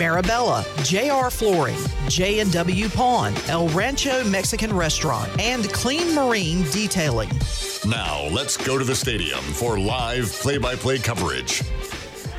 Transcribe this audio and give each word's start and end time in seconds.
Marabella, 0.00 0.64
JR 0.82 1.28
Flooring, 1.28 1.76
J&W 2.08 2.88
Pawn, 2.88 3.34
El 3.48 3.68
Rancho 3.68 4.24
Mexican 4.24 4.74
Restaurant, 4.74 5.28
and 5.38 5.70
Clean 5.74 6.14
Marine 6.14 6.62
Detailing. 6.70 7.28
Now, 7.86 8.26
let's 8.32 8.56
go 8.56 8.78
to 8.78 8.84
the 8.84 8.94
stadium 8.94 9.40
for 9.40 9.78
live 9.78 10.32
play 10.32 10.56
by 10.56 10.74
play 10.74 10.96
coverage. 10.96 11.62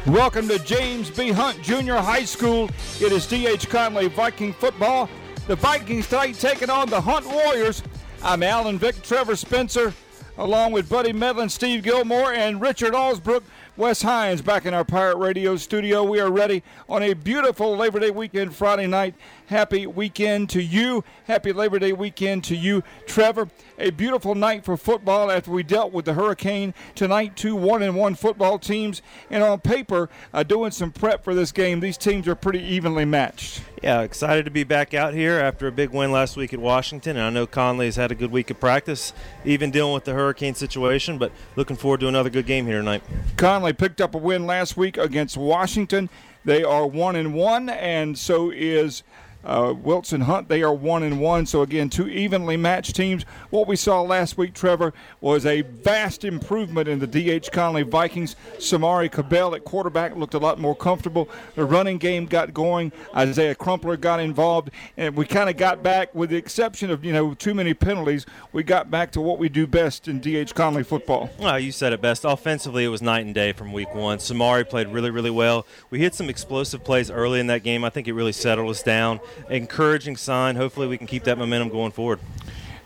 Welcome 0.08 0.48
to 0.48 0.58
James 0.58 1.12
B. 1.12 1.30
Hunt 1.30 1.62
Junior 1.62 1.98
High 1.98 2.26
School. 2.26 2.68
It 3.00 3.12
is 3.12 3.28
D.H. 3.28 3.70
Conley 3.70 4.08
Viking 4.08 4.54
football. 4.54 5.08
The 5.46 5.56
Vikings 5.56 6.08
tonight 6.08 6.40
taking 6.40 6.72
on 6.72 6.90
the 6.90 7.00
Hunt 7.00 7.28
Warriors. 7.28 7.84
I'm 8.24 8.42
Alan 8.42 8.80
Vick, 8.80 9.04
Trevor 9.04 9.36
Spencer, 9.36 9.94
along 10.40 10.72
with 10.72 10.90
Buddy 10.90 11.14
Medlin, 11.14 11.48
Steve 11.50 11.84
Gilmore, 11.84 12.34
and 12.34 12.60
Richard 12.60 12.94
Alsbrook. 12.94 13.44
Wes 13.78 14.02
Hines 14.02 14.42
back 14.42 14.66
in 14.66 14.74
our 14.74 14.84
Pirate 14.84 15.16
Radio 15.16 15.56
studio. 15.56 16.04
We 16.04 16.20
are 16.20 16.30
ready 16.30 16.62
on 16.90 17.04
a 17.04 17.14
beautiful 17.14 17.78
Labor 17.78 18.00
Day 18.02 18.12
weekend 18.12 18.54
Friday 18.54 18.86
night. 18.86 19.16
Happy 19.46 19.88
weekend 19.88 20.50
to 20.50 20.62
you. 20.62 21.06
Happy 21.24 21.54
Labor 21.54 21.80
Day 21.80 21.94
weekend 21.94 22.44
to 22.44 22.56
you, 22.56 22.84
Trevor. 23.08 23.48
A 23.80 23.92
beautiful 23.92 24.36
night 24.36 24.66
for 24.66 24.76
football 24.76 25.32
after 25.32 25.52
we 25.52 25.64
dealt 25.64 25.94
with 25.94 26.04
the 26.04 26.14
hurricane. 26.14 26.74
Tonight, 26.96 27.38
two 27.38 27.56
one 27.56 27.82
and 27.82 27.96
one 27.96 28.14
football 28.14 28.60
teams, 28.60 29.02
and 29.30 29.42
on 29.42 29.62
paper, 29.62 30.10
uh, 30.34 30.44
doing 30.44 30.72
some 30.72 30.92
prep 30.92 31.24
for 31.24 31.34
this 31.34 31.54
game. 31.54 31.80
These 31.80 31.98
teams 31.98 32.28
are 32.28 32.36
pretty 32.36 32.62
evenly 32.62 33.06
matched. 33.06 33.62
Yeah, 33.82 34.02
excited 34.02 34.46
to 34.46 34.52
be 34.52 34.64
back 34.64 34.94
out 34.94 35.16
here 35.16 35.40
after 35.40 35.66
a 35.66 35.72
big 35.72 35.90
win 35.90 36.12
last 36.12 36.38
week 36.38 36.54
at 36.54 36.60
Washington. 36.60 37.18
And 37.18 37.26
I 37.26 37.30
know 37.32 37.48
Conley 37.48 37.88
has 37.88 37.96
had 37.96 38.12
a 38.12 38.16
good 38.16 38.32
week 38.32 38.52
of 38.52 38.60
practice, 38.60 39.12
even 39.44 39.72
dealing 39.72 39.96
with 39.96 40.04
the 40.04 40.14
hurricane 40.14 40.54
situation, 40.54 41.18
but 41.18 41.32
looking 41.56 41.76
forward 41.76 42.02
to 42.02 42.08
another 42.08 42.30
good 42.30 42.46
game 42.46 42.68
here 42.68 42.78
tonight. 42.78 43.02
Conley 43.38 43.74
picked 43.74 44.00
up 44.00 44.14
a 44.14 44.20
win 44.20 44.46
last 44.46 44.78
week 44.78 44.98
against 44.98 45.36
Washington. 45.36 46.10
They 46.46 46.64
are 46.64 46.86
one 46.86 47.16
and 47.16 47.34
one, 47.34 47.70
and 47.70 48.16
so 48.16 48.52
is 48.52 49.02
uh, 49.44 49.74
Wilson 49.76 50.22
Hunt, 50.22 50.50
they 50.50 50.64
are 50.64 50.74
one 50.74 51.04
and 51.04 51.20
one. 51.20 51.46
So 51.46 51.62
again, 51.62 51.90
two 51.90 52.08
evenly 52.08 52.58
matched 52.58 52.96
teams. 52.96 53.24
What 53.50 53.68
we 53.68 53.76
saw 53.76 54.02
last 54.02 54.38
week, 54.38 54.54
Trevor, 54.54 54.94
was 55.20 55.46
a 55.46 55.62
vast 55.62 56.24
improvement 56.24 56.88
in 56.88 57.00
the 57.00 57.08
D.H. 57.08 57.52
Conley 57.52 57.84
Vikings. 57.84 58.36
Samari 58.58 59.12
Cabell 59.12 59.56
at 59.56 59.64
quarterback 59.64 60.16
looked 60.16 60.34
a 60.34 60.40
lot 60.40 60.60
more 60.60 60.76
comfortable. 60.76 61.30
The 61.56 61.66
running 61.66 61.98
game 61.98 62.26
got 62.26 62.54
going. 62.54 62.92
Isaiah 63.16 63.56
Crumpler 63.56 63.98
got 63.98 64.20
involved, 64.20 64.70
and 64.98 65.16
we 65.16 65.26
kind 65.26 65.50
of 65.50 65.58
got 65.58 65.82
back, 65.82 66.14
with 66.14 66.30
the 66.30 66.38
exception 66.38 66.92
of 66.92 67.04
you 67.04 67.14
know 67.14 67.34
too 67.34 67.54
many 67.54 67.74
penalties. 67.74 68.26
We 68.54 68.64
got 68.64 68.92
back 68.92 69.12
to 69.14 69.22
what 69.22 69.40
we 69.40 69.50
do 69.50 69.66
best 69.66 70.08
in 70.08 70.20
D.H. 70.20 70.54
Conley 70.54 70.84
football. 70.84 71.30
Well, 71.40 71.60
you 71.60 71.72
said 71.72 71.94
it 71.94 72.02
best. 72.02 72.26
Offensively, 72.26 72.86
it 72.86 72.90
was 72.90 73.02
night 73.02 73.26
and 73.26 73.34
day 73.34 73.54
from 73.54 73.74
week 73.74 73.94
one. 73.96 74.20
Samari 74.20 74.68
played 74.68 74.88
really, 74.88 75.10
really 75.10 75.32
well. 75.32 75.66
We 75.90 76.00
hit 76.00 76.14
some 76.14 76.30
explosive 76.30 76.84
plays 76.84 77.10
early 77.10 77.40
in 77.40 77.48
that 77.48 77.64
game. 77.64 77.84
I 77.84 77.90
think 77.90 78.08
it 78.08 78.14
really 78.14 78.32
settled 78.32 78.70
us 78.70 78.84
down 78.84 79.20
encouraging 79.50 80.18
sign. 80.18 80.56
Hopefully, 80.56 80.88
we 80.88 80.98
can 80.98 81.08
keep 81.08 81.24
that 81.26 81.38
momentum 81.38 81.70
going 81.70 81.92
forward. 81.92 82.20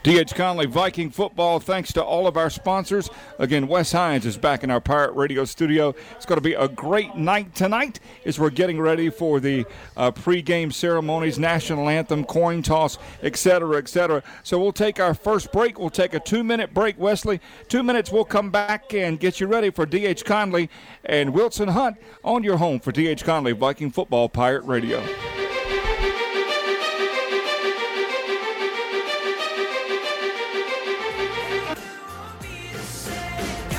DH 0.06 0.36
Conley 0.36 0.68
Viking 0.68 1.10
football, 1.10 1.60
thanks 1.60 1.92
to 1.94 2.04
all 2.04 2.28
of 2.28 2.38
our 2.38 2.52
sponsors. 2.52 3.10
Again, 3.40 3.68
Wes 3.68 3.92
Hines 3.92 4.24
is 4.28 4.38
back 4.38 4.64
in 4.64 4.70
our 4.70 4.80
Pirate 4.80 5.14
Radio 5.14 5.46
studio. 5.46 5.96
It's 6.12 6.28
going 6.28 6.38
to 6.38 6.44
be 6.44 6.54
a 6.54 6.68
great 6.68 7.16
night 7.16 7.56
tonight 7.56 8.00
as 8.23 8.38
we're 8.38 8.52
getting 8.52 8.80
ready 8.80 9.10
for 9.10 9.40
the 9.40 9.66
uh, 9.98 10.12
pregame 10.12 10.72
ceremonies, 10.72 11.40
national 11.40 11.90
anthem, 11.90 12.23
coin 12.23 12.62
toss, 12.62 13.00
etc., 13.23 13.78
etc. 13.78 14.22
So 14.44 14.60
we'll 14.60 14.73
take 14.73 15.00
our 15.00 15.16
first 15.16 15.52
break. 15.52 15.80
We'll 15.80 15.90
take 15.90 16.14
a 16.14 16.20
two-minute 16.20 16.72
break, 16.72 17.00
Wesley. 17.00 17.42
Two 17.68 17.82
minutes, 17.82 18.12
we'll 18.12 18.26
come 18.26 18.52
back 18.52 18.94
and 18.94 19.20
get 19.20 19.40
you 19.40 19.48
ready 19.48 19.72
for 19.72 19.88
DH 19.88 20.23
Conley 20.23 20.70
and 21.06 21.34
Wilson 21.34 21.70
Hunt 21.70 21.98
on 22.23 22.44
your 22.44 22.58
home 22.58 22.80
for 22.80 22.92
DH 22.92 23.23
Conley 23.23 23.54
Viking 23.54 23.90
football 23.90 24.30
Pirate 24.30 24.66
Radio. 24.66 25.04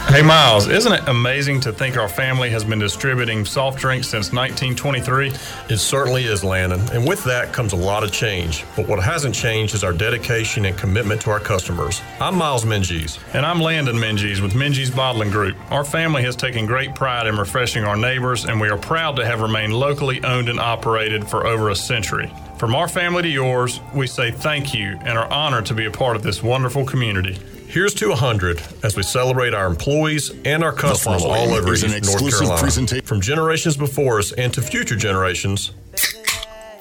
Hey 0.09 0.23
Miles, 0.23 0.69
isn't 0.69 0.93
it 0.93 1.09
amazing 1.09 1.61
to 1.63 1.73
think 1.73 1.97
our 1.97 2.09
family 2.09 2.49
has 2.51 2.65
been 2.65 2.79
distributing 2.79 3.45
soft 3.45 3.81
drinks 3.81 4.07
since 4.07 4.33
1923? 4.33 5.33
It 5.69 5.79
certainly 5.79 6.25
is, 6.25 6.45
Landon. 6.45 6.81
And 6.93 7.07
with 7.07 7.25
that 7.25 7.53
comes 7.53 7.73
a 7.73 7.77
lot 7.77 8.05
of 8.05 8.13
change. 8.13 8.65
But 8.77 8.87
what 8.87 9.03
hasn't 9.03 9.35
changed 9.35 9.75
is 9.75 9.83
our 9.83 9.93
dedication 9.93 10.65
and 10.65 10.79
commitment 10.79 11.21
to 11.23 11.31
our 11.31 11.41
customers. 11.41 12.01
I'm 12.21 12.37
Miles 12.37 12.65
Minges. 12.65 13.19
And 13.35 13.45
I'm 13.45 13.61
Landon 13.61 13.97
Minges 13.97 14.41
with 14.41 14.53
Minges 14.53 14.95
Bottling 14.95 15.31
Group. 15.31 15.57
Our 15.73 15.85
family 15.85 16.23
has 16.23 16.37
taken 16.37 16.67
great 16.67 16.95
pride 16.95 17.27
in 17.27 17.37
refreshing 17.37 17.83
our 17.83 17.97
neighbors, 17.97 18.45
and 18.45 18.61
we 18.61 18.71
are 18.71 18.79
proud 18.79 19.17
to 19.17 19.27
have 19.27 19.41
remained 19.41 19.75
locally 19.75 20.23
owned 20.23 20.49
and 20.49 20.61
operated 20.61 21.29
for 21.29 21.49
over 21.49 21.69
a 21.71 21.77
century. 21.77 22.33
From 22.59 22.77
our 22.77 22.87
family 22.87 23.23
to 23.23 23.29
yours, 23.29 23.81
we 23.93 24.07
say 24.07 24.31
thank 24.31 24.73
you 24.73 24.99
and 25.03 25.19
are 25.19 25.31
honored 25.33 25.67
to 25.67 25.75
be 25.75 25.87
a 25.87 25.91
part 25.91 26.15
of 26.15 26.23
this 26.23 26.45
wonderful 26.45 26.87
community. 26.87 27.39
Here's 27.69 27.95
to 27.95 28.09
100 28.09 28.63
as 28.83 28.97
we 28.97 29.03
celebrate 29.03 29.53
our 29.53 29.67
employees 29.67 30.31
and 30.45 30.63
our 30.65 30.73
customers 30.73 31.25
all 31.25 31.53
over 31.53 31.75
East 31.75 31.87
North 31.87 32.31
Carolina. 32.31 33.03
From 33.03 33.21
generations 33.21 33.77
before 33.77 34.19
us 34.19 34.33
and 34.33 34.53
to 34.55 34.63
future 34.63 34.97
generations. 34.97 35.73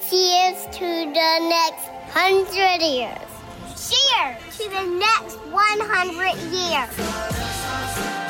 Cheers 0.08 0.66
to 0.72 0.80
the 0.80 1.38
next 1.48 1.88
100 2.14 2.82
years. 2.82 3.18
Cheers 3.76 4.38
to 4.58 4.70
the 4.70 4.86
next 4.98 5.36
100 5.50 6.36
years. 6.52 8.25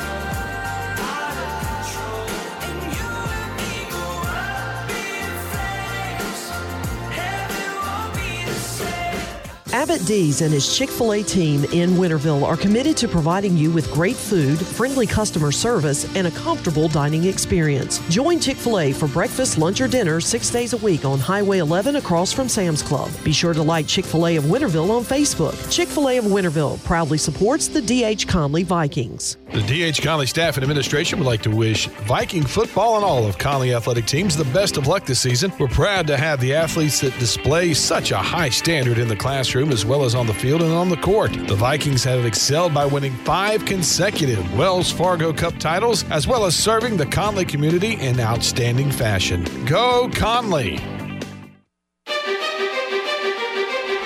Abbott 9.73 10.05
D's 10.05 10.41
and 10.41 10.53
his 10.53 10.77
Chick 10.77 10.89
fil 10.89 11.13
A 11.13 11.23
team 11.23 11.65
in 11.65 11.91
Winterville 11.91 12.43
are 12.43 12.55
committed 12.55 12.95
to 12.97 13.07
providing 13.07 13.57
you 13.57 13.69
with 13.69 13.91
great 13.91 14.15
food, 14.15 14.57
friendly 14.57 15.05
customer 15.05 15.51
service, 15.51 16.05
and 16.15 16.27
a 16.27 16.31
comfortable 16.31 16.87
dining 16.87 17.25
experience. 17.25 17.99
Join 18.09 18.39
Chick 18.39 18.55
fil 18.55 18.79
A 18.79 18.93
for 18.93 19.07
breakfast, 19.09 19.57
lunch, 19.57 19.81
or 19.81 19.87
dinner 19.87 20.21
six 20.21 20.49
days 20.49 20.71
a 20.73 20.77
week 20.77 21.03
on 21.03 21.19
Highway 21.19 21.57
11 21.57 21.97
across 21.97 22.31
from 22.31 22.47
Sam's 22.47 22.81
Club. 22.81 23.11
Be 23.23 23.33
sure 23.33 23.53
to 23.53 23.61
like 23.61 23.87
Chick 23.87 24.05
fil 24.05 24.27
A 24.27 24.37
of 24.37 24.45
Winterville 24.45 24.89
on 24.89 25.03
Facebook. 25.03 25.69
Chick 25.69 25.89
fil 25.89 26.09
A 26.09 26.17
of 26.17 26.25
Winterville 26.25 26.81
proudly 26.85 27.17
supports 27.17 27.67
the 27.67 27.81
D.H. 27.81 28.27
Conley 28.27 28.63
Vikings. 28.63 29.37
The 29.51 29.63
D.H. 29.63 30.01
Conley 30.01 30.27
staff 30.27 30.55
and 30.55 30.63
administration 30.63 31.19
would 31.19 31.27
like 31.27 31.41
to 31.43 31.49
wish 31.49 31.87
Viking 32.07 32.43
football 32.43 32.95
and 32.95 33.03
all 33.03 33.25
of 33.25 33.37
Conley 33.37 33.73
athletic 33.73 34.05
teams 34.05 34.37
the 34.37 34.45
best 34.45 34.77
of 34.77 34.87
luck 34.87 35.05
this 35.05 35.19
season. 35.19 35.51
We're 35.59 35.67
proud 35.67 36.07
to 36.07 36.17
have 36.17 36.39
the 36.39 36.53
athletes 36.53 37.01
that 37.01 37.17
display 37.19 37.73
such 37.73 38.11
a 38.11 38.17
high 38.17 38.49
standard 38.49 38.97
in 38.97 39.07
the 39.07 39.15
classroom 39.15 39.56
as 39.65 39.85
well 39.85 40.03
as 40.03 40.13
on 40.13 40.27
the 40.27 40.33
field 40.33 40.61
and 40.61 40.71
on 40.71 40.89
the 40.89 40.97
court. 40.97 41.33
The 41.33 41.55
Vikings 41.55 42.03
have 42.03 42.25
excelled 42.25 42.73
by 42.73 42.85
winning 42.85 43.13
five 43.23 43.65
consecutive 43.65 44.57
Wells 44.57 44.91
Fargo 44.91 45.33
Cup 45.33 45.57
titles, 45.57 46.03
as 46.11 46.27
well 46.27 46.45
as 46.45 46.55
serving 46.55 46.97
the 46.97 47.07
Conley 47.07 47.43
community 47.43 47.93
in 47.93 48.19
outstanding 48.19 48.91
fashion. 48.91 49.45
Go 49.65 50.09
Conley! 50.13 50.77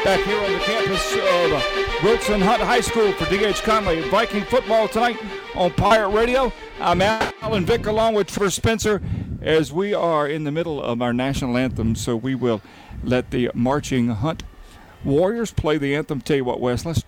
Back 0.04 0.22
here 0.22 0.40
on 0.40 0.54
the 0.54 0.60
campus 0.60 1.14
of 1.16 2.04
Wilson 2.04 2.42
Hunt 2.42 2.62
High 2.62 2.82
School 2.82 3.12
for 3.14 3.30
D.H. 3.30 3.62
Conley 3.62 4.02
Viking 4.10 4.44
football 4.46 4.88
tonight 4.88 5.18
on 5.54 5.72
Pirate 5.72 6.10
Radio. 6.10 6.52
I'm 6.80 7.02
Alan 7.02 7.66
Vick 7.66 7.86
along 7.86 8.16
with 8.16 8.28
Trevor 8.28 8.50
Spencer 8.50 9.02
as 9.42 9.72
we 9.72 9.94
are 9.94 10.28
in 10.28 10.44
the 10.44 10.52
middle 10.52 10.82
of 10.82 11.02
our 11.02 11.14
national 11.14 11.58
anthem, 11.58 11.96
so 11.96 12.16
we 12.16 12.36
will 12.36 12.62
let 13.04 13.32
the 13.32 13.52
marching 13.54 14.08
Hunt 14.08 14.44
Warriors 15.04 15.52
play 15.52 15.78
the 15.78 15.96
anthem. 15.96 16.22
Tell 16.22 16.38
you 16.38 16.44
what, 16.44 16.60
Wes, 16.60 16.86
let's 16.86 17.04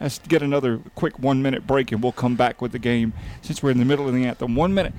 let's 0.00 0.18
get 0.18 0.42
another 0.42 0.80
quick 0.94 1.18
one 1.18 1.40
minute 1.42 1.66
break 1.66 1.92
and 1.92 2.02
we'll 2.02 2.12
come 2.12 2.36
back 2.36 2.60
with 2.60 2.72
the 2.72 2.78
game 2.78 3.12
since 3.40 3.62
we're 3.62 3.70
in 3.70 3.78
the 3.78 3.84
middle 3.84 4.06
of 4.06 4.14
the 4.14 4.24
anthem. 4.24 4.54
One 4.54 4.74
minute. 4.74 4.92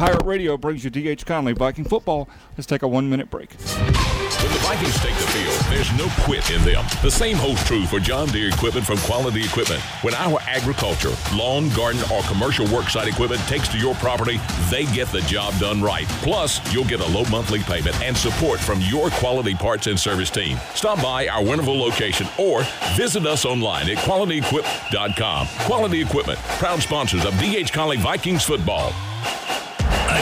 Pirate 0.00 0.24
Radio 0.24 0.56
brings 0.56 0.82
you 0.82 0.88
D.H. 0.88 1.26
Conley 1.26 1.52
Viking 1.52 1.84
football. 1.84 2.26
Let's 2.56 2.66
take 2.66 2.80
a 2.80 2.88
one 2.88 3.10
minute 3.10 3.28
break. 3.28 3.50
When 3.50 4.50
the 4.50 4.58
Vikings 4.62 4.98
take 5.00 5.14
the 5.14 5.26
field, 5.26 5.60
there's 5.70 5.92
no 5.92 6.08
quit 6.24 6.50
in 6.50 6.62
them. 6.62 6.86
The 7.02 7.10
same 7.10 7.36
holds 7.36 7.62
true 7.64 7.84
for 7.84 8.00
John 8.00 8.28
Deere 8.28 8.48
equipment 8.48 8.86
from 8.86 8.96
Quality 9.00 9.44
Equipment. 9.44 9.82
When 10.00 10.14
our 10.14 10.40
agriculture, 10.48 11.12
lawn, 11.34 11.68
garden, 11.76 12.00
or 12.10 12.22
commercial 12.22 12.64
worksite 12.68 13.08
equipment 13.08 13.42
takes 13.42 13.68
to 13.68 13.78
your 13.78 13.94
property, 13.96 14.40
they 14.70 14.86
get 14.86 15.08
the 15.08 15.20
job 15.26 15.52
done 15.58 15.82
right. 15.82 16.08
Plus, 16.22 16.62
you'll 16.72 16.86
get 16.86 17.00
a 17.00 17.06
low 17.06 17.26
monthly 17.26 17.58
payment 17.58 18.00
and 18.00 18.16
support 18.16 18.58
from 18.58 18.80
your 18.80 19.10
quality 19.10 19.54
parts 19.54 19.86
and 19.86 20.00
service 20.00 20.30
team. 20.30 20.56
Stop 20.74 21.02
by 21.02 21.28
our 21.28 21.42
Winterville 21.42 21.78
location 21.78 22.26
or 22.38 22.62
visit 22.96 23.26
us 23.26 23.44
online 23.44 23.90
at 23.90 23.98
qualityequip.com. 23.98 25.46
Quality 25.66 26.00
Equipment, 26.00 26.38
proud 26.58 26.80
sponsors 26.80 27.26
of 27.26 27.34
DH 27.34 27.70
Conley 27.70 27.98
Vikings 27.98 28.44
football. 28.44 28.94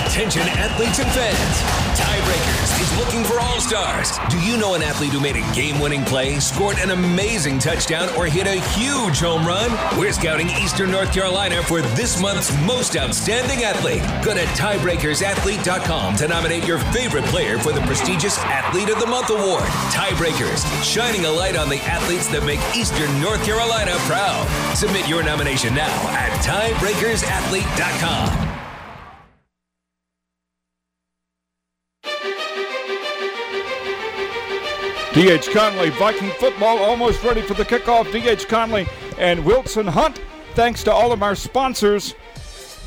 Attention 0.07 0.43
athletes 0.43 0.99
and 0.99 1.11
fans. 1.13 1.63
Tiebreakers 1.99 2.81
is 2.81 2.99
looking 2.99 3.25
for 3.25 3.41
all 3.41 3.61
Stars. 3.61 4.19
Do 4.31 4.39
you 4.41 4.57
know 4.57 4.73
an 4.75 4.83
athlete 4.83 5.13
who 5.13 5.21
made 5.21 5.37
a 5.37 5.55
game 5.55 5.79
winning 5.81 6.05
play, 6.05 6.41
scored 6.41 6.79
an 6.79 6.91
amazing 6.91 7.59
touchdown, 7.59 8.09
or 8.17 8.25
hit 8.27 8.47
a 8.47 8.61
huge 8.71 9.21
home 9.21 9.47
run? 9.47 9.71
We're 9.99 10.13
scouting 10.13 10.49
Eastern 10.49 10.91
North 10.91 11.13
Carolina 11.13 11.63
for 11.63 11.83
this 11.83 12.19
month's 12.21 12.51
most 12.63 12.97
outstanding 12.97 13.65
athlete. 13.65 14.03
Go 14.25 14.33
to 14.35 14.41
tiebreakersathlete.com 14.41 16.17
to 16.17 16.29
nominate 16.29 16.67
your 16.67 16.79
favorite 16.79 17.25
player 17.27 17.59
for 17.59 17.73
the 17.73 17.81
prestigious 17.83 18.39
Athlete 18.39 18.89
of 18.89 18.99
the 19.01 19.07
Month 19.07 19.29
award. 19.31 19.65
Tiebreakers, 19.93 20.65
shining 20.83 21.27
a 21.27 21.31
light 21.31 21.57
on 21.57 21.69
the 21.69 21.81
athletes 21.81 22.29
that 22.29 22.45
make 22.45 22.61
Eastern 22.77 23.21
North 23.21 23.45
Carolina 23.45 23.93
proud. 24.07 24.47
Submit 24.75 25.07
your 25.09 25.23
nomination 25.23 25.75
now 25.75 25.93
at 26.11 26.31
tiebreakersathlete.com. 26.43 28.58
D.H. 35.19 35.51
Conley, 35.51 35.91
Viking 35.91 36.31
football 36.39 36.79
almost 36.79 37.25
ready 37.25 37.43
for 37.43 37.55
the 37.55 37.65
kickoff. 37.65 38.13
D.H. 38.13 38.47
Conley 38.47 38.87
and 39.19 39.45
Wilson 39.45 39.85
Hunt. 39.85 40.21
Thanks 40.55 40.85
to 40.85 40.93
all 40.93 41.11
of 41.11 41.25
our 41.25 41.35
sponsors. 41.35 42.15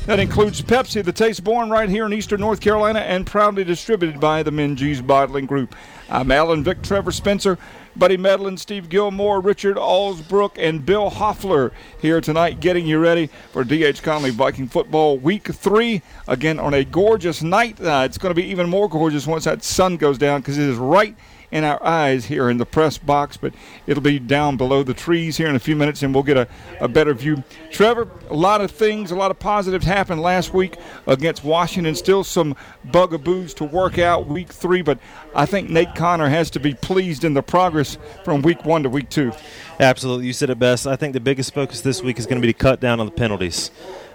That 0.06 0.18
includes 0.18 0.62
Pepsi, 0.62 1.04
the 1.04 1.12
taste 1.12 1.44
born 1.44 1.68
right 1.68 1.90
here 1.90 2.06
in 2.06 2.12
Eastern 2.14 2.40
North 2.40 2.62
Carolina 2.62 3.00
and 3.00 3.26
proudly 3.26 3.64
distributed 3.64 4.18
by 4.18 4.42
the 4.42 4.50
Minges 4.50 5.06
Bottling 5.06 5.44
Group. 5.44 5.76
I'm 6.08 6.30
Alan 6.30 6.64
Vick, 6.64 6.80
Trevor 6.80 7.12
Spencer, 7.12 7.58
Buddy 7.96 8.16
Medlin, 8.16 8.56
Steve 8.56 8.88
Gilmore, 8.88 9.40
Richard 9.42 9.76
Allsbrook, 9.76 10.52
and 10.56 10.86
Bill 10.86 11.10
Hoffler 11.10 11.70
here 12.00 12.22
tonight 12.22 12.60
getting 12.60 12.86
you 12.86 12.98
ready 12.98 13.26
for 13.52 13.62
D.H. 13.62 14.02
Conley 14.02 14.30
Viking 14.30 14.68
football 14.68 15.18
week 15.18 15.48
three. 15.48 16.00
Again, 16.26 16.58
on 16.58 16.72
a 16.72 16.82
gorgeous 16.82 17.42
night. 17.42 17.78
Uh, 17.78 18.04
it's 18.06 18.16
going 18.16 18.34
to 18.34 18.40
be 18.40 18.48
even 18.48 18.70
more 18.70 18.88
gorgeous 18.88 19.26
once 19.26 19.44
that 19.44 19.62
sun 19.62 19.98
goes 19.98 20.16
down 20.16 20.40
because 20.40 20.56
it 20.56 20.66
is 20.66 20.78
right 20.78 21.14
in 21.52 21.64
our 21.64 21.80
eyes 21.84 22.24
here 22.24 22.48
in 22.48 22.56
the 22.56 22.66
press 22.66 22.98
box, 22.98 23.36
but 23.36 23.52
it'll 23.86 24.02
be 24.02 24.18
down 24.18 24.56
below 24.56 24.82
the 24.82 24.94
trees 24.94 25.36
here 25.36 25.48
in 25.48 25.54
a 25.54 25.60
few 25.60 25.76
minutes 25.76 26.02
and 26.02 26.14
we'll 26.14 26.24
get 26.24 26.38
a, 26.38 26.48
a 26.80 26.88
better 26.88 27.12
view. 27.12 27.44
Trevor, 27.70 28.08
a 28.30 28.34
lot 28.34 28.62
of 28.62 28.70
things, 28.70 29.10
a 29.10 29.14
lot 29.14 29.30
of 29.30 29.38
positives 29.38 29.84
happened 29.84 30.22
last 30.22 30.54
week 30.54 30.76
against 31.06 31.44
Washington. 31.44 31.94
Still 31.94 32.24
some 32.24 32.56
bugaboos 32.90 33.54
to 33.54 33.64
work 33.64 33.98
out 33.98 34.26
week 34.26 34.48
three, 34.48 34.80
but 34.80 34.98
I 35.34 35.44
think 35.44 35.68
Nate 35.68 35.94
Connor 35.94 36.28
has 36.28 36.50
to 36.50 36.60
be 36.60 36.72
pleased 36.72 37.22
in 37.22 37.34
the 37.34 37.42
progress 37.42 37.98
from 38.24 38.40
week 38.40 38.64
one 38.64 38.82
to 38.84 38.88
week 38.88 39.10
two. 39.10 39.32
Absolutely. 39.78 40.26
You 40.26 40.32
said 40.32 40.48
it 40.48 40.58
best. 40.58 40.86
I 40.86 40.96
think 40.96 41.12
the 41.12 41.20
biggest 41.20 41.52
focus 41.52 41.82
this 41.82 42.02
week 42.02 42.18
is 42.18 42.24
going 42.26 42.40
to 42.40 42.46
be 42.46 42.52
to 42.52 42.58
cut 42.58 42.80
down 42.80 42.98
on 42.98 43.06
the 43.06 43.12
penalties. 43.12 43.70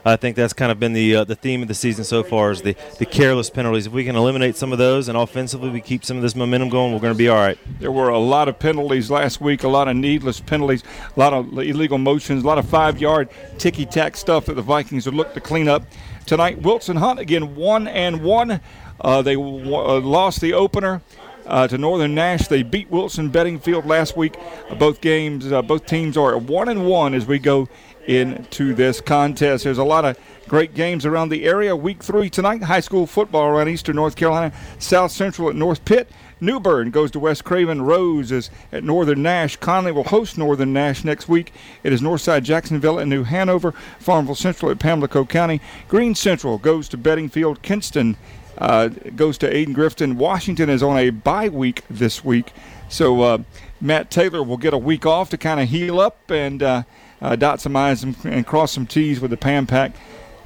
I 0.06 0.16
think 0.16 0.36
that's 0.36 0.54
kind 0.54 0.72
of 0.72 0.80
been 0.80 0.94
the 0.94 1.18
uh, 1.18 1.24
the 1.24 1.36
theme 1.36 1.62
of 1.62 1.68
the 1.68 1.74
season 1.74 2.04
so 2.04 2.24
far 2.24 2.52
is 2.52 2.62
the, 2.62 2.76
the 3.00 3.06
careless 3.06 3.50
penalties. 3.50 3.88
If 3.88 3.94
we 3.94 4.06
can 4.06 4.16
eliminate 4.16 4.56
some 4.56 4.72
of 4.72 4.78
those 4.78 5.10
and 5.10 5.18
offensively 5.18 5.70
we 5.70 5.82
keep 5.82 6.06
some 6.06 6.18
of 6.18 6.24
this 6.24 6.36
momentum 6.36 6.70
going, 6.70 6.94
we're 6.94 7.00
going 7.00 7.14
to 7.14 7.18
be 7.18 7.30
all 7.30 7.38
right. 7.38 7.58
There 7.80 7.92
were 7.92 8.10
a 8.10 8.20
lot 8.20 8.48
of 8.48 8.60
penalties 8.60 9.12
last 9.12 9.42
week, 9.42 9.64
a 9.64 9.68
lot 9.68 9.88
of 9.88 9.96
needless 9.96 10.40
penalties, 10.40 10.84
a 11.16 11.20
lot 11.20 11.34
of 11.34 11.48
illegal 11.58 11.98
motions, 11.98 12.44
a 12.44 12.48
lot 12.48 12.58
of 12.58 12.68
five 12.68 13.00
yard 13.00 13.30
ticky 13.58 13.86
tack 13.86 14.16
stuff 14.16 14.46
that 14.46 14.54
the 14.54 14.62
Vikings 14.62 15.06
would 15.06 15.16
look 15.16 15.34
to 15.34 15.42
clean 15.42 15.68
up 15.68 15.84
tonight. 16.26 16.62
Wilson 16.62 16.98
Hunt 16.98 17.20
again 17.20 17.56
one 17.56 17.88
and 17.88 18.22
one. 18.24 18.62
Uh, 19.02 19.22
they 19.22 19.36
w- 19.36 19.76
uh, 19.76 20.00
lost 20.00 20.42
the 20.42 20.54
opener. 20.54 21.02
Uh, 21.46 21.66
to 21.66 21.78
Northern 21.78 22.14
Nash. 22.14 22.50
They 22.50 22.62
beat 22.62 22.92
Wilson 22.92 23.32
Beddingfield 23.32 23.86
last 23.86 24.18
week. 24.18 24.36
Uh, 24.70 24.76
both 24.76 25.00
games, 25.00 25.50
uh, 25.50 25.62
both 25.62 25.86
teams 25.86 26.18
are 26.18 26.38
one 26.38 26.68
and 26.68 26.86
one 26.86 27.14
as 27.14 27.26
we 27.26 27.40
go 27.40 27.70
into 28.08 28.74
this 28.74 29.02
contest. 29.02 29.64
There's 29.64 29.78
a 29.78 29.84
lot 29.84 30.06
of 30.06 30.18
great 30.48 30.74
games 30.74 31.06
around 31.06 31.30
the 31.30 31.46
area. 31.46 31.76
Week 31.76 32.02
three 32.02 32.30
tonight, 32.30 32.64
high 32.64 32.80
school 32.80 33.06
football 33.06 33.48
around 33.48 33.68
Eastern 33.68 33.98
North 33.98 34.16
Carolina. 34.16 34.54
South 34.80 35.12
Central 35.12 35.50
at 35.50 35.56
North 35.56 35.84
Pitt. 35.86 36.10
New 36.40 36.60
Bern 36.60 36.92
goes 36.92 37.12
to 37.12 37.20
West 37.20 37.44
Craven. 37.44 37.82
Rose 37.82 38.32
is 38.32 38.50
at 38.72 38.84
Northern 38.84 39.24
Nash. 39.24 39.58
Conley 39.58 39.92
will 39.92 40.04
host 40.04 40.38
Northern 40.38 40.72
Nash 40.72 41.04
next 41.04 41.28
week. 41.28 41.52
It 41.84 41.92
is 41.92 42.02
Northside 42.02 42.44
Jacksonville 42.44 43.00
and 43.00 43.10
New 43.10 43.24
Hanover. 43.24 43.72
Farmville 44.00 44.36
Central 44.36 44.72
at 44.72 44.80
Pamlico 44.80 45.28
County. 45.28 45.60
Green 45.88 46.16
Central 46.16 46.60
goes 46.60 46.88
to 46.90 46.98
Beddingfield. 46.98 47.62
Kinston 47.62 48.18
uh, 48.60 48.88
goes 48.88 49.38
to 49.40 49.52
Ayden 49.52 49.76
Grifton. 49.76 50.16
Washington 50.16 50.70
is 50.70 50.84
on 50.84 50.98
a 50.98 51.10
bye 51.10 51.50
week 51.50 51.84
this 51.90 52.24
week. 52.24 52.54
So 52.88 53.22
uh, 53.22 53.38
Matt 53.82 54.12
Taylor 54.12 54.44
will 54.44 54.58
get 54.58 54.74
a 54.74 54.78
week 54.78 55.06
off 55.06 55.30
to 55.32 55.38
kind 55.38 55.60
of 55.60 55.70
heal 55.70 56.00
up 56.00 56.30
and 56.32 56.62
uh, 56.64 56.84
uh, 57.22 57.36
dot 57.36 57.62
some 57.62 57.76
I's 57.76 58.04
and, 58.04 58.16
and, 58.24 58.46
cross 58.46 58.74
some 58.74 58.86
T's 58.86 59.20
with 59.20 59.32
the 59.32 59.38
Pam 59.38 59.68
Pack. 59.68 59.94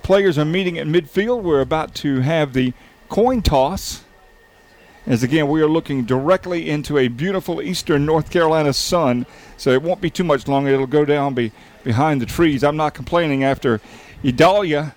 Players 0.03 0.37
are 0.37 0.45
meeting 0.45 0.77
at 0.77 0.87
midfield. 0.87 1.43
We're 1.43 1.61
about 1.61 1.93
to 1.95 2.21
have 2.21 2.53
the 2.53 2.73
coin 3.09 3.41
toss. 3.41 4.03
As 5.07 5.23
again, 5.23 5.47
we 5.47 5.61
are 5.61 5.67
looking 5.67 6.05
directly 6.05 6.69
into 6.69 6.97
a 6.97 7.07
beautiful 7.07 7.61
eastern 7.61 8.05
North 8.05 8.29
Carolina 8.29 8.71
sun, 8.71 9.25
so 9.57 9.71
it 9.71 9.81
won't 9.81 9.99
be 9.99 10.11
too 10.11 10.23
much 10.23 10.47
longer. 10.47 10.69
It'll 10.69 10.85
go 10.85 11.05
down 11.05 11.33
be, 11.33 11.51
behind 11.83 12.21
the 12.21 12.27
trees. 12.27 12.63
I'm 12.63 12.77
not 12.77 12.93
complaining 12.93 13.43
after 13.43 13.81
Idalia 14.23 14.95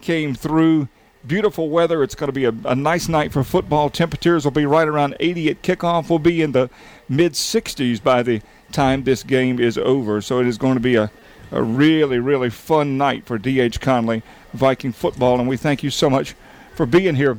came 0.00 0.34
through. 0.34 0.88
Beautiful 1.26 1.68
weather. 1.68 2.02
It's 2.02 2.14
going 2.14 2.28
to 2.28 2.32
be 2.32 2.44
a, 2.44 2.54
a 2.64 2.74
nice 2.74 3.08
night 3.08 3.32
for 3.32 3.44
football. 3.44 3.90
Temperatures 3.90 4.44
will 4.44 4.50
be 4.50 4.66
right 4.66 4.88
around 4.88 5.14
80 5.20 5.50
at 5.50 5.62
kickoff. 5.62 6.08
We'll 6.08 6.18
be 6.18 6.42
in 6.42 6.52
the 6.52 6.70
mid 7.08 7.32
60s 7.32 8.02
by 8.02 8.22
the 8.22 8.40
time 8.72 9.04
this 9.04 9.22
game 9.22 9.58
is 9.60 9.78
over. 9.78 10.20
So 10.20 10.40
it 10.40 10.46
is 10.46 10.58
going 10.58 10.74
to 10.74 10.80
be 10.80 10.96
a, 10.96 11.10
a 11.50 11.62
really, 11.62 12.18
really 12.18 12.50
fun 12.50 12.98
night 12.98 13.26
for 13.26 13.38
D.H. 13.38 13.80
Conley 13.80 14.22
Viking 14.52 14.92
football. 14.92 15.38
And 15.38 15.48
we 15.48 15.56
thank 15.56 15.82
you 15.82 15.90
so 15.90 16.10
much 16.10 16.34
for 16.74 16.86
being 16.86 17.14
here 17.14 17.38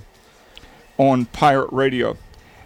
on 0.98 1.26
Pirate 1.26 1.72
Radio. 1.72 2.18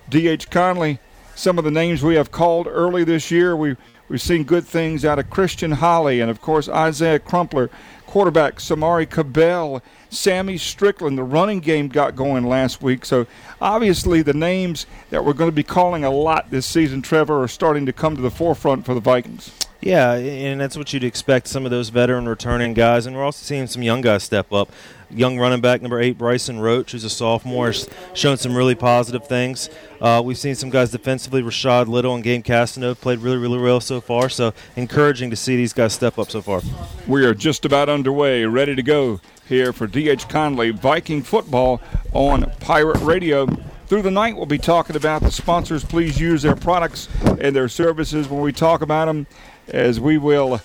D.H. 0.09 0.49
Conley, 0.49 0.99
some 1.35 1.57
of 1.57 1.63
the 1.63 1.71
names 1.71 2.03
we 2.03 2.15
have 2.15 2.31
called 2.31 2.67
early 2.67 3.03
this 3.03 3.31
year, 3.31 3.55
we, 3.55 3.75
we've 4.07 4.21
seen 4.21 4.43
good 4.43 4.65
things 4.65 5.05
out 5.05 5.19
of 5.19 5.29
Christian 5.29 5.71
Holly 5.71 6.19
and, 6.19 6.29
of 6.29 6.41
course, 6.41 6.67
Isaiah 6.67 7.19
Crumpler, 7.19 7.69
quarterback 8.05 8.55
Samari 8.55 9.09
Cabell, 9.09 9.81
Sammy 10.09 10.57
Strickland. 10.57 11.17
The 11.17 11.23
running 11.23 11.59
game 11.59 11.87
got 11.87 12.15
going 12.15 12.45
last 12.45 12.81
week. 12.81 13.05
So 13.05 13.27
obviously, 13.61 14.21
the 14.21 14.33
names 14.33 14.85
that 15.09 15.23
we're 15.23 15.33
going 15.33 15.49
to 15.49 15.55
be 15.55 15.63
calling 15.63 16.03
a 16.03 16.11
lot 16.11 16.51
this 16.51 16.65
season, 16.65 17.01
Trevor, 17.01 17.43
are 17.43 17.47
starting 17.47 17.85
to 17.85 17.93
come 17.93 18.15
to 18.15 18.21
the 18.21 18.31
forefront 18.31 18.85
for 18.85 18.93
the 18.93 18.99
Vikings. 18.99 19.51
Yeah, 19.81 20.15
and 20.15 20.59
that's 20.59 20.75
what 20.75 20.91
you'd 20.91 21.05
expect. 21.05 21.47
Some 21.47 21.63
of 21.63 21.71
those 21.71 21.89
veteran 21.89 22.27
returning 22.27 22.73
guys, 22.73 23.05
and 23.05 23.15
we're 23.15 23.23
also 23.23 23.43
seeing 23.43 23.65
some 23.67 23.81
young 23.81 24.01
guys 24.01 24.23
step 24.23 24.51
up. 24.51 24.69
Young 25.11 25.39
running 25.39 25.61
back 25.61 25.81
number 25.81 25.99
eight, 25.99 26.17
Bryson 26.17 26.59
Roach, 26.59 26.91
who's 26.91 27.03
a 27.03 27.09
sophomore, 27.09 27.67
has 27.67 27.89
shown 28.13 28.37
some 28.37 28.55
really 28.55 28.75
positive 28.75 29.25
things. 29.25 29.69
Uh, 29.99 30.21
we've 30.23 30.37
seen 30.37 30.55
some 30.55 30.69
guys 30.69 30.91
defensively. 30.91 31.41
Rashad 31.41 31.87
Little 31.87 32.13
and 32.13 32.23
Game 32.23 32.43
Casanova 32.43 32.95
played 32.95 33.19
really, 33.19 33.37
really 33.37 33.59
well 33.59 33.81
so 33.81 34.01
far. 34.01 34.29
So 34.29 34.53
encouraging 34.75 35.29
to 35.31 35.35
see 35.35 35.55
these 35.55 35.73
guys 35.73 35.93
step 35.93 36.19
up 36.19 36.29
so 36.29 36.41
far. 36.41 36.61
We 37.07 37.25
are 37.25 37.33
just 37.33 37.65
about 37.65 37.89
underway, 37.89 38.45
ready 38.45 38.75
to 38.75 38.83
go 38.83 39.19
here 39.47 39.73
for 39.73 39.87
D.H. 39.87 40.29
Conley 40.29 40.69
Viking 40.69 41.23
football 41.23 41.81
on 42.13 42.51
Pirate 42.59 43.01
Radio. 43.01 43.47
Through 43.87 44.03
the 44.03 44.11
night, 44.11 44.37
we'll 44.37 44.45
be 44.45 44.59
talking 44.59 44.95
about 44.95 45.23
the 45.23 45.31
sponsors. 45.31 45.83
Please 45.83 46.19
use 46.19 46.43
their 46.43 46.55
products 46.55 47.09
and 47.23 47.55
their 47.55 47.67
services 47.67 48.29
when 48.29 48.41
we 48.41 48.51
talk 48.51 48.83
about 48.83 49.05
them 49.05 49.25
as 49.67 49.99
we 49.99 50.19
will 50.19 50.61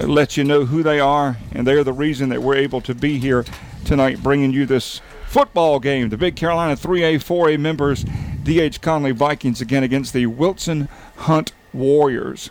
let 0.00 0.36
you 0.36 0.44
know 0.44 0.64
who 0.64 0.82
they 0.82 1.00
are, 1.00 1.36
and 1.52 1.66
they're 1.66 1.84
the 1.84 1.92
reason 1.92 2.28
that 2.30 2.42
we're 2.42 2.56
able 2.56 2.80
to 2.82 2.94
be 2.94 3.18
here 3.18 3.44
tonight 3.84 4.22
bringing 4.22 4.52
you 4.52 4.66
this 4.66 5.00
football 5.26 5.78
game. 5.78 6.08
The 6.08 6.16
Big 6.16 6.36
Carolina 6.36 6.74
3A, 6.74 7.16
4A 7.16 7.58
members, 7.58 8.04
D.H. 8.42 8.80
Conley 8.80 9.12
Vikings 9.12 9.60
again 9.60 9.82
against 9.82 10.12
the 10.12 10.26
Wilson 10.26 10.88
Hunt 11.16 11.52
Warriors. 11.72 12.50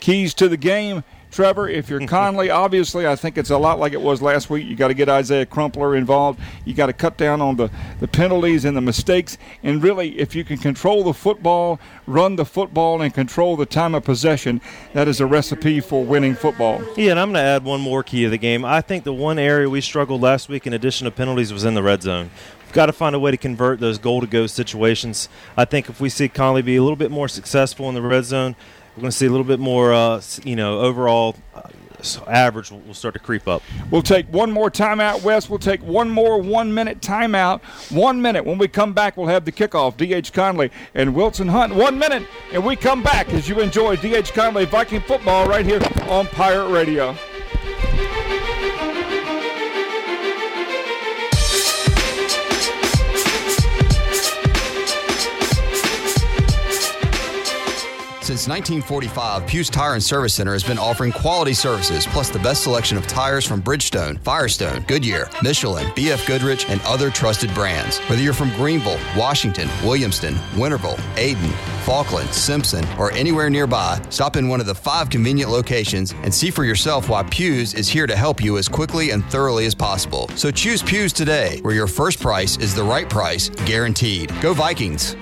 Keys 0.00 0.34
to 0.34 0.48
the 0.48 0.56
game 0.56 1.02
Trevor, 1.30 1.68
if 1.68 1.88
you're 1.88 2.06
Conley, 2.06 2.50
obviously 2.50 3.06
I 3.06 3.16
think 3.16 3.38
it's 3.38 3.50
a 3.50 3.58
lot 3.58 3.78
like 3.78 3.92
it 3.92 4.00
was 4.00 4.22
last 4.22 4.50
week. 4.50 4.66
You 4.66 4.76
got 4.76 4.88
to 4.88 4.94
get 4.94 5.08
Isaiah 5.08 5.46
Crumpler 5.46 5.96
involved. 5.96 6.40
You 6.64 6.74
got 6.74 6.86
to 6.86 6.92
cut 6.92 7.16
down 7.16 7.40
on 7.40 7.56
the, 7.56 7.70
the 8.00 8.08
penalties 8.08 8.64
and 8.64 8.76
the 8.76 8.80
mistakes. 8.80 9.38
And 9.62 9.82
really, 9.82 10.18
if 10.18 10.34
you 10.34 10.44
can 10.44 10.58
control 10.58 11.04
the 11.04 11.12
football, 11.12 11.80
run 12.06 12.36
the 12.36 12.44
football, 12.44 13.02
and 13.02 13.12
control 13.12 13.56
the 13.56 13.66
time 13.66 13.94
of 13.94 14.04
possession, 14.04 14.60
that 14.92 15.08
is 15.08 15.20
a 15.20 15.26
recipe 15.26 15.80
for 15.80 16.04
winning 16.04 16.34
football. 16.34 16.82
Yeah, 16.96 17.12
and 17.12 17.20
I'm 17.20 17.32
going 17.32 17.42
to 17.42 17.48
add 17.48 17.64
one 17.64 17.80
more 17.80 18.02
key 18.02 18.24
to 18.24 18.30
the 18.30 18.38
game. 18.38 18.64
I 18.64 18.80
think 18.80 19.04
the 19.04 19.12
one 19.12 19.38
area 19.38 19.68
we 19.68 19.80
struggled 19.80 20.20
last 20.20 20.48
week, 20.48 20.66
in 20.66 20.72
addition 20.72 21.04
to 21.04 21.10
penalties, 21.10 21.52
was 21.52 21.64
in 21.64 21.74
the 21.74 21.82
red 21.82 22.02
zone. 22.02 22.30
We've 22.68 22.74
got 22.74 22.86
to 22.86 22.92
find 22.92 23.14
a 23.14 23.18
way 23.18 23.30
to 23.30 23.38
convert 23.38 23.80
those 23.80 23.96
goal 23.96 24.20
to 24.20 24.26
go 24.26 24.46
situations. 24.46 25.30
I 25.56 25.64
think 25.64 25.88
if 25.88 26.02
we 26.02 26.10
see 26.10 26.28
Conley 26.28 26.60
be 26.60 26.76
a 26.76 26.82
little 26.82 26.96
bit 26.96 27.10
more 27.10 27.26
successful 27.26 27.88
in 27.88 27.94
the 27.94 28.02
red 28.02 28.26
zone, 28.26 28.56
we're 28.98 29.02
going 29.02 29.12
to 29.12 29.16
see 29.16 29.26
a 29.26 29.30
little 29.30 29.46
bit 29.46 29.60
more, 29.60 29.92
uh, 29.92 30.20
you 30.42 30.56
know, 30.56 30.80
overall 30.80 31.36
uh, 31.54 31.62
average 32.26 32.72
will 32.72 32.94
start 32.94 33.14
to 33.14 33.20
creep 33.20 33.46
up. 33.46 33.62
We'll 33.92 34.02
take 34.02 34.26
one 34.32 34.50
more 34.50 34.72
timeout, 34.72 35.22
Wes. 35.22 35.48
We'll 35.48 35.60
take 35.60 35.80
one 35.84 36.10
more 36.10 36.42
one 36.42 36.74
minute 36.74 37.00
timeout. 37.00 37.62
One 37.92 38.20
minute. 38.20 38.44
When 38.44 38.58
we 38.58 38.66
come 38.66 38.94
back, 38.94 39.16
we'll 39.16 39.28
have 39.28 39.44
the 39.44 39.52
kickoff. 39.52 39.96
D.H. 39.96 40.32
Conley 40.32 40.72
and 40.94 41.14
Wilson 41.14 41.46
Hunt. 41.46 41.76
One 41.76 41.96
minute, 41.96 42.26
and 42.52 42.66
we 42.66 42.74
come 42.74 43.04
back 43.04 43.28
as 43.28 43.48
you 43.48 43.60
enjoy 43.60 43.94
D.H. 43.94 44.32
Conley 44.32 44.64
Viking 44.64 45.00
football 45.02 45.46
right 45.46 45.64
here 45.64 45.80
on 46.08 46.26
Pirate 46.26 46.70
Radio. 46.72 47.16
Since 58.28 58.46
1945, 58.46 59.46
Pugh's 59.46 59.70
Tire 59.70 59.94
and 59.94 60.02
Service 60.02 60.34
Center 60.34 60.52
has 60.52 60.62
been 60.62 60.76
offering 60.76 61.12
quality 61.12 61.54
services 61.54 62.06
plus 62.06 62.28
the 62.28 62.38
best 62.40 62.62
selection 62.62 62.98
of 62.98 63.06
tires 63.06 63.46
from 63.46 63.62
Bridgestone, 63.62 64.20
Firestone, 64.20 64.82
Goodyear, 64.82 65.30
Michelin, 65.42 65.86
BF 65.92 66.26
Goodrich, 66.26 66.68
and 66.68 66.78
other 66.82 67.08
trusted 67.08 67.50
brands. 67.54 68.00
Whether 68.00 68.20
you're 68.20 68.34
from 68.34 68.50
Greenville, 68.50 68.98
Washington, 69.16 69.66
Williamston, 69.80 70.34
Winterville, 70.58 70.98
Ayden, 71.16 71.50
Falkland, 71.86 72.28
Simpson, 72.28 72.86
or 72.98 73.10
anywhere 73.12 73.48
nearby, 73.48 73.98
stop 74.10 74.36
in 74.36 74.46
one 74.46 74.60
of 74.60 74.66
the 74.66 74.74
five 74.74 75.08
convenient 75.08 75.50
locations 75.50 76.12
and 76.22 76.34
see 76.34 76.50
for 76.50 76.66
yourself 76.66 77.08
why 77.08 77.22
Pugh's 77.22 77.72
is 77.72 77.88
here 77.88 78.06
to 78.06 78.14
help 78.14 78.44
you 78.44 78.58
as 78.58 78.68
quickly 78.68 79.12
and 79.12 79.24
thoroughly 79.30 79.64
as 79.64 79.74
possible. 79.74 80.28
So 80.34 80.50
choose 80.50 80.82
Pugh's 80.82 81.14
today, 81.14 81.60
where 81.62 81.74
your 81.74 81.86
first 81.86 82.20
price 82.20 82.58
is 82.58 82.74
the 82.74 82.84
right 82.84 83.08
price, 83.08 83.48
guaranteed. 83.64 84.30
Go 84.42 84.52
Vikings! 84.52 85.16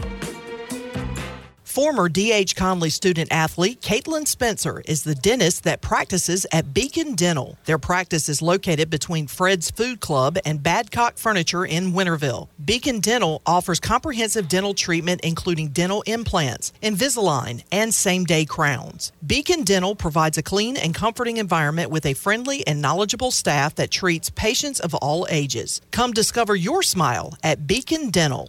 Former 1.77 2.09
D.H. 2.09 2.57
Conley 2.57 2.89
student 2.89 3.31
athlete 3.31 3.83
Caitlin 3.83 4.27
Spencer 4.27 4.81
is 4.87 5.05
the 5.05 5.15
dentist 5.15 5.65
that 5.65 5.83
practices 5.83 6.47
at 6.51 6.73
Beacon 6.73 7.15
Dental. 7.15 7.59
Their 7.67 7.77
practice 7.77 8.31
is 8.31 8.41
located 8.41 8.89
between 8.89 9.27
Fred's 9.27 9.71
Food 9.71 10.01
Club 10.01 10.39
and 10.47 10.61
Badcock 10.61 11.19
Furniture 11.19 11.67
in 11.67 11.93
Winterville. 11.93 12.49
Beacon 12.65 13.01
Dental 13.01 13.43
offers 13.45 13.79
comprehensive 13.79 14.49
dental 14.49 14.73
treatment, 14.73 15.21
including 15.21 15.69
dental 15.69 16.01
implants, 16.07 16.73
Invisalign, 16.83 17.63
and 17.71 17.93
same 17.93 18.25
day 18.25 18.47
crowns. 18.47 19.13
Beacon 19.27 19.63
Dental 19.63 19.95
provides 19.95 20.39
a 20.39 20.43
clean 20.43 20.79
and 20.79 20.95
comforting 20.95 21.37
environment 21.37 21.91
with 21.91 22.07
a 22.07 22.15
friendly 22.15 22.67
and 22.67 22.81
knowledgeable 22.81 23.31
staff 23.31 23.75
that 23.75 23.91
treats 23.91 24.31
patients 24.31 24.81
of 24.81 24.95
all 24.95 25.27
ages. 25.29 25.83
Come 25.91 26.15
discover 26.15 26.57
your 26.57 26.83
smile 26.83 27.37
at 27.43 27.67
Beacon 27.67 28.09
Dental. 28.09 28.49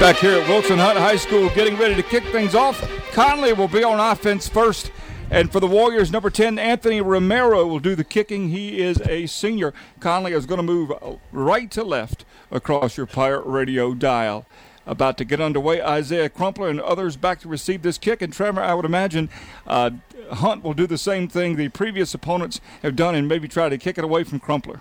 Back 0.00 0.16
here 0.16 0.40
at 0.40 0.48
Wilson 0.48 0.78
Hunt 0.78 0.96
High 0.96 1.16
School, 1.16 1.50
getting 1.50 1.76
ready 1.76 1.94
to 1.94 2.02
kick 2.02 2.24
things 2.32 2.54
off. 2.54 2.80
Conley 3.12 3.52
will 3.52 3.68
be 3.68 3.84
on 3.84 4.00
offense 4.00 4.48
first. 4.48 4.90
And 5.30 5.52
for 5.52 5.60
the 5.60 5.66
Warriors, 5.66 6.10
number 6.10 6.30
10, 6.30 6.58
Anthony 6.58 7.02
Romero 7.02 7.66
will 7.66 7.80
do 7.80 7.94
the 7.94 8.02
kicking. 8.02 8.48
He 8.48 8.80
is 8.80 8.98
a 9.02 9.26
senior. 9.26 9.74
Conley 10.00 10.32
is 10.32 10.46
going 10.46 10.56
to 10.56 10.62
move 10.62 10.90
right 11.32 11.70
to 11.72 11.84
left 11.84 12.24
across 12.50 12.96
your 12.96 13.04
Pirate 13.04 13.42
Radio 13.44 13.92
dial. 13.92 14.46
About 14.86 15.18
to 15.18 15.24
get 15.26 15.38
underway, 15.38 15.82
Isaiah 15.82 16.30
Crumpler 16.30 16.70
and 16.70 16.80
others 16.80 17.18
back 17.18 17.40
to 17.40 17.48
receive 17.48 17.82
this 17.82 17.98
kick. 17.98 18.22
And 18.22 18.32
Trevor, 18.32 18.62
I 18.62 18.72
would 18.72 18.86
imagine 18.86 19.28
uh, 19.66 19.90
Hunt 20.32 20.64
will 20.64 20.72
do 20.72 20.86
the 20.86 20.96
same 20.96 21.28
thing 21.28 21.56
the 21.56 21.68
previous 21.68 22.14
opponents 22.14 22.62
have 22.82 22.96
done 22.96 23.14
and 23.14 23.28
maybe 23.28 23.48
try 23.48 23.68
to 23.68 23.76
kick 23.76 23.98
it 23.98 24.04
away 24.04 24.24
from 24.24 24.40
Crumpler. 24.40 24.80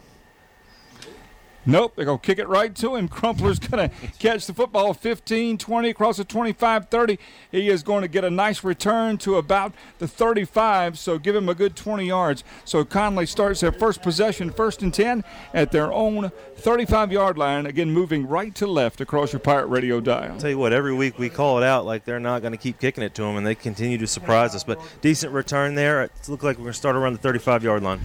Nope, 1.69 1.93
they're 1.95 2.05
going 2.05 2.17
to 2.17 2.25
kick 2.25 2.39
it 2.39 2.47
right 2.47 2.73
to 2.75 2.95
him. 2.95 3.07
Crumpler's 3.07 3.59
going 3.59 3.89
to 3.89 3.95
catch 4.17 4.47
the 4.47 4.53
football 4.53 4.93
15 4.93 5.57
20 5.57 5.89
across 5.89 6.17
the 6.17 6.23
25 6.23 6.89
30. 6.89 7.19
He 7.51 7.69
is 7.69 7.83
going 7.83 8.01
to 8.01 8.07
get 8.07 8.23
a 8.23 8.29
nice 8.29 8.63
return 8.63 9.17
to 9.19 9.35
about 9.35 9.73
the 9.99 10.07
35, 10.07 10.97
so 10.97 11.19
give 11.19 11.35
him 11.35 11.47
a 11.47 11.53
good 11.53 11.75
20 11.75 12.05
yards. 12.05 12.43
So 12.65 12.83
Conley 12.83 13.27
starts 13.27 13.59
their 13.59 13.71
first 13.71 14.01
possession, 14.01 14.49
first 14.49 14.81
and 14.81 14.91
10, 14.91 15.23
at 15.53 15.71
their 15.71 15.93
own 15.93 16.31
35 16.55 17.11
yard 17.11 17.37
line. 17.37 17.67
Again, 17.67 17.91
moving 17.91 18.27
right 18.27 18.53
to 18.55 18.65
left 18.65 18.99
across 18.99 19.31
your 19.31 19.39
Pirate 19.39 19.67
Radio 19.67 19.99
dial. 19.99 20.33
I'll 20.33 20.39
tell 20.39 20.49
you 20.49 20.57
what, 20.57 20.73
every 20.73 20.93
week 20.93 21.19
we 21.19 21.29
call 21.29 21.59
it 21.59 21.63
out 21.63 21.85
like 21.85 22.03
they're 22.03 22.19
not 22.19 22.41
going 22.41 22.53
to 22.53 22.57
keep 22.57 22.79
kicking 22.79 23.03
it 23.03 23.13
to 23.15 23.23
him, 23.23 23.37
and 23.37 23.45
they 23.45 23.55
continue 23.55 23.99
to 23.99 24.07
surprise 24.07 24.55
us. 24.55 24.63
But 24.63 24.81
decent 25.01 25.33
return 25.33 25.75
there. 25.75 26.03
It 26.03 26.11
looks 26.27 26.43
like 26.43 26.57
we're 26.57 26.63
going 26.63 26.73
to 26.73 26.79
start 26.79 26.95
around 26.95 27.13
the 27.13 27.19
35 27.19 27.63
yard 27.63 27.83
line. 27.83 28.01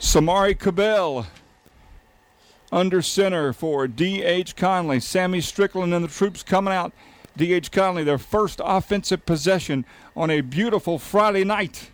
Samari 0.00 0.58
Cabell 0.58 1.26
under 2.76 3.00
center 3.00 3.54
for 3.54 3.88
D.H. 3.88 4.54
Conley. 4.54 5.00
Sammy 5.00 5.40
Strickland 5.40 5.94
and 5.94 6.04
the 6.04 6.08
troops 6.08 6.42
coming 6.42 6.74
out. 6.74 6.92
D.H. 7.34 7.70
Conley, 7.72 8.04
their 8.04 8.18
first 8.18 8.60
offensive 8.62 9.24
possession 9.24 9.86
on 10.14 10.28
a 10.30 10.42
beautiful 10.42 10.98
Friday 10.98 11.42
night 11.42 11.90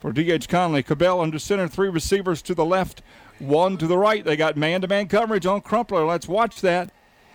for 0.00 0.12
D.H. 0.12 0.48
Conley. 0.48 0.82
Cabell 0.82 1.20
under 1.20 1.38
center, 1.38 1.68
three 1.68 1.88
receivers 1.88 2.42
to 2.42 2.54
the 2.54 2.64
left, 2.64 3.00
one 3.38 3.76
to 3.78 3.86
the 3.86 3.96
right. 3.96 4.24
They 4.24 4.34
got 4.36 4.56
man 4.56 4.80
to 4.80 4.88
man 4.88 5.06
coverage 5.06 5.46
on 5.46 5.60
Crumpler. 5.60 6.04
Let's 6.04 6.26
watch 6.26 6.60
that. 6.62 6.90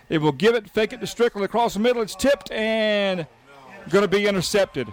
They 0.08 0.18
will 0.18 0.32
give 0.32 0.54
it, 0.54 0.68
fake 0.68 0.92
it 0.92 1.00
to 1.00 1.06
Strickland 1.06 1.46
across 1.46 1.72
the 1.72 1.80
middle. 1.80 2.02
It's 2.02 2.14
tipped 2.14 2.50
and 2.50 3.26
going 3.88 4.02
to 4.02 4.08
be 4.08 4.26
intercepted. 4.26 4.92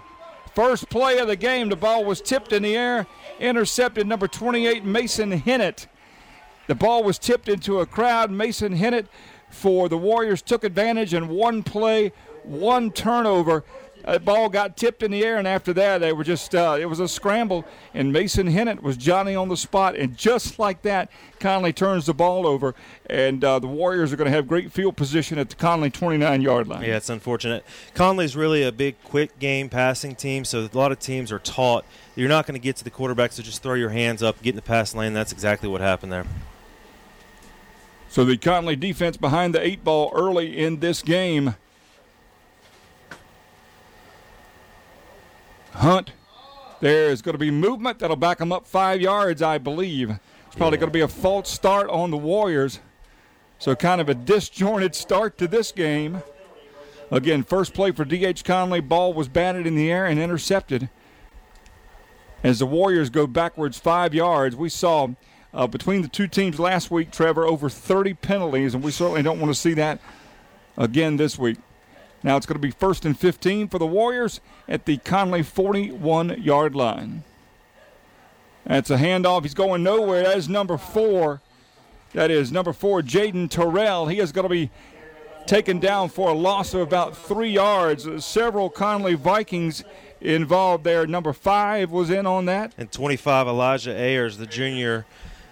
First 0.54 0.90
play 0.90 1.18
of 1.20 1.28
the 1.28 1.36
game, 1.36 1.68
the 1.68 1.76
ball 1.76 2.06
was 2.06 2.22
tipped 2.22 2.54
in 2.54 2.64
the 2.64 2.78
air, 2.78 3.06
intercepted 3.38 4.08
number 4.08 4.30
28, 4.30 4.86
Mason 4.86 5.32
Hennett. 5.32 5.88
The 6.68 6.76
ball 6.76 7.04
was 7.04 7.20
tipped 7.20 7.48
into 7.48 7.80
a 7.80 7.86
crowd. 7.86 8.32
Mason 8.32 8.74
Hennett 8.74 9.08
for 9.50 9.88
the 9.88 9.98
Warriors 9.98 10.42
took 10.42 10.64
advantage 10.64 11.14
and 11.14 11.30
one 11.30 11.64
play, 11.64 12.12
one 12.44 12.92
turnover. 12.92 13.64
The 14.08 14.20
ball 14.20 14.50
got 14.50 14.78
tipped 14.78 15.02
in 15.02 15.10
the 15.10 15.24
air, 15.24 15.38
and 15.38 15.48
after 15.48 15.74
that, 15.74 15.98
they 15.98 16.14
were 16.14 16.24
just, 16.24 16.54
uh, 16.54 16.78
it 16.80 16.86
was 16.86 17.00
a 17.00 17.08
scramble, 17.08 17.66
and 17.92 18.14
Mason 18.14 18.46
Hennett 18.46 18.84
was 18.84 18.98
Johnny 18.98 19.34
on 19.34 19.50
the 19.50 19.58
spot. 19.58 19.96
And 19.96 20.16
just 20.16 20.60
like 20.60 20.84
that, 20.84 21.10
Conley 21.40 21.74
turns 21.74 22.06
the 22.06 22.14
ball 22.14 22.46
over, 22.46 22.76
and 23.10 23.44
uh, 23.44 23.58
the 23.58 23.66
Warriors 23.66 24.14
are 24.14 24.16
going 24.16 24.30
to 24.30 24.36
have 24.36 24.48
great 24.48 24.72
field 24.72 24.96
position 24.96 25.40
at 25.40 25.50
the 25.50 25.56
Conley 25.56 25.90
29 25.90 26.42
yard 26.44 26.68
line. 26.68 26.84
Yeah, 26.84 26.98
it's 26.98 27.10
unfortunate. 27.10 27.66
Conley's 27.96 28.36
really 28.36 28.62
a 28.62 28.72
big, 28.72 29.02
quick 29.04 29.40
game 29.40 29.70
passing 29.70 30.14
team, 30.14 30.46
so 30.46 30.70
a 30.72 30.78
lot 30.78 30.92
of 30.92 31.00
teams 31.00 31.32
are 31.32 31.40
taught 31.40 31.84
you're 32.16 32.30
not 32.30 32.46
going 32.46 32.54
to 32.60 32.64
get 32.64 32.76
to 32.78 32.84
the 32.84 32.92
quarterback, 32.92 33.32
so 33.32 33.42
just 33.42 33.64
throw 33.64 33.74
your 33.74 33.90
hands 33.90 34.22
up, 34.22 34.40
get 34.44 34.52
in 34.52 34.56
the 34.56 34.62
pass 34.62 34.94
lane. 34.94 35.14
That's 35.14 35.32
exactly 35.32 35.68
what 35.68 35.82
happened 35.82 36.12
there. 36.12 36.26
So 38.16 38.24
the 38.24 38.38
Conley 38.38 38.78
defense 38.78 39.18
behind 39.18 39.54
the 39.54 39.60
eight 39.60 39.84
ball 39.84 40.10
early 40.16 40.58
in 40.58 40.80
this 40.80 41.02
game. 41.02 41.56
Hunt. 45.74 46.14
There 46.80 47.10
is 47.10 47.22
going 47.22 47.34
to 47.34 47.38
be 47.38 47.52
movement 47.52 48.00
that'll 48.00 48.16
back 48.16 48.38
them 48.38 48.54
up 48.54 48.66
five 48.66 49.02
yards, 49.02 49.42
I 49.42 49.58
believe. 49.58 50.12
It's 50.48 50.56
probably 50.56 50.78
going 50.78 50.90
to 50.90 50.94
be 50.94 51.02
a 51.02 51.10
false 51.10 51.50
start 51.50 51.90
on 51.90 52.10
the 52.10 52.16
Warriors. 52.16 52.80
So 53.60 53.76
kind 53.76 54.00
of 54.00 54.08
a 54.08 54.16
disjointed 54.16 54.96
start 54.96 55.38
to 55.40 55.48
this 55.50 55.74
game. 55.74 56.24
Again, 57.12 57.44
first 57.44 57.74
play 57.74 57.92
for 57.92 58.06
D.H. 58.06 58.46
Conley. 58.46 58.80
Ball 58.80 59.14
was 59.14 59.28
batted 59.28 59.68
in 59.68 59.76
the 59.76 59.92
air 59.92 60.06
and 60.06 60.22
intercepted. 60.22 60.88
As 62.44 62.60
the 62.60 62.66
Warriors 62.66 63.10
go 63.10 63.28
backwards 63.28 63.78
five 63.78 64.14
yards, 64.14 64.56
we 64.56 64.70
saw 64.70 65.10
uh, 65.56 65.66
between 65.66 66.02
the 66.02 66.08
two 66.10 66.28
teams 66.28 66.60
last 66.60 66.92
week, 66.92 67.12
Trevor, 67.12 67.46
over 67.46 67.70
30 67.70 68.14
penalties, 68.16 68.76
and 68.76 68.84
we 68.84 68.92
certainly 68.92 69.24
don't 69.24 69.40
want 69.40 69.54
to 69.54 69.60
see 69.60 69.74
that 69.74 70.00
again 70.78 71.16
this 71.16 71.40
week. 71.40 71.58
Now 72.22 72.36
it's 72.36 72.46
going 72.46 72.56
to 72.56 72.68
be 72.68 72.72
first 72.72 73.06
and 73.06 73.18
15 73.18 73.70
for 73.70 73.80
the 73.80 73.88
Warriors 73.88 74.42
at 74.68 74.86
the 74.86 74.98
Conley 74.98 75.44
41 75.44 76.42
yard 76.42 76.76
line. 76.76 77.24
That's 78.66 78.90
a 78.90 78.98
handoff. 78.98 79.44
He's 79.44 79.54
going 79.54 79.82
nowhere. 79.84 80.24
That 80.24 80.38
is 80.38 80.50
number 80.50 80.78
four. 80.78 81.42
That 82.14 82.32
is 82.32 82.52
number 82.52 82.74
four, 82.74 83.02
Jaden 83.02 83.50
Terrell. 83.50 84.08
He 84.08 84.20
is 84.20 84.32
going 84.32 84.44
to 84.44 84.50
be 84.50 84.72
taken 85.46 85.80
down 85.80 86.10
for 86.10 86.30
a 86.30 86.34
loss 86.34 86.74
of 86.74 86.82
about 86.82 87.16
three 87.16 87.52
yards. 87.52 88.26
Several 88.26 88.70
Conley 88.70 89.14
Vikings 89.14 89.84
involved 90.20 90.84
there. 90.84 91.06
Number 91.06 91.32
five 91.32 91.92
was 91.92 92.10
in 92.10 92.26
on 92.26 92.46
that. 92.46 92.74
And 92.78 92.92
25, 92.92 93.48
Elijah 93.48 93.96
Ayers, 93.96 94.38
the 94.38 94.48
junior 94.48 95.06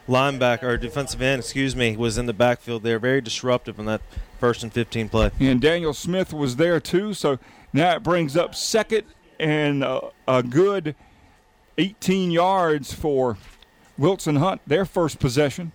linebacker 0.08 0.64
or 0.64 0.78
defensive 0.78 1.22
end, 1.22 1.42
excuse 1.42 1.76
me, 1.76 1.96
was 1.96 2.18
in 2.18 2.26
the 2.26 2.34
backfield 2.34 2.84
there. 2.84 3.00
Very 3.00 3.22
disruptive 3.22 3.80
in 3.80 3.86
that 3.86 4.02
first 4.40 4.64
and 4.64 4.74
15 4.74 5.10
play. 5.10 5.32
And 5.40 5.62
Daniel 5.62 5.94
Smith 5.94 6.34
was 6.34 6.58
there 6.58 6.80
too. 6.80 7.14
So 7.14 7.40
now 7.72 7.96
it 7.96 8.04
brings 8.04 8.36
up 8.36 8.56
second 8.56 9.04
and 9.40 9.84
a, 9.84 10.10
a 10.28 10.44
good 10.44 10.96
18 11.78 12.32
yards 12.32 12.94
for 12.94 13.38
Wilson 13.98 14.38
Hunt, 14.38 14.62
their 14.68 14.86
first 14.86 15.20
possession. 15.20 15.72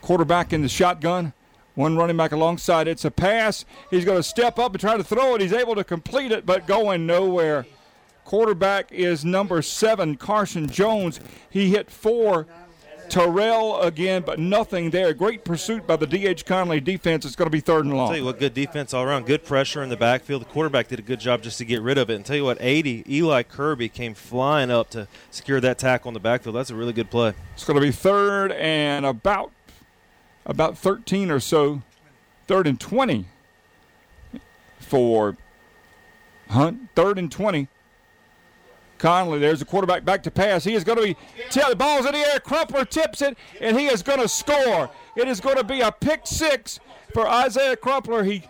Quarterback 0.00 0.52
in 0.52 0.62
the 0.62 0.68
shotgun. 0.68 1.32
One 1.74 1.96
running 1.96 2.16
back 2.16 2.32
alongside. 2.32 2.86
It's 2.86 3.04
a 3.04 3.10
pass. 3.10 3.64
He's 3.90 4.04
going 4.04 4.18
to 4.18 4.22
step 4.22 4.58
up 4.58 4.72
and 4.72 4.80
try 4.80 4.96
to 4.96 5.04
throw 5.04 5.34
it. 5.34 5.40
He's 5.40 5.54
able 5.54 5.74
to 5.74 5.84
complete 5.84 6.30
it, 6.30 6.44
but 6.44 6.66
going 6.66 7.06
nowhere. 7.06 7.66
Quarterback 8.32 8.90
is 8.90 9.26
number 9.26 9.60
seven, 9.60 10.16
Carson 10.16 10.66
Jones. 10.66 11.20
He 11.50 11.68
hit 11.68 11.90
four. 11.90 12.46
Terrell 13.10 13.82
again, 13.82 14.22
but 14.24 14.38
nothing 14.38 14.88
there. 14.88 15.12
Great 15.12 15.44
pursuit 15.44 15.86
by 15.86 15.96
the 15.96 16.06
D.H. 16.06 16.46
Conley 16.46 16.80
defense. 16.80 17.26
It's 17.26 17.36
going 17.36 17.48
to 17.48 17.50
be 17.50 17.60
third 17.60 17.84
and 17.84 17.92
long. 17.92 18.04
I'll 18.04 18.08
tell 18.08 18.16
you 18.16 18.24
what, 18.24 18.38
good 18.38 18.54
defense 18.54 18.94
all 18.94 19.04
around. 19.04 19.26
Good 19.26 19.44
pressure 19.44 19.82
in 19.82 19.90
the 19.90 19.98
backfield. 19.98 20.40
The 20.40 20.46
quarterback 20.46 20.88
did 20.88 20.98
a 20.98 21.02
good 21.02 21.20
job 21.20 21.42
just 21.42 21.58
to 21.58 21.66
get 21.66 21.82
rid 21.82 21.98
of 21.98 22.08
it. 22.08 22.14
And 22.14 22.24
tell 22.24 22.36
you 22.36 22.44
what, 22.44 22.56
80, 22.58 23.04
Eli 23.06 23.42
Kirby 23.42 23.90
came 23.90 24.14
flying 24.14 24.70
up 24.70 24.88
to 24.90 25.08
secure 25.30 25.60
that 25.60 25.76
tackle 25.76 26.08
in 26.08 26.14
the 26.14 26.20
backfield. 26.20 26.56
That's 26.56 26.70
a 26.70 26.74
really 26.74 26.94
good 26.94 27.10
play. 27.10 27.34
It's 27.52 27.66
going 27.66 27.78
to 27.78 27.82
be 27.82 27.92
third 27.92 28.52
and 28.52 29.04
about 29.04 29.52
about 30.46 30.78
13 30.78 31.30
or 31.30 31.38
so, 31.38 31.82
third 32.46 32.66
and 32.66 32.80
20 32.80 33.26
for 34.78 35.36
Hunt. 36.48 36.88
Third 36.94 37.18
and 37.18 37.30
20. 37.30 37.68
Conley, 39.02 39.40
there's 39.40 39.58
the 39.58 39.64
quarterback 39.64 40.04
back 40.04 40.22
to 40.22 40.30
pass. 40.30 40.62
He 40.62 40.74
is 40.74 40.84
going 40.84 40.96
to 40.96 41.04
be, 41.04 41.16
the 41.52 41.74
ball's 41.74 42.06
in 42.06 42.12
the 42.12 42.18
air. 42.18 42.38
Crumpler 42.38 42.84
tips 42.84 43.20
it, 43.20 43.36
and 43.60 43.76
he 43.76 43.86
is 43.86 44.00
going 44.00 44.20
to 44.20 44.28
score. 44.28 44.88
It 45.16 45.26
is 45.26 45.40
going 45.40 45.56
to 45.56 45.64
be 45.64 45.80
a 45.80 45.90
pick 45.90 46.20
six 46.24 46.78
for 47.12 47.28
Isaiah 47.28 47.76
Crumpler. 47.76 48.22
He 48.22 48.44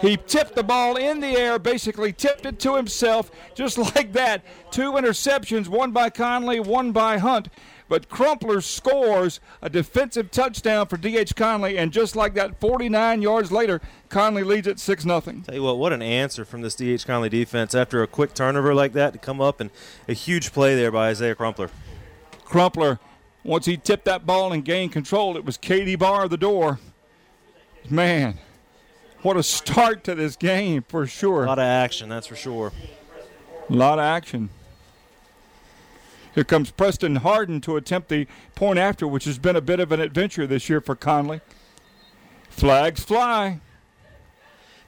He 0.00 0.16
tipped 0.16 0.56
the 0.56 0.64
ball 0.64 0.96
in 0.96 1.20
the 1.20 1.36
air, 1.36 1.60
basically 1.60 2.12
tipped 2.12 2.46
it 2.46 2.58
to 2.60 2.74
himself, 2.74 3.30
just 3.54 3.78
like 3.94 4.12
that. 4.14 4.42
Two 4.72 4.92
interceptions, 4.92 5.68
one 5.68 5.92
by 5.92 6.10
Conley, 6.10 6.58
one 6.58 6.90
by 6.90 7.18
Hunt. 7.18 7.48
But 7.90 8.08
Crumpler 8.08 8.60
scores 8.60 9.40
a 9.60 9.68
defensive 9.68 10.30
touchdown 10.30 10.86
for 10.86 10.96
D.H. 10.96 11.34
Conley, 11.34 11.76
and 11.76 11.92
just 11.92 12.14
like 12.14 12.34
that, 12.34 12.60
49 12.60 13.20
yards 13.20 13.50
later, 13.50 13.80
Conley 14.08 14.44
leads 14.44 14.68
at 14.68 14.78
6 14.78 15.02
0. 15.02 15.20
Tell 15.20 15.34
you 15.52 15.64
what, 15.64 15.76
what 15.76 15.92
an 15.92 16.00
answer 16.00 16.44
from 16.44 16.60
this 16.60 16.76
D.H. 16.76 17.04
Conley 17.04 17.28
defense 17.28 17.74
after 17.74 18.00
a 18.00 18.06
quick 18.06 18.32
turnover 18.32 18.76
like 18.76 18.92
that 18.92 19.12
to 19.14 19.18
come 19.18 19.40
up 19.40 19.60
and 19.60 19.70
a 20.06 20.12
huge 20.12 20.52
play 20.52 20.76
there 20.76 20.92
by 20.92 21.08
Isaiah 21.08 21.34
Crumpler. 21.34 21.68
Crumpler, 22.44 23.00
once 23.42 23.66
he 23.66 23.76
tipped 23.76 24.04
that 24.04 24.24
ball 24.24 24.52
and 24.52 24.64
gained 24.64 24.92
control, 24.92 25.36
it 25.36 25.44
was 25.44 25.56
Katie 25.56 25.96
Barr 25.96 26.28
the 26.28 26.36
door. 26.36 26.78
Man, 27.88 28.38
what 29.22 29.36
a 29.36 29.42
start 29.42 30.04
to 30.04 30.14
this 30.14 30.36
game 30.36 30.84
for 30.86 31.08
sure. 31.08 31.42
A 31.42 31.48
lot 31.48 31.58
of 31.58 31.64
action, 31.64 32.08
that's 32.08 32.28
for 32.28 32.36
sure. 32.36 32.70
A 33.68 33.72
lot 33.72 33.98
of 33.98 34.04
action. 34.04 34.48
Here 36.34 36.44
comes 36.44 36.70
Preston 36.70 37.16
Harden 37.16 37.60
to 37.62 37.76
attempt 37.76 38.08
the 38.08 38.26
point 38.54 38.78
after, 38.78 39.06
which 39.06 39.24
has 39.24 39.38
been 39.38 39.56
a 39.56 39.60
bit 39.60 39.80
of 39.80 39.90
an 39.92 40.00
adventure 40.00 40.46
this 40.46 40.68
year 40.68 40.80
for 40.80 40.94
Conley. 40.94 41.40
Flags 42.48 43.02
fly. 43.02 43.60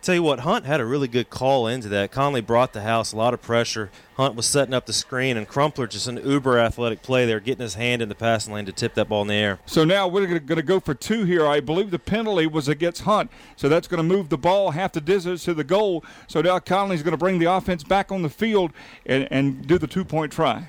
Tell 0.02 0.16
you 0.16 0.22
what, 0.25 0.40
Hunt 0.40 0.66
had 0.66 0.80
a 0.80 0.84
really 0.84 1.06
good 1.06 1.30
call 1.30 1.68
into 1.68 1.88
that. 1.90 2.11
Conley 2.11 2.40
brought 2.40 2.72
the 2.72 2.82
house, 2.82 3.12
a 3.12 3.16
lot 3.16 3.34
of 3.34 3.40
pressure. 3.40 3.88
Hunt 4.16 4.34
was 4.34 4.46
setting 4.46 4.75
up 4.75 4.87
the 4.87 4.92
screen, 4.92 5.37
and 5.37 5.46
Crumpler 5.46 5.87
just 5.87 6.08
an 6.08 6.16
uber 6.28 6.58
athletic 6.58 7.02
play 7.02 7.25
there, 7.25 7.38
getting 7.38 7.62
his 7.62 7.75
hand 7.75 8.02
in 8.02 8.08
the 8.08 8.16
passing 8.16 8.52
lane 8.52 8.66
to 8.66 8.72
tip 8.72 8.94
that 8.94 9.08
ball 9.08 9.22
in 9.22 9.28
the 9.28 9.34
air. 9.34 9.61
So 9.64 9.84
now 9.84 10.08
we're 10.08 10.26
going 10.26 10.56
to 10.56 10.62
go 10.62 10.80
for 10.80 10.92
two 10.92 11.22
here. 11.22 11.46
I 11.46 11.61
believe 11.61 11.92
the 11.92 12.00
penalty 12.00 12.49
was 12.49 12.66
against 12.66 13.02
Hunt, 13.02 13.30
so 13.54 13.68
that's 13.68 13.87
going 13.87 13.99
to 13.99 14.02
move 14.02 14.28
the 14.28 14.37
ball 14.37 14.72
half 14.72 14.90
the 14.90 15.00
distance 15.00 15.44
to 15.44 15.54
the 15.54 15.62
goal. 15.62 16.04
So 16.26 16.42
now 16.42 16.58
Conley's 16.58 17.04
going 17.04 17.12
to 17.12 17.16
bring 17.16 17.38
the 17.38 17.52
offense 17.52 17.84
back 17.84 18.11
on 18.11 18.22
the 18.22 18.28
field 18.28 18.72
and, 19.06 19.28
and 19.30 19.68
do 19.68 19.78
the 19.78 19.87
two 19.87 20.04
point 20.04 20.32
try. 20.32 20.66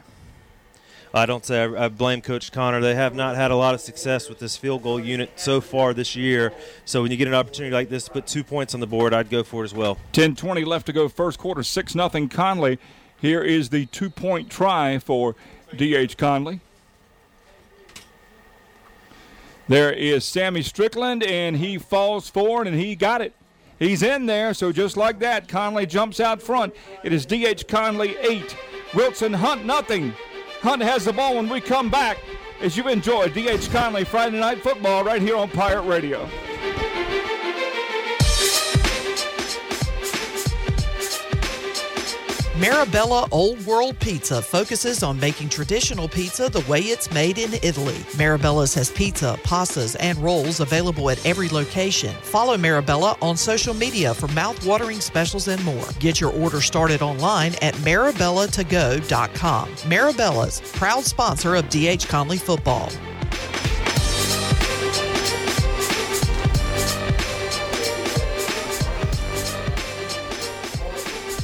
I 1.15 1.27
don't 1.27 1.45
say 1.45 1.63
I, 1.63 1.89
blame 1.89 2.21
Coach 2.21 2.51
Connor. 2.51 2.81
They 2.81 2.95
have 2.95 3.13
not 3.13 3.35
had 3.35 3.51
a 3.51 3.55
lot 3.55 3.75
of 3.75 3.81
success 3.81 4.29
with 4.29 4.39
this 4.39 4.57
field 4.57 4.81
goal 4.81 4.99
unit 4.99 5.31
so 5.35 5.61
far 5.61 5.93
this 5.93 6.15
year. 6.15 6.51
So 6.85 7.03
when 7.03 7.11
you 7.11 7.17
get 7.17 7.27
an 7.27 7.35
opportunity 7.35 7.71
like 7.71 7.89
this 7.89 8.05
to 8.05 8.11
put 8.11 8.25
two 8.25 8.43
points 8.43 8.73
on 8.73 8.79
the 8.79 8.87
board, 8.87 9.13
I'd 9.13 9.29
go 9.29 9.43
for 9.43 9.61
it 9.61 9.65
as 9.65 9.75
well. 9.75 9.99
10 10.13 10.35
20 10.35 10.65
left 10.65 10.87
to 10.87 10.93
go, 10.93 11.07
first 11.07 11.37
quarter, 11.37 11.61
6 11.61 11.93
0 11.93 12.09
Conley. 12.29 12.79
Here 13.21 13.43
is 13.43 13.69
the 13.69 13.85
two 13.85 14.09
point 14.09 14.49
try 14.49 14.97
for 14.97 15.35
D.H. 15.77 16.17
Conley. 16.17 16.59
There 19.67 19.93
is 19.93 20.25
Sammy 20.25 20.61
Strickland, 20.61 21.23
and 21.23 21.55
he 21.55 21.77
falls 21.77 22.29
forward, 22.29 22.67
and 22.67 22.75
he 22.75 22.95
got 22.95 23.21
it. 23.21 23.33
He's 23.79 24.03
in 24.03 24.25
there, 24.25 24.53
so 24.53 24.71
just 24.71 24.97
like 24.97 25.19
that, 25.19 25.47
Conley 25.47 25.85
jumps 25.85 26.19
out 26.19 26.41
front. 26.41 26.75
It 27.03 27.13
is 27.13 27.25
D.H. 27.25 27.67
Conley 27.67 28.17
8, 28.17 28.57
Wilson 28.93 29.33
Hunt 29.33 29.63
nothing. 29.63 30.13
Hunt 30.63 30.81
has 30.81 31.03
the 31.03 31.11
ball 31.11 31.35
when 31.35 31.49
we 31.49 31.59
come 31.59 31.89
back 31.89 32.19
as 32.61 32.77
you 32.77 32.87
enjoy 32.87 33.27
D.H. 33.27 33.69
Conley 33.69 34.05
Friday 34.05 34.39
Night 34.39 34.63
Football 34.63 35.03
right 35.03 35.21
here 35.21 35.35
on 35.35 35.49
Pirate 35.49 35.81
Radio. 35.81 36.29
Marabella 42.55 43.27
Old 43.31 43.65
World 43.65 43.99
Pizza 43.99 44.39
focuses 44.39 45.01
on 45.01 45.19
making 45.19 45.49
traditional 45.49 46.07
pizza 46.07 46.49
the 46.49 46.63
way 46.69 46.81
it's 46.81 47.11
made 47.11 47.39
in 47.39 47.51
Italy. 47.63 47.97
Marabella's 48.15 48.75
has 48.75 48.91
pizza, 48.91 49.39
pastas, 49.41 49.95
and 49.99 50.19
rolls 50.19 50.59
available 50.59 51.09
at 51.09 51.25
every 51.25 51.49
location. 51.49 52.13
Follow 52.21 52.55
Marabella 52.55 53.17
on 53.23 53.35
social 53.35 53.73
media 53.73 54.13
for 54.13 54.27
mouth-watering 54.29 54.99
specials 55.01 55.47
and 55.47 55.65
more. 55.65 55.87
Get 55.97 56.21
your 56.21 56.31
order 56.31 56.61
started 56.61 57.01
online 57.01 57.55
at 57.63 57.73
marabellatogo.com. 57.77 59.69
Marabella's, 59.69 60.61
proud 60.73 61.03
sponsor 61.05 61.55
of 61.55 61.67
DH 61.69 62.07
Conley 62.07 62.37
Football. 62.37 62.91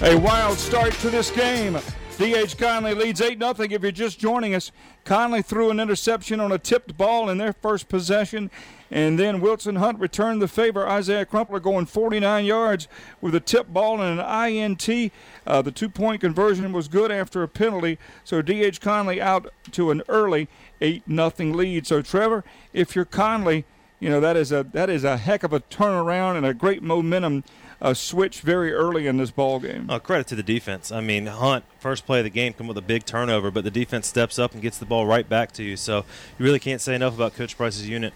A 0.01 0.17
wild 0.17 0.57
start 0.57 0.93
to 0.93 1.09
this 1.09 1.29
game. 1.29 1.77
D.H. 2.17 2.57
Conley 2.57 2.93
leads 2.93 3.19
8 3.19 3.37
0. 3.37 3.53
If 3.57 3.81
you're 3.81 3.91
just 3.91 4.17
joining 4.17 4.55
us, 4.55 4.71
Conley 5.03 5.41
threw 5.41 5.71
an 5.71 5.79
interception 5.81 6.39
on 6.39 6.53
a 6.53 6.57
tipped 6.57 6.95
ball 6.95 7.29
in 7.29 7.37
their 7.37 7.51
first 7.51 7.89
possession, 7.89 8.49
and 8.89 9.19
then 9.19 9.41
Wilson 9.41 9.75
Hunt 9.75 9.99
returned 9.99 10.41
the 10.41 10.47
favor. 10.47 10.87
Isaiah 10.87 11.25
Crumpler 11.25 11.59
going 11.59 11.85
49 11.85 12.45
yards 12.45 12.87
with 13.19 13.35
a 13.35 13.41
tip 13.41 13.73
ball 13.73 14.01
and 14.01 14.21
an 14.21 14.49
INT. 14.49 15.11
Uh, 15.45 15.61
the 15.61 15.71
two 15.71 15.89
point 15.89 16.21
conversion 16.21 16.71
was 16.71 16.87
good 16.87 17.11
after 17.11 17.43
a 17.43 17.49
penalty, 17.49 17.97
so 18.23 18.41
D.H. 18.41 18.79
Conley 18.79 19.21
out 19.21 19.51
to 19.71 19.91
an 19.91 20.01
early 20.07 20.47
8 20.79 21.03
0 21.09 21.31
lead. 21.53 21.85
So, 21.85 22.01
Trevor, 22.01 22.45
if 22.71 22.95
you're 22.95 23.03
Conley, 23.03 23.65
you 23.99 24.07
know 24.07 24.21
that 24.21 24.37
is 24.37 24.53
a 24.53 24.65
that 24.71 24.89
is 24.89 25.03
a 25.03 25.17
heck 25.17 25.43
of 25.43 25.51
a 25.51 25.59
turnaround 25.59 26.37
and 26.37 26.45
a 26.45 26.53
great 26.53 26.81
momentum 26.81 27.43
a 27.81 27.95
switch 27.95 28.41
very 28.41 28.73
early 28.73 29.07
in 29.07 29.17
this 29.17 29.31
ball 29.31 29.59
game. 29.59 29.89
Uh, 29.89 29.99
credit 29.99 30.27
to 30.27 30.35
the 30.35 30.43
defense. 30.43 30.91
I 30.91 31.01
mean, 31.01 31.27
Hunt 31.27 31.63
first 31.79 32.05
play 32.05 32.19
of 32.19 32.25
the 32.25 32.29
game 32.29 32.53
come 32.53 32.67
with 32.67 32.77
a 32.77 32.81
big 32.81 33.05
turnover, 33.05 33.51
but 33.51 33.63
the 33.63 33.71
defense 33.71 34.07
steps 34.07 34.37
up 34.37 34.53
and 34.53 34.61
gets 34.61 34.77
the 34.77 34.85
ball 34.85 35.05
right 35.05 35.27
back 35.27 35.51
to 35.53 35.63
you. 35.63 35.77
So 35.77 36.05
you 36.37 36.45
really 36.45 36.59
can't 36.59 36.81
say 36.81 36.95
enough 36.95 37.15
about 37.15 37.35
Coach 37.35 37.57
Price's 37.57 37.87
unit. 37.87 38.13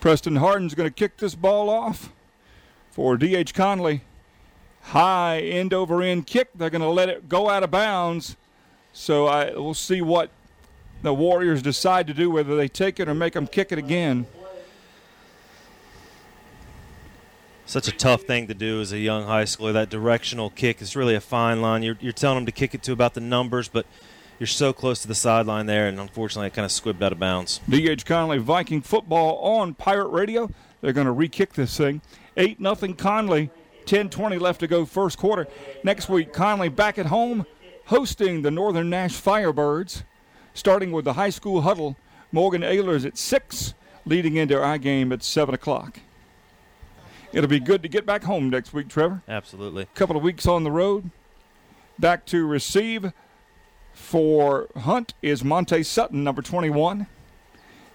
Preston 0.00 0.36
Harden's 0.36 0.74
going 0.74 0.88
to 0.88 0.94
kick 0.94 1.18
this 1.18 1.34
ball 1.34 1.68
off 1.68 2.12
for 2.90 3.16
D.H. 3.16 3.54
Conley. 3.54 4.02
High 4.82 5.40
end 5.40 5.74
over 5.74 6.02
end 6.02 6.26
kick. 6.26 6.50
They're 6.54 6.70
going 6.70 6.82
to 6.82 6.88
let 6.88 7.08
it 7.08 7.28
go 7.28 7.48
out 7.48 7.62
of 7.62 7.70
bounds. 7.70 8.36
So 8.92 9.26
I, 9.26 9.50
we'll 9.50 9.74
see 9.74 10.00
what 10.00 10.30
the 11.02 11.12
Warriors 11.12 11.60
decide 11.60 12.06
to 12.06 12.14
do, 12.14 12.30
whether 12.30 12.56
they 12.56 12.68
take 12.68 12.98
it 12.98 13.08
or 13.08 13.14
make 13.14 13.34
them 13.34 13.46
kick 13.46 13.72
it 13.72 13.78
again. 13.78 14.26
Such 17.66 17.88
a 17.88 17.92
tough 17.92 18.22
thing 18.22 18.46
to 18.46 18.54
do 18.54 18.80
as 18.80 18.92
a 18.92 18.98
young 18.98 19.26
high 19.26 19.42
schooler. 19.42 19.72
That 19.72 19.90
directional 19.90 20.50
kick 20.50 20.80
is 20.80 20.96
really 20.96 21.14
a 21.14 21.20
fine 21.20 21.60
line. 21.60 21.82
You're, 21.82 21.98
you're 22.00 22.12
telling 22.12 22.38
them 22.38 22.46
to 22.46 22.52
kick 22.52 22.74
it 22.74 22.82
to 22.84 22.92
about 22.92 23.14
the 23.14 23.20
numbers, 23.20 23.68
but 23.68 23.86
you're 24.38 24.46
so 24.46 24.72
close 24.72 25.02
to 25.02 25.08
the 25.08 25.14
sideline 25.14 25.66
there, 25.66 25.88
and 25.88 25.98
unfortunately, 25.98 26.46
it 26.46 26.54
kind 26.54 26.64
of 26.64 26.70
squibbed 26.70 27.02
out 27.02 27.12
of 27.12 27.18
bounds. 27.18 27.60
D.H. 27.68 28.06
Conley 28.06 28.38
Viking 28.38 28.82
football 28.82 29.38
on 29.38 29.74
Pirate 29.74 30.08
Radio. 30.08 30.50
They're 30.80 30.92
going 30.92 31.06
to 31.06 31.12
re 31.12 31.28
kick 31.28 31.54
this 31.54 31.76
thing. 31.76 32.00
8 32.36 32.60
nothing 32.60 32.94
Conley. 32.94 33.50
10 33.86 34.10
20 34.10 34.38
left 34.38 34.60
to 34.60 34.66
go, 34.66 34.84
first 34.84 35.16
quarter. 35.16 35.46
Next 35.84 36.08
week, 36.08 36.32
Conley 36.32 36.68
back 36.68 36.98
at 36.98 37.06
home 37.06 37.46
hosting 37.86 38.42
the 38.42 38.50
Northern 38.50 38.90
Nash 38.90 39.20
Firebirds, 39.20 40.02
starting 40.54 40.90
with 40.90 41.04
the 41.04 41.12
high 41.12 41.30
school 41.30 41.62
huddle. 41.62 41.96
Morgan 42.32 42.62
Ahlers 42.62 43.06
at 43.06 43.16
6, 43.16 43.74
leading 44.04 44.34
into 44.34 44.60
our 44.60 44.76
game 44.76 45.12
at 45.12 45.22
7 45.22 45.54
o'clock 45.54 46.00
it'll 47.36 47.50
be 47.50 47.60
good 47.60 47.82
to 47.82 47.88
get 47.88 48.06
back 48.06 48.24
home 48.24 48.48
next 48.48 48.72
week, 48.72 48.88
Trevor. 48.88 49.22
Absolutely. 49.28 49.82
A 49.82 49.86
couple 49.94 50.16
of 50.16 50.22
weeks 50.22 50.46
on 50.46 50.64
the 50.64 50.70
road. 50.70 51.10
Back 51.98 52.24
to 52.26 52.46
receive 52.46 53.12
for 53.92 54.68
Hunt 54.74 55.12
is 55.20 55.44
Monte 55.44 55.82
Sutton, 55.82 56.24
number 56.24 56.40
21. 56.40 57.06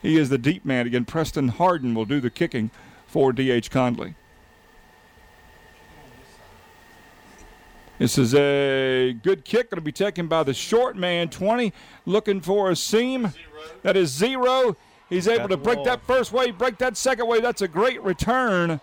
He 0.01 0.17
is 0.17 0.29
the 0.29 0.37
deep 0.37 0.63
man. 0.63 0.85
Again, 0.85 1.05
Preston 1.05 1.49
Harden 1.49 1.95
will 1.95 2.05
do 2.05 2.19
the 2.21 2.29
kicking 2.29 2.69
for 3.07 3.33
D.H. 3.33 3.71
Conley. 3.71 4.15
This 7.97 8.17
is 8.17 8.33
a 8.33 9.13
good 9.13 9.43
kick. 9.43 9.69
Going 9.69 9.77
to 9.77 9.81
be 9.81 9.91
taken 9.91 10.27
by 10.27 10.43
the 10.43 10.53
short 10.53 10.95
man, 10.95 11.29
20, 11.29 11.73
looking 12.05 12.41
for 12.41 12.71
a 12.71 12.75
seam. 12.75 13.33
That 13.83 13.95
is 13.95 14.09
zero. 14.09 14.75
He's 15.09 15.27
able 15.27 15.49
to 15.49 15.57
break 15.57 15.83
that 15.83 16.01
first 16.03 16.31
wave, 16.31 16.57
break 16.57 16.77
that 16.77 16.95
second 16.95 17.27
wave. 17.27 17.41
That's 17.41 17.61
a 17.61 17.67
great 17.67 18.01
return 18.01 18.79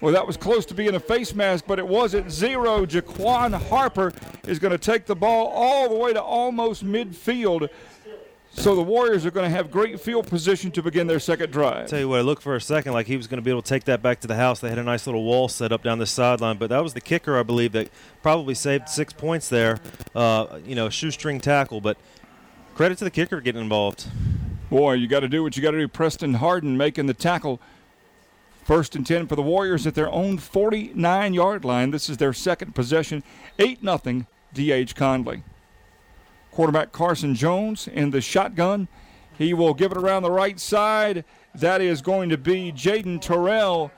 well, 0.00 0.12
that 0.12 0.26
was 0.26 0.36
close 0.36 0.64
to 0.66 0.74
being 0.74 0.94
a 0.94 1.00
face 1.00 1.34
mask, 1.34 1.64
but 1.66 1.78
it 1.78 1.86
wasn't. 1.86 2.30
Zero. 2.30 2.86
Jaquan 2.86 3.52
Harper 3.68 4.12
is 4.46 4.58
going 4.58 4.72
to 4.72 4.78
take 4.78 5.06
the 5.06 5.16
ball 5.16 5.48
all 5.48 5.88
the 5.88 5.94
way 5.94 6.12
to 6.12 6.22
almost 6.22 6.84
midfield. 6.84 7.68
So 8.52 8.74
the 8.74 8.82
Warriors 8.82 9.24
are 9.24 9.30
going 9.30 9.48
to 9.48 9.56
have 9.56 9.70
great 9.70 10.00
field 10.00 10.26
position 10.26 10.72
to 10.72 10.82
begin 10.82 11.06
their 11.06 11.20
second 11.20 11.52
drive. 11.52 11.88
Tell 11.88 12.00
you 12.00 12.08
what, 12.08 12.18
I 12.18 12.22
looked 12.22 12.42
for 12.42 12.56
a 12.56 12.60
second 12.60 12.94
like 12.94 13.06
he 13.06 13.16
was 13.16 13.28
going 13.28 13.38
to 13.38 13.42
be 13.42 13.50
able 13.50 13.62
to 13.62 13.68
take 13.68 13.84
that 13.84 14.02
back 14.02 14.20
to 14.20 14.26
the 14.26 14.34
house. 14.34 14.58
They 14.58 14.68
had 14.68 14.78
a 14.78 14.82
nice 14.82 15.06
little 15.06 15.22
wall 15.22 15.48
set 15.48 15.70
up 15.70 15.84
down 15.84 15.98
the 15.98 16.06
sideline, 16.06 16.56
but 16.56 16.68
that 16.70 16.82
was 16.82 16.92
the 16.92 17.00
kicker, 17.00 17.38
I 17.38 17.44
believe, 17.44 17.72
that 17.72 17.90
probably 18.22 18.54
saved 18.54 18.88
six 18.88 19.12
points 19.12 19.48
there. 19.48 19.78
Uh, 20.16 20.58
you 20.66 20.74
know, 20.74 20.88
shoestring 20.88 21.40
tackle, 21.40 21.80
but 21.80 21.96
credit 22.74 22.98
to 22.98 23.04
the 23.04 23.10
kicker 23.10 23.40
getting 23.40 23.62
involved. 23.62 24.08
Boy, 24.68 24.94
you 24.94 25.06
got 25.06 25.20
to 25.20 25.28
do 25.28 25.42
what 25.44 25.56
you 25.56 25.62
got 25.62 25.70
to 25.72 25.78
do. 25.78 25.86
Preston 25.86 26.34
Harden 26.34 26.76
making 26.76 27.06
the 27.06 27.14
tackle 27.14 27.60
First 28.70 28.94
and 28.94 29.04
10 29.04 29.26
for 29.26 29.34
the 29.34 29.42
Warriors 29.42 29.84
at 29.84 29.96
their 29.96 30.08
own 30.12 30.38
49 30.38 31.34
yard 31.34 31.64
line. 31.64 31.90
This 31.90 32.08
is 32.08 32.18
their 32.18 32.32
second 32.32 32.72
possession. 32.72 33.24
8 33.58 33.80
0 33.80 34.26
D.H. 34.54 34.94
Conley. 34.94 35.42
Quarterback 36.52 36.92
Carson 36.92 37.34
Jones 37.34 37.88
in 37.88 38.12
the 38.12 38.20
shotgun. 38.20 38.86
He 39.36 39.54
will 39.54 39.74
give 39.74 39.90
it 39.90 39.98
around 39.98 40.22
the 40.22 40.30
right 40.30 40.60
side. 40.60 41.24
That 41.52 41.80
is 41.80 42.00
going 42.00 42.28
to 42.28 42.38
be 42.38 42.70
Jaden 42.70 43.20
Terrell 43.20 43.90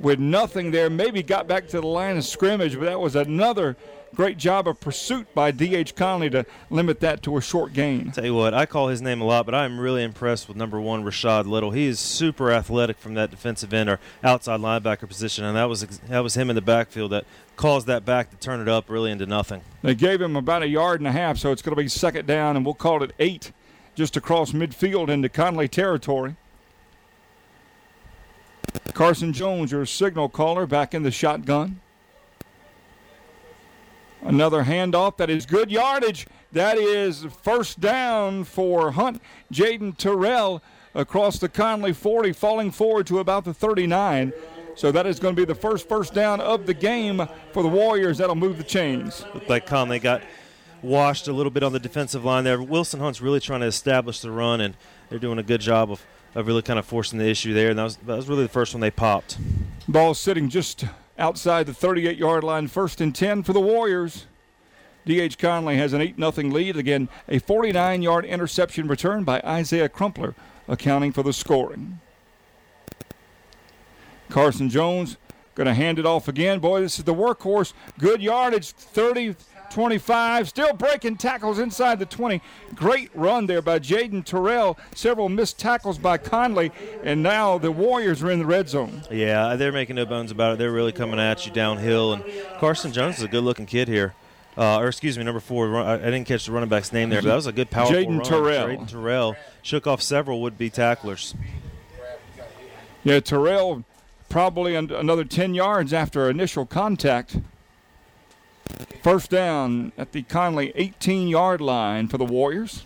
with 0.00 0.18
nothing 0.18 0.72
there. 0.72 0.90
Maybe 0.90 1.22
got 1.22 1.46
back 1.46 1.68
to 1.68 1.80
the 1.80 1.86
line 1.86 2.16
of 2.16 2.24
scrimmage, 2.24 2.76
but 2.76 2.86
that 2.86 2.98
was 2.98 3.14
another 3.14 3.76
great 4.14 4.38
job 4.38 4.66
of 4.66 4.80
pursuit 4.80 5.32
by 5.34 5.50
D.H. 5.50 5.94
Conley 5.94 6.30
to 6.30 6.46
limit 6.70 7.00
that 7.00 7.22
to 7.24 7.36
a 7.36 7.40
short 7.40 7.72
gain. 7.72 8.12
Tell 8.12 8.24
you 8.24 8.34
what, 8.34 8.54
I 8.54 8.64
call 8.66 8.88
his 8.88 9.02
name 9.02 9.20
a 9.20 9.24
lot, 9.24 9.44
but 9.44 9.54
I'm 9.54 9.78
really 9.78 10.02
impressed 10.02 10.48
with 10.48 10.56
number 10.56 10.80
one 10.80 11.04
Rashad 11.04 11.46
Little. 11.46 11.72
He 11.72 11.86
is 11.86 12.00
super 12.00 12.50
athletic 12.50 12.98
from 12.98 13.14
that 13.14 13.30
defensive 13.30 13.74
end 13.74 13.90
or 13.90 14.00
outside 14.22 14.60
linebacker 14.60 15.08
position, 15.08 15.44
and 15.44 15.56
that 15.56 15.68
was 15.68 15.86
that 15.86 16.20
was 16.20 16.36
him 16.36 16.48
in 16.48 16.56
the 16.56 16.62
backfield 16.62 17.12
that 17.12 17.26
caused 17.56 17.86
that 17.86 18.04
back 18.04 18.30
to 18.30 18.36
turn 18.36 18.60
it 18.60 18.68
up 18.68 18.88
really 18.88 19.10
into 19.10 19.26
nothing. 19.26 19.62
They 19.82 19.94
gave 19.94 20.20
him 20.20 20.36
about 20.36 20.62
a 20.62 20.68
yard 20.68 21.00
and 21.00 21.08
a 21.08 21.12
half, 21.12 21.38
so 21.38 21.52
it's 21.52 21.62
going 21.62 21.76
to 21.76 21.82
be 21.82 21.88
second 21.88 22.26
down, 22.26 22.56
and 22.56 22.64
we'll 22.64 22.74
call 22.74 23.02
it 23.02 23.12
eight, 23.18 23.52
just 23.94 24.16
across 24.16 24.52
midfield 24.52 25.08
into 25.08 25.28
Conley 25.28 25.68
territory. 25.68 26.36
Carson 28.92 29.32
Jones, 29.32 29.72
your 29.72 29.86
signal 29.86 30.28
caller, 30.28 30.66
back 30.66 30.94
in 30.94 31.02
the 31.02 31.10
shotgun. 31.10 31.80
Another 34.24 34.64
handoff 34.64 35.18
that 35.18 35.28
is 35.28 35.44
good 35.44 35.70
yardage. 35.70 36.26
That 36.52 36.78
is 36.78 37.26
first 37.42 37.78
down 37.78 38.44
for 38.44 38.92
Hunt. 38.92 39.20
Jaden 39.52 39.96
Terrell 39.96 40.62
across 40.94 41.38
the 41.38 41.48
Conley 41.48 41.92
40, 41.92 42.32
falling 42.32 42.70
forward 42.70 43.06
to 43.08 43.18
about 43.18 43.44
the 43.44 43.52
39. 43.52 44.32
So 44.76 44.90
that 44.90 45.06
is 45.06 45.20
going 45.20 45.36
to 45.36 45.40
be 45.40 45.44
the 45.44 45.54
first 45.54 45.88
first 45.88 46.14
down 46.14 46.40
of 46.40 46.66
the 46.66 46.74
game 46.74 47.26
for 47.52 47.62
the 47.62 47.68
Warriors. 47.68 48.18
That'll 48.18 48.34
move 48.34 48.56
the 48.56 48.64
chains. 48.64 49.24
Looked 49.34 49.48
like 49.48 49.66
Conley 49.66 49.98
got 49.98 50.22
washed 50.82 51.28
a 51.28 51.32
little 51.32 51.50
bit 51.50 51.62
on 51.62 51.72
the 51.72 51.78
defensive 51.78 52.24
line 52.24 52.44
there. 52.44 52.60
Wilson 52.60 53.00
Hunt's 53.00 53.20
really 53.20 53.40
trying 53.40 53.60
to 53.60 53.66
establish 53.66 54.20
the 54.20 54.30
run, 54.30 54.60
and 54.60 54.74
they're 55.08 55.18
doing 55.18 55.38
a 55.38 55.42
good 55.42 55.60
job 55.60 55.90
of, 55.90 56.04
of 56.34 56.46
really 56.46 56.62
kind 56.62 56.78
of 56.78 56.86
forcing 56.86 57.18
the 57.18 57.28
issue 57.28 57.54
there. 57.54 57.70
And 57.70 57.78
that 57.78 57.84
was, 57.84 57.96
that 57.98 58.16
was 58.16 58.28
really 58.28 58.44
the 58.44 58.48
first 58.48 58.74
one 58.74 58.80
they 58.80 58.90
popped. 58.90 59.38
Ball 59.86 60.14
sitting 60.14 60.48
just 60.48 60.84
outside 61.18 61.66
the 61.66 61.74
38 61.74 62.16
yard 62.16 62.44
line, 62.44 62.68
first 62.68 63.00
and 63.00 63.14
10 63.14 63.42
for 63.42 63.52
the 63.52 63.60
Warriors. 63.60 64.26
D.H. 65.06 65.36
Conley 65.36 65.76
has 65.76 65.92
an 65.92 66.00
8 66.00 66.16
0 66.16 66.30
lead. 66.48 66.76
Again, 66.76 67.08
a 67.28 67.38
49 67.38 68.02
yard 68.02 68.24
interception 68.24 68.88
return 68.88 69.24
by 69.24 69.40
Isaiah 69.44 69.88
Crumpler, 69.88 70.34
accounting 70.66 71.12
for 71.12 71.22
the 71.22 71.32
scoring. 71.32 72.00
Carson 74.30 74.70
Jones 74.70 75.16
going 75.54 75.66
to 75.66 75.74
hand 75.74 75.98
it 75.98 76.06
off 76.06 76.26
again. 76.26 76.58
Boy, 76.58 76.80
this 76.80 76.98
is 76.98 77.04
the 77.04 77.14
workhorse. 77.14 77.72
Good 77.98 78.22
yardage, 78.22 78.70
30 78.70 79.36
25. 79.70 80.48
Still 80.48 80.72
breaking 80.74 81.16
tackles 81.16 81.58
inside 81.58 81.98
the 81.98 82.06
20. 82.06 82.40
Great 82.74 83.10
run 83.14 83.46
there 83.46 83.62
by 83.62 83.78
Jaden 83.78 84.24
Terrell. 84.24 84.78
Several 84.94 85.28
missed 85.28 85.58
tackles 85.58 85.98
by 85.98 86.18
Conley. 86.18 86.72
And 87.02 87.22
now 87.22 87.58
the 87.58 87.72
Warriors 87.72 88.22
are 88.22 88.30
in 88.30 88.38
the 88.38 88.46
red 88.46 88.68
zone. 88.68 89.02
Yeah, 89.10 89.56
they're 89.56 89.72
making 89.72 89.96
no 89.96 90.06
bones 90.06 90.30
about 90.30 90.52
it. 90.52 90.58
They're 90.58 90.72
really 90.72 90.92
coming 90.92 91.18
at 91.18 91.46
you 91.46 91.52
downhill. 91.52 92.14
And 92.14 92.24
Carson 92.58 92.92
Jones 92.92 93.18
is 93.18 93.24
a 93.24 93.28
good 93.28 93.44
looking 93.44 93.66
kid 93.66 93.88
here. 93.88 94.14
Uh, 94.56 94.78
or 94.78 94.88
excuse 94.88 95.18
me, 95.18 95.24
number 95.24 95.40
four. 95.40 95.76
I 95.76 95.96
didn't 95.96 96.26
catch 96.26 96.46
the 96.46 96.52
running 96.52 96.68
back's 96.68 96.92
name 96.92 97.10
there, 97.10 97.20
but 97.20 97.28
that 97.28 97.34
was 97.34 97.46
a 97.48 97.52
good, 97.52 97.70
powerful 97.70 97.96
Jaden. 97.96 98.22
Terrell. 98.22 98.68
Jaden 98.68 98.88
Terrell 98.88 99.36
shook 99.62 99.86
off 99.86 100.00
several 100.00 100.40
would-be 100.42 100.70
tacklers. 100.70 101.34
Yeah, 103.02 103.20
Terrell 103.20 103.84
probably 104.28 104.74
another 104.74 105.24
10 105.24 105.54
yards 105.54 105.92
after 105.92 106.28
initial 106.30 106.66
contact. 106.66 107.36
First 109.02 109.30
down 109.30 109.92
at 109.98 110.12
the 110.12 110.22
Conley 110.22 110.72
18 110.74 111.28
yard 111.28 111.60
line 111.60 112.08
for 112.08 112.18
the 112.18 112.24
Warriors. 112.24 112.84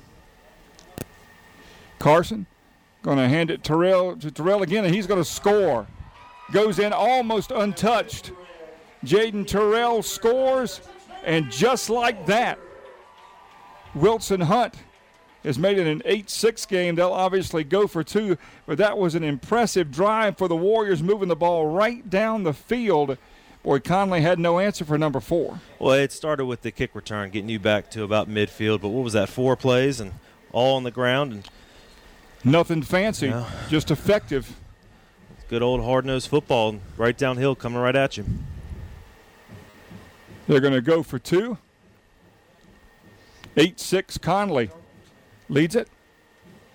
Carson 1.98 2.46
going 3.02 3.18
to 3.18 3.28
hand 3.28 3.50
it 3.50 3.62
Terrell 3.62 4.16
to 4.16 4.30
Terrell 4.30 4.62
again, 4.62 4.84
and 4.84 4.94
he's 4.94 5.06
going 5.06 5.20
to 5.20 5.28
score. 5.28 5.86
Goes 6.52 6.78
in 6.78 6.92
almost 6.92 7.50
untouched. 7.50 8.32
Jaden 9.04 9.46
Terrell 9.46 10.02
scores, 10.02 10.80
and 11.24 11.50
just 11.50 11.88
like 11.88 12.26
that, 12.26 12.58
Wilson 13.94 14.40
Hunt 14.40 14.74
has 15.44 15.58
made 15.58 15.78
it 15.78 15.86
an 15.86 16.02
8 16.04 16.28
6 16.28 16.66
game. 16.66 16.96
They'll 16.96 17.12
obviously 17.12 17.64
go 17.64 17.86
for 17.86 18.02
two, 18.02 18.36
but 18.66 18.78
that 18.78 18.98
was 18.98 19.14
an 19.14 19.22
impressive 19.22 19.90
drive 19.90 20.36
for 20.36 20.48
the 20.48 20.56
Warriors, 20.56 21.02
moving 21.02 21.28
the 21.28 21.36
ball 21.36 21.66
right 21.66 22.08
down 22.10 22.42
the 22.42 22.52
field 22.52 23.16
Boy, 23.68 23.80
Conley 23.80 24.22
had 24.22 24.38
no 24.38 24.60
answer 24.60 24.82
for 24.86 24.96
number 24.96 25.20
four. 25.20 25.60
Well, 25.78 25.92
it 25.92 26.10
started 26.10 26.46
with 26.46 26.62
the 26.62 26.70
kick 26.70 26.94
return, 26.94 27.28
getting 27.28 27.50
you 27.50 27.58
back 27.58 27.90
to 27.90 28.02
about 28.02 28.26
midfield. 28.26 28.80
But 28.80 28.88
what 28.88 29.04
was 29.04 29.12
that? 29.12 29.28
Four 29.28 29.56
plays 29.56 30.00
and 30.00 30.14
all 30.52 30.76
on 30.76 30.84
the 30.84 30.90
ground 30.90 31.32
and 31.32 31.50
nothing 32.42 32.80
fancy, 32.80 33.26
yeah. 33.26 33.44
just 33.68 33.90
effective. 33.90 34.56
Good 35.50 35.60
old 35.60 35.82
hard 35.82 36.06
nosed 36.06 36.28
football, 36.28 36.76
right 36.96 37.14
downhill, 37.14 37.54
coming 37.54 37.78
right 37.78 37.94
at 37.94 38.16
you. 38.16 38.24
They're 40.46 40.60
going 40.60 40.72
to 40.72 40.80
go 40.80 41.02
for 41.02 41.18
two. 41.18 41.58
8 43.54 43.78
6 43.78 44.16
Conley 44.16 44.70
leads 45.50 45.76
it. 45.76 45.88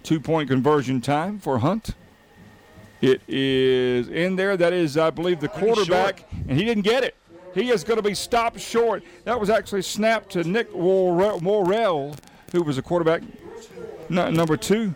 Two 0.03 0.19
point 0.19 0.47
conversion 0.47 1.01
time 1.01 1.39
for 1.39 1.57
Hunt. 1.57 1.95
It 3.03 3.21
is 3.27 4.07
in 4.07 4.37
there. 4.37 4.55
That 4.55 4.71
is, 4.71 4.97
I 4.97 5.09
believe, 5.09 5.41
the 5.41 5.49
quarterback, 5.49 6.23
and 6.47 6.57
he 6.57 6.63
didn't 6.63 6.83
get 6.83 7.03
it. 7.03 7.15
He 7.53 7.69
is 7.69 7.83
going 7.83 7.97
to 7.97 8.01
be 8.03 8.15
stopped 8.15 8.61
short. 8.61 9.03
That 9.25 9.37
was 9.37 9.49
actually 9.49 9.81
snapped 9.81 10.29
to 10.31 10.43
Nick 10.45 10.73
Morrell, 10.73 12.15
who 12.53 12.63
was 12.63 12.77
a 12.77 12.81
quarterback 12.81 13.21
number 14.09 14.55
two. 14.55 14.95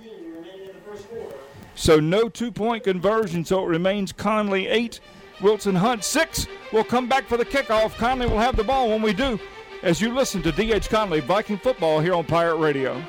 So 1.76 2.00
no 2.00 2.30
two-point 2.30 2.86
conversion. 2.86 3.44
So 3.44 3.66
it 3.66 3.68
remains 3.68 4.14
Conley 4.14 4.68
eight, 4.68 5.02
Wilson 5.42 5.76
Hunt 5.76 6.06
six. 6.06 6.48
We'll 6.72 6.86
come 6.86 7.10
back 7.10 7.28
for 7.28 7.36
the 7.36 7.46
kickoff. 7.46 7.98
Conley 7.98 8.28
will 8.28 8.40
have 8.40 8.56
the 8.56 8.64
ball 8.64 8.88
when 8.88 9.02
we 9.02 9.12
do. 9.12 9.38
As 9.84 10.00
you 10.00 10.14
listen 10.14 10.42
to 10.44 10.52
DH 10.54 10.88
Conley 10.90 11.20
Viking 11.20 11.58
football 11.58 12.00
here 12.00 12.14
on 12.14 12.24
Pirate 12.24 12.56
Radio. 12.56 13.04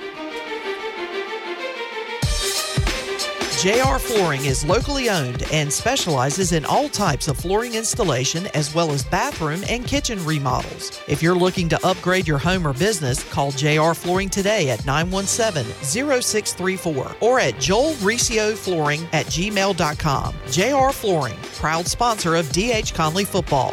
JR 3.60 3.98
Flooring 3.98 4.44
is 4.44 4.64
locally 4.64 5.10
owned 5.10 5.42
and 5.52 5.72
specializes 5.72 6.52
in 6.52 6.64
all 6.64 6.88
types 6.88 7.26
of 7.26 7.36
flooring 7.36 7.74
installation 7.74 8.46
as 8.54 8.72
well 8.72 8.92
as 8.92 9.02
bathroom 9.02 9.64
and 9.68 9.84
kitchen 9.84 10.24
remodels. 10.24 11.02
If 11.08 11.24
you're 11.24 11.34
looking 11.34 11.68
to 11.70 11.84
upgrade 11.84 12.28
your 12.28 12.38
home 12.38 12.68
or 12.68 12.72
business, 12.72 13.28
call 13.32 13.50
JR 13.50 13.94
Flooring 13.94 14.28
today 14.28 14.70
at 14.70 14.78
917-0634 14.82 17.16
or 17.20 17.40
at 17.40 17.54
joelriccioflooring 17.54 19.08
at 19.12 19.26
gmail.com. 19.26 20.34
JR 20.52 20.92
Flooring, 20.92 21.36
proud 21.56 21.88
sponsor 21.88 22.36
of 22.36 22.48
DH 22.52 22.94
Conley 22.94 23.24
Football. 23.24 23.72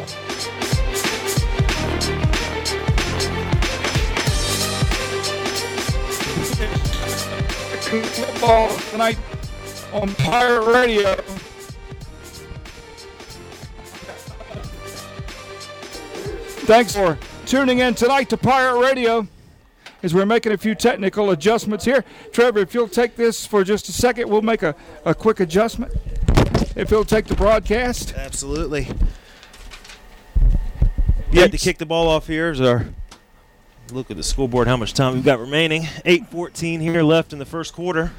Football 7.86 8.76
tonight 8.90 9.16
on 9.96 10.14
Pirate 10.16 10.70
Radio. 10.70 11.14
Thanks 16.66 16.94
for 16.94 17.18
tuning 17.46 17.78
in 17.78 17.94
tonight 17.94 18.28
to 18.28 18.36
Pirate 18.36 18.78
Radio 18.78 19.26
as 20.02 20.12
we're 20.12 20.26
making 20.26 20.52
a 20.52 20.58
few 20.58 20.74
technical 20.74 21.30
adjustments 21.30 21.86
here. 21.86 22.04
Trevor, 22.30 22.58
if 22.58 22.74
you'll 22.74 22.88
take 22.88 23.16
this 23.16 23.46
for 23.46 23.64
just 23.64 23.88
a 23.88 23.92
second, 23.92 24.28
we'll 24.28 24.42
make 24.42 24.62
a, 24.62 24.74
a 25.06 25.14
quick 25.14 25.40
adjustment. 25.40 25.94
If 26.76 26.90
you'll 26.90 27.06
take 27.06 27.24
the 27.24 27.34
broadcast. 27.34 28.12
Absolutely. 28.14 28.88
You 31.32 31.40
had 31.40 31.52
to 31.52 31.58
kick 31.58 31.78
the 31.78 31.86
ball 31.86 32.08
off 32.08 32.26
here. 32.26 32.50
Is 32.50 32.60
our 32.60 32.84
look 33.92 34.10
at 34.10 34.18
the 34.18 34.22
scoreboard, 34.22 34.68
how 34.68 34.76
much 34.76 34.92
time 34.92 35.14
we've 35.14 35.24
got 35.24 35.38
remaining. 35.38 35.84
8.14 35.84 36.80
here 36.80 37.02
left 37.02 37.32
in 37.32 37.38
the 37.38 37.46
first 37.46 37.72
quarter. 37.72 38.12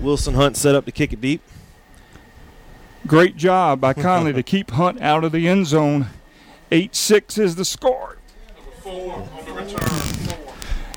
Wilson 0.00 0.34
Hunt 0.34 0.56
set 0.56 0.74
up 0.74 0.86
to 0.86 0.92
kick 0.92 1.12
it 1.12 1.20
deep. 1.20 1.42
Great 3.06 3.36
job 3.36 3.80
by 3.80 3.92
Conley 3.92 4.32
to 4.32 4.42
keep 4.42 4.70
Hunt 4.70 5.00
out 5.00 5.24
of 5.24 5.32
the 5.32 5.48
end 5.48 5.66
zone. 5.66 6.06
8 6.70 6.94
6 6.94 7.38
is 7.38 7.56
the 7.56 7.64
score. 7.64 8.16
Number 8.56 8.70
four 8.80 9.28
on 9.38 9.44
the 9.44 9.52
return. 9.52 10.36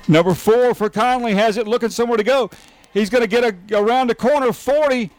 Number 0.06 0.34
four 0.34 0.74
for 0.74 0.88
Conley 0.88 1.34
has 1.34 1.56
it 1.56 1.66
looking 1.66 1.90
somewhere 1.90 2.16
to 2.16 2.24
go. 2.24 2.50
He's 2.92 3.10
going 3.10 3.22
to 3.22 3.28
get 3.28 3.44
a, 3.44 3.78
around 3.78 4.08
the 4.08 4.14
corner 4.14 4.52
40, 4.52 5.10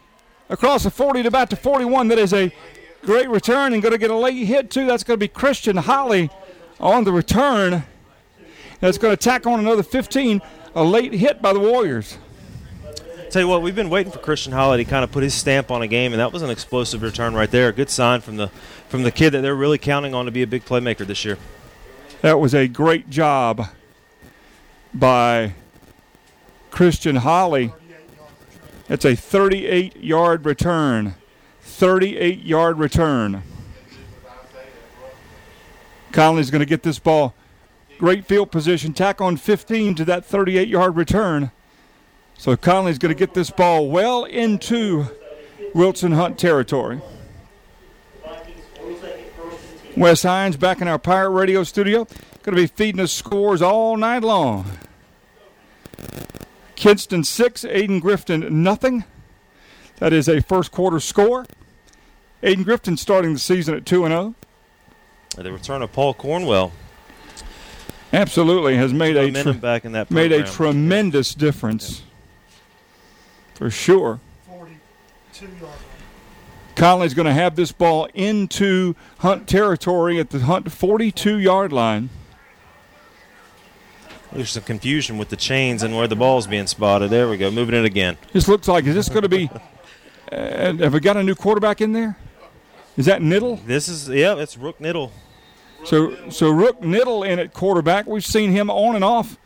across 0.49 0.83
the 0.83 0.91
40 0.91 1.23
to 1.23 1.27
about 1.27 1.49
the 1.49 1.55
41. 1.55 2.07
That 2.07 2.19
is 2.19 2.33
a 2.33 2.53
great 3.01 3.29
return 3.29 3.73
and 3.73 3.81
going 3.81 3.91
to 3.91 3.97
get 3.97 4.11
a 4.11 4.15
late 4.15 4.45
hit, 4.45 4.69
too. 4.71 4.85
That's 4.85 5.03
going 5.03 5.19
to 5.19 5.23
be 5.23 5.27
Christian 5.27 5.77
Holly 5.77 6.29
on 6.79 7.03
the 7.03 7.11
return. 7.11 7.83
That's 8.79 8.97
going 8.97 9.15
to 9.15 9.17
tack 9.17 9.45
on 9.45 9.59
another 9.59 9.83
15. 9.83 10.41
A 10.75 10.83
late 10.83 11.13
hit 11.13 11.41
by 11.41 11.53
the 11.53 11.59
Warriors. 11.59 12.17
Tell 13.35 13.41
you 13.41 13.49
what, 13.49 13.61
we've 13.61 13.75
been 13.75 13.89
waiting 13.89 14.13
for 14.13 14.19
Christian 14.19 14.53
Holly 14.53 14.77
to 14.77 14.89
kind 14.89 15.03
of 15.03 15.11
put 15.11 15.21
his 15.21 15.33
stamp 15.33 15.69
on 15.69 15.81
a 15.81 15.87
game, 15.87 16.13
and 16.13 16.21
that 16.21 16.31
was 16.31 16.41
an 16.41 16.49
explosive 16.49 17.01
return 17.01 17.33
right 17.33 17.51
there. 17.51 17.67
A 17.67 17.73
good 17.73 17.89
sign 17.89 18.21
from 18.21 18.37
the 18.37 18.47
from 18.87 19.03
the 19.03 19.11
kid 19.11 19.31
that 19.31 19.41
they're 19.41 19.53
really 19.53 19.77
counting 19.77 20.13
on 20.13 20.23
to 20.23 20.31
be 20.31 20.41
a 20.41 20.47
big 20.47 20.63
playmaker 20.63 21.05
this 21.05 21.25
year. 21.25 21.37
That 22.21 22.39
was 22.39 22.55
a 22.55 22.69
great 22.69 23.09
job 23.09 23.67
by 24.93 25.51
Christian 26.71 27.17
Holly. 27.17 27.73
It's 28.87 29.03
a 29.03 29.17
38 29.17 29.97
yard 29.97 30.45
return. 30.45 31.15
38 31.59 32.41
yard 32.41 32.79
return. 32.79 33.43
Conley's 36.13 36.51
going 36.51 36.61
to 36.61 36.65
get 36.65 36.83
this 36.83 36.99
ball. 36.99 37.35
Great 37.97 38.23
field 38.23 38.49
position. 38.49 38.93
Tack 38.93 39.19
on 39.19 39.35
15 39.35 39.95
to 39.95 40.05
that 40.05 40.23
38 40.23 40.69
yard 40.69 40.95
return. 40.95 41.51
So 42.37 42.55
Conley's 42.55 42.97
going 42.97 43.13
to 43.13 43.17
get 43.17 43.33
this 43.33 43.49
ball 43.49 43.89
well 43.89 44.23
into 44.25 45.07
Wilson 45.73 46.11
Hunt 46.11 46.37
territory. 46.37 47.01
Wes 49.95 50.23
Hines 50.23 50.57
back 50.57 50.81
in 50.81 50.87
our 50.87 50.99
Pirate 50.99 51.29
Radio 51.29 51.63
studio. 51.63 52.05
Going 52.43 52.55
to 52.55 52.61
be 52.61 52.67
feeding 52.67 53.01
us 53.01 53.11
scores 53.11 53.61
all 53.61 53.95
night 53.97 54.23
long. 54.23 54.65
Kinston 56.75 57.23
6, 57.23 57.63
Ayden 57.63 58.01
Grifton 58.01 58.51
nothing. 58.51 59.05
That 59.97 60.11
is 60.11 60.27
a 60.27 60.41
first 60.41 60.71
quarter 60.71 60.99
score. 60.99 61.45
Ayden 62.43 62.65
Grifton 62.65 62.99
starting 62.99 63.33
the 63.33 63.39
season 63.39 63.73
at 63.73 63.85
2 63.85 64.05
0. 64.05 64.35
The 65.37 65.51
return 65.51 65.81
of 65.81 65.91
Paul 65.93 66.13
Cornwell. 66.13 66.71
Absolutely 68.13 68.75
has 68.77 68.93
made 68.93 69.17
a 69.17 69.31
tre- 69.31 69.53
back 69.53 69.83
in 69.85 69.93
that 69.93 70.11
made 70.11 70.31
a 70.31 70.43
tremendous 70.43 71.33
difference. 71.33 72.03
For 73.55 73.69
sure. 73.69 74.19
42 74.47 75.45
yard 75.45 75.61
line. 75.61 75.71
Conley's 76.75 77.13
going 77.13 77.25
to 77.25 77.33
have 77.33 77.55
this 77.55 77.71
ball 77.71 78.07
into 78.13 78.95
Hunt 79.19 79.47
territory 79.47 80.19
at 80.19 80.29
the 80.29 80.39
Hunt 80.39 80.71
42 80.71 81.37
yard 81.39 81.71
line. 81.71 82.09
There's 84.33 84.51
some 84.51 84.63
confusion 84.63 85.17
with 85.17 85.29
the 85.29 85.37
chains 85.37 85.81
and 85.81 85.95
where 85.95 86.07
the 86.07 86.15
ball's 86.15 86.45
being 86.45 86.67
spotted. 86.67 87.09
There 87.09 87.29
we 87.29 87.37
go. 87.37 87.49
Moving 87.49 87.75
it 87.75 87.85
again. 87.85 88.17
This 88.33 88.49
looks 88.49 88.67
like, 88.67 88.83
is 88.85 88.93
this 88.93 89.07
going 89.07 89.23
to 89.23 89.29
be. 89.29 89.49
Uh, 90.29 90.73
have 90.73 90.93
we 90.93 90.99
got 90.99 91.15
a 91.15 91.23
new 91.23 91.35
quarterback 91.35 91.79
in 91.79 91.93
there? 91.93 92.17
Is 92.97 93.05
that 93.05 93.21
Niddle? 93.21 93.65
This 93.65 93.87
is, 93.87 94.09
yeah, 94.09 94.35
it's 94.35 94.57
Rook 94.57 94.79
Niddle. 94.79 95.11
So, 95.85 96.29
so 96.29 96.49
Rook 96.49 96.81
Niddle 96.81 97.25
in 97.27 97.39
at 97.39 97.53
quarterback. 97.53 98.07
We've 98.07 98.25
seen 98.25 98.51
him 98.51 98.69
on 98.69 98.95
and 98.95 99.03
off, 99.03 99.37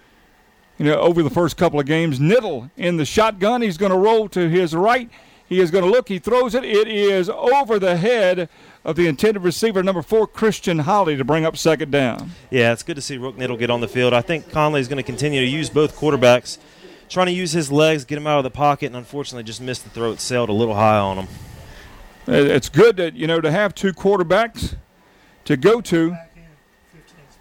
you 0.80 0.86
know, 0.86 0.96
over 0.96 1.22
the 1.22 1.30
first 1.30 1.58
couple 1.58 1.80
of 1.80 1.86
games. 1.86 2.18
Niddle 2.18 2.72
in 2.76 2.98
the 2.98 3.06
shotgun. 3.06 3.62
He's 3.62 3.78
going 3.78 3.92
to 3.92 3.98
roll 3.98 4.28
to 4.30 4.50
his 4.50 4.74
right. 4.74 5.10
He 5.48 5.60
is 5.60 5.72
going 5.72 5.84
to 5.84 5.90
look. 5.90 6.10
He 6.10 6.20
throws 6.20 6.56
it. 6.56 6.64
It 6.64 6.88
is 6.88 7.30
over 7.30 7.80
the 7.80 7.98
head 7.98 8.50
of 8.86 8.96
the 8.96 9.08
intended 9.08 9.44
receiver, 9.44 9.84
number 9.84 10.02
four, 10.02 10.26
Christian 10.26 10.80
Holly, 10.80 11.18
to 11.18 11.24
bring 11.24 11.44
up 11.44 11.58
second 11.58 11.92
down. 11.92 12.32
Yeah, 12.50 12.72
it's 12.72 12.84
good 12.84 12.96
to 12.96 13.02
see 13.02 13.18
Rook 13.18 13.36
Niddle 13.36 13.60
get 13.60 13.70
on 13.70 13.82
the 13.82 13.88
field. 13.88 14.14
I 14.14 14.22
think 14.22 14.52
Conley 14.52 14.80
is 14.80 14.88
going 14.88 14.98
to 14.98 15.04
continue 15.04 15.42
to 15.42 15.48
use 15.48 15.70
both 15.70 15.98
quarterbacks, 15.98 16.60
trying 17.10 17.26
to 17.26 17.34
use 17.34 17.52
his 17.52 17.72
legs, 17.72 18.06
get 18.06 18.18
him 18.18 18.28
out 18.28 18.38
of 18.38 18.44
the 18.44 18.52
pocket, 18.52 18.88
and 18.88 18.96
unfortunately 18.96 19.44
just 19.44 19.60
missed 19.60 19.84
the 19.84 19.90
throw. 19.90 20.12
It 20.12 20.20
sailed 20.20 20.50
a 20.50 20.54
little 20.54 20.76
high 20.76 20.98
on 20.98 21.18
him. 21.18 21.28
It's 22.28 22.70
good 22.70 22.98
that, 22.98 23.16
you 23.16 23.26
know, 23.26 23.42
to 23.42 23.52
have 23.52 23.74
two 23.74 23.92
quarterbacks 23.92 24.76
to 25.46 25.58
go 25.58 25.82
to. 25.82 26.16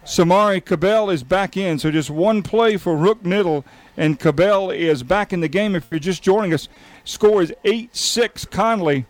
Samari 0.09 0.65
Cabell 0.65 1.11
is 1.11 1.21
back 1.21 1.55
in, 1.55 1.77
so 1.77 1.91
just 1.91 2.09
one 2.09 2.41
play 2.41 2.77
for 2.77 2.97
Rook 2.97 3.21
Niddle, 3.21 3.63
and 3.95 4.19
Cabell 4.19 4.71
is 4.71 5.03
back 5.03 5.31
in 5.31 5.41
the 5.41 5.47
game. 5.47 5.75
If 5.75 5.85
you're 5.91 5.99
just 5.99 6.23
joining 6.23 6.51
us, 6.51 6.67
score 7.03 7.43
is 7.43 7.53
8 7.63 7.95
6 7.95 8.45
Conley. 8.45 9.05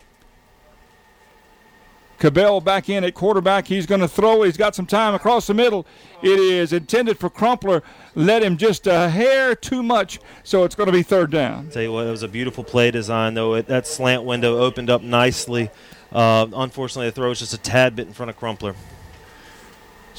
Cabell 2.17 2.59
back 2.59 2.89
in 2.89 3.05
at 3.05 3.13
quarterback. 3.13 3.67
He's 3.67 3.85
going 3.85 4.01
to 4.01 4.09
throw. 4.09 4.41
He's 4.41 4.57
got 4.57 4.75
some 4.75 4.85
time 4.85 5.13
across 5.13 5.47
the 5.47 5.53
middle. 5.53 5.87
It 6.21 6.37
is 6.37 6.73
intended 6.73 7.17
for 7.17 7.29
Crumpler. 7.29 7.81
Let 8.13 8.43
him 8.43 8.57
just 8.57 8.85
a 8.85 9.07
hair 9.07 9.55
too 9.55 9.81
much, 9.81 10.19
so 10.43 10.65
it's 10.65 10.75
going 10.75 10.87
to 10.87 10.93
be 10.93 11.01
third 11.01 11.31
down. 11.31 11.69
tell 11.69 11.81
you 11.81 11.93
what, 11.93 12.07
it 12.07 12.11
was 12.11 12.23
a 12.23 12.27
beautiful 12.27 12.65
play 12.65 12.91
design, 12.91 13.35
though. 13.35 13.53
It, 13.53 13.67
that 13.67 13.87
slant 13.87 14.25
window 14.25 14.57
opened 14.57 14.89
up 14.89 15.01
nicely. 15.01 15.71
Uh, 16.11 16.47
unfortunately, 16.53 17.07
the 17.07 17.13
throw 17.13 17.29
was 17.29 17.39
just 17.39 17.53
a 17.53 17.57
tad 17.57 17.95
bit 17.95 18.07
in 18.07 18.13
front 18.13 18.31
of 18.31 18.35
Crumpler. 18.35 18.75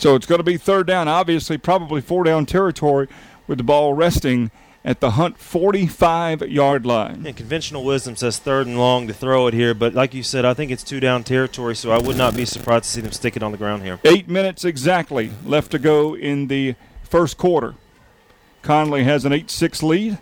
So 0.00 0.14
it's 0.14 0.24
going 0.24 0.38
to 0.38 0.44
be 0.44 0.56
third 0.56 0.86
down. 0.86 1.08
Obviously, 1.08 1.58
probably 1.58 2.00
four 2.00 2.24
down 2.24 2.46
territory 2.46 3.06
with 3.46 3.58
the 3.58 3.64
ball 3.64 3.92
resting 3.92 4.50
at 4.82 5.00
the 5.00 5.10
Hunt 5.10 5.36
45 5.36 6.40
yard 6.48 6.86
line. 6.86 7.26
And 7.26 7.36
conventional 7.36 7.84
wisdom 7.84 8.16
says 8.16 8.38
third 8.38 8.66
and 8.66 8.78
long 8.78 9.08
to 9.08 9.12
throw 9.12 9.46
it 9.46 9.52
here, 9.52 9.74
but 9.74 9.92
like 9.92 10.14
you 10.14 10.22
said, 10.22 10.46
I 10.46 10.54
think 10.54 10.70
it's 10.70 10.82
two 10.82 11.00
down 11.00 11.22
territory, 11.22 11.76
so 11.76 11.90
I 11.90 11.98
would 11.98 12.16
not 12.16 12.34
be 12.34 12.46
surprised 12.46 12.84
to 12.84 12.90
see 12.90 13.02
them 13.02 13.12
stick 13.12 13.36
it 13.36 13.42
on 13.42 13.52
the 13.52 13.58
ground 13.58 13.82
here. 13.82 14.00
Eight 14.06 14.26
minutes 14.26 14.64
exactly 14.64 15.32
left 15.44 15.70
to 15.72 15.78
go 15.78 16.16
in 16.16 16.46
the 16.46 16.76
first 17.02 17.36
quarter. 17.36 17.74
Conley 18.62 19.04
has 19.04 19.26
an 19.26 19.34
8 19.34 19.50
6 19.50 19.82
lead. 19.82 20.18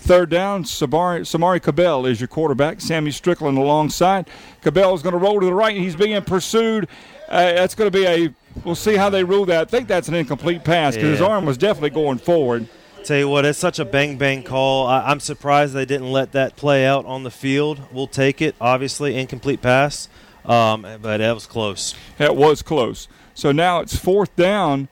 Third 0.00 0.28
down, 0.28 0.64
Samari, 0.64 1.20
Samari 1.20 1.62
Cabell 1.62 2.04
is 2.04 2.20
your 2.20 2.28
quarterback. 2.28 2.82
Sammy 2.82 3.10
Strickland 3.10 3.56
alongside. 3.56 4.28
Cabell 4.60 4.94
is 4.94 5.00
going 5.00 5.14
to 5.14 5.18
roll 5.18 5.40
to 5.40 5.46
the 5.46 5.54
right. 5.54 5.74
He's 5.74 5.96
being 5.96 6.20
pursued. 6.20 6.88
Uh, 7.28 7.52
that's 7.52 7.74
going 7.74 7.90
to 7.90 7.96
be 7.96 8.06
a. 8.06 8.34
We'll 8.64 8.74
see 8.74 8.96
how 8.96 9.10
they 9.10 9.24
rule 9.24 9.46
that. 9.46 9.68
I 9.68 9.70
think 9.70 9.88
that's 9.88 10.08
an 10.08 10.14
incomplete 10.14 10.64
pass 10.64 10.94
because 10.94 11.06
yeah. 11.06 11.12
his 11.12 11.20
arm 11.20 11.44
was 11.44 11.58
definitely 11.58 11.90
going 11.90 12.18
forward. 12.18 12.68
Tell 13.04 13.18
you 13.18 13.28
what, 13.28 13.44
it's 13.44 13.58
such 13.58 13.78
a 13.78 13.84
bang 13.84 14.16
bang 14.16 14.42
call. 14.42 14.86
I, 14.86 15.10
am 15.10 15.20
surprised 15.20 15.74
they 15.74 15.84
didn't 15.84 16.10
let 16.10 16.32
that 16.32 16.56
play 16.56 16.86
out 16.86 17.04
on 17.04 17.22
the 17.22 17.30
field. 17.30 17.82
We'll 17.92 18.06
take 18.06 18.40
it. 18.40 18.54
Obviously, 18.60 19.16
incomplete 19.16 19.60
pass, 19.60 20.08
um, 20.46 20.82
but 20.82 21.18
that 21.18 21.32
was 21.32 21.46
close. 21.46 21.94
That 22.16 22.34
was 22.34 22.62
close. 22.62 23.08
So 23.34 23.52
now 23.52 23.80
it's 23.80 23.94
fourth 23.94 24.34
down, 24.36 24.88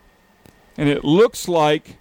and 0.77 0.89
it 0.89 1.03
looks 1.03 1.47
like 1.47 1.97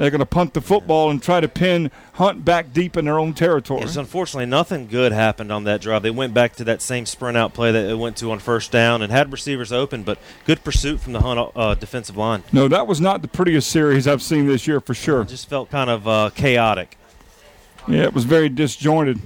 they're 0.00 0.10
going 0.10 0.20
to 0.20 0.26
punt 0.26 0.54
the 0.54 0.62
football 0.62 1.10
and 1.10 1.22
try 1.22 1.40
to 1.40 1.48
pin 1.48 1.90
Hunt 2.14 2.42
back 2.42 2.72
deep 2.72 2.96
in 2.96 3.04
their 3.04 3.18
own 3.18 3.34
territory. 3.34 3.82
Yes, 3.82 3.96
unfortunately, 3.96 4.46
nothing 4.46 4.86
good 4.86 5.12
happened 5.12 5.52
on 5.52 5.64
that 5.64 5.82
drive. 5.82 6.02
They 6.02 6.10
went 6.10 6.32
back 6.32 6.56
to 6.56 6.64
that 6.64 6.80
same 6.80 7.04
sprint 7.04 7.36
out 7.36 7.52
play 7.52 7.70
that 7.70 7.82
they 7.82 7.92
went 7.92 8.16
to 8.18 8.30
on 8.32 8.38
first 8.38 8.72
down 8.72 9.02
and 9.02 9.12
had 9.12 9.30
receivers 9.30 9.72
open, 9.72 10.02
but 10.02 10.18
good 10.46 10.64
pursuit 10.64 11.00
from 11.00 11.12
the 11.12 11.20
Hunt 11.20 11.52
uh, 11.54 11.74
defensive 11.74 12.16
line. 12.16 12.42
No, 12.50 12.66
that 12.66 12.86
was 12.86 12.98
not 12.98 13.20
the 13.20 13.28
prettiest 13.28 13.70
series 13.70 14.06
I've 14.06 14.22
seen 14.22 14.46
this 14.46 14.66
year 14.66 14.80
for 14.80 14.94
sure. 14.94 15.20
It 15.20 15.28
just 15.28 15.50
felt 15.50 15.70
kind 15.70 15.90
of 15.90 16.08
uh, 16.08 16.30
chaotic. 16.34 16.96
Yeah, 17.86 18.04
it 18.04 18.14
was 18.14 18.24
very 18.24 18.48
disjointed. 18.48 19.20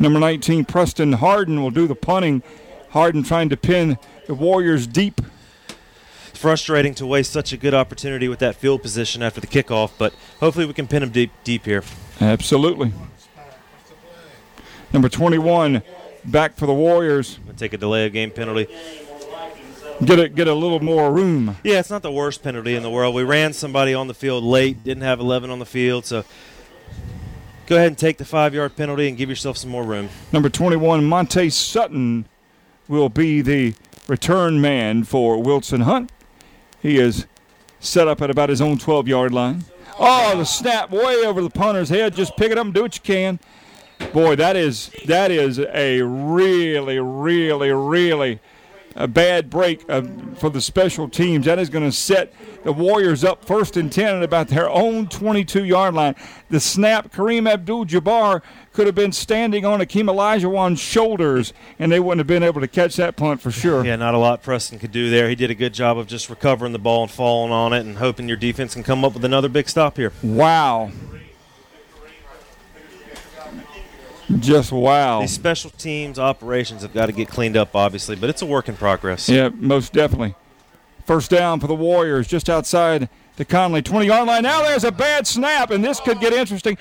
Number 0.00 0.18
19, 0.18 0.64
Preston 0.64 1.12
Harden 1.14 1.62
will 1.62 1.70
do 1.70 1.86
the 1.86 1.94
punting. 1.94 2.42
Harden 2.90 3.22
trying 3.22 3.48
to 3.50 3.56
pin 3.56 3.96
the 4.26 4.34
Warriors 4.34 4.88
deep 4.88 5.20
frustrating 6.38 6.94
to 6.94 7.06
waste 7.06 7.32
such 7.32 7.52
a 7.52 7.56
good 7.56 7.74
opportunity 7.74 8.28
with 8.28 8.38
that 8.38 8.54
field 8.54 8.80
position 8.80 9.22
after 9.22 9.40
the 9.40 9.46
kickoff, 9.46 9.90
but 9.98 10.14
hopefully 10.40 10.64
we 10.66 10.72
can 10.72 10.86
pin 10.86 11.02
him 11.02 11.10
deep, 11.10 11.32
deep 11.44 11.64
here. 11.64 11.82
Absolutely. 12.20 12.92
Number 14.92 15.08
21 15.08 15.82
back 16.24 16.56
for 16.56 16.66
the 16.66 16.72
Warriors. 16.72 17.38
Take 17.56 17.72
a 17.72 17.76
delay 17.76 18.06
of 18.06 18.12
game 18.12 18.30
penalty. 18.30 18.68
Get 20.04 20.18
a, 20.20 20.28
get 20.28 20.46
a 20.46 20.54
little 20.54 20.78
more 20.80 21.12
room. 21.12 21.56
Yeah, 21.64 21.80
it's 21.80 21.90
not 21.90 22.02
the 22.02 22.12
worst 22.12 22.42
penalty 22.44 22.76
in 22.76 22.84
the 22.84 22.90
world. 22.90 23.16
We 23.16 23.24
ran 23.24 23.52
somebody 23.52 23.94
on 23.94 24.06
the 24.06 24.14
field 24.14 24.44
late, 24.44 24.84
didn't 24.84 25.02
have 25.02 25.18
11 25.18 25.50
on 25.50 25.58
the 25.58 25.66
field, 25.66 26.06
so 26.06 26.24
go 27.66 27.74
ahead 27.74 27.88
and 27.88 27.98
take 27.98 28.16
the 28.16 28.24
five 28.24 28.54
yard 28.54 28.76
penalty 28.76 29.08
and 29.08 29.18
give 29.18 29.28
yourself 29.28 29.56
some 29.56 29.70
more 29.70 29.82
room. 29.82 30.08
Number 30.32 30.48
21, 30.48 31.04
Monte 31.04 31.50
Sutton, 31.50 32.26
will 32.86 33.08
be 33.08 33.42
the 33.42 33.74
return 34.06 34.60
man 34.60 35.02
for 35.02 35.42
Wilson 35.42 35.80
Hunt. 35.80 36.12
He 36.80 36.98
is 36.98 37.26
set 37.80 38.08
up 38.08 38.22
at 38.22 38.30
about 38.30 38.48
his 38.48 38.60
own 38.60 38.78
12 38.78 39.08
yard 39.08 39.32
line. 39.32 39.64
Oh, 39.98 40.36
the 40.36 40.44
snap 40.44 40.90
way 40.90 41.24
over 41.26 41.42
the 41.42 41.50
punter's 41.50 41.88
head. 41.88 42.14
Just 42.14 42.36
pick 42.36 42.52
it 42.52 42.58
up 42.58 42.66
and 42.66 42.74
do 42.74 42.82
what 42.82 42.94
you 42.94 43.02
can. 43.02 43.40
Boy, 44.12 44.36
that 44.36 44.54
is 44.56 44.90
that 45.06 45.30
is 45.30 45.58
a 45.58 46.02
really, 46.02 46.98
really, 47.00 47.72
really 47.72 48.40
a 48.94 49.06
bad 49.06 49.48
break 49.48 49.88
uh, 49.88 50.02
for 50.36 50.50
the 50.50 50.60
special 50.60 51.08
teams. 51.08 51.46
That 51.46 51.58
is 51.58 51.68
going 51.68 51.84
to 51.84 51.92
set 51.92 52.32
the 52.64 52.72
Warriors 52.72 53.24
up 53.24 53.44
first 53.44 53.76
and 53.76 53.92
10 53.92 54.16
at 54.16 54.22
about 54.22 54.48
their 54.48 54.68
own 54.68 55.08
22 55.08 55.64
yard 55.64 55.94
line. 55.94 56.14
The 56.50 56.60
snap, 56.60 57.12
Kareem 57.12 57.48
Abdul 57.48 57.86
Jabbar 57.86 58.42
could 58.78 58.86
have 58.86 58.94
been 58.94 59.10
standing 59.10 59.64
on 59.66 59.80
Akeem 59.80 60.04
Olajuwon's 60.04 60.78
shoulders, 60.78 61.52
and 61.80 61.90
they 61.90 61.98
wouldn't 61.98 62.20
have 62.20 62.28
been 62.28 62.44
able 62.44 62.60
to 62.60 62.68
catch 62.68 62.94
that 62.94 63.16
punt 63.16 63.40
for 63.40 63.50
sure. 63.50 63.84
Yeah, 63.84 63.96
not 63.96 64.14
a 64.14 64.18
lot 64.18 64.40
Preston 64.40 64.78
could 64.78 64.92
do 64.92 65.10
there. 65.10 65.28
He 65.28 65.34
did 65.34 65.50
a 65.50 65.54
good 65.56 65.74
job 65.74 65.98
of 65.98 66.06
just 66.06 66.30
recovering 66.30 66.72
the 66.72 66.78
ball 66.78 67.02
and 67.02 67.10
falling 67.10 67.50
on 67.50 67.72
it 67.72 67.80
and 67.80 67.98
hoping 67.98 68.28
your 68.28 68.36
defense 68.36 68.74
can 68.74 68.84
come 68.84 69.04
up 69.04 69.14
with 69.14 69.24
another 69.24 69.48
big 69.48 69.68
stop 69.68 69.96
here. 69.96 70.12
Wow. 70.22 70.92
Just 74.38 74.70
wow. 74.70 75.22
These 75.22 75.32
special 75.32 75.70
teams 75.70 76.20
operations 76.20 76.82
have 76.82 76.94
got 76.94 77.06
to 77.06 77.12
get 77.12 77.26
cleaned 77.26 77.56
up, 77.56 77.74
obviously, 77.74 78.14
but 78.14 78.30
it's 78.30 78.42
a 78.42 78.46
work 78.46 78.68
in 78.68 78.76
progress. 78.76 79.28
Yeah, 79.28 79.48
most 79.54 79.92
definitely. 79.92 80.36
First 81.04 81.32
down 81.32 81.58
for 81.58 81.66
the 81.66 81.74
Warriors 81.74 82.28
just 82.28 82.48
outside 82.48 83.08
the 83.38 83.44
Conley 83.44 83.82
20 83.82 84.06
yard 84.06 84.28
line. 84.28 84.44
Now 84.44 84.62
there's 84.62 84.84
a 84.84 84.92
bad 84.92 85.26
snap, 85.26 85.72
and 85.72 85.84
this 85.84 85.98
could 85.98 86.20
get 86.20 86.32
interesting. 86.32 86.78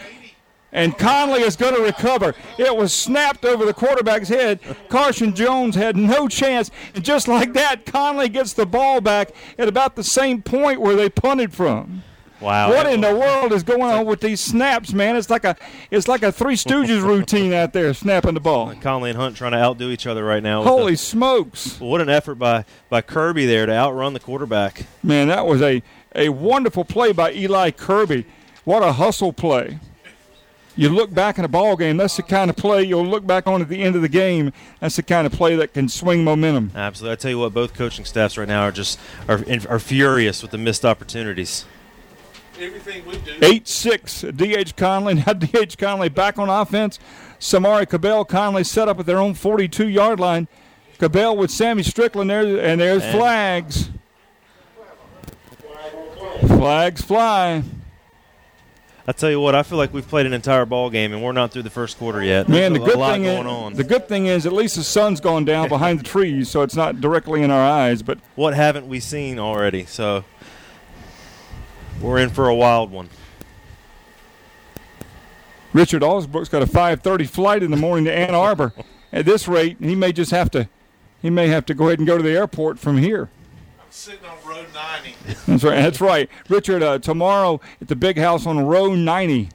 And 0.71 0.97
Conley 0.97 1.41
is 1.41 1.56
going 1.56 1.75
to 1.75 1.82
recover. 1.82 2.36
It 2.58 2.75
was 2.75 2.93
snapped 2.93 3.45
over 3.45 3.65
the 3.65 3.73
quarterback's 3.73 4.30
head. 4.30 4.60
Carson 4.89 5.34
Jones 5.34 5.75
had 5.75 5.95
no 5.95 6.27
chance. 6.27 6.69
And 6.93 7.03
just 7.03 7.27
like 7.27 7.53
that, 7.53 7.86
Conley 7.86 8.30
gets 8.30 8.53
the 8.53 8.65
ball 8.65 8.99
back 8.99 9.32
at 9.58 9.67
about 9.67 9.95
the 9.95 10.03
same 10.03 10.41
point 10.41 10.82
where 10.82 10.95
they 10.95 11.10
punted 11.10 11.53
from. 11.53 12.03
Wow. 12.39 12.69
What 12.69 12.86
in 12.86 13.01
the 13.01 13.15
world 13.15 13.51
is 13.51 13.63
going 13.63 13.82
on 13.82 14.06
with 14.06 14.21
these 14.21 14.39
snaps, 14.39 14.93
man? 14.93 15.15
It's 15.15 15.30
like 15.30 15.43
a 15.43 15.56
it's 15.89 16.08
like 16.08 16.21
a 16.21 16.32
Three 16.32 16.56
Stooges 16.56 17.01
routine 17.08 17.51
out 17.51 17.73
there 17.73 17.91
snapping 17.93 18.36
the 18.36 18.39
ball. 18.39 18.75
Conley 18.75 19.10
and 19.10 19.17
Hunt 19.17 19.36
trying 19.36 19.53
to 19.53 19.58
outdo 19.58 19.89
each 19.89 20.06
other 20.06 20.23
right 20.23 20.43
now. 20.43 20.62
Holy 20.63 20.93
the, 20.93 20.97
smokes! 20.97 21.80
What 21.80 21.99
an 21.99 22.10
effort 22.10 22.36
by 22.36 22.65
by 22.89 23.01
Kirby 23.01 23.47
there 23.47 23.65
to 23.65 23.71
outrun 23.71 24.13
the 24.13 24.19
quarterback. 24.19 24.86
Man, 25.01 25.30
that 25.30 25.47
was 25.47 25.63
a 25.63 25.82
a 26.15 26.30
wonderful 26.30 26.86
play 26.86 27.12
by 27.12 27.34
Eli 27.34 27.71
Kirby. 27.71 28.25
What 28.65 28.84
a 28.84 28.93
hustle 28.93 29.34
play! 29.34 29.80
You 30.77 30.89
look 30.89 31.11
back 31.11 31.39
in 31.39 31.43
a 31.43 31.47
ball 31.47 31.75
game. 31.75 31.97
That's 31.97 32.15
the 32.15 32.23
kind 32.23 32.51
of 32.51 32.55
play 32.55 32.83
you'll 32.83 33.05
look 33.05 33.25
back 33.25 33.47
on 33.47 33.61
at 33.63 33.67
the 33.67 33.81
end 33.81 33.95
of 33.95 34.03
the 34.03 34.09
game. 34.09 34.53
That's 34.79 34.95
the 34.95 35.03
kind 35.03 35.25
of 35.25 35.33
play 35.33 35.55
that 35.55 35.73
can 35.73 35.89
swing 35.89 36.23
momentum. 36.23 36.71
Absolutely. 36.75 37.13
I 37.13 37.15
tell 37.15 37.31
you 37.31 37.39
what, 37.39 37.53
both 37.53 37.73
coaching 37.73 38.05
staffs 38.05 38.37
right 38.37 38.47
now 38.47 38.61
are 38.61 38.71
just 38.71 38.99
are, 39.27 39.43
are 39.67 39.79
furious 39.79 40.43
with 40.43 40.51
the 40.51 40.59
missed 40.59 40.85
opportunities. 40.85 41.65
Everything 42.59 43.05
we 43.07 43.17
do. 43.17 43.33
Eight 43.41 43.67
six. 43.67 44.21
D.H. 44.21 44.75
Conley. 44.75 45.15
Now 45.25 45.33
D.H. 45.33 45.77
Conley 45.79 46.09
back 46.09 46.37
on 46.37 46.47
offense. 46.47 46.99
Samari 47.39 47.87
Cabell 47.89 48.23
Conley 48.25 48.63
set 48.63 48.87
up 48.87 48.99
at 48.99 49.05
their 49.05 49.19
own 49.19 49.33
42 49.33 49.87
yard 49.87 50.19
line. 50.19 50.47
Cabell 50.99 51.35
with 51.35 51.51
Sammy 51.51 51.83
Strickland 51.83 52.29
there, 52.29 52.59
and 52.59 52.81
there's 52.81 53.03
and 53.03 53.17
flags. 53.17 53.89
Flags 56.47 57.01
fly. 57.01 57.63
I 59.09 59.13
tell 59.13 59.29
you 59.29 59.39
what, 59.39 59.55
I 59.55 59.63
feel 59.63 59.77
like 59.77 59.93
we've 59.93 60.07
played 60.07 60.25
an 60.25 60.33
entire 60.33 60.65
ball 60.65 60.89
game 60.89 61.13
and 61.13 61.23
we're 61.23 61.31
not 61.31 61.51
through 61.51 61.63
the 61.63 61.69
first 61.69 61.97
quarter 61.97 62.21
yet. 62.21 62.49
Man, 62.49 62.73
There's 62.73 62.85
the 62.85 62.91
good 62.93 62.99
thing 63.13 63.23
is, 63.23 63.77
the 63.77 63.83
good 63.85 64.07
thing 64.09 64.25
is 64.25 64.45
at 64.45 64.51
least 64.51 64.75
the 64.75 64.83
sun's 64.83 65.21
gone 65.21 65.45
down 65.45 65.69
behind 65.69 66.01
the 66.01 66.03
trees, 66.03 66.49
so 66.49 66.61
it's 66.61 66.75
not 66.75 66.99
directly 66.99 67.41
in 67.41 67.49
our 67.49 67.65
eyes. 67.65 68.01
But 68.01 68.19
what 68.35 68.53
haven't 68.53 68.87
we 68.87 68.99
seen 68.99 69.39
already? 69.39 69.85
So 69.85 70.25
we're 72.01 72.17
in 72.17 72.29
for 72.29 72.49
a 72.49 72.55
wild 72.55 72.91
one. 72.91 73.09
Richard 75.71 76.01
Alsbrook's 76.01 76.49
got 76.49 76.61
a 76.61 76.67
5:30 76.67 77.29
flight 77.29 77.63
in 77.63 77.71
the 77.71 77.77
morning 77.77 78.05
to 78.05 78.13
Ann 78.13 78.35
Arbor. 78.35 78.73
At 79.13 79.25
this 79.25 79.47
rate, 79.47 79.77
he 79.79 79.95
may 79.95 80.11
just 80.11 80.31
have 80.31 80.51
to 80.51 80.67
he 81.21 81.29
may 81.29 81.47
have 81.47 81.65
to 81.67 81.73
go 81.73 81.87
ahead 81.87 81.99
and 81.99 82.07
go 82.07 82.17
to 82.17 82.23
the 82.23 82.35
airport 82.35 82.77
from 82.77 82.97
here. 82.97 83.29
I'm 83.88 83.93
sitting 83.93 84.26
on 84.26 84.36
Road 84.45 84.65
90. 84.73 85.15
That's 85.47 85.63
right. 85.63 85.76
That's 85.76 86.02
right, 86.02 86.30
Richard. 86.50 86.84
Uh, 86.84 87.00
tomorrow 87.00 87.62
at 87.80 87.88
the 87.88 87.95
big 87.95 88.17
house 88.17 88.45
on 88.45 88.60
Row 88.65 88.93
90, 88.93 89.47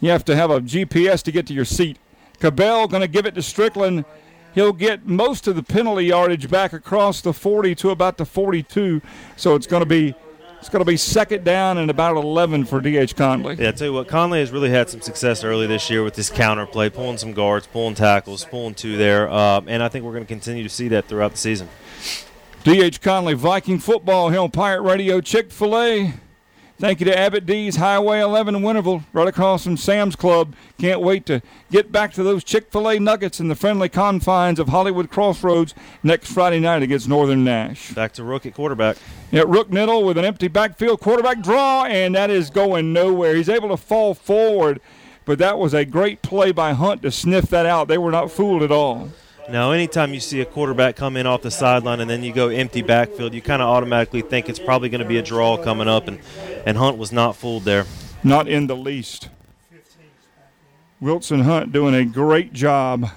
you 0.00 0.08
have 0.08 0.24
to 0.24 0.34
have 0.34 0.50
a 0.50 0.62
GPS 0.62 1.22
to 1.24 1.32
get 1.32 1.46
to 1.48 1.52
your 1.52 1.66
seat. 1.66 1.98
Cabell 2.40 2.88
going 2.88 3.02
to 3.02 3.08
give 3.08 3.26
it 3.26 3.34
to 3.34 3.42
Strickland. 3.42 4.06
He'll 4.54 4.72
get 4.72 5.06
most 5.06 5.46
of 5.46 5.56
the 5.56 5.62
penalty 5.62 6.06
yardage 6.06 6.48
back 6.48 6.72
across 6.72 7.20
the 7.20 7.34
40 7.34 7.74
to 7.74 7.90
about 7.90 8.16
the 8.16 8.24
42. 8.24 9.02
So 9.36 9.54
it's 9.54 9.66
going 9.66 9.82
to 9.82 9.86
be 9.86 10.14
it's 10.58 10.70
going 10.70 10.80
to 10.80 10.90
be 10.90 10.96
second 10.96 11.44
down 11.44 11.76
and 11.76 11.90
about 11.90 12.16
11 12.16 12.64
for 12.64 12.80
D.H. 12.80 13.14
Conley. 13.14 13.56
Yeah, 13.56 13.68
I 13.68 13.72
tell 13.72 13.88
you 13.88 13.92
what, 13.92 14.08
Conley 14.08 14.40
has 14.40 14.50
really 14.50 14.70
had 14.70 14.88
some 14.88 15.02
success 15.02 15.44
early 15.44 15.66
this 15.66 15.90
year 15.90 16.02
with 16.02 16.16
his 16.16 16.30
counter 16.30 16.64
play, 16.64 16.88
pulling 16.88 17.18
some 17.18 17.34
guards, 17.34 17.66
pulling 17.66 17.94
tackles, 17.94 18.44
pulling 18.46 18.74
two 18.74 18.96
there, 18.96 19.30
uh, 19.30 19.60
and 19.66 19.82
I 19.82 19.88
think 19.88 20.04
we're 20.04 20.14
going 20.14 20.24
to 20.24 20.28
continue 20.28 20.62
to 20.64 20.68
see 20.68 20.88
that 20.88 21.04
throughout 21.04 21.32
the 21.32 21.36
season. 21.36 21.68
D.H. 22.64 23.00
Conley, 23.00 23.34
Viking 23.34 23.78
football 23.78 24.28
Hill 24.30 24.48
Pirate 24.48 24.82
Radio, 24.82 25.20
Chick 25.20 25.50
fil 25.50 25.78
A. 25.78 26.12
Thank 26.78 27.00
you 27.00 27.06
to 27.06 27.18
Abbott 27.18 27.46
D's 27.46 27.76
Highway 27.76 28.20
11 28.20 28.54
in 28.54 28.62
Winterville, 28.62 29.02
right 29.12 29.26
across 29.26 29.64
from 29.64 29.76
Sam's 29.76 30.14
Club. 30.14 30.54
Can't 30.78 31.00
wait 31.00 31.26
to 31.26 31.40
get 31.72 31.90
back 31.90 32.12
to 32.12 32.22
those 32.22 32.44
Chick 32.44 32.70
fil 32.70 32.88
A 32.88 32.98
nuggets 33.00 33.40
in 33.40 33.48
the 33.48 33.54
friendly 33.56 33.88
confines 33.88 34.58
of 34.58 34.68
Hollywood 34.68 35.10
Crossroads 35.10 35.74
next 36.02 36.30
Friday 36.30 36.60
night 36.60 36.82
against 36.82 37.08
Northern 37.08 37.42
Nash. 37.42 37.92
Back 37.94 38.12
to 38.14 38.22
Rook 38.24 38.44
at 38.44 38.54
quarterback. 38.54 38.96
Yeah, 39.32 39.44
Rook 39.46 39.70
Niddle 39.70 40.04
with 40.04 40.18
an 40.18 40.24
empty 40.24 40.48
backfield 40.48 41.00
quarterback 41.00 41.40
draw, 41.40 41.84
and 41.84 42.14
that 42.14 42.30
is 42.30 42.50
going 42.50 42.92
nowhere. 42.92 43.34
He's 43.34 43.48
able 43.48 43.70
to 43.70 43.76
fall 43.76 44.14
forward, 44.14 44.80
but 45.24 45.38
that 45.38 45.58
was 45.58 45.74
a 45.74 45.84
great 45.84 46.22
play 46.22 46.52
by 46.52 46.74
Hunt 46.74 47.02
to 47.02 47.10
sniff 47.10 47.46
that 47.46 47.66
out. 47.66 47.88
They 47.88 47.98
were 47.98 48.12
not 48.12 48.30
fooled 48.30 48.62
at 48.62 48.70
all. 48.70 49.10
Now, 49.50 49.70
anytime 49.72 50.12
you 50.12 50.20
see 50.20 50.42
a 50.42 50.44
quarterback 50.44 50.94
come 50.94 51.16
in 51.16 51.26
off 51.26 51.40
the 51.40 51.50
sideline 51.50 52.00
and 52.00 52.10
then 52.10 52.22
you 52.22 52.34
go 52.34 52.48
empty 52.48 52.82
backfield, 52.82 53.32
you 53.32 53.40
kind 53.40 53.62
of 53.62 53.68
automatically 53.68 54.20
think 54.20 54.50
it's 54.50 54.58
probably 54.58 54.90
going 54.90 55.00
to 55.00 55.08
be 55.08 55.16
a 55.16 55.22
draw 55.22 55.56
coming 55.56 55.88
up, 55.88 56.06
and, 56.06 56.20
and 56.66 56.76
Hunt 56.76 56.98
was 56.98 57.12
not 57.12 57.34
fooled 57.34 57.64
there. 57.64 57.86
Not 58.22 58.46
in 58.46 58.66
the 58.66 58.76
least. 58.76 59.30
Wilson 61.00 61.40
Hunt 61.40 61.72
doing 61.72 61.94
a 61.94 62.04
great 62.04 62.52
job 62.52 63.10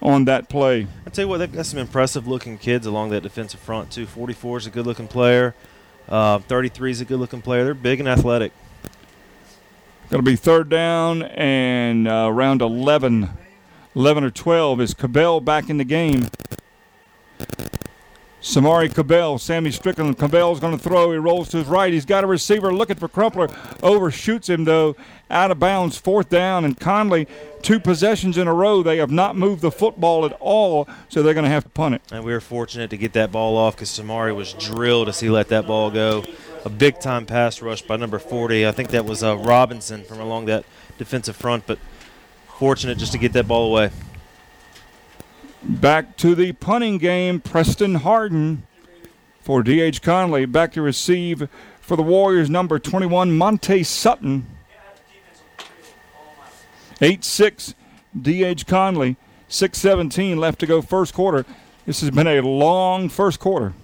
on 0.00 0.24
that 0.24 0.48
play. 0.48 0.86
I 1.06 1.10
tell 1.10 1.26
you 1.26 1.28
what, 1.28 1.38
they've 1.38 1.52
got 1.52 1.66
some 1.66 1.78
impressive 1.78 2.26
looking 2.26 2.56
kids 2.56 2.86
along 2.86 3.10
that 3.10 3.22
defensive 3.22 3.60
front 3.60 3.90
too. 3.90 4.06
44 4.06 4.58
is 4.58 4.66
a 4.66 4.70
good 4.70 4.86
looking 4.86 5.08
player. 5.08 5.54
Uh, 6.08 6.38
33 6.38 6.92
is 6.92 7.00
a 7.02 7.04
good 7.04 7.18
looking 7.18 7.42
player. 7.42 7.64
They're 7.64 7.74
big 7.74 8.00
and 8.00 8.08
athletic. 8.08 8.52
Going 10.08 10.24
to 10.24 10.30
be 10.30 10.36
third 10.36 10.70
down 10.70 11.22
and 11.22 12.08
uh, 12.08 12.30
round 12.32 12.62
11 12.62 13.28
11 13.94 14.24
or 14.24 14.30
12 14.30 14.80
is 14.80 14.94
Cabell 14.94 15.40
back 15.40 15.68
in 15.68 15.76
the 15.76 15.84
game. 15.84 16.28
Samari 18.42 18.92
Cabell, 18.92 19.38
Sammy 19.38 19.70
Strickland. 19.70 20.18
Cabell's 20.18 20.58
going 20.58 20.76
to 20.76 20.82
throw. 20.82 21.12
He 21.12 21.18
rolls 21.18 21.48
to 21.50 21.58
his 21.58 21.68
right. 21.68 21.92
He's 21.92 22.04
got 22.04 22.24
a 22.24 22.26
receiver 22.26 22.74
looking 22.74 22.96
for 22.96 23.06
Crumpler. 23.06 23.48
Overshoots 23.84 24.48
him, 24.48 24.64
though. 24.64 24.96
Out 25.30 25.52
of 25.52 25.60
bounds, 25.60 25.96
fourth 25.96 26.28
down. 26.28 26.64
And 26.64 26.78
Conley, 26.78 27.28
two 27.62 27.78
possessions 27.78 28.36
in 28.36 28.48
a 28.48 28.52
row. 28.52 28.82
They 28.82 28.96
have 28.96 29.12
not 29.12 29.36
moved 29.36 29.62
the 29.62 29.70
football 29.70 30.26
at 30.26 30.32
all, 30.40 30.88
so 31.08 31.22
they're 31.22 31.34
going 31.34 31.44
to 31.44 31.50
have 31.50 31.62
to 31.62 31.70
punt 31.70 31.94
it. 31.94 32.02
And 32.10 32.24
we 32.24 32.32
were 32.32 32.40
fortunate 32.40 32.90
to 32.90 32.96
get 32.96 33.12
that 33.12 33.30
ball 33.30 33.56
off 33.56 33.76
because 33.76 33.90
Samari 33.90 34.34
was 34.34 34.54
drilled 34.54 35.08
as 35.08 35.20
he 35.20 35.30
let 35.30 35.46
that 35.48 35.68
ball 35.68 35.92
go. 35.92 36.24
A 36.64 36.68
big 36.68 36.98
time 36.98 37.26
pass 37.26 37.62
rush 37.62 37.82
by 37.82 37.96
number 37.96 38.18
40. 38.18 38.66
I 38.66 38.72
think 38.72 38.90
that 38.90 39.04
was 39.04 39.22
uh, 39.22 39.36
Robinson 39.36 40.02
from 40.02 40.18
along 40.18 40.46
that 40.46 40.64
defensive 40.98 41.36
front, 41.36 41.64
but 41.66 41.78
fortunate 42.58 42.98
just 42.98 43.12
to 43.12 43.18
get 43.18 43.32
that 43.32 43.48
ball 43.48 43.70
away. 43.70 43.90
Back 45.62 46.16
to 46.18 46.34
the 46.34 46.52
punting 46.52 46.98
game, 46.98 47.40
Preston 47.40 47.96
Harden 47.96 48.66
for 49.40 49.62
D.H. 49.62 50.02
Conley. 50.02 50.44
Back 50.46 50.72
to 50.72 50.82
receive 50.82 51.48
for 51.80 51.96
the 51.96 52.02
Warriors, 52.02 52.50
number 52.50 52.78
21, 52.78 53.36
Monte 53.36 53.82
Sutton. 53.84 54.46
8 57.00 57.24
6, 57.24 57.74
D.H. 58.20 58.66
Conley. 58.66 59.16
6.17 59.48 60.38
left 60.38 60.58
to 60.60 60.66
go 60.66 60.80
first 60.80 61.12
quarter. 61.12 61.44
This 61.84 62.00
has 62.00 62.10
been 62.10 62.26
a 62.26 62.40
long 62.40 63.08
first 63.08 63.38
quarter. 63.38 63.74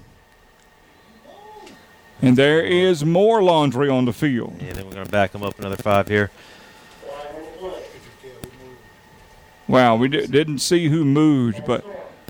And 2.22 2.36
there 2.36 2.64
is 2.64 3.04
more 3.04 3.42
laundry 3.42 3.88
on 3.88 4.04
the 4.04 4.12
field. 4.12 4.56
Yeah, 4.60 4.72
then 4.72 4.86
we're 4.86 4.92
going 4.92 5.04
to 5.04 5.10
back 5.10 5.32
them 5.32 5.42
up 5.42 5.58
another 5.58 5.76
five 5.76 6.08
here. 6.08 6.30
Wow, 9.68 9.96
we 9.96 10.08
d- 10.08 10.26
didn't 10.26 10.58
see 10.58 10.88
who 10.88 11.04
moved, 11.04 11.64
but, 11.66 11.84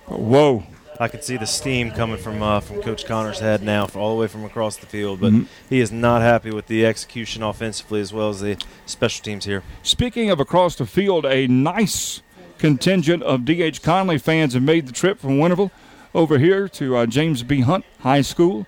but 0.08 0.18
whoa. 0.18 0.64
I 1.00 1.06
can 1.06 1.22
see 1.22 1.36
the 1.36 1.46
steam 1.46 1.92
coming 1.92 2.18
from 2.18 2.42
uh, 2.42 2.58
from 2.58 2.82
Coach 2.82 3.06
Connor's 3.06 3.38
head 3.38 3.62
now, 3.62 3.86
all 3.94 4.16
the 4.16 4.20
way 4.20 4.26
from 4.26 4.44
across 4.44 4.76
the 4.76 4.86
field. 4.86 5.20
But 5.20 5.32
mm-hmm. 5.32 5.44
he 5.68 5.78
is 5.78 5.92
not 5.92 6.22
happy 6.22 6.50
with 6.50 6.66
the 6.66 6.84
execution 6.84 7.44
offensively 7.44 8.00
as 8.00 8.12
well 8.12 8.30
as 8.30 8.40
the 8.40 8.56
special 8.84 9.22
teams 9.22 9.44
here. 9.44 9.62
Speaking 9.84 10.28
of 10.28 10.40
across 10.40 10.74
the 10.74 10.86
field, 10.86 11.24
a 11.24 11.46
nice 11.46 12.20
contingent 12.58 13.22
of 13.22 13.44
D.H. 13.44 13.80
Conley 13.80 14.18
fans 14.18 14.54
have 14.54 14.62
made 14.64 14.88
the 14.88 14.92
trip 14.92 15.20
from 15.20 15.38
Winterville 15.38 15.70
over 16.16 16.38
here 16.38 16.68
to 16.70 16.96
uh, 16.96 17.06
James 17.06 17.44
B. 17.44 17.60
Hunt 17.60 17.84
High 18.00 18.22
School. 18.22 18.66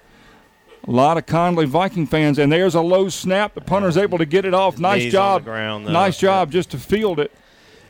A 0.86 0.90
lot 0.90 1.18
of 1.18 1.26
Conley 1.26 1.66
Viking 1.66 2.06
fans, 2.06 2.38
and 2.38 2.52
there's 2.52 2.76
a 2.76 2.80
low 2.80 3.08
snap. 3.08 3.54
The 3.54 3.60
punter's 3.60 3.96
able 3.96 4.18
to 4.18 4.24
get 4.24 4.44
it 4.44 4.54
off. 4.54 4.78
Nice 4.78 5.10
job. 5.10 5.44
Ground, 5.44 5.86
nice 5.86 6.16
job 6.16 6.52
just 6.52 6.70
to 6.70 6.78
field 6.78 7.18
it. 7.18 7.32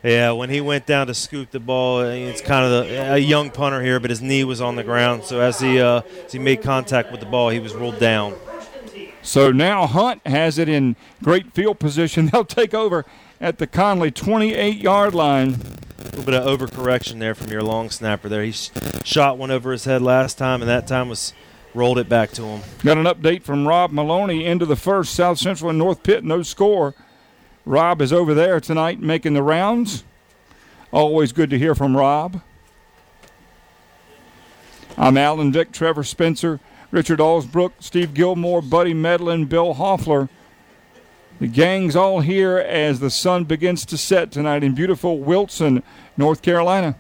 Yeah, 0.03 0.33
when 0.33 0.49
he 0.49 0.63
went 0.63 0.87
down 0.87 1.09
to 1.09 1.15
scoop 1.15 1.51
the 1.51 1.61
ball, 1.61 2.01
it's 2.01 2.41
kind 2.41 2.65
of 2.65 2.89
the, 2.89 3.15
a 3.15 3.19
young 3.19 3.51
punter 3.51 3.83
here, 3.83 4.01
but 4.01 4.09
his 4.09 4.23
knee 4.23 4.45
was 4.45 4.61
on 4.61 4.77
the 4.77 4.83
ground. 4.83 5.25
So 5.25 5.41
as 5.41 5.61
he 5.61 5.79
uh, 5.79 6.01
as 6.25 6.33
he 6.33 6.39
made 6.39 6.63
contact 6.63 7.11
with 7.11 7.21
the 7.21 7.27
ball, 7.27 7.51
he 7.51 7.59
was 7.59 7.75
rolled 7.75 7.99
down. 7.99 8.35
So 9.23 9.53
now 9.53 9.87
Hunt 9.87 10.27
has 10.27 10.57
it 10.57 10.69
in 10.69 10.97
great 11.23 11.53
field 11.53 11.79
position. 11.79 12.27
They'll 12.33 12.45
take 12.45 12.73
over 12.73 13.05
at 13.41 13.59
the 13.59 13.67
Conley 13.67 14.11
28-yard 14.11 15.15
line. 15.15 15.57
A 15.99 16.05
little 16.17 16.25
bit 16.25 16.35
of 16.35 16.59
overcorrection 16.59 17.19
there 17.19 17.35
from 17.35 17.51
your 17.51 17.63
long 17.63 17.91
snapper 17.91 18.29
there. 18.29 18.43
He 18.43 18.53
shot 18.53 19.37
one 19.37 19.51
over 19.51 19.71
his 19.73 19.85
head 19.85 20.01
last 20.01 20.39
time, 20.39 20.63
and 20.63 20.69
that 20.69 20.87
time 20.87 21.11
was 21.11 21.35
rolled 21.75 21.99
it 21.99 22.09
back 22.09 22.31
to 22.33 22.43
him. 22.43 22.63
Got 22.83 22.99
an 22.99 23.05
update 23.05 23.43
from 23.43 23.69
Rob 23.69 23.93
Maloney 23.93 24.47
into 24.47 24.65
the 24.65 24.77
first. 24.77 25.15
South 25.15 25.39
Central 25.39 25.69
and 25.69 25.79
North 25.79 26.03
Pitt, 26.03 26.25
no 26.25 26.43
score. 26.43 26.95
Rob 27.71 28.03
is 28.03 28.13
over 28.13 28.35
there 28.35 28.59
tonight 28.59 28.99
making 28.99 29.35
the 29.35 29.45
rounds. 29.45 30.03
Always 30.91 31.31
good 31.31 31.51
to 31.51 31.59
hear 31.59 31.77
from 31.77 31.97
Rob. 31.97 32.43
I'm 34.99 35.17
Alan 35.17 35.53
Vick, 35.53 35.71
Trevor 35.71 36.03
Spencer, 36.03 36.59
Richard 36.91 37.21
Alsbrook, 37.21 37.71
Steve 37.79 38.13
Gilmore, 38.13 38.61
Buddy 38.61 38.93
Medlin, 38.93 39.45
Bill 39.45 39.75
Hoffler. 39.75 40.29
The 41.39 41.47
gang's 41.47 41.95
all 41.95 42.23
here 42.23 42.59
as 42.59 42.99
the 42.99 43.09
sun 43.09 43.45
begins 43.45 43.87
to 43.87 43.97
set 43.97 44.33
tonight 44.33 44.65
in 44.65 44.75
beautiful 44.75 45.21
Wilson, 45.21 45.85
North 46.17 46.43
Carolina. 46.43 46.97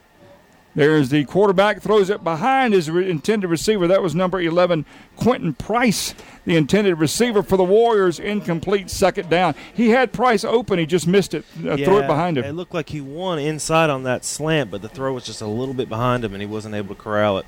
There's 0.80 1.10
the 1.10 1.26
quarterback, 1.26 1.82
throws 1.82 2.08
it 2.08 2.24
behind 2.24 2.72
his 2.72 2.90
re- 2.90 3.10
intended 3.10 3.48
receiver. 3.48 3.86
That 3.86 4.00
was 4.00 4.14
number 4.14 4.40
11, 4.40 4.86
Quentin 5.14 5.52
Price, 5.52 6.14
the 6.46 6.56
intended 6.56 6.94
receiver 6.94 7.42
for 7.42 7.58
the 7.58 7.64
Warriors. 7.64 8.18
Incomplete 8.18 8.88
second 8.88 9.28
down. 9.28 9.54
He 9.74 9.90
had 9.90 10.10
Price 10.10 10.42
open, 10.42 10.78
he 10.78 10.86
just 10.86 11.06
missed 11.06 11.34
it, 11.34 11.44
uh, 11.58 11.76
threw 11.76 11.98
it 11.98 12.06
behind 12.06 12.38
him. 12.38 12.44
It 12.44 12.52
looked 12.52 12.72
like 12.72 12.88
he 12.88 13.02
won 13.02 13.38
inside 13.38 13.90
on 13.90 14.04
that 14.04 14.24
slant, 14.24 14.70
but 14.70 14.80
the 14.80 14.88
throw 14.88 15.12
was 15.12 15.26
just 15.26 15.42
a 15.42 15.46
little 15.46 15.74
bit 15.74 15.90
behind 15.90 16.24
him, 16.24 16.32
and 16.32 16.40
he 16.40 16.46
wasn't 16.46 16.74
able 16.74 16.94
to 16.94 17.02
corral 17.02 17.36
it. 17.36 17.44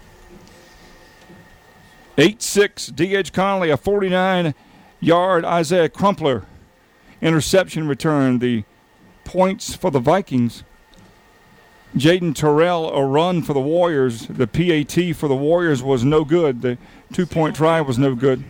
8 2.19 2.43
6, 2.43 2.89
D.H. 2.89 3.33
Conley, 3.33 3.71
a 3.71 3.79
49 3.79 4.55
yard 5.01 5.47
Isaiah 5.47 5.89
Crumpler 5.89 6.45
interception 7.23 7.89
return. 7.89 8.41
The 8.41 8.65
points 9.25 9.75
for 9.75 9.91
the 9.91 10.01
Vikings. 10.01 10.65
Jaden 11.97 12.35
Terrell, 12.35 12.91
a 12.91 13.05
run 13.05 13.43
for 13.43 13.53
the 13.53 13.61
Warriors. 13.61 14.27
The 14.27 14.47
PAT 14.47 15.15
for 15.15 15.29
the 15.29 15.37
Warriors 15.37 15.83
was 15.83 16.05
no 16.05 16.25
good. 16.25 16.63
The 16.63 16.79
two 17.13 17.27
point 17.27 17.55
try 17.55 17.81
was 17.83 17.99
no 17.99 18.15
good. 18.15 18.45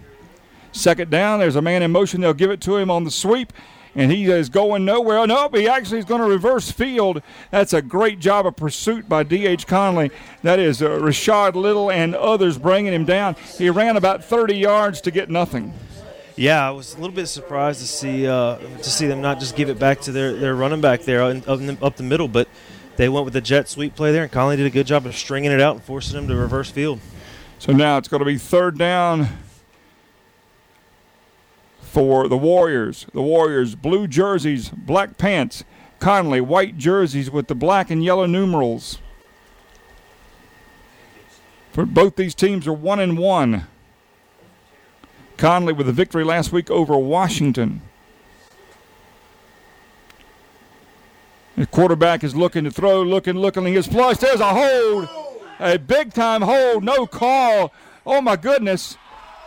Second 0.71 1.11
down, 1.11 1.41
there's 1.41 1.57
a 1.57 1.63
man 1.63 1.83
in 1.83 1.91
motion. 1.91 2.21
They'll 2.21 2.35
give 2.35 2.51
it 2.51 2.61
to 2.63 2.77
him 2.77 2.89
on 2.91 3.03
the 3.05 3.11
sweep, 3.11 3.53
and 3.97 4.13
he 4.13 4.25
is 4.27 4.49
going 4.49 4.85
nowhere. 4.85 5.27
No, 5.27 5.49
he 5.53 5.69
actually 5.69 5.99
is 5.99 6.05
going 6.05 6.21
to 6.21 6.27
reverse 6.27 6.71
field. 6.71 7.21
That's 7.51 7.73
a 7.73 7.83
great 7.83 8.21
job 8.21 8.47
of 8.47 8.57
pursuit 8.57 9.09
by 9.09 9.25
D.H. 9.25 9.67
Conley. 9.67 10.13
That 10.43 10.61
is 10.61 10.81
uh, 10.81 10.91
Rashad 10.91 11.55
Little 11.55 11.91
and 11.91 12.15
others 12.15 12.57
bringing 12.57 12.93
him 12.93 13.05
down. 13.05 13.35
He 13.59 13.69
ran 13.71 13.97
about 13.97 14.25
30 14.25 14.55
yards 14.55 15.01
to 15.03 15.11
get 15.11 15.29
nothing. 15.29 15.75
Yeah, 16.37 16.67
I 16.67 16.71
was 16.71 16.95
a 16.95 16.99
little 17.01 17.15
bit 17.15 17.27
surprised 17.27 17.81
to 17.81 17.87
see 17.87 18.27
uh, 18.27 18.57
to 18.57 18.91
see 18.91 19.07
them 19.07 19.21
not 19.21 19.39
just 19.39 19.55
give 19.55 19.69
it 19.69 19.79
back 19.79 20.01
to 20.03 20.13
their, 20.13 20.33
their 20.33 20.55
running 20.55 20.81
back 20.81 21.03
there 21.03 21.23
up, 21.23 21.43
the, 21.45 21.77
up 21.83 21.97
the 21.97 22.03
middle, 22.03 22.27
but 22.27 22.49
they 22.97 23.09
went 23.09 23.25
with 23.25 23.35
the 23.35 23.41
jet 23.41 23.69
sweep 23.69 23.95
play 23.95 24.13
there, 24.13 24.25
and 24.25 24.33
Conley 24.33 24.57
did 24.57 24.67
a 24.67 24.71
good 24.71 24.87
job 24.87 25.07
of 25.07 25.17
stringing 25.17 25.51
it 25.51 25.61
out 25.61 25.77
and 25.77 25.85
forcing 25.85 26.15
them 26.15 26.29
to 26.29 26.37
reverse 26.37 26.71
field. 26.71 27.01
So 27.59 27.73
now 27.73 27.97
it's 27.97 28.09
going 28.09 28.21
to 28.21 28.27
be 28.27 28.39
third 28.39 28.77
down 28.77 29.29
for 31.81 32.29
the 32.29 32.37
Warriors. 32.37 33.07
The 33.13 33.23
Warriors, 33.23 33.75
blue 33.75 34.07
jerseys, 34.07 34.71
black 34.71 35.19
pants. 35.19 35.65
Conley, 35.99 36.41
white 36.41 36.77
jerseys 36.79 37.31
with 37.31 37.47
the 37.47 37.55
black 37.55 37.89
and 37.89 38.03
yellow 38.03 38.27
numerals. 38.27 38.99
For 41.71 41.87
both 41.87 42.17
these 42.17 42.35
teams 42.35 42.67
are 42.67 42.73
one 42.73 42.99
and 42.99 43.17
one. 43.17 43.69
Conley 45.37 45.73
with 45.73 45.89
a 45.89 45.93
victory 45.93 46.25
last 46.25 46.51
week 46.51 46.71
over 46.71 46.99
Washington. 46.99 47.83
The 51.57 51.67
quarterback 51.67 52.25
is 52.25 52.35
looking 52.35 52.65
to 52.65 52.71
throw, 52.71 53.03
looking, 53.03 53.35
looking. 53.35 53.67
He 53.67 53.75
gets 53.75 53.87
flushed. 53.87 54.21
There's 54.21 54.41
a 54.41 54.49
hold, 54.49 55.09
a 55.61 55.79
big 55.79 56.15
time 56.15 56.43
hold, 56.43 56.83
no 56.83 57.07
call. 57.07 57.73
Oh 58.07 58.21
my 58.21 58.37
goodness! 58.37 58.97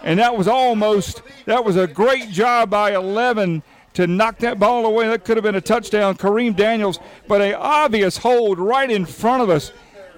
And 0.03 0.19
that 0.19 0.37
was 0.37 0.47
almost. 0.47 1.21
That 1.45 1.65
was 1.65 1.75
a 1.75 1.87
great 1.87 2.29
job 2.29 2.69
by 2.69 2.93
11 2.93 3.63
to 3.93 4.07
knock 4.07 4.37
that 4.39 4.59
ball 4.59 4.85
away. 4.85 5.07
That 5.07 5.25
could 5.25 5.37
have 5.37 5.43
been 5.43 5.55
a 5.55 5.61
touchdown, 5.61 6.15
Kareem 6.15 6.55
Daniels. 6.55 6.99
But 7.27 7.41
a 7.41 7.57
obvious 7.57 8.17
hold 8.17 8.59
right 8.59 8.89
in 8.89 9.05
front 9.05 9.41
of 9.41 9.49
us. 9.49 9.71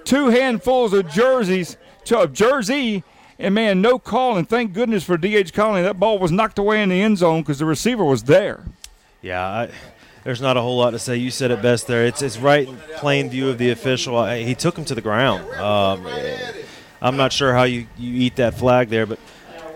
Two 0.04 0.28
handfuls 0.28 0.92
of 0.92 1.08
jerseys, 1.08 1.76
of 2.10 2.32
jersey, 2.32 3.02
and 3.38 3.54
man, 3.54 3.80
no 3.80 3.98
call. 3.98 4.36
And 4.36 4.48
thank 4.48 4.72
goodness 4.72 5.04
for 5.04 5.16
D.H. 5.16 5.52
Conley. 5.52 5.82
That 5.82 5.98
ball 5.98 6.18
was 6.18 6.32
knocked 6.32 6.58
away 6.58 6.82
in 6.82 6.88
the 6.90 7.00
end 7.00 7.18
zone 7.18 7.42
because 7.42 7.58
the 7.58 7.66
receiver 7.66 8.04
was 8.04 8.24
there. 8.24 8.64
Yeah, 9.22 9.46
I, 9.46 9.70
there's 10.28 10.42
not 10.42 10.58
a 10.58 10.60
whole 10.60 10.76
lot 10.76 10.90
to 10.90 10.98
say. 10.98 11.16
You 11.16 11.30
said 11.30 11.50
it 11.50 11.62
best 11.62 11.86
there. 11.86 12.04
It's 12.04 12.20
it's 12.20 12.36
right 12.36 12.68
in 12.68 12.76
plain 12.96 13.30
view 13.30 13.48
of 13.48 13.56
the 13.56 13.70
official. 13.70 14.22
He 14.26 14.54
took 14.54 14.76
him 14.76 14.84
to 14.84 14.94
the 14.94 15.00
ground. 15.00 15.50
Um, 15.54 16.06
I'm 17.00 17.16
not 17.16 17.32
sure 17.32 17.54
how 17.54 17.62
you, 17.62 17.86
you 17.96 18.26
eat 18.26 18.36
that 18.36 18.52
flag 18.52 18.90
there, 18.90 19.06
but 19.06 19.18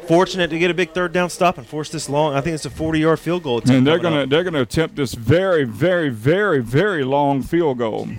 fortunate 0.06 0.50
to 0.50 0.58
get 0.58 0.70
a 0.70 0.74
big 0.74 0.92
third 0.92 1.14
down 1.14 1.30
stop 1.30 1.56
and 1.56 1.66
force 1.66 1.88
this 1.88 2.06
long. 2.06 2.34
I 2.34 2.42
think 2.42 2.52
it's 2.52 2.66
a 2.66 2.70
40 2.70 3.00
yard 3.00 3.18
field 3.18 3.44
goal. 3.44 3.58
Attempt. 3.58 3.78
And 3.78 3.86
they're 3.86 3.98
gonna 3.98 4.24
up. 4.24 4.28
they're 4.28 4.44
gonna 4.44 4.60
attempt 4.60 4.96
this 4.96 5.14
very 5.14 5.64
very 5.64 6.10
very 6.10 6.62
very 6.62 7.02
long 7.02 7.42
field 7.42 7.78
goal. 7.78 8.10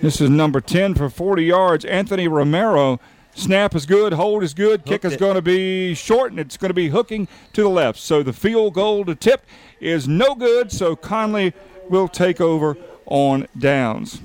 This 0.00 0.18
is 0.18 0.30
number 0.30 0.62
10 0.62 0.94
for 0.94 1.10
40 1.10 1.44
yards. 1.44 1.84
Anthony 1.84 2.26
Romero. 2.26 3.00
Snap 3.38 3.76
is 3.76 3.86
good, 3.86 4.12
hold 4.12 4.42
is 4.42 4.52
good, 4.52 4.84
kick 4.84 5.04
is 5.04 5.16
going 5.16 5.36
to 5.36 5.42
be 5.42 5.94
short, 5.94 6.32
and 6.32 6.40
it's 6.40 6.56
going 6.56 6.70
to 6.70 6.74
be 6.74 6.88
hooking 6.88 7.28
to 7.52 7.62
the 7.62 7.68
left. 7.68 8.00
So 8.00 8.24
the 8.24 8.32
field 8.32 8.74
goal 8.74 9.04
to 9.04 9.14
tip 9.14 9.46
is 9.78 10.08
no 10.08 10.34
good, 10.34 10.72
so 10.72 10.96
Conley 10.96 11.52
will 11.88 12.08
take 12.08 12.40
over 12.40 12.76
on 13.06 13.46
downs. 13.56 14.20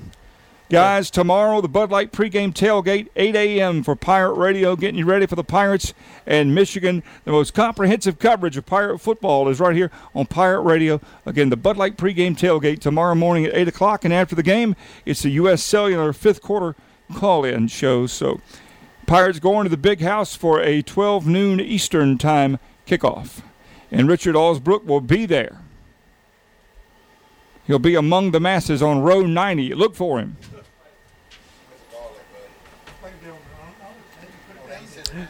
Guys, 0.68 1.12
tomorrow 1.12 1.60
the 1.60 1.68
Bud 1.68 1.92
Light 1.92 2.10
pregame 2.10 2.52
tailgate, 2.52 3.06
8 3.14 3.36
a.m. 3.36 3.84
for 3.84 3.94
Pirate 3.94 4.34
Radio, 4.34 4.74
getting 4.74 4.98
you 4.98 5.04
ready 5.04 5.26
for 5.26 5.36
the 5.36 5.44
Pirates 5.44 5.94
and 6.26 6.52
Michigan. 6.52 7.04
The 7.24 7.30
most 7.30 7.54
comprehensive 7.54 8.18
coverage 8.18 8.56
of 8.56 8.66
Pirate 8.66 8.98
football 8.98 9.48
is 9.48 9.60
right 9.60 9.76
here 9.76 9.92
on 10.16 10.26
Pirate 10.26 10.62
Radio. 10.62 11.00
Again, 11.24 11.50
the 11.50 11.56
Bud 11.56 11.76
Light 11.76 11.96
pregame 11.96 12.36
tailgate 12.36 12.80
tomorrow 12.80 13.14
morning 13.14 13.44
at 13.44 13.54
8 13.54 13.68
o'clock, 13.68 14.04
and 14.04 14.12
after 14.12 14.34
the 14.34 14.42
game, 14.42 14.74
it's 15.06 15.22
the 15.22 15.30
U.S. 15.30 15.62
Cellular 15.62 16.12
fifth 16.12 16.42
quarter 16.42 16.74
call-in 17.14 17.68
show. 17.68 18.06
So, 18.08 18.40
Pirates 19.06 19.38
going 19.38 19.64
to 19.64 19.70
the 19.70 19.76
big 19.76 20.00
house 20.00 20.34
for 20.34 20.60
a 20.60 20.82
12 20.82 21.26
noon 21.26 21.60
Eastern 21.60 22.18
time 22.18 22.58
kickoff 22.86 23.42
and 23.94 24.08
Richard 24.08 24.34
Alsbrook 24.34 24.84
will 24.84 25.00
be 25.00 25.24
there. 25.24 25.60
He'll 27.66 27.78
be 27.78 27.94
among 27.94 28.32
the 28.32 28.40
masses 28.40 28.82
on 28.82 29.00
row 29.00 29.22
90. 29.22 29.72
Look 29.74 29.94
for 29.94 30.18
him. 30.18 30.36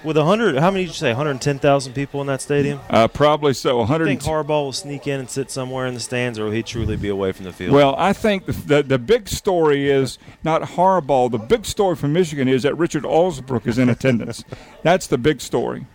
With 0.03 0.17
100, 0.17 0.57
how 0.57 0.71
many 0.71 0.85
did 0.85 0.91
you 0.91 0.95
say? 0.95 1.09
110,000 1.09 1.93
people 1.93 2.21
in 2.21 2.27
that 2.27 2.41
stadium? 2.41 2.81
Uh, 2.89 3.09
probably 3.09 3.55
so. 3.55 3.79
100. 3.79 4.05
I 4.05 4.07
think 4.07 4.23
Harbaugh 4.23 4.65
will 4.65 4.73
sneak 4.73 5.07
in 5.07 5.21
and 5.21 5.29
sit 5.29 5.51
somewhere 5.51 5.87
in 5.87 5.95
the 5.95 6.01
stands, 6.01 6.39
or 6.39 6.45
will 6.45 6.53
he 6.53 6.63
truly 6.63 6.97
be 6.97 7.09
away 7.09 7.33
from 7.33 7.45
the 7.45 7.53
field? 7.53 7.73
Well, 7.73 7.95
I 7.99 8.13
think 8.13 8.47
the, 8.47 8.53
the, 8.53 8.83
the 8.83 8.99
big 8.99 9.29
story 9.29 9.91
is 9.91 10.19
not 10.43 10.63
Harbaugh. 10.63 11.31
The 11.31 11.39
big 11.39 11.67
story 11.67 11.97
from 11.97 12.13
Michigan 12.13 12.49
is 12.49 12.63
that 12.63 12.77
Richard 12.77 13.05
Alsbrook 13.05 13.67
is 13.67 13.79
in 13.79 13.89
attendance. 13.89 14.45
That's 14.83 15.07
the 15.07 15.19
big 15.19 15.41
story. 15.41 15.87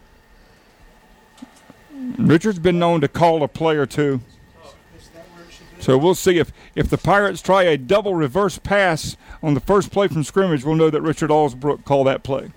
Richard's 2.18 2.60
been 2.60 2.80
known 2.80 3.02
to 3.02 3.08
call 3.08 3.44
a 3.44 3.48
play 3.48 3.76
or 3.76 3.86
two. 3.86 4.22
So 5.80 5.98
we'll 5.98 6.16
see 6.16 6.38
if, 6.40 6.52
if 6.76 6.90
the 6.90 6.98
Pirates 6.98 7.42
try 7.42 7.64
a 7.64 7.78
double 7.78 8.14
reverse 8.14 8.58
pass 8.58 9.16
on 9.42 9.54
the 9.54 9.62
first 9.62 9.92
play 9.92 10.10
from 10.10 10.24
scrimmage, 10.24 10.66
we'll 10.66 10.76
know 10.76 10.90
that 10.90 11.02
Richard 11.02 11.30
Alsbrook 11.30 11.86
called 11.86 12.08
that 12.08 12.22
play. 12.22 12.52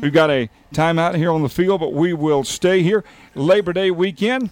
We've 0.00 0.12
got 0.12 0.30
a 0.30 0.48
timeout 0.72 1.16
here 1.16 1.30
on 1.30 1.42
the 1.42 1.48
field, 1.48 1.80
but 1.80 1.92
we 1.92 2.12
will 2.12 2.44
stay 2.44 2.82
here. 2.82 3.04
Labor 3.34 3.72
Day 3.72 3.90
weekend. 3.90 4.50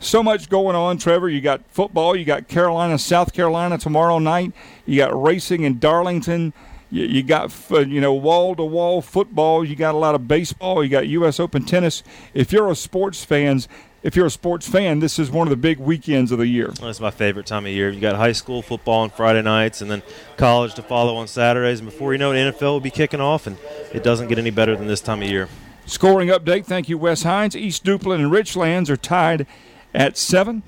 So 0.00 0.22
much 0.22 0.48
going 0.48 0.76
on, 0.76 0.98
Trevor. 0.98 1.28
You 1.28 1.40
got 1.40 1.62
football, 1.68 2.16
you 2.16 2.24
got 2.24 2.48
Carolina, 2.48 2.98
South 2.98 3.32
Carolina 3.32 3.78
tomorrow 3.78 4.18
night. 4.18 4.52
You 4.86 4.98
got 4.98 5.20
racing 5.20 5.62
in 5.62 5.78
Darlington 5.78 6.52
you, 6.94 7.06
you 7.06 7.22
got 7.24 7.52
uh, 7.70 7.80
you 7.80 8.00
know 8.00 8.14
wall 8.14 8.54
to 8.54 8.62
wall 8.62 9.02
football. 9.02 9.64
You 9.64 9.74
got 9.74 9.94
a 9.94 9.98
lot 9.98 10.14
of 10.14 10.28
baseball. 10.28 10.84
You 10.84 10.90
got 10.90 11.08
U.S. 11.08 11.40
Open 11.40 11.64
tennis. 11.64 12.02
If 12.32 12.52
you're 12.52 12.70
a 12.70 12.76
sports 12.76 13.24
fans, 13.24 13.68
if 14.04 14.14
you're 14.14 14.26
a 14.26 14.30
sports 14.30 14.68
fan, 14.68 15.00
this 15.00 15.18
is 15.18 15.30
one 15.30 15.48
of 15.48 15.50
the 15.50 15.56
big 15.56 15.78
weekends 15.78 16.30
of 16.30 16.36
the 16.36 16.46
year. 16.46 16.70
Well, 16.78 16.90
it's 16.90 17.00
my 17.00 17.10
favorite 17.10 17.46
time 17.46 17.64
of 17.64 17.72
year. 17.72 17.88
You 17.88 18.00
got 18.00 18.16
high 18.16 18.32
school 18.32 18.60
football 18.60 19.00
on 19.00 19.08
Friday 19.08 19.40
nights, 19.40 19.80
and 19.80 19.90
then 19.90 20.02
college 20.36 20.74
to 20.74 20.82
follow 20.82 21.16
on 21.16 21.26
Saturdays. 21.26 21.80
And 21.80 21.88
before 21.88 22.12
you 22.12 22.18
know 22.18 22.30
it, 22.30 22.36
NFL 22.36 22.60
will 22.60 22.80
be 22.80 22.90
kicking 22.90 23.22
off, 23.22 23.46
and 23.46 23.56
it 23.94 24.04
doesn't 24.04 24.28
get 24.28 24.38
any 24.38 24.50
better 24.50 24.76
than 24.76 24.86
this 24.86 25.00
time 25.00 25.22
of 25.22 25.30
year. 25.30 25.48
Scoring 25.86 26.28
update. 26.28 26.66
Thank 26.66 26.90
you, 26.90 26.98
Wes 26.98 27.22
Hines. 27.22 27.56
East 27.56 27.82
Duplin 27.82 28.16
and 28.16 28.30
Richlands 28.30 28.90
are 28.90 28.96
tied 28.98 29.46
at 29.94 30.18
seven. 30.18 30.62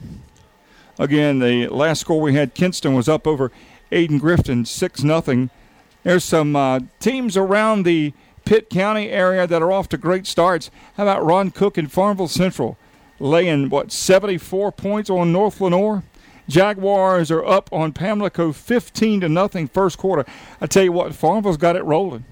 Again, 0.99 1.39
the 1.39 1.69
last 1.69 2.01
score 2.01 2.19
we 2.19 2.35
had, 2.35 2.55
Kinston 2.55 2.95
was 2.95 3.07
up 3.07 3.27
over 3.27 3.53
Ayden 3.93 4.19
Grifton, 4.19 4.67
six 4.67 5.03
nothing. 5.03 5.51
There's 6.05 6.25
some 6.25 6.57
uh, 6.57 6.81
teams 7.01 7.37
around 7.37 7.83
the 7.83 8.15
Pitt 8.47 8.71
County 8.71 9.11
area 9.11 9.47
that 9.47 9.61
are 9.61 9.73
off 9.73 9.91
to 9.91 9.99
great 9.99 10.27
starts. 10.27 10.71
How 10.97 11.03
about 11.03 11.23
Ron 11.23 11.51
Cook 11.51 11.77
and 11.77 11.93
Farmville 11.93 12.29
Central 12.29 12.79
laying, 13.19 13.69
what, 13.69 13.93
74 13.93 14.73
points 14.73 15.11
on 15.11 15.33
North 15.33 15.61
Lenoir? 15.61 16.03
Jaguars 16.49 17.31
are 17.31 17.45
up 17.45 17.69
on 17.73 17.93
Pamlico 17.93 18.53
15 18.53 19.23
to 19.23 19.29
nothing 19.29 19.67
first 19.67 19.99
quarter. 19.99 20.25
I 20.61 20.67
tell 20.67 20.85
you 20.85 20.93
what, 20.93 21.15
Farmville's 21.15 21.57
got 21.57 21.77
it 21.77 21.85
rolling. 21.85 22.25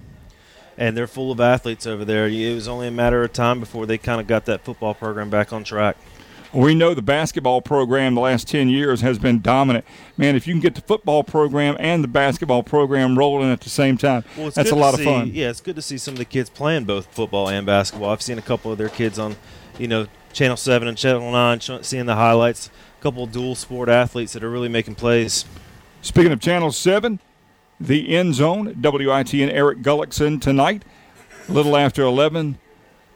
And 0.77 0.97
they're 0.97 1.07
full 1.07 1.31
of 1.31 1.41
athletes 1.41 1.87
over 1.87 2.05
there. 2.05 2.27
It 2.29 2.55
was 2.55 2.69
only 2.69 2.89
a 2.89 2.93
matter 2.93 3.23
of 3.23 3.33
time 3.33 3.61
before 3.61 3.87
they 3.87 3.99
kind 3.99 4.21
of 4.21 4.27
got 4.27 4.45
that 4.47 4.65
football 4.65 4.95
program 4.95 5.31
back 5.31 5.53
on 5.53 5.65
track. 5.65 5.97
We 6.53 6.73
know 6.77 6.95
the 6.95 7.03
basketball 7.03 7.63
program 7.63 8.15
the 8.15 8.21
last 8.21 8.47
10 8.47 8.69
years 8.69 9.01
has 9.01 9.19
been 9.19 9.41
dominant. 9.41 9.85
Man, 10.17 10.37
if 10.37 10.47
you 10.47 10.55
can 10.55 10.61
get 10.61 10.77
the 10.77 10.81
football 10.81 11.25
program 11.25 11.77
and 11.81 12.05
the 12.05 12.09
basketball 12.09 12.63
program 12.63 13.19
rolling 13.19 13.51
at 13.51 13.61
the 13.61 13.71
same 13.71 13.99
time, 13.99 14.25
well, 14.37 14.51
that's 14.51 14.71
a 14.71 14.77
lot 14.77 14.95
of 14.95 15.01
fun. 15.01 15.33
Yeah, 15.33 15.51
it's 15.51 15.61
good 15.61 15.75
to 15.75 15.83
see 15.83 15.99
some 15.99 16.15
of 16.15 16.19
the 16.19 16.25
kids 16.25 16.51
playing 16.51 16.85
both 16.85 17.07
football 17.07 17.49
and 17.49 17.67
basketball. 17.67 18.11
I've 18.11 18.23
seen 18.23 18.39
a 18.39 18.43
couple 18.43 18.71
of 18.71 18.79
their 18.79 18.89
kids 18.89 19.19
on, 19.19 19.35
you 19.81 19.89
know, 19.89 20.07
Channel 20.35 20.57
7 20.57 20.89
and 20.89 20.99
Channel 20.99 21.31
9, 21.31 21.83
seeing 21.83 22.07
the 22.07 22.17
highlights. 22.17 22.69
A 22.99 23.03
couple 23.03 23.25
dual 23.27 23.55
sport 23.55 23.89
athletes 23.89 24.33
that 24.33 24.43
are 24.43 24.51
really 24.51 24.69
making 24.69 24.97
plays. 24.97 25.45
Speaking 26.03 26.33
of 26.33 26.41
Channel 26.41 26.73
7, 26.73 27.21
the 27.81 28.17
end 28.17 28.35
zone. 28.35 28.75
WIT 28.83 29.33
and 29.33 29.51
Eric 29.51 29.79
Gullickson 29.79 30.41
tonight, 30.41 30.83
a 31.49 31.53
little 31.53 31.77
after 31.77 32.03
11. 32.03 32.59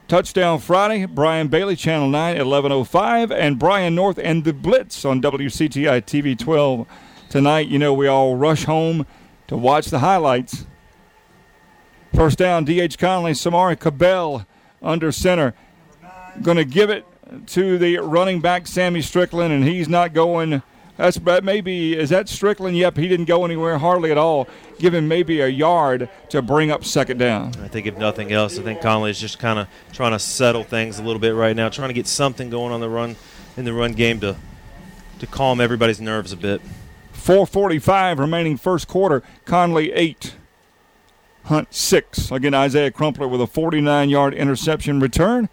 Touchdown 0.06 0.60
Friday, 0.60 1.06
Brian 1.06 1.48
Bailey, 1.48 1.74
Channel 1.74 2.08
9 2.08 2.36
at 2.36 2.46
11.05, 2.46 3.30
and 3.30 3.58
Brian 3.58 3.94
North 3.96 4.18
and 4.22 4.44
the 4.44 4.52
Blitz 4.52 5.04
on 5.04 5.20
WCTI 5.20 6.00
TV 6.02 6.38
12 6.38 6.86
tonight. 7.28 7.66
You 7.66 7.80
know, 7.80 7.92
we 7.92 8.06
all 8.06 8.36
rush 8.36 8.64
home 8.64 9.04
to 9.48 9.56
watch 9.56 9.88
the 9.88 9.98
highlights. 9.98 10.66
First 12.14 12.38
down, 12.38 12.64
D.H. 12.64 12.96
Conley, 12.96 13.32
Samari 13.32 13.78
Cabell 13.78 14.46
under 14.80 15.10
center. 15.10 15.54
Going 16.42 16.56
to 16.56 16.64
give 16.64 16.90
it 16.90 17.04
to 17.48 17.78
the 17.78 17.98
running 17.98 18.40
back, 18.40 18.66
Sammy 18.66 19.02
Strickland, 19.02 19.52
and 19.52 19.64
he's 19.64 19.88
not 19.88 20.12
going– 20.12 20.62
that's 20.98 21.16
but 21.16 21.44
maybe 21.44 21.96
is 21.96 22.10
that 22.10 22.28
Strickland? 22.28 22.76
Yep, 22.76 22.96
he 22.96 23.06
didn't 23.06 23.26
go 23.26 23.44
anywhere 23.44 23.78
hardly 23.78 24.10
at 24.10 24.18
all. 24.18 24.48
Give 24.80 24.92
him 24.92 25.06
maybe 25.06 25.40
a 25.40 25.46
yard 25.46 26.10
to 26.30 26.42
bring 26.42 26.72
up 26.72 26.84
second 26.84 27.18
down. 27.18 27.52
I 27.62 27.68
think 27.68 27.86
if 27.86 27.96
nothing 27.96 28.32
else, 28.32 28.58
I 28.58 28.62
think 28.62 28.80
Conley 28.80 29.10
is 29.10 29.20
just 29.20 29.38
kind 29.38 29.60
of 29.60 29.68
trying 29.92 30.10
to 30.10 30.18
settle 30.18 30.64
things 30.64 30.98
a 30.98 31.04
little 31.04 31.20
bit 31.20 31.36
right 31.36 31.54
now, 31.54 31.68
trying 31.68 31.88
to 31.88 31.94
get 31.94 32.08
something 32.08 32.50
going 32.50 32.72
on 32.72 32.80
the 32.80 32.88
run 32.88 33.14
in 33.56 33.64
the 33.64 33.72
run 33.72 33.92
game 33.92 34.18
to 34.20 34.36
to 35.20 35.26
calm 35.28 35.60
everybody's 35.60 36.00
nerves 36.00 36.32
a 36.32 36.36
bit. 36.36 36.60
4:45 37.14 38.18
remaining 38.18 38.56
first 38.56 38.88
quarter. 38.88 39.22
Conley 39.44 39.92
eight, 39.92 40.34
Hunt 41.44 41.72
six. 41.72 42.32
Again, 42.32 42.54
Isaiah 42.54 42.90
Crumpler 42.90 43.28
with 43.28 43.40
a 43.40 43.46
49-yard 43.46 44.34
interception 44.34 44.98
return 44.98 45.48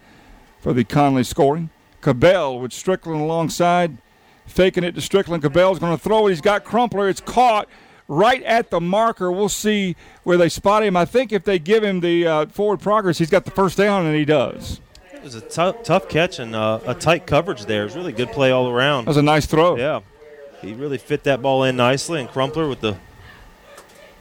for 0.66 0.72
the 0.72 0.82
Conley 0.82 1.22
scoring. 1.22 1.70
Cabell 2.00 2.58
with 2.58 2.72
Strickland 2.72 3.20
alongside 3.20 3.98
faking 4.48 4.82
it 4.82 4.96
to 4.96 5.00
Strickland. 5.00 5.40
Cabell's 5.44 5.78
going 5.78 5.96
to 5.96 6.02
throw 6.02 6.26
it. 6.26 6.30
He's 6.30 6.40
got 6.40 6.64
Crumpler. 6.64 7.08
It's 7.08 7.20
caught 7.20 7.68
right 8.08 8.42
at 8.42 8.70
the 8.70 8.80
marker. 8.80 9.30
We'll 9.30 9.48
see 9.48 9.94
where 10.24 10.36
they 10.36 10.48
spot 10.48 10.82
him. 10.82 10.96
I 10.96 11.04
think 11.04 11.30
if 11.30 11.44
they 11.44 11.60
give 11.60 11.84
him 11.84 12.00
the 12.00 12.26
uh, 12.26 12.46
forward 12.46 12.80
progress, 12.80 13.18
he's 13.18 13.30
got 13.30 13.44
the 13.44 13.52
first 13.52 13.78
down, 13.78 14.06
and 14.06 14.16
he 14.16 14.24
does. 14.24 14.80
It 15.14 15.22
was 15.22 15.36
a 15.36 15.40
tough, 15.40 15.84
tough 15.84 16.08
catch 16.08 16.40
and 16.40 16.56
uh, 16.56 16.80
a 16.84 16.96
tight 16.96 17.28
coverage 17.28 17.66
there. 17.66 17.82
It 17.82 17.84
was 17.84 17.94
really 17.94 18.12
good 18.12 18.32
play 18.32 18.50
all 18.50 18.68
around. 18.68 19.04
That 19.04 19.10
was 19.10 19.18
a 19.18 19.22
nice 19.22 19.46
throw. 19.46 19.76
Yeah. 19.76 20.00
He 20.62 20.72
really 20.72 20.98
fit 20.98 21.22
that 21.22 21.40
ball 21.40 21.62
in 21.62 21.76
nicely, 21.76 22.18
and 22.18 22.28
Crumpler 22.28 22.68
with 22.68 22.80
the 22.80 22.96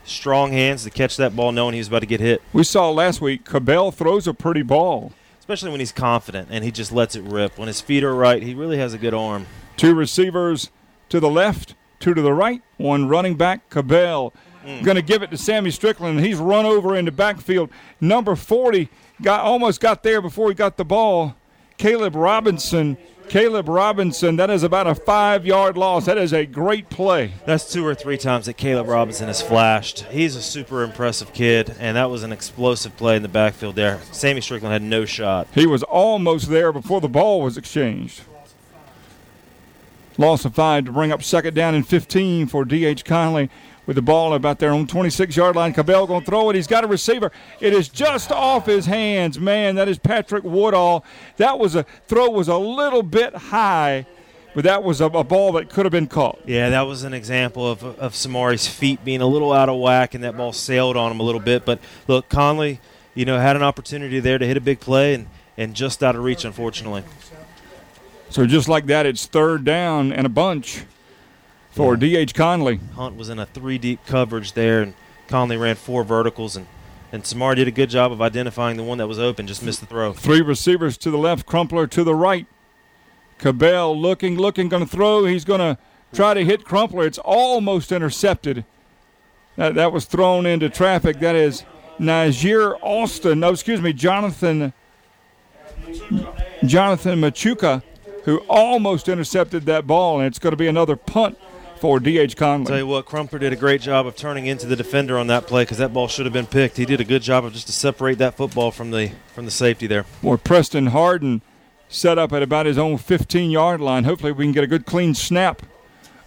strong 0.04 0.52
hands 0.52 0.84
to 0.84 0.91
catch 0.91 1.18
that 1.18 1.36
ball 1.36 1.52
knowing 1.52 1.74
he 1.74 1.80
was 1.80 1.88
about 1.88 2.02
to 2.02 2.06
get 2.06 2.20
hit. 2.20 2.43
We 2.54 2.64
saw 2.64 2.91
last 2.91 3.20
week, 3.20 3.46
Cabell 3.46 3.89
throws 3.89 4.28
a 4.28 4.34
pretty 4.36 4.62
ball. 4.62 5.12
Especially 5.46 5.70
when 5.70 5.80
he's 5.80 5.91
confident 5.91 6.48
and 6.50 6.64
he 6.64 6.72
just 6.72 6.91
lets 6.91 7.16
it 7.16 7.22
rip. 7.22 7.60
When 7.60 7.68
his 7.68 7.80
feet 7.80 8.04
are 8.04 8.16
right, 8.16 8.41
he 8.41 8.56
really 8.56 8.80
has 8.80 8.96
a 8.96 8.98
good 8.98 9.14
arm. 9.14 9.46
Two 9.78 9.93
receivers 9.93 10.72
to 11.10 11.20
the 11.20 11.30
left, 11.30 11.76
two 12.00 12.16
to 12.16 12.22
the 12.24 12.34
right, 12.34 12.64
one 12.78 13.08
running 13.08 13.36
back, 13.36 13.70
Cabell. 13.70 14.34
Mm. 14.66 14.84
Going 14.84 14.96
to 14.96 15.04
give 15.04 15.22
it 15.22 15.30
to 15.30 15.38
Sammy 15.38 15.70
Strickland. 15.70 16.20
He's 16.22 16.38
run 16.38 16.66
over 16.66 16.96
into 16.96 17.12
backfield. 17.12 17.70
Number 18.02 18.36
40 18.36 18.89
got 19.22 19.41
almost 19.41 19.82
got 19.82 20.02
there 20.02 20.20
before 20.20 20.50
he 20.50 20.56
got 20.56 20.78
the 20.78 20.86
ball. 20.86 21.36
Caleb 21.78 22.16
Robinson. 22.16 22.98
Caleb 23.30 23.68
Robinson, 23.68 24.36
that 24.38 24.50
is 24.50 24.64
about 24.64 24.88
a 24.88 24.96
five 24.96 25.46
yard 25.46 25.78
loss. 25.78 26.06
That 26.06 26.18
is 26.18 26.32
a 26.32 26.46
great 26.46 26.90
play. 26.90 27.34
That's 27.46 27.72
two 27.72 27.86
or 27.86 27.96
three 27.96 28.18
times 28.18 28.46
that 28.46 28.54
Caleb 28.54 28.88
Robinson 28.88 29.28
has 29.28 29.42
flashed. 29.42 30.02
He's 30.06 30.36
a 30.36 30.42
super 30.42 30.84
impressive 30.84 31.34
kid, 31.34 31.76
and 31.80 31.98
that 31.98 32.10
was 32.10 32.24
an 32.24 32.32
explosive 32.32 32.96
play 32.98 33.16
in 33.16 33.24
the 33.24 33.28
backfield 33.28 33.76
there. 33.76 34.00
Sammy 34.12 34.42
Strickland 34.42 34.74
had 34.74 34.82
no 34.84 35.06
shot. 35.06 35.48
He 35.54 35.66
was 35.66 35.84
almost 35.84 36.50
there 36.50 36.72
before 36.72 37.02
the 37.02 37.10
ball 37.10 37.42
was 37.42 37.58
exchanged. 37.58 38.22
Loss 40.18 40.46
of 40.46 40.56
five 40.56 40.86
to 40.86 40.92
bring 40.92 41.12
up 41.12 41.22
second 41.22 41.56
down 41.56 41.76
and 41.76 41.86
15 41.86 42.48
for 42.48 42.64
D.H. 42.64 43.04
Conley 43.04 43.50
with 43.86 43.96
the 43.96 44.02
ball 44.02 44.34
about 44.34 44.60
their 44.60 44.72
own 44.72 44.88
26 44.88 45.36
yard 45.36 45.56
line. 45.56 45.74
Cabell 45.74 46.08
going 46.08 46.22
to 46.22 46.26
throw 46.26 46.50
it. 46.50 46.56
He's 46.56 46.68
got 46.68 46.84
a 46.84 46.88
receiver. 46.88 47.32
It 47.60 47.74
is 47.74 47.90
just 47.90 48.32
off 48.32 48.66
his 48.66 48.86
hands. 48.86 49.40
Man, 49.40 49.76
that 49.76 49.88
is 49.88 49.98
Patrick 49.98 50.44
Woodall. 50.44 51.06
That 51.38 51.60
was 51.60 51.76
a 51.76 51.84
throw 52.08 52.30
was 52.30 52.48
a 52.48 52.58
little 52.58 53.04
bit 53.04 53.36
high, 53.36 54.06
but 54.54 54.64
that 54.64 54.84
was 54.84 55.02
a, 55.02 55.06
a 55.06 55.24
ball 55.24 55.54
that 55.54 55.70
could 55.70 55.86
have 55.86 55.92
been 55.92 56.08
caught. 56.08 56.40
Yeah, 56.46 56.70
that 56.70 56.82
was 56.82 57.04
an 57.04 57.14
example 57.14 57.70
of, 57.70 57.84
of 57.84 58.16
Samari's 58.16 58.68
feet 58.68 59.04
being 59.06 59.22
a 59.22 59.28
little 59.28 59.52
out 59.52 59.70
of 59.70 59.80
whack, 59.80 60.14
and 60.14 60.24
that 60.24 60.38
ball 60.38 60.54
sailed 60.54 60.98
on 60.98 61.12
him 61.12 61.20
a 61.20 61.24
little 61.24 61.42
bit. 61.42 61.66
But 61.66 61.80
look, 62.08 62.30
Conley, 62.30 62.80
you 63.14 63.26
know, 63.26 63.40
had 63.40 63.56
an 63.56 63.64
opportunity 63.64 64.20
there 64.20 64.38
to 64.38 64.46
hit 64.46 64.58
a 64.58 64.62
big 64.62 64.80
play 64.80 65.14
and, 65.14 65.28
and 65.58 65.74
just 65.74 66.04
out 66.04 66.16
of 66.16 66.24
reach, 66.24 66.46
unfortunately. 66.46 67.04
So 68.30 68.46
just 68.46 68.68
like 68.68 68.88
that, 68.88 69.06
it's 69.06 69.26
third 69.28 69.64
down 69.64 70.12
and 70.12 70.26
a 70.26 70.30
bunch 70.30 70.84
for 71.76 71.94
yeah. 71.96 72.00
D.H. 72.00 72.34
Conley. 72.34 72.80
Hunt 72.96 73.18
was 73.18 73.28
in 73.28 73.38
a 73.38 73.46
three 73.46 73.78
deep 73.78 74.00
coverage 74.06 74.54
there, 74.54 74.82
and 74.82 74.94
Conley 75.28 75.58
ran 75.58 75.76
four 75.76 76.06
verticals, 76.06 76.56
and, 76.56 76.68
and 77.12 77.26
Samar 77.26 77.54
did 77.54 77.68
a 77.68 77.72
good 77.72 77.90
job 77.90 78.14
of 78.14 78.22
identifying 78.22 78.78
the 78.78 78.84
one 78.84 78.98
that 78.98 79.08
was 79.08 79.20
open, 79.20 79.46
just 79.46 79.62
missed 79.62 79.82
the 79.82 79.86
throw. 79.86 80.14
Three 80.14 80.42
receivers 80.42 80.98
to 81.00 81.12
the 81.12 81.18
left, 81.18 81.46
Crumpler 81.46 81.86
to 81.88 82.04
the 82.04 82.16
right. 82.16 82.48
Cabell 83.40 84.00
looking, 84.00 84.38
looking, 84.38 84.70
going 84.70 84.84
to 84.84 84.90
throw. 84.90 85.26
He's 85.26 85.44
going 85.44 85.60
to 85.60 85.78
try 86.14 86.34
to 86.34 86.46
hit 86.46 86.64
Crumpler. 86.64 87.06
It's 87.06 87.18
almost 87.18 87.92
intercepted. 87.92 88.64
That, 89.58 89.76
that 89.76 89.92
was 89.92 90.06
thrown 90.06 90.46
into 90.46 90.70
traffic. 90.70 91.20
That 91.20 91.36
is 91.36 91.66
Najir 92.00 92.78
Austin. 92.82 93.42
No, 93.42 93.52
excuse 93.52 93.82
me, 93.82 93.92
Jonathan. 93.92 94.72
Jonathan 96.66 97.20
Machuca 97.20 97.84
who 98.26 98.40
almost 98.50 99.08
intercepted 99.08 99.68
that 99.68 99.86
ball, 99.86 100.18
and 100.18 100.28
it's 100.28 100.40
going 100.40 100.52
to 100.52 100.58
be 100.58 100.68
another 100.68 100.96
punt 100.96 101.38
for 101.86 102.00
D.H. 102.00 102.36
Conley. 102.36 102.66
Tell 102.66 102.78
you 102.80 102.88
what, 102.88 103.06
Crumpler 103.06 103.38
did 103.38 103.54
a 103.54 103.56
great 103.56 103.80
job 103.80 104.08
of 104.08 104.16
turning 104.16 104.48
into 104.48 104.66
the 104.66 104.76
defender 104.76 105.20
on 105.20 105.28
that 105.28 105.46
play 105.46 105.62
because 105.62 105.78
that 105.78 105.94
ball 105.94 106.08
should 106.08 106.26
have 106.26 106.34
been 106.34 106.48
picked. 106.48 106.78
He 106.78 106.84
did 106.84 107.00
a 107.00 107.04
good 107.04 107.22
job 107.22 107.46
of 107.46 107.54
just 107.54 107.68
to 107.68 107.74
separate 107.74 108.18
that 108.18 108.36
football 108.36 108.72
from 108.72 108.90
the 108.90 109.12
from 109.36 109.46
the 109.46 109.52
safety 109.52 109.86
there. 109.86 110.04
Boy, 110.24 110.38
Preston 110.38 110.88
Harden 110.88 111.44
set 111.88 112.18
up 112.18 112.34
at 112.34 112.42
about 112.42 112.66
his 112.66 112.80
own 112.80 112.98
15-yard 112.98 113.82
line. 113.82 114.04
Hopefully, 114.04 114.32
we 114.32 114.46
can 114.46 114.52
get 114.52 114.64
a 114.64 114.68
good 114.68 114.88
clean 114.88 115.14
snap 115.14 115.62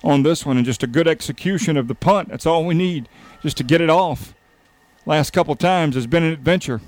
on 0.05 0.23
this 0.23 0.47
one 0.47 0.57
and 0.57 0.65
just 0.65 0.85
a 0.85 0.87
good 0.87 1.09
execution 1.09 1.77
of 1.77 1.89
the 1.89 1.95
punt. 1.97 2.29
That's 2.29 2.47
all 2.47 2.65
we 2.65 2.75
need, 2.75 3.09
just 3.43 3.57
to 3.57 3.65
get 3.65 3.81
it 3.81 3.91
off. 3.91 4.37
Last 5.07 5.33
couple 5.33 5.57
times 5.57 5.97
has 5.97 6.07
been 6.07 6.23
an 6.23 6.33
adventure. 6.33 6.81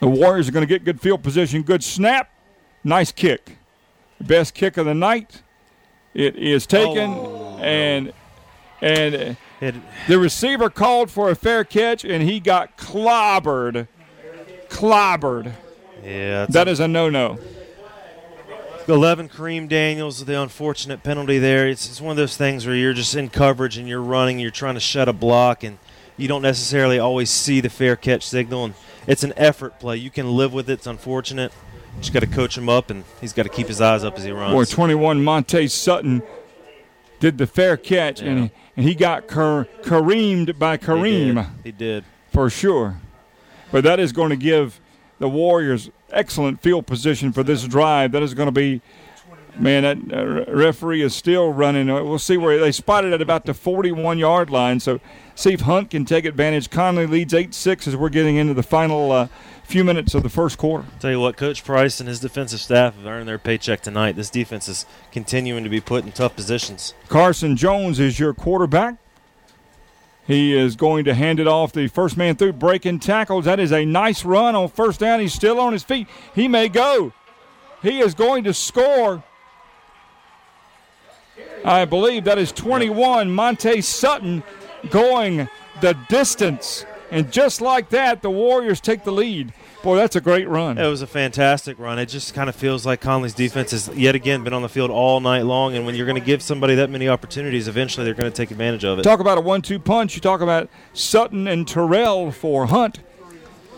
The 0.00 0.08
Warriors 0.08 0.46
are 0.46 0.52
going 0.52 0.68
to 0.68 0.68
get 0.68 0.84
good 0.84 1.00
field 1.00 1.22
position. 1.22 1.62
Good 1.62 1.82
snap. 1.82 2.30
Nice 2.84 3.12
kick. 3.12 3.56
Best 4.26 4.54
kick 4.54 4.76
of 4.76 4.86
the 4.86 4.94
night. 4.94 5.42
It 6.14 6.36
is 6.36 6.66
taken, 6.66 7.10
oh. 7.10 7.58
and 7.60 8.12
and 8.80 9.36
it, 9.60 9.74
the 10.08 10.18
receiver 10.18 10.68
called 10.68 11.10
for 11.10 11.30
a 11.30 11.34
fair 11.34 11.64
catch, 11.64 12.04
and 12.04 12.22
he 12.22 12.40
got 12.40 12.76
clobbered. 12.76 13.88
Clobbered. 14.68 15.52
Yeah, 16.04 16.46
that 16.46 16.68
a, 16.68 16.70
is 16.70 16.80
a 16.80 16.88
no-no. 16.88 17.38
11 18.88 19.28
Kareem 19.28 19.68
Daniels, 19.68 20.24
the 20.24 20.40
unfortunate 20.40 21.04
penalty 21.04 21.38
there. 21.38 21.68
It's, 21.68 21.88
it's 21.88 22.00
one 22.00 22.10
of 22.10 22.16
those 22.16 22.36
things 22.36 22.66
where 22.66 22.74
you're 22.74 22.92
just 22.92 23.14
in 23.14 23.28
coverage 23.28 23.76
and 23.76 23.88
you're 23.88 24.02
running, 24.02 24.40
you're 24.40 24.50
trying 24.50 24.74
to 24.74 24.80
shut 24.80 25.08
a 25.08 25.12
block, 25.12 25.62
and 25.62 25.78
you 26.16 26.26
don't 26.26 26.42
necessarily 26.42 26.98
always 26.98 27.30
see 27.30 27.60
the 27.60 27.70
fair 27.70 27.94
catch 27.94 28.26
signal. 28.26 28.64
And 28.64 28.74
it's 29.06 29.22
an 29.22 29.32
effort 29.36 29.78
play. 29.78 29.96
You 29.98 30.10
can 30.10 30.36
live 30.36 30.52
with 30.52 30.68
it. 30.68 30.74
It's 30.74 30.86
unfortunate. 30.86 31.52
Just 32.00 32.12
got 32.12 32.20
to 32.20 32.26
coach 32.26 32.58
him 32.58 32.68
up, 32.68 32.90
and 32.90 33.04
he's 33.20 33.32
got 33.32 33.44
to 33.44 33.48
keep 33.48 33.68
his 33.68 33.80
eyes 33.80 34.02
up 34.04 34.16
as 34.16 34.24
he 34.24 34.32
runs. 34.32 34.52
Boy, 34.52 34.64
21 34.64 35.22
Monte 35.22 35.68
Sutton 35.68 36.22
did 37.20 37.38
the 37.38 37.46
fair 37.46 37.76
catch, 37.76 38.20
yeah. 38.20 38.28
and, 38.28 38.38
he, 38.40 38.50
and 38.76 38.86
he 38.86 38.94
got 38.94 39.28
car- 39.28 39.68
Kareemed 39.82 40.58
by 40.58 40.76
Kareem. 40.76 41.28
He 41.28 41.32
did. 41.34 41.46
he 41.64 41.72
did. 41.72 42.04
For 42.32 42.50
sure. 42.50 42.96
But 43.70 43.84
that 43.84 44.00
is 44.00 44.12
going 44.12 44.30
to 44.30 44.36
give 44.36 44.80
the 45.18 45.28
Warriors 45.28 45.90
excellent 46.10 46.60
field 46.60 46.86
position 46.86 47.32
for 47.32 47.42
this 47.42 47.64
drive. 47.64 48.12
That 48.12 48.22
is 48.22 48.34
going 48.34 48.48
to 48.48 48.52
be 48.52 48.82
Man, 49.58 49.82
that 49.82 50.16
uh, 50.16 50.50
referee 50.50 51.02
is 51.02 51.14
still 51.14 51.52
running. 51.52 51.90
Uh, 51.90 52.02
we'll 52.02 52.18
see 52.18 52.38
where 52.38 52.58
they 52.58 52.72
spotted 52.72 53.12
at 53.12 53.20
about 53.20 53.44
the 53.44 53.52
41 53.52 54.18
yard 54.18 54.48
line. 54.48 54.80
So 54.80 54.98
see 55.34 55.52
if 55.52 55.62
Hunt 55.62 55.90
can 55.90 56.06
take 56.06 56.24
advantage. 56.24 56.70
Conley 56.70 57.06
leads 57.06 57.34
8 57.34 57.52
6 57.52 57.88
as 57.88 57.96
we're 57.96 58.08
getting 58.08 58.36
into 58.36 58.54
the 58.54 58.62
final 58.62 59.12
uh, 59.12 59.28
few 59.64 59.84
minutes 59.84 60.14
of 60.14 60.22
the 60.22 60.28
first 60.28 60.58
quarter. 60.58 60.86
Tell 61.00 61.10
you 61.10 61.20
what, 61.20 61.36
Coach 61.36 61.64
Price 61.64 62.00
and 62.00 62.08
his 62.08 62.20
defensive 62.20 62.60
staff 62.60 62.96
have 62.96 63.06
earned 63.06 63.28
their 63.28 63.38
paycheck 63.38 63.80
tonight. 63.80 64.16
This 64.16 64.30
defense 64.30 64.68
is 64.68 64.86
continuing 65.10 65.64
to 65.64 65.70
be 65.70 65.80
put 65.80 66.04
in 66.04 66.12
tough 66.12 66.36
positions. 66.36 66.94
Carson 67.08 67.56
Jones 67.56 67.98
is 67.98 68.18
your 68.18 68.34
quarterback. 68.34 68.96
He 70.26 70.56
is 70.56 70.76
going 70.76 71.04
to 71.06 71.14
hand 71.14 71.40
it 71.40 71.48
off 71.48 71.72
the 71.72 71.88
first 71.88 72.16
man 72.16 72.36
through, 72.36 72.52
breaking 72.54 73.00
tackles. 73.00 73.44
That 73.44 73.58
is 73.58 73.72
a 73.72 73.84
nice 73.84 74.24
run 74.24 74.54
on 74.54 74.68
first 74.68 75.00
down. 75.00 75.20
He's 75.20 75.32
still 75.34 75.58
on 75.58 75.72
his 75.72 75.82
feet. 75.82 76.06
He 76.34 76.46
may 76.48 76.68
go. 76.68 77.12
He 77.82 78.00
is 78.00 78.14
going 78.14 78.44
to 78.44 78.54
score 78.54 79.24
I 81.64 81.84
believe 81.84 82.24
that 82.24 82.38
is 82.38 82.52
21. 82.52 83.30
Monte 83.30 83.80
Sutton 83.82 84.42
going 84.90 85.48
the 85.80 85.94
distance. 86.08 86.84
And 87.12 87.30
just 87.30 87.60
like 87.60 87.90
that, 87.90 88.22
the 88.22 88.30
Warriors 88.30 88.80
take 88.80 89.04
the 89.04 89.12
lead. 89.12 89.52
Boy, 89.82 89.96
that's 89.96 90.16
a 90.16 90.20
great 90.20 90.48
run. 90.48 90.78
It 90.78 90.86
was 90.86 91.02
a 91.02 91.06
fantastic 91.06 91.78
run. 91.78 91.98
It 91.98 92.06
just 92.06 92.34
kind 92.34 92.48
of 92.48 92.56
feels 92.56 92.86
like 92.86 93.00
Conley's 93.00 93.34
defense 93.34 93.72
has 93.72 93.88
yet 93.88 94.14
again 94.14 94.44
been 94.44 94.52
on 94.52 94.62
the 94.62 94.68
field 94.68 94.90
all 94.90 95.20
night 95.20 95.42
long, 95.42 95.76
and 95.76 95.84
when 95.84 95.94
you're 95.94 96.06
going 96.06 96.18
to 96.18 96.24
give 96.24 96.40
somebody 96.40 96.74
that 96.76 96.88
many 96.88 97.08
opportunities, 97.08 97.68
eventually 97.68 98.04
they're 98.04 98.14
going 98.14 98.30
to 98.30 98.36
take 98.36 98.50
advantage 98.50 98.84
of 98.84 98.98
it. 98.98 99.02
Talk 99.02 99.20
about 99.20 99.38
a 99.38 99.40
one-two 99.40 99.78
punch. 99.78 100.14
You 100.14 100.20
talk 100.20 100.40
about 100.40 100.70
Sutton 100.94 101.46
and 101.46 101.68
Terrell 101.68 102.30
for 102.32 102.66
Hunt. 102.66 103.00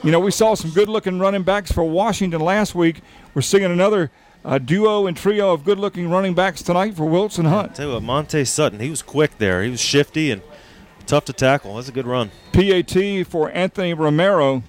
You 0.02 0.10
know, 0.10 0.20
we 0.20 0.30
saw 0.30 0.54
some 0.54 0.70
good-looking 0.70 1.18
running 1.18 1.42
backs 1.42 1.72
for 1.72 1.82
Washington 1.82 2.40
last 2.40 2.74
week. 2.74 3.00
We're 3.32 3.42
seeing 3.42 3.64
another 3.64 4.10
uh, 4.44 4.58
duo 4.58 5.06
and 5.06 5.16
trio 5.16 5.52
of 5.52 5.64
good-looking 5.64 6.10
running 6.10 6.34
backs 6.34 6.62
tonight 6.62 6.94
for 6.94 7.06
Wilson 7.06 7.46
Hunt. 7.46 7.72
I 7.72 7.74
tell 7.74 7.86
you 7.88 7.94
what, 7.94 8.02
Monte 8.02 8.44
Sutton, 8.44 8.80
he 8.80 8.90
was 8.90 9.00
quick 9.00 9.38
there. 9.38 9.62
He 9.62 9.70
was 9.70 9.80
shifty 9.80 10.30
and 10.30 10.42
tough 11.04 11.24
to 11.26 11.32
tackle. 11.32 11.76
That's 11.76 11.88
a 11.88 11.92
good 11.92 12.06
run. 12.06 12.30
PAT 12.52 13.26
for 13.26 13.50
Anthony 13.50 13.94
Romero. 13.94 14.62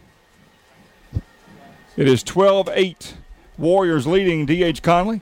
It 1.98 2.08
is 2.08 2.24
12 2.24 2.70
8. 2.72 3.14
Warriors 3.58 4.06
leading 4.06 4.46
D.H. 4.46 4.82
Conley. 4.82 5.22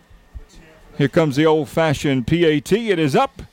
Here 0.97 1.07
comes 1.07 1.35
the 1.35 1.45
old 1.45 1.69
fashioned 1.69 2.25
PAT. 2.25 2.71
It 2.71 2.99
is 2.99 3.15
up, 3.15 3.43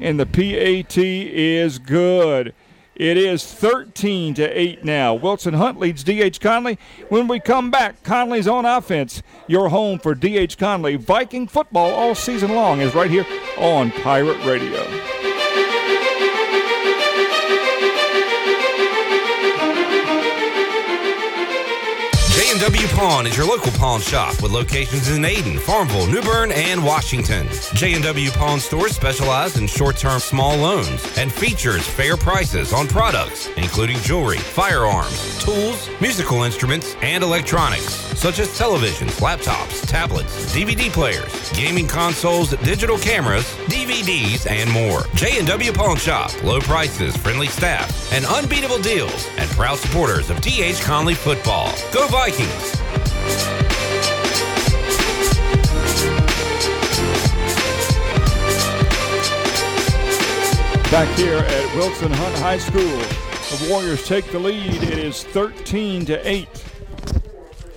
and 0.00 0.18
the 0.18 0.26
PAT 0.26 0.98
is 0.98 1.78
good. 1.78 2.52
It 2.96 3.16
is 3.16 3.44
13 3.44 4.34
to 4.34 4.46
8 4.48 4.84
now. 4.84 5.14
Wilson 5.14 5.54
Hunt 5.54 5.80
leads 5.80 6.04
D.H. 6.04 6.40
Conley. 6.40 6.78
When 7.08 7.26
we 7.26 7.40
come 7.40 7.70
back, 7.70 8.02
Conley's 8.04 8.46
on 8.46 8.64
offense. 8.64 9.22
Your 9.48 9.68
home 9.68 9.98
for 9.98 10.14
D.H. 10.14 10.58
Conley. 10.58 10.96
Viking 10.96 11.48
football 11.48 11.90
all 11.90 12.14
season 12.14 12.54
long 12.54 12.80
is 12.80 12.94
right 12.94 13.10
here 13.10 13.26
on 13.58 13.90
Pirate 13.90 14.44
Radio. 14.44 15.33
J&W 22.54 22.86
Pawn 22.88 23.26
is 23.26 23.36
your 23.36 23.46
local 23.46 23.72
pawn 23.72 24.00
shop 24.00 24.40
with 24.40 24.52
locations 24.52 25.08
in 25.08 25.22
Ayden, 25.22 25.58
Farmville, 25.58 26.06
New 26.06 26.22
Bern, 26.22 26.52
and 26.52 26.84
Washington. 26.84 27.48
J&W 27.74 28.30
Pawn 28.30 28.60
stores 28.60 28.94
specialize 28.94 29.56
in 29.56 29.66
short-term 29.66 30.20
small 30.20 30.56
loans 30.56 31.18
and 31.18 31.32
features 31.32 31.84
fair 31.84 32.16
prices 32.16 32.72
on 32.72 32.86
products 32.86 33.48
including 33.56 33.96
jewelry, 33.98 34.38
firearms, 34.38 35.42
tools, 35.42 35.90
musical 36.00 36.44
instruments, 36.44 36.94
and 37.02 37.24
electronics 37.24 38.04
such 38.16 38.38
as 38.38 38.48
televisions, 38.58 39.20
laptops, 39.20 39.86
tablets, 39.86 40.54
DVD 40.54 40.90
players, 40.90 41.52
gaming 41.52 41.86
consoles, 41.86 42.50
digital 42.58 42.96
cameras, 42.96 43.44
DVDs, 43.66 44.48
and 44.50 44.70
more. 44.70 45.02
J&W 45.14 45.72
Pawn 45.72 45.96
Shop, 45.96 46.30
low 46.42 46.60
prices, 46.60 47.16
friendly 47.16 47.48
staff, 47.48 48.12
and 48.12 48.24
unbeatable 48.24 48.78
deals, 48.78 49.28
and 49.36 49.50
proud 49.50 49.78
supporters 49.78 50.30
of 50.30 50.40
D.H. 50.40 50.80
Conley 50.80 51.14
football. 51.14 51.70
Go 51.92 52.06
Vikings! 52.08 52.43
Back 60.90 61.18
here 61.18 61.38
at 61.38 61.74
Wilson 61.74 62.12
Hunt 62.12 62.36
High 62.36 62.58
School, 62.58 62.82
the 62.82 63.66
Warriors 63.68 64.06
take 64.06 64.30
the 64.30 64.38
lead. 64.38 64.80
It 64.82 64.96
is 64.96 65.24
13 65.24 66.04
to 66.06 66.28
8. 66.28 66.48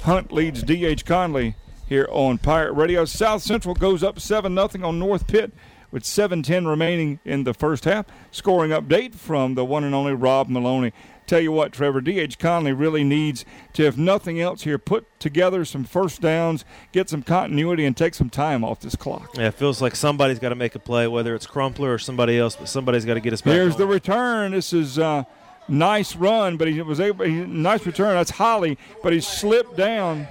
Hunt 0.04 0.32
leads 0.32 0.62
D.H. 0.62 1.04
Conley 1.04 1.56
here 1.88 2.08
on 2.12 2.38
Pirate 2.38 2.74
Radio. 2.74 3.06
South 3.06 3.42
Central 3.42 3.74
goes 3.74 4.04
up 4.04 4.20
7 4.20 4.54
0 4.56 4.88
on 4.88 5.00
North 5.00 5.26
Pitt 5.26 5.52
with 5.90 6.04
7-10 6.04 6.68
remaining 6.68 7.20
in 7.26 7.44
the 7.44 7.56
first 7.56 7.86
half. 7.86 8.06
Scoring 8.30 8.70
update 8.70 9.16
from 9.16 9.56
the 9.56 9.66
one 9.66 9.84
and 9.84 9.96
only 9.96 10.14
Rob 10.14 10.48
Maloney. 10.48 10.94
Tell 11.28 11.42
you 11.42 11.52
what, 11.52 11.74
Trevor, 11.74 12.00
D.H. 12.00 12.40
Conley 12.40 12.72
really 12.72 13.04
needs 13.04 13.44
to, 13.74 13.84
if 13.84 13.98
nothing 13.98 14.40
else 14.40 14.64
here, 14.64 14.78
put 14.78 15.06
together 15.20 15.66
some 15.66 15.84
first 15.84 16.22
downs, 16.22 16.64
get 16.94 17.10
some 17.10 17.22
continuity, 17.22 17.84
and 17.84 17.98
take 17.98 18.14
some 18.14 18.30
time 18.30 18.64
off 18.64 18.80
this 18.80 18.96
clock. 18.96 19.36
Yeah, 19.38 19.48
it 19.48 19.56
feels 19.56 19.82
like 19.82 19.94
somebody's 19.98 20.40
got 20.40 20.50
to 20.50 20.56
make 20.56 20.74
a 20.76 20.80
play, 20.80 21.06
whether 21.06 21.36
it's 21.36 21.46
Crumpler 21.46 21.94
or 21.94 22.00
somebody 22.00 22.40
else, 22.40 22.56
but 22.56 22.70
somebody's 22.70 23.04
got 23.04 23.16
to 23.16 23.20
get 23.20 23.34
us 23.34 23.42
back. 23.42 23.56
Here's 23.56 23.74
on. 23.74 23.80
the 23.80 23.88
return. 23.88 24.54
This 24.54 24.72
is 24.72 24.98
uh, 24.98 25.26
nice 25.68 26.16
run, 26.16 26.56
but 26.56 26.70
he 26.70 26.82
was 26.82 27.02
able. 27.02 27.26
He, 27.26 27.34
nice 27.34 27.86
return. 27.86 28.16
That's 28.16 28.32
Holly, 28.32 28.78
but 29.04 29.12
he 29.12 29.20
slipped 29.20 29.76
down. 29.76 30.30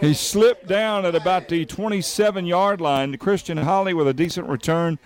He 0.00 0.12
slipped 0.14 0.66
down 0.66 1.06
at 1.06 1.14
about 1.14 1.46
the 1.46 1.64
27 1.64 2.46
yard 2.46 2.80
line. 2.80 3.16
Christian 3.18 3.58
Holly 3.58 3.94
with 3.94 4.08
a 4.08 4.14
decent 4.14 4.48
return. 4.48 4.98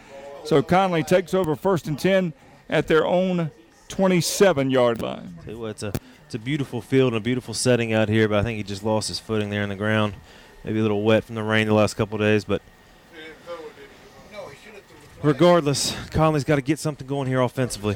So 0.46 0.62
Conley 0.62 1.02
takes 1.02 1.34
over 1.34 1.54
first 1.54 1.86
and 1.86 1.98
10 1.98 2.32
at 2.70 2.86
their 2.86 3.06
own 3.06 3.50
27 3.88 4.70
yard 4.70 5.00
line. 5.02 5.38
Tell 5.44 5.54
you 5.54 5.60
what, 5.60 5.70
it's 5.70 5.82
a 5.82 5.92
it's 6.24 6.34
a 6.34 6.38
beautiful 6.38 6.80
field 6.80 7.12
and 7.12 7.18
a 7.18 7.24
beautiful 7.24 7.54
setting 7.54 7.92
out 7.92 8.08
here, 8.08 8.28
but 8.28 8.40
I 8.40 8.42
think 8.42 8.56
he 8.56 8.64
just 8.64 8.82
lost 8.82 9.08
his 9.08 9.20
footing 9.20 9.50
there 9.50 9.62
in 9.62 9.68
the 9.68 9.76
ground. 9.76 10.14
Maybe 10.64 10.80
a 10.80 10.82
little 10.82 11.02
wet 11.02 11.22
from 11.22 11.36
the 11.36 11.42
rain 11.44 11.68
the 11.68 11.74
last 11.74 11.94
couple 11.94 12.18
days, 12.18 12.44
but 12.44 12.62
regardless, 15.22 15.94
Conley's 16.10 16.42
got 16.42 16.56
to 16.56 16.62
get 16.62 16.80
something 16.80 17.06
going 17.06 17.28
here 17.28 17.40
offensively. 17.40 17.94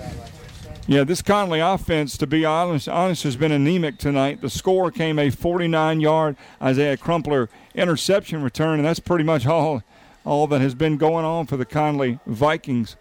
Yeah, 0.87 1.05
this 1.05 1.23
Conley 1.23 1.61
offense, 1.61 2.17
to 2.19 2.27
be 2.27 2.45
honest, 2.45 2.89
honest, 2.89 3.25
has 3.25 3.37
been 3.37 3.53
anemic 3.53 3.99
tonight. 3.99 4.41
The 4.41 4.51
score 4.51 4.91
came 4.91 5.19
a 5.19 5.31
49-yard 5.31 6.37
Isaiah 6.63 6.97
Crumpler 6.97 7.49
interception 7.75 8.43
return, 8.43 8.79
and 8.79 8.87
that's 8.87 9.01
pretty 9.01 9.25
much 9.25 9.47
all 9.47 9.83
all 10.25 10.47
that 10.49 10.61
has 10.61 10.75
been 10.75 10.97
going 10.97 11.25
on 11.25 11.47
for 11.47 11.57
the 11.57 11.65
Conley 11.65 12.19
Vikings. 12.27 12.97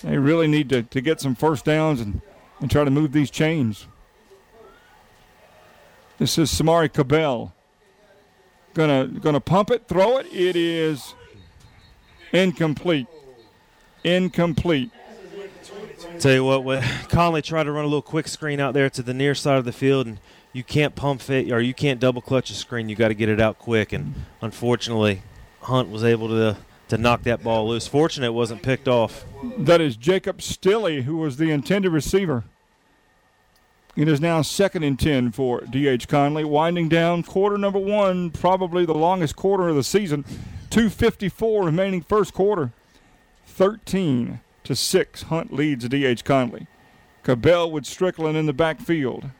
They 0.00 0.18
really 0.18 0.46
need 0.46 0.68
to, 0.70 0.82
to 0.82 1.00
get 1.00 1.20
some 1.20 1.34
first 1.34 1.64
downs 1.64 2.00
and, 2.00 2.20
and 2.60 2.70
try 2.70 2.84
to 2.84 2.90
move 2.90 3.12
these 3.12 3.30
chains. 3.30 3.86
This 6.18 6.38
is 6.38 6.50
Samari 6.50 6.92
Cabell. 6.92 7.54
Gonna 8.74 9.06
gonna 9.06 9.40
pump 9.40 9.70
it, 9.70 9.88
throw 9.88 10.18
it. 10.18 10.26
It 10.32 10.54
is 10.54 11.14
incomplete. 12.32 13.06
Incomplete. 14.04 14.90
Tell 16.20 16.32
you 16.32 16.44
what, 16.44 16.64
when 16.64 16.82
Conley 17.08 17.42
tried 17.42 17.64
to 17.64 17.72
run 17.72 17.84
a 17.84 17.88
little 17.88 18.02
quick 18.02 18.28
screen 18.28 18.60
out 18.60 18.74
there 18.74 18.90
to 18.90 19.02
the 19.02 19.14
near 19.14 19.34
side 19.34 19.58
of 19.58 19.64
the 19.64 19.72
field, 19.72 20.06
and 20.06 20.20
you 20.52 20.62
can't 20.62 20.94
pump 20.94 21.28
it 21.30 21.50
or 21.50 21.60
you 21.60 21.74
can't 21.74 22.00
double 22.00 22.20
clutch 22.20 22.50
a 22.50 22.54
screen. 22.54 22.88
You 22.88 22.96
got 22.96 23.08
to 23.08 23.14
get 23.14 23.28
it 23.28 23.40
out 23.40 23.58
quick, 23.58 23.92
and 23.92 24.14
unfortunately, 24.40 25.22
Hunt 25.62 25.88
was 25.90 26.04
able 26.04 26.28
to 26.28 26.56
to 26.88 26.98
knock 26.98 27.22
that 27.22 27.42
ball 27.42 27.68
loose. 27.68 27.86
Fortunate 27.86 28.26
it 28.26 28.34
wasn't 28.34 28.62
picked 28.62 28.88
off. 28.88 29.24
That 29.56 29.80
is 29.80 29.96
Jacob 29.96 30.38
Stilley, 30.38 31.02
who 31.02 31.16
was 31.16 31.36
the 31.36 31.50
intended 31.50 31.90
receiver. 31.90 32.44
It 33.96 34.06
is 34.06 34.20
now 34.20 34.42
second 34.42 34.84
and 34.84 34.98
10 34.98 35.32
for 35.32 35.62
D.H. 35.62 36.06
Conley. 36.06 36.44
Winding 36.44 36.88
down 36.88 37.24
quarter 37.24 37.58
number 37.58 37.80
one, 37.80 38.30
probably 38.30 38.86
the 38.86 38.94
longest 38.94 39.34
quarter 39.34 39.68
of 39.68 39.76
the 39.76 39.82
season. 39.82 40.24
2.54 40.70 41.64
remaining 41.64 42.02
first 42.02 42.32
quarter. 42.32 42.72
13 43.46 44.40
to 44.64 44.76
6. 44.76 45.22
Hunt 45.22 45.52
leads 45.52 45.88
D.H. 45.88 46.24
Conley. 46.24 46.68
Cabell 47.24 47.70
with 47.70 47.86
Strickland 47.86 48.36
in 48.36 48.46
the 48.46 48.52
backfield. 48.52 49.30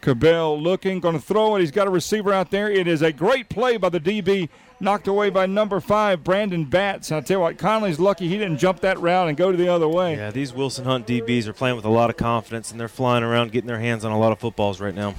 Cabell 0.00 0.60
looking, 0.60 1.00
going 1.00 1.14
to 1.14 1.20
throw 1.20 1.56
it. 1.56 1.60
He's 1.60 1.70
got 1.70 1.86
a 1.86 1.90
receiver 1.90 2.32
out 2.32 2.50
there. 2.50 2.70
It 2.70 2.86
is 2.86 3.02
a 3.02 3.12
great 3.12 3.48
play 3.48 3.76
by 3.76 3.88
the 3.88 4.00
DB, 4.00 4.48
knocked 4.80 5.08
away 5.08 5.30
by 5.30 5.46
number 5.46 5.80
five, 5.80 6.22
Brandon 6.24 6.64
Batts. 6.64 7.10
I 7.10 7.20
tell 7.20 7.36
you 7.38 7.40
what, 7.40 7.58
Conley's 7.58 7.98
lucky 7.98 8.28
he 8.28 8.38
didn't 8.38 8.58
jump 8.58 8.80
that 8.80 8.98
route 9.00 9.28
and 9.28 9.36
go 9.36 9.50
to 9.50 9.56
the 9.56 9.68
other 9.68 9.88
way. 9.88 10.16
Yeah, 10.16 10.30
these 10.30 10.52
Wilson 10.52 10.84
Hunt 10.84 11.06
DBs 11.06 11.46
are 11.46 11.52
playing 11.52 11.76
with 11.76 11.84
a 11.84 11.90
lot 11.90 12.10
of 12.10 12.16
confidence, 12.16 12.70
and 12.70 12.78
they're 12.80 12.88
flying 12.88 13.24
around, 13.24 13.52
getting 13.52 13.68
their 13.68 13.80
hands 13.80 14.04
on 14.04 14.12
a 14.12 14.18
lot 14.18 14.32
of 14.32 14.38
footballs 14.38 14.80
right 14.80 14.94
now. 14.94 15.14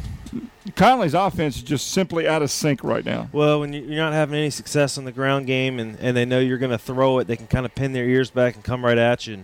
Conley's 0.76 1.14
offense 1.16 1.58
is 1.58 1.64
just 1.64 1.90
simply 1.92 2.28
out 2.28 2.42
of 2.42 2.52
sync 2.52 2.84
right 2.84 3.04
now. 3.04 3.28
Well, 3.32 3.62
when 3.62 3.74
you're 3.74 3.84
not 4.04 4.14
having 4.14 4.38
any 4.38 4.52
success 4.52 4.98
in 4.98 5.06
the 5.06 5.12
ground 5.12 5.48
game, 5.48 5.80
and, 5.80 5.98
and 6.00 6.16
they 6.16 6.26
know 6.26 6.40
you're 6.40 6.60
going 6.60 6.72
to 6.72 6.78
throw 6.78 7.20
it, 7.20 7.26
they 7.28 7.36
can 7.36 7.48
kind 7.48 7.66
of 7.66 7.74
pin 7.74 7.94
their 7.94 8.06
ears 8.06 8.30
back 8.30 8.56
and 8.56 8.64
come 8.64 8.86
right 8.86 8.98
at 8.98 9.26
you. 9.26 9.36
And 9.36 9.44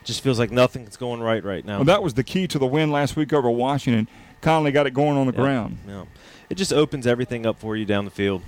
it 0.00 0.04
just 0.06 0.22
feels 0.22 0.38
like 0.38 0.50
nothing's 0.52 0.96
going 0.96 1.20
right 1.20 1.42
right 1.42 1.64
now. 1.64 1.78
Well, 1.78 1.86
that 1.86 2.02
was 2.02 2.14
the 2.14 2.22
key 2.22 2.46
to 2.48 2.58
the 2.58 2.66
win 2.66 2.92
last 2.92 3.16
week 3.16 3.32
over 3.32 3.50
Washington. 3.50 4.06
Conley 4.42 4.70
got 4.70 4.86
it 4.86 4.92
going 4.94 5.16
on 5.16 5.26
the 5.26 5.32
Yeah, 5.32 5.40
ground. 5.40 5.78
Yeah. 5.88 6.04
It 6.50 6.54
just 6.54 6.72
opens 6.72 7.06
everything 7.06 7.46
up 7.46 7.58
for 7.58 7.74
you 7.76 7.84
down 7.84 8.04
the 8.04 8.10
field. 8.10 8.42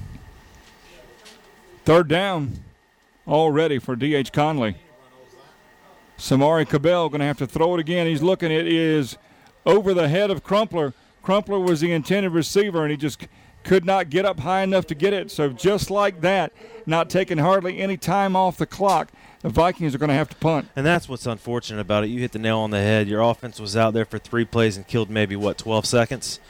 Third 1.87 2.09
down 2.09 2.65
already 3.29 3.79
for 3.79 3.95
D.H. 3.95 4.33
Conley. 4.33 4.77
Samari 6.19 6.69
Cabell 6.69 7.09
going 7.09 7.21
to 7.21 7.27
have 7.27 7.39
to 7.39 7.47
throw 7.47 7.75
it 7.75 7.81
again. 7.81 8.09
He's 8.09 8.23
looking. 8.23 8.51
It 8.51 8.67
is 8.67 9.17
over 9.65 9.95
the 9.95 10.09
head 10.09 10.33
of 10.33 10.43
Crumpler. 10.43 10.95
Crumpler 11.23 11.61
was 11.61 11.83
the 11.83 11.93
intended 11.93 12.33
receiver, 12.33 12.83
and 12.83 12.91
he 12.91 12.97
just 12.97 13.29
could 13.63 13.85
not 13.85 14.11
get 14.11 14.25
up 14.25 14.41
high 14.41 14.63
enough 14.63 14.89
to 14.89 14.97
get 14.97 15.13
it. 15.13 15.31
So 15.31 15.51
just 15.51 15.89
like 15.89 16.23
that, 16.23 16.53
not 16.87 17.09
taking 17.09 17.39
hardly 17.39 17.79
any 17.79 17.97
time 17.97 18.35
off 18.35 18.57
the 18.57 18.67
clock, 18.67 19.13
the 19.43 19.49
Vikings 19.49 19.95
are 19.95 19.99
going 19.99 20.09
to 20.09 20.15
have 20.15 20.31
to 20.31 20.37
punt. 20.37 20.69
And 20.75 20.85
that's 20.85 21.09
what's 21.09 21.25
unfortunate 21.27 21.81
about 21.81 22.03
it. 22.03 22.09
You 22.09 22.19
hit 22.19 22.33
the 22.33 22.41
nail 22.41 22.59
on 22.59 22.73
the 22.73 22.79
head. 22.79 23.07
Your 23.07 23.21
offense 23.21 23.61
was 23.61 23.77
out 23.77 23.95
there 23.95 24.05
for 24.05 24.19
three 24.19 24.45
plays 24.45 24.77
and 24.77 24.89
killed 24.89 25.09
maybe, 25.09 25.37
what, 25.37 25.57
12 25.57 25.87
seconds? 25.87 26.41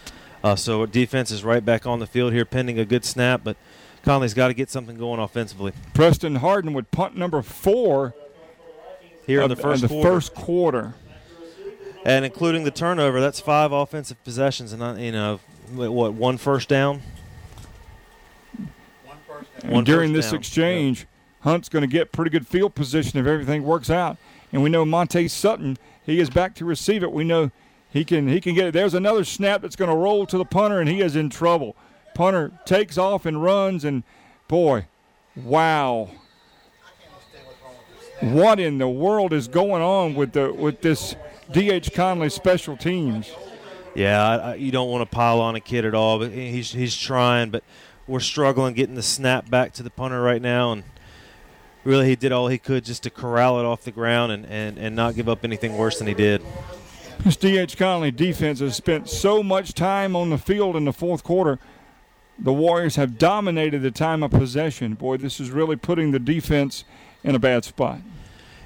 Uh, 0.42 0.56
so 0.56 0.86
defense 0.86 1.30
is 1.30 1.44
right 1.44 1.62
back 1.62 1.84
on 1.84 1.98
the 1.98 2.06
field 2.06 2.32
here 2.32 2.46
pending 2.46 2.78
a 2.78 2.86
good 2.86 3.04
snap, 3.04 3.42
but 3.44 3.58
Conley's 4.06 4.34
got 4.34 4.48
to 4.48 4.54
get 4.54 4.70
something 4.70 4.96
going 4.96 5.18
offensively. 5.18 5.72
Preston 5.92 6.36
Harden 6.36 6.72
would 6.74 6.92
punt 6.92 7.16
number 7.16 7.42
four 7.42 8.14
Here 9.26 9.42
in 9.42 9.48
the 9.48 9.56
first 9.56 9.82
in 9.82 9.88
the 9.88 9.94
quarter. 9.94 10.08
first 10.08 10.34
quarter. 10.34 10.94
and 12.04 12.24
including 12.24 12.62
the 12.62 12.70
turnover, 12.70 13.20
that's 13.20 13.40
five 13.40 13.72
offensive 13.72 14.22
possessions, 14.22 14.72
and 14.72 15.00
you 15.00 15.10
know, 15.10 15.40
what 15.74 16.14
one 16.14 16.38
first 16.38 16.68
down. 16.68 17.02
One 19.64 19.82
during 19.82 20.12
this 20.12 20.26
down. 20.30 20.38
exchange, 20.38 21.00
yep. 21.00 21.08
Hunt's 21.40 21.68
going 21.68 21.82
to 21.82 21.88
get 21.88 22.12
pretty 22.12 22.30
good 22.30 22.46
field 22.46 22.76
position 22.76 23.18
if 23.18 23.26
everything 23.26 23.64
works 23.64 23.90
out. 23.90 24.18
And 24.52 24.62
we 24.62 24.70
know 24.70 24.84
Monte 24.84 25.26
Sutton, 25.26 25.78
he 26.04 26.20
is 26.20 26.30
back 26.30 26.54
to 26.56 26.64
receive 26.64 27.02
it. 27.02 27.10
We 27.10 27.24
know 27.24 27.50
he 27.90 28.04
can 28.04 28.28
he 28.28 28.40
can 28.40 28.54
get 28.54 28.68
it. 28.68 28.72
There's 28.72 28.94
another 28.94 29.24
snap 29.24 29.62
that's 29.62 29.74
going 29.74 29.90
to 29.90 29.96
roll 29.96 30.26
to 30.26 30.38
the 30.38 30.44
punter, 30.44 30.78
and 30.78 30.88
he 30.88 31.00
is 31.00 31.16
in 31.16 31.28
trouble. 31.28 31.74
Punter 32.16 32.50
takes 32.64 32.96
off 32.96 33.26
and 33.26 33.42
runs, 33.42 33.84
and 33.84 34.02
boy, 34.48 34.86
wow. 35.36 36.08
What 38.20 38.58
in 38.58 38.78
the 38.78 38.88
world 38.88 39.34
is 39.34 39.48
going 39.48 39.82
on 39.82 40.14
with 40.14 40.32
the 40.32 40.50
with 40.50 40.80
this 40.80 41.14
DH 41.52 41.92
Conley 41.94 42.30
special 42.30 42.74
teams? 42.74 43.30
Yeah, 43.94 44.26
I, 44.26 44.54
you 44.54 44.72
don't 44.72 44.90
want 44.90 45.02
to 45.02 45.14
pile 45.14 45.42
on 45.42 45.56
a 45.56 45.60
kid 45.60 45.84
at 45.84 45.94
all, 45.94 46.18
but 46.18 46.32
he's 46.32 46.72
he's 46.72 46.96
trying, 46.96 47.50
but 47.50 47.62
we're 48.06 48.20
struggling 48.20 48.72
getting 48.72 48.94
the 48.94 49.02
snap 49.02 49.50
back 49.50 49.74
to 49.74 49.82
the 49.82 49.90
punter 49.90 50.22
right 50.22 50.40
now, 50.40 50.72
and 50.72 50.84
really 51.84 52.08
he 52.08 52.16
did 52.16 52.32
all 52.32 52.48
he 52.48 52.56
could 52.56 52.86
just 52.86 53.02
to 53.02 53.10
corral 53.10 53.60
it 53.60 53.66
off 53.66 53.82
the 53.82 53.92
ground 53.92 54.32
and, 54.32 54.46
and, 54.46 54.78
and 54.78 54.96
not 54.96 55.14
give 55.14 55.28
up 55.28 55.44
anything 55.44 55.76
worse 55.76 55.98
than 55.98 56.06
he 56.06 56.14
did. 56.14 56.42
This 57.20 57.36
D.H. 57.36 57.76
Conley 57.76 58.10
defense 58.10 58.60
has 58.60 58.74
spent 58.74 59.08
so 59.10 59.42
much 59.42 59.74
time 59.74 60.16
on 60.16 60.30
the 60.30 60.38
field 60.38 60.76
in 60.76 60.86
the 60.86 60.92
fourth 60.92 61.22
quarter. 61.22 61.58
The 62.38 62.52
Warriors 62.52 62.96
have 62.96 63.18
dominated 63.18 63.80
the 63.80 63.90
time 63.90 64.22
of 64.22 64.30
possession. 64.30 64.94
Boy, 64.94 65.16
this 65.16 65.40
is 65.40 65.50
really 65.50 65.76
putting 65.76 66.10
the 66.10 66.18
defense 66.18 66.84
in 67.24 67.34
a 67.34 67.38
bad 67.38 67.64
spot. 67.64 68.00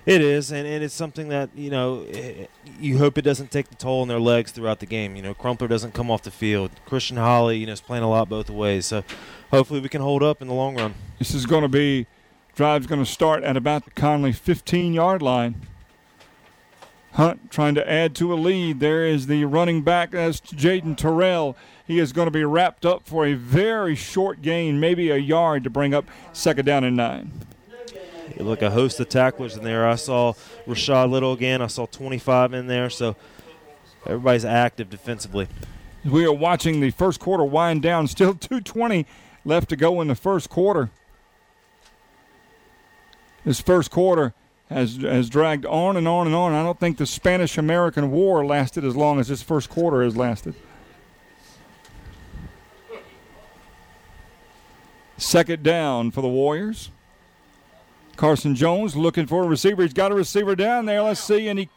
It 0.07 0.23
is, 0.23 0.51
and, 0.51 0.66
and 0.66 0.83
it's 0.83 0.95
something 0.95 1.29
that 1.29 1.51
you 1.55 1.71
know 1.71 2.05
eh, 2.11 2.47
you 2.81 2.99
hope 2.99 3.18
it 3.18 3.23
doesn't 3.23 3.51
take 3.51 3.68
the 3.68 3.75
toll 3.75 4.03
on 4.03 4.09
their 4.09 4.18
legs 4.18 4.51
throughout 4.51 4.81
the 4.81 4.87
game. 4.87 5.14
You 5.14 5.23
know, 5.23 5.35
Crumpler 5.35 5.68
doesn't 5.68 5.95
come 5.95 6.11
off 6.11 6.23
the 6.23 6.31
field. 6.31 6.71
Christian 6.87 7.16
Holly, 7.16 7.59
you 7.59 7.66
know, 7.66 7.73
is 7.73 7.81
playing 7.81 8.03
a 8.03 8.09
lot 8.09 8.29
both 8.29 8.49
ways. 8.49 8.87
So 8.87 9.05
hopefully 9.51 9.81
we 9.81 9.89
can 9.89 10.01
hold 10.01 10.23
up 10.23 10.41
in 10.41 10.49
the 10.49 10.55
long 10.55 10.77
run. 10.77 10.95
This 11.18 11.35
is 11.35 11.47
going 11.47 11.62
to 11.62 11.68
be 11.68 12.07
drive's 12.55 12.87
going 12.87 13.05
to 13.05 13.11
start 13.11 13.45
at 13.45 13.57
about 13.57 13.85
the 13.85 13.91
Conley 13.93 14.33
15-yard 14.33 15.23
line. 15.23 15.66
Hunt 17.12 17.51
trying 17.51 17.75
to 17.75 17.91
add 17.91 18.14
to 18.16 18.33
a 18.33 18.37
lead. 18.37 18.81
There 18.81 19.05
is 19.05 19.27
the 19.27 19.45
running 19.45 19.83
back. 19.83 20.12
That's 20.12 20.41
Jaden 20.41 20.97
Terrell. 20.97 21.57
He 21.91 21.99
is 21.99 22.12
going 22.12 22.28
to 22.28 22.30
be 22.30 22.45
wrapped 22.45 22.86
up 22.86 23.05
for 23.05 23.26
a 23.26 23.34
very 23.34 23.97
short 23.97 24.43
gain, 24.43 24.78
maybe 24.78 25.11
a 25.11 25.16
yard 25.16 25.64
to 25.64 25.70
bring 25.70 25.93
up 25.93 26.05
second 26.32 26.64
down 26.64 26.84
and 26.84 26.97
nine. 26.97 27.32
Look, 28.36 28.62
a 28.62 28.70
host 28.70 29.01
of 29.01 29.09
tacklers 29.09 29.57
in 29.57 29.64
there. 29.64 29.88
I 29.88 29.97
saw 29.97 30.34
Rashad 30.68 31.11
Little 31.11 31.32
again. 31.32 31.61
I 31.61 31.66
saw 31.66 31.86
25 31.86 32.55
in 32.55 32.68
there. 32.68 32.91
So 32.91 33.16
everybody's 34.07 34.45
active 34.45 34.88
defensively. 34.88 35.49
We 36.05 36.24
are 36.26 36.32
watching 36.32 36.78
the 36.78 36.91
first 36.93 37.18
quarter 37.18 37.43
wind 37.43 37.82
down. 37.82 38.07
Still 38.07 38.34
2:20 38.36 39.05
left 39.45 39.68
to 39.70 39.76
go 39.76 40.01
in 40.01 40.07
the 40.07 40.14
first 40.14 40.49
quarter. 40.49 40.91
This 43.45 43.61
first 43.61 43.91
quarter 43.91 44.32
has 44.68 44.99
has 44.99 45.28
dragged 45.28 45.66
on 45.66 45.97
and 45.97 46.07
on 46.07 46.28
and 46.28 46.36
on. 46.36 46.53
I 46.53 46.62
don't 46.62 46.78
think 46.78 46.99
the 46.99 47.07
Spanish 47.07 47.59
American 47.59 48.12
War 48.12 48.47
lasted 48.47 48.84
as 48.84 48.95
long 48.95 49.18
as 49.18 49.26
this 49.26 49.43
first 49.43 49.68
quarter 49.68 50.05
has 50.05 50.16
lasted. 50.16 50.55
Second 55.21 55.62
down 55.62 56.11
for 56.11 56.23
the 56.23 56.29
Warriors. 56.29 56.91
Carson 58.16 58.55
Jones 58.55 58.97
looking 58.97 59.27
for 59.27 59.45
a 59.45 59.47
receiver. 59.47 59.83
He's 59.83 59.93
got 59.93 60.12
a 60.12 60.14
receiver 60.14 60.57
down 60.57 60.87
there. 60.87 61.03
Let's 61.03 61.21
see. 61.21 61.47
And 61.49 61.59
he 61.59 61.68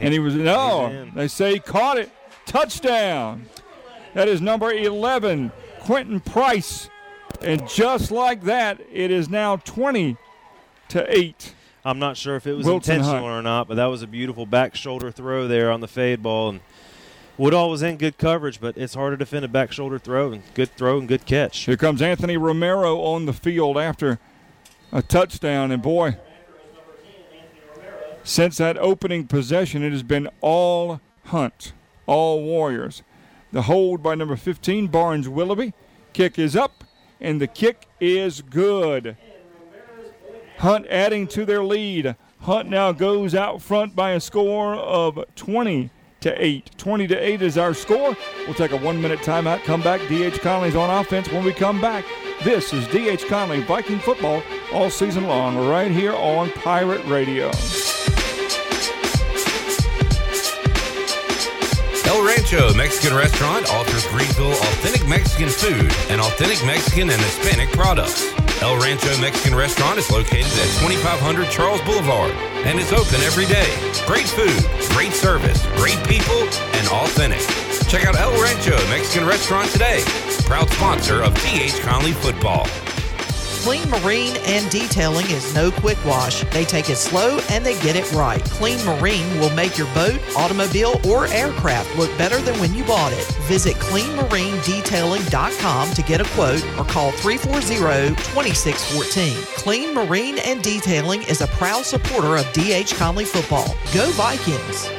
and 0.00 0.12
he 0.12 0.18
was 0.18 0.34
no. 0.34 1.10
They 1.14 1.28
say 1.28 1.54
he 1.54 1.60
caught 1.60 1.98
it. 1.98 2.10
Touchdown. 2.46 3.46
That 4.14 4.28
is 4.28 4.40
number 4.40 4.72
11, 4.72 5.52
Quentin 5.80 6.20
Price. 6.20 6.88
And 7.40 7.68
just 7.68 8.10
like 8.10 8.44
that, 8.44 8.80
it 8.92 9.10
is 9.10 9.28
now 9.28 9.56
20 9.56 10.16
to 10.88 11.18
8. 11.18 11.54
I'm 11.84 11.98
not 11.98 12.16
sure 12.16 12.36
if 12.36 12.46
it 12.46 12.54
was 12.54 12.64
Wilton 12.64 12.94
intentional 12.94 13.26
Hunt. 13.26 13.40
or 13.40 13.42
not, 13.42 13.68
but 13.68 13.74
that 13.74 13.86
was 13.86 14.02
a 14.02 14.06
beautiful 14.06 14.46
back 14.46 14.74
shoulder 14.74 15.10
throw 15.10 15.48
there 15.48 15.70
on 15.70 15.80
the 15.80 15.88
fade 15.88 16.22
ball. 16.22 16.48
And 16.50 16.60
Woodall 17.36 17.70
was 17.70 17.82
in 17.82 17.96
good 17.96 18.16
coverage, 18.16 18.60
but 18.60 18.76
it's 18.76 18.94
hard 18.94 19.12
to 19.12 19.16
defend 19.16 19.44
a 19.44 19.48
back 19.48 19.72
shoulder 19.72 19.98
throw 19.98 20.32
and 20.32 20.42
good 20.54 20.70
throw 20.76 20.98
and 20.98 21.08
good 21.08 21.26
catch. 21.26 21.58
Here 21.60 21.76
comes 21.76 22.00
Anthony 22.00 22.36
Romero 22.36 23.00
on 23.00 23.26
the 23.26 23.32
field 23.32 23.76
after 23.76 24.20
a 24.92 25.02
touchdown. 25.02 25.72
And 25.72 25.82
boy, 25.82 26.16
since 28.22 28.58
that 28.58 28.78
opening 28.78 29.26
possession, 29.26 29.82
it 29.82 29.90
has 29.90 30.04
been 30.04 30.28
all 30.40 31.00
Hunt, 31.26 31.72
all 32.06 32.42
Warriors. 32.42 33.02
The 33.50 33.62
hold 33.62 34.02
by 34.02 34.14
number 34.14 34.36
15, 34.36 34.86
Barnes 34.88 35.28
Willoughby. 35.28 35.74
Kick 36.12 36.38
is 36.38 36.54
up, 36.54 36.84
and 37.20 37.40
the 37.40 37.48
kick 37.48 37.88
is 38.00 38.42
good. 38.42 39.16
Hunt 40.58 40.86
adding 40.88 41.26
to 41.28 41.44
their 41.44 41.64
lead. 41.64 42.14
Hunt 42.40 42.68
now 42.68 42.92
goes 42.92 43.34
out 43.34 43.60
front 43.60 43.96
by 43.96 44.10
a 44.10 44.20
score 44.20 44.74
of 44.74 45.24
20 45.34 45.90
to 46.24 46.44
8. 46.44 46.70
20 46.78 47.06
to 47.08 47.16
8 47.16 47.42
is 47.42 47.58
our 47.58 47.74
score. 47.74 48.16
We'll 48.46 48.54
take 48.54 48.72
a 48.72 48.78
one 48.78 49.00
minute 49.00 49.20
timeout, 49.20 49.62
come 49.64 49.82
back. 49.82 50.00
DH 50.08 50.40
Conley's 50.40 50.74
on 50.74 50.90
offense 50.90 51.30
when 51.30 51.44
we 51.44 51.52
come 51.52 51.80
back. 51.80 52.04
This 52.42 52.72
is 52.72 52.86
DH 52.88 53.26
Conley 53.28 53.60
Viking 53.60 53.98
football 53.98 54.42
all 54.72 54.88
season 54.88 55.26
long, 55.26 55.68
right 55.68 55.90
here 55.90 56.14
on 56.14 56.50
Pirate 56.50 57.04
Radio. 57.06 57.50
El 62.06 62.26
Rancho 62.26 62.72
Mexican 62.74 63.14
Restaurant 63.16 63.68
offers 63.70 64.06
Greenville 64.06 64.52
authentic 64.52 65.06
Mexican 65.06 65.48
food 65.48 65.92
and 66.10 66.20
authentic 66.20 66.64
Mexican 66.64 67.10
and 67.10 67.20
Hispanic 67.20 67.70
products. 67.72 68.43
El 68.62 68.78
Rancho 68.78 69.18
Mexican 69.20 69.54
Restaurant 69.54 69.98
is 69.98 70.10
located 70.10 70.46
at 70.46 70.80
2500 70.80 71.50
Charles 71.50 71.80
Boulevard 71.82 72.30
and 72.64 72.78
is 72.78 72.92
open 72.92 73.20
every 73.22 73.46
day. 73.46 73.68
Great 74.06 74.26
food, 74.26 74.62
great 74.90 75.12
service, 75.12 75.64
great 75.76 75.98
people, 76.06 76.40
and 76.78 76.88
authentic. 76.88 77.40
Check 77.88 78.06
out 78.06 78.16
El 78.16 78.32
Rancho 78.40 78.76
Mexican 78.88 79.26
Restaurant 79.26 79.68
today. 79.70 80.02
Proud 80.46 80.70
sponsor 80.70 81.22
of 81.22 81.34
DH 81.34 81.80
Conley 81.82 82.12
Football. 82.12 82.66
Clean 83.64 83.88
Marine 83.88 84.36
and 84.44 84.70
Detailing 84.70 85.24
is 85.30 85.54
no 85.54 85.70
quick 85.70 85.96
wash. 86.04 86.44
They 86.50 86.66
take 86.66 86.90
it 86.90 86.96
slow 86.96 87.40
and 87.48 87.64
they 87.64 87.80
get 87.80 87.96
it 87.96 88.12
right. 88.12 88.44
Clean 88.44 88.76
Marine 88.84 89.40
will 89.40 89.48
make 89.54 89.78
your 89.78 89.86
boat, 89.94 90.20
automobile, 90.36 91.00
or 91.08 91.26
aircraft 91.28 91.96
look 91.96 92.10
better 92.18 92.38
than 92.42 92.60
when 92.60 92.74
you 92.74 92.84
bought 92.84 93.14
it. 93.14 93.24
Visit 93.44 93.76
cleanmarinedetailing.com 93.76 95.94
to 95.94 96.02
get 96.02 96.20
a 96.20 96.24
quote 96.34 96.62
or 96.78 96.84
call 96.84 97.12
340-2614. 97.12 99.56
Clean 99.56 99.94
Marine 99.94 100.36
and 100.40 100.62
Detailing 100.62 101.22
is 101.22 101.40
a 101.40 101.46
proud 101.46 101.86
supporter 101.86 102.36
of 102.36 102.44
DH 102.52 102.94
Conley 102.96 103.24
football. 103.24 103.74
Go 103.94 104.10
Vikings! 104.10 104.90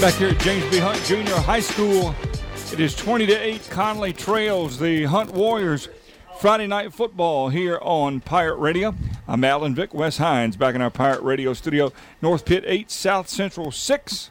Back 0.00 0.14
here 0.14 0.30
at 0.30 0.40
James 0.40 0.68
B. 0.68 0.78
Hunt 0.78 1.00
Junior 1.04 1.36
High 1.36 1.60
School, 1.60 2.12
it 2.72 2.80
is 2.80 2.96
20 2.96 3.24
to 3.26 3.34
8 3.34 3.68
Conley 3.70 4.12
Trails. 4.12 4.80
The 4.80 5.04
Hunt 5.04 5.32
Warriors 5.32 5.88
Friday 6.38 6.68
Night 6.68 6.92
Football 6.92 7.48
here 7.48 7.80
on 7.82 8.20
Pirate 8.20 8.58
Radio. 8.58 8.94
I'm 9.26 9.42
Alan 9.42 9.74
Vick, 9.74 9.92
Wes 9.92 10.18
Hines, 10.18 10.56
back 10.56 10.76
in 10.76 10.80
our 10.80 10.88
Pirate 10.88 11.22
Radio 11.22 11.52
studio. 11.52 11.92
North 12.22 12.44
Pitt 12.44 12.62
8, 12.64 12.92
South 12.92 13.28
Central 13.28 13.72
6. 13.72 14.30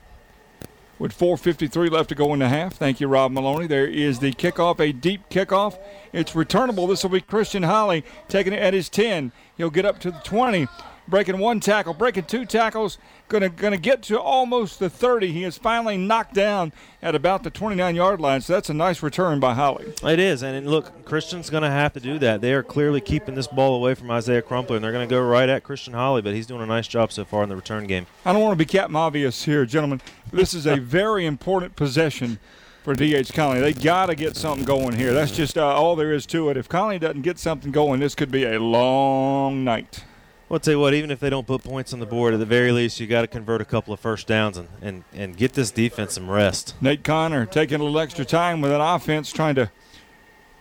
With 1.00 1.12
4.53 1.12 1.92
left 1.92 2.08
to 2.08 2.16
go 2.16 2.34
in 2.34 2.40
the 2.40 2.48
half. 2.48 2.76
Thank 2.76 3.02
you, 3.02 3.10
Rob 3.10 3.34
Maloney. 3.34 3.68
There 3.68 3.86
is 3.86 4.20
the 4.20 4.32
kickoff, 4.32 4.80
a 4.80 4.94
deep 4.94 5.30
kickoff. 5.30 5.78
It's 6.14 6.34
returnable. 6.34 6.88
This 6.88 7.04
will 7.04 7.10
be 7.10 7.20
Christian 7.20 7.64
Holly 7.64 8.06
taking 8.30 8.54
it 8.54 8.62
at 8.62 8.74
his 8.74 8.88
10. 8.88 9.34
He'll 9.58 9.70
get 9.70 9.86
up 9.86 10.00
to 10.00 10.12
the 10.12 10.20
20 10.20 10.70
breaking 11.08 11.40
one 11.40 11.60
tackle, 11.60 11.94
breaking 11.94 12.26
two 12.26 12.46
tackles, 12.46 12.98
gonna 13.28 13.50
gonna 13.50 13.78
get 13.78 14.02
to 14.04 14.20
almost 14.20 14.80
the 14.80 14.90
30. 14.90 15.32
He 15.32 15.44
is 15.44 15.58
finally 15.58 15.98
knocked 15.98 16.34
down 16.34 16.74
at 17.02 17.16
about 17.16 17.44
the 17.44 17.50
29 17.50 17.96
yard 17.96 18.20
line. 18.20 18.42
So 18.42 18.54
that's 18.54 18.70
a 18.70 18.74
nice 18.74 19.02
return 19.02 19.40
by 19.40 19.54
Holly. 19.54 19.94
It 20.04 20.20
is, 20.20 20.44
and 20.44 20.70
look, 20.70 21.06
Christian's 21.06 21.50
gonna 21.50 21.72
have 21.72 21.94
to 21.94 22.00
do 22.00 22.20
that. 22.20 22.42
They 22.42 22.54
are 22.54 22.64
clearly 22.64 23.02
keeping 23.02 23.36
this 23.36 23.48
ball 23.48 23.76
away 23.76 23.96
from 23.96 24.12
Isaiah 24.12 24.42
Crumpler, 24.42 24.76
and 24.78 24.86
they're 24.86 24.92
gonna 24.92 25.08
go 25.08 25.22
right 25.22 25.50
at 25.50 25.64
Christian 25.64 25.94
Holly. 25.94 26.22
But 26.22 26.34
he's 26.34 26.48
doing 26.48 26.62
a 26.62 26.68
nice 26.68 26.88
job 26.88 27.12
so 27.12 27.26
far 27.26 27.44
in 27.44 27.50
the 27.50 27.56
return 27.56 27.88
game. 27.88 28.08
I 28.26 28.34
don't 28.34 28.42
want 28.42 28.54
to 28.54 28.58
be 28.58 28.66
Captain 28.66 28.96
Obvious 28.96 29.46
here, 29.46 29.66
gentlemen. 29.66 30.02
This 30.32 30.54
is 30.54 30.66
a 30.66 30.76
very 30.78 31.26
important 31.26 31.76
possession 31.76 32.40
for 32.88 32.96
DH 32.96 33.34
Conley. 33.34 33.60
They 33.60 33.74
got 33.74 34.06
to 34.06 34.16
get 34.16 34.38
something 34.38 34.64
going 34.64 34.96
here. 34.96 35.14
That's 35.14 35.32
just 35.32 35.58
uh, 35.58 35.66
all 35.66 35.98
there 35.98 36.14
is 36.14 36.26
to 36.28 36.50
it. 36.50 36.56
If 36.56 36.70
Conley 36.70 36.98
doesn't 36.98 37.24
get 37.24 37.38
something 37.38 37.70
going, 37.70 38.00
this 38.00 38.16
could 38.16 38.32
be 38.32 38.46
a 38.46 38.60
long 38.60 39.66
night. 39.66 40.06
Well, 40.50 40.56
I'll 40.56 40.60
tell 40.62 40.76
you 40.76 40.80
what, 40.80 40.94
even 40.94 41.12
if 41.12 41.20
they 41.20 41.30
don't 41.30 41.46
put 41.46 41.64
points 41.64 41.92
on 41.92 42.00
the 42.00 42.06
board, 42.06 42.34
at 42.34 42.40
the 42.40 42.46
very 42.46 42.72
least, 42.72 43.02
you 43.02 43.08
got 43.08 43.22
to 43.22 43.28
convert 43.28 43.60
a 43.60 43.66
couple 43.66 43.94
of 43.94 44.00
first 44.00 44.28
downs 44.28 44.58
and, 44.58 44.70
and, 44.82 45.04
and 45.14 45.36
get 45.36 45.54
this 45.54 45.72
defense 45.72 46.14
some 46.14 46.32
rest. 46.32 46.74
Nate 46.80 47.04
Connor 47.04 47.46
taking 47.46 47.82
a 47.82 47.84
little 47.84 48.00
extra 48.00 48.24
time 48.24 48.62
with 48.62 48.72
an 48.72 48.80
offense, 48.80 49.32
trying 49.34 49.56
to 49.56 49.70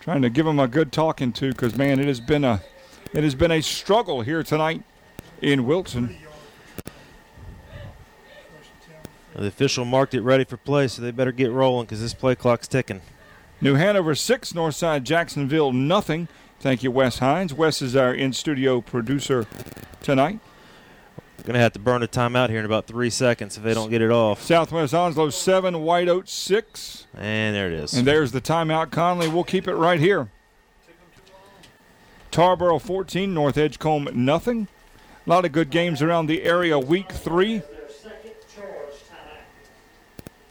trying 0.00 0.22
to 0.22 0.30
give 0.30 0.44
him 0.44 0.58
a 0.58 0.66
good 0.66 0.90
talking 0.90 1.32
to, 1.34 1.52
because 1.52 1.76
man, 1.76 2.00
it 2.00 2.08
has 2.08 2.20
been 2.20 2.42
a 2.42 2.62
it 3.12 3.22
has 3.22 3.36
been 3.36 3.52
a 3.52 3.60
struggle 3.60 4.22
here 4.22 4.42
tonight 4.42 4.82
in 5.40 5.66
Wilson. 5.66 6.16
The 9.36 9.46
official 9.46 9.84
marked 9.84 10.14
it 10.14 10.22
ready 10.22 10.44
for 10.44 10.56
play, 10.56 10.88
so 10.88 11.00
they 11.00 11.12
better 11.12 11.30
get 11.30 11.52
rolling 11.52 11.86
because 11.86 12.00
this 12.00 12.14
play 12.14 12.34
clock's 12.34 12.66
ticking. 12.66 13.02
New 13.60 13.74
Hanover 13.74 14.14
6, 14.14 14.52
Northside 14.52 15.04
Jacksonville 15.04 15.72
nothing. 15.72 16.26
Thank 16.60 16.82
you, 16.82 16.90
Wes 16.90 17.18
Hines. 17.18 17.52
Wes 17.52 17.82
is 17.82 17.94
our 17.94 18.14
in 18.14 18.32
studio 18.32 18.80
producer 18.80 19.46
tonight. 20.02 20.40
Going 21.44 21.54
to 21.54 21.60
have 21.60 21.74
to 21.74 21.78
burn 21.78 22.02
a 22.02 22.08
timeout 22.08 22.48
here 22.48 22.58
in 22.58 22.64
about 22.64 22.86
three 22.86 23.10
seconds 23.10 23.56
if 23.56 23.62
they 23.62 23.72
don't 23.72 23.88
get 23.88 24.02
it 24.02 24.10
off. 24.10 24.42
Southwest 24.42 24.92
Onslow 24.92 25.30
7, 25.30 25.80
White 25.80 26.08
Oak 26.08 26.24
6. 26.26 27.06
And 27.16 27.54
there 27.54 27.68
it 27.68 27.74
is. 27.74 27.94
And 27.94 28.04
there's 28.04 28.32
the 28.32 28.40
timeout, 28.40 28.90
Conley. 28.90 29.28
We'll 29.28 29.44
keep 29.44 29.68
it 29.68 29.76
right 29.76 30.00
here. 30.00 30.28
Tarboro 32.32 32.80
14, 32.80 33.32
North 33.32 33.56
Edgecombe 33.56 34.08
nothing. 34.12 34.66
A 35.24 35.30
lot 35.30 35.44
of 35.44 35.52
good 35.52 35.70
games 35.70 36.02
around 36.02 36.26
the 36.26 36.42
area 36.42 36.78
week 36.80 37.12
three. 37.12 37.62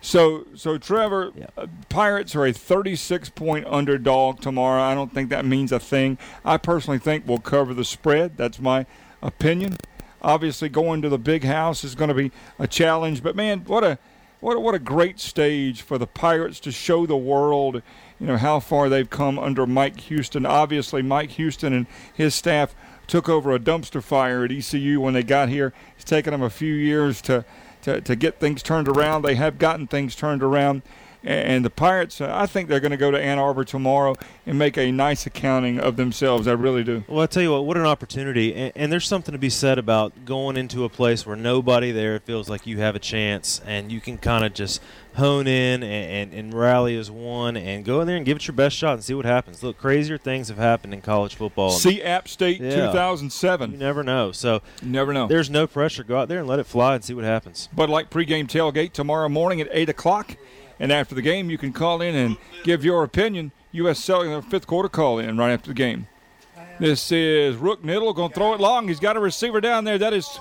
So, 0.05 0.45
so 0.53 0.77
Trevor, 0.77 1.31
uh, 1.57 1.65
Pirates 1.89 2.35
are 2.35 2.45
a 2.45 2.53
36 2.53 3.29
point 3.29 3.65
underdog 3.65 4.39
tomorrow. 4.39 4.79
I 4.79 4.93
don't 4.93 5.11
think 5.11 5.31
that 5.31 5.45
means 5.45 5.71
a 5.71 5.79
thing. 5.79 6.19
I 6.45 6.57
personally 6.57 6.99
think 6.99 7.27
we'll 7.27 7.39
cover 7.39 7.73
the 7.73 7.83
spread. 7.83 8.37
That's 8.37 8.59
my 8.59 8.85
opinion. 9.23 9.77
Obviously, 10.21 10.69
going 10.69 11.01
to 11.01 11.09
the 11.09 11.17
big 11.17 11.43
house 11.43 11.83
is 11.83 11.95
going 11.95 12.09
to 12.09 12.13
be 12.13 12.31
a 12.59 12.67
challenge. 12.67 13.23
But 13.23 13.35
man, 13.35 13.61
what 13.61 13.83
a 13.83 13.97
what 14.41 14.55
a, 14.55 14.59
what 14.59 14.75
a 14.75 14.79
great 14.79 15.19
stage 15.19 15.81
for 15.81 15.97
the 15.97 16.05
Pirates 16.05 16.59
to 16.59 16.71
show 16.71 17.07
the 17.07 17.17
world, 17.17 17.81
you 18.19 18.27
know, 18.27 18.37
how 18.37 18.59
far 18.59 18.89
they've 18.89 19.09
come 19.09 19.39
under 19.39 19.65
Mike 19.65 19.99
Houston. 20.01 20.45
Obviously, 20.45 21.01
Mike 21.01 21.31
Houston 21.31 21.73
and 21.73 21.87
his 22.13 22.35
staff 22.35 22.75
took 23.07 23.27
over 23.27 23.55
a 23.55 23.59
dumpster 23.59 24.03
fire 24.03 24.45
at 24.45 24.51
ECU 24.51 25.01
when 25.01 25.15
they 25.15 25.23
got 25.23 25.49
here. 25.49 25.73
It's 25.95 26.03
taken 26.03 26.31
them 26.31 26.43
a 26.43 26.51
few 26.51 26.75
years 26.75 27.23
to 27.23 27.43
to, 27.85 28.01
to 28.01 28.15
get 28.15 28.39
things 28.39 28.63
turned 28.63 28.87
around. 28.87 29.21
They 29.21 29.35
have 29.35 29.59
gotten 29.59 29.85
things 29.85 30.15
turned 30.15 30.41
around. 30.41 30.81
And 31.25 31.65
the 31.65 31.71
Pirates, 31.71 32.21
uh, 32.21 32.31
I 32.31 32.45
think 32.45 32.69
they're 32.69 32.79
going 32.79 32.91
to 32.91 32.97
go 32.97 33.09
to 33.09 33.19
Ann 33.19 33.39
Arbor 33.39 33.65
tomorrow 33.65 34.15
and 34.45 34.59
make 34.59 34.77
a 34.77 34.91
nice 34.91 35.25
accounting 35.25 35.79
of 35.79 35.95
themselves. 35.95 36.47
I 36.47 36.51
really 36.51 36.83
do. 36.83 37.03
Well, 37.07 37.21
I 37.21 37.25
tell 37.25 37.41
you 37.41 37.51
what, 37.51 37.65
what 37.65 37.77
an 37.77 37.85
opportunity. 37.85 38.53
And, 38.53 38.71
and, 38.75 38.91
there's 38.91 39.07
something 39.07 39.31
to 39.31 39.39
be 39.39 39.49
said 39.49 39.79
about 39.79 40.25
going 40.25 40.55
into 40.55 40.83
a 40.83 40.89
place 40.89 41.25
where 41.25 41.35
nobody 41.35 41.91
there 41.91 42.19
feels 42.19 42.47
like 42.47 42.67
you 42.67 42.77
have 42.77 42.95
a 42.95 42.99
chance 42.99 43.59
and 43.65 43.91
you 43.91 43.99
can 43.99 44.19
kind 44.19 44.45
of 44.45 44.53
just 44.53 44.83
hone 45.15 45.47
in 45.47 45.81
and, 45.81 46.31
and, 46.31 46.33
and, 46.33 46.53
rally 46.53 46.95
as 46.95 47.09
one 47.09 47.57
and 47.57 47.85
go 47.85 48.01
in 48.01 48.07
there 48.07 48.17
and 48.17 48.25
give 48.25 48.37
it 48.37 48.47
your 48.47 48.53
best 48.53 48.75
shot 48.75 48.93
and 48.93 49.03
see 49.03 49.15
what 49.15 49.25
happens. 49.25 49.63
Look, 49.63 49.79
crazier 49.79 50.19
things 50.19 50.49
have 50.49 50.57
happened 50.57 50.93
in 50.93 51.01
college 51.01 51.35
football. 51.35 51.71
See 51.71 52.03
App 52.03 52.27
State 52.27 52.61
yeah, 52.61 52.87
2007. 52.87 53.71
You 53.71 53.77
never 53.77 54.03
know. 54.03 54.31
So 54.31 54.61
you 54.81 54.89
never 54.89 55.11
know. 55.11 55.25
There's 55.27 55.49
no 55.49 55.65
pressure. 55.65 56.03
Go 56.03 56.17
out 56.17 56.27
there 56.27 56.39
and 56.39 56.47
let 56.47 56.59
it 56.59 56.65
fly 56.65 56.95
and 56.95 57.03
see 57.03 57.15
what 57.15 57.23
happens. 57.23 57.67
Bud 57.73 57.89
Light 57.89 58.11
pregame 58.11 58.47
tailgate 58.47 58.91
tomorrow 58.91 59.27
morning 59.27 59.59
at 59.59 59.69
8 59.71 59.89
o'clock. 59.89 60.37
And 60.79 60.91
after 60.91 61.15
the 61.15 61.21
game, 61.21 61.49
you 61.49 61.57
can 61.57 61.73
call 61.73 62.01
in 62.01 62.15
and 62.15 62.37
give 62.63 62.83
your 62.83 63.03
opinion. 63.03 63.51
U.S. 63.71 63.99
Cellular 63.99 64.41
fifth 64.41 64.67
quarter 64.67 64.89
call 64.89 65.19
in 65.19 65.37
right 65.37 65.51
after 65.51 65.69
the 65.69 65.73
game. 65.73 66.07
This 66.79 67.09
is 67.11 67.55
Rook 67.55 67.83
Niddle 67.83 68.13
going 68.13 68.29
to 68.29 68.35
throw 68.35 68.53
it 68.53 68.59
long. 68.59 68.87
He's 68.89 68.99
got 68.99 69.15
a 69.15 69.19
receiver 69.19 69.61
down 69.61 69.85
there. 69.85 69.97
That 69.97 70.13
is, 70.13 70.39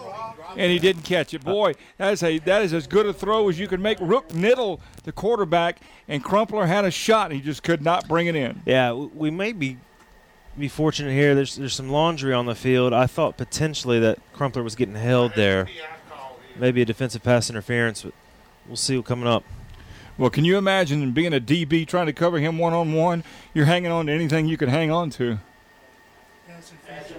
and 0.50 0.72
he 0.72 0.80
didn't 0.80 1.02
catch 1.02 1.32
it. 1.32 1.44
Boy, 1.44 1.74
that 1.96 2.12
is 2.12 2.22
a 2.24 2.38
that 2.40 2.62
is 2.62 2.72
as 2.72 2.88
good 2.88 3.06
a 3.06 3.12
throw 3.12 3.48
as 3.48 3.58
you 3.58 3.68
can 3.68 3.80
make. 3.80 3.98
Rook 4.00 4.28
Niddle, 4.30 4.80
the 5.04 5.12
quarterback, 5.12 5.80
and 6.08 6.24
Crumpler 6.24 6.66
had 6.66 6.84
a 6.84 6.90
shot. 6.90 7.30
He 7.30 7.40
just 7.40 7.62
could 7.62 7.82
not 7.82 8.08
bring 8.08 8.26
it 8.26 8.34
in. 8.34 8.62
Yeah, 8.66 8.92
we 8.92 9.30
may 9.30 9.52
be 9.52 9.78
be 10.58 10.66
fortunate 10.66 11.12
here. 11.12 11.36
There's 11.36 11.54
there's 11.54 11.74
some 11.74 11.88
laundry 11.88 12.32
on 12.32 12.46
the 12.46 12.54
field. 12.56 12.92
I 12.92 13.06
thought 13.06 13.36
potentially 13.36 14.00
that 14.00 14.18
Crumpler 14.32 14.64
was 14.64 14.74
getting 14.74 14.96
held 14.96 15.34
there. 15.34 15.68
Maybe 16.56 16.82
a 16.82 16.84
defensive 16.84 17.22
pass 17.22 17.48
interference, 17.48 18.02
but 18.02 18.12
we'll 18.66 18.76
see 18.76 18.96
what 18.96 19.06
coming 19.06 19.28
up. 19.28 19.44
Well, 20.16 20.30
can 20.30 20.44
you 20.44 20.56
imagine 20.56 21.10
being 21.12 21.34
a 21.34 21.40
DB 21.40 21.86
trying 21.86 22.06
to 22.06 22.12
cover 22.12 22.38
him 22.38 22.58
one 22.58 22.72
on 22.72 22.92
one? 22.92 23.24
You're 23.52 23.66
hanging 23.66 23.90
on 23.90 24.06
to 24.06 24.12
anything 24.12 24.46
you 24.46 24.56
can 24.56 24.68
hang 24.68 24.90
on 24.90 25.10
to. 25.10 25.38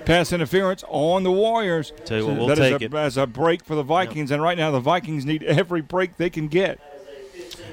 Pass 0.05 0.31
interference 0.31 0.83
on 0.87 1.23
the 1.23 1.31
Warriors. 1.31 1.91
Tell 2.05 2.17
you 2.17 2.27
what, 2.27 2.37
we'll 2.37 2.47
that 2.47 2.57
take 2.57 2.81
a, 2.81 2.85
it 2.85 2.93
as 2.93 3.17
a 3.17 3.25
break 3.25 3.63
for 3.63 3.75
the 3.75 3.83
Vikings, 3.83 4.31
and 4.31 4.41
right 4.41 4.57
now 4.57 4.71
the 4.71 4.79
Vikings 4.79 5.25
need 5.25 5.43
every 5.43 5.81
break 5.81 6.17
they 6.17 6.29
can 6.29 6.47
get. 6.47 6.79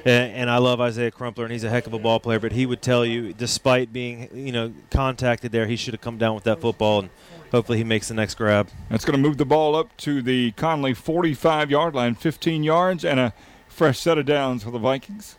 And, 0.05 0.33
and, 0.33 0.49
I 0.49 0.57
love 0.57 0.81
Isaiah 0.81 1.11
Crumpler, 1.11 1.45
and 1.45 1.53
he's 1.53 1.63
a 1.63 1.69
heck 1.69 1.87
of 1.87 1.93
a 1.93 1.99
ball 1.99 2.19
player. 2.19 2.39
But 2.39 2.51
he 2.51 2.65
would 2.65 2.81
tell 2.81 3.05
you, 3.05 3.33
despite 3.33 3.93
being 3.93 4.29
you 4.33 4.51
know 4.51 4.73
contacted 4.89 5.51
there, 5.51 5.67
he 5.67 5.75
should 5.75 5.93
have 5.93 6.01
come 6.01 6.17
down 6.17 6.35
with 6.35 6.43
that 6.43 6.59
football, 6.59 6.99
and 6.99 7.09
hopefully 7.51 7.77
he 7.77 7.83
makes 7.83 8.09
the 8.09 8.13
next 8.13 8.35
grab. 8.35 8.69
That's 8.89 9.05
going 9.05 9.21
to 9.21 9.29
move 9.29 9.37
the 9.37 9.45
ball 9.45 9.75
up 9.75 9.95
to 9.97 10.21
the 10.21 10.51
Conley 10.53 10.93
45-yard 10.93 11.95
line, 11.95 12.15
15 12.15 12.63
yards, 12.63 13.05
and 13.05 13.19
a 13.19 13.33
fresh 13.73 13.99
set 13.99 14.17
of 14.17 14.25
downs 14.25 14.63
for 14.63 14.71
the 14.71 14.79
Vikings. 14.79 15.35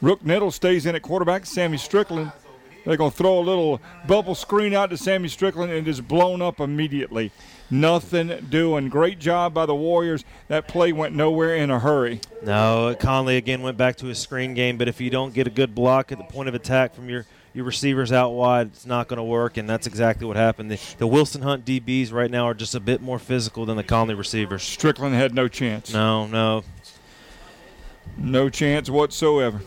Rook 0.00 0.24
Nettle 0.24 0.50
stays 0.50 0.86
in 0.86 0.94
at 0.94 1.02
quarterback. 1.02 1.46
Sammy 1.46 1.78
Strickland. 1.78 2.30
They're 2.84 2.96
going 2.96 3.10
to 3.10 3.16
throw 3.16 3.40
a 3.40 3.40
little 3.40 3.80
bubble 4.06 4.36
screen 4.36 4.72
out 4.72 4.90
to 4.90 4.96
Sammy 4.96 5.26
Strickland 5.26 5.72
and 5.72 5.88
it's 5.88 5.98
blown 5.98 6.40
up 6.40 6.60
immediately. 6.60 7.32
Nothing 7.68 8.46
doing. 8.48 8.88
Great 8.88 9.18
job 9.18 9.52
by 9.54 9.66
the 9.66 9.74
Warriors. 9.74 10.24
That 10.46 10.68
play 10.68 10.92
went 10.92 11.12
nowhere 11.12 11.56
in 11.56 11.70
a 11.70 11.80
hurry. 11.80 12.20
No, 12.44 12.94
Conley 13.00 13.38
again 13.38 13.62
went 13.62 13.76
back 13.76 13.96
to 13.96 14.06
his 14.06 14.20
screen 14.20 14.54
game, 14.54 14.76
but 14.76 14.86
if 14.86 15.00
you 15.00 15.10
don't 15.10 15.34
get 15.34 15.48
a 15.48 15.50
good 15.50 15.74
block 15.74 16.12
at 16.12 16.18
the 16.18 16.24
point 16.24 16.48
of 16.48 16.54
attack 16.54 16.94
from 16.94 17.08
your 17.08 17.26
your 17.54 17.64
receivers 17.64 18.12
out 18.12 18.32
wide, 18.32 18.66
it's 18.66 18.84
not 18.84 19.08
going 19.08 19.16
to 19.16 19.24
work, 19.24 19.56
and 19.56 19.68
that's 19.68 19.86
exactly 19.86 20.26
what 20.26 20.36
happened. 20.36 20.70
The, 20.70 20.78
the, 20.98 21.06
Wilson 21.06 21.40
Hunt 21.40 21.64
DBs 21.64 22.12
right 22.12 22.30
now 22.30 22.44
are 22.44 22.52
just 22.52 22.74
a 22.74 22.80
bit 22.80 23.00
more 23.00 23.18
physical 23.18 23.64
than 23.64 23.78
the 23.78 23.82
Conley 23.82 24.14
receivers. 24.14 24.62
Strickland 24.62 25.14
had 25.14 25.34
no 25.34 25.48
chance. 25.48 25.90
No, 25.90 26.26
no. 26.26 26.64
No 28.16 28.48
chance 28.48 28.88
whatsoever. 28.88 29.60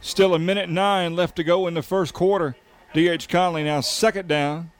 Still 0.00 0.34
a 0.34 0.38
minute 0.38 0.68
nine 0.68 1.14
left 1.14 1.36
to 1.36 1.44
go 1.44 1.66
in 1.66 1.74
the 1.74 1.82
first 1.82 2.14
quarter. 2.14 2.56
D.H. 2.94 3.28
Conley 3.28 3.62
now 3.64 3.80
second 3.80 4.28
down 4.28 4.70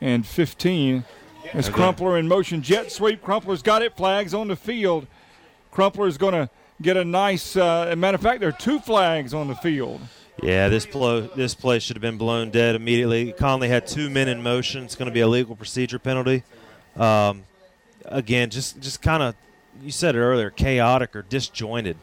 and 0.00 0.26
15. 0.26 1.04
As 1.52 1.68
okay. 1.68 1.74
Crumpler 1.74 2.18
in 2.18 2.28
motion 2.28 2.62
jet 2.62 2.92
sweep. 2.92 3.22
Crumpler's 3.22 3.62
got 3.62 3.82
it. 3.82 3.96
Flags 3.96 4.34
on 4.34 4.48
the 4.48 4.56
field. 4.56 5.06
Crumpler's 5.70 6.18
going 6.18 6.34
to 6.34 6.50
get 6.82 6.96
a 6.96 7.04
nice. 7.04 7.56
Uh, 7.56 7.94
matter 7.96 8.16
of 8.16 8.20
fact, 8.20 8.40
there 8.40 8.48
are 8.48 8.52
two 8.52 8.80
flags 8.80 9.32
on 9.32 9.48
the 9.48 9.54
field. 9.54 10.00
Yeah, 10.42 10.68
this 10.68 10.84
play 10.84 11.30
this 11.34 11.54
play 11.54 11.78
should 11.78 11.96
have 11.96 12.02
been 12.02 12.18
blown 12.18 12.50
dead 12.50 12.74
immediately. 12.74 13.32
Conley 13.32 13.68
had 13.68 13.86
two 13.86 14.10
men 14.10 14.28
in 14.28 14.42
motion. 14.42 14.84
It's 14.84 14.94
going 14.94 15.06
to 15.06 15.14
be 15.14 15.20
a 15.20 15.28
legal 15.28 15.56
procedure 15.56 15.98
penalty. 15.98 16.42
Um, 16.96 17.44
again, 18.06 18.50
just 18.50 18.80
just 18.80 19.02
kind 19.02 19.22
of 19.22 19.34
you 19.82 19.90
said 19.90 20.14
it 20.14 20.20
earlier, 20.20 20.50
chaotic 20.50 21.14
or 21.14 21.22
disjointed. 21.22 21.98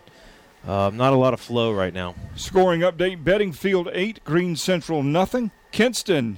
Uh, 0.66 0.90
not 0.94 1.12
a 1.12 1.18
lot 1.18 1.34
of 1.34 1.42
flow 1.42 1.74
right 1.74 1.94
now. 1.94 2.16
Scoring 2.36 2.82
update: 2.82 3.24
Beddingfield 3.24 3.90
eight, 3.94 4.24
Greene 4.24 4.56
Central 4.56 5.04
nothing. 5.04 5.52
Kinston 5.72 6.38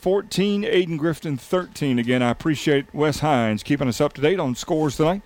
14, 0.00 0.62
Ayden 0.62 0.98
Grifton 0.98 1.38
13. 1.38 1.98
Again, 1.98 2.22
I 2.22 2.30
appreciate 2.30 2.86
Wes 2.94 3.18
Hines 3.18 3.62
keeping 3.62 3.88
us 3.88 4.00
up 4.00 4.14
to 4.14 4.20
date 4.22 4.40
on 4.40 4.54
scores 4.54 4.96
tonight 4.96 5.22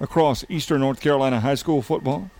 across 0.00 0.44
Eastern 0.48 0.80
North 0.80 1.00
Carolina 1.00 1.40
high 1.40 1.54
school 1.54 1.82
football. 1.82 2.30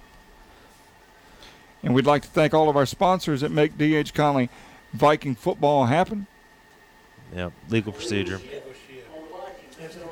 And 1.83 1.95
we'd 1.95 2.07
like 2.07 2.23
to 2.23 2.29
thank 2.29 2.53
all 2.53 2.69
of 2.69 2.77
our 2.77 2.87
sponsors 2.87 3.43
that 3.43 3.53
make 3.53 3.79
D.H. 3.79 4.13
Conley 4.13 4.51
Viking 4.93 5.37
football 5.37 5.87
happen. 5.87 6.27
Yeah, 7.35 7.51
legal 7.69 7.93
procedure. 7.93 8.41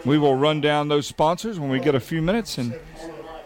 We 0.06 0.18
will 0.18 0.36
run 0.36 0.60
down 0.60 0.86
those 0.86 1.06
sponsors 1.06 1.58
when 1.58 1.68
we 1.68 1.80
get 1.80 1.96
a 1.96 2.00
few 2.00 2.22
minutes, 2.22 2.58
and 2.58 2.78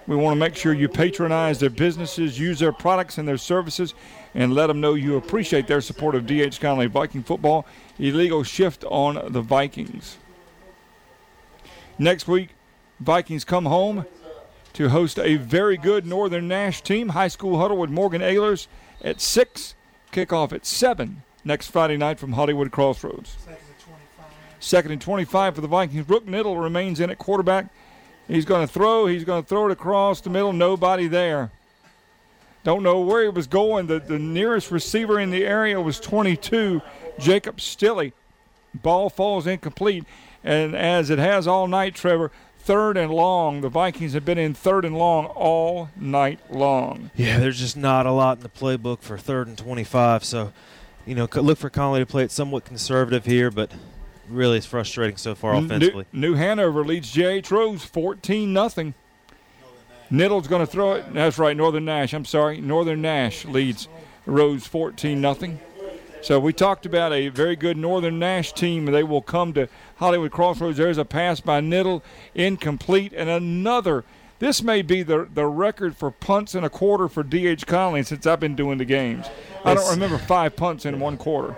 we 0.07 0.15
want 0.15 0.37
to 0.37 0.39
make 0.39 0.55
sure 0.55 0.75
you 0.75 0.89
patronize 0.89 1.59
their 1.59 1.71
businesses, 1.71 2.39
use 2.39 2.59
their 2.59 2.73
products 2.73 3.17
and 3.17 3.27
their 3.27 3.39
services, 3.39 3.95
and 4.35 4.53
let 4.55 4.67
them 4.67 4.79
know 4.79 4.93
you 4.93 5.17
appreciate 5.17 5.67
their 5.67 5.81
support 5.81 6.15
of 6.15 6.27
DH 6.27 6.61
Conley 6.61 6.87
Viking 6.87 7.23
football. 7.23 7.65
Illegal 7.99 8.43
shift 8.43 8.85
on 8.85 9.33
the 9.33 9.41
Vikings. 9.41 10.19
Next 11.99 12.29
week, 12.29 12.51
Vikings 13.01 13.45
come 13.45 13.65
home 13.65 14.05
to 14.75 14.91
host 14.91 15.19
a 15.19 15.37
very 15.37 15.79
good 15.79 16.05
Northern 16.05 16.47
Nash 16.47 16.83
team. 16.83 17.11
High 17.11 17.29
school 17.29 17.59
huddle 17.59 17.79
with 17.79 17.89
Morgan 17.89 18.21
Ahlers 18.21 18.67
at 19.03 19.23
6, 19.23 19.75
kickoff 20.13 20.53
at 20.53 20.67
7 20.67 21.23
next 21.43 21.69
Friday 21.69 21.97
night 21.97 22.19
from 22.19 22.33
Hollywood 22.33 22.71
Crossroads. 22.71 23.39
Second 24.61 24.93
and 24.93 25.01
25 25.01 25.55
for 25.57 25.61
the 25.61 25.67
Vikings. 25.67 26.09
Rook 26.09 26.27
Niddle 26.27 26.63
remains 26.63 27.01
in 27.01 27.11
at 27.11 27.19
quarterback. 27.19 27.67
He's 28.29 28.45
going 28.45 28.67
to 28.67 28.73
throw. 28.73 29.07
He's 29.07 29.25
going 29.25 29.43
to 29.43 29.49
throw 29.49 29.67
it 29.67 29.73
across 29.73 30.21
the 30.21 30.31
middle. 30.31 30.53
Nobody 30.53 31.09
there. 31.09 31.51
Don't 32.63 32.83
know 32.83 33.01
where 33.01 33.23
he 33.23 33.29
was 33.31 33.47
going. 33.47 33.87
The, 33.87 33.99
the 33.99 34.19
nearest 34.19 34.71
receiver 34.71 35.19
in 35.19 35.31
the 35.31 35.45
area 35.45 35.81
was 35.81 35.99
22, 35.99 36.83
Jacob 37.19 37.57
Stilley. 37.57 38.13
Ball 38.75 39.09
falls 39.09 39.47
incomplete. 39.47 40.05
And 40.45 40.77
as 40.77 41.11
it 41.11 41.19
has 41.19 41.49
all 41.49 41.67
night, 41.67 41.95
Trevor, 41.95 42.31
third 42.59 42.97
and 42.97 43.11
long. 43.11 43.63
The 43.63 43.69
Vikings 43.69 44.13
have 44.13 44.25
been 44.25 44.39
in 44.39 44.55
third 44.55 44.85
and 44.85 44.97
long 44.97 45.27
all 45.27 45.89
night 45.97 46.39
long. 46.51 47.11
Yeah, 47.17 47.39
there's 47.39 47.59
just 47.59 47.77
not 47.77 48.07
a 48.07 48.13
lot 48.13 48.37
in 48.37 48.43
the 48.43 48.49
playbook 48.49 49.01
for 49.01 49.17
third 49.19 49.49
and 49.49 49.57
25. 49.57 50.25
So, 50.25 50.53
you 51.07 51.15
know, 51.15 51.29
look 51.35 51.59
for 51.59 51.71
Conley 51.71 52.01
to 52.01 52.07
play 52.07 52.25
it 52.25 52.31
somewhat 52.31 52.65
conservative 52.65 53.25
here, 53.25 53.51
but 53.51 53.73
really 54.31 54.59
is 54.59 54.67
frustrating 54.67 55.17
so 55.17 55.35
far 55.35 55.55
offensively. 55.55 56.07
New, 56.13 56.31
New 56.31 56.35
Hanover 56.35 56.85
leads 56.85 57.11
J.H. 57.11 57.51
Rose 57.51 57.85
14 57.85 58.53
nothing. 58.53 58.95
Nittle's 60.11 60.49
going 60.49 60.65
to 60.65 60.71
throw 60.71 60.95
it. 60.95 61.13
That's 61.13 61.39
right, 61.39 61.57
Northern 61.57 61.85
Nash. 61.85 62.13
I'm 62.13 62.25
sorry. 62.25 62.61
Northern 62.61 63.01
Nash 63.01 63.45
leads 63.45 63.89
Rose 64.27 64.67
14 64.67 65.21
nothing. 65.21 65.61
So 66.23 66.39
we 66.39 66.53
talked 66.53 66.85
about 66.85 67.13
a 67.13 67.29
very 67.29 67.57
good 67.57 67.77
Northern 67.77 68.19
Nash 68.19 68.53
team. 68.53 68.85
They 68.87 69.03
will 69.03 69.23
come 69.23 69.53
to 69.55 69.69
Hollywood 69.97 70.33
Crossroads. 70.33 70.77
There's 70.77 70.99
a 70.99 71.05
pass 71.05 71.41
by 71.41 71.61
Nittle, 71.61 72.03
incomplete, 72.35 73.13
and 73.17 73.31
another. 73.31 74.05
This 74.39 74.63
may 74.63 74.83
be 74.83 75.03
the 75.03 75.29
the 75.33 75.47
record 75.47 75.97
for 75.97 76.11
punts 76.11 76.55
in 76.55 76.65
a 76.65 76.71
quarter 76.71 77.09
for 77.09 77.23
D.H. 77.23 77.67
Conley 77.67 78.03
since 78.03 78.27
I've 78.27 78.41
been 78.41 78.55
doing 78.55 78.79
the 78.79 78.85
games. 78.85 79.27
I 79.65 79.75
don't 79.75 79.91
remember 79.91 80.19
five 80.19 80.57
punts 80.57 80.85
in 80.85 80.99
one 81.01 81.17
quarter. 81.17 81.57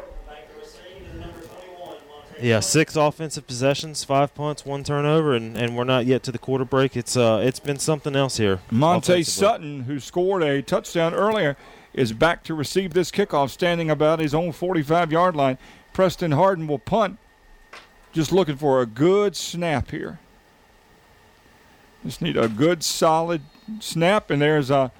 Yeah, 2.40 2.60
six 2.60 2.96
offensive 2.96 3.46
possessions, 3.46 4.04
five 4.04 4.34
punts, 4.34 4.64
one 4.64 4.84
turnover, 4.84 5.34
and, 5.34 5.56
and 5.56 5.76
we're 5.76 5.84
not 5.84 6.06
yet 6.06 6.22
to 6.24 6.32
the 6.32 6.38
quarter 6.38 6.64
break. 6.64 6.96
It's 6.96 7.16
uh, 7.16 7.40
it's 7.44 7.60
been 7.60 7.78
something 7.78 8.16
else 8.16 8.36
here. 8.36 8.60
Monte 8.70 9.22
Sutton, 9.24 9.84
who 9.84 10.00
scored 10.00 10.42
a 10.42 10.62
touchdown 10.62 11.14
earlier, 11.14 11.56
is 11.94 12.12
back 12.12 12.42
to 12.44 12.54
receive 12.54 12.94
this 12.94 13.10
kickoff, 13.10 13.50
standing 13.50 13.90
about 13.90 14.18
his 14.18 14.34
own 14.34 14.52
45-yard 14.52 15.36
line. 15.36 15.58
Preston 15.92 16.32
Harden 16.32 16.66
will 16.66 16.78
punt. 16.78 17.18
Just 18.12 18.32
looking 18.32 18.56
for 18.56 18.80
a 18.80 18.86
good 18.86 19.36
snap 19.36 19.90
here. 19.90 20.18
Just 22.04 22.20
need 22.20 22.36
a 22.36 22.48
good, 22.48 22.82
solid 22.82 23.42
snap, 23.80 24.30
and 24.30 24.42
there's 24.42 24.70
a 24.70 24.90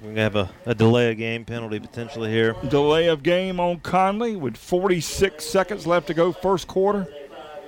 we're 0.00 0.14
going 0.14 0.16
to 0.16 0.20
have 0.22 0.36
a, 0.36 0.50
a, 0.66 0.74
delay 0.74 1.10
of 1.10 1.18
game 1.18 1.44
penalty 1.44 1.80
potentially 1.80 2.30
here. 2.30 2.56
Delay 2.68 3.08
of 3.08 3.22
game 3.22 3.60
on 3.60 3.80
Conley 3.80 4.36
with 4.36 4.56
46 4.56 5.44
seconds 5.44 5.86
left 5.86 6.06
to 6.08 6.14
go, 6.14 6.32
first 6.32 6.66
quarter. 6.66 7.06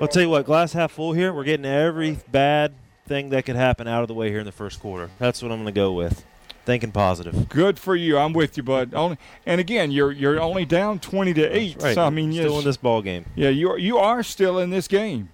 I'll 0.00 0.08
tell 0.08 0.22
you 0.22 0.28
what, 0.28 0.44
glass 0.46 0.72
half 0.72 0.92
full 0.92 1.12
here. 1.12 1.32
We're 1.32 1.44
getting 1.44 1.66
every 1.66 2.18
bad 2.30 2.74
thing 3.06 3.30
that 3.30 3.46
could 3.46 3.56
happen 3.56 3.88
out 3.88 4.02
of 4.02 4.08
the 4.08 4.14
way 4.14 4.30
here 4.30 4.40
in 4.40 4.46
the 4.46 4.52
first 4.52 4.80
quarter. 4.80 5.10
That's 5.18 5.42
what 5.42 5.50
I'm 5.52 5.58
going 5.58 5.66
to 5.66 5.72
go 5.72 5.92
with. 5.92 6.24
Thinking 6.66 6.90
positive. 6.90 7.48
Good 7.48 7.78
for 7.78 7.94
you. 7.94 8.18
I'm 8.18 8.32
with 8.32 8.56
you, 8.56 8.62
bud. 8.64 8.92
Only, 8.92 9.18
and 9.46 9.60
again, 9.60 9.92
you're 9.92 10.10
you're 10.10 10.40
only 10.40 10.64
down 10.64 10.98
20 10.98 11.32
to 11.34 11.44
eight. 11.56 11.80
Right. 11.80 11.94
So 11.94 12.04
I 12.04 12.10
mean, 12.10 12.32
still 12.32 12.54
yes, 12.54 12.58
in 12.58 12.64
this 12.64 12.76
ball 12.76 13.02
game. 13.02 13.24
Yeah, 13.36 13.50
you 13.50 13.70
are, 13.70 13.78
you 13.78 13.98
are 13.98 14.24
still 14.24 14.58
in 14.58 14.70
this 14.70 14.88
game. 14.88 15.28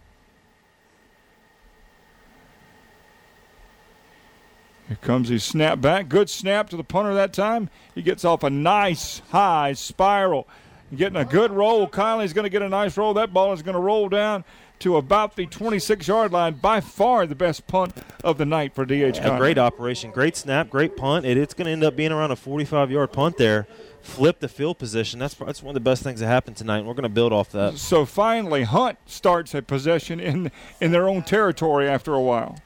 Here 4.89 4.99
comes 5.01 5.28
his 5.28 5.45
snap 5.45 5.80
back. 5.80 6.09
Good 6.09 6.28
snap 6.28 6.68
to 6.70 6.76
the 6.76 6.85
punter 6.85 7.14
that 7.14 7.33
time. 7.33 7.70
He 7.95 8.03
gets 8.03 8.24
off 8.24 8.43
a 8.43 8.51
nice 8.51 9.20
high 9.30 9.72
spiral. 9.74 10.47
Getting 10.95 11.16
a 11.16 11.24
good 11.24 11.51
roll. 11.51 11.87
Conley's 11.87 12.33
going 12.33 12.45
to 12.45 12.51
get 12.51 12.61
a 12.61 12.68
nice 12.68 12.97
roll. 12.99 13.14
That 13.14 13.33
ball 13.33 13.53
is 13.55 13.62
going 13.62 13.74
to 13.74 13.80
roll 13.80 14.11
down 14.11 14.45
to 14.80 14.97
about 14.97 15.37
the 15.37 15.47
26 15.47 16.07
yard 16.07 16.33
line. 16.33 16.55
By 16.55 16.80
far 16.80 17.26
the 17.26 17.35
best 17.35 17.66
punt 17.66 17.95
of 18.22 18.37
the 18.37 18.45
night 18.45 18.74
for 18.74 18.85
DH 18.85 19.18
A 19.18 19.37
great 19.39 19.57
operation. 19.57 20.11
Great 20.11 20.37
snap. 20.37 20.68
Great 20.68 20.97
punt. 20.97 21.24
It, 21.24 21.39
it's 21.39 21.55
going 21.55 21.66
to 21.66 21.72
end 21.72 21.85
up 21.85 21.97
being 21.97 22.12
around 22.12 22.30
a 22.33 22.37
45 22.37 22.91
yard 22.91 23.12
punt 23.12 23.39
there. 23.39 23.66
Flip 24.03 24.39
the 24.41 24.49
field 24.49 24.78
position. 24.78 25.20
That's, 25.20 25.35
that's 25.35 25.62
one 25.62 25.70
of 25.70 25.74
the 25.74 25.89
best 25.89 26.03
things 26.03 26.20
that 26.20 26.26
happened 26.26 26.57
tonight, 26.57 26.78
and 26.78 26.89
we're 26.89 26.95
going 26.95 27.05
to 27.05 27.09
build 27.09 27.33
off 27.33 27.53
that. 27.53 27.78
So 27.78 28.05
finally, 28.05 28.64
Hunt 28.64 28.99
starts 29.07 29.55
a 29.55 29.62
possession 29.62 30.18
in, 30.18 30.51
in 30.80 30.91
their 30.91 31.09
own 31.09 31.22
territory 31.22 31.89
after 31.89 32.12
a 32.12 32.20
while. 32.20 32.59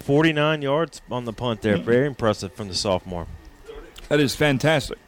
49 0.00 0.62
yards 0.62 1.02
on 1.10 1.24
the 1.24 1.32
punt 1.32 1.62
there. 1.62 1.76
Very 1.76 2.06
impressive 2.06 2.52
from 2.52 2.68
the 2.68 2.74
sophomore. 2.74 3.26
That 4.08 4.20
is 4.20 4.34
fantastic. 4.34 4.98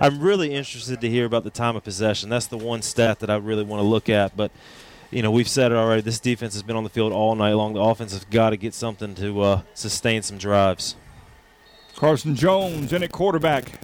I'm 0.00 0.20
really 0.20 0.52
interested 0.52 1.00
to 1.00 1.08
hear 1.08 1.24
about 1.24 1.44
the 1.44 1.50
time 1.50 1.76
of 1.76 1.84
possession. 1.84 2.28
That's 2.28 2.46
the 2.46 2.58
one 2.58 2.82
stat 2.82 3.20
that 3.20 3.30
I 3.30 3.36
really 3.36 3.62
want 3.64 3.80
to 3.80 3.86
look 3.86 4.08
at. 4.08 4.36
But, 4.36 4.50
you 5.10 5.22
know, 5.22 5.30
we've 5.30 5.48
said 5.48 5.72
it 5.72 5.76
already. 5.76 6.02
This 6.02 6.20
defense 6.20 6.54
has 6.54 6.62
been 6.62 6.76
on 6.76 6.84
the 6.84 6.90
field 6.90 7.12
all 7.12 7.34
night 7.34 7.52
long. 7.52 7.72
The 7.74 7.80
offense 7.80 8.12
has 8.12 8.24
got 8.24 8.50
to 8.50 8.56
get 8.56 8.74
something 8.74 9.14
to 9.14 9.40
uh, 9.40 9.62
sustain 9.74 10.22
some 10.22 10.38
drives. 10.38 10.96
Carson 11.94 12.34
Jones 12.34 12.92
in 12.92 13.02
at 13.02 13.12
quarterback. 13.12 13.80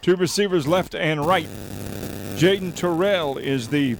Two 0.00 0.16
receivers 0.16 0.66
left 0.66 0.94
and 0.94 1.24
right. 1.24 1.48
Jaden 2.36 2.74
Terrell 2.74 3.38
is 3.38 3.68
the 3.68 3.96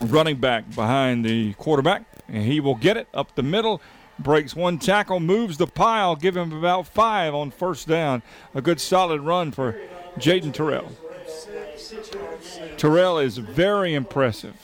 running 0.00 0.36
back 0.36 0.74
behind 0.74 1.24
the 1.24 1.54
quarterback 1.54 2.04
and 2.28 2.44
he 2.44 2.60
will 2.60 2.74
get 2.74 2.96
it 2.96 3.08
up 3.14 3.34
the 3.34 3.42
middle. 3.42 3.80
Breaks 4.18 4.54
one 4.54 4.78
tackle, 4.78 5.18
moves 5.18 5.56
the 5.56 5.66
pile, 5.66 6.14
give 6.14 6.36
him 6.36 6.52
about 6.52 6.86
five 6.86 7.34
on 7.34 7.50
first 7.50 7.88
down. 7.88 8.22
A 8.54 8.62
good 8.62 8.80
solid 8.80 9.20
run 9.20 9.50
for 9.50 9.76
Jaden 10.16 10.52
Terrell. 10.52 10.92
Terrell 12.76 13.18
is 13.18 13.38
very 13.38 13.94
impressive. 13.94 14.54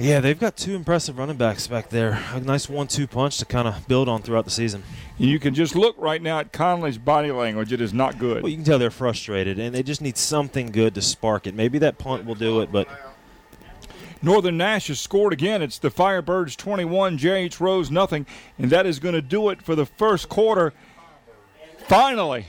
Yeah, 0.00 0.20
they've 0.20 0.38
got 0.38 0.56
two 0.56 0.76
impressive 0.76 1.18
running 1.18 1.38
backs 1.38 1.66
back 1.66 1.88
there. 1.88 2.22
A 2.32 2.38
nice 2.38 2.68
one-two 2.68 3.08
punch 3.08 3.38
to 3.38 3.44
kind 3.44 3.66
of 3.66 3.88
build 3.88 4.08
on 4.08 4.22
throughout 4.22 4.44
the 4.44 4.50
season. 4.52 4.84
You 5.18 5.40
can 5.40 5.54
just 5.54 5.74
look 5.74 5.96
right 5.98 6.22
now 6.22 6.38
at 6.38 6.52
Conley's 6.52 6.98
body 6.98 7.32
language. 7.32 7.72
It 7.72 7.80
is 7.80 7.92
not 7.92 8.16
good. 8.16 8.44
Well, 8.44 8.50
you 8.50 8.56
can 8.58 8.64
tell 8.64 8.78
they're 8.78 8.92
frustrated, 8.92 9.58
and 9.58 9.74
they 9.74 9.82
just 9.82 10.00
need 10.00 10.16
something 10.16 10.70
good 10.70 10.94
to 10.94 11.02
spark 11.02 11.48
it. 11.48 11.54
Maybe 11.56 11.80
that 11.80 11.98
punt 11.98 12.26
will 12.26 12.36
do 12.36 12.60
it, 12.60 12.70
but 12.70 12.86
Northern 14.20 14.56
Nash 14.56 14.88
has 14.88 14.98
scored 14.98 15.32
again. 15.32 15.62
It's 15.62 15.78
the 15.78 15.90
Firebirds 15.90 16.56
21, 16.56 17.18
J.H. 17.18 17.60
Rose 17.60 17.90
nothing, 17.90 18.26
and 18.58 18.70
that 18.70 18.86
is 18.86 18.98
going 18.98 19.14
to 19.14 19.22
do 19.22 19.48
it 19.50 19.62
for 19.62 19.74
the 19.74 19.86
first 19.86 20.28
quarter. 20.28 20.72
Finally, 21.86 22.46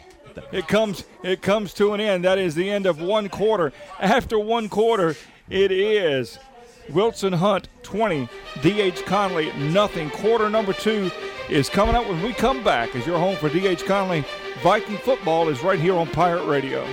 it 0.52 0.68
comes 0.68 1.06
it 1.24 1.42
comes 1.42 1.74
to 1.76 1.94
an 1.94 2.02
end. 2.02 2.26
That 2.26 2.38
is 2.38 2.56
the 2.56 2.70
end 2.70 2.86
of 2.86 3.02
one 3.02 3.30
quarter. 3.30 3.72
After 4.00 4.40
one 4.40 4.70
quarter, 4.70 5.16
it 5.50 5.72
is 5.72 6.40
Wilson 6.90 7.34
Hunt 7.34 7.68
20, 7.84 8.28
D.H. 8.62 9.06
Conley 9.06 9.52
nothing. 9.54 10.10
Quarter 10.10 10.50
number 10.50 10.74
two 10.74 11.12
is 11.50 11.70
coming 11.70 11.96
up 11.96 12.08
when 12.08 12.22
we 12.24 12.34
come 12.34 12.64
back. 12.64 12.96
As 12.96 13.06
your 13.06 13.20
home 13.20 13.36
for 13.36 13.50
D.H. 13.50 13.86
Conley, 13.86 14.26
Viking 14.62 14.98
football 14.98 15.50
is 15.50 15.64
right 15.64 15.80
here 15.80 15.96
on 15.96 16.08
Pirate 16.08 16.46
Radio. 16.46 16.86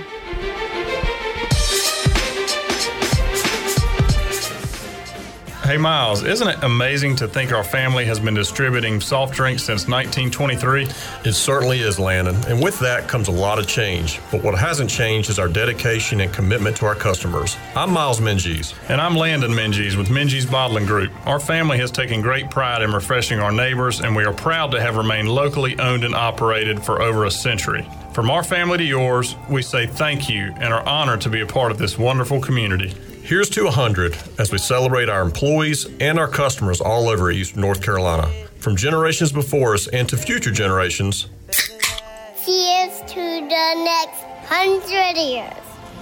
Hey, 5.67 5.75
Miles, 5.75 6.23
isn't 6.23 6.47
it 6.47 6.63
amazing 6.63 7.17
to 7.17 7.27
think 7.27 7.51
our 7.51 7.61
family 7.61 8.05
has 8.05 8.21
been 8.21 8.33
distributing 8.33 9.01
soft 9.01 9.33
drinks 9.33 9.63
since 9.63 9.85
1923? 9.85 10.87
It 11.25 11.33
certainly 11.33 11.81
is, 11.81 11.99
Landon. 11.99 12.37
And 12.47 12.63
with 12.63 12.79
that 12.79 13.09
comes 13.09 13.27
a 13.27 13.33
lot 13.33 13.59
of 13.59 13.67
change. 13.67 14.21
But 14.31 14.41
what 14.43 14.57
hasn't 14.57 14.89
changed 14.89 15.29
is 15.29 15.39
our 15.39 15.49
dedication 15.49 16.21
and 16.21 16.31
commitment 16.31 16.77
to 16.77 16.85
our 16.85 16.95
customers. 16.95 17.57
I'm 17.75 17.91
Miles 17.91 18.21
Minges. 18.21 18.75
And 18.87 19.01
I'm 19.01 19.17
Landon 19.17 19.51
Minges 19.51 19.97
with 19.97 20.07
Minges 20.07 20.49
Bottling 20.49 20.85
Group. 20.85 21.11
Our 21.27 21.37
family 21.37 21.77
has 21.79 21.91
taken 21.91 22.21
great 22.21 22.49
pride 22.49 22.81
in 22.81 22.93
refreshing 22.93 23.39
our 23.39 23.51
neighbors, 23.51 23.99
and 23.99 24.15
we 24.15 24.23
are 24.23 24.33
proud 24.33 24.71
to 24.71 24.79
have 24.79 24.95
remained 24.95 25.27
locally 25.27 25.77
owned 25.79 26.05
and 26.05 26.15
operated 26.15 26.81
for 26.81 27.01
over 27.01 27.25
a 27.25 27.31
century. 27.31 27.85
From 28.13 28.31
our 28.31 28.41
family 28.41 28.77
to 28.77 28.85
yours, 28.85 29.35
we 29.49 29.61
say 29.61 29.85
thank 29.85 30.29
you 30.29 30.53
and 30.61 30.73
are 30.73 30.87
honored 30.87 31.19
to 31.21 31.29
be 31.29 31.41
a 31.41 31.45
part 31.45 31.73
of 31.73 31.77
this 31.77 31.97
wonderful 31.97 32.39
community. 32.39 32.95
Here's 33.27 33.49
to 33.49 33.65
100 33.65 34.17
as 34.39 34.53
we 34.53 34.57
celebrate 34.57 35.09
our 35.09 35.21
employees 35.21 35.85
and 35.99 36.17
our 36.17 36.29
customers 36.29 36.79
all 36.79 37.09
over 37.09 37.29
Eastern 37.29 37.59
North 37.59 37.83
Carolina. 37.83 38.31
From 38.59 38.77
generations 38.77 39.33
before 39.33 39.73
us 39.73 39.87
and 39.87 40.07
to 40.07 40.15
future 40.15 40.49
generations. 40.49 41.27
Cheers 41.51 43.01
to 43.01 43.15
the 43.15 43.73
next 43.83 44.23
100 44.47 45.17
years. 45.17 45.51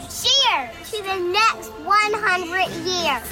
Cheers 0.05 0.69
to 0.91 1.01
the 1.01 1.17
next 1.31 1.69
100 1.81 2.69
years. 2.85 3.23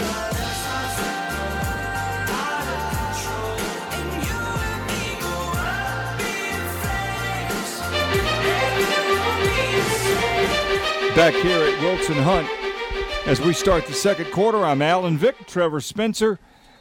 Back 11.16 11.36
here 11.36 11.64
at 11.64 11.80
Wilson 11.80 12.16
Hunt, 12.16 12.50
as 13.26 13.40
we 13.40 13.54
start 13.54 13.86
the 13.88 13.94
second 13.94 14.30
quarter, 14.32 14.66
I'm 14.66 14.82
Alan 14.82 15.18
Vick, 15.18 15.48
Trevor 15.48 15.80
Spencer, 15.80 16.40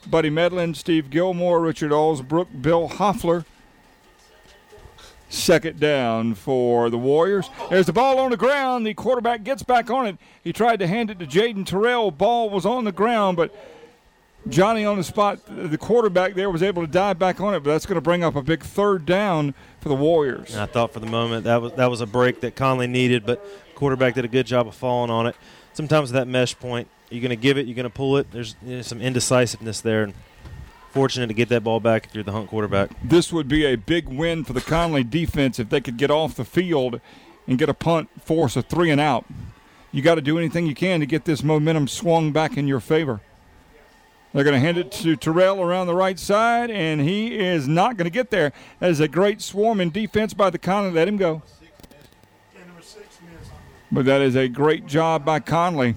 Buddy 0.09 0.29
Medlin, 0.29 0.75
Steve 0.75 1.09
Gilmore, 1.09 1.61
Richard 1.61 1.93
Allsbrook, 1.93 2.61
Bill 2.61 2.89
Hoffler. 2.89 3.45
Second 5.29 5.81
down 5.81 6.35
for 6.35 6.91
the 6.91 6.99
Warriors. 6.99 7.49
There's 7.71 7.87
the 7.87 7.93
ball 7.93 8.19
on 8.19 8.33
the 8.33 8.37
ground. 8.37 8.87
The 8.87 8.93
quarterback 8.93 9.45
gets 9.45 9.63
back 9.63 9.89
on 9.89 10.07
it. 10.07 10.19
He 10.45 10.53
tried 10.53 10.81
to 10.81 10.87
hand 10.87 11.11
it 11.11 11.19
to 11.21 11.27
Jaden 11.27 11.65
Terrell. 11.65 12.11
Ball 12.11 12.51
was 12.51 12.67
on 12.67 12.85
the 12.85 12.93
ground, 12.93 13.37
but 13.37 13.55
Johnny 14.49 14.85
on 14.85 14.99
the 14.99 15.05
spot, 15.05 15.39
the 15.49 15.79
quarterback 15.79 16.35
there 16.35 16.51
was 16.51 16.63
able 16.63 16.83
to 16.83 16.91
dive 16.91 17.19
back 17.19 17.41
on 17.41 17.55
it, 17.55 17.61
but 17.61 17.71
that's 17.71 17.87
going 17.87 17.95
to 17.95 18.03
bring 18.03 18.25
up 18.25 18.35
a 18.35 18.43
big 18.43 18.63
third 18.63 19.07
down 19.07 19.55
for 19.81 19.89
the 19.89 19.95
Warriors. 19.95 20.53
And 20.53 20.61
I 20.61 20.67
thought 20.67 20.93
for 20.93 21.01
the 21.01 21.07
moment 21.07 21.45
that 21.45 21.63
was 21.63 21.73
that 21.75 21.89
was 21.89 22.01
a 22.01 22.07
break 22.07 22.41
that 22.41 22.57
Conley 22.57 22.89
needed, 22.89 23.25
but 23.25 23.47
quarterback 23.77 24.15
did 24.15 24.25
a 24.25 24.29
good 24.29 24.47
job 24.47 24.67
of 24.67 24.75
falling 24.75 25.11
on 25.11 25.29
it 25.29 25.37
sometimes 25.73 26.13
that 26.13 26.29
mesh 26.29 26.59
point, 26.59 26.89
you're 27.11 27.21
going 27.21 27.31
to 27.31 27.37
give 27.37 27.59
it, 27.59 27.67
you're 27.67 27.77
going 27.77 27.85
to 27.85 27.91
pull 27.91 28.17
it. 28.17 28.31
There's 28.31 28.57
you 28.65 28.77
know, 28.77 28.83
some 28.83 29.01
indecisiveness 29.01 29.81
there. 29.81 30.05
And 30.05 30.15
fortunate 30.93 31.29
to 31.29 31.35
get 31.35 31.49
that 31.49 31.65
ball 31.65 31.81
back 31.81 32.07
if 32.07 32.15
you're 32.15 32.25
the 32.25 32.33
Hunt 32.33 32.49
quarterback. 32.49 32.91
This 33.03 33.33
would 33.33 33.49
be 33.49 33.65
a 33.65 33.77
big 33.77 34.09
win 34.09 34.45
for 34.45 34.53
the 34.53 34.61
Conley 34.61 35.03
defense 35.03 35.59
if 35.59 35.71
they 35.71 35.81
could 35.81 35.97
get 35.97 36.11
off 36.11 36.35
the 36.35 36.45
field 36.45 37.01
and 37.47 37.59
get 37.59 37.69
a 37.69 37.75
punt, 37.75 38.11
force 38.23 38.57
a 38.57 38.63
three 38.63 38.91
and 38.91 39.01
out. 39.01 39.25
you 39.91 40.03
got 40.03 40.15
to 40.15 40.23
do 40.23 40.39
anything 40.39 40.67
you 40.67 40.75
can 40.75 41.01
to 41.01 41.07
get 41.07 41.25
this 41.25 41.43
momentum 41.43 41.89
swung 41.89 42.33
back 42.33 42.57
in 42.57 42.69
your 42.69 42.81
favor. 42.81 43.21
They're 44.33 44.45
going 44.45 44.55
to 44.55 44.61
hand 44.61 44.79
it 44.79 44.91
to 44.93 45.17
Terrell 45.17 45.61
around 45.61 45.89
the 45.89 45.95
right 45.95 46.19
side, 46.19 46.71
and 46.71 47.03
he 47.03 47.39
is 47.39 47.69
not 47.69 47.99
going 47.99 48.07
to 48.07 48.11
get 48.11 48.31
there. 48.31 48.53
That 48.79 48.91
is 48.91 49.01
a 49.01 49.09
great 49.09 49.43
swarm 49.43 49.81
in 49.81 49.91
defense 49.91 50.33
by 50.33 50.49
the 50.49 50.59
Conley. 50.59 50.91
Let 50.91 51.09
him 51.09 51.19
go. 51.19 51.43
But 53.93 54.07
that 54.07 54.23
is 54.23 54.35
a 54.35 54.49
great 54.49 54.87
job 54.87 55.23
by 55.23 55.39
Conley. 55.39 55.95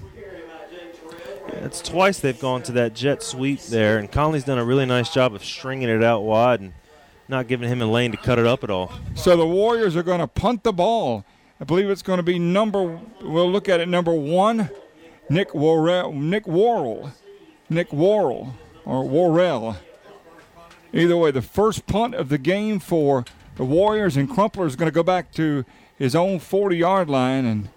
It's 1.48 1.80
twice 1.80 2.20
they've 2.20 2.38
gone 2.38 2.62
to 2.64 2.72
that 2.72 2.94
jet 2.94 3.22
sweep 3.22 3.62
there, 3.62 3.96
and 3.98 4.12
Conley's 4.12 4.44
done 4.44 4.58
a 4.58 4.64
really 4.64 4.84
nice 4.84 5.12
job 5.12 5.34
of 5.34 5.42
stringing 5.42 5.88
it 5.88 6.04
out 6.04 6.20
wide 6.20 6.60
and 6.60 6.74
not 7.26 7.48
giving 7.48 7.70
him 7.70 7.80
a 7.80 7.86
lane 7.86 8.10
to 8.10 8.18
cut 8.18 8.38
it 8.38 8.46
up 8.46 8.62
at 8.62 8.70
all. 8.70 8.92
So 9.14 9.34
the 9.34 9.46
Warriors 9.46 9.96
are 9.96 10.02
going 10.02 10.20
to 10.20 10.26
punt 10.26 10.62
the 10.62 10.74
ball. 10.74 11.24
I 11.58 11.64
believe 11.64 11.88
it's 11.88 12.02
going 12.02 12.18
to 12.18 12.22
be 12.22 12.38
number. 12.38 13.00
We'll 13.22 13.50
look 13.50 13.66
at 13.66 13.80
it. 13.80 13.88
Number 13.88 14.12
one, 14.12 14.68
Nick 15.30 15.54
Worrell. 15.54 16.12
Nick 16.12 16.46
Worrell. 16.46 17.12
Nick 17.70 17.94
Worrell 17.94 18.54
or 18.84 19.08
Worrell. 19.08 19.78
Either 20.92 21.16
way, 21.16 21.30
the 21.30 21.42
first 21.42 21.86
punt 21.86 22.14
of 22.14 22.28
the 22.28 22.38
game 22.38 22.78
for 22.78 23.24
the 23.56 23.64
Warriors, 23.64 24.18
and 24.18 24.28
Crumpler 24.28 24.66
is 24.66 24.76
going 24.76 24.88
to 24.88 24.94
go 24.94 25.02
back 25.02 25.32
to 25.32 25.64
his 25.98 26.14
own 26.14 26.38
40-yard 26.38 27.08
line. 27.08 27.46
And 27.46 27.70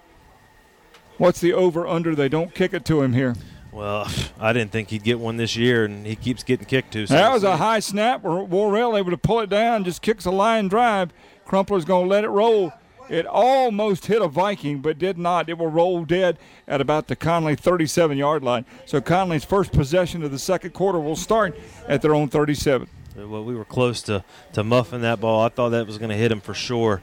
what's 1.20 1.40
the 1.40 1.54
over/under? 1.54 2.16
They 2.16 2.30
don't 2.30 2.54
kick 2.56 2.74
it 2.74 2.84
to 2.86 3.02
him 3.04 3.14
here. 3.14 3.36
Well, 3.72 4.08
I 4.40 4.54
didn't 4.54 4.72
think 4.72 4.90
he'd 4.90 5.04
get 5.04 5.20
one 5.20 5.38
this 5.38 5.56
year, 5.56 5.86
and 5.86 6.06
he 6.06 6.16
keeps 6.16 6.44
getting 6.44 6.66
kicked 6.66 6.94
to. 6.94 7.06
So 7.06 7.14
that 7.14 7.32
was 7.32 7.44
a 7.44 7.58
high 7.58 7.80
snap. 7.80 8.24
Worrell 8.24 8.98
able 8.98 9.12
to 9.12 9.18
pull 9.18 9.42
it 9.42 9.50
down, 9.50 9.84
just 9.84 10.02
kicks 10.02 10.26
a 10.26 10.32
line 10.32 10.68
drive. 10.68 11.12
Crumpler's 11.46 11.86
going 11.86 12.06
to 12.06 12.10
let 12.10 12.24
it 12.24 12.30
roll. 12.30 12.74
It 13.10 13.26
almost 13.26 14.06
hit 14.06 14.22
a 14.22 14.28
Viking, 14.28 14.82
but 14.82 15.00
did 15.00 15.18
not. 15.18 15.50
It 15.50 15.58
will 15.58 15.72
roll 15.72 16.06
dead 16.06 16.38
at 16.68 16.80
about 16.80 17.08
the 17.08 17.16
Conley 17.16 17.56
37 17.56 18.18
yard 18.18 18.44
line. 18.44 18.66
So 18.86 19.02
Conley's 19.02 19.44
first 19.44 19.72
possession 19.72 20.24
of 20.24 20.30
the 20.32 20.38
second 20.38 20.74
quarter 20.74 21.00
will 21.00 21.16
start 21.16 21.58
at 21.88 22.04
their 22.04 22.14
own 22.14 22.30
37. 22.30 22.88
Well, 23.16 23.44
we 23.44 23.56
were 23.56 23.66
close 23.66 24.04
to, 24.04 24.24
to 24.54 24.64
muffing 24.64 25.02
that 25.02 25.20
ball. 25.20 25.42
I 25.44 25.50
thought 25.50 25.70
that 25.70 25.88
was 25.88 25.98
going 25.98 26.12
to 26.12 26.16
hit 26.16 26.32
him 26.32 26.40
for 26.40 26.54
sure. 26.54 27.02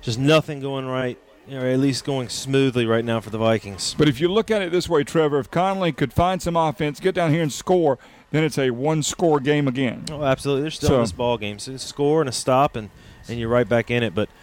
Just 0.00 0.18
nothing 0.18 0.60
going 0.60 0.86
right, 0.86 1.18
or 1.50 1.66
at 1.66 1.78
least 1.78 2.04
going 2.04 2.28
smoothly 2.28 2.86
right 2.86 3.04
now 3.04 3.20
for 3.20 3.30
the 3.30 3.38
Vikings. 3.38 3.94
But 3.98 4.08
if 4.08 4.20
you 4.20 4.28
look 4.28 4.50
at 4.50 4.62
it 4.62 4.72
this 4.72 4.88
way, 4.88 5.04
Trevor, 5.04 5.38
if 5.38 5.50
Conley 5.50 5.92
could 5.92 6.12
find 6.12 6.40
some 6.40 6.56
offense, 6.56 7.00
get 7.00 7.14
down 7.14 7.32
here 7.32 7.42
and 7.42 7.52
score, 7.52 7.98
then 8.30 8.44
it's 8.44 8.58
a 8.58 8.70
one-score 8.70 9.40
game 9.40 9.68
again. 9.68 10.04
Oh, 10.10 10.24
absolutely. 10.24 10.62
They're 10.62 10.70
still 10.70 10.88
so, 10.88 10.94
in 10.96 11.00
this 11.02 11.12
ball 11.12 11.38
game. 11.38 11.58
So 11.58 11.76
score 11.76 12.20
and 12.20 12.28
a 12.28 12.32
stop, 12.32 12.76
and, 12.76 12.90
and 13.28 13.38
you're 13.38 13.48
right 13.48 13.68
back 13.68 13.90
in 13.90 14.02
it. 14.02 14.14
But– 14.14 14.28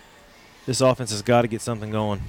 this 0.70 0.82
offense 0.82 1.10
has 1.10 1.24
got 1.24 1.42
to 1.42 1.48
get 1.48 1.62
something 1.62 1.90
going. 1.90 2.22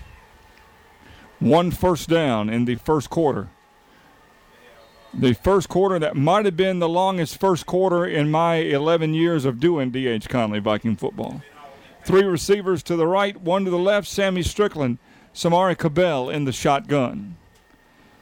One 1.40 1.70
first 1.70 2.08
down 2.08 2.48
in 2.48 2.64
the 2.64 2.76
first 2.76 3.10
quarter. 3.10 3.48
The 5.12 5.34
first 5.34 5.68
quarter 5.68 5.98
that 5.98 6.16
might 6.16 6.46
have 6.46 6.56
been 6.56 6.78
the 6.78 6.88
longest 6.88 7.38
first 7.38 7.66
quarter 7.66 8.06
in 8.06 8.30
my 8.30 8.54
11 8.54 9.12
years 9.12 9.44
of 9.44 9.60
doing 9.60 9.90
DH 9.90 10.26
Conley 10.30 10.58
Viking 10.58 10.96
football. 10.96 11.42
Three 12.04 12.24
receivers 12.24 12.82
to 12.84 12.96
the 12.96 13.06
right, 13.06 13.38
one 13.40 13.64
to 13.64 13.70
the 13.70 13.78
left. 13.78 14.08
Sammy 14.08 14.42
Strickland, 14.42 14.98
Samari 15.34 15.76
Cabell 15.76 16.30
in 16.30 16.44
the 16.44 16.52
shotgun. 16.52 17.36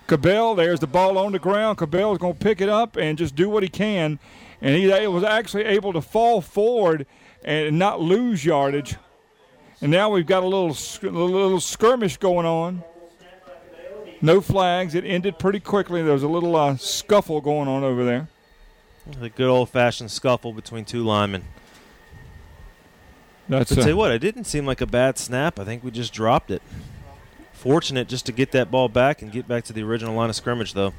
Cabell, 0.06 0.54
there's 0.54 0.80
the 0.80 0.86
ball 0.86 1.18
on 1.18 1.32
the 1.32 1.38
ground. 1.38 1.78
Cabell 1.78 2.12
is 2.12 2.18
going 2.18 2.34
to 2.34 2.38
pick 2.38 2.60
it 2.60 2.68
up 2.68 2.96
and 2.96 3.18
just 3.18 3.34
do 3.34 3.48
what 3.48 3.62
he 3.62 3.68
can. 3.68 4.18
And 4.60 4.74
he 4.74 4.88
was 5.06 5.22
actually 5.22 5.64
able 5.64 5.92
to 5.92 6.00
fall 6.00 6.40
forward 6.40 7.06
and 7.44 7.78
not 7.78 8.00
lose 8.00 8.44
yardage 8.44 8.96
and 9.80 9.92
now 9.92 10.10
we've 10.10 10.26
got 10.26 10.42
a 10.42 10.46
little, 10.46 10.76
a 11.02 11.06
little 11.06 11.60
skirmish 11.60 12.16
going 12.16 12.46
on. 12.46 12.82
No 14.20 14.40
flags. 14.40 14.96
It 14.96 15.04
ended 15.04 15.38
pretty 15.38 15.60
quickly. 15.60 16.02
There 16.02 16.12
was 16.12 16.24
a 16.24 16.28
little 16.28 16.56
uh, 16.56 16.76
scuffle 16.76 17.40
going 17.40 17.68
on 17.68 17.84
over 17.84 18.04
there. 18.04 18.28
A 19.20 19.28
good 19.28 19.48
old 19.48 19.70
fashioned 19.70 20.10
scuffle 20.10 20.52
between 20.52 20.84
two 20.84 21.04
linemen. 21.04 21.44
That's 23.48 23.70
but 23.70 23.76
tell 23.76 23.88
you 23.88 23.94
uh, 23.94 23.96
what, 23.96 24.12
it 24.12 24.18
didn't 24.18 24.44
seem 24.44 24.66
like 24.66 24.80
a 24.80 24.86
bad 24.86 25.18
snap. 25.18 25.58
I 25.58 25.64
think 25.64 25.82
we 25.82 25.90
just 25.90 26.12
dropped 26.12 26.50
it. 26.50 26.62
Fortunate 27.52 28.08
just 28.08 28.26
to 28.26 28.32
get 28.32 28.52
that 28.52 28.70
ball 28.70 28.88
back 28.88 29.22
and 29.22 29.32
get 29.32 29.48
back 29.48 29.64
to 29.64 29.72
the 29.72 29.82
original 29.82 30.14
line 30.14 30.28
of 30.28 30.36
scrimmage, 30.36 30.74
though. 30.74 30.92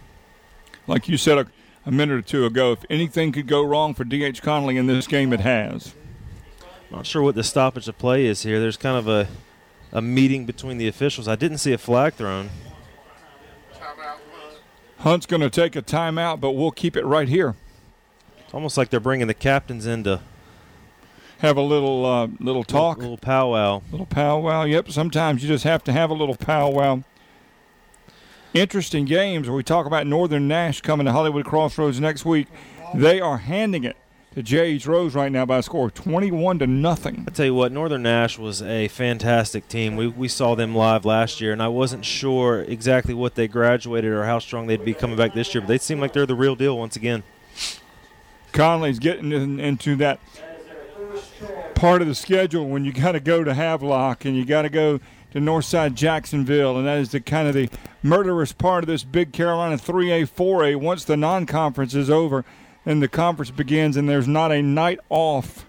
Like 0.87 1.07
you 1.07 1.17
said 1.17 1.37
a, 1.37 1.47
a 1.85 1.91
minute 1.91 2.15
or 2.15 2.21
two 2.21 2.45
ago, 2.45 2.71
if 2.71 2.83
anything 2.89 3.31
could 3.31 3.47
go 3.47 3.63
wrong 3.63 3.93
for 3.93 4.03
D.H. 4.03 4.41
Conley 4.41 4.77
in 4.77 4.87
this 4.87 5.07
game, 5.07 5.31
it 5.31 5.41
has. 5.41 5.93
Not 6.91 7.05
sure 7.05 7.21
what 7.21 7.35
the 7.35 7.43
stoppage 7.43 7.87
of 7.87 7.97
play 7.97 8.25
is 8.25 8.41
here. 8.41 8.59
There's 8.59 8.77
kind 8.77 8.97
of 8.97 9.07
a, 9.07 9.27
a 9.91 10.01
meeting 10.01 10.45
between 10.45 10.79
the 10.79 10.87
officials. 10.87 11.27
I 11.27 11.35
didn't 11.35 11.59
see 11.59 11.71
a 11.71 11.77
flag 11.77 12.15
thrown. 12.15 12.49
Hunt's 14.99 15.25
going 15.25 15.41
to 15.41 15.49
take 15.49 15.77
a 15.77 15.81
timeout, 15.81 16.41
but 16.41 16.51
we'll 16.51 16.71
keep 16.71 16.97
it 16.97 17.05
right 17.05 17.29
here. 17.29 17.55
It's 18.43 18.53
almost 18.53 18.75
like 18.75 18.89
they're 18.89 18.99
bringing 18.99 19.27
the 19.27 19.33
captains 19.33 19.85
in 19.85 20.03
to 20.03 20.19
have 21.39 21.57
a 21.57 21.61
little 21.61 22.05
uh, 22.05 22.27
little 22.39 22.63
talk, 22.63 22.97
little, 22.97 23.11
little 23.11 23.17
powwow, 23.17 23.81
little 23.91 24.05
powwow. 24.05 24.63
Yep. 24.63 24.91
Sometimes 24.91 25.41
you 25.41 25.47
just 25.47 25.63
have 25.63 25.83
to 25.85 25.91
have 25.91 26.09
a 26.09 26.13
little 26.13 26.35
powwow. 26.35 27.03
Interesting 28.53 29.05
games. 29.05 29.47
Where 29.47 29.55
we 29.55 29.63
talk 29.63 29.85
about 29.85 30.05
Northern 30.07 30.47
Nash 30.47 30.81
coming 30.81 31.05
to 31.05 31.11
Hollywood 31.11 31.45
Crossroads 31.45 31.99
next 31.99 32.25
week. 32.25 32.47
They 32.95 33.21
are 33.21 33.37
handing 33.37 33.83
it 33.83 33.95
to 34.33 34.43
J.H. 34.43 34.85
Rose 34.85 35.15
right 35.15 35.31
now 35.31 35.45
by 35.45 35.59
a 35.59 35.63
score 35.63 35.87
of 35.87 35.93
21 35.93 36.59
to 36.59 36.67
nothing. 36.67 37.25
I 37.27 37.31
tell 37.31 37.45
you 37.45 37.53
what, 37.53 37.71
Northern 37.71 38.03
Nash 38.03 38.37
was 38.37 38.61
a 38.61 38.87
fantastic 38.87 39.67
team. 39.67 39.95
We, 39.95 40.07
we 40.07 40.27
saw 40.27 40.55
them 40.55 40.75
live 40.75 41.05
last 41.05 41.39
year, 41.39 41.53
and 41.53 41.61
I 41.61 41.67
wasn't 41.67 42.03
sure 42.03 42.61
exactly 42.61 43.13
what 43.13 43.35
they 43.35 43.47
graduated 43.47 44.11
or 44.11 44.25
how 44.25 44.39
strong 44.39 44.67
they'd 44.67 44.85
be 44.85 44.93
coming 44.93 45.17
back 45.17 45.33
this 45.33 45.53
year, 45.53 45.61
but 45.61 45.67
they 45.67 45.77
seem 45.77 45.99
like 45.99 46.13
they're 46.13 46.25
the 46.25 46.35
real 46.35 46.55
deal 46.55 46.77
once 46.77 46.95
again. 46.95 47.23
Conley's 48.51 48.99
getting 48.99 49.31
in, 49.31 49.59
into 49.59 49.95
that 49.97 50.19
part 51.75 52.01
of 52.01 52.07
the 52.07 52.15
schedule 52.15 52.67
when 52.67 52.85
you 52.85 52.91
got 52.91 53.13
to 53.13 53.19
go 53.19 53.43
to 53.43 53.53
Havelock 53.53 54.25
and 54.25 54.35
you 54.35 54.45
got 54.45 54.63
to 54.63 54.69
go 54.69 54.99
to 55.31 55.39
Northside 55.39 55.93
Jacksonville, 55.93 56.77
and 56.77 56.87
that 56.87 56.97
is 56.97 57.11
the 57.11 57.21
kind 57.21 57.47
of 57.47 57.53
the 57.53 57.69
murderous 58.01 58.51
part 58.51 58.83
of 58.83 58.87
this 58.87 59.03
big 59.03 59.31
Carolina 59.31 59.77
3A, 59.77 60.29
4A. 60.29 60.75
Once 60.77 61.03
the 61.03 61.15
non-conference 61.15 61.93
is 61.93 62.09
over, 62.09 62.43
and 62.85 63.01
the 63.01 63.07
conference 63.07 63.51
begins, 63.51 63.95
and 63.95 64.09
there's 64.09 64.27
not 64.27 64.51
a 64.51 64.61
night 64.61 64.99
off 65.09 65.65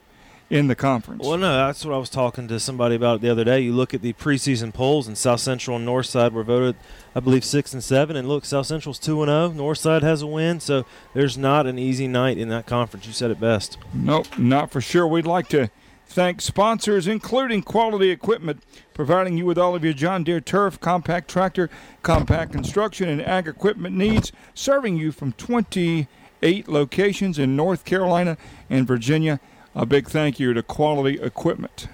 in 0.50 0.66
the 0.66 0.74
conference. 0.74 1.24
Well, 1.24 1.38
no, 1.38 1.66
that's 1.66 1.84
what 1.84 1.94
I 1.94 1.98
was 1.98 2.10
talking 2.10 2.48
to 2.48 2.58
somebody 2.58 2.96
about 2.96 3.20
the 3.20 3.30
other 3.30 3.44
day. 3.44 3.60
You 3.60 3.72
look 3.72 3.94
at 3.94 4.02
the 4.02 4.12
preseason 4.14 4.74
polls, 4.74 5.06
and 5.06 5.16
South 5.16 5.40
Central 5.40 5.76
and 5.76 5.86
Northside 5.86 6.32
were 6.32 6.42
voted, 6.42 6.74
I 7.14 7.20
believe, 7.20 7.44
six 7.44 7.72
and 7.72 7.82
seven. 7.82 8.16
And 8.16 8.28
look, 8.28 8.44
South 8.44 8.66
Central's 8.66 8.98
two 8.98 9.22
and 9.22 9.28
zero. 9.28 9.44
Oh. 9.44 9.50
Northside 9.50 10.02
has 10.02 10.22
a 10.22 10.26
win, 10.26 10.58
so 10.58 10.84
there's 11.14 11.38
not 11.38 11.66
an 11.66 11.78
easy 11.78 12.08
night 12.08 12.36
in 12.36 12.48
that 12.48 12.66
conference. 12.66 13.06
You 13.06 13.12
said 13.12 13.30
it 13.30 13.38
best. 13.38 13.78
Nope, 13.94 14.38
not 14.38 14.72
for 14.72 14.80
sure. 14.80 15.06
We'd 15.06 15.24
like 15.24 15.48
to 15.50 15.70
thank 16.06 16.40
sponsors, 16.40 17.06
including 17.06 17.62
Quality 17.62 18.10
Equipment, 18.10 18.64
providing 18.92 19.38
you 19.38 19.46
with 19.46 19.56
all 19.56 19.76
of 19.76 19.84
your 19.84 19.92
John 19.92 20.24
Deere 20.24 20.40
turf, 20.40 20.80
compact 20.80 21.30
tractor, 21.30 21.70
compact 22.02 22.50
construction, 22.50 23.08
and 23.08 23.22
ag 23.22 23.46
equipment 23.46 23.96
needs, 23.96 24.32
serving 24.52 24.96
you 24.96 25.12
from 25.12 25.32
28 25.34 26.68
locations 26.68 27.38
in 27.38 27.54
North 27.54 27.84
Carolina 27.84 28.36
and 28.68 28.88
Virginia. 28.88 29.38
A 29.74 29.86
big 29.86 30.08
thank 30.08 30.40
you 30.40 30.52
to 30.52 30.62
Quality 30.62 31.20
Equipment. 31.20 31.88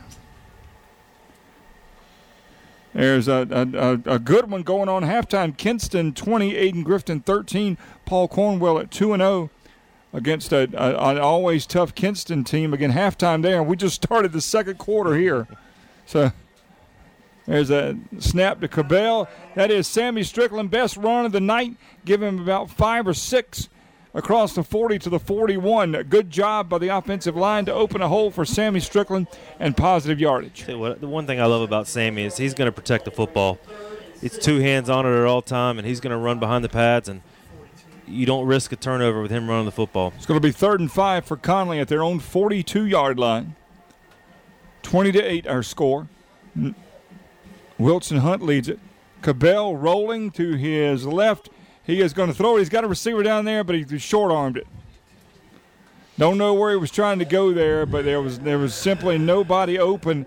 There's 2.94 3.28
a, 3.28 3.47
a, 3.51 4.15
a, 4.15 4.19
good 4.19 4.51
one 4.51 4.62
going 4.62 4.89
on 4.89 5.03
halftime. 5.03 5.55
Kinston 5.55 6.15
20, 6.15 6.55
Ayden 6.55 6.82
Grifton 6.82 7.23
13. 7.23 7.77
Paul 8.07 8.27
Cornwell 8.27 8.78
at 8.78 8.90
2 8.90 9.15
0 9.15 9.51
against 10.15 10.51
a, 10.51 10.62
a, 10.73 11.11
an 11.11 11.19
always 11.19 11.66
tough 11.66 11.94
Kinston 11.94 12.43
team. 12.43 12.73
Again, 12.73 12.93
halftime 12.93 13.43
there, 13.43 13.62
we 13.62 13.77
just 13.77 13.97
started 13.97 14.32
the 14.32 14.40
second 14.40 14.78
quarter 14.78 15.15
here. 15.15 15.47
So 16.07 16.32
there's 17.47 17.69
a 17.69 17.98
snap 18.19 18.62
to 18.62 18.69
Cabell. 18.69 19.28
That 19.55 19.70
is 19.70 19.86
Sammy 19.86 20.23
Strickland, 20.23 20.70
best 20.70 20.97
run 20.97 21.27
of 21.27 21.32
the 21.32 21.40
night. 21.40 21.77
Give 22.07 22.23
him 22.23 22.40
about 22.40 22.70
five 22.70 23.07
or 23.07 23.12
six 23.12 23.69
across 24.17 24.55
the 24.55 24.65
40 24.65 24.99
to 25.01 25.11
the 25.11 25.21
41. 25.21 25.93
Good 26.09 26.31
job 26.31 26.71
by 26.71 26.79
the 26.79 26.89
offensive 26.89 27.37
line 27.37 27.67
to 27.67 27.73
open 27.73 28.01
a 28.01 28.09
hole 28.09 28.31
for 28.31 28.45
Sammy 28.45 28.81
Strickland 28.81 29.29
and 29.61 29.77
positive 29.77 30.19
yardage. 30.19 30.67
What, 30.67 31.01
the 31.01 31.07
one 31.07 31.27
thing 31.27 31.39
I 31.39 31.45
love 31.45 31.61
about 31.61 31.87
Sammy 31.87 32.25
is 32.25 32.39
he's 32.39 32.55
going 32.55 32.67
to 32.67 32.73
protect 32.73 33.05
the 33.05 33.11
football. 33.11 33.59
It's 34.23 34.39
two 34.39 34.59
hands 34.59 34.89
on 34.89 35.05
it 35.05 35.11
at 35.11 35.27
all 35.27 35.43
time, 35.43 35.79
and 35.79 35.87
he's 35.87 36.01
going 36.01 36.13
to 36.13 36.17
run 36.17 36.41
behind 36.41 36.65
the 36.65 36.71
pads, 36.71 37.11
and 37.11 37.21
you 38.09 38.25
don't 38.25 38.47
risk 38.47 38.73
a 38.73 38.77
turnover 38.77 39.21
with 39.21 39.31
him 39.31 39.49
running 39.49 39.67
the 39.67 39.73
football. 39.73 40.15
It's 40.17 40.25
going 40.25 40.41
to 40.41 40.47
be 40.47 40.53
third 40.53 40.81
and 40.81 40.91
five 40.91 41.27
for 41.27 41.37
Conley 41.37 41.79
at 41.79 41.89
their 41.89 42.03
own 42.03 42.19
42 42.19 42.87
yard 42.87 43.19
line. 43.19 43.55
20 44.83 45.13
to 45.13 45.21
8 45.21 45.47
our 45.47 45.63
score. 45.63 46.09
Wilson 47.77 48.19
Hunt 48.19 48.43
leads 48.43 48.69
it. 48.69 48.79
Cabell 49.21 49.77
rolling 49.77 50.31
to 50.33 50.55
his 50.55 51.05
left 51.05 51.51
he 51.87 52.01
is 52.01 52.13
going 52.13 52.29
to 52.29 52.35
throw 52.35 52.57
it. 52.57 52.61
He's 52.61 52.69
got 52.69 52.85
a 52.85 52.89
receiver 52.89 53.23
down 53.23 53.45
there, 53.45 53.63
but 53.63 53.77
he 53.77 53.99
short 53.99 54.33
armed 54.33 54.57
it. 54.57 54.67
Don't 56.19 56.39
know 56.39 56.55
where 56.55 56.71
he 56.71 56.77
was 56.77 56.91
trying 56.91 57.19
to 57.19 57.25
go 57.25 57.53
there, 57.53 57.85
but 57.85 58.05
there 58.05 58.23
was 58.23 58.39
there 58.41 58.59
was 58.59 58.75
simply 58.75 59.19
nobody 59.19 59.79
open. 59.79 60.27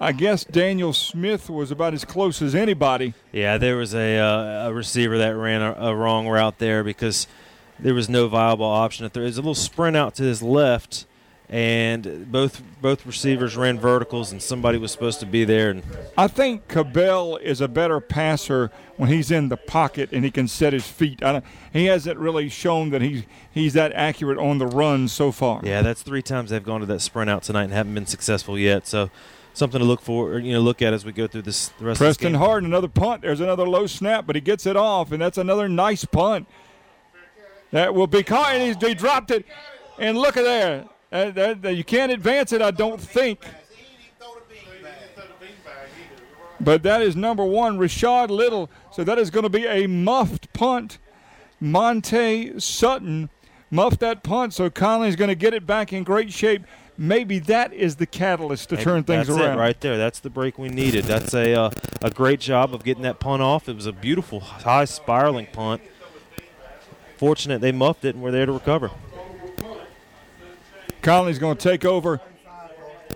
I 0.00 0.12
guess 0.12 0.44
Daniel 0.44 0.92
Smith 0.92 1.50
was 1.50 1.70
about 1.70 1.94
as 1.94 2.04
close 2.04 2.40
as 2.42 2.54
anybody. 2.54 3.14
Yeah, 3.32 3.58
there 3.58 3.76
was 3.76 3.94
a, 3.94 4.16
uh, 4.16 4.68
a 4.68 4.72
receiver 4.72 5.18
that 5.18 5.36
ran 5.36 5.60
a, 5.60 5.72
a, 5.72 5.96
wrong 5.96 6.28
route 6.28 6.58
there 6.58 6.84
because 6.84 7.26
there 7.80 7.94
was 7.94 8.08
no 8.08 8.28
viable 8.28 8.64
option. 8.64 9.10
There 9.12 9.24
was 9.24 9.38
a 9.38 9.40
little 9.40 9.56
sprint 9.56 9.96
out 9.96 10.14
to 10.16 10.22
his 10.22 10.40
left, 10.40 11.04
and 11.50 12.30
both 12.30 12.62
both 12.82 13.06
receivers 13.06 13.56
ran 13.56 13.78
verticals, 13.78 14.32
and 14.32 14.42
somebody 14.42 14.76
was 14.78 14.92
supposed 14.92 15.20
to 15.20 15.26
be 15.26 15.44
there. 15.44 15.70
And 15.70 15.82
I 16.16 16.28
think 16.28 16.68
Cabell 16.68 17.36
is 17.36 17.60
a 17.60 17.68
better 17.68 18.00
passer 18.00 18.70
when 18.96 19.08
he's 19.08 19.30
in 19.30 19.48
the 19.48 19.56
pocket 19.56 20.10
and 20.12 20.24
he 20.24 20.30
can 20.30 20.46
set 20.48 20.72
his 20.72 20.86
feet. 20.86 21.22
he 21.72 21.86
hasn't 21.86 22.18
really 22.18 22.48
shown 22.48 22.90
that 22.90 23.00
he's 23.00 23.22
he's 23.50 23.72
that 23.72 23.92
accurate 23.92 24.38
on 24.38 24.58
the 24.58 24.66
run 24.66 25.08
so 25.08 25.32
far. 25.32 25.60
Yeah, 25.64 25.82
that's 25.82 26.02
three 26.02 26.22
times 26.22 26.50
they've 26.50 26.62
gone 26.62 26.80
to 26.80 26.86
that 26.86 27.00
sprint 27.00 27.30
out 27.30 27.42
tonight 27.42 27.64
and 27.64 27.72
haven't 27.72 27.94
been 27.94 28.06
successful 28.06 28.58
yet. 28.58 28.86
So 28.86 29.10
something 29.54 29.78
to 29.78 29.84
look 29.84 30.00
for, 30.00 30.38
you 30.38 30.52
know, 30.52 30.60
look 30.60 30.82
at 30.82 30.92
as 30.92 31.04
we 31.04 31.12
go 31.12 31.26
through 31.26 31.42
this 31.42 31.68
the 31.78 31.86
rest 31.86 31.98
Preston 31.98 32.34
of. 32.34 32.40
Harden, 32.40 32.68
another 32.68 32.88
punt. 32.88 33.22
There's 33.22 33.40
another 33.40 33.66
low 33.66 33.86
snap, 33.86 34.26
but 34.26 34.36
he 34.36 34.40
gets 34.40 34.66
it 34.66 34.76
off, 34.76 35.12
and 35.12 35.20
that's 35.20 35.38
another 35.38 35.68
nice 35.68 36.04
punt. 36.04 36.46
That 37.70 37.94
will 37.94 38.06
be 38.06 38.22
caught, 38.22 38.54
and 38.54 38.82
he 38.82 38.94
dropped 38.94 39.30
it. 39.30 39.44
And 39.98 40.16
look 40.16 40.36
at 40.36 40.44
there. 40.44 40.84
Uh, 41.10 41.30
that, 41.30 41.62
that, 41.62 41.74
you 41.74 41.84
can't 41.84 42.12
advance 42.12 42.52
it, 42.52 42.60
I 42.60 42.70
don't 42.70 43.00
think. 43.00 43.40
But 46.60 46.82
that 46.82 47.02
is 47.02 47.14
number 47.14 47.44
one, 47.44 47.78
Rashad 47.78 48.30
Little. 48.30 48.68
So 48.92 49.04
that 49.04 49.18
is 49.18 49.30
going 49.30 49.44
to 49.44 49.48
be 49.48 49.66
a 49.66 49.86
muffed 49.86 50.52
punt. 50.52 50.98
Monte 51.60 52.58
Sutton 52.60 53.30
muffed 53.70 54.00
that 54.00 54.22
punt, 54.22 54.54
so 54.54 54.68
Conley's 54.68 55.16
going 55.16 55.28
to 55.28 55.34
get 55.34 55.54
it 55.54 55.66
back 55.66 55.92
in 55.92 56.04
great 56.04 56.32
shape 56.32 56.62
maybe 56.98 57.38
that 57.38 57.72
is 57.72 57.96
the 57.96 58.06
catalyst 58.06 58.68
to 58.68 58.74
Maybe 58.74 58.84
turn 58.84 59.04
things 59.04 59.28
that's 59.28 59.38
around. 59.38 59.56
It 59.56 59.60
right 59.60 59.80
there. 59.80 59.96
That's 59.96 60.18
the 60.18 60.28
break 60.28 60.58
we 60.58 60.68
needed. 60.68 61.04
That's 61.04 61.32
a 61.32 61.54
uh, 61.54 61.70
a 62.02 62.10
great 62.10 62.40
job 62.40 62.74
of 62.74 62.84
getting 62.84 63.04
that 63.04 63.20
punt 63.20 63.40
off. 63.40 63.68
It 63.68 63.76
was 63.76 63.86
a 63.86 63.92
beautiful 63.92 64.40
high 64.40 64.84
spiraling 64.84 65.46
punt. 65.46 65.80
Fortunate 67.16 67.60
they 67.60 67.72
muffed 67.72 68.04
it 68.04 68.14
and 68.14 68.22
were 68.22 68.32
there 68.32 68.46
to 68.46 68.52
recover. 68.52 68.90
Conley's 71.08 71.38
going 71.38 71.56
to 71.56 71.62
take 71.62 71.86
over 71.86 72.20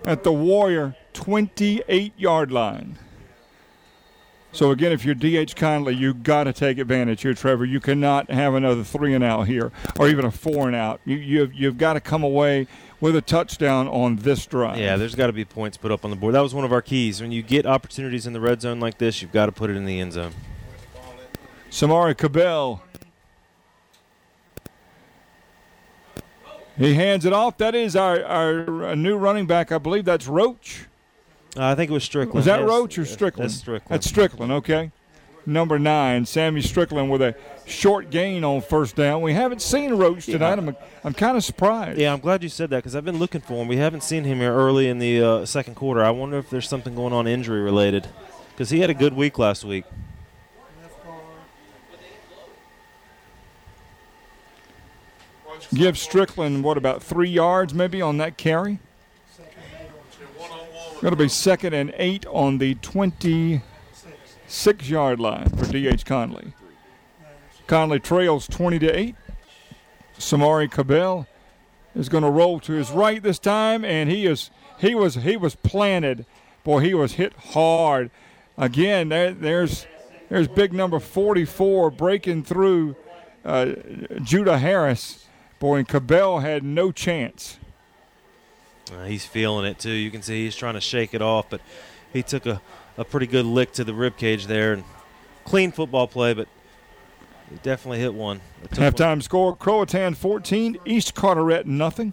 at 0.03 0.23
the 0.23 0.33
Warrior 0.33 0.95
28 1.13 2.13
yard 2.17 2.51
line. 2.51 2.97
So 4.51 4.71
again, 4.71 4.91
if 4.91 5.05
you're 5.05 5.13
DH 5.13 5.55
Conley, 5.55 5.93
you've 5.93 6.23
got 6.23 6.45
to 6.45 6.53
take 6.53 6.79
advantage 6.79 7.21
here, 7.21 7.35
Trevor. 7.35 7.65
You 7.65 7.79
cannot 7.79 8.31
have 8.31 8.55
another 8.55 8.83
three 8.83 9.13
and 9.13 9.23
out 9.23 9.45
here, 9.45 9.71
or 9.99 10.07
even 10.07 10.25
a 10.25 10.31
four 10.31 10.65
and 10.65 10.75
out. 10.75 11.01
You, 11.05 11.17
you've 11.17 11.53
you've 11.53 11.77
got 11.77 11.93
to 11.93 11.99
come 11.99 12.23
away 12.23 12.65
with 12.99 13.15
a 13.15 13.21
touchdown 13.21 13.87
on 13.87 14.15
this 14.15 14.47
drive. 14.47 14.79
Yeah, 14.79 14.95
there's 14.95 15.13
got 15.13 15.27
to 15.27 15.33
be 15.33 15.45
points 15.45 15.77
put 15.77 15.91
up 15.91 16.03
on 16.03 16.09
the 16.09 16.17
board. 16.17 16.33
That 16.33 16.41
was 16.41 16.55
one 16.55 16.65
of 16.65 16.73
our 16.73 16.81
keys. 16.81 17.21
When 17.21 17.31
you 17.31 17.43
get 17.43 17.67
opportunities 17.67 18.25
in 18.25 18.33
the 18.33 18.41
red 18.41 18.59
zone 18.59 18.79
like 18.79 18.97
this, 18.97 19.21
you've 19.21 19.31
got 19.31 19.45
to 19.45 19.51
put 19.51 19.69
it 19.69 19.75
in 19.75 19.85
the 19.85 19.99
end 19.99 20.13
zone. 20.13 20.33
Samari 21.69 22.17
Cabell. 22.17 22.81
He 26.77 26.95
hands 26.95 27.25
it 27.25 27.33
off. 27.33 27.57
That 27.57 27.75
is 27.75 27.95
our, 27.95 28.23
our 28.23 28.95
new 28.95 29.17
running 29.17 29.45
back. 29.45 29.71
I 29.71 29.77
believe 29.77 30.05
that's 30.05 30.27
Roach. 30.27 30.85
Uh, 31.55 31.65
I 31.65 31.75
think 31.75 31.91
it 31.91 31.93
was 31.93 32.03
Strickland. 32.03 32.35
Was 32.35 32.45
that 32.45 32.65
Roach 32.65 32.97
or 32.97 33.05
Strickland? 33.05 33.49
That's 33.49 33.59
Strickland. 33.59 33.89
That's 33.89 34.07
Strickland, 34.07 34.51
okay 34.51 34.91
number 35.45 35.79
nine, 35.79 36.25
Sammy 36.25 36.61
Strickland, 36.61 37.09
with 37.09 37.21
a 37.21 37.35
short 37.65 38.09
gain 38.09 38.43
on 38.43 38.61
first 38.61 38.95
down. 38.95 39.21
We 39.21 39.33
haven't 39.33 39.61
seen 39.61 39.93
Roach 39.93 40.25
tonight. 40.25 40.59
Yeah. 40.59 40.69
I'm, 40.69 40.77
I'm 41.03 41.13
kind 41.13 41.37
of 41.37 41.43
surprised. 41.43 41.99
Yeah, 41.99 42.13
I'm 42.13 42.19
glad 42.19 42.43
you 42.43 42.49
said 42.49 42.69
that 42.71 42.77
because 42.77 42.95
I've 42.95 43.05
been 43.05 43.19
looking 43.19 43.41
for 43.41 43.61
him. 43.61 43.67
We 43.67 43.77
haven't 43.77 44.03
seen 44.03 44.23
him 44.23 44.39
here 44.39 44.53
early 44.53 44.87
in 44.87 44.99
the 44.99 45.21
uh, 45.21 45.45
second 45.45 45.75
quarter. 45.75 46.03
I 46.03 46.11
wonder 46.11 46.37
if 46.37 46.49
there's 46.49 46.67
something 46.67 46.95
going 46.95 47.13
on 47.13 47.27
injury 47.27 47.61
related 47.61 48.07
because 48.51 48.69
he 48.69 48.79
had 48.79 48.89
a 48.89 48.93
good 48.93 49.13
week 49.13 49.37
last 49.37 49.63
week. 49.63 49.85
Give 55.73 55.97
Strickland, 55.97 56.63
what, 56.63 56.77
about 56.77 57.03
three 57.03 57.29
yards 57.29 57.73
maybe 57.73 58.01
on 58.01 58.17
that 58.17 58.37
carry? 58.37 58.79
To 61.01 61.15
be 61.17 61.27
second 61.27 61.73
and 61.73 61.93
eight 61.97 62.25
on 62.27 62.59
the 62.59 62.75
26 62.75 63.61
yard 64.89 65.19
line 65.19 65.49
for 65.49 65.65
D.H. 65.65 66.05
Conley. 66.05 66.53
Conley 67.67 67.99
trails 67.99 68.47
20 68.47 68.79
to 68.79 68.87
8. 68.87 69.15
Samari 70.17 70.71
Cabell 70.71 71.27
is 71.95 72.07
going 72.07 72.23
to 72.23 72.29
roll 72.29 72.59
to 72.61 72.73
his 72.73 72.91
right 72.91 73.21
this 73.21 73.39
time, 73.39 73.83
and 73.83 74.09
he 74.09 74.25
is 74.25 74.49
he 74.79 74.95
was 74.95 75.15
he 75.15 75.35
was 75.35 75.55
planted. 75.55 76.25
Boy, 76.63 76.79
he 76.79 76.93
was 76.93 77.13
hit 77.13 77.33
hard. 77.33 78.09
Again, 78.57 79.09
there, 79.09 79.33
there's 79.33 79.85
there's 80.29 80.47
big 80.47 80.71
number 80.73 80.99
44 80.99 81.91
breaking 81.91 82.43
through 82.43 82.95
uh, 83.43 83.73
Judah 84.21 84.57
Harris. 84.57 85.22
Boy, 85.63 85.77
and 85.77 85.87
Cabell 85.87 86.39
had 86.39 86.61
no 86.61 86.91
chance. 86.91 87.57
Uh, 88.91 89.05
he's 89.05 89.25
feeling 89.25 89.65
it 89.65 89.79
too. 89.79 89.93
You 89.93 90.11
can 90.11 90.21
see 90.21 90.43
he's 90.43 90.57
trying 90.57 90.73
to 90.73 90.81
shake 90.81 91.13
it 91.13 91.21
off, 91.21 91.49
but 91.49 91.61
he 92.11 92.21
took 92.21 92.45
a 92.45 92.61
a 92.97 93.05
pretty 93.05 93.27
good 93.27 93.45
lick 93.45 93.71
to 93.75 93.85
the 93.85 93.93
rib 93.93 94.17
cage 94.17 94.47
there, 94.47 94.73
and 94.73 94.83
clean 95.45 95.71
football 95.71 96.05
play, 96.05 96.33
but 96.33 96.49
he 97.49 97.55
definitely 97.63 97.99
hit 97.99 98.13
one. 98.13 98.41
Halftime 98.71 99.11
one. 99.11 99.21
score: 99.21 99.55
Croatan 99.55 100.15
14, 100.15 100.79
East 100.83 101.15
Carteret 101.15 101.65
nothing. 101.65 102.11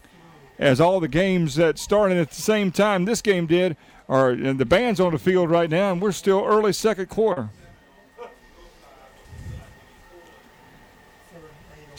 As 0.57 0.81
all 0.81 1.01
the 1.01 1.09
games 1.09 1.57
that 1.57 1.77
started 1.77 2.19
at 2.19 2.29
the 2.29 2.41
same 2.41 2.71
time 2.71 3.05
this 3.05 3.21
game 3.21 3.47
did 3.47 3.77
are 4.09 4.37
the 4.37 4.65
band's 4.65 5.01
on 5.01 5.11
the 5.11 5.19
field 5.19 5.51
right 5.51 5.69
now, 5.69 5.91
and 5.91 6.01
we're 6.01 6.13
still 6.13 6.45
early 6.47 6.73
second 6.73 7.09
quarter. 7.09 7.51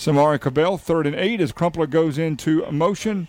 Samari 0.02 0.42
Cabell, 0.42 0.80
third 0.80 1.06
and 1.06 1.16
eight, 1.16 1.40
as 1.42 1.52
Crumpler 1.52 1.86
goes 1.86 2.18
into 2.18 2.66
motion. 2.72 3.28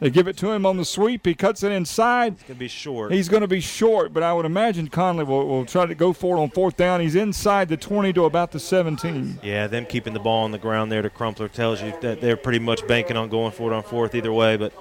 They 0.00 0.10
give 0.10 0.26
it 0.26 0.36
to 0.38 0.50
him 0.50 0.66
on 0.66 0.76
the 0.76 0.84
sweep. 0.84 1.24
He 1.24 1.32
cuts 1.32 1.62
it 1.62 1.70
inside. 1.70 2.32
He's 2.32 2.42
going 2.42 2.54
to 2.54 2.58
be 2.58 2.68
short. 2.68 3.12
He's 3.12 3.28
going 3.28 3.40
to 3.42 3.48
be 3.48 3.60
short, 3.60 4.12
but 4.12 4.24
I 4.24 4.32
would 4.32 4.44
imagine 4.44 4.88
Conley 4.88 5.22
will, 5.22 5.46
will 5.46 5.64
try 5.64 5.86
to 5.86 5.94
go 5.94 6.12
for 6.12 6.36
it 6.36 6.40
on 6.40 6.50
fourth 6.50 6.76
down. 6.76 7.00
He's 7.00 7.14
inside 7.14 7.68
the 7.68 7.76
20 7.76 8.12
to 8.14 8.24
about 8.24 8.50
the 8.50 8.58
17. 8.58 9.38
Yeah, 9.44 9.68
them 9.68 9.86
keeping 9.86 10.12
the 10.12 10.18
ball 10.18 10.42
on 10.42 10.50
the 10.50 10.58
ground 10.58 10.90
there 10.90 11.02
to 11.02 11.10
Crumpler 11.10 11.46
tells 11.46 11.80
you 11.80 11.94
that 12.00 12.20
they're 12.20 12.36
pretty 12.36 12.58
much 12.58 12.84
banking 12.88 13.16
on 13.16 13.28
going 13.28 13.52
for 13.52 13.72
it 13.72 13.76
on 13.76 13.84
fourth 13.84 14.16
either 14.16 14.32
way, 14.32 14.56
but 14.56 14.72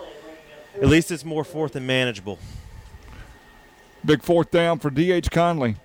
at 0.75 0.87
least 0.87 1.11
it's 1.11 1.23
more 1.23 1.43
fourth 1.43 1.75
and 1.75 1.85
manageable. 1.85 2.39
Big 4.03 4.23
fourth 4.23 4.49
down 4.49 4.79
for 4.79 4.89
D.H. 4.89 5.29
Conley. 5.29 5.75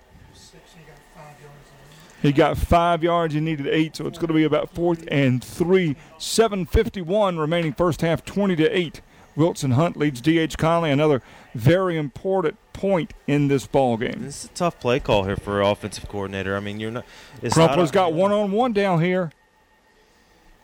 He 2.23 2.31
got 2.31 2.57
five 2.57 3.03
yards. 3.03 3.33
He 3.33 3.41
needed 3.41 3.67
eight, 3.67 3.97
so 3.97 4.07
it's 4.07 4.17
going 4.17 4.29
to 4.29 4.33
be 4.33 4.45
about 4.45 4.73
fourth 4.73 5.05
and 5.11 5.43
three. 5.43 5.97
7:51 6.17 7.37
remaining 7.37 7.73
first 7.73 7.99
half, 7.99 8.23
20 8.23 8.55
to 8.55 8.69
eight. 8.75 9.01
Wilson 9.35 9.71
Hunt 9.71 9.97
leads 9.97 10.21
D.H. 10.21 10.57
Conley, 10.57 10.89
another 10.89 11.21
very 11.53 11.97
important 11.97 12.57
point 12.71 13.13
in 13.27 13.49
this 13.49 13.67
ball 13.67 13.97
game. 13.97 14.21
This 14.21 14.45
is 14.45 14.49
a 14.49 14.53
tough 14.53 14.79
play 14.79 14.99
call 14.99 15.25
here 15.25 15.35
for 15.35 15.59
offensive 15.61 16.07
coordinator. 16.07 16.55
I 16.55 16.61
mean, 16.61 16.79
you're 16.79 16.91
not. 16.91 17.05
Crumpler's 17.41 17.91
got 17.91 18.13
one 18.13 18.31
on 18.31 18.51
one 18.53 18.71
down 18.71 19.01
here. 19.01 19.31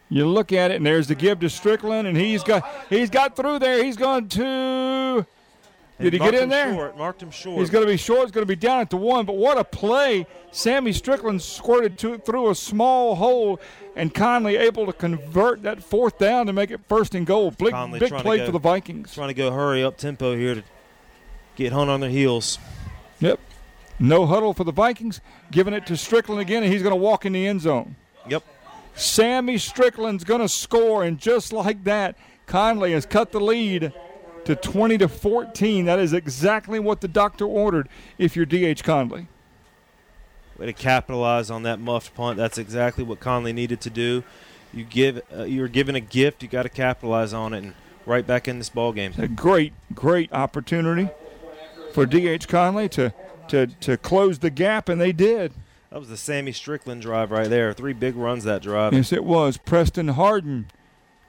You 0.08 0.28
look 0.28 0.54
at 0.54 0.72
it, 0.72 0.76
and 0.76 0.86
there's 0.86 1.08
the 1.08 1.16
give 1.16 1.42
to 1.42 1.50
Strickland, 1.50 2.08
and 2.08 2.16
he's 2.16 2.42
got 2.42 2.64
he's 2.90 3.10
got 3.10 3.36
through 3.36 3.60
there. 3.60 3.84
He's 3.84 3.98
going 3.98 4.30
to 4.30 5.26
did 6.00 6.14
he 6.14 6.20
get 6.20 6.34
in 6.34 6.50
there? 6.50 6.74
Short, 6.74 6.98
marked 6.98 7.22
him 7.22 7.32
short. 7.32 7.60
He's 7.60 7.70
going 7.70 7.86
to 7.86 7.92
be 7.92 7.98
short. 7.98 8.22
He's 8.22 8.32
going 8.32 8.46
to 8.46 8.48
be 8.48 8.56
down 8.56 8.80
at 8.80 8.90
the 8.90 8.98
one. 8.98 9.26
But 9.26 9.36
what 9.36 9.58
a 9.58 9.64
play! 9.64 10.26
Sammy 10.52 10.94
Strickland 10.94 11.42
squirted 11.42 11.98
to, 12.00 12.18
through 12.18 12.50
a 12.50 12.56
small 12.56 13.16
hole, 13.16 13.60
and 13.96 14.14
Conley 14.14 14.56
able 14.56 14.86
to 14.86 14.94
convert 14.94 15.64
that 15.64 15.84
fourth 15.84 16.18
down 16.18 16.46
to 16.46 16.54
make 16.54 16.72
it 16.72 16.80
first 16.88 17.16
and 17.16 17.26
goal. 17.26 17.52
Big, 17.52 17.74
big 18.00 18.14
play 18.14 18.38
go, 18.38 18.46
for 18.46 18.52
the 18.52 18.60
Vikings. 18.60 19.14
Trying 19.14 19.28
to 19.28 19.34
go 19.34 19.52
hurry 19.52 19.84
up 19.84 19.98
tempo 19.98 20.36
here 20.36 20.56
to 20.56 20.64
get 21.56 21.74
Hunt 21.74 21.90
on 21.90 22.00
their 22.00 22.10
heels. 22.10 22.58
Yep. 23.20 23.40
No 24.00 24.26
huddle 24.26 24.54
for 24.54 24.64
the 24.64 24.72
Vikings. 24.72 25.20
Giving 25.52 25.74
it 25.74 25.86
to 25.88 25.98
Strickland 25.98 26.40
again, 26.40 26.64
and 26.64 26.72
he's 26.72 26.82
going 26.82 26.96
to 26.96 27.02
walk 27.02 27.26
in 27.26 27.34
the 27.34 27.46
end 27.46 27.62
zone. 27.62 27.98
Yep. 28.28 28.44
Sammy 28.96 29.58
Strickland's 29.58 30.24
going 30.24 30.42
to 30.42 30.50
score, 30.50 31.04
and 31.04 31.18
just 31.18 31.52
like 31.52 31.84
that, 31.84 32.16
Conley 32.46 32.94
has 32.94 33.06
cut 33.06 33.32
the 33.32 33.40
lead 33.40 33.94
to 34.50 34.56
20 34.56 34.98
to 34.98 35.08
14. 35.08 35.86
That 35.86 36.00
is 36.00 36.12
exactly 36.12 36.80
what 36.80 37.02
the 37.02 37.08
doctor 37.08 37.46
ordered 37.46 37.88
if 38.18 38.36
you're 38.36 38.48
DH 38.48 38.84
Conley. 38.84 39.28
Way 40.58 40.66
to 40.66 40.74
capitalize 40.74 41.52
on 41.52 41.62
that 41.64 41.80
muffed 41.80 42.16
punt. 42.16 42.38
That's 42.38 42.58
exactly 42.58 43.04
what 43.04 43.20
Conley 43.20 43.54
needed 43.54 43.80
to 43.82 43.92
do. 43.92 44.24
You 44.74 44.86
give 44.86 45.22
uh, 45.32 45.44
you're 45.44 45.68
given 45.68 45.94
a 45.94 46.00
gift, 46.00 46.42
you 46.42 46.50
got 46.50 46.64
to 46.64 46.70
capitalize 46.70 47.32
on 47.32 47.54
it 47.54 47.60
and 47.60 47.76
right 48.08 48.26
back 48.26 48.48
in 48.48 48.58
this 48.58 48.70
ball 48.70 48.92
game. 48.92 49.14
A 49.20 49.28
great 49.28 49.74
great 49.94 50.34
opportunity 50.34 51.10
for 51.94 52.08
DH 52.08 52.48
Conley 52.48 52.90
to 52.90 53.14
to 53.50 53.68
to 53.68 53.98
close 53.98 54.40
the 54.40 54.50
gap 54.50 54.90
and 54.90 55.00
they 55.00 55.12
did. 55.12 55.54
That 55.92 56.00
was 56.00 56.10
the 56.10 56.18
Sammy 56.18 56.54
Strickland 56.54 57.04
drive 57.04 57.30
right 57.30 57.50
there. 57.50 57.72
Three 57.74 57.94
big 57.94 58.16
runs 58.16 58.46
that 58.46 58.64
drive. 58.64 58.94
Yes, 58.94 59.14
it 59.14 59.24
was. 59.24 59.58
Preston 59.58 60.10
Harden 60.10 60.72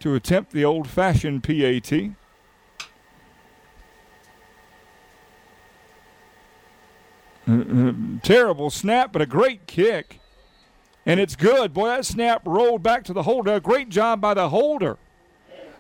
to 0.01 0.15
attempt 0.15 0.53
the 0.53 0.65
old-fashioned 0.65 1.43
PAT. 1.43 2.13
Terrible 8.23 8.71
snap, 8.71 9.13
but 9.13 9.23
a 9.23 9.27
great 9.27 9.67
kick. 9.67 10.21
And 11.07 11.19
it's 11.19 11.37
good. 11.37 11.73
Boy, 11.73 11.89
that 11.89 12.05
snap 12.05 12.43
rolled 12.45 12.83
back 12.83 13.05
to 13.05 13.13
the 13.13 13.23
holder. 13.23 13.55
A 13.55 13.61
great 13.61 13.89
job 13.89 14.21
by 14.21 14.35
the 14.35 14.49
holder 14.51 14.99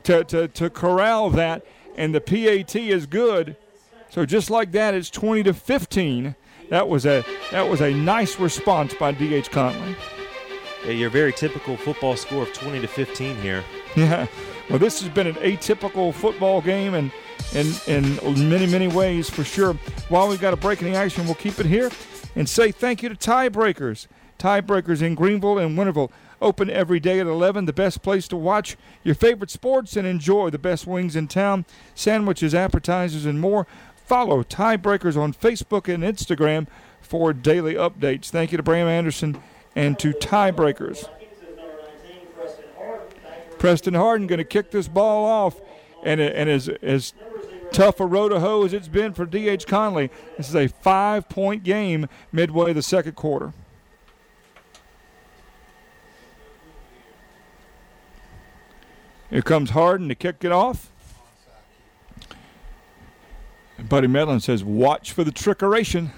to, 0.04 0.24
to, 0.24 0.48
to 0.48 0.70
corral 0.70 1.30
that. 1.30 1.64
And 1.96 2.14
the 2.14 2.20
PAT 2.20 2.74
is 2.74 3.06
good. 3.06 3.56
So 4.08 4.24
just 4.24 4.50
like 4.50 4.72
that, 4.72 4.94
it's 4.94 5.10
20 5.10 5.44
to 5.44 5.54
15. 5.54 6.34
That 6.70 6.88
was 6.88 7.04
a 7.04 7.24
that 7.50 7.68
was 7.68 7.80
a 7.80 7.92
nice 7.92 8.38
response 8.38 8.94
by 8.94 9.12
DH 9.12 9.50
Conley. 9.50 9.96
Yeah, 10.84 10.92
your 10.92 11.10
very 11.10 11.32
typical 11.32 11.76
football 11.76 12.16
score 12.16 12.44
of 12.44 12.52
20 12.52 12.80
to 12.80 12.86
15 12.86 13.36
here. 13.36 13.64
Yeah. 13.96 14.28
Well, 14.68 14.78
this 14.78 15.00
has 15.00 15.08
been 15.08 15.26
an 15.26 15.34
atypical 15.34 16.14
football 16.14 16.60
game, 16.60 16.94
and 16.94 17.10
in, 17.54 17.72
in 17.86 18.48
many, 18.48 18.66
many 18.66 18.88
ways 18.88 19.28
for 19.28 19.44
sure. 19.44 19.74
While 20.08 20.28
we've 20.28 20.40
got 20.40 20.52
a 20.52 20.56
break 20.56 20.82
in 20.82 20.90
the 20.90 20.98
action, 20.98 21.24
we'll 21.24 21.34
keep 21.34 21.58
it 21.58 21.66
here 21.66 21.90
and 22.36 22.48
say 22.48 22.70
thank 22.70 23.02
you 23.02 23.08
to 23.08 23.14
Tiebreakers. 23.14 24.06
Tiebreakers 24.38 25.02
in 25.02 25.14
Greenville 25.14 25.58
and 25.58 25.76
Winterville. 25.76 26.10
Open 26.42 26.70
every 26.70 26.98
day 27.00 27.20
at 27.20 27.26
11, 27.26 27.66
the 27.66 27.72
best 27.72 28.00
place 28.02 28.26
to 28.28 28.36
watch 28.36 28.78
your 29.02 29.14
favorite 29.14 29.50
sports 29.50 29.94
and 29.94 30.06
enjoy 30.06 30.48
the 30.48 30.58
best 30.58 30.86
wings 30.86 31.14
in 31.14 31.28
town, 31.28 31.66
sandwiches, 31.94 32.54
appetizers, 32.54 33.26
and 33.26 33.40
more. 33.40 33.66
Follow 33.94 34.42
Tiebreakers 34.42 35.18
on 35.18 35.34
Facebook 35.34 35.92
and 35.92 36.02
Instagram 36.02 36.66
for 37.02 37.34
daily 37.34 37.74
updates. 37.74 38.30
Thank 38.30 38.52
you 38.52 38.56
to 38.56 38.62
Bram 38.62 38.86
Anderson 38.88 39.40
and 39.76 39.98
to 39.98 40.12
Tiebreakers. 40.12 41.08
Preston 43.58 43.92
Harden 43.92 44.26
going 44.26 44.38
to 44.38 44.44
kick 44.44 44.70
this 44.70 44.88
ball 44.88 45.26
off, 45.26 45.60
and, 46.02 46.18
and 46.18 46.48
as, 46.48 46.68
as 46.68 47.12
tough 47.72 48.00
a 48.00 48.06
road 48.06 48.30
to 48.30 48.40
hoe 48.40 48.64
as 48.64 48.72
it's 48.72 48.88
been 48.88 49.12
for 49.12 49.24
D.H. 49.24 49.66
Conley, 49.66 50.10
this 50.36 50.48
is 50.48 50.54
a 50.54 50.68
five 50.68 51.28
point 51.28 51.62
game 51.62 52.08
midway 52.32 52.72
the 52.72 52.82
second 52.82 53.14
quarter. 53.14 53.52
Here 59.30 59.42
comes 59.42 59.70
Harden 59.70 60.08
to 60.08 60.14
kick 60.16 60.42
it 60.42 60.50
off. 60.50 60.90
And 63.78 63.88
Buddy 63.88 64.08
Medlin 64.08 64.40
says, 64.40 64.64
watch 64.64 65.12
for 65.12 65.22
the 65.22 65.30
trickeration. 65.30 66.10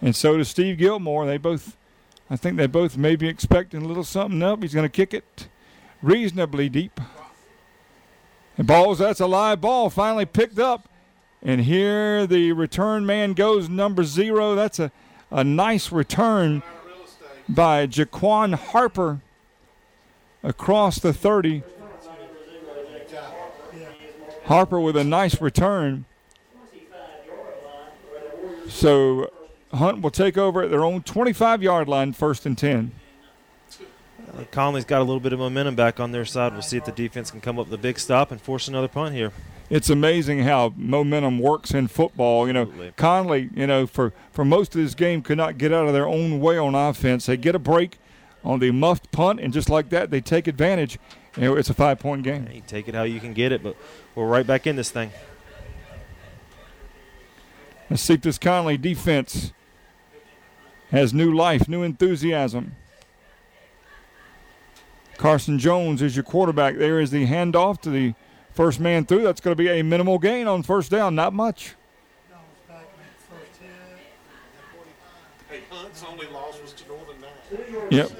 And 0.00 0.14
so 0.14 0.36
does 0.36 0.48
Steve 0.48 0.78
Gilmore. 0.78 1.26
They 1.26 1.36
both, 1.36 1.76
I 2.30 2.36
think 2.36 2.56
they 2.56 2.68
both 2.68 2.96
may 2.96 3.16
be 3.16 3.28
expecting 3.28 3.82
a 3.82 3.86
little 3.86 4.04
something 4.04 4.42
up. 4.42 4.62
He's 4.62 4.72
going 4.72 4.88
to 4.88 4.88
kick 4.88 5.12
it 5.12 5.48
reasonably 6.00 6.68
deep. 6.68 7.00
And 8.58 8.66
balls, 8.66 8.98
that's 8.98 9.20
a 9.20 9.26
live 9.26 9.60
ball, 9.60 9.90
finally 9.90 10.26
picked 10.26 10.58
up. 10.58 10.88
And 11.42 11.62
here 11.62 12.26
the 12.26 12.52
return 12.52 13.04
man 13.04 13.32
goes, 13.32 13.68
number 13.68 14.04
zero. 14.04 14.54
That's 14.54 14.78
a, 14.78 14.92
a 15.30 15.42
nice 15.42 15.90
return 15.90 16.62
by 17.48 17.86
Jaquan 17.86 18.54
Harper 18.54 19.20
across 20.42 20.98
the 20.98 21.12
30. 21.12 21.62
Harper 24.44 24.80
with 24.80 24.96
a 24.96 25.04
nice 25.04 25.40
return. 25.40 26.04
So 28.68 29.30
Hunt 29.72 30.02
will 30.02 30.10
take 30.10 30.36
over 30.36 30.62
at 30.62 30.70
their 30.70 30.84
own 30.84 31.02
25 31.02 31.62
yard 31.62 31.88
line, 31.88 32.12
first 32.12 32.46
and 32.46 32.56
10. 32.56 32.92
Uh, 34.36 34.44
Conley's 34.50 34.84
got 34.84 35.00
a 35.00 35.04
little 35.04 35.20
bit 35.20 35.32
of 35.32 35.38
momentum 35.38 35.74
back 35.74 36.00
on 36.00 36.12
their 36.12 36.24
side. 36.24 36.52
We'll 36.52 36.62
see 36.62 36.76
if 36.76 36.84
the 36.84 36.92
defense 36.92 37.30
can 37.30 37.40
come 37.40 37.58
up 37.58 37.66
with 37.66 37.78
a 37.78 37.82
big 37.82 37.98
stop 37.98 38.30
and 38.30 38.40
force 38.40 38.66
another 38.68 38.88
punt 38.88 39.14
here. 39.14 39.32
It's 39.68 39.90
amazing 39.90 40.40
how 40.40 40.72
momentum 40.76 41.38
works 41.38 41.72
in 41.72 41.88
football. 41.88 42.46
You 42.46 42.52
know, 42.52 42.62
Absolutely. 42.62 42.92
Conley, 42.96 43.50
you 43.54 43.66
know, 43.66 43.86
for, 43.86 44.12
for 44.32 44.44
most 44.44 44.74
of 44.74 44.82
this 44.82 44.94
game 44.94 45.22
could 45.22 45.38
not 45.38 45.58
get 45.58 45.72
out 45.72 45.86
of 45.86 45.92
their 45.92 46.06
own 46.06 46.40
way 46.40 46.58
on 46.58 46.74
offense. 46.74 47.26
They 47.26 47.36
get 47.36 47.54
a 47.54 47.58
break 47.58 47.98
on 48.44 48.58
the 48.58 48.70
muffed 48.70 49.10
punt, 49.12 49.40
and 49.40 49.52
just 49.52 49.70
like 49.70 49.88
that, 49.90 50.10
they 50.10 50.20
take 50.20 50.46
advantage. 50.46 50.98
You 51.36 51.42
know, 51.42 51.56
it's 51.56 51.70
a 51.70 51.74
five 51.74 51.98
point 51.98 52.22
game. 52.22 52.46
take 52.66 52.88
it 52.88 52.94
how 52.94 53.04
you 53.04 53.20
can 53.20 53.32
get 53.32 53.52
it, 53.52 53.62
but 53.62 53.76
we're 54.14 54.26
right 54.26 54.46
back 54.46 54.66
in 54.66 54.76
this 54.76 54.90
thing. 54.90 55.10
Let's 57.88 58.02
see 58.02 58.14
if 58.14 58.22
this 58.22 58.38
Conley 58.38 58.76
defense 58.76 59.52
has 60.90 61.14
new 61.14 61.32
life, 61.34 61.68
new 61.68 61.82
enthusiasm. 61.82 62.74
Carson 65.16 65.58
Jones 65.58 66.02
is 66.02 66.16
your 66.16 66.24
quarterback. 66.24 66.76
There 66.76 67.00
is 67.00 67.10
the 67.10 67.26
handoff 67.26 67.80
to 67.82 67.90
the 67.90 68.14
first 68.52 68.80
man 68.80 69.04
through. 69.04 69.22
That's 69.22 69.40
going 69.40 69.56
to 69.56 69.62
be 69.62 69.68
a 69.68 69.82
minimal 69.82 70.18
gain 70.18 70.46
on 70.48 70.62
first 70.62 70.90
down, 70.90 71.14
not 71.14 71.32
much. 71.32 71.74
Yep. 77.90 78.10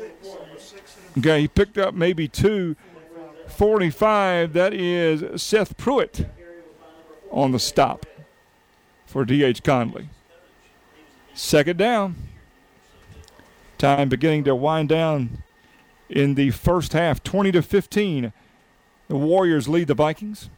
Okay, 1.18 1.40
he 1.42 1.48
picked 1.48 1.78
up 1.78 1.94
maybe 1.94 2.28
two. 2.28 2.76
45, 3.48 4.54
that 4.54 4.72
is 4.72 5.42
Seth 5.42 5.76
Pruitt 5.76 6.26
on 7.30 7.52
the 7.52 7.58
stop 7.58 8.06
for 9.06 9.24
D.H. 9.24 9.62
Conley. 9.62 10.08
Second 11.34 11.78
down. 11.78 12.16
Time 13.78 14.08
beginning 14.08 14.44
to 14.44 14.54
wind 14.54 14.88
down 14.88 15.42
in 16.12 16.34
the 16.34 16.50
first 16.50 16.92
half, 16.92 17.22
20 17.22 17.52
to 17.52 17.62
15. 17.62 18.32
The 19.08 19.16
Warriors 19.16 19.68
lead 19.68 19.88
the 19.88 19.94
Vikings. 19.94 20.50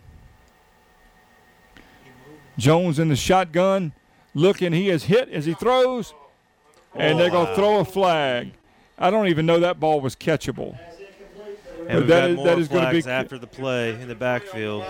Jones 2.59 2.99
in 2.99 3.09
the 3.09 3.17
shotgun, 3.17 3.93
looking. 4.35 4.73
He 4.73 4.91
is 4.91 5.05
hit 5.05 5.29
as 5.31 5.47
he 5.47 5.55
throws, 5.55 6.15
and 6.95 7.19
they're 7.19 7.31
going 7.31 7.49
to 7.49 7.55
throw 7.55 7.79
a 7.79 7.85
flag. 7.85 8.53
I 8.99 9.11
don't 9.11 9.27
even 9.29 9.47
know 9.47 9.59
that 9.61 9.81
ball 9.81 10.01
was 10.01 10.15
catchable. 10.15 10.79
And 11.89 11.99
we've 12.01 12.09
that 12.09 12.31
is, 12.31 12.37
more 12.37 12.47
that 12.47 12.59
is 12.59 12.69
going 12.69 12.85
to 12.85 13.03
be 13.03 13.11
after 13.11 13.39
the 13.39 13.47
play 13.47 13.91
in 14.01 14.09
the 14.09 14.15
backfield. 14.15 14.85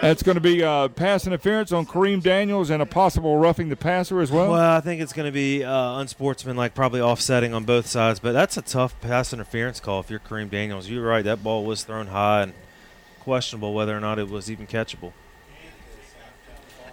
That's 0.00 0.22
going 0.22 0.36
to 0.36 0.40
be 0.40 0.62
uh, 0.62 0.88
pass 0.88 1.26
interference 1.26 1.72
on 1.72 1.86
Kareem 1.86 2.22
Daniels 2.22 2.70
and 2.70 2.82
a 2.82 2.86
possible 2.86 3.36
roughing 3.36 3.68
the 3.68 3.76
passer 3.76 4.20
as 4.20 4.30
well. 4.30 4.52
Well, 4.52 4.76
I 4.76 4.80
think 4.80 5.00
it's 5.00 5.12
going 5.12 5.26
to 5.26 5.32
be 5.32 5.62
uh, 5.62 5.98
unsportsmanlike, 5.98 6.74
probably 6.74 7.00
offsetting 7.00 7.54
on 7.54 7.64
both 7.64 7.86
sides. 7.86 8.18
But 8.18 8.32
that's 8.32 8.56
a 8.56 8.62
tough 8.62 9.00
pass 9.00 9.32
interference 9.32 9.80
call 9.80 10.00
if 10.00 10.10
you're 10.10 10.20
Kareem 10.20 10.50
Daniels. 10.50 10.88
You're 10.88 11.06
right; 11.06 11.24
that 11.24 11.42
ball 11.42 11.64
was 11.64 11.84
thrown 11.84 12.08
high 12.08 12.42
and 12.42 12.54
questionable 13.20 13.74
whether 13.74 13.96
or 13.96 14.00
not 14.00 14.18
it 14.18 14.28
was 14.28 14.50
even 14.50 14.66
catchable. 14.66 15.12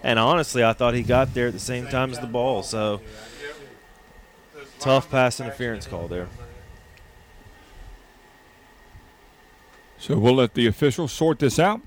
And 0.03 0.19
honestly, 0.19 0.63
I 0.63 0.73
thought 0.73 0.93
he 0.93 1.03
got 1.03 1.33
there 1.33 1.47
at 1.47 1.53
the 1.53 1.59
same 1.59 1.87
time 1.87 2.11
as 2.11 2.19
the 2.19 2.27
ball. 2.27 2.63
So 2.63 3.01
tough 4.79 5.09
pass 5.09 5.39
interference 5.39 5.87
call 5.87 6.07
there. 6.07 6.27
So 9.99 10.17
we'll 10.17 10.35
let 10.35 10.53
the 10.53 10.67
officials 10.67 11.11
sort 11.11 11.39
this 11.39 11.57
out. 11.59 11.81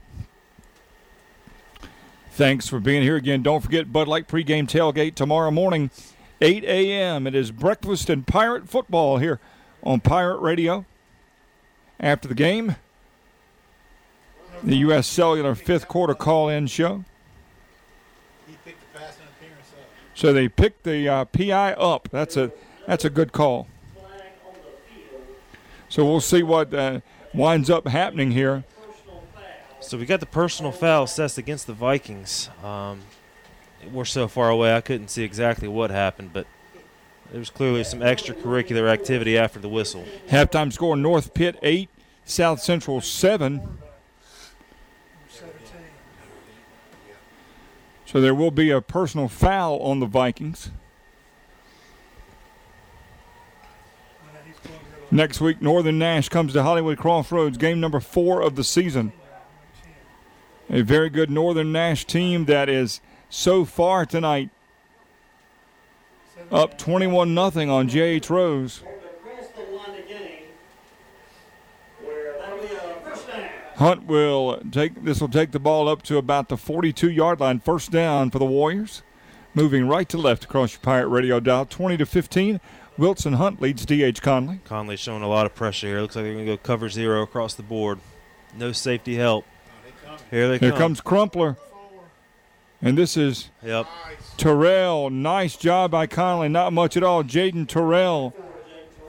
Thanks 2.33 2.69
for 2.69 2.81
being 2.81 3.03
here 3.03 3.17
again. 3.17 3.43
Don't 3.43 3.61
forget 3.61 3.93
Bud 3.93 4.09
Light 4.09 4.27
pregame 4.27 4.67
tailgate 4.67 5.15
tomorrow 5.15 5.51
morning, 5.51 5.91
8 6.41 6.65
a.m. 6.65 7.27
It 7.27 7.35
is 7.35 7.51
breakfast 7.51 8.09
and 8.09 8.27
pirate 8.27 8.69
football 8.69 9.19
here 9.19 9.41
on 9.83 10.01
Pirate 10.01 10.39
Radio. 10.39 10.87
After 11.99 12.29
the 12.29 12.35
game, 12.35 12.77
the 14.63 14.79
U.S. 14.79 15.07
Cellular 15.07 15.55
fifth 15.55 15.87
quarter 15.87 16.15
call 16.15 16.49
in 16.49 16.67
show. 16.67 17.05
So 20.15 20.33
they 20.33 20.49
picked 20.49 20.85
the 20.85 21.09
uh, 21.09 21.25
PI 21.27 21.73
up. 21.75 22.09
That's 22.11 22.37
a 22.37 22.53
that's 22.87 23.05
a 23.05 23.11
good 23.11 23.33
call. 23.33 23.69
So 25.89 26.05
we'll 26.05 26.21
see 26.21 26.43
what 26.43 26.73
uh, 26.73 27.01
winds 27.33 27.71
up 27.71 27.87
happening 27.87 28.33
here. 28.33 28.65
So 29.81 29.97
we 29.97 30.05
got 30.05 30.21
the 30.21 30.27
personal 30.27 30.73
foul 30.73 31.05
assessed 31.05 31.39
against 31.39 31.67
the 31.67 31.73
Vikings. 31.73 32.51
Um, 32.63 33.01
we're 33.93 34.05
so 34.05 34.29
far 34.29 34.51
away, 34.51 34.75
I 34.75 34.81
couldn't 34.81 35.09
see 35.09 35.23
exactly 35.23 35.69
what 35.69 35.91
happened, 35.91 36.33
but 36.33 36.47
there 37.31 37.39
was 37.39 37.49
clearly 37.49 37.85
some 37.85 38.01
extracurricular 38.01 38.91
activity 38.91 39.39
after 39.39 39.59
the 39.59 39.69
whistle. 39.69 40.05
Halftime 40.29 40.73
score: 40.73 40.97
North 40.97 41.33
Pitt 41.33 41.59
eight, 41.63 41.89
South 42.25 42.61
Central 42.61 43.01
seven. 43.01 43.79
So 48.05 48.21
there 48.21 48.35
will 48.35 48.51
be 48.51 48.71
a 48.71 48.81
personal 48.81 49.29
foul 49.29 49.79
on 49.79 50.01
the 50.01 50.07
Vikings. 50.07 50.73
Next 55.11 55.41
week, 55.41 55.61
Northern 55.61 55.99
Nash 55.99 56.29
comes 56.29 56.53
to 56.53 56.63
Hollywood 56.63 56.99
Crossroads, 56.99 57.59
game 57.59 57.81
number 57.81 57.99
four 57.99 58.41
of 58.43 58.55
the 58.55 58.63
season. 58.63 59.13
A 60.69 60.83
very 60.83 61.11
good 61.11 61.31
Northern 61.31 61.73
Nash 61.73 62.05
team 62.05 62.45
that 62.45 62.69
is 62.69 63.01
so 63.29 63.65
far 63.65 64.07
tonight 64.07 64.51
up 66.53 66.79
21 66.79 67.35
0 67.35 67.75
on 67.75 67.89
J.H. 67.89 68.31
Rose. 68.31 68.83
Hunt 73.77 74.05
will 74.05 74.61
take 74.71 75.05
this 75.05 75.23
will 75.23 75.29
take 75.29 75.53
the 75.53 75.59
ball 75.59 75.89
up 75.89 76.03
to 76.03 76.19
about 76.19 76.49
the 76.51 76.57
42 76.59 77.11
yard 77.11 77.41
line. 77.41 77.61
First 77.61 77.91
down 77.91 78.31
for 78.31 78.39
the 78.39 78.45
Warriors. 78.45 79.03
moving 79.55 79.89
right 79.89 80.09
to 80.11 80.19
left 80.19 80.45
across 80.45 80.75
your 80.75 80.81
Pirate 80.81 81.09
Radio 81.09 81.41
dial, 81.41 81.65
20 81.65 81.97
to 81.97 82.07
15. 82.07 82.61
Wilson 82.99 83.35
Hunt 83.35 83.61
leads 83.63 83.87
DH 83.87 84.21
Conley. 84.21 84.61
Conley 84.65 84.97
showing 84.97 85.23
a 85.23 85.29
lot 85.29 85.47
of 85.47 85.55
pressure 85.55 85.87
here. 85.87 86.01
Looks 86.01 86.17
like 86.17 86.25
they're 86.25 86.35
going 86.35 86.47
to 86.47 86.53
go 86.53 86.57
cover 86.59 86.89
zero 86.89 87.23
across 87.23 87.55
the 87.55 87.63
board. 87.63 87.99
No 88.57 88.73
safety 88.73 89.17
help. 89.17 89.45
Here 90.31 90.49
they 90.49 90.59
come. 90.59 90.67
Here 90.67 90.71
come. 90.73 90.79
comes 90.79 91.01
Crumpler. 91.01 91.57
And 92.83 92.97
this 92.97 93.17
is 93.17 93.51
Yep. 93.63 93.87
Terrell. 94.37 95.11
Nice 95.11 95.57
job 95.57 95.91
by 95.91 96.07
Conley. 96.07 96.49
Not 96.49 96.73
much 96.73 96.97
at 96.97 97.03
all. 97.03 97.23
Jaden 97.23 97.69
Terrell. 97.69 98.35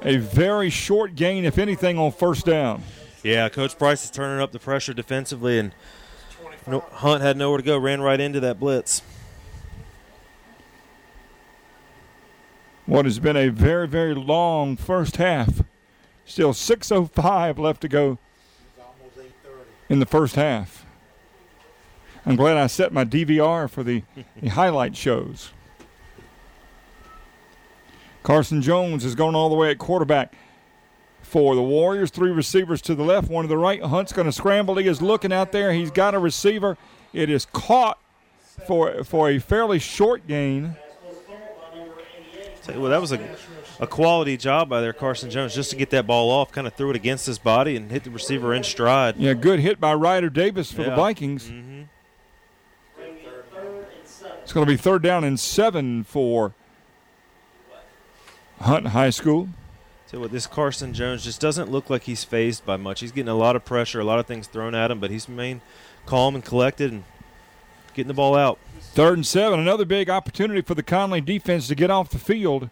A 0.03 0.17
very 0.17 0.69
short 0.69 1.15
gain, 1.15 1.45
if 1.45 1.57
anything, 1.57 1.97
on 1.99 2.11
first 2.11 2.45
down. 2.45 2.83
Yeah, 3.23 3.49
Coach 3.49 3.77
Price 3.77 4.03
is 4.03 4.09
turning 4.09 4.41
up 4.41 4.51
the 4.51 4.57
pressure 4.57 4.93
defensively, 4.95 5.59
and 5.59 5.73
Hunt 6.65 7.21
had 7.21 7.37
nowhere 7.37 7.57
to 7.57 7.63
go. 7.63 7.77
Ran 7.77 8.01
right 8.01 8.19
into 8.19 8.39
that 8.39 8.59
blitz. 8.59 9.03
What 12.85 13.05
has 13.05 13.19
been 13.19 13.37
a 13.37 13.49
very, 13.49 13.87
very 13.87 14.13
long 14.13 14.75
first 14.75 15.17
half. 15.17 15.61
Still 16.25 16.53
6.05 16.53 17.57
left 17.57 17.81
to 17.81 17.87
go 17.87 18.17
in 19.89 19.99
the 19.99 20.05
first 20.05 20.35
half. 20.35 20.85
I'm 22.25 22.35
glad 22.35 22.57
I 22.57 22.67
set 22.67 22.93
my 22.93 23.03
DVR 23.03 23.69
for 23.69 23.83
the, 23.83 24.03
the 24.39 24.49
highlight 24.49 24.95
shows. 24.95 25.51
Carson 28.23 28.61
Jones 28.61 29.03
is 29.03 29.15
going 29.15 29.35
all 29.35 29.49
the 29.49 29.55
way 29.55 29.71
at 29.71 29.79
quarterback 29.79 30.35
for 31.21 31.55
the 31.55 31.63
Warriors. 31.63 32.11
Three 32.11 32.31
receivers 32.31 32.81
to 32.83 32.93
the 32.93 33.03
left, 33.03 33.29
one 33.29 33.45
to 33.45 33.49
the 33.49 33.57
right. 33.57 33.81
Hunt's 33.81 34.13
going 34.13 34.27
to 34.27 34.31
scramble. 34.31 34.75
He 34.75 34.87
is 34.87 35.01
looking 35.01 35.33
out 35.33 35.51
there. 35.51 35.73
He's 35.73 35.91
got 35.91 36.13
a 36.13 36.19
receiver. 36.19 36.77
It 37.13 37.29
is 37.29 37.45
caught 37.45 37.99
for 38.67 39.03
for 39.03 39.29
a 39.29 39.39
fairly 39.39 39.79
short 39.79 40.27
gain. 40.27 40.75
You 42.67 42.87
that 42.89 43.01
was 43.01 43.11
a, 43.11 43.35
a 43.79 43.87
quality 43.87 44.37
job 44.37 44.69
by 44.69 44.81
there, 44.81 44.93
Carson 44.93 45.29
Jones, 45.29 45.55
just 45.55 45.71
to 45.71 45.75
get 45.75 45.89
that 45.91 46.05
ball 46.05 46.29
off. 46.29 46.51
Kind 46.51 46.67
of 46.67 46.73
threw 46.73 46.89
it 46.91 46.95
against 46.95 47.25
his 47.25 47.39
body 47.39 47.75
and 47.75 47.91
hit 47.91 48.03
the 48.03 48.11
receiver 48.11 48.53
in 48.53 48.63
stride. 48.63 49.17
Yeah, 49.17 49.33
good 49.33 49.59
hit 49.59 49.79
by 49.79 49.93
Ryder 49.93 50.29
Davis 50.29 50.71
for 50.71 50.83
the 50.83 50.89
Yeah. 50.89 50.95
Vikings. 50.95 51.49
Mhm. 51.49 51.87
It's 54.43 54.53
going 54.53 54.65
to 54.67 54.71
be 54.73 54.77
third 54.77 55.01
down 55.01 55.23
and 55.23 55.39
seven 55.39 56.03
for 56.03 56.53
Hunt 58.59 58.87
High 58.87 59.09
School. 59.11 59.49
You 60.11 60.19
what, 60.19 60.31
this 60.31 60.45
Carson 60.45 60.93
Jones 60.93 61.23
just 61.23 61.39
doesn't 61.39 61.71
look 61.71 61.89
like 61.89 62.03
he's 62.03 62.25
phased 62.25 62.65
by 62.65 62.75
much. 62.75 62.99
He's 62.99 63.13
getting 63.13 63.29
a 63.29 63.33
lot 63.35 63.55
of 63.55 63.63
pressure, 63.63 64.01
a 64.01 64.03
lot 64.03 64.19
of 64.19 64.25
things 64.25 64.45
thrown 64.47 64.75
at 64.75 64.91
him, 64.91 64.99
but 64.99 65.09
he's 65.09 65.29
remained 65.29 65.61
calm 66.05 66.35
and 66.35 66.43
collected 66.43 66.91
and 66.91 67.05
getting 67.93 68.09
the 68.09 68.13
ball 68.13 68.35
out. 68.35 68.59
Third 68.93 69.19
and 69.19 69.25
seven, 69.25 69.57
another 69.57 69.85
big 69.85 70.09
opportunity 70.09 70.59
for 70.59 70.75
the 70.75 70.83
Conley 70.83 71.21
defense 71.21 71.69
to 71.69 71.75
get 71.75 71.89
off 71.89 72.09
the 72.09 72.19
field. 72.19 72.69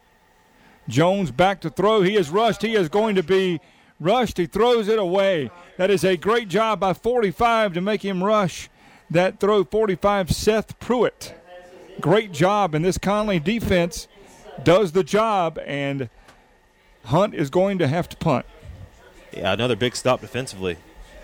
Jones 0.89 1.31
back 1.31 1.61
to 1.61 1.69
throw. 1.69 2.01
He 2.01 2.17
is 2.17 2.29
rushed. 2.29 2.61
He 2.61 2.75
is 2.75 2.89
going 2.89 3.15
to 3.15 3.23
be 3.23 3.61
rushed. 4.01 4.37
He 4.37 4.45
throws 4.45 4.89
it 4.89 4.99
away. 4.99 5.49
That 5.77 5.89
is 5.89 6.03
a 6.03 6.17
great 6.17 6.49
job 6.49 6.81
by 6.81 6.91
45 6.91 7.73
to 7.73 7.79
make 7.79 8.03
him 8.03 8.21
rush 8.21 8.69
that 9.09 9.39
throw. 9.39 9.63
45 9.63 10.31
Seth 10.31 10.77
Pruitt. 10.79 11.35
Great 12.01 12.33
job, 12.33 12.75
and 12.75 12.83
this 12.83 12.97
Conley 12.97 13.39
defense 13.39 14.09
does 14.61 14.91
the 14.91 15.05
job, 15.05 15.57
and 15.65 16.09
Hunt 17.05 17.33
is 17.33 17.49
going 17.49 17.77
to 17.77 17.87
have 17.87 18.09
to 18.09 18.17
punt. 18.17 18.45
Yeah, 19.31 19.53
another 19.53 19.77
big 19.77 19.95
stop 19.95 20.19
defensively. 20.19 20.75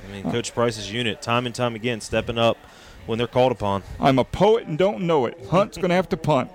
I 0.07 0.11
mean, 0.13 0.31
Coach 0.31 0.53
Price's 0.53 0.89
unit, 0.89 1.21
time 1.21 1.45
and 1.45 1.53
time 1.53 1.75
again, 1.75 1.99
stepping 1.99 2.37
up 2.37 2.57
when 3.05 3.17
they're 3.17 3.27
called 3.27 3.51
upon. 3.51 3.83
I'm 3.99 4.19
a 4.19 4.23
poet 4.23 4.67
and 4.67 4.77
don't 4.77 5.01
know 5.01 5.25
it. 5.25 5.47
Hunt's 5.49 5.77
going 5.77 5.89
to 5.89 5.95
have 5.95 6.09
to 6.09 6.17
punt. 6.17 6.51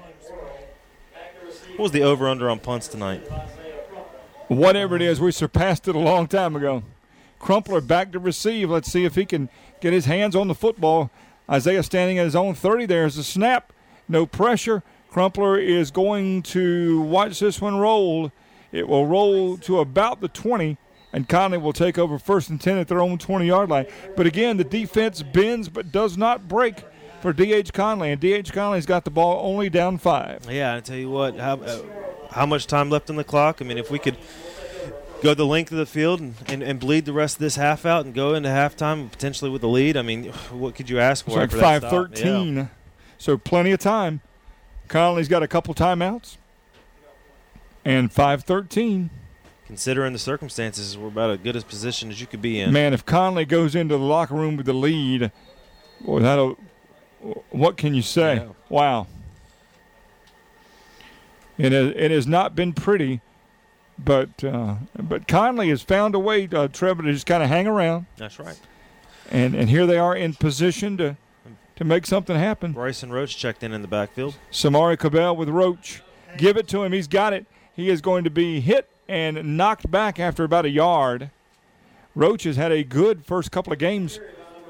What 1.76 1.78
was 1.78 1.92
the 1.92 2.02
over 2.02 2.28
under 2.28 2.50
on 2.50 2.58
punts 2.58 2.88
tonight? 2.88 3.22
whatever 4.50 4.96
it 4.96 5.02
is, 5.02 5.20
we 5.20 5.30
surpassed 5.30 5.86
it 5.86 5.94
a 5.94 5.98
long 5.98 6.26
time 6.26 6.56
ago. 6.56 6.82
Crumpler 7.38 7.80
back 7.80 8.10
to 8.12 8.18
receive. 8.18 8.68
Let's 8.68 8.90
see 8.90 9.04
if 9.04 9.14
he 9.14 9.24
can 9.24 9.48
get 9.80 9.92
his 9.92 10.06
hands 10.06 10.34
on 10.34 10.48
the 10.48 10.54
football. 10.54 11.10
Isaiah 11.48 11.82
standing 11.82 12.18
at 12.18 12.24
his 12.24 12.36
own 12.36 12.54
30. 12.54 12.86
There's 12.86 13.16
a 13.16 13.24
snap. 13.24 13.72
No 14.08 14.26
pressure. 14.26 14.82
Crumpler 15.08 15.58
is 15.58 15.90
going 15.90 16.42
to 16.42 17.00
watch 17.02 17.38
this 17.38 17.60
one 17.60 17.76
roll. 17.76 18.32
It 18.72 18.88
will 18.88 19.06
roll 19.06 19.56
to 19.58 19.78
about 19.78 20.20
the 20.20 20.28
20, 20.28 20.76
and 21.12 21.28
Conley 21.28 21.58
will 21.58 21.72
take 21.72 21.98
over 21.98 22.18
first 22.18 22.50
and 22.50 22.60
10 22.60 22.78
at 22.78 22.88
their 22.88 23.00
own 23.00 23.18
20 23.18 23.46
yard 23.46 23.68
line. 23.68 23.86
But 24.16 24.26
again, 24.26 24.56
the 24.56 24.64
defense 24.64 25.22
bends 25.22 25.68
but 25.68 25.90
does 25.92 26.16
not 26.16 26.48
break 26.48 26.84
for 27.20 27.32
D.H. 27.32 27.72
Conley, 27.72 28.12
and 28.12 28.20
D.H. 28.20 28.52
Conley's 28.52 28.86
got 28.86 29.04
the 29.04 29.10
ball 29.10 29.44
only 29.46 29.68
down 29.68 29.98
five. 29.98 30.46
Yeah, 30.50 30.76
I 30.76 30.80
tell 30.80 30.96
you 30.96 31.10
what, 31.10 31.36
how, 31.36 31.56
uh, 31.56 31.82
how 32.30 32.46
much 32.46 32.66
time 32.66 32.88
left 32.88 33.10
on 33.10 33.16
the 33.16 33.24
clock? 33.24 33.60
I 33.60 33.64
mean, 33.66 33.76
if 33.76 33.90
we 33.90 33.98
could 33.98 34.16
go 35.22 35.34
the 35.34 35.44
length 35.44 35.70
of 35.70 35.76
the 35.76 35.84
field 35.84 36.20
and, 36.20 36.34
and, 36.46 36.62
and 36.62 36.80
bleed 36.80 37.04
the 37.04 37.12
rest 37.12 37.36
of 37.36 37.40
this 37.40 37.56
half 37.56 37.84
out 37.84 38.06
and 38.06 38.14
go 38.14 38.32
into 38.32 38.48
halftime 38.48 39.10
potentially 39.12 39.50
with 39.50 39.60
the 39.60 39.68
lead, 39.68 39.98
I 39.98 40.02
mean, 40.02 40.24
what 40.50 40.74
could 40.74 40.88
you 40.88 40.98
ask 40.98 41.26
for? 41.26 41.30
It's 41.32 41.36
like 41.36 41.44
after 41.44 41.56
that 41.56 41.62
five 41.62 41.80
stop? 41.82 41.90
thirteen, 41.90 42.56
Yeah. 42.56 42.66
so 43.18 43.36
plenty 43.36 43.72
of 43.72 43.80
time. 43.80 44.22
Conley's 44.88 45.28
got 45.28 45.42
a 45.42 45.48
couple 45.48 45.74
timeouts, 45.74 46.38
and 47.84 48.10
five 48.12 48.44
thirteen. 48.44 49.10
Considering 49.70 50.12
the 50.12 50.18
circumstances, 50.18 50.98
we're 50.98 51.06
about 51.06 51.30
as 51.30 51.38
good 51.38 51.54
a 51.54 51.60
position 51.60 52.10
as 52.10 52.20
you 52.20 52.26
could 52.26 52.42
be 52.42 52.58
in. 52.58 52.72
Man, 52.72 52.92
if 52.92 53.06
Conley 53.06 53.44
goes 53.44 53.76
into 53.76 53.96
the 53.96 54.02
locker 54.02 54.34
room 54.34 54.56
with 54.56 54.66
the 54.66 54.72
lead, 54.72 55.30
boy, 56.00 56.18
that'll. 56.18 56.58
What 57.50 57.76
can 57.76 57.94
you 57.94 58.02
say? 58.02 58.34
Yeah. 58.34 58.48
Wow. 58.68 59.06
It 61.56 61.70
has, 61.70 61.92
it 61.94 62.10
has 62.10 62.26
not 62.26 62.56
been 62.56 62.72
pretty, 62.72 63.20
but 63.96 64.42
uh, 64.42 64.74
but 64.98 65.28
Conley 65.28 65.68
has 65.68 65.82
found 65.82 66.16
a 66.16 66.18
way, 66.18 66.48
uh, 66.52 66.66
Trevor, 66.66 67.04
to 67.04 67.12
just 67.12 67.26
kind 67.26 67.40
of 67.40 67.48
hang 67.48 67.68
around, 67.68 68.06
That's 68.16 68.40
right. 68.40 68.58
and 69.30 69.54
and 69.54 69.70
here 69.70 69.86
they 69.86 69.98
are 69.98 70.16
in 70.16 70.34
position 70.34 70.96
to 70.96 71.16
to 71.76 71.84
make 71.84 72.06
something 72.06 72.34
happen. 72.34 72.72
Bryson 72.72 73.12
Roach 73.12 73.36
checked 73.36 73.62
in 73.62 73.70
in 73.72 73.82
the 73.82 73.88
backfield. 73.88 74.34
Samari 74.50 74.98
Cabell 74.98 75.36
with 75.36 75.48
Roach. 75.48 76.02
Give 76.36 76.56
it 76.56 76.66
to 76.68 76.82
him. 76.82 76.90
He's 76.92 77.06
got 77.06 77.32
it. 77.32 77.46
He 77.72 77.88
is 77.88 78.00
going 78.00 78.24
to 78.24 78.30
be 78.30 78.58
hit 78.60 78.88
and 79.10 79.56
knocked 79.56 79.90
back 79.90 80.20
after 80.20 80.44
about 80.44 80.64
a 80.64 80.70
yard. 80.70 81.30
Roach 82.14 82.44
has 82.44 82.54
had 82.54 82.70
a 82.70 82.84
good 82.84 83.26
first 83.26 83.50
couple 83.50 83.72
of 83.72 83.80
games 83.80 84.20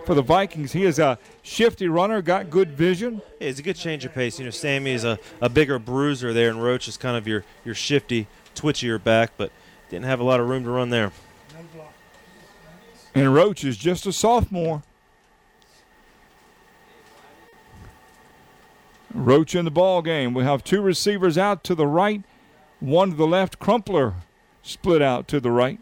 for 0.06 0.14
the 0.14 0.22
Vikings. 0.22 0.72
He 0.72 0.86
is 0.86 0.98
a 0.98 1.18
shifty 1.42 1.88
runner, 1.88 2.22
got 2.22 2.48
good 2.48 2.70
vision. 2.70 3.20
Yeah, 3.38 3.48
it's 3.48 3.60
a 3.60 3.62
good 3.62 3.76
change 3.76 4.06
of 4.06 4.14
pace. 4.14 4.38
You 4.38 4.46
know, 4.46 4.50
Sammy 4.50 4.92
is 4.92 5.04
a, 5.04 5.18
a 5.42 5.50
bigger 5.50 5.78
bruiser 5.78 6.32
there, 6.32 6.48
and 6.48 6.62
Roach 6.62 6.88
is 6.88 6.96
kind 6.96 7.18
of 7.18 7.28
your, 7.28 7.44
your 7.66 7.74
shifty, 7.74 8.28
twitchier 8.54 9.02
back, 9.02 9.32
but 9.36 9.52
didn't 9.90 10.06
have 10.06 10.20
a 10.20 10.24
lot 10.24 10.40
of 10.40 10.48
room 10.48 10.64
to 10.64 10.70
run 10.70 10.88
there. 10.88 11.12
And 13.14 13.34
Roach 13.34 13.62
is 13.62 13.76
just 13.76 14.06
a 14.06 14.12
sophomore. 14.12 14.82
Roach 19.12 19.54
in 19.54 19.66
the 19.66 19.70
ball 19.70 20.00
game. 20.00 20.32
We 20.32 20.44
have 20.44 20.64
two 20.64 20.80
receivers 20.80 21.36
out 21.36 21.62
to 21.64 21.74
the 21.74 21.86
right, 21.86 22.22
one 22.78 23.10
to 23.10 23.16
the 23.16 23.26
left. 23.26 23.58
Crumpler 23.58 24.14
split 24.62 25.02
out 25.02 25.28
to 25.28 25.40
the 25.40 25.50
right. 25.50 25.80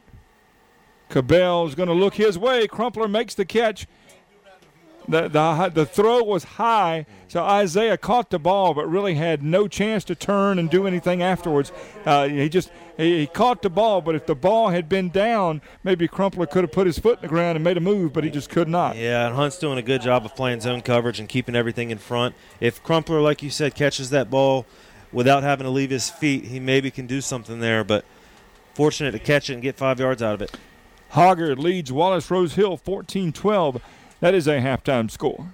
Cabell 1.09 1.67
is 1.67 1.75
going 1.75 1.89
to 1.89 1.95
look 1.95 2.15
his 2.15 2.39
way. 2.39 2.67
Crumpler 2.67 3.09
makes 3.09 3.35
the 3.35 3.45
catch. 3.45 3.87
The, 5.09 5.27
the, 5.27 5.71
the 5.73 5.87
throw 5.87 6.23
was 6.23 6.45
high, 6.45 7.07
so 7.29 7.43
Isaiah 7.43 7.97
caught 7.97 8.29
the 8.29 8.39
ball, 8.39 8.75
but 8.75 8.87
really 8.87 9.15
had 9.15 9.43
no 9.43 9.67
chance 9.67 10.05
to 10.05 10.15
turn 10.15 10.59
and 10.59 10.69
do 10.69 10.87
anything 10.87 11.23
afterwards. 11.23 11.73
Uh, 12.05 12.29
he 12.29 12.51
just 12.51 12.71
he, 12.99 13.21
he 13.21 13.27
caught 13.27 13.63
the 13.63 13.71
ball, 13.71 14.03
but 14.03 14.15
if 14.15 14.27
the 14.27 14.35
ball 14.35 14.69
had 14.69 14.87
been 14.87 15.09
down, 15.09 15.63
maybe 15.83 16.07
Crumpler 16.09 16.45
could 16.45 16.63
have 16.63 16.73
put 16.73 16.87
his 16.87 16.99
foot 16.99 17.19
in 17.19 17.23
the 17.23 17.29
ground 17.29 17.57
and 17.57 17.65
made 17.65 17.79
a 17.79 17.81
move, 17.81 18.13
but 18.13 18.23
he 18.23 18.29
just 18.29 18.51
could 18.51 18.69
not. 18.69 18.97
Yeah, 18.97 19.27
and 19.27 19.35
Hunt's 19.35 19.59
doing 19.59 19.79
a 19.79 19.83
good 19.83 20.03
job 20.03 20.27
of 20.27 20.37
playing 20.37 20.61
zone 20.61 20.83
coverage 20.83 21.19
and 21.19 21.27
keeping 21.27 21.57
everything 21.57 21.91
in 21.91 21.97
front. 21.97 22.35
If 22.61 22.83
Crumpler, 22.83 23.23
like 23.23 23.43
you 23.43 23.49
said, 23.49 23.75
catches 23.75 24.11
that 24.11 24.29
ball 24.29 24.67
without 25.11 25.43
having 25.43 25.65
to 25.65 25.71
leave 25.71 25.89
his 25.89 26.11
feet, 26.11 26.45
he 26.45 26.61
maybe 26.61 26.91
can 26.91 27.07
do 27.07 27.23
something 27.23 27.61
there, 27.61 27.83
but 27.83 28.05
fortunate 28.79 29.11
to 29.11 29.19
catch 29.19 29.51
it 29.51 29.55
and 29.55 29.63
get 29.63 29.77
five 29.77 29.99
yards 29.99 30.23
out 30.23 30.35
of 30.35 30.41
it. 30.41 30.57
Hogger 31.15 31.59
leads 31.59 31.91
Wallace 31.91 32.31
Rose 32.31 32.55
Hill 32.55 32.77
14 32.77 33.33
12. 33.33 33.83
That 34.21 34.35
is 34.35 34.47
a 34.47 34.61
halftime 34.61 35.11
score. 35.11 35.53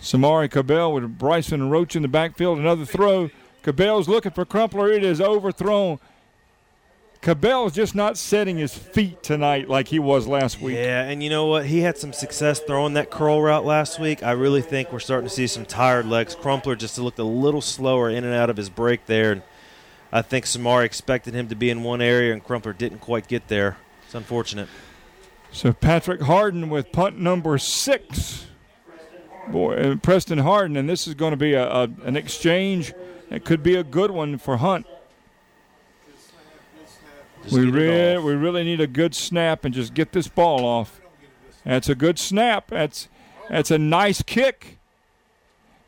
Samari 0.00 0.50
Cabell 0.50 0.92
with 0.92 1.16
Bryson 1.16 1.70
Roach 1.70 1.94
in 1.94 2.02
the 2.02 2.08
backfield. 2.08 2.58
Another 2.58 2.84
throw. 2.84 3.30
Cabell's 3.62 4.08
looking 4.08 4.32
for 4.32 4.44
Crumpler. 4.44 4.90
It 4.90 5.04
is 5.04 5.20
overthrown. 5.20 6.00
Cabell's 7.20 7.72
just 7.72 7.94
not 7.94 8.18
setting 8.18 8.58
his 8.58 8.74
feet 8.74 9.22
tonight 9.22 9.68
like 9.68 9.86
he 9.86 10.00
was 10.00 10.26
last 10.26 10.60
week. 10.60 10.74
Yeah, 10.74 11.04
and 11.04 11.22
you 11.22 11.30
know 11.30 11.46
what? 11.46 11.66
He 11.66 11.82
had 11.82 11.96
some 11.96 12.12
success 12.12 12.58
throwing 12.58 12.94
that 12.94 13.12
curl 13.12 13.40
route 13.40 13.64
last 13.64 14.00
week. 14.00 14.24
I 14.24 14.32
really 14.32 14.60
think 14.60 14.92
we're 14.92 14.98
starting 14.98 15.28
to 15.28 15.34
see 15.34 15.46
some 15.46 15.66
tired 15.66 16.06
legs. 16.06 16.34
Crumpler 16.34 16.74
just 16.74 16.98
looked 16.98 17.20
a 17.20 17.24
little 17.24 17.62
slower 17.62 18.10
in 18.10 18.24
and 18.24 18.34
out 18.34 18.50
of 18.50 18.56
his 18.56 18.68
break 18.68 19.06
there. 19.06 19.44
I 20.14 20.22
think 20.22 20.44
Samari 20.44 20.84
expected 20.84 21.34
him 21.34 21.48
to 21.48 21.56
be 21.56 21.70
in 21.70 21.82
one 21.82 22.00
area, 22.00 22.32
and 22.32 22.42
Crumpler 22.42 22.72
didn't 22.72 23.00
quite 23.00 23.26
get 23.26 23.48
there. 23.48 23.78
It's 24.06 24.14
unfortunate. 24.14 24.68
So 25.50 25.72
Patrick 25.72 26.20
Harden 26.20 26.70
with 26.70 26.92
punt 26.92 27.18
number 27.18 27.58
six. 27.58 28.46
boy, 29.48 29.74
uh, 29.74 29.96
Preston 29.96 30.38
Harden, 30.38 30.76
and 30.76 30.88
this 30.88 31.08
is 31.08 31.14
going 31.14 31.32
to 31.32 31.36
be 31.36 31.54
a, 31.54 31.68
a 31.68 31.90
an 32.04 32.16
exchange. 32.16 32.94
It 33.28 33.44
could 33.44 33.64
be 33.64 33.74
a 33.74 33.82
good 33.82 34.12
one 34.12 34.38
for 34.38 34.58
Hunt. 34.58 34.86
Just 37.42 37.56
we 37.56 37.64
we 38.18 38.34
really 38.34 38.62
need 38.62 38.80
a 38.80 38.86
good 38.86 39.16
snap 39.16 39.64
and 39.64 39.74
just 39.74 39.94
get 39.94 40.12
this 40.12 40.28
ball 40.28 40.64
off. 40.64 41.00
That's 41.64 41.88
a 41.88 41.96
good 41.96 42.20
snap. 42.20 42.68
That's 42.68 43.08
that's 43.50 43.72
a 43.72 43.78
nice 43.78 44.22
kick. 44.22 44.78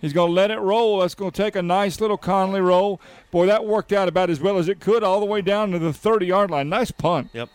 He's 0.01 0.13
going 0.13 0.29
to 0.31 0.35
let 0.35 0.51
it 0.51 0.59
roll. 0.59 1.01
That's 1.01 1.15
going 1.15 1.31
to 1.31 1.43
take 1.43 1.57
a 1.57 1.63
nice 1.63 2.01
little 2.01 2.19
Conley 2.19 2.61
roll. 2.61 3.01
Boy, 3.31 3.47
that 3.47 3.65
worked 3.65 3.93
out 3.93 4.09
about 4.09 4.31
as 4.31 4.41
well 4.41 4.59
as 4.59 4.69
it 4.69 4.81
could, 4.81 5.03
all 5.03 5.21
the 5.21 5.27
way 5.27 5.41
down 5.41 5.71
to 5.73 5.79
the 5.79 5.91
30-yard 5.91 6.51
line. 6.51 6.69
Nice 6.69 6.91
punt. 6.91 7.31
Yep. 7.33 7.49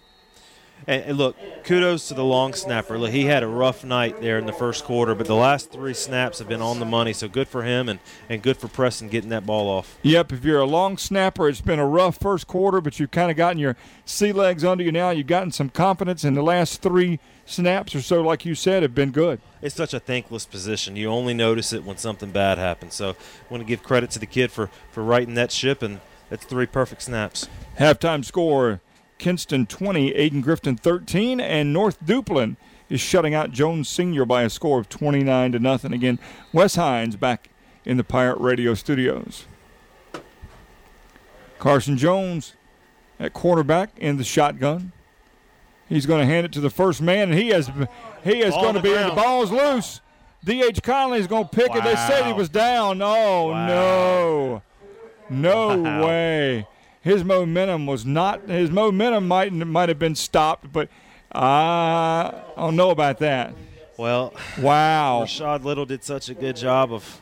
And, 0.88 1.18
look, 1.18 1.36
kudos 1.64 2.08
to 2.08 2.14
the 2.14 2.24
long 2.24 2.53
snapper. 2.53 2.98
Look, 2.98 3.12
he 3.12 3.26
had 3.26 3.44
a 3.44 3.48
rough 3.48 3.84
night 3.84 4.20
there 4.20 4.40
in 4.40 4.45
the 4.45 4.53
first 4.53 4.84
quarter, 4.84 5.14
but 5.14 5.28
the 5.28 5.36
last 5.36 5.72
three 5.72 5.94
snaps 5.94 6.40
have 6.40 6.48
been 6.48 6.62
on 6.62 6.80
the 6.80 6.86
money. 6.86 7.14
So 7.14 7.28
good 7.28 7.48
for 7.48 7.64
him, 7.64 7.88
and, 7.88 7.99
and 8.30 8.41
good 8.41 8.58
for 8.58 8.68
Preston 8.68 9.10
getting 9.10 9.30
that 9.30 9.45
ball 9.45 9.70
off. 9.70 9.98
Yep, 10.02 10.34
if 10.34 10.44
you're 10.44 10.60
a 10.60 10.66
long 10.66 10.98
snapper, 10.98 11.48
it's 11.48 11.62
been 11.62 11.80
a 11.80 11.86
rough 11.86 12.18
first 12.18 12.48
quarter, 12.48 12.82
but 12.82 12.99
you've 12.99 13.12
kind 13.12 13.30
of 13.30 13.38
gotten 13.38 13.60
your 13.60 13.76
sea 14.06 14.32
legs 14.32 14.64
under 14.64 14.84
you 14.84 14.91
now. 14.91 15.12
You've 15.12 15.28
gotten 15.28 15.52
some 15.52 15.70
confidence, 15.70 16.24
and 16.24 16.36
the 16.36 16.41
last 16.41 16.82
three 16.82 17.20
snaps 17.45 17.94
or 17.94 18.02
so, 18.02 18.22
like 18.22 18.45
you 18.45 18.56
said, 18.56 18.82
have 18.82 18.95
been 18.95 19.12
good. 19.12 19.40
It's 19.62 19.76
such 19.76 19.94
a 19.94 19.99
thankless 19.99 20.45
position. 20.45 20.95
You 20.95 21.10
only 21.10 21.34
notice 21.34 21.74
it 21.74 21.84
when 21.84 21.98
something 21.98 22.32
bad 22.32 22.58
happens. 22.58 22.95
So 22.95 23.12
I 23.12 23.16
want 23.49 23.62
to 23.62 23.68
give 23.68 23.84
credit 23.84 24.10
to 24.12 24.20
the 24.20 24.26
kid 24.26 24.52
for, 24.52 24.70
for 24.91 25.03
righting 25.03 25.36
that 25.36 25.52
ship, 25.52 25.84
and 25.84 25.99
that's 26.30 26.45
three 26.45 26.66
perfect 26.66 27.03
snaps. 27.03 27.48
Halftime 27.78 28.26
score 28.26 28.82
Kinston 29.26 29.68
20, 29.68 30.14
Ayden 30.14 30.43
Grifton 30.43 30.80
13, 30.80 31.39
and 31.39 31.72
North 31.72 32.03
Duplin 32.03 32.57
is 32.89 32.99
shutting 32.99 33.35
out 33.35 33.52
Jones 33.52 33.88
Senior 33.88 34.26
by 34.26 34.41
a 34.41 34.49
score 34.49 34.80
of 34.80 34.89
29 34.89 35.52
to 35.52 35.60
nothing. 35.60 35.93
Again, 35.93 36.18
Wes 36.52 36.73
Hines 36.73 37.15
back 37.15 37.52
in 37.85 37.98
the 37.98 38.03
Pirate 38.03 38.39
Radio 38.39 38.73
studios. 38.73 39.45
Carson 41.60 41.98
Jones 41.98 42.56
at 43.19 43.31
quarterback 43.34 43.91
in 43.99 44.18
the 44.18 44.23
shotgun. 44.23 44.91
He's 45.88 46.07
going 46.07 46.22
to 46.22 46.26
hand 46.26 46.45
it 46.48 46.52
to 46.53 46.60
the 46.60 46.72
first 46.72 46.99
man, 46.99 47.30
and 47.30 47.38
he 47.38 47.49
has 47.49 47.69
he 48.23 48.39
is 48.39 48.56
Ball 48.56 48.64
going 48.64 48.76
to 48.76 48.81
be 48.81 48.93
in 48.93 49.07
the 49.07 49.14
ball's 49.14 49.52
loose. 49.52 50.02
D.H. 50.43 50.81
Conley 50.81 51.19
is 51.19 51.27
going 51.27 51.43
to 51.43 51.49
pick 51.56 51.69
it. 51.76 51.84
They 51.84 51.95
said 51.95 52.26
he 52.26 52.34
was 52.34 52.49
down. 52.49 53.02
Oh 53.03 53.52
no, 53.53 54.61
no 55.30 55.77
Wow. 55.77 56.07
way. 56.07 56.68
His 57.02 57.23
momentum 57.23 57.88
was 57.88 58.06
not. 58.06 58.48
His 58.48 58.69
momentum 58.69 59.28
might 59.28 59.52
might 59.52 59.90
have 59.90 59.99
been 59.99 60.15
stopped, 60.15 60.72
but 60.72 60.88
I 61.32 62.34
don't 62.56 62.76
know 62.76 62.91
about 62.91 63.19
that. 63.19 63.53
Well, 63.98 64.34
Wow, 64.60 65.23
Rashad 65.26 65.64
Little 65.64 65.86
did 65.86 66.03
such 66.03 66.30
a 66.30 66.34
good 66.34 66.56
job 66.56 66.91
of 66.94 67.22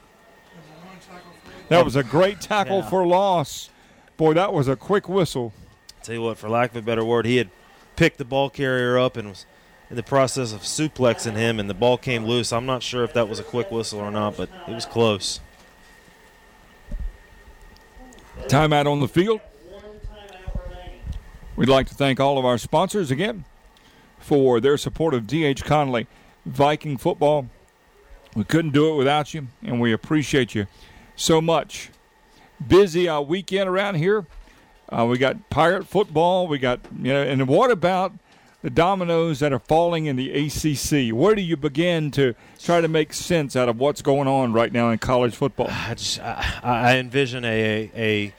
that 1.69 1.85
was 1.85 1.95
a 1.95 2.03
great 2.03 2.41
tackle 2.41 2.79
Yeah. 2.79 2.89
for 2.89 3.05
loss. 3.05 3.69
Boy, 4.17 4.33
that 4.33 4.51
was 4.53 4.67
a 4.67 4.75
quick 4.75 5.07
whistle. 5.07 5.53
Tell 6.03 6.15
you 6.15 6.21
what, 6.21 6.37
for 6.37 6.49
lack 6.49 6.71
of 6.71 6.77
a 6.77 6.81
better 6.81 7.05
word, 7.05 7.25
he 7.25 7.37
had 7.37 7.49
picked 7.95 8.17
the 8.17 8.25
ball 8.25 8.49
carrier 8.49 8.97
up 8.97 9.15
and 9.17 9.29
was 9.29 9.45
in 9.89 9.95
the 9.95 10.03
process 10.03 10.51
of 10.51 10.61
suplexing 10.61 11.35
him, 11.35 11.59
and 11.59 11.69
the 11.69 11.73
ball 11.73 11.97
came 11.97 12.25
loose. 12.25 12.51
I'm 12.51 12.65
not 12.65 12.81
sure 12.83 13.03
if 13.03 13.13
that 13.13 13.29
was 13.29 13.39
a 13.39 13.43
quick 13.43 13.71
whistle 13.71 13.99
or 13.99 14.11
not, 14.11 14.35
but 14.37 14.49
it 14.67 14.73
was 14.73 14.85
close. 14.85 15.39
Timeout 18.47 18.85
on 18.91 18.99
the 18.99 19.07
field. 19.07 19.41
We'd 21.59 21.67
like 21.67 21.89
to 21.89 21.93
thank 21.93 22.21
all 22.21 22.37
of 22.37 22.45
our 22.45 22.57
sponsors 22.57 23.11
again 23.11 23.43
for 24.17 24.61
their 24.61 24.77
support 24.77 25.13
of 25.13 25.27
D.H. 25.27 25.65
Conley 25.65 26.07
Viking 26.45 26.95
football. 26.95 27.49
We 28.33 28.45
couldn't 28.45 28.71
do 28.71 28.93
it 28.93 28.95
without 28.95 29.33
you, 29.33 29.49
and 29.61 29.81
we 29.81 29.91
appreciate 29.91 30.55
you 30.55 30.67
so 31.17 31.41
much. 31.41 31.89
Busy 32.65 33.09
uh, 33.09 33.19
weekend 33.19 33.67
around 33.67 33.95
here. 33.95 34.25
Uh, 34.87 35.05
we 35.05 35.17
got 35.17 35.49
pirate 35.49 35.85
football. 35.85 36.47
We 36.47 36.59
got 36.59 36.79
you 36.97 37.11
know, 37.11 37.23
and 37.23 37.45
what 37.45 37.71
about 37.71 38.13
the 38.61 38.69
dominoes 38.69 39.41
that 39.41 39.51
are 39.51 39.59
falling 39.59 40.05
in 40.05 40.15
the 40.15 40.31
ACC? 40.31 41.13
Where 41.13 41.35
do 41.35 41.41
you 41.41 41.57
begin 41.57 42.09
to 42.11 42.35
try 42.57 42.79
to 42.79 42.87
make 42.87 43.11
sense 43.11 43.57
out 43.57 43.67
of 43.67 43.77
what's 43.77 44.01
going 44.01 44.29
on 44.29 44.53
right 44.53 44.71
now 44.71 44.91
in 44.91 44.97
college 44.99 45.35
football? 45.35 45.67
I 45.69 45.93
just 45.95 46.21
I, 46.21 46.61
I 46.63 46.97
envision 46.99 47.43
a, 47.43 47.91
a 47.93 47.93
a 47.97 48.33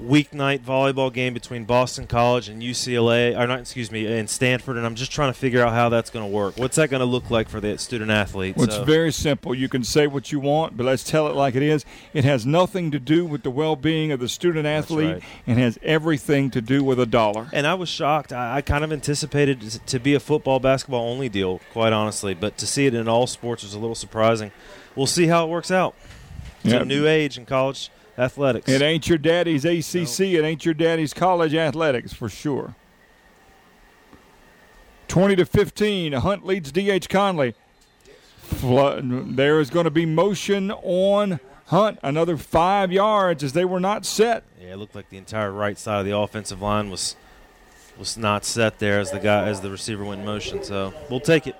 weeknight 0.00 0.60
volleyball 0.60 1.12
game 1.12 1.32
between 1.34 1.64
Boston 1.64 2.06
College 2.06 2.48
and 2.48 2.60
UCLA, 2.60 3.38
or 3.38 3.46
not, 3.46 3.60
excuse 3.60 3.92
me, 3.92 4.06
and 4.06 4.28
Stanford, 4.28 4.76
and 4.76 4.84
I'm 4.84 4.96
just 4.96 5.12
trying 5.12 5.32
to 5.32 5.38
figure 5.38 5.64
out 5.64 5.72
how 5.72 5.88
that's 5.88 6.10
going 6.10 6.24
to 6.28 6.30
work. 6.30 6.56
What's 6.56 6.76
that 6.76 6.90
going 6.90 7.00
to 7.00 7.06
look 7.06 7.30
like 7.30 7.48
for 7.48 7.60
the 7.60 7.78
student 7.78 8.10
athlete? 8.10 8.56
Well, 8.56 8.66
it's 8.66 8.76
very 8.78 9.12
simple. 9.12 9.54
You 9.54 9.68
can 9.68 9.84
say 9.84 10.06
what 10.06 10.32
you 10.32 10.40
want, 10.40 10.76
but 10.76 10.84
let's 10.84 11.04
tell 11.04 11.28
it 11.28 11.36
like 11.36 11.54
it 11.54 11.62
is. 11.62 11.84
It 12.12 12.24
has 12.24 12.44
nothing 12.44 12.90
to 12.90 12.98
do 12.98 13.24
with 13.24 13.44
the 13.44 13.50
well-being 13.50 14.10
of 14.10 14.18
the 14.18 14.28
student 14.28 14.66
athlete, 14.66 15.14
right. 15.14 15.22
and 15.46 15.58
has 15.58 15.78
everything 15.82 16.50
to 16.50 16.60
do 16.60 16.82
with 16.82 16.98
a 16.98 17.06
dollar. 17.06 17.48
And 17.52 17.66
I 17.66 17.74
was 17.74 17.88
shocked. 17.88 18.32
I, 18.32 18.56
I 18.56 18.62
kind 18.62 18.82
of 18.82 18.92
anticipated 18.92 19.60
to 19.86 20.00
be 20.00 20.14
a 20.14 20.20
football, 20.20 20.58
basketball 20.58 21.08
only 21.08 21.28
deal, 21.28 21.60
quite 21.72 21.92
honestly. 21.92 22.34
But 22.34 22.58
to 22.58 22.66
see 22.66 22.86
it 22.86 22.94
in 22.94 23.08
all 23.08 23.26
sports 23.26 23.62
was 23.62 23.74
a 23.74 23.78
little 23.78 23.94
surprising. 23.94 24.50
We'll 24.96 25.06
see 25.06 25.26
how 25.28 25.44
it 25.44 25.48
works 25.48 25.70
out. 25.70 25.94
It's 26.64 26.72
Yep. 26.72 26.82
a 26.82 26.84
new 26.84 27.06
age 27.06 27.36
in 27.36 27.46
college 27.46 27.90
athletics. 28.18 28.68
It 28.68 28.82
ain't 28.82 29.08
your 29.08 29.18
daddy's 29.18 29.64
ACC. 29.64 30.20
It 30.20 30.44
ain't 30.44 30.64
your 30.64 30.74
daddy's 30.74 31.14
college 31.14 31.54
athletics 31.54 32.12
for 32.12 32.28
sure. 32.28 32.74
Twenty 35.08 35.36
to 35.36 35.44
fifteen. 35.44 36.12
Hunt 36.12 36.46
leads 36.46 36.72
DH 36.72 37.08
Conley. 37.08 37.54
There 38.60 39.60
is 39.60 39.70
going 39.70 39.84
to 39.84 39.90
be 39.90 40.06
motion 40.06 40.70
on 40.70 41.40
Hunt. 41.66 41.98
Another 42.02 42.36
five 42.36 42.92
yards 42.92 43.42
as 43.42 43.52
they 43.52 43.64
were 43.64 43.80
not 43.80 44.04
set. 44.04 44.44
Yeah, 44.60 44.74
it 44.74 44.76
looked 44.76 44.94
like 44.94 45.10
the 45.10 45.16
entire 45.16 45.50
right 45.50 45.78
side 45.78 46.00
of 46.00 46.06
the 46.06 46.16
offensive 46.16 46.60
line 46.60 46.90
was 46.90 47.16
was 47.98 48.16
not 48.16 48.44
set 48.44 48.80
there 48.80 48.98
as 48.98 49.10
the 49.12 49.20
guy 49.20 49.46
as 49.46 49.60
the 49.60 49.70
receiver 49.70 50.04
went 50.04 50.20
in 50.20 50.26
motion. 50.26 50.62
So 50.64 50.92
we'll 51.08 51.20
take 51.20 51.46
it. 51.46 51.56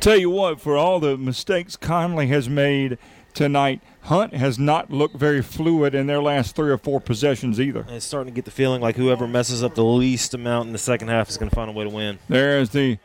Tell 0.00 0.16
you 0.16 0.30
what, 0.30 0.60
for 0.60 0.76
all 0.76 1.00
the 1.00 1.16
mistakes 1.16 1.76
Conley 1.76 2.28
has 2.28 2.48
made 2.48 2.96
tonight, 3.34 3.80
Hunt 4.02 4.34
has 4.34 4.58
not 4.58 4.90
looked 4.90 5.16
very 5.16 5.42
fluid 5.42 5.94
in 5.94 6.06
their 6.06 6.22
last 6.22 6.56
three 6.56 6.70
or 6.70 6.78
four 6.78 7.00
possessions 7.00 7.60
either. 7.60 7.80
And 7.80 7.96
it's 7.96 8.06
starting 8.06 8.32
to 8.32 8.36
get 8.36 8.44
the 8.44 8.50
feeling 8.50 8.80
like 8.80 8.96
whoever 8.96 9.28
messes 9.28 9.62
up 9.62 9.74
the 9.74 9.84
least 9.84 10.34
amount 10.34 10.66
in 10.66 10.72
the 10.72 10.78
second 10.78 11.08
half 11.08 11.28
is 11.28 11.36
going 11.36 11.50
to 11.50 11.54
find 11.54 11.68
a 11.68 11.72
way 11.72 11.84
to 11.84 11.90
win. 11.90 12.18
There's 12.28 12.70
the 12.70 12.98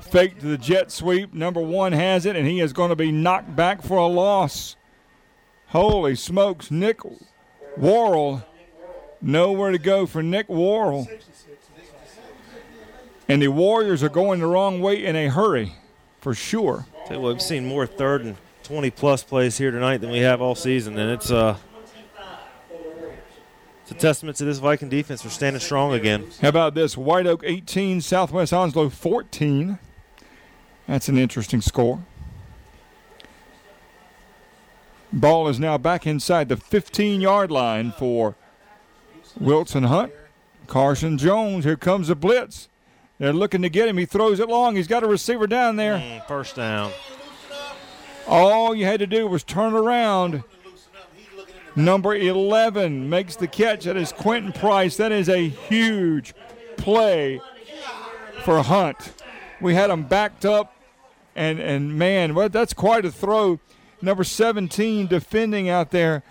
fake 0.00 0.40
to 0.40 0.46
the 0.46 0.58
jet 0.58 0.92
sweep. 0.92 1.32
Number 1.32 1.60
one 1.60 1.92
has 1.92 2.26
it, 2.26 2.36
and 2.36 2.46
he 2.46 2.60
is 2.60 2.72
going 2.72 2.90
to 2.90 2.96
be 2.96 3.10
knocked 3.10 3.56
back 3.56 3.82
for 3.82 3.96
a 3.96 4.06
loss. 4.06 4.76
Holy 5.68 6.14
smokes, 6.14 6.70
Nick 6.70 7.00
Worrell. 7.76 8.44
Nowhere 9.22 9.70
to 9.70 9.78
go 9.78 10.04
for 10.04 10.22
Nick 10.22 10.48
Worrell. 10.48 11.08
And 13.28 13.40
the 13.40 13.48
Warriors 13.48 14.02
are 14.02 14.10
going 14.10 14.40
the 14.40 14.46
wrong 14.46 14.80
way 14.80 15.02
in 15.02 15.16
a 15.16 15.28
hurry, 15.28 15.72
for 16.20 16.34
sure. 16.34 16.86
Tell 17.06 17.16
you 17.16 17.22
what, 17.22 17.32
we've 17.34 17.42
seen 17.42 17.64
more 17.64 17.86
third 17.86 18.24
and 18.24 18.36
20 18.72 18.90
plus 18.90 19.22
plays 19.22 19.58
here 19.58 19.70
tonight 19.70 19.98
than 19.98 20.08
we 20.08 20.20
have 20.20 20.40
all 20.40 20.54
season, 20.54 20.98
and 20.98 21.10
it's 21.10 21.30
uh, 21.30 21.58
it's 23.82 23.90
a 23.90 23.94
testament 23.94 24.38
to 24.38 24.46
this 24.46 24.56
Viking 24.60 24.88
defense 24.88 25.20
for 25.20 25.28
standing 25.28 25.60
strong 25.60 25.92
again. 25.92 26.24
How 26.40 26.48
about 26.48 26.74
this? 26.74 26.96
White 26.96 27.26
Oak 27.26 27.42
18, 27.44 28.00
Southwest 28.00 28.50
Onslow 28.50 28.88
14. 28.88 29.78
That's 30.88 31.10
an 31.10 31.18
interesting 31.18 31.60
score. 31.60 32.02
Ball 35.12 35.48
is 35.48 35.60
now 35.60 35.76
back 35.76 36.06
inside 36.06 36.48
the 36.48 36.56
15 36.56 37.20
yard 37.20 37.50
line 37.50 37.92
for 37.92 38.36
Wilson 39.38 39.82
Hunt. 39.82 40.14
Carson 40.66 41.18
Jones, 41.18 41.66
here 41.66 41.76
comes 41.76 42.08
the 42.08 42.16
blitz. 42.16 42.70
They're 43.18 43.34
looking 43.34 43.60
to 43.60 43.68
get 43.68 43.86
him. 43.86 43.98
He 43.98 44.06
throws 44.06 44.40
it 44.40 44.48
long. 44.48 44.76
He's 44.76 44.88
got 44.88 45.02
a 45.02 45.06
receiver 45.06 45.46
down 45.46 45.76
there. 45.76 45.98
Mm, 45.98 46.26
first 46.26 46.56
down. 46.56 46.90
All 48.26 48.74
you 48.74 48.84
had 48.84 49.00
to 49.00 49.06
do 49.06 49.26
was 49.26 49.44
turn 49.44 49.74
around. 49.74 50.44
Number 51.74 52.14
11 52.14 53.08
makes 53.08 53.36
the 53.36 53.48
catch. 53.48 53.84
That 53.84 53.96
is 53.96 54.12
Quentin 54.12 54.52
Price. 54.52 54.96
That 54.96 55.12
is 55.12 55.28
a 55.28 55.48
huge 55.48 56.34
play 56.76 57.40
for 58.44 58.62
Hunt. 58.62 59.14
We 59.60 59.74
had 59.74 59.90
him 59.90 60.02
backed 60.04 60.44
up, 60.44 60.74
and, 61.34 61.58
and 61.60 61.96
man, 61.96 62.34
well, 62.34 62.48
that's 62.48 62.74
quite 62.74 63.04
a 63.04 63.10
throw. 63.10 63.60
Number 64.02 64.24
17 64.24 65.06
defending 65.06 65.68
out 65.68 65.92
there 65.92 66.22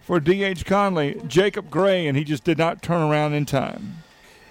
for 0.00 0.18
D.H. 0.18 0.66
Conley, 0.66 1.20
Jacob 1.26 1.70
Gray, 1.70 2.06
and 2.06 2.18
he 2.18 2.24
just 2.24 2.42
did 2.42 2.58
not 2.58 2.82
turn 2.82 3.00
around 3.00 3.34
in 3.34 3.46
time. 3.46 4.02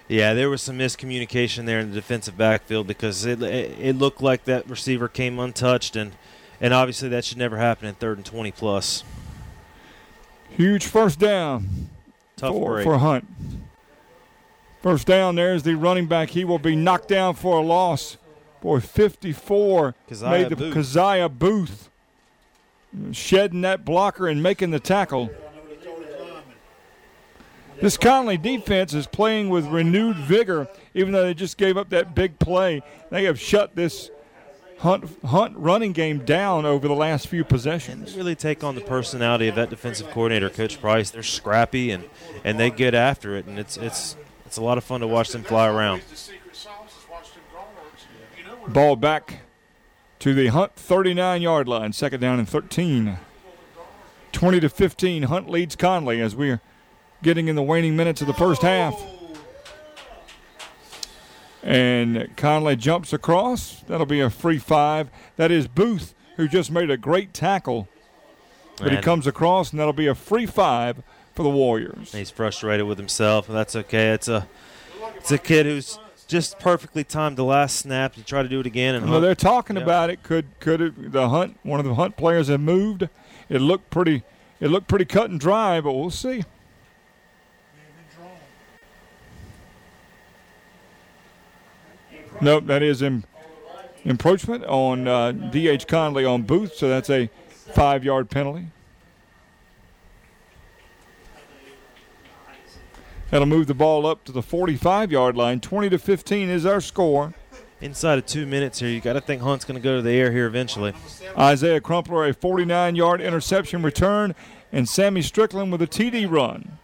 Yeah, 0.08 0.34
there 0.34 0.50
was 0.50 0.62
some 0.62 0.78
miscommunication 0.78 1.66
there 1.66 1.78
in 1.78 1.90
the 1.90 1.94
defensive 1.94 2.36
backfield 2.36 2.88
because 2.88 3.24
it 3.24 3.42
it, 3.42 3.78
it 3.78 3.96
looked 3.96 4.20
like 4.20 4.44
that 4.44 4.68
receiver 4.68 5.06
came 5.06 5.38
untouched, 5.38 5.94
and 5.94 6.12
and 6.60 6.74
obviously 6.74 7.08
that 7.10 7.24
should 7.24 7.38
never 7.38 7.56
happen 7.56 7.88
in 7.88 7.94
third 7.94 8.18
and 8.18 8.26
20 8.26 8.52
plus. 8.52 9.04
Huge 10.50 10.86
first 10.86 11.18
down 11.18 11.88
Tough 12.36 12.54
for, 12.54 12.74
break. 12.74 12.84
for 12.84 12.98
Hunt. 12.98 13.26
First 14.82 15.06
down, 15.06 15.34
there's 15.34 15.62
the 15.62 15.74
running 15.74 16.06
back. 16.06 16.30
He 16.30 16.44
will 16.44 16.58
be 16.58 16.74
knocked 16.74 17.08
down 17.08 17.34
for 17.34 17.58
a 17.58 17.62
loss. 17.62 18.16
Boy, 18.60 18.80
54 18.80 19.94
Keziah 20.08 20.30
made 20.30 20.48
the 20.48 20.56
Booth. 20.56 20.74
Keziah 20.74 21.28
Booth 21.28 21.90
uh, 22.94 23.12
shedding 23.12 23.60
that 23.62 23.84
blocker 23.84 24.28
and 24.28 24.42
making 24.42 24.70
the 24.70 24.80
tackle. 24.80 25.30
This 27.80 27.96
Conley 27.96 28.36
defense 28.36 28.92
is 28.92 29.06
playing 29.06 29.48
with 29.48 29.66
renewed 29.66 30.16
vigor, 30.16 30.68
even 30.92 31.12
though 31.12 31.22
they 31.22 31.32
just 31.32 31.56
gave 31.56 31.78
up 31.78 31.88
that 31.90 32.14
big 32.14 32.38
play. 32.38 32.82
They 33.10 33.24
have 33.24 33.40
shut 33.40 33.74
this 33.74 34.10
Hunt, 34.80 35.04
Hunt 35.26 35.56
running 35.58 35.92
game 35.92 36.24
down 36.24 36.64
over 36.64 36.88
the 36.88 36.94
last 36.94 37.28
few 37.28 37.44
possessions. 37.44 38.12
They 38.12 38.16
really 38.18 38.34
take 38.34 38.64
on 38.64 38.74
the 38.74 38.80
personality 38.80 39.46
of 39.46 39.54
that 39.56 39.68
defensive 39.68 40.10
coordinator, 40.10 40.48
Coach 40.48 40.80
Price. 40.80 41.10
They're 41.10 41.22
scrappy 41.22 41.90
and, 41.90 42.08
and 42.44 42.58
they 42.58 42.70
get 42.70 42.94
after 42.94 43.36
it, 43.36 43.44
and 43.44 43.58
it's 43.58 43.76
it's 43.76 44.16
it's 44.46 44.56
a 44.56 44.62
lot 44.62 44.78
of 44.78 44.84
fun 44.84 45.00
to 45.00 45.06
watch 45.06 45.30
them 45.30 45.42
fly 45.42 45.68
around. 45.68 46.02
Ball 48.68 48.96
back 48.96 49.42
to 50.20 50.32
the 50.32 50.46
Hunt 50.46 50.74
39 50.76 51.42
yard 51.42 51.68
line, 51.68 51.92
second 51.92 52.20
down 52.20 52.38
and 52.38 52.48
13. 52.48 53.18
20 54.32 54.60
to 54.60 54.68
15, 54.68 55.24
Hunt 55.24 55.50
leads 55.50 55.76
Conley 55.76 56.22
as 56.22 56.34
we're 56.34 56.60
getting 57.22 57.48
in 57.48 57.56
the 57.56 57.62
waning 57.62 57.96
minutes 57.96 58.22
of 58.22 58.26
the 58.26 58.32
first 58.32 58.62
half. 58.62 58.98
And 61.62 62.34
Conley 62.36 62.76
jumps 62.76 63.12
across. 63.12 63.80
That'll 63.86 64.06
be 64.06 64.20
a 64.20 64.30
free 64.30 64.58
five. 64.58 65.10
That 65.36 65.50
is 65.50 65.68
Booth, 65.68 66.14
who 66.36 66.48
just 66.48 66.70
made 66.70 66.90
a 66.90 66.96
great 66.96 67.34
tackle. 67.34 67.88
But 68.78 68.92
he 68.92 68.98
comes 68.98 69.26
across, 69.26 69.70
and 69.72 69.78
that'll 69.78 69.92
be 69.92 70.06
a 70.06 70.14
free 70.14 70.46
five 70.46 71.02
for 71.34 71.42
the 71.42 71.50
Warriors. 71.50 72.12
He's 72.12 72.30
frustrated 72.30 72.86
with 72.86 72.96
himself, 72.96 73.46
and 73.48 73.56
that's 73.56 73.76
okay. 73.76 74.08
It's 74.10 74.26
a 74.28 74.48
it's 75.16 75.30
a 75.30 75.36
kid 75.38 75.66
who's 75.66 75.98
just 76.26 76.58
perfectly 76.58 77.04
timed 77.04 77.36
the 77.36 77.44
last 77.44 77.76
snap. 77.76 78.16
You 78.16 78.22
try 78.22 78.42
to 78.42 78.48
do 78.48 78.60
it 78.60 78.64
again, 78.66 78.94
and 78.94 79.04
Well, 79.04 79.14
Hunt- 79.14 79.22
they're 79.24 79.34
talking 79.34 79.76
Yeah. 79.76 79.82
about 79.82 80.08
it. 80.08 80.22
Could 80.22 80.46
could 80.60 80.80
it, 80.80 81.12
the 81.12 81.28
hunt? 81.28 81.58
One 81.62 81.78
of 81.78 81.84
the 81.84 81.94
hunt 81.94 82.16
players 82.16 82.48
have 82.48 82.60
moved. 82.60 83.08
It 83.50 83.60
looked 83.60 83.90
pretty. 83.90 84.22
It 84.60 84.68
looked 84.68 84.88
pretty 84.88 85.04
cut 85.04 85.28
and 85.28 85.38
dry, 85.38 85.80
but 85.82 85.92
we'll 85.92 86.10
see. 86.10 86.44
Nope, 92.40 92.66
that 92.66 92.82
is 92.82 93.02
em- 93.02 93.24
encroachment 94.04 94.64
on 94.64 95.06
uh, 95.06 95.32
D.H. 95.32 95.86
Conley 95.86 96.24
on 96.24 96.42
Booth, 96.42 96.74
so 96.74 96.88
that's 96.88 97.10
a 97.10 97.28
five-yard 97.74 98.30
penalty. 98.30 98.68
That'll 103.30 103.46
move 103.46 103.68
the 103.68 103.74
ball 103.74 104.06
up 104.06 104.24
to 104.24 104.32
the 104.32 104.40
45-yard 104.40 105.36
line. 105.36 105.60
20 105.60 105.90
to 105.90 105.98
15 105.98 106.48
is 106.48 106.66
our 106.66 106.80
score. 106.80 107.34
inside 107.80 108.18
of 108.18 108.26
two 108.26 108.44
minutes 108.44 108.80
here, 108.80 108.88
you 108.88 109.00
got 109.00 109.12
to 109.12 109.20
think 109.20 109.42
Hunt's 109.42 109.64
going 109.64 109.78
to 109.78 109.82
go 109.82 109.96
to 109.96 110.02
the 110.02 110.10
air 110.10 110.32
here 110.32 110.46
eventually. 110.46 110.94
Isaiah 111.38 111.80
Crumpler 111.80 112.26
a 112.26 112.34
49 112.34 112.96
yard 112.96 113.20
interception 113.20 113.82
return, 113.82 114.34
and 114.72 114.88
Sammy 114.88 115.22
Strickland 115.22 115.70
with 115.70 115.82
a 115.82 115.86
TD 115.86 116.28
run. 116.28 116.78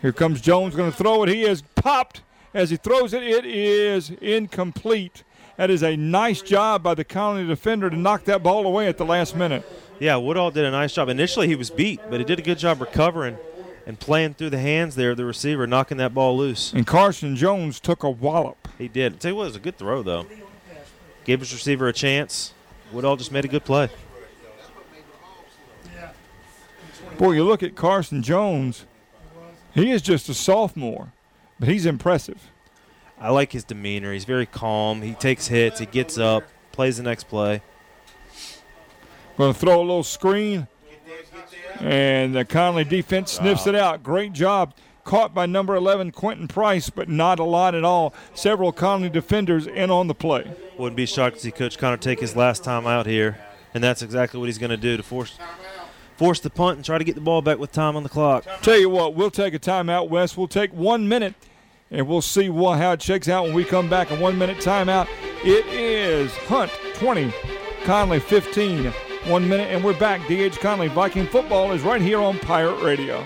Here 0.00 0.12
comes 0.12 0.40
Jones 0.40 0.74
going 0.74 0.90
to 0.90 0.96
throw 0.96 1.22
it. 1.24 1.28
He 1.28 1.42
is 1.42 1.62
popped 1.74 2.22
as 2.54 2.70
he 2.70 2.76
throws 2.76 3.12
it. 3.14 3.22
It 3.22 3.44
is 3.44 4.10
incomplete. 4.10 5.24
That 5.56 5.70
is 5.70 5.82
a 5.82 5.96
nice 5.96 6.42
job 6.42 6.82
by 6.82 6.94
the 6.94 7.04
Conley 7.04 7.46
defender 7.46 7.90
to 7.90 7.96
knock 7.96 8.24
that 8.24 8.42
ball 8.42 8.66
away 8.66 8.88
at 8.88 8.96
the 8.96 9.04
last 9.04 9.36
minute. 9.36 9.64
Yeah, 9.98 10.16
Woodall 10.16 10.50
did 10.50 10.64
a 10.64 10.70
nice 10.70 10.94
job. 10.94 11.08
Initially, 11.08 11.46
he 11.46 11.54
was 11.54 11.68
beat, 11.68 12.00
but 12.08 12.18
he 12.18 12.24
did 12.24 12.38
a 12.38 12.42
good 12.42 12.58
job 12.58 12.80
recovering 12.80 13.36
and 13.86 14.00
playing 14.00 14.34
through 14.34 14.50
the 14.50 14.58
hands 14.58 14.94
there 14.94 15.10
of 15.10 15.16
the 15.18 15.24
receiver, 15.24 15.66
knocking 15.66 15.98
that 15.98 16.14
ball 16.14 16.36
loose. 16.36 16.72
And 16.72 16.86
Carson 16.86 17.36
Jones 17.36 17.80
took 17.80 18.02
a 18.02 18.10
wallop. 18.10 18.68
He 18.78 18.88
did. 18.88 19.20
tell 19.20 19.32
you 19.32 19.36
what, 19.36 19.42
it 19.42 19.46
was 19.46 19.56
a 19.56 19.60
good 19.60 19.76
throw, 19.76 20.02
though. 20.02 20.26
Gave 21.24 21.40
his 21.40 21.52
receiver 21.52 21.88
a 21.88 21.92
chance. 21.92 22.54
Woodall 22.92 23.16
just 23.16 23.30
made 23.30 23.44
a 23.44 23.48
good 23.48 23.64
play. 23.64 23.90
Boy, 27.18 27.32
you 27.32 27.44
look 27.44 27.62
at 27.62 27.76
Carson 27.76 28.22
Jones, 28.22 28.86
he 29.74 29.90
is 29.90 30.00
just 30.00 30.30
a 30.30 30.34
sophomore, 30.34 31.12
but 31.60 31.68
he's 31.68 31.86
impressive. 31.86 32.50
I 33.20 33.30
like 33.30 33.52
his 33.52 33.64
demeanor. 33.64 34.12
He's 34.12 34.24
very 34.24 34.46
calm. 34.46 35.02
He 35.02 35.12
takes 35.12 35.46
hits. 35.46 35.78
He 35.78 35.86
gets 35.86 36.18
up, 36.18 36.44
plays 36.72 36.96
the 36.96 37.02
next 37.02 37.24
play. 37.24 37.62
Going 39.36 39.52
to 39.52 39.58
throw 39.58 39.78
a 39.78 39.82
little 39.82 40.02
screen. 40.02 40.66
And 41.78 42.34
the 42.34 42.44
Conley 42.44 42.84
defense 42.84 43.32
sniffs 43.32 43.66
it 43.66 43.74
out. 43.74 44.02
Great 44.02 44.32
job. 44.32 44.74
Caught 45.04 45.34
by 45.34 45.46
number 45.46 45.74
11, 45.74 46.12
Quentin 46.12 46.46
Price, 46.46 46.90
but 46.90 47.08
not 47.08 47.38
a 47.38 47.44
lot 47.44 47.74
at 47.74 47.84
all. 47.84 48.14
Several 48.34 48.70
Conley 48.70 49.08
defenders 49.08 49.66
in 49.66 49.90
on 49.90 50.08
the 50.08 50.14
play. 50.14 50.50
Wouldn't 50.78 50.96
be 50.96 51.06
shocked 51.06 51.36
to 51.36 51.42
see 51.42 51.50
Coach 51.50 51.78
Connor 51.78 51.96
take 51.96 52.20
his 52.20 52.36
last 52.36 52.64
time 52.64 52.86
out 52.86 53.06
here, 53.06 53.38
and 53.72 53.82
that's 53.82 54.02
exactly 54.02 54.38
what 54.38 54.46
he's 54.46 54.58
going 54.58 54.70
to 54.70 54.76
do 54.76 54.96
to 54.96 55.02
force 55.02 55.38
force 56.20 56.38
the 56.38 56.50
punt 56.50 56.76
and 56.76 56.84
try 56.84 56.98
to 56.98 57.04
get 57.04 57.14
the 57.14 57.20
ball 57.22 57.40
back 57.40 57.58
with 57.58 57.72
time 57.72 57.96
on 57.96 58.02
the 58.02 58.08
clock. 58.10 58.44
Tell 58.60 58.78
you 58.78 58.90
what, 58.90 59.14
we'll 59.14 59.30
take 59.30 59.54
a 59.54 59.58
timeout, 59.58 60.10
Wes. 60.10 60.36
We'll 60.36 60.48
take 60.48 60.70
one 60.70 61.08
minute, 61.08 61.34
and 61.90 62.06
we'll 62.06 62.22
see 62.22 62.48
what, 62.48 62.78
how 62.78 62.92
it 62.92 63.02
shakes 63.02 63.28
out 63.28 63.44
when 63.44 63.54
we 63.54 63.64
come 63.64 63.88
back. 63.88 64.10
A 64.10 64.16
one 64.16 64.38
minute 64.38 64.58
timeout. 64.58 65.08
It 65.44 65.66
is 65.66 66.34
Hunt 66.46 66.70
20, 66.94 67.32
Conley 67.84 68.20
15. 68.20 68.92
One 69.26 69.48
minute, 69.48 69.70
and 69.70 69.84
we're 69.84 69.98
back. 69.98 70.20
DH 70.28 70.58
Conley 70.60 70.88
Viking 70.88 71.26
football 71.26 71.72
is 71.72 71.82
right 71.82 72.00
here 72.00 72.20
on 72.20 72.38
Pirate 72.38 72.82
Radio. 72.82 73.22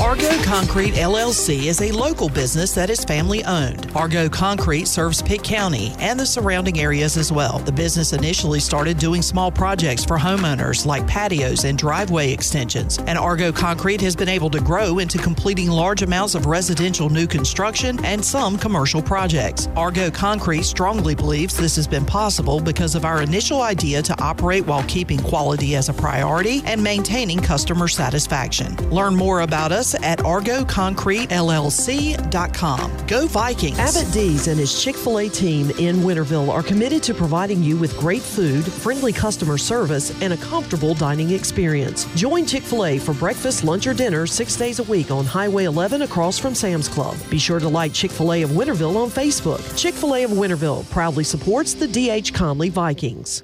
Argo 0.00 0.30
Concrete 0.44 0.94
LLC 0.94 1.64
is 1.64 1.82
a 1.82 1.90
local 1.90 2.28
business 2.28 2.72
that 2.72 2.88
is 2.88 3.04
family 3.04 3.42
owned. 3.44 3.90
Argo 3.96 4.28
Concrete 4.28 4.86
serves 4.86 5.20
Pitt 5.20 5.42
County 5.42 5.92
and 5.98 6.18
the 6.18 6.24
surrounding 6.24 6.78
areas 6.78 7.16
as 7.16 7.32
well. 7.32 7.58
The 7.58 7.72
business 7.72 8.12
initially 8.12 8.60
started 8.60 8.98
doing 8.98 9.22
small 9.22 9.50
projects 9.50 10.04
for 10.04 10.16
homeowners 10.16 10.86
like 10.86 11.04
patios 11.08 11.64
and 11.64 11.76
driveway 11.76 12.30
extensions, 12.32 12.98
and 12.98 13.18
Argo 13.18 13.50
Concrete 13.50 14.00
has 14.00 14.14
been 14.14 14.28
able 14.28 14.50
to 14.50 14.60
grow 14.60 15.00
into 15.00 15.18
completing 15.18 15.68
large 15.68 16.02
amounts 16.02 16.36
of 16.36 16.46
residential 16.46 17.10
new 17.10 17.26
construction 17.26 18.02
and 18.04 18.24
some 18.24 18.56
commercial 18.56 19.02
projects. 19.02 19.68
Argo 19.76 20.12
Concrete 20.12 20.62
strongly 20.62 21.16
believes 21.16 21.56
this 21.56 21.74
has 21.74 21.88
been 21.88 22.06
possible 22.06 22.60
because 22.60 22.94
of 22.94 23.04
our 23.04 23.20
initial 23.20 23.62
idea 23.62 24.00
to 24.00 24.22
operate 24.22 24.64
while 24.64 24.84
keeping 24.84 25.18
quality 25.18 25.74
as 25.74 25.88
a 25.88 25.92
priority 25.94 26.62
and 26.66 26.80
maintaining 26.80 27.40
customer 27.40 27.88
satisfaction. 27.88 28.76
Learn 28.90 29.16
more 29.16 29.40
about 29.40 29.72
us 29.72 29.87
at 29.94 30.18
argoconcretellc.com. 30.20 33.06
Go 33.06 33.26
Vikings! 33.26 33.78
Abbott 33.78 34.12
D's 34.12 34.48
and 34.48 34.58
his 34.58 34.82
Chick 34.82 34.96
fil 34.96 35.18
A 35.18 35.28
team 35.28 35.70
in 35.78 35.96
Winterville 35.96 36.50
are 36.50 36.62
committed 36.62 37.02
to 37.04 37.14
providing 37.14 37.62
you 37.62 37.76
with 37.76 37.96
great 37.98 38.22
food, 38.22 38.64
friendly 38.64 39.12
customer 39.12 39.58
service, 39.58 40.10
and 40.22 40.32
a 40.32 40.36
comfortable 40.36 40.94
dining 40.94 41.30
experience. 41.30 42.04
Join 42.14 42.46
Chick 42.46 42.62
fil 42.62 42.84
A 42.84 42.98
for 42.98 43.14
breakfast, 43.14 43.64
lunch, 43.64 43.86
or 43.86 43.94
dinner 43.94 44.26
six 44.26 44.56
days 44.56 44.78
a 44.78 44.82
week 44.84 45.10
on 45.10 45.24
Highway 45.24 45.64
11 45.64 46.02
across 46.02 46.38
from 46.38 46.54
Sam's 46.54 46.88
Club. 46.88 47.16
Be 47.30 47.38
sure 47.38 47.60
to 47.60 47.68
like 47.68 47.92
Chick 47.92 48.10
fil 48.10 48.32
A 48.32 48.42
of 48.42 48.50
Winterville 48.50 48.96
on 48.96 49.10
Facebook. 49.10 49.76
Chick 49.76 49.94
fil 49.94 50.14
A 50.14 50.24
of 50.24 50.30
Winterville 50.30 50.88
proudly 50.90 51.24
supports 51.24 51.74
the 51.74 51.88
D.H. 51.88 52.32
Conley 52.34 52.68
Vikings. 52.68 53.42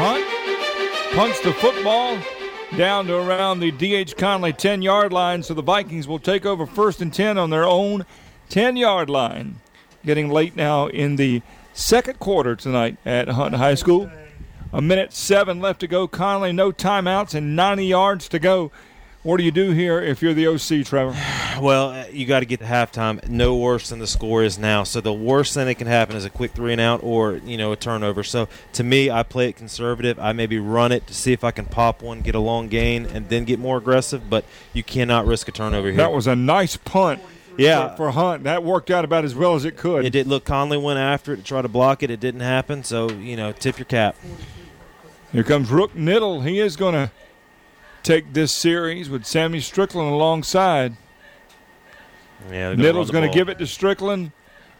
Hunt 0.00 0.24
punts 1.14 1.40
the 1.40 1.52
football 1.54 2.16
down 2.76 3.06
to 3.06 3.16
around 3.16 3.60
the 3.60 3.70
D.H. 3.70 4.16
Conley 4.16 4.52
10 4.52 4.82
yard 4.82 5.12
line, 5.12 5.42
so 5.42 5.54
the 5.54 5.62
Vikings 5.62 6.06
will 6.06 6.18
take 6.18 6.44
over 6.44 6.66
first 6.66 7.00
and 7.00 7.12
10 7.12 7.38
on 7.38 7.50
their 7.50 7.64
own 7.64 8.04
10 8.50 8.76
yard 8.76 9.08
line. 9.08 9.60
Getting 10.04 10.28
late 10.28 10.54
now 10.54 10.86
in 10.86 11.16
the 11.16 11.42
second 11.72 12.18
quarter 12.18 12.54
tonight 12.56 12.96
at 13.04 13.28
Hunt 13.28 13.54
High 13.54 13.74
School. 13.74 14.10
A 14.72 14.82
minute 14.82 15.12
seven 15.12 15.60
left 15.60 15.80
to 15.80 15.86
go. 15.86 16.06
Conley, 16.06 16.52
no 16.52 16.70
timeouts 16.70 17.34
and 17.34 17.56
90 17.56 17.86
yards 17.86 18.28
to 18.28 18.38
go. 18.38 18.70
What 19.28 19.36
do 19.36 19.44
you 19.44 19.50
do 19.50 19.72
here 19.72 20.00
if 20.00 20.22
you're 20.22 20.32
the 20.32 20.46
OC, 20.46 20.86
Trevor? 20.86 21.14
Well, 21.60 21.90
uh, 21.90 22.04
you 22.12 22.24
got 22.24 22.40
to 22.40 22.46
get 22.46 22.60
to 22.60 22.66
halftime 22.66 23.28
no 23.28 23.56
worse 23.56 23.90
than 23.90 23.98
the 23.98 24.06
score 24.06 24.44
is 24.44 24.58
now. 24.58 24.84
So 24.84 25.00
the 25.00 25.12
worst 25.12 25.54
thing 25.54 25.66
that 25.66 25.74
can 25.74 25.88
happen 25.88 26.14
is 26.14 26.24
a 26.24 26.30
quick 26.30 26.52
three 26.52 26.70
and 26.70 26.80
out 26.80 27.00
or 27.02 27.34
you 27.38 27.56
know 27.56 27.72
a 27.72 27.76
turnover. 27.76 28.22
So 28.22 28.48
to 28.74 28.84
me, 28.84 29.10
I 29.10 29.24
play 29.24 29.48
it 29.48 29.56
conservative. 29.56 30.20
I 30.20 30.32
maybe 30.32 30.58
run 30.58 30.92
it 30.92 31.08
to 31.08 31.14
see 31.14 31.32
if 31.32 31.42
I 31.42 31.50
can 31.50 31.66
pop 31.66 32.00
one, 32.00 32.20
get 32.20 32.36
a 32.36 32.38
long 32.38 32.68
gain, 32.68 33.06
and 33.06 33.28
then 33.28 33.44
get 33.44 33.58
more 33.58 33.76
aggressive. 33.76 34.30
But 34.30 34.44
you 34.72 34.84
cannot 34.84 35.26
risk 35.26 35.48
a 35.48 35.52
turnover 35.52 35.88
here. 35.88 35.96
That 35.96 36.12
was 36.12 36.28
a 36.28 36.36
nice 36.36 36.76
punt. 36.76 37.20
Yeah. 37.58 37.90
For, 37.90 37.96
for 37.96 38.10
Hunt, 38.12 38.44
that 38.44 38.62
worked 38.62 38.90
out 38.90 39.04
about 39.04 39.24
as 39.24 39.34
well 39.34 39.56
as 39.56 39.64
it 39.64 39.76
could. 39.76 40.04
It 40.04 40.10
did 40.10 40.28
look. 40.28 40.44
Conley 40.44 40.78
went 40.78 41.00
after 41.00 41.32
it 41.34 41.38
to 41.38 41.42
try 41.42 41.60
to 41.60 41.68
block 41.68 42.04
it. 42.04 42.10
It 42.10 42.20
didn't 42.20 42.42
happen. 42.42 42.84
So 42.84 43.10
you 43.10 43.36
know, 43.36 43.50
tip 43.50 43.78
your 43.78 43.86
cap. 43.86 44.14
Here 45.32 45.42
comes 45.42 45.70
Rook 45.70 45.92
Niddle. 45.94 46.46
He 46.46 46.60
is 46.60 46.76
going 46.76 46.94
to 46.94 47.10
take 48.08 48.32
this 48.32 48.50
series 48.50 49.10
with 49.10 49.26
Sammy 49.26 49.60
Strickland 49.60 50.10
alongside. 50.10 50.96
Yeah, 52.50 52.70
they're 52.70 52.76
gonna 52.76 52.88
run 52.88 52.94
Niddle's 52.94 53.06
the 53.08 53.12
going 53.12 53.30
to 53.30 53.34
give 53.34 53.50
it 53.50 53.58
to 53.58 53.66
Strickland. 53.66 54.32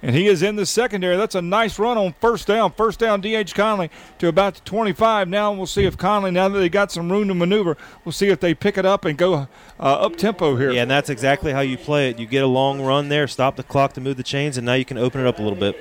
and 0.02 0.16
he 0.16 0.28
is 0.28 0.42
in 0.42 0.56
the 0.56 0.64
secondary. 0.64 1.18
That's 1.18 1.34
a 1.34 1.42
nice 1.42 1.78
run 1.78 1.98
on 1.98 2.14
first 2.22 2.46
down. 2.46 2.72
First 2.72 3.00
down, 3.00 3.20
D.H. 3.20 3.54
Conley 3.54 3.90
to 4.18 4.28
about 4.28 4.54
the 4.54 4.60
25. 4.62 5.28
Now 5.28 5.52
we'll 5.52 5.66
see 5.66 5.84
if 5.84 5.98
Conley, 5.98 6.30
now 6.30 6.48
that 6.48 6.58
they 6.58 6.70
got 6.70 6.90
some 6.90 7.12
room 7.12 7.28
to 7.28 7.34
maneuver, 7.34 7.76
we'll 8.02 8.12
see 8.12 8.28
if 8.28 8.40
they 8.40 8.54
pick 8.54 8.78
it 8.78 8.86
up 8.86 9.04
and 9.04 9.18
go 9.18 9.34
uh, 9.34 9.46
up 9.78 10.16
tempo 10.16 10.56
here. 10.56 10.70
Yeah, 10.70 10.82
and 10.82 10.90
that's 10.90 11.10
exactly 11.10 11.52
how 11.52 11.60
you 11.60 11.76
play 11.76 12.08
it. 12.08 12.18
You 12.18 12.24
get 12.24 12.42
a 12.42 12.46
long 12.46 12.80
run 12.80 13.10
there, 13.10 13.28
stop 13.28 13.56
the 13.56 13.62
clock 13.62 13.92
to 13.94 14.00
move 14.00 14.16
the 14.16 14.22
chains, 14.22 14.56
and 14.56 14.64
now 14.64 14.74
you 14.74 14.86
can 14.86 14.96
open 14.96 15.20
it 15.20 15.26
up 15.26 15.38
a 15.38 15.42
little 15.42 15.58
bit. 15.58 15.76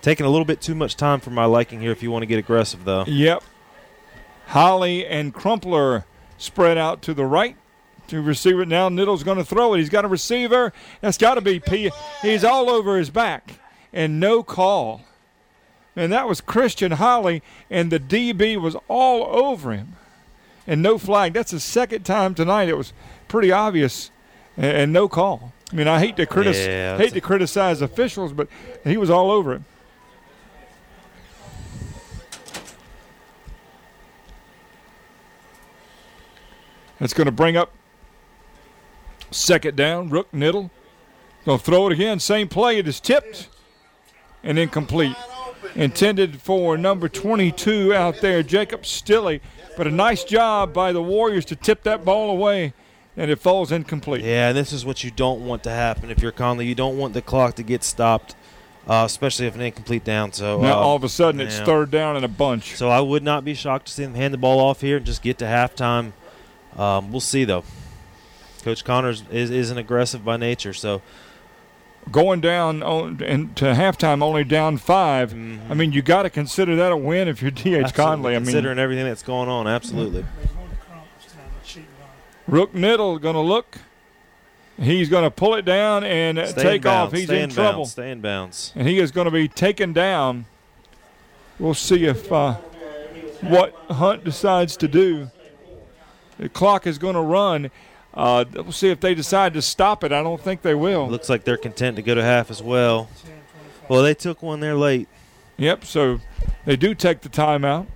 Taking 0.00 0.26
a 0.26 0.28
little 0.28 0.44
bit 0.44 0.60
too 0.60 0.76
much 0.76 0.96
time 0.96 1.18
for 1.18 1.30
my 1.30 1.44
liking 1.44 1.80
here 1.80 1.90
if 1.90 2.04
you 2.04 2.12
want 2.12 2.22
to 2.22 2.26
get 2.26 2.38
aggressive, 2.38 2.84
though. 2.84 3.04
Yep. 3.06 3.42
Holly 4.52 5.06
and 5.06 5.32
Crumpler 5.32 6.04
spread 6.36 6.76
out 6.76 7.00
to 7.02 7.14
the 7.14 7.24
right 7.24 7.56
to 8.08 8.20
receive 8.20 8.60
it 8.60 8.68
now. 8.68 8.90
Niddle's 8.90 9.22
going 9.22 9.38
to 9.38 9.44
throw 9.44 9.72
it. 9.72 9.78
He's 9.78 9.88
got 9.88 10.04
a 10.04 10.08
receiver. 10.08 10.74
That's 11.00 11.16
got 11.16 11.36
to 11.36 11.40
be 11.40 11.58
P. 11.58 11.90
He's 12.20 12.44
all 12.44 12.68
over 12.68 12.98
his 12.98 13.08
back 13.08 13.58
and 13.94 14.20
no 14.20 14.42
call. 14.42 15.02
And 15.96 16.12
that 16.12 16.28
was 16.28 16.42
Christian 16.42 16.92
Holly, 16.92 17.42
and 17.70 17.90
the 17.90 17.98
DB 17.98 18.60
was 18.60 18.76
all 18.88 19.24
over 19.24 19.72
him 19.72 19.96
and 20.66 20.82
no 20.82 20.98
flag. 20.98 21.32
That's 21.32 21.52
the 21.52 21.60
second 21.60 22.04
time 22.04 22.34
tonight. 22.34 22.68
It 22.68 22.76
was 22.76 22.92
pretty 23.28 23.50
obvious 23.52 24.10
and, 24.58 24.76
and 24.76 24.92
no 24.92 25.08
call. 25.08 25.54
I 25.72 25.76
mean, 25.76 25.88
I 25.88 25.98
hate 25.98 26.16
to 26.16 26.26
criticize 26.26 26.66
Yeah, 26.66 26.98
hate 26.98 27.14
to 27.14 27.22
criticize 27.22 27.80
officials, 27.80 28.34
but 28.34 28.48
he 28.84 28.98
was 28.98 29.08
all 29.08 29.30
over 29.30 29.54
him. 29.54 29.64
That's 37.02 37.14
going 37.14 37.26
to 37.26 37.32
bring 37.32 37.56
up 37.56 37.72
second 39.32 39.76
down. 39.76 40.08
Rook 40.08 40.30
Niddle. 40.30 40.70
Going 41.44 41.58
to 41.58 41.64
throw 41.64 41.88
it 41.88 41.94
again. 41.94 42.20
Same 42.20 42.46
play. 42.46 42.78
It 42.78 42.86
is 42.86 43.00
tipped 43.00 43.48
and 44.44 44.56
incomplete. 44.56 45.16
Intended 45.74 46.40
for 46.40 46.78
number 46.78 47.08
22 47.08 47.92
out 47.92 48.20
there, 48.20 48.44
Jacob 48.44 48.82
Stilley. 48.82 49.40
But 49.76 49.88
a 49.88 49.90
nice 49.90 50.22
job 50.22 50.72
by 50.72 50.92
the 50.92 51.02
Warriors 51.02 51.44
to 51.46 51.56
tip 51.56 51.82
that 51.82 52.04
ball 52.04 52.30
away, 52.30 52.72
and 53.16 53.32
it 53.32 53.40
falls 53.40 53.72
incomplete. 53.72 54.22
Yeah, 54.24 54.50
and 54.50 54.56
this 54.56 54.72
is 54.72 54.84
what 54.84 55.02
you 55.02 55.10
don't 55.10 55.44
want 55.44 55.64
to 55.64 55.70
happen 55.70 56.08
if 56.08 56.22
you're 56.22 56.30
Conley. 56.30 56.66
You 56.66 56.76
don't 56.76 56.98
want 56.98 57.14
the 57.14 57.22
clock 57.22 57.56
to 57.56 57.64
get 57.64 57.82
stopped, 57.82 58.36
uh, 58.86 59.02
especially 59.04 59.48
if 59.48 59.56
an 59.56 59.60
incomplete 59.60 60.04
down. 60.04 60.32
So 60.34 60.62
Now 60.62 60.74
uh, 60.74 60.82
all 60.84 60.94
of 60.94 61.02
a 61.02 61.08
sudden 61.08 61.40
it's 61.40 61.58
yeah. 61.58 61.64
third 61.64 61.90
down 61.90 62.14
and 62.14 62.24
a 62.24 62.28
bunch. 62.28 62.76
So 62.76 62.90
I 62.90 63.00
would 63.00 63.24
not 63.24 63.44
be 63.44 63.54
shocked 63.54 63.86
to 63.86 63.92
see 63.92 64.04
them 64.04 64.14
hand 64.14 64.32
the 64.32 64.38
ball 64.38 64.60
off 64.60 64.82
here 64.82 64.98
and 64.98 65.06
just 65.06 65.20
get 65.20 65.38
to 65.38 65.46
halftime. 65.46 66.12
Um, 66.76 67.10
we'll 67.10 67.20
see 67.20 67.44
though. 67.44 67.64
Coach 68.62 68.84
Connors 68.84 69.24
is, 69.30 69.50
isn't 69.50 69.76
aggressive 69.76 70.24
by 70.24 70.36
nature, 70.36 70.72
so 70.72 71.02
Going 72.10 72.40
down 72.40 72.82
on, 72.82 73.22
and 73.22 73.54
to 73.56 73.66
halftime, 73.66 74.22
only 74.22 74.42
down 74.42 74.76
5 74.76 75.32
I 75.70 75.74
mean, 75.74 75.92
you 75.92 76.02
got 76.02 76.24
to 76.24 76.30
consider 76.30 76.74
that 76.76 76.90
a 76.90 76.96
win 76.96 77.28
if 77.28 77.40
you're 77.40 77.52
D.H. 77.52 77.94
Conley. 77.94 78.34
I 78.34 78.38
mean, 78.38 78.46
considering 78.46 78.78
everything 78.80 79.04
that's 79.04 79.22
going 79.22 79.48
on, 79.48 79.68
absolutely. 79.68 80.24
Rook 82.48 82.72
Niddle 82.72 83.20
going 83.20 83.36
to 83.36 83.40
look. 83.40 83.78
He's 84.80 85.08
going 85.08 85.22
to 85.22 85.30
pull 85.30 85.54
it 85.54 85.64
down 85.64 86.02
and 86.02 86.38
Stay 86.48 86.62
take 86.62 86.86
off. 86.86 87.12
He's 87.12 87.26
stay 87.26 87.38
in 87.38 87.44
in 87.44 87.50
trouble. 87.50 87.84
stay 87.84 88.10
in 88.10 88.20
bounds. 88.20 88.72
And 88.74 88.88
he 88.88 88.98
is 88.98 89.12
going 89.12 89.26
to 89.26 89.30
be 89.30 89.46
taken 89.46 89.92
down. 89.92 90.46
We'll 91.60 91.74
see 91.74 92.06
if 92.06 92.32
uh, 92.32 92.54
what 93.42 93.74
Hunt 93.90 94.24
decides 94.24 94.76
to 94.78 94.88
do. 94.88 95.30
The 96.42 96.48
clock 96.48 96.88
is 96.88 96.98
going 96.98 97.14
to 97.14 97.20
run. 97.20 97.70
Uh, 98.12 98.44
we'll 98.52 98.72
see 98.72 98.90
if 98.90 98.98
they 98.98 99.14
decide 99.14 99.54
to 99.54 99.62
stop 99.62 100.02
it. 100.02 100.10
I 100.10 100.24
don't 100.24 100.40
think 100.40 100.62
they 100.62 100.74
will. 100.74 101.08
Looks 101.08 101.28
like 101.28 101.44
they're 101.44 101.56
content 101.56 101.94
to 101.96 102.02
go 102.02 102.16
to 102.16 102.22
half 102.22 102.50
as 102.50 102.60
well. 102.60 103.08
Well, 103.88 104.02
they 104.02 104.12
took 104.14 104.42
one 104.42 104.58
there 104.58 104.74
late. 104.74 105.08
Yep. 105.58 105.84
So 105.84 106.18
they 106.64 106.74
do 106.74 106.96
take 106.96 107.20
the 107.20 107.28
timeout. 107.28 107.86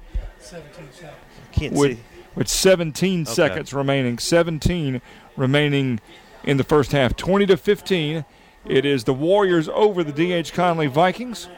Can't 1.51 1.75
with, 1.75 1.97
see. 1.99 2.03
with 2.37 2.47
17 2.47 3.23
Okay. 3.23 3.33
seconds 3.33 3.75
remaining. 3.75 4.19
17 4.19 5.03
remaining 5.37 5.99
in 6.45 6.57
the 6.57 6.65
first 6.65 6.93
half. 6.93 7.17
20 7.17 7.47
to 7.47 7.57
15. 7.57 8.25
It 8.69 8.85
is 8.85 9.03
the 9.03 9.15
Warriors 9.15 9.69
over 9.71 10.05
the 10.05 10.13
DH 10.13 10.53
Conley 10.53 10.87
Vikings. 10.87 11.49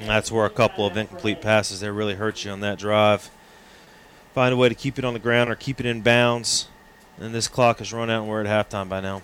That's 0.00 0.32
where 0.32 0.44
a 0.44 0.50
couple 0.50 0.84
of 0.84 0.96
incomplete 0.96 1.40
passes 1.40 1.78
there 1.78 1.92
really 1.92 2.14
hurt 2.14 2.44
you 2.44 2.50
on 2.50 2.58
that 2.60 2.80
drive. 2.80 3.30
Find 4.36 4.52
a 4.52 4.56
way 4.58 4.68
to 4.68 4.74
keep 4.74 4.98
it 4.98 5.04
on 5.06 5.14
the 5.14 5.18
ground 5.18 5.48
or 5.48 5.54
keep 5.54 5.80
it 5.80 5.86
in 5.86 6.02
bounds. 6.02 6.68
And 7.18 7.34
this 7.34 7.48
clock 7.48 7.78
has 7.78 7.90
run 7.90 8.10
out 8.10 8.20
and 8.20 8.30
we're 8.30 8.44
at 8.44 8.68
halftime 8.70 8.86
by 8.86 9.00
now. 9.00 9.22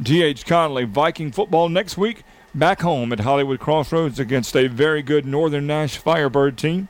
DH 0.00 0.46
Conley 0.46 0.84
Viking 0.84 1.32
football 1.32 1.68
next 1.68 1.96
week 1.98 2.22
back 2.54 2.82
home 2.82 3.12
at 3.12 3.18
Hollywood 3.18 3.58
Crossroads 3.58 4.20
against 4.20 4.54
a 4.54 4.68
very 4.68 5.02
good 5.02 5.26
Northern 5.26 5.66
Nash 5.66 5.96
Firebird 5.96 6.56
team. 6.56 6.86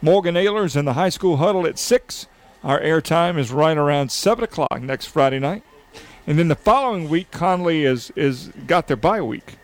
Morgan 0.00 0.36
Aylers 0.36 0.76
in 0.76 0.84
the 0.84 0.92
high 0.92 1.08
school 1.08 1.38
huddle 1.38 1.66
at 1.66 1.76
6. 1.76 2.28
Our 2.62 2.80
airtime 2.82 3.36
is 3.36 3.50
right 3.50 3.76
around 3.76 4.12
7 4.12 4.44
o'clock 4.44 4.80
next 4.80 5.06
Friday 5.06 5.40
night. 5.40 5.64
And 6.24 6.38
then 6.38 6.46
the 6.46 6.54
following 6.54 7.08
week, 7.08 7.32
Conley 7.32 7.84
is, 7.84 8.12
is 8.14 8.52
got 8.68 8.86
their 8.86 8.96
bye 8.96 9.22
week. 9.22 9.56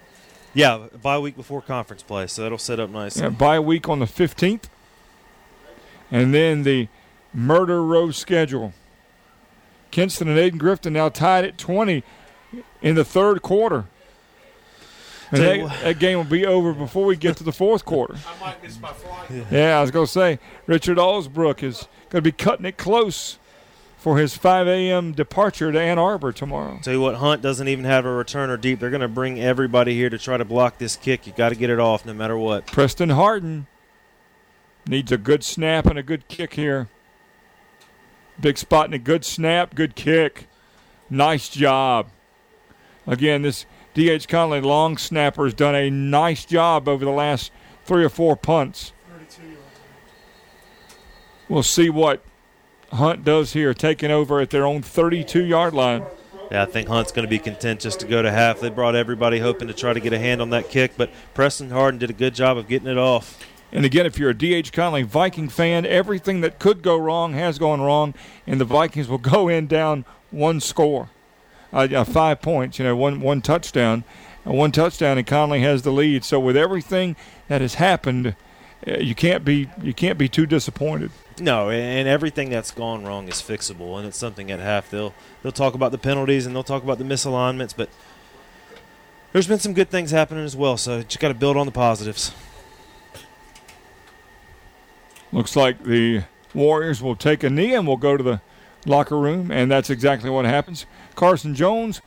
Yeah, 0.54 0.88
bye 1.00 1.20
week 1.20 1.36
before 1.36 1.62
conference 1.62 2.02
play, 2.02 2.26
so 2.26 2.42
that'll 2.42 2.58
set 2.58 2.80
up 2.80 2.90
nicely. 2.90 3.22
Yeah, 3.22 3.28
bye 3.28 3.60
week 3.60 3.88
on 3.88 4.00
the 4.00 4.06
15th. 4.06 4.64
And 6.10 6.34
then 6.34 6.62
the 6.62 6.88
murder 7.32 7.82
row 7.82 8.10
schedule. 8.10 8.72
Kinston 9.90 10.28
and 10.28 10.38
Ayden 10.38 10.60
Grifton 10.60 10.92
now 10.92 11.08
tied 11.08 11.44
at 11.44 11.58
20 11.58 12.02
in 12.82 12.94
the 12.94 13.04
third 13.04 13.42
quarter. 13.42 13.86
And 15.30 15.40
that, 15.42 15.82
that 15.82 15.98
game 15.98 16.18
will 16.18 16.24
be 16.24 16.46
over 16.46 16.72
before 16.72 17.06
we 17.06 17.16
get 17.16 17.36
to 17.38 17.44
the 17.44 17.52
fourth 17.52 17.84
quarter. 17.84 18.14
I 18.26 18.40
might 18.40 18.62
miss 18.62 18.78
my 18.80 18.92
flight. 18.92 19.46
Yeah, 19.50 19.78
I 19.78 19.80
was 19.80 19.90
going 19.90 20.06
to 20.06 20.12
say, 20.12 20.38
Richard 20.66 20.98
Allsbrook 20.98 21.62
is 21.62 21.88
going 22.10 22.22
to 22.22 22.28
be 22.28 22.32
cutting 22.32 22.66
it 22.66 22.76
close 22.76 23.38
for 23.96 24.18
his 24.18 24.36
5 24.36 24.68
a.m. 24.68 25.12
departure 25.12 25.72
to 25.72 25.80
Ann 25.80 25.98
Arbor 25.98 26.30
tomorrow. 26.30 26.78
Tell 26.82 26.92
you 26.92 27.00
what, 27.00 27.16
Hunt 27.16 27.40
doesn't 27.40 27.68
even 27.68 27.86
have 27.86 28.04
a 28.04 28.08
returner 28.08 28.60
deep. 28.60 28.78
They're 28.78 28.90
going 28.90 29.00
to 29.00 29.08
bring 29.08 29.40
everybody 29.40 29.94
here 29.94 30.10
to 30.10 30.18
try 30.18 30.36
to 30.36 30.44
block 30.44 30.78
this 30.78 30.96
kick. 30.96 31.26
You 31.26 31.32
got 31.32 31.48
to 31.48 31.54
get 31.54 31.70
it 31.70 31.80
off 31.80 32.04
no 32.04 32.12
matter 32.12 32.36
what. 32.36 32.66
Preston 32.66 33.08
Harden 33.10 33.66
needs 34.86 35.12
a 35.12 35.18
good 35.18 35.44
snap 35.44 35.86
and 35.86 35.98
a 35.98 36.02
good 36.02 36.28
kick 36.28 36.54
here. 36.54 36.88
Big 38.40 38.58
spot 38.58 38.86
and 38.86 38.94
a 38.94 38.98
good 38.98 39.24
snap, 39.24 39.74
good 39.74 39.94
kick. 39.94 40.48
Nice 41.08 41.48
job. 41.48 42.08
Again, 43.06 43.42
this 43.42 43.66
D.H. 43.92 44.26
Conley 44.26 44.60
long 44.60 44.96
snapper 44.96 45.44
has 45.44 45.54
done 45.54 45.74
a 45.74 45.90
nice 45.90 46.44
job 46.44 46.88
over 46.88 47.04
the 47.04 47.10
last 47.10 47.52
three 47.84 48.04
or 48.04 48.08
four 48.08 48.36
punts. 48.36 48.92
We'll 51.48 51.62
see 51.62 51.90
what 51.90 52.22
Hunt 52.90 53.24
does 53.24 53.52
here, 53.52 53.74
taking 53.74 54.10
over 54.10 54.40
at 54.40 54.50
their 54.50 54.66
own 54.66 54.82
32 54.82 55.44
yard 55.44 55.74
line. 55.74 56.04
Yeah, 56.50 56.62
I 56.62 56.66
think 56.66 56.88
Hunt's 56.88 57.12
going 57.12 57.24
to 57.24 57.30
be 57.30 57.38
content 57.38 57.80
just 57.80 58.00
to 58.00 58.06
go 58.06 58.22
to 58.22 58.30
half. 58.30 58.60
They 58.60 58.70
brought 58.70 58.94
everybody 58.94 59.38
hoping 59.38 59.68
to 59.68 59.74
try 59.74 59.92
to 59.92 60.00
get 60.00 60.12
a 60.12 60.18
hand 60.18 60.40
on 60.40 60.50
that 60.50 60.68
kick, 60.68 60.92
but 60.96 61.10
Preston 61.32 61.70
Harden 61.70 61.98
did 61.98 62.10
a 62.10 62.14
good 62.14 62.34
job 62.34 62.56
of 62.56 62.68
getting 62.68 62.88
it 62.88 62.98
off. 62.98 63.38
And 63.74 63.84
again, 63.84 64.06
if 64.06 64.18
you're 64.20 64.30
a 64.30 64.34
D.H. 64.34 64.72
Conley 64.72 65.02
Viking 65.02 65.48
fan, 65.48 65.84
everything 65.84 66.40
that 66.42 66.60
could 66.60 66.80
go 66.80 66.96
wrong 66.96 67.32
has 67.32 67.58
gone 67.58 67.80
wrong, 67.80 68.14
and 68.46 68.60
the 68.60 68.64
Vikings 68.64 69.08
will 69.08 69.18
go 69.34 69.48
in 69.48 69.66
down 69.66 70.04
one 70.30 70.60
score, 70.60 71.10
uh, 71.72 71.88
yeah, 71.90 72.04
five 72.04 72.40
points. 72.40 72.78
You 72.78 72.84
know, 72.84 72.94
one 72.94 73.20
one 73.20 73.42
touchdown, 73.42 74.04
uh, 74.46 74.52
one 74.52 74.70
touchdown, 74.70 75.18
and 75.18 75.26
Conley 75.26 75.60
has 75.60 75.82
the 75.82 75.90
lead. 75.90 76.24
So 76.24 76.38
with 76.38 76.56
everything 76.56 77.16
that 77.48 77.60
has 77.60 77.74
happened, 77.74 78.36
uh, 78.86 78.98
you 78.98 79.16
can't 79.16 79.44
be 79.44 79.68
you 79.82 79.92
can't 79.92 80.18
be 80.18 80.28
too 80.28 80.46
disappointed. 80.46 81.10
No, 81.40 81.68
and 81.68 82.06
everything 82.06 82.50
that's 82.50 82.70
gone 82.70 83.04
wrong 83.04 83.26
is 83.26 83.42
fixable, 83.42 83.98
and 83.98 84.06
it's 84.06 84.16
something 84.16 84.52
at 84.52 84.60
half 84.60 84.88
they'll 84.88 85.14
they'll 85.42 85.50
talk 85.50 85.74
about 85.74 85.90
the 85.90 85.98
penalties 85.98 86.46
and 86.46 86.54
they'll 86.54 86.62
talk 86.62 86.84
about 86.84 86.98
the 86.98 87.04
misalignments, 87.04 87.74
but 87.76 87.88
there's 89.32 89.48
been 89.48 89.58
some 89.58 89.74
good 89.74 89.90
things 89.90 90.12
happening 90.12 90.44
as 90.44 90.54
well. 90.54 90.76
So 90.76 91.02
just 91.02 91.18
got 91.18 91.28
to 91.28 91.34
build 91.34 91.56
on 91.56 91.66
the 91.66 91.72
positives. 91.72 92.30
Looks 95.34 95.56
like 95.56 95.82
the 95.82 96.22
Warriors 96.54 97.02
will 97.02 97.16
take 97.16 97.42
a 97.42 97.50
knee 97.50 97.74
and 97.74 97.88
will 97.88 97.96
go 97.96 98.16
to 98.16 98.22
the 98.22 98.40
locker 98.86 99.18
room, 99.18 99.50
and 99.50 99.68
that's 99.68 99.90
exactly 99.90 100.30
what 100.30 100.44
happens. 100.44 100.86
Carson 101.16 101.56
Jones 101.56 102.00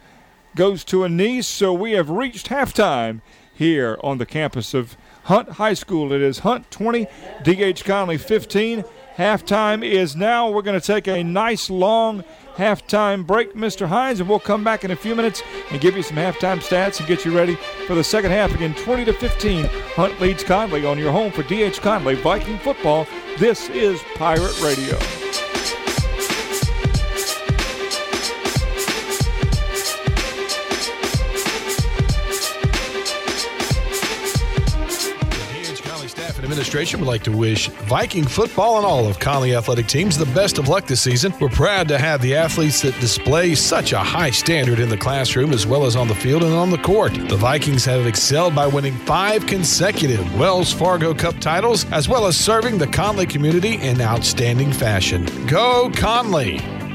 goes 0.55 0.85
to 0.85 1.03
a 1.03 1.09
knee, 1.09 1.41
so 1.41 1.73
we 1.73 1.91
have 1.91 2.09
reached 2.09 2.47
halftime 2.47 3.19
here 3.53 3.99
on 4.01 4.17
the 4.17 4.25
campus 4.25 4.73
of 4.73 4.95
Hunt 5.23 5.49
High 5.49 5.73
School. 5.73 6.13
It 6.13 6.21
is 6.21 6.39
Hunt 6.39 6.71
20, 6.71 7.05
DH 7.43 7.83
Conley 7.83 8.17
15. 8.17 8.85
Halftime 9.17 9.83
is 9.83 10.15
now. 10.15 10.49
We're 10.49 10.61
going 10.61 10.79
to 10.79 10.87
take 10.87 11.07
a 11.07 11.21
nice 11.21 11.69
long 11.69 12.23
halftime 12.57 13.25
break, 13.25 13.53
Mr. 13.53 13.87
Hines, 13.87 14.19
and 14.19 14.27
we'll 14.27 14.39
come 14.39 14.63
back 14.63 14.83
in 14.83 14.91
a 14.91 14.95
few 14.95 15.15
minutes 15.15 15.43
and 15.71 15.79
give 15.79 15.95
you 15.95 16.03
some 16.03 16.17
halftime 16.17 16.57
stats 16.57 16.99
and 16.99 17.07
get 17.07 17.23
you 17.23 17.35
ready 17.35 17.55
for 17.85 17.95
the 17.95 18.03
second 18.03 18.31
half. 18.31 18.53
Again, 18.53 18.73
20 18.73 19.05
to 19.05 19.13
15. 19.13 19.65
Hunt 19.95 20.19
leads 20.19 20.43
Conley 20.43 20.85
on 20.85 20.97
your 20.97 21.11
home 21.11 21.31
for 21.31 21.43
DH 21.43 21.79
Conley 21.81 22.15
Viking 22.15 22.57
football. 22.59 23.07
This 23.37 23.69
is 23.69 24.01
Pirate 24.15 24.59
Radio. 24.61 25.26
Administration 36.47 37.01
would 37.01 37.09
like 37.09 37.23
to 37.23 37.31
wish 37.33 37.67
Viking 37.67 38.25
football 38.25 38.77
and 38.77 38.85
all 38.85 39.05
of 39.05 39.19
Conley 39.19 39.53
athletic 39.53 39.85
teams 39.85 40.17
the 40.17 40.25
best 40.27 40.57
of 40.57 40.69
luck 40.69 40.87
this 40.87 41.01
season. 41.01 41.33
We're 41.41 41.49
proud 41.49 41.89
to 41.89 41.97
have 41.97 42.21
the 42.21 42.35
athletes 42.35 42.81
that 42.83 42.97
display 43.01 43.53
such 43.53 43.91
a 43.91 43.99
high 43.99 44.29
standard 44.29 44.79
in 44.79 44.87
the 44.87 44.95
classroom 44.95 45.51
as 45.51 45.67
well 45.67 45.85
as 45.85 45.97
on 45.97 46.07
the 46.07 46.15
field 46.15 46.43
and 46.43 46.53
on 46.53 46.69
the 46.69 46.77
court. 46.77 47.13
The 47.15 47.35
Vikings 47.35 47.83
have 47.83 48.07
excelled 48.07 48.55
by 48.55 48.65
winning 48.65 48.95
five 48.99 49.45
consecutive 49.45 50.39
Wells 50.39 50.71
Fargo 50.71 51.13
Cup 51.13 51.37
titles 51.39 51.83
as 51.91 52.07
well 52.07 52.25
as 52.25 52.37
serving 52.37 52.77
the 52.77 52.87
Conley 52.87 53.25
community 53.25 53.75
in 53.81 53.99
outstanding 53.99 54.71
fashion. 54.71 55.25
Go 55.47 55.91
Conley! 55.97 56.86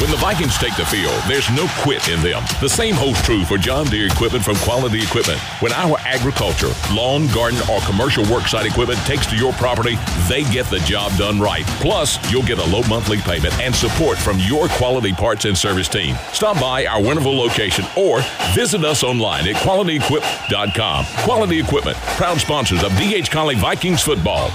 When 0.00 0.12
the 0.12 0.16
Vikings 0.18 0.56
take 0.58 0.76
the 0.76 0.86
field, 0.86 1.20
there's 1.26 1.50
no 1.50 1.66
quit 1.82 2.08
in 2.08 2.22
them. 2.22 2.44
The 2.60 2.68
same 2.68 2.94
holds 2.94 3.20
true 3.22 3.44
for 3.44 3.58
John 3.58 3.84
Deere 3.86 4.06
equipment 4.06 4.44
from 4.44 4.54
Quality 4.58 5.02
Equipment. 5.02 5.40
When 5.58 5.72
our 5.72 5.98
agriculture, 6.06 6.70
lawn, 6.92 7.26
garden, 7.34 7.58
or 7.68 7.80
commercial 7.80 8.22
worksite 8.26 8.64
equipment 8.64 9.00
takes 9.00 9.26
to 9.26 9.36
your 9.36 9.52
property, 9.54 9.96
they 10.28 10.44
get 10.44 10.66
the 10.66 10.78
job 10.80 11.10
done 11.18 11.40
right. 11.40 11.66
Plus, 11.80 12.16
you'll 12.30 12.44
get 12.44 12.60
a 12.60 12.64
low 12.64 12.82
monthly 12.88 13.18
payment 13.18 13.58
and 13.58 13.74
support 13.74 14.18
from 14.18 14.38
your 14.38 14.68
quality 14.68 15.12
parts 15.12 15.46
and 15.46 15.58
service 15.58 15.88
team. 15.88 16.14
Stop 16.32 16.60
by 16.60 16.86
our 16.86 17.00
Winterville 17.00 17.36
location 17.36 17.84
or 17.96 18.20
visit 18.54 18.84
us 18.84 19.02
online 19.02 19.48
at 19.48 19.56
qualityequip.com. 19.56 21.06
Quality 21.24 21.58
Equipment, 21.58 21.96
proud 22.16 22.38
sponsors 22.38 22.84
of 22.84 22.92
DH 22.92 23.32
Conley 23.32 23.56
Vikings 23.56 24.00
football. 24.00 24.52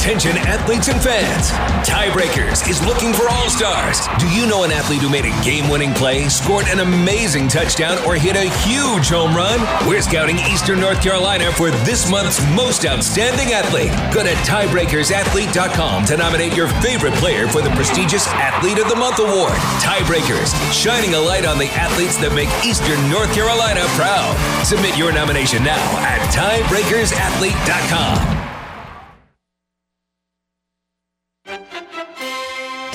Attention 0.00 0.32
athletes 0.48 0.88
and 0.88 0.96
fans. 0.98 1.52
Tiebreakers 1.86 2.66
is 2.70 2.82
looking 2.86 3.12
for 3.12 3.28
all 3.28 3.50
stars. 3.50 4.00
Do 4.18 4.26
you 4.30 4.46
know 4.46 4.64
an 4.64 4.72
athlete 4.72 5.02
who 5.02 5.10
made 5.10 5.26
a 5.26 5.44
game 5.44 5.68
winning 5.68 5.92
play, 5.92 6.26
scored 6.30 6.68
an 6.68 6.80
amazing 6.80 7.48
touchdown, 7.48 7.98
or 8.06 8.14
hit 8.14 8.34
a 8.34 8.48
huge 8.64 9.10
home 9.10 9.36
run? 9.36 9.60
We're 9.86 10.00
scouting 10.00 10.38
Eastern 10.38 10.80
North 10.80 11.02
Carolina 11.02 11.52
for 11.52 11.70
this 11.84 12.10
month's 12.10 12.40
most 12.56 12.86
outstanding 12.86 13.52
athlete. 13.52 13.92
Go 14.14 14.22
to 14.22 14.32
tiebreakersathlete.com 14.48 16.06
to 16.06 16.16
nominate 16.16 16.56
your 16.56 16.68
favorite 16.80 17.12
player 17.20 17.46
for 17.46 17.60
the 17.60 17.68
prestigious 17.76 18.26
Athlete 18.28 18.78
of 18.78 18.88
the 18.88 18.96
Month 18.96 19.18
award. 19.18 19.52
Tiebreakers, 19.84 20.56
shining 20.72 21.12
a 21.12 21.20
light 21.20 21.44
on 21.44 21.58
the 21.58 21.68
athletes 21.76 22.16
that 22.24 22.32
make 22.32 22.48
Eastern 22.64 22.96
North 23.10 23.34
Carolina 23.34 23.84
proud. 24.00 24.32
Submit 24.64 24.96
your 24.96 25.12
nomination 25.12 25.62
now 25.62 25.84
at 26.00 26.24
tiebreakersathlete.com. 26.32 28.39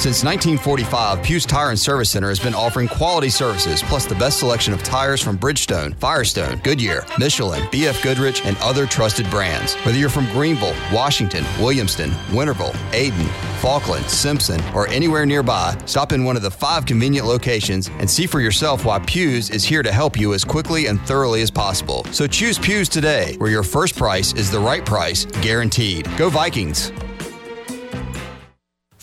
Since 0.06 0.24
1945, 0.24 1.24
Pugh's 1.24 1.48
Tire 1.48 1.72
and 1.72 1.80
Service 1.80 2.12
Center 2.12 2.30
has 2.30 2.40
been 2.40 2.54
offering 2.54 2.88
quality 2.88 3.32
services 3.32 3.82
plus 3.82 4.06
the 4.06 4.14
best 4.14 4.38
selection 4.38 4.72
of 4.72 4.84
tires 4.84 5.20
from 5.20 5.36
Bridgestone, 5.36 5.96
Firestone, 5.96 6.60
Goodyear, 6.60 7.04
Michelin, 7.18 7.64
BF 7.72 8.04
Goodrich, 8.04 8.46
and 8.46 8.56
other 8.58 8.86
trusted 8.86 9.28
brands. 9.32 9.74
Whether 9.78 9.98
you're 9.98 10.10
from 10.10 10.28
Greenville, 10.28 10.76
Washington, 10.94 11.44
Williamston, 11.58 12.12
Winterville, 12.28 12.76
Ayden, 12.92 13.28
Falkland, 13.62 14.06
Simpson, 14.06 14.62
or 14.76 14.88
anywhere 14.90 15.26
nearby, 15.26 15.76
stop 15.88 16.12
in 16.12 16.24
one 16.24 16.36
of 16.36 16.44
the 16.44 16.52
five 16.52 16.86
convenient 16.86 17.26
locations 17.26 17.90
and 17.98 18.08
see 18.08 18.28
for 18.28 18.42
yourself 18.42 18.86
why 18.86 19.00
Pugh's 19.00 19.50
is 19.50 19.64
here 19.64 19.82
to 19.82 19.92
help 19.92 20.20
you 20.20 20.36
as 20.36 20.46
quickly 20.46 20.86
and 20.86 21.02
thoroughly 21.08 21.42
as 21.42 21.50
possible. 21.50 22.04
So 22.12 22.28
choose 22.28 22.60
Pugh's 22.60 22.90
today, 22.90 23.38
where 23.40 23.50
your 23.50 23.64
first 23.64 23.96
price 23.96 24.34
is 24.34 24.52
the 24.52 24.60
right 24.60 24.86
price, 24.86 25.26
guaranteed. 25.42 26.08
Go 26.16 26.30
Vikings! 26.30 26.92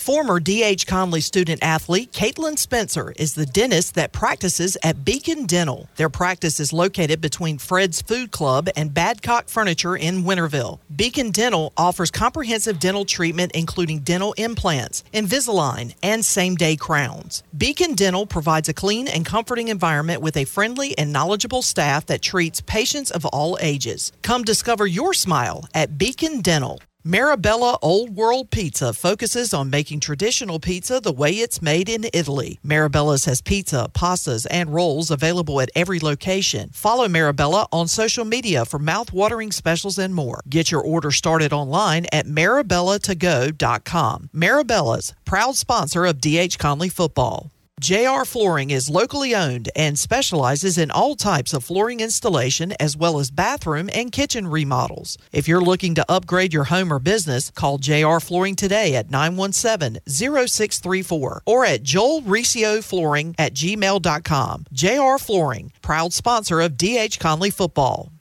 Former 0.02 0.40
D.H. 0.40 0.88
Conley 0.88 1.20
student 1.20 1.62
athlete 1.62 2.10
Caitlin 2.10 2.58
Spencer 2.58 3.12
is 3.18 3.36
the 3.36 3.46
dentist 3.46 3.94
that 3.94 4.10
practices 4.10 4.76
at 4.82 5.04
Beacon 5.04 5.46
Dental. 5.46 5.88
Their 5.94 6.08
practice 6.08 6.58
is 6.58 6.72
located 6.72 7.20
between 7.20 7.56
Fred's 7.56 8.02
Food 8.02 8.32
Club 8.32 8.68
and 8.74 8.90
Badcock 8.90 9.48
Furniture 9.48 9.94
in 9.94 10.24
Winterville. 10.24 10.80
Beacon 10.96 11.30
Dental 11.30 11.72
offers 11.76 12.10
comprehensive 12.10 12.80
dental 12.80 13.04
treatment, 13.04 13.52
including 13.52 14.00
dental 14.00 14.32
implants, 14.32 15.04
Invisalign, 15.14 15.94
and 16.02 16.24
same 16.24 16.56
day 16.56 16.74
crowns. 16.74 17.44
Beacon 17.56 17.94
Dental 17.94 18.26
provides 18.26 18.68
a 18.68 18.74
clean 18.74 19.06
and 19.06 19.24
comforting 19.24 19.68
environment 19.68 20.20
with 20.20 20.36
a 20.36 20.46
friendly 20.46 20.98
and 20.98 21.12
knowledgeable 21.12 21.62
staff 21.62 22.06
that 22.06 22.22
treats 22.22 22.60
patients 22.60 23.12
of 23.12 23.24
all 23.26 23.56
ages. 23.60 24.10
Come 24.22 24.42
discover 24.42 24.84
your 24.84 25.14
smile 25.14 25.68
at 25.74 25.96
Beacon 25.96 26.40
Dental. 26.40 26.80
Marabella 27.04 27.78
Old 27.82 28.10
World 28.10 28.52
Pizza 28.52 28.92
focuses 28.92 29.52
on 29.52 29.70
making 29.70 29.98
traditional 29.98 30.60
pizza 30.60 31.00
the 31.00 31.10
way 31.10 31.32
it's 31.32 31.60
made 31.60 31.88
in 31.88 32.06
Italy. 32.12 32.60
Marabella's 32.64 33.24
has 33.24 33.40
pizza, 33.40 33.90
pastas, 33.92 34.46
and 34.48 34.72
rolls 34.72 35.10
available 35.10 35.60
at 35.60 35.72
every 35.74 35.98
location. 35.98 36.70
Follow 36.72 37.08
Marabella 37.08 37.66
on 37.72 37.88
social 37.88 38.24
media 38.24 38.64
for 38.64 38.78
mouth-watering 38.78 39.50
specials 39.50 39.98
and 39.98 40.14
more. 40.14 40.42
Get 40.48 40.70
your 40.70 40.80
order 40.80 41.10
started 41.10 41.52
online 41.52 42.06
at 42.12 42.26
marabellatogo.com. 42.26 44.30
Marabella's, 44.32 45.12
proud 45.24 45.56
sponsor 45.56 46.04
of 46.04 46.20
DH 46.20 46.56
Conley 46.56 46.88
Football. 46.88 47.50
JR 47.82 48.24
Flooring 48.24 48.70
is 48.70 48.88
locally 48.88 49.34
owned 49.34 49.68
and 49.74 49.98
specializes 49.98 50.78
in 50.78 50.92
all 50.92 51.16
types 51.16 51.52
of 51.52 51.64
flooring 51.64 51.98
installation 51.98 52.72
as 52.78 52.96
well 52.96 53.18
as 53.18 53.32
bathroom 53.32 53.90
and 53.92 54.12
kitchen 54.12 54.46
remodels. 54.46 55.18
If 55.32 55.48
you're 55.48 55.60
looking 55.60 55.96
to 55.96 56.04
upgrade 56.08 56.52
your 56.52 56.62
home 56.62 56.92
or 56.92 57.00
business, 57.00 57.50
call 57.50 57.78
JR 57.78 58.20
Flooring 58.20 58.54
today 58.54 58.94
at 58.94 59.08
917-0634 59.08 61.40
or 61.44 61.64
at 61.64 61.82
joelriccioflooring 61.82 63.34
at 63.36 63.54
gmail.com. 63.54 64.66
JR 64.72 65.18
Flooring, 65.18 65.72
proud 65.82 66.12
sponsor 66.12 66.60
of 66.60 66.76
DH 66.76 67.18
Conley 67.18 67.50
Football. 67.50 68.11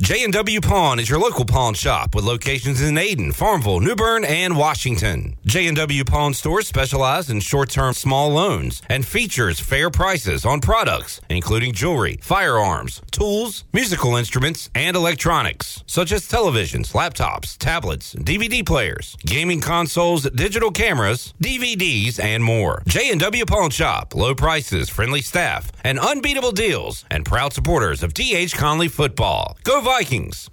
J&W 0.00 0.60
Pawn 0.60 1.00
is 1.00 1.10
your 1.10 1.18
local 1.18 1.44
pawn 1.44 1.74
shop 1.74 2.14
with 2.14 2.24
locations 2.24 2.80
in 2.80 2.94
Ayden, 2.94 3.34
Farmville, 3.34 3.80
New 3.80 3.96
Bern, 3.96 4.24
and 4.24 4.56
Washington. 4.56 5.36
J&W 5.44 6.04
Pawn 6.04 6.34
stores 6.34 6.68
specialize 6.68 7.28
in 7.28 7.40
short-term 7.40 7.94
small 7.94 8.30
loans 8.30 8.80
and 8.88 9.04
features 9.04 9.58
fair 9.58 9.90
prices 9.90 10.44
on 10.46 10.60
products 10.60 11.20
including 11.28 11.72
jewelry, 11.72 12.20
firearms, 12.22 13.02
tools, 13.10 13.64
musical 13.72 14.14
instruments, 14.14 14.70
and 14.72 14.96
electronics 14.96 15.82
such 15.86 16.12
as 16.12 16.28
televisions, 16.28 16.92
laptops, 16.92 17.58
tablets, 17.58 18.14
DVD 18.14 18.64
players, 18.64 19.16
gaming 19.26 19.60
consoles, 19.60 20.22
digital 20.30 20.70
cameras, 20.70 21.34
DVDs, 21.42 22.22
and 22.22 22.44
more. 22.44 22.84
J&W 22.86 23.44
Pawn 23.46 23.70
Shop, 23.70 24.14
low 24.14 24.34
prices, 24.34 24.88
friendly 24.88 25.22
staff, 25.22 25.72
and 25.82 25.98
unbeatable 25.98 26.52
deals, 26.52 27.04
and 27.10 27.26
proud 27.26 27.52
supporters 27.52 28.04
of 28.04 28.14
DH 28.14 28.54
Conley 28.54 28.88
football. 28.88 29.56
Go 29.64 29.87
Vikings! 29.88 30.50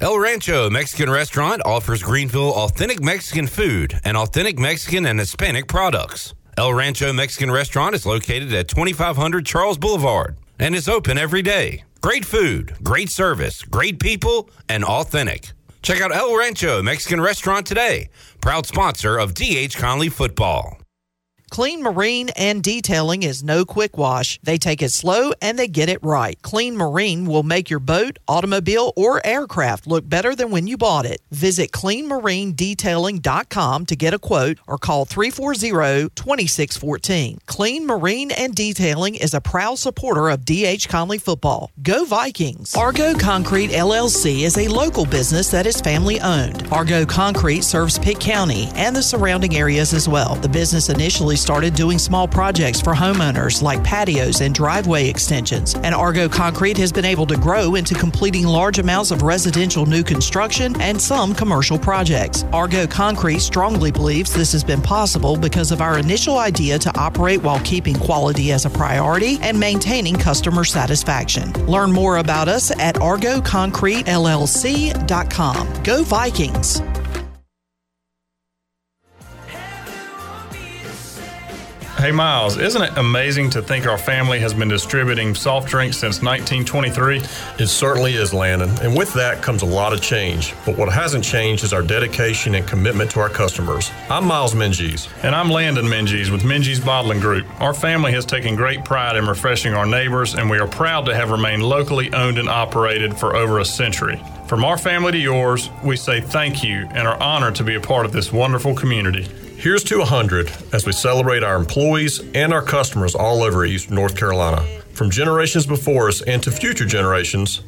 El 0.00 0.18
Rancho 0.18 0.68
Mexican 0.68 1.08
Restaurant 1.08 1.62
offers 1.64 2.02
Greenville 2.02 2.52
authentic 2.52 3.00
Mexican 3.00 3.46
food 3.46 4.00
and 4.02 4.16
authentic 4.16 4.58
Mexican 4.58 5.06
and 5.06 5.20
Hispanic 5.20 5.68
products. 5.68 6.34
El 6.58 6.74
Rancho 6.74 7.12
Mexican 7.12 7.52
Restaurant 7.52 7.94
is 7.94 8.04
located 8.04 8.52
at 8.52 8.66
2500 8.66 9.46
Charles 9.46 9.78
Boulevard 9.78 10.36
and 10.58 10.74
is 10.74 10.88
open 10.88 11.16
every 11.16 11.42
day. 11.42 11.84
Great 12.00 12.24
food, 12.24 12.74
great 12.82 13.08
service, 13.08 13.62
great 13.62 14.00
people, 14.00 14.50
and 14.68 14.82
authentic. 14.82 15.52
Check 15.82 16.00
out 16.00 16.12
El 16.12 16.36
Rancho 16.36 16.82
Mexican 16.82 17.20
Restaurant 17.20 17.64
today, 17.64 18.08
proud 18.40 18.66
sponsor 18.66 19.16
of 19.16 19.32
DH 19.34 19.76
Conley 19.76 20.08
Football. 20.08 20.83
Clean 21.54 21.80
Marine 21.80 22.28
and 22.30 22.64
Detailing 22.64 23.22
is 23.22 23.44
no 23.44 23.64
quick 23.64 23.96
wash. 23.96 24.40
They 24.42 24.58
take 24.58 24.82
it 24.82 24.90
slow 24.90 25.32
and 25.40 25.56
they 25.56 25.68
get 25.68 25.88
it 25.88 26.02
right. 26.02 26.36
Clean 26.42 26.76
Marine 26.76 27.26
will 27.26 27.44
make 27.44 27.70
your 27.70 27.78
boat, 27.78 28.18
automobile, 28.26 28.92
or 28.96 29.24
aircraft 29.24 29.86
look 29.86 30.08
better 30.08 30.34
than 30.34 30.50
when 30.50 30.66
you 30.66 30.76
bought 30.76 31.06
it. 31.06 31.20
Visit 31.30 31.70
cleanmarinedetailing.com 31.70 33.86
to 33.86 33.94
get 33.94 34.14
a 34.14 34.18
quote 34.18 34.58
or 34.66 34.78
call 34.78 35.06
340-2614. 35.06 37.38
Clean 37.46 37.86
Marine 37.86 38.32
and 38.32 38.52
Detailing 38.52 39.14
is 39.14 39.32
a 39.32 39.40
proud 39.40 39.78
supporter 39.78 40.30
of 40.30 40.44
DH 40.44 40.88
Conley 40.88 41.18
football. 41.18 41.70
Go 41.80 42.04
Vikings! 42.04 42.74
Argo 42.74 43.14
Concrete 43.14 43.70
LLC 43.70 44.42
is 44.42 44.58
a 44.58 44.66
local 44.66 45.06
business 45.06 45.52
that 45.52 45.68
is 45.68 45.80
family 45.80 46.20
owned. 46.20 46.66
Argo 46.72 47.06
Concrete 47.06 47.62
serves 47.62 47.96
Pitt 47.96 48.18
County 48.18 48.72
and 48.74 48.96
the 48.96 49.02
surrounding 49.04 49.54
areas 49.54 49.94
as 49.94 50.08
well. 50.08 50.34
The 50.34 50.48
business 50.48 50.88
initially 50.88 51.36
started 51.44 51.74
doing 51.74 51.98
small 51.98 52.26
projects 52.26 52.80
for 52.80 52.94
homeowners 52.94 53.60
like 53.60 53.84
patios 53.84 54.40
and 54.40 54.54
driveway 54.54 55.10
extensions, 55.10 55.74
and 55.74 55.94
Argo 55.94 56.26
Concrete 56.26 56.78
has 56.78 56.90
been 56.90 57.04
able 57.04 57.26
to 57.26 57.36
grow 57.36 57.74
into 57.74 57.94
completing 57.94 58.46
large 58.46 58.78
amounts 58.78 59.10
of 59.10 59.20
residential 59.20 59.84
new 59.84 60.02
construction 60.02 60.74
and 60.80 60.98
some 60.98 61.34
commercial 61.34 61.78
projects. 61.78 62.44
Argo 62.54 62.86
Concrete 62.86 63.40
strongly 63.40 63.92
believes 63.92 64.32
this 64.32 64.52
has 64.52 64.64
been 64.64 64.80
possible 64.80 65.36
because 65.36 65.70
of 65.70 65.82
our 65.82 65.98
initial 65.98 66.38
idea 66.38 66.78
to 66.78 66.98
operate 66.98 67.42
while 67.42 67.60
keeping 67.60 67.94
quality 67.94 68.50
as 68.50 68.64
a 68.64 68.70
priority 68.70 69.38
and 69.42 69.60
maintaining 69.60 70.14
customer 70.14 70.64
satisfaction. 70.64 71.52
Learn 71.66 71.92
more 71.92 72.16
about 72.16 72.48
us 72.48 72.70
at 72.78 72.94
argoconcretellc.com. 72.94 75.82
Go 75.82 76.04
Vikings! 76.04 76.80
Hey, 82.04 82.12
Miles, 82.12 82.58
isn't 82.58 82.82
it 82.82 82.98
amazing 82.98 83.48
to 83.48 83.62
think 83.62 83.86
our 83.86 83.96
family 83.96 84.38
has 84.40 84.52
been 84.52 84.68
distributing 84.68 85.34
soft 85.34 85.68
drinks 85.68 85.96
since 85.96 86.20
1923? 86.20 87.22
It 87.58 87.68
certainly 87.68 88.12
is, 88.12 88.34
Landon. 88.34 88.68
And 88.82 88.94
with 88.94 89.14
that 89.14 89.40
comes 89.40 89.62
a 89.62 89.66
lot 89.66 89.94
of 89.94 90.02
change. 90.02 90.52
But 90.66 90.76
what 90.76 90.92
hasn't 90.92 91.24
changed 91.24 91.64
is 91.64 91.72
our 91.72 91.80
dedication 91.82 92.56
and 92.56 92.68
commitment 92.68 93.10
to 93.12 93.20
our 93.20 93.30
customers. 93.30 93.90
I'm 94.10 94.26
Miles 94.26 94.52
Minges. 94.52 95.08
And 95.24 95.34
I'm 95.34 95.48
Landon 95.48 95.86
Minges 95.86 96.30
with 96.30 96.42
Minges 96.42 96.84
Bottling 96.84 97.20
Group. 97.20 97.46
Our 97.62 97.72
family 97.72 98.12
has 98.12 98.26
taken 98.26 98.54
great 98.54 98.84
pride 98.84 99.16
in 99.16 99.26
refreshing 99.26 99.72
our 99.72 99.86
neighbors, 99.86 100.34
and 100.34 100.50
we 100.50 100.58
are 100.58 100.68
proud 100.68 101.06
to 101.06 101.14
have 101.14 101.30
remained 101.30 101.62
locally 101.62 102.12
owned 102.12 102.36
and 102.36 102.50
operated 102.50 103.16
for 103.16 103.34
over 103.34 103.60
a 103.60 103.64
century. 103.64 104.22
From 104.46 104.62
our 104.62 104.76
family 104.76 105.12
to 105.12 105.18
yours, 105.18 105.70
we 105.82 105.96
say 105.96 106.20
thank 106.20 106.62
you 106.62 106.86
and 106.90 107.08
are 107.08 107.18
honored 107.18 107.54
to 107.54 107.64
be 107.64 107.76
a 107.76 107.80
part 107.80 108.04
of 108.04 108.12
this 108.12 108.30
wonderful 108.30 108.74
community. 108.74 109.26
Here's 109.56 109.84
to 109.84 109.98
100 109.98 110.52
as 110.72 110.84
we 110.84 110.92
celebrate 110.92 111.42
our 111.42 111.56
employees 111.56 112.20
and 112.34 112.52
our 112.52 112.60
customers 112.62 113.14
all 113.14 113.42
over 113.42 113.64
Eastern 113.64 113.94
North 113.94 114.16
Carolina. 114.16 114.62
From 114.92 115.10
generations 115.10 115.66
before 115.66 116.08
us 116.08 116.20
and 116.22 116.42
to 116.42 116.50
future 116.50 116.84
generations. 116.84 117.62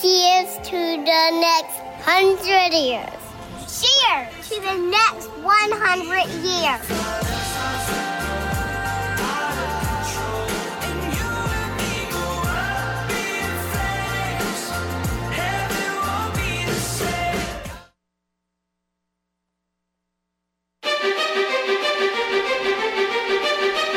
Cheers 0.00 0.56
to 0.68 0.70
the 0.70 1.30
next 1.40 1.80
hundred 2.04 2.72
years. 2.72 3.10
Cheers 3.66 4.48
to 4.48 4.60
the 4.60 4.76
next 4.90 5.26
100 5.42 6.28
years. 6.44 8.25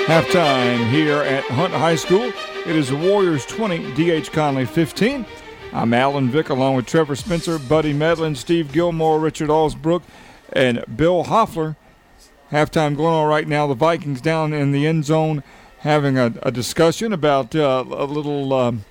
Halftime 0.10 0.90
here 0.90 1.22
at 1.22 1.44
Hunt 1.44 1.72
High 1.72 1.94
School. 1.94 2.34
It 2.66 2.76
is 2.76 2.92
Warriors 2.92 3.46
20, 3.46 3.94
D.H. 3.94 4.32
Conley 4.32 4.66
15. 4.66 5.24
I'm 5.72 5.94
Alan 5.94 6.32
Vick 6.32 6.50
along 6.50 6.78
with 6.78 6.88
Trevor 6.88 7.16
Spencer, 7.16 7.60
Buddy 7.60 7.94
Medlin, 7.94 8.34
Steve 8.34 8.72
Gilmore, 8.72 9.20
Richard 9.20 9.50
Allsbrook, 9.50 10.02
and 10.52 10.84
Bill 10.98 11.26
Hoffler. 11.26 11.78
Halftime 12.52 12.98
going 12.98 13.14
on 13.14 13.28
right 13.28 13.48
now. 13.48 13.68
The 13.68 13.76
Vikings 13.76 14.20
down 14.20 14.52
in 14.52 14.72
the 14.72 14.88
end 14.88 15.06
zone 15.06 15.44
having 15.82 16.18
a, 16.18 16.34
a 16.42 16.52
discussion 16.52 17.14
about 17.14 17.54
uh, 17.54 17.86
a 17.88 18.06
little, 18.06 18.52
um, 18.52 18.86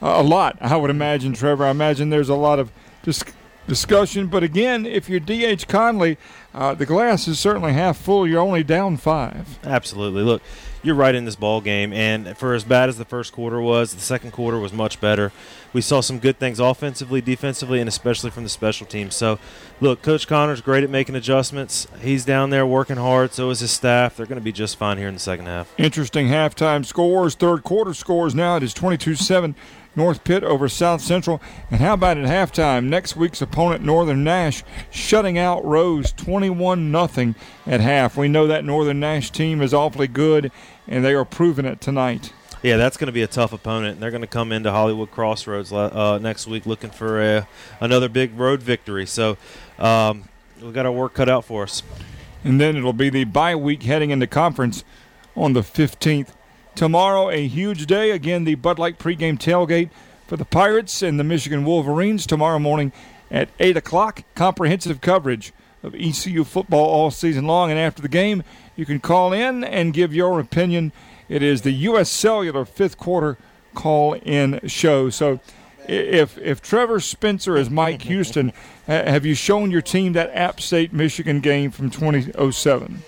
a 0.00 0.22
lot, 0.22 0.58
I 0.60 0.76
would 0.76 0.90
imagine, 0.90 1.32
Trevor. 1.32 1.64
I 1.64 1.70
imagine 1.70 2.10
there's 2.10 2.28
a 2.28 2.36
lot 2.36 2.60
of 2.60 2.70
dis- 3.02 3.24
discussion. 3.66 4.28
But 4.28 4.44
again, 4.44 4.86
if 4.86 5.08
you're 5.08 5.18
D.H. 5.18 5.66
Conley, 5.66 6.18
uh, 6.54 6.74
the 6.74 6.86
glass 6.86 7.26
is 7.28 7.38
certainly 7.38 7.72
half 7.72 7.96
full. 7.96 8.26
You're 8.26 8.40
only 8.40 8.62
down 8.62 8.96
five. 8.96 9.58
Absolutely. 9.64 10.22
Look, 10.22 10.42
you're 10.82 10.94
right 10.94 11.14
in 11.14 11.24
this 11.24 11.36
ball 11.36 11.60
game, 11.60 11.92
and 11.92 12.36
for 12.36 12.54
as 12.54 12.64
bad 12.64 12.88
as 12.88 12.98
the 12.98 13.04
first 13.04 13.32
quarter 13.32 13.60
was, 13.60 13.94
the 13.94 14.00
second 14.00 14.32
quarter 14.32 14.58
was 14.58 14.72
much 14.72 15.00
better. 15.00 15.32
We 15.72 15.80
saw 15.80 16.00
some 16.00 16.18
good 16.18 16.38
things 16.38 16.58
offensively, 16.58 17.20
defensively, 17.20 17.78
and 17.80 17.88
especially 17.88 18.30
from 18.30 18.42
the 18.42 18.48
special 18.48 18.86
teams. 18.86 19.14
So, 19.14 19.38
look, 19.80 20.02
Coach 20.02 20.26
Connor's 20.26 20.60
great 20.60 20.84
at 20.84 20.90
making 20.90 21.14
adjustments. 21.14 21.86
He's 22.00 22.24
down 22.24 22.50
there 22.50 22.66
working 22.66 22.96
hard. 22.96 23.32
So 23.32 23.48
is 23.50 23.60
his 23.60 23.70
staff. 23.70 24.16
They're 24.16 24.26
going 24.26 24.40
to 24.40 24.44
be 24.44 24.52
just 24.52 24.76
fine 24.76 24.98
here 24.98 25.08
in 25.08 25.14
the 25.14 25.20
second 25.20 25.46
half. 25.46 25.72
Interesting 25.78 26.26
halftime 26.28 26.84
scores. 26.84 27.34
Third 27.36 27.62
quarter 27.62 27.94
scores 27.94 28.34
now. 28.34 28.56
It 28.56 28.64
is 28.64 28.74
22-7 28.74 29.54
North 29.94 30.24
Pitt 30.24 30.42
over 30.42 30.68
South 30.68 31.00
Central. 31.00 31.40
And 31.70 31.80
how 31.80 31.94
about 31.94 32.18
at 32.18 32.26
halftime? 32.26 32.84
Next 32.84 33.16
week's 33.16 33.42
opponent, 33.42 33.84
Northern 33.84 34.24
Nash, 34.24 34.62
shutting 34.90 35.38
out 35.38 35.64
Rose 35.64 36.12
21 36.12 36.90
0 36.90 37.34
at 37.66 37.80
half. 37.80 38.16
We 38.16 38.28
know 38.28 38.46
that 38.46 38.64
Northern 38.64 39.00
Nash 39.00 39.30
team 39.30 39.60
is 39.60 39.74
awfully 39.74 40.08
good, 40.08 40.50
and 40.86 41.04
they 41.04 41.14
are 41.14 41.24
proving 41.24 41.64
it 41.64 41.80
tonight. 41.80 42.32
Yeah, 42.62 42.76
that's 42.76 42.96
going 42.96 43.06
to 43.06 43.12
be 43.12 43.22
a 43.22 43.28
tough 43.28 43.52
opponent. 43.52 43.98
They're 43.98 44.12
going 44.12 44.20
to 44.22 44.28
come 44.28 44.52
into 44.52 44.70
Hollywood 44.70 45.10
Crossroads 45.10 45.72
uh, 45.72 46.18
next 46.22 46.46
week 46.46 46.64
looking 46.64 46.90
for 46.90 47.20
a, 47.20 47.48
another 47.80 48.08
big 48.08 48.38
road 48.38 48.62
victory. 48.62 49.04
So 49.04 49.36
um, 49.80 50.28
we've 50.62 50.72
got 50.72 50.86
our 50.86 50.92
work 50.92 51.14
cut 51.14 51.28
out 51.28 51.44
for 51.44 51.64
us. 51.64 51.82
And 52.44 52.60
then 52.60 52.76
it'll 52.76 52.92
be 52.92 53.10
the 53.10 53.24
bye 53.24 53.56
week 53.56 53.82
heading 53.82 54.10
into 54.10 54.28
conference 54.28 54.84
on 55.36 55.54
the 55.54 55.62
15th. 55.62 56.28
Tomorrow, 56.74 57.30
a 57.30 57.46
huge 57.46 57.86
day. 57.86 58.10
Again, 58.10 58.44
the 58.44 58.54
Bud 58.54 58.78
Light 58.78 58.98
pregame 58.98 59.38
tailgate 59.38 59.90
for 60.26 60.36
the 60.36 60.44
Pirates 60.44 61.02
and 61.02 61.20
the 61.20 61.24
Michigan 61.24 61.64
Wolverines 61.64 62.26
tomorrow 62.26 62.58
morning 62.58 62.92
at 63.30 63.50
8 63.60 63.76
o'clock. 63.76 64.22
Comprehensive 64.34 65.00
coverage 65.00 65.52
of 65.82 65.94
ECU 65.94 66.44
football 66.44 66.86
all 66.86 67.10
season 67.10 67.46
long. 67.46 67.70
And 67.70 67.78
after 67.78 68.00
the 68.00 68.08
game, 68.08 68.42
you 68.76 68.86
can 68.86 69.00
call 69.00 69.32
in 69.32 69.64
and 69.64 69.92
give 69.92 70.14
your 70.14 70.40
opinion. 70.40 70.92
It 71.28 71.42
is 71.42 71.62
the 71.62 71.72
U.S. 71.72 72.10
Cellular 72.10 72.64
fifth 72.64 72.96
quarter 72.96 73.36
call 73.74 74.14
in 74.14 74.60
show. 74.66 75.10
So 75.10 75.40
if 75.88 76.38
if 76.38 76.62
Trevor 76.62 77.00
Spencer 77.00 77.56
is 77.56 77.68
Mike 77.70 78.02
Houston, 78.02 78.52
have 78.86 79.26
you 79.26 79.34
shown 79.34 79.70
your 79.70 79.82
team 79.82 80.12
that 80.12 80.30
App 80.34 80.60
State 80.60 80.92
Michigan 80.92 81.40
game 81.40 81.70
from 81.70 81.90
2007? 81.90 83.02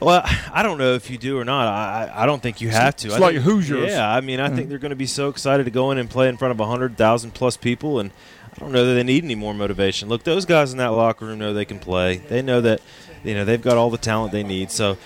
Well, 0.00 0.22
I 0.52 0.62
don't 0.62 0.78
know 0.78 0.94
if 0.94 1.10
you 1.10 1.18
do 1.18 1.38
or 1.38 1.44
not. 1.44 1.66
I 1.68 2.10
I 2.22 2.26
don't 2.26 2.42
think 2.42 2.60
you 2.60 2.70
have 2.70 2.96
to. 2.96 3.08
It's 3.08 3.16
I 3.16 3.18
like 3.18 3.34
think, 3.34 3.44
Hoosiers. 3.44 3.90
Yeah, 3.90 4.08
I 4.10 4.20
mean, 4.20 4.40
I 4.40 4.48
think 4.48 4.68
they're 4.68 4.78
going 4.78 4.90
to 4.90 4.96
be 4.96 5.06
so 5.06 5.28
excited 5.28 5.64
to 5.64 5.70
go 5.70 5.90
in 5.90 5.98
and 5.98 6.08
play 6.08 6.28
in 6.28 6.36
front 6.36 6.58
of 6.58 6.66
hundred 6.66 6.96
thousand 6.96 7.32
plus 7.34 7.56
people, 7.56 8.00
and 8.00 8.10
I 8.54 8.58
don't 8.60 8.72
know 8.72 8.84
that 8.86 8.94
they 8.94 9.02
need 9.02 9.24
any 9.24 9.34
more 9.34 9.52
motivation. 9.54 10.08
Look, 10.08 10.24
those 10.24 10.44
guys 10.46 10.72
in 10.72 10.78
that 10.78 10.88
locker 10.88 11.26
room 11.26 11.38
know 11.38 11.52
they 11.52 11.64
can 11.66 11.78
play. 11.78 12.16
They 12.16 12.40
know 12.42 12.60
that 12.62 12.80
you 13.24 13.34
know 13.34 13.44
they've 13.44 13.60
got 13.60 13.76
all 13.76 13.90
the 13.90 13.98
talent 13.98 14.32
they 14.32 14.42
need. 14.42 14.70
So 14.70 14.96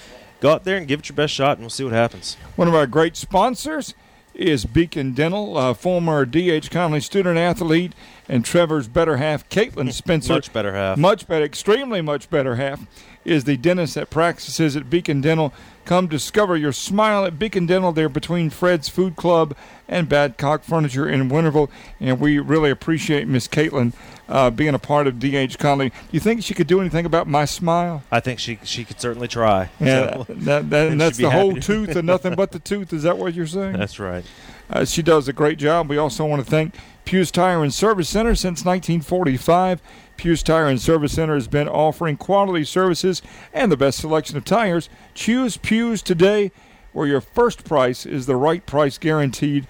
go 0.41 0.53
out 0.53 0.65
there 0.65 0.77
and 0.77 0.87
give 0.87 1.01
it 1.01 1.09
your 1.09 1.17
best 1.17 1.35
shot, 1.35 1.53
and 1.57 1.61
we'll 1.61 1.71
see 1.71 1.85
what 1.85 1.93
happens. 1.93 2.37
One 2.57 2.69
of 2.69 2.75
our 2.75 2.87
great 2.87 3.17
sponsors 3.17 3.95
is 4.35 4.65
Beacon 4.65 5.13
Dental, 5.13 5.57
uh, 5.57 5.75
former 5.75 6.25
D.H. 6.25 6.71
Conley 6.71 7.01
student 7.01 7.39
athlete, 7.39 7.93
and 8.29 8.45
Trevor's 8.45 8.89
better 8.89 9.17
half, 9.19 9.49
Caitlin 9.49 9.93
Spencer. 9.93 10.33
much 10.33 10.53
better 10.53 10.75
half. 10.75 10.99
Much 10.99 11.27
better, 11.29 11.45
extremely 11.45 12.01
much 12.01 12.29
better 12.31 12.57
half, 12.57 12.81
is 13.25 13.45
the 13.45 13.57
dentist 13.57 13.95
that 13.95 14.11
practices 14.11 14.77
at 14.77 14.91
Beacon 14.91 15.21
Dental. 15.21 15.53
Come 15.85 16.07
discover 16.07 16.57
your 16.57 16.73
smile 16.73 17.25
at 17.27 17.39
Beacon 17.39 17.67
Dental. 17.67 17.93
They're 17.93 18.09
between 18.09 18.49
Fred's 18.51 18.89
Food 18.89 19.17
Club 19.17 19.55
and 19.87 20.09
Badcock 20.09 20.63
Furniture 20.63 21.07
in 21.09 21.29
Winterville, 21.29 21.69
and 22.01 22.19
we 22.21 22.39
really 22.39 22.71
appreciate 22.71 23.29
Miss 23.29 23.47
Caitlin 23.49 23.93
uh, 24.27 24.49
being 24.49 24.75
a 24.75 24.79
part 24.79 25.07
of 25.07 25.19
D.H. 25.19 25.59
Conley. 25.59 25.91
Do 25.91 25.95
you 26.13 26.21
think 26.21 26.43
she 26.43 26.55
could 26.55 26.67
do 26.67 26.81
anything 26.81 27.05
about 27.05 27.27
my 27.29 27.45
smile? 27.45 28.03
I 28.11 28.21
think 28.21 28.39
she 28.39 28.59
she 28.63 28.85
could 28.85 28.99
certainly 29.01 29.29
try. 29.29 29.69
Yeah, 29.79 30.25
So, 30.25 30.27
that, 30.29 30.71
that, 30.71 30.91
she'd 30.93 30.99
that's 30.99 31.17
the 31.19 31.31
whole 31.31 31.55
to- 31.55 31.61
tooth 31.61 31.97
and 31.97 32.07
nothing 32.07 32.35
but 32.35 32.53
the 32.53 32.59
tooth. 32.61 32.93
Is 32.95 33.03
that 33.03 33.19
what 33.19 33.35
you're 33.35 33.47
saying? 33.47 33.75
That's 33.77 33.99
right. 33.99 34.25
Uh, 34.71 34.87
she 34.87 35.03
does 35.03 35.29
a 35.29 35.33
great 35.35 35.59
job. 35.59 35.91
We 35.91 35.99
also 35.99 36.25
want 36.25 36.43
to 36.43 36.51
thank 36.51 36.75
Pugh's 37.05 37.31
Tire 37.31 37.63
and 37.63 37.73
Service 37.73 38.09
Center 38.09 38.35
since 38.35 38.65
1945. 38.65 39.83
Pugh's 40.17 40.43
Tire 40.43 40.67
and 40.67 40.81
Service 40.81 41.13
Center 41.13 41.35
has 41.35 41.49
been 41.49 41.69
offering 41.69 42.17
quality 42.17 42.65
services 42.65 43.21
and 43.53 43.71
the 43.71 43.77
best 43.77 43.99
selection 43.99 44.37
of 44.37 44.45
tires. 44.45 44.89
Choose 45.15 45.57
Pugh's 45.57 46.03
today, 46.03 46.53
where 46.93 47.07
your 47.07 47.21
first 47.21 47.65
price 47.65 48.07
is 48.07 48.27
the 48.27 48.37
right 48.37 48.65
price 48.65 48.99
guaranteed. 48.99 49.67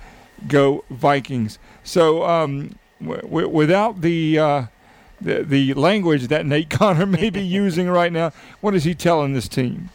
Go 0.47 0.85
Vikings! 0.91 1.59
So, 1.83 2.25
um, 2.25 2.77
w- 3.01 3.23
w- 3.23 3.49
without 3.49 4.01
the, 4.03 4.39
uh, 4.39 4.65
the 5.21 5.43
the 5.43 5.75
language 5.75 6.29
that 6.29 6.45
Nate 6.45 6.69
Connor 6.71 7.07
may 7.07 7.31
be 7.31 7.41
using 7.63 7.89
right 7.89 8.13
now, 8.13 8.33
what 8.61 8.75
is 8.75 8.85
he 8.85 8.95
telling 8.95 9.33
this 9.33 9.49
team? 9.49 9.91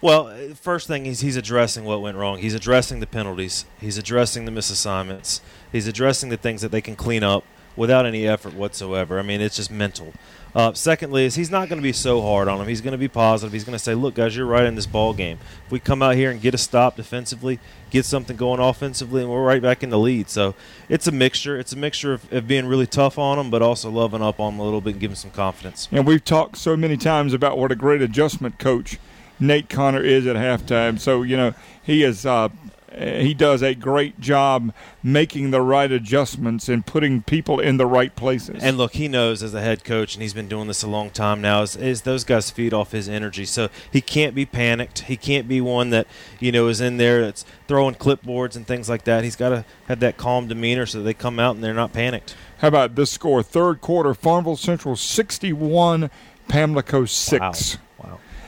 Well, 0.00 0.34
first 0.54 0.88
thing 0.88 1.06
is 1.06 1.20
he's 1.20 1.36
addressing 1.36 1.84
what 1.84 2.02
went 2.02 2.16
wrong. 2.16 2.38
He's 2.38 2.54
addressing 2.54 2.98
the 2.98 3.06
penalties. 3.06 3.66
He's 3.80 3.96
addressing 3.96 4.46
the 4.46 4.50
misassignments. 4.50 5.40
He's 5.72 5.88
addressing 5.88 6.28
the 6.28 6.36
things 6.36 6.62
that 6.62 6.70
they 6.70 6.80
can 6.80 6.94
clean 6.94 7.24
up 7.24 7.44
without 7.76 8.06
any 8.06 8.26
effort 8.26 8.54
whatsoever. 8.54 9.18
I 9.18 9.22
mean, 9.22 9.40
it's 9.40 9.56
just 9.56 9.70
mental. 9.70 10.12
Uh, 10.54 10.72
secondly, 10.74 11.24
is 11.24 11.34
he's 11.34 11.50
not 11.50 11.70
going 11.70 11.78
to 11.78 11.82
be 11.82 11.94
so 11.94 12.20
hard 12.20 12.46
on 12.46 12.58
them. 12.58 12.68
He's 12.68 12.82
going 12.82 12.92
to 12.92 12.98
be 12.98 13.08
positive. 13.08 13.54
He's 13.54 13.64
going 13.64 13.76
to 13.76 13.82
say, 13.82 13.94
"Look, 13.94 14.14
guys, 14.14 14.36
you're 14.36 14.44
right 14.44 14.66
in 14.66 14.74
this 14.74 14.84
ball 14.86 15.14
game. 15.14 15.38
If 15.64 15.72
we 15.72 15.80
come 15.80 16.02
out 16.02 16.14
here 16.14 16.30
and 16.30 16.42
get 16.42 16.52
a 16.52 16.58
stop 16.58 16.96
defensively, 16.96 17.58
get 17.88 18.04
something 18.04 18.36
going 18.36 18.60
offensively, 18.60 19.22
and 19.22 19.30
we're 19.30 19.42
right 19.42 19.62
back 19.62 19.82
in 19.82 19.88
the 19.88 19.98
lead." 19.98 20.28
So 20.28 20.54
it's 20.90 21.06
a 21.06 21.12
mixture. 21.12 21.58
It's 21.58 21.72
a 21.72 21.78
mixture 21.78 22.12
of, 22.12 22.30
of 22.30 22.46
being 22.46 22.66
really 22.66 22.86
tough 22.86 23.18
on 23.18 23.38
them, 23.38 23.50
but 23.50 23.62
also 23.62 23.90
loving 23.90 24.20
up 24.20 24.38
on 24.40 24.54
them 24.54 24.60
a 24.60 24.64
little 24.64 24.82
bit 24.82 24.90
and 24.90 25.00
giving 25.00 25.16
some 25.16 25.30
confidence. 25.30 25.88
And 25.90 26.06
we've 26.06 26.24
talked 26.24 26.58
so 26.58 26.76
many 26.76 26.98
times 26.98 27.32
about 27.32 27.56
what 27.56 27.72
a 27.72 27.76
great 27.76 28.02
adjustment 28.02 28.58
coach 28.58 28.98
Nate 29.40 29.70
Connor 29.70 30.02
is 30.02 30.26
at 30.26 30.36
halftime. 30.36 31.00
So 31.00 31.22
you 31.22 31.36
know 31.38 31.54
he 31.82 32.02
is 32.02 32.26
uh, 32.26 32.50
he 32.98 33.34
does 33.34 33.62
a 33.62 33.74
great 33.74 34.20
job 34.20 34.72
making 35.02 35.50
the 35.50 35.60
right 35.60 35.90
adjustments 35.90 36.68
and 36.68 36.84
putting 36.84 37.22
people 37.22 37.60
in 37.60 37.76
the 37.76 37.86
right 37.86 38.14
places. 38.14 38.62
And 38.62 38.76
look, 38.76 38.94
he 38.94 39.08
knows 39.08 39.42
as 39.42 39.54
a 39.54 39.60
head 39.60 39.84
coach, 39.84 40.14
and 40.14 40.22
he's 40.22 40.34
been 40.34 40.48
doing 40.48 40.68
this 40.68 40.82
a 40.82 40.88
long 40.88 41.10
time 41.10 41.40
now. 41.40 41.62
Is, 41.62 41.76
is 41.76 42.02
those 42.02 42.24
guys 42.24 42.50
feed 42.50 42.74
off 42.74 42.92
his 42.92 43.08
energy, 43.08 43.44
so 43.44 43.68
he 43.90 44.00
can't 44.00 44.34
be 44.34 44.46
panicked. 44.46 45.00
He 45.00 45.16
can't 45.16 45.48
be 45.48 45.60
one 45.60 45.90
that 45.90 46.06
you 46.40 46.52
know 46.52 46.68
is 46.68 46.80
in 46.80 46.96
there 46.96 47.22
that's 47.22 47.44
throwing 47.68 47.94
clipboards 47.94 48.56
and 48.56 48.66
things 48.66 48.88
like 48.88 49.04
that. 49.04 49.24
He's 49.24 49.36
got 49.36 49.50
to 49.50 49.64
have 49.88 50.00
that 50.00 50.16
calm 50.16 50.48
demeanor 50.48 50.86
so 50.86 51.02
they 51.02 51.14
come 51.14 51.38
out 51.38 51.54
and 51.54 51.64
they're 51.64 51.74
not 51.74 51.92
panicked. 51.92 52.36
How 52.58 52.68
about 52.68 52.94
this 52.94 53.10
score? 53.10 53.42
Third 53.42 53.80
quarter, 53.80 54.14
Farmville 54.14 54.56
Central 54.56 54.94
61, 54.96 56.10
Pamlico 56.48 57.04
6. 57.04 57.40
Wow. 57.40 57.80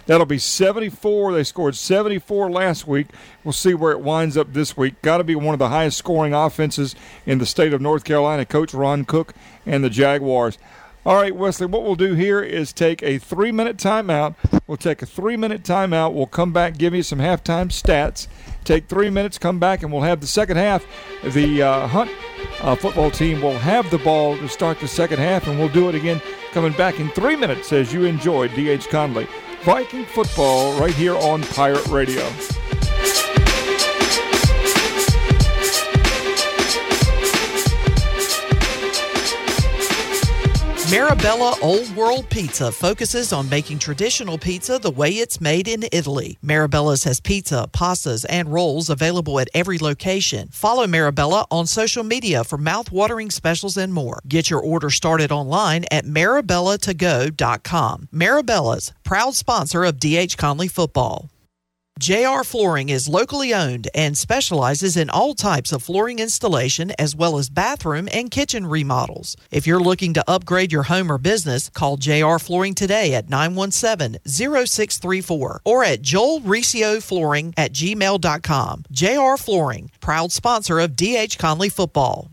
That'll 0.06 0.26
be 0.26 0.39
74. 0.39 1.32
They 1.32 1.44
scored 1.44 1.76
74 1.76 2.51
last 2.51 2.86
week. 2.86 3.09
We'll 3.43 3.52
see 3.52 3.74
where 3.74 3.93
it 3.93 4.01
winds 4.01 4.36
up 4.36 4.52
this 4.52 4.76
week. 4.76 5.01
Got 5.02 5.18
to 5.18 5.24
be 5.24 5.35
one 5.35 5.55
of 5.55 5.59
the 5.59 5.68
highest 5.70 5.98
scoring 5.98 6.35
offenses 6.35 6.94
in 7.26 7.39
the 7.39 7.47
state 7.47 7.72
of 7.72 7.81
North 7.81 8.05
Carolina. 8.05 8.44
Coach 8.44 8.74
Ron 8.74 9.05
Cook 9.05 9.35
and 9.64 9.82
the 9.82 9.90
Jaguars. 9.90 10.59
All 11.06 11.16
right, 11.16 11.36
Wesley, 11.36 11.66
what 11.66 11.82
we'll 11.82 11.97
do 11.97 12.14
here 12.14 12.40
is 12.40 12.72
take 12.72 13.02
a 13.02 13.18
three 13.18 13.52
minute 13.52 13.76
timeout. 13.76 14.36
We'll 14.66 14.78
take 14.78 15.02
a 15.02 15.06
three 15.06 15.36
minute 15.36 15.62
timeout. 15.62 16.14
We'll 16.14 16.24
come 16.24 16.51
back, 16.51 16.78
give 16.78 16.94
you 16.94 17.02
some 17.02 17.18
halftime 17.18 17.68
stats. 17.68 18.26
Take 18.64 18.89
three 18.89 19.10
minutes, 19.10 19.36
come 19.36 19.59
back, 19.59 19.82
and 19.82 19.93
we'll 19.93 20.01
have 20.01 20.22
the 20.22 20.26
second 20.26 20.56
half. 20.56 20.86
The 21.22 21.60
uh, 21.60 21.86
Hunt 21.89 22.10
uh, 22.62 22.74
football 22.74 23.10
team 23.10 23.43
will 23.43 23.59
have 23.59 23.90
the 23.90 23.98
ball 23.98 24.39
to 24.39 24.48
start 24.48 24.81
the 24.81 24.89
second 24.89 25.18
half, 25.18 25.47
and 25.47 25.59
we'll 25.59 25.68
do 25.68 25.90
it 25.90 25.94
again 25.94 26.22
coming 26.52 26.72
back 26.72 26.98
in 26.98 27.10
three 27.10 27.36
minutes 27.36 27.70
as 27.74 27.93
you 27.93 28.05
enjoy 28.05 28.48
D.H. 28.48 28.89
Conley. 28.89 29.26
Viking 29.65 30.05
football 30.05 30.78
right 30.78 30.95
here 30.95 31.16
on 31.16 31.43
Pirate 31.43 31.86
Radio. 31.86 32.23
Marabella 40.90 41.55
Old 41.62 41.97
World 41.97 42.28
Pizza 42.28 42.70
focuses 42.70 43.32
on 43.32 43.48
making 43.48 43.78
traditional 43.78 44.36
pizza 44.36 44.78
the 44.78 44.90
way 44.90 45.12
it's 45.12 45.40
made 45.40 45.66
in 45.66 45.86
Italy. 45.90 46.36
Marabella's 46.44 47.05
has 47.05 47.20
pizza, 47.20 47.66
pastas, 47.73 48.27
and 48.28 48.52
rolls 48.52 48.90
available 48.90 49.40
at 49.40 49.48
every 49.55 49.78
location. 49.78 50.47
Follow 50.52 50.86
Marabella 50.86 51.47
on 51.51 51.66
social 51.66 52.05
media 52.05 52.44
for 52.44 52.59
mouth-watering 52.59 53.31
specials 53.31 53.78
and 53.78 53.94
more. 53.94 54.20
Get 54.28 54.51
your 54.51 54.61
order 54.61 54.90
started 54.90 55.32
online 55.32 55.86
at 55.90 56.05
marabellatogo.com. 56.05 58.09
Marabella's, 58.12 58.93
proud 59.05 59.35
sponsor 59.35 59.85
of 59.85 59.98
DH 59.98 60.36
Conley 60.36 60.69
Football. 60.69 61.31
JR 62.01 62.43
Flooring 62.43 62.89
is 62.89 63.09
locally 63.09 63.55
owned 63.55 63.89
and 63.95 64.19
specializes 64.19 64.97
in 64.97 65.09
all 65.11 65.33
types 65.33 65.71
of 65.71 65.81
flooring 65.81 66.19
installation 66.19 66.91
as 66.99 67.15
well 67.15 67.39
as 67.39 67.49
bathroom 67.49 68.09
and 68.12 68.33
kitchen 68.33 68.66
remodels. 68.66 69.37
If 69.53 69.65
you're 69.65 69.79
looking 69.79 70.12
to 70.15 70.29
upgrade 70.29 70.73
your 70.73 70.83
home 70.83 71.09
or 71.11 71.19
business, 71.19 71.71
call 71.71 71.97
JR 71.97 72.39
Flooring 72.39 72.75
today 72.75 73.15
at 73.15 73.29
917-0634 73.29 75.59
or 75.65 75.85
at 75.85 76.03
joelriccioflooring 76.03 77.55
at 77.57 77.73
gmail.com. 77.73 78.85
JR 78.91 79.37
Flooring, 79.37 79.93
proud 80.01 80.33
sponsor 80.33 80.81
of 80.81 80.97
DH 80.97 81.39
Conley 81.39 81.69
Football. 81.69 82.29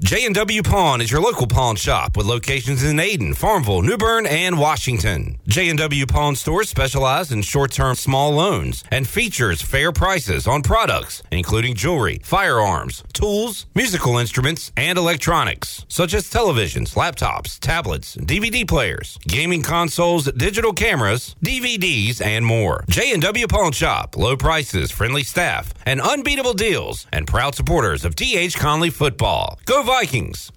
J&W 0.00 0.62
Pawn 0.62 1.00
is 1.00 1.10
your 1.10 1.20
local 1.20 1.48
pawn 1.48 1.74
shop 1.74 2.16
with 2.16 2.24
locations 2.24 2.84
in 2.84 2.98
Ayden, 2.98 3.36
Farmville, 3.36 3.82
New 3.82 3.96
Bern, 3.96 4.26
and 4.26 4.56
Washington. 4.56 5.40
J&W 5.48 6.06
Pawn 6.06 6.36
stores 6.36 6.68
specialize 6.70 7.32
in 7.32 7.42
short-term 7.42 7.96
small 7.96 8.30
loans 8.30 8.84
and 8.92 9.08
features 9.08 9.60
fair 9.60 9.90
prices 9.90 10.46
on 10.46 10.62
products, 10.62 11.24
including 11.32 11.74
jewelry, 11.74 12.20
firearms, 12.22 13.02
tools, 13.12 13.66
musical 13.74 14.18
instruments, 14.18 14.70
and 14.76 14.96
electronics, 14.96 15.84
such 15.88 16.14
as 16.14 16.30
televisions, 16.30 16.94
laptops, 16.94 17.58
tablets, 17.58 18.16
DVD 18.18 18.66
players, 18.66 19.18
gaming 19.26 19.62
consoles, 19.62 20.26
digital 20.30 20.72
cameras, 20.72 21.34
DVDs, 21.44 22.24
and 22.24 22.46
more. 22.46 22.84
J&W 22.88 23.48
Pawn 23.48 23.72
Shop, 23.72 24.16
low 24.16 24.36
prices, 24.36 24.92
friendly 24.92 25.24
staff, 25.24 25.74
and 25.84 26.00
unbeatable 26.00 26.54
deals, 26.54 27.08
and 27.12 27.26
proud 27.26 27.56
supporters 27.56 28.04
of 28.04 28.14
DH 28.14 28.54
Conley 28.54 28.90
football. 28.90 29.58
Go 29.64 29.87
Vikings! 29.88 30.52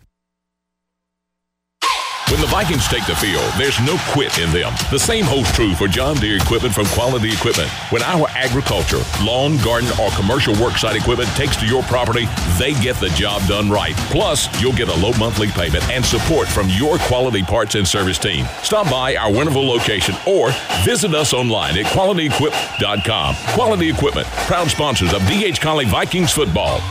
When 2.29 2.41
the 2.41 2.47
Vikings 2.47 2.85
take 2.89 3.05
the 3.05 3.15
field, 3.15 3.49
there's 3.57 3.79
no 3.79 3.95
quit 4.11 4.37
in 4.39 4.51
them. 4.51 4.73
The 4.91 4.99
same 4.99 5.23
holds 5.23 5.49
true 5.53 5.73
for 5.73 5.87
John 5.87 6.17
Deere 6.17 6.35
equipment 6.35 6.75
from 6.75 6.85
Quality 6.87 7.31
Equipment. 7.31 7.69
When 7.91 8.03
our 8.03 8.27
agriculture, 8.31 9.01
lawn, 9.23 9.55
garden, 9.63 9.89
or 10.01 10.11
commercial 10.11 10.53
worksite 10.55 10.99
equipment 10.99 11.29
takes 11.29 11.55
to 11.57 11.65
your 11.65 11.81
property, 11.83 12.25
they 12.59 12.73
get 12.81 12.97
the 12.97 13.07
job 13.11 13.41
done 13.47 13.69
right. 13.69 13.95
Plus, 14.11 14.49
you'll 14.61 14.73
get 14.73 14.89
a 14.89 14.95
low 14.95 15.13
monthly 15.17 15.47
payment 15.47 15.89
and 15.89 16.03
support 16.03 16.49
from 16.49 16.67
your 16.67 16.97
quality 16.99 17.41
parts 17.41 17.75
and 17.75 17.87
service 17.87 18.17
team. 18.17 18.45
Stop 18.63 18.91
by 18.91 19.15
our 19.15 19.31
Winterville 19.31 19.65
location 19.65 20.13
or 20.27 20.51
visit 20.83 21.15
us 21.15 21.31
online 21.31 21.77
at 21.77 21.85
qualityequip.com. 21.85 23.35
Quality 23.53 23.89
Equipment, 23.89 24.27
proud 24.27 24.69
sponsors 24.69 25.13
of 25.13 25.21
DH 25.21 25.61
Conley 25.61 25.85
Vikings 25.85 26.33
football. 26.33 26.81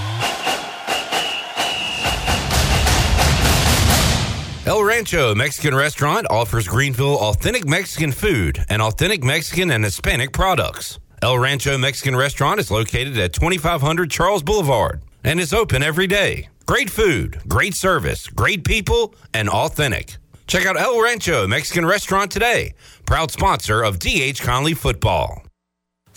El 4.70 4.84
Rancho 4.84 5.34
Mexican 5.34 5.74
Restaurant 5.74 6.28
offers 6.30 6.68
Greenville 6.68 7.18
authentic 7.18 7.66
Mexican 7.66 8.12
food 8.12 8.64
and 8.68 8.80
authentic 8.80 9.24
Mexican 9.24 9.72
and 9.72 9.82
Hispanic 9.82 10.32
products. 10.32 11.00
El 11.22 11.40
Rancho 11.40 11.76
Mexican 11.76 12.14
Restaurant 12.14 12.60
is 12.60 12.70
located 12.70 13.18
at 13.18 13.32
2500 13.32 14.08
Charles 14.12 14.44
Boulevard 14.44 15.02
and 15.24 15.40
is 15.40 15.52
open 15.52 15.82
every 15.82 16.06
day. 16.06 16.50
Great 16.66 16.88
food, 16.88 17.40
great 17.48 17.74
service, 17.74 18.28
great 18.28 18.62
people, 18.62 19.12
and 19.34 19.48
authentic. 19.48 20.18
Check 20.46 20.66
out 20.66 20.78
El 20.78 21.02
Rancho 21.02 21.48
Mexican 21.48 21.84
Restaurant 21.84 22.30
today, 22.30 22.74
proud 23.06 23.32
sponsor 23.32 23.82
of 23.82 23.98
DH 23.98 24.40
Conley 24.40 24.74
Football. 24.74 25.49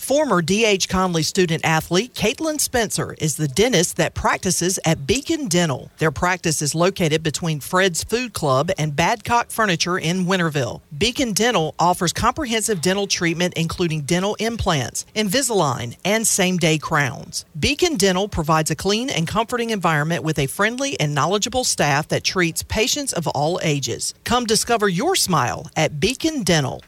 Former 0.04 0.42
DH 0.42 0.86
Conley 0.90 1.22
student 1.22 1.64
athlete 1.64 2.12
Caitlin 2.12 2.60
Spencer 2.60 3.14
is 3.20 3.38
the 3.38 3.48
dentist 3.48 3.96
that 3.96 4.12
practices 4.12 4.78
at 4.84 5.06
Beacon 5.06 5.48
Dental. 5.48 5.90
Their 5.96 6.10
practice 6.10 6.60
is 6.60 6.74
located 6.74 7.22
between 7.22 7.58
Fred's 7.58 8.04
Food 8.04 8.34
Club 8.34 8.70
and 8.76 8.92
Badcock 8.92 9.50
Furniture 9.50 9.96
in 9.96 10.26
Winterville. 10.26 10.82
Beacon 10.98 11.32
Dental 11.32 11.74
offers 11.78 12.12
comprehensive 12.12 12.82
dental 12.82 13.06
treatment 13.06 13.54
including 13.56 14.02
dental 14.02 14.34
implants, 14.34 15.06
Invisalign, 15.16 15.96
and 16.04 16.26
same-day 16.26 16.76
crowns. 16.76 17.46
Beacon 17.58 17.96
Dental 17.96 18.28
provides 18.28 18.70
a 18.70 18.76
clean 18.76 19.08
and 19.08 19.26
comforting 19.26 19.70
environment 19.70 20.22
with 20.22 20.38
a 20.38 20.48
friendly 20.48 21.00
and 21.00 21.14
knowledgeable 21.14 21.64
staff 21.64 22.08
that 22.08 22.24
treats 22.24 22.62
patients 22.62 23.14
of 23.14 23.26
all 23.28 23.58
ages. 23.62 24.12
Come 24.24 24.44
discover 24.44 24.86
your 24.86 25.16
smile 25.16 25.70
at 25.76 25.98
Beacon 25.98 26.42
Dental. 26.42 26.82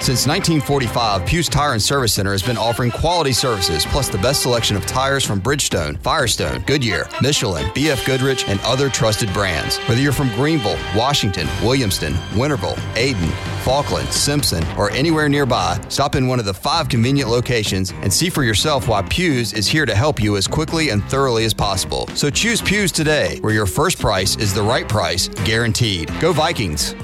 Since 0.00 0.26
1945, 0.26 1.26
Pugh's 1.26 1.48
Tire 1.48 1.72
and 1.72 1.82
Service 1.82 2.14
Center 2.14 2.30
has 2.30 2.42
been 2.42 2.56
offering 2.56 2.90
quality 2.90 3.32
services 3.32 3.84
plus 3.84 4.08
the 4.08 4.16
best 4.18 4.40
selection 4.40 4.74
of 4.74 4.86
tires 4.86 5.24
from 5.24 5.40
Bridgestone, 5.40 5.98
Firestone, 5.98 6.62
Goodyear, 6.62 7.06
Michelin, 7.20 7.66
BF 7.72 8.06
Goodrich, 8.06 8.48
and 8.48 8.58
other 8.60 8.88
trusted 8.88 9.30
brands. 9.34 9.76
Whether 9.80 10.00
you're 10.00 10.12
from 10.12 10.30
Greenville, 10.30 10.78
Washington, 10.96 11.46
Williamston, 11.60 12.12
Winterville, 12.30 12.76
Ayden, 12.94 13.28
Falkland, 13.64 14.08
Simpson, 14.08 14.64
or 14.78 14.90
anywhere 14.92 15.28
nearby, 15.28 15.78
stop 15.88 16.14
in 16.14 16.26
one 16.26 16.38
of 16.38 16.46
the 16.46 16.54
five 16.54 16.88
convenient 16.88 17.28
locations 17.28 17.90
and 18.00 18.10
see 18.10 18.30
for 18.30 18.44
yourself 18.44 18.88
why 18.88 19.02
Pugh's 19.02 19.52
is 19.52 19.66
here 19.66 19.84
to 19.84 19.94
help 19.94 20.22
you 20.22 20.38
as 20.38 20.46
quickly 20.46 20.88
and 20.88 21.04
thoroughly 21.04 21.44
as 21.44 21.52
possible. 21.52 22.06
So 22.14 22.30
choose 22.30 22.62
Pugh's 22.62 22.92
today, 22.92 23.38
where 23.40 23.52
your 23.52 23.66
first 23.66 23.98
price 23.98 24.36
is 24.36 24.54
the 24.54 24.62
right 24.62 24.88
price, 24.88 25.28
guaranteed. 25.44 26.08
Go 26.20 26.32
Vikings! 26.32 26.94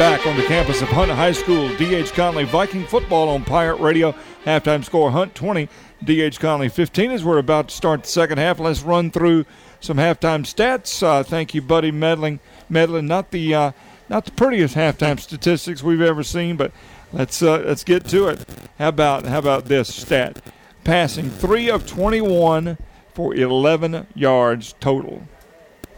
Back 0.00 0.26
on 0.26 0.34
the 0.34 0.42
campus 0.44 0.80
of 0.80 0.88
Hunt 0.88 1.10
High 1.10 1.32
School. 1.32 1.68
D.H. 1.76 2.14
Conley 2.14 2.44
Viking 2.44 2.86
football 2.86 3.28
on 3.28 3.44
Pirate 3.44 3.82
Radio. 3.82 4.14
Halftime 4.46 4.82
score 4.82 5.10
Hunt 5.10 5.34
20, 5.34 5.68
D.H. 6.02 6.40
Conley 6.40 6.70
15 6.70 7.10
as 7.10 7.22
we're 7.22 7.36
about 7.36 7.68
to 7.68 7.74
start 7.74 8.04
the 8.04 8.08
second 8.08 8.38
half. 8.38 8.58
Let's 8.58 8.80
run 8.80 9.10
through 9.10 9.44
some 9.78 9.98
halftime 9.98 10.46
stats. 10.46 11.02
Uh, 11.02 11.22
thank 11.22 11.52
you, 11.52 11.60
Buddy 11.60 11.92
Medling. 11.92 12.38
Medlin, 12.70 13.04
not 13.04 13.30
the 13.30 13.54
uh, 13.54 13.72
not 14.08 14.24
the 14.24 14.30
prettiest 14.30 14.74
halftime 14.74 15.20
statistics 15.20 15.82
we've 15.82 16.00
ever 16.00 16.22
seen, 16.22 16.56
but 16.56 16.72
let's 17.12 17.42
uh, 17.42 17.58
let's 17.58 17.84
get 17.84 18.06
to 18.06 18.28
it. 18.28 18.48
How 18.78 18.88
about 18.88 19.26
how 19.26 19.38
about 19.38 19.66
this 19.66 19.94
stat? 19.94 20.42
Passing 20.82 21.28
three 21.28 21.68
of 21.68 21.86
21 21.86 22.78
for 23.12 23.34
11 23.34 24.06
yards 24.14 24.74
total. 24.80 25.28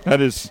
That 0.03 0.20
is 0.20 0.51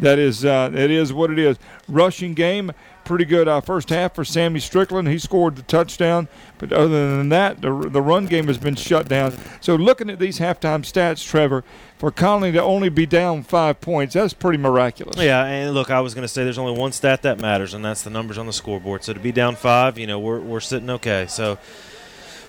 that 0.00 0.18
is 0.18 0.44
uh, 0.44 0.70
it 0.74 0.90
is 0.90 1.12
what 1.12 1.30
it 1.30 1.38
is. 1.38 1.58
Rushing 1.88 2.34
game, 2.34 2.72
pretty 3.04 3.24
good 3.24 3.48
uh, 3.48 3.60
first 3.60 3.88
half 3.88 4.14
for 4.14 4.24
Sammy 4.24 4.60
Strickland. 4.60 5.08
He 5.08 5.18
scored 5.18 5.56
the 5.56 5.62
touchdown, 5.62 6.28
but 6.58 6.72
other 6.72 7.16
than 7.16 7.28
that, 7.30 7.60
the, 7.60 7.70
the 7.88 8.00
run 8.00 8.26
game 8.26 8.46
has 8.46 8.58
been 8.58 8.76
shut 8.76 9.08
down. 9.08 9.34
So 9.60 9.74
looking 9.74 10.10
at 10.10 10.18
these 10.18 10.38
halftime 10.38 10.82
stats, 10.82 11.26
Trevor, 11.26 11.64
for 11.98 12.10
Conley 12.10 12.52
to 12.52 12.62
only 12.62 12.88
be 12.88 13.06
down 13.06 13.42
five 13.42 13.80
points, 13.80 14.14
that's 14.14 14.32
pretty 14.32 14.58
miraculous. 14.58 15.16
Yeah, 15.16 15.44
and 15.44 15.74
look, 15.74 15.90
I 15.90 16.00
was 16.00 16.14
going 16.14 16.22
to 16.22 16.28
say 16.28 16.44
there's 16.44 16.58
only 16.58 16.78
one 16.78 16.92
stat 16.92 17.22
that 17.22 17.40
matters, 17.40 17.74
and 17.74 17.84
that's 17.84 18.02
the 18.02 18.10
numbers 18.10 18.38
on 18.38 18.46
the 18.46 18.52
scoreboard. 18.52 19.04
So 19.04 19.12
to 19.12 19.20
be 19.20 19.32
down 19.32 19.56
five, 19.56 19.98
you 19.98 20.06
know, 20.06 20.18
we're, 20.18 20.40
we're 20.40 20.60
sitting 20.60 20.90
okay. 20.90 21.26
So. 21.28 21.58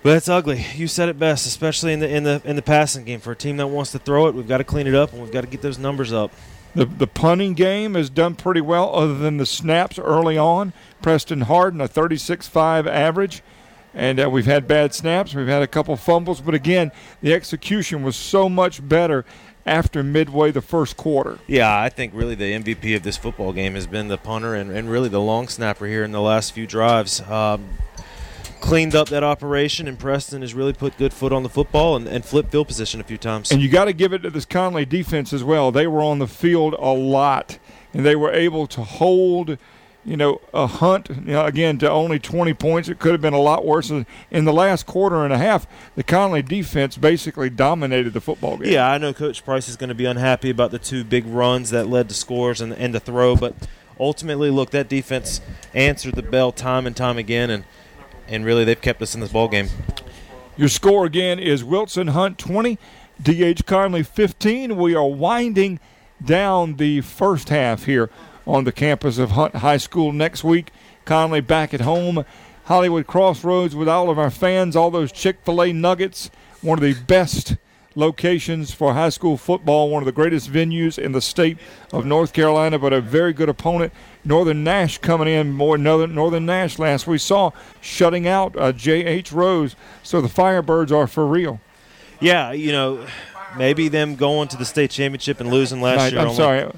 But 0.04 0.18
it's 0.18 0.30
ugly. 0.30 0.66
You 0.74 0.88
said 0.88 1.10
it 1.10 1.20
best, 1.20 1.46
especially 1.46 1.94
in 1.94 2.00
the 2.00 2.10
in 2.10 2.24
the 2.24 2.42
in 2.44 2.56
the 2.56 2.64
passing 2.64 3.06
game. 3.06 3.20
For 3.20 3.34
a 3.34 3.36
team 3.36 3.58
that 3.58 3.68
wants 3.68 3.92
to 3.92 4.00
throw 4.00 4.26
it, 4.26 4.34
we've 4.34 4.48
got 4.48 4.58
to 4.58 4.64
clean 4.64 4.88
it 4.88 4.96
up 4.96 5.14
and 5.14 5.22
we've 5.22 5.32
got 5.32 5.42
to 5.42 5.48
get 5.48 5.62
those 5.62 5.78
numbers 5.78 6.12
up. 6.12 6.32
The, 6.74 6.86
the 6.86 7.08
punting 7.08 7.54
game 7.54 7.96
has 7.96 8.10
done 8.10 8.36
pretty 8.36 8.62
well, 8.62 8.96
other 8.96 9.18
than 9.18 9.38
the 9.38 9.46
snaps 9.46 10.00
early 10.00 10.38
on. 10.38 10.74
Preston 11.02 11.42
Harden, 11.42 11.82
a 11.82 11.88
36.5 11.88 12.88
average. 12.88 13.42
And 13.94 14.22
uh, 14.22 14.30
we've 14.30 14.46
had 14.46 14.68
bad 14.68 14.94
snaps. 14.94 15.36
We've 15.36 15.48
had 15.48 15.62
a 15.62 15.68
couple 15.68 15.96
fumbles. 15.98 16.40
But 16.40 16.56
again, 16.56 16.92
the 17.22 17.34
execution 17.34 18.04
was 18.04 18.16
so 18.16 18.48
much 18.48 18.88
better 18.88 19.26
after 19.66 20.02
midway 20.02 20.52
the 20.52 20.62
first 20.62 20.98
quarter. 20.98 21.40
Yeah, 21.46 21.78
I 21.80 21.90
think 21.90 22.14
really 22.16 22.36
the 22.36 22.54
MVP 22.54 22.96
of 22.96 23.04
this 23.04 23.18
football 23.18 23.52
game 23.52 23.76
has 23.76 23.88
been 23.88 24.08
the 24.08 24.18
punter 24.18 24.56
and, 24.56 24.72
and 24.72 24.90
really 24.90 25.10
the 25.10 25.20
long 25.20 25.48
snapper 25.48 25.86
here 25.86 26.04
in 26.04 26.12
the 26.12 26.22
last 26.22 26.54
few 26.54 26.66
drives. 26.66 27.22
Um, 27.22 27.70
cleaned 28.62 28.96
up 28.96 29.10
that 29.10 29.24
operation, 29.24 29.88
and 29.88 30.00
Preston 30.00 30.42
has 30.42 30.54
really 30.54 30.74
put 30.74 30.98
good 30.98 31.14
foot 31.14 31.34
on 31.34 31.44
the 31.44 31.50
football 31.50 31.96
and, 31.96 32.08
and 32.08 32.24
flipped 32.24 32.52
field 32.52 32.68
position 32.68 33.02
a 33.02 33.04
few 33.04 33.18
times. 33.18 33.52
And 33.52 33.62
you 33.62 33.68
got 33.68 33.86
to 33.86 33.94
give 33.94 34.14
it 34.14 34.20
to 34.20 34.30
this 34.30 34.46
Conley 34.46 34.86
defense 34.86 35.34
as 35.34 35.44
well. 35.44 35.72
They 35.72 35.88
were 35.88 36.02
on 36.02 36.20
the 36.20 36.28
field 36.28 36.76
a 36.80 36.94
lot, 36.94 37.60
and 37.94 38.06
they 38.06 38.16
were 38.16 38.32
able 38.32 38.68
to 38.68 38.82
hold– 38.84 39.58
you 40.04 40.18
know, 40.18 40.42
a 40.54 40.66
hunt, 40.66 41.10
you 41.10 41.34
know, 41.34 41.46
again, 41.46 41.78
to 41.80 41.90
only 41.90 42.18
20 42.18 42.54
points. 42.56 42.90
It 42.90 42.98
could 42.98 43.12
have 43.12 43.22
been 43.22 43.34
a 43.34 43.42
lot 43.42 43.66
worse. 43.66 43.92
In 43.92 44.06
the 44.32 44.54
last 44.54 44.86
quarter 44.86 45.24
and 45.24 45.32
a 45.32 45.38
half, 45.38 45.68
the 45.96 46.04
Conley 46.04 46.42
defense 46.42 46.98
basically 46.98 47.50
dominated 47.50 48.14
the 48.14 48.22
football 48.22 48.58
game. 48.58 48.74
Yeah, 48.74 48.90
I 48.90 48.98
know 48.98 49.14
Coach 49.14 49.46
Price 49.46 49.70
is 49.70 49.76
going 49.76 49.90
to 49.90 49.96
be 49.96 50.06
unhappy 50.06 50.50
about 50.50 50.72
the 50.72 50.80
two 50.80 51.04
big 51.04 51.26
runs 51.28 51.70
that 51.70 51.88
led 51.88 52.10
to 52.10 52.16
scores 52.16 52.62
and, 52.62 52.74
and 52.74 52.96
the 52.96 53.00
throw, 53.00 53.36
but 53.36 53.54
ultimately, 54.00 54.50
look, 54.50 54.72
that 54.72 54.90
defense 54.90 55.40
answered 55.74 56.16
the 56.16 56.24
bell 56.24 56.52
time 56.52 56.88
and 56.88 56.98
time 56.98 57.18
again, 57.18 57.50
and, 57.52 57.64
and 58.28 58.46
really 58.46 58.64
they've 58.64 58.80
kept 58.80 59.02
us 59.02 59.16
in 59.16 59.22
this 59.22 59.32
ball 59.32 59.48
game. 59.48 59.70
Your 60.58 60.70
score 60.70 61.06
again 61.06 61.40
is 61.40 61.64
Wilson 61.64 62.08
Hunt 62.08 62.38
20, 62.38 62.78
DH 63.22 63.66
Conley 63.66 64.04
15. 64.04 64.78
We 64.78 64.96
are 64.96 65.08
winding 65.08 65.80
down 66.24 66.76
the 66.76 67.02
first 67.02 67.50
half 67.50 67.86
here 67.86 68.10
on 68.46 68.64
the 68.64 68.72
campus 68.72 69.18
of 69.18 69.32
Hunt 69.32 69.56
High 69.56 69.78
School 69.78 70.12
next 70.12 70.44
week. 70.44 70.72
Conley 71.06 71.42
back 71.42 71.74
at 71.74 71.82
home. 71.82 72.26
Hollywood 72.66 73.08
Crossroads 73.08 73.76
with 73.76 73.90
all 73.90 74.10
of 74.10 74.20
our 74.20 74.30
fans, 74.30 74.76
all 74.76 74.92
those 74.92 75.12
Chick 75.12 75.40
fil 75.44 75.62
A 75.62 75.74
nuggets, 75.74 76.30
one 76.62 76.78
of 76.78 76.84
the 76.84 76.94
best 77.06 77.58
locations 77.96 78.74
for 78.74 78.94
high 78.94 79.10
school 79.10 79.36
football, 79.36 79.90
one 79.90 80.02
of 80.02 80.06
the 80.06 80.12
greatest 80.12 80.50
venues 80.50 80.98
in 80.98 81.12
the 81.12 81.22
state 81.22 81.58
of 81.92 82.06
North 82.06 82.34
Carolina, 82.34 82.80
but 82.80 82.94
a 82.94 83.02
very 83.02 83.34
good 83.34 83.50
opponent. 83.50 83.92
Northern 84.24 84.64
Nash 84.64 84.98
coming 85.00 85.28
in 85.28 85.52
more 85.52 85.78
Northern, 85.78 86.14
Northern 86.14 86.46
Nash 86.46 86.78
last 86.78 87.08
we 87.08 87.18
saw 87.18 87.52
shutting 87.80 88.28
out 88.28 88.56
uh, 88.58 88.72
J.H. 88.72 89.32
Rose. 89.32 89.76
So 90.04 90.22
the 90.22 90.28
Firebirds 90.28 90.92
are 90.92 91.08
for 91.08 91.26
real. 91.26 91.60
Yeah, 92.20 92.52
you 92.52 92.72
know, 92.72 93.06
maybe 93.58 93.88
them 93.88 94.16
going 94.16 94.48
to 94.50 94.58
the 94.58 94.66
state 94.66 94.92
championship 94.92 95.40
and 95.40 95.50
losing 95.50 95.82
last 95.82 96.12
year. 96.12 96.22
I'm 96.22 96.36
sorry. 96.36 96.72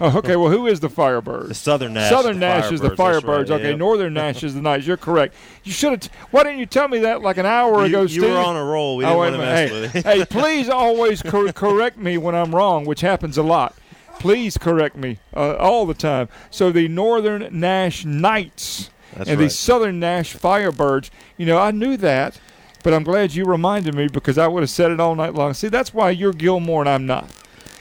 Oh, 0.00 0.18
okay. 0.18 0.36
Well, 0.36 0.50
who 0.50 0.66
is 0.66 0.78
the 0.78 0.88
Firebird? 0.88 1.48
The 1.48 1.54
Southern 1.54 1.94
Nash. 1.94 2.10
Southern 2.10 2.38
Nash 2.38 2.70
is 2.70 2.80
the 2.80 2.90
Firebirds. 2.90 3.50
Right, 3.50 3.60
okay, 3.60 3.74
Northern 3.74 4.14
Nash 4.14 4.44
is 4.44 4.54
the 4.54 4.60
Knights. 4.60 4.86
You're 4.86 4.96
correct. 4.96 5.34
You 5.64 5.72
should 5.72 5.90
have. 5.90 6.00
T- 6.00 6.10
why 6.30 6.44
didn't 6.44 6.60
you 6.60 6.66
tell 6.66 6.86
me 6.86 7.00
that 7.00 7.20
like 7.20 7.36
an 7.36 7.46
hour 7.46 7.80
you, 7.80 7.86
ago, 7.86 8.02
you 8.02 8.08
Steve? 8.08 8.22
You 8.22 8.28
were 8.28 8.38
on 8.38 8.54
a 8.54 8.64
roll. 8.64 8.96
We 8.96 9.04
didn't 9.04 9.16
oh, 9.16 9.18
want 9.18 9.32
to 9.32 9.38
mess 9.38 9.70
hey, 9.70 9.80
with 9.80 9.96
it. 9.96 10.04
hey, 10.04 10.24
please 10.30 10.68
always 10.68 11.20
cor- 11.22 11.52
correct 11.52 11.98
me 11.98 12.16
when 12.16 12.36
I'm 12.36 12.54
wrong, 12.54 12.84
which 12.84 13.00
happens 13.00 13.38
a 13.38 13.42
lot. 13.42 13.74
Please 14.18 14.58
correct 14.58 14.96
me 14.96 15.18
uh, 15.34 15.56
all 15.56 15.86
the 15.86 15.94
time. 15.94 16.28
So 16.50 16.70
the 16.70 16.88
Northern 16.88 17.48
Nash 17.58 18.04
Knights 18.04 18.90
That's 19.16 19.30
and 19.30 19.38
right. 19.38 19.46
the 19.46 19.50
Southern 19.50 20.00
Nash 20.00 20.34
Firebirds. 20.34 21.10
You 21.36 21.46
know, 21.46 21.58
I 21.58 21.70
knew 21.70 21.96
that, 21.98 22.40
but 22.82 22.92
I'm 22.92 23.04
glad 23.04 23.34
you 23.34 23.44
reminded 23.44 23.94
me 23.94 24.08
because 24.08 24.38
I 24.38 24.48
would 24.48 24.62
have 24.62 24.70
said 24.70 24.90
it 24.90 25.00
all 25.00 25.14
night 25.14 25.34
long. 25.34 25.54
See, 25.54 25.68
that's 25.68 25.94
why 25.94 26.10
you're 26.10 26.32
Gilmore 26.32 26.82
and 26.82 26.88
I'm 26.88 27.06
not 27.06 27.30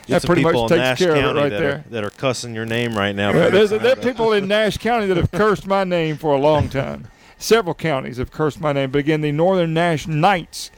that 0.08 0.24
pretty 0.24 0.44
much 0.44 0.56
takes 0.70 0.72
Nash 0.72 0.98
care 1.00 1.14
County 1.14 1.22
of 1.22 1.36
it 1.36 1.40
right 1.40 1.50
that 1.50 1.60
there. 1.60 1.76
Are, 1.76 1.84
that 1.90 2.04
are 2.04 2.10
cussing 2.10 2.56
your 2.56 2.66
name 2.66 2.98
right 2.98 3.16
now. 3.16 3.32
Well, 3.38 3.52
there's 3.52 3.70
there 3.70 3.94
are 3.94 3.96
people 3.96 4.34
in 4.34 4.48
Nash 4.48 4.78
County 4.78 5.06
that 5.08 5.18
have 5.18 5.32
cursed 5.32 5.68
my 5.68 5.84
name 5.84 6.18
for 6.18 6.34
a 6.34 6.40
long 6.40 6.70
time. 6.70 7.08
Several 7.38 7.76
counties 7.76 8.18
have 8.18 8.32
cursed 8.32 8.60
my 8.60 8.74
name, 8.74 8.90
but 8.90 9.00
again, 9.00 9.22
the 9.22 9.32
Northern 9.32 9.74
Nash 9.74 10.08
Knights 10.08 10.72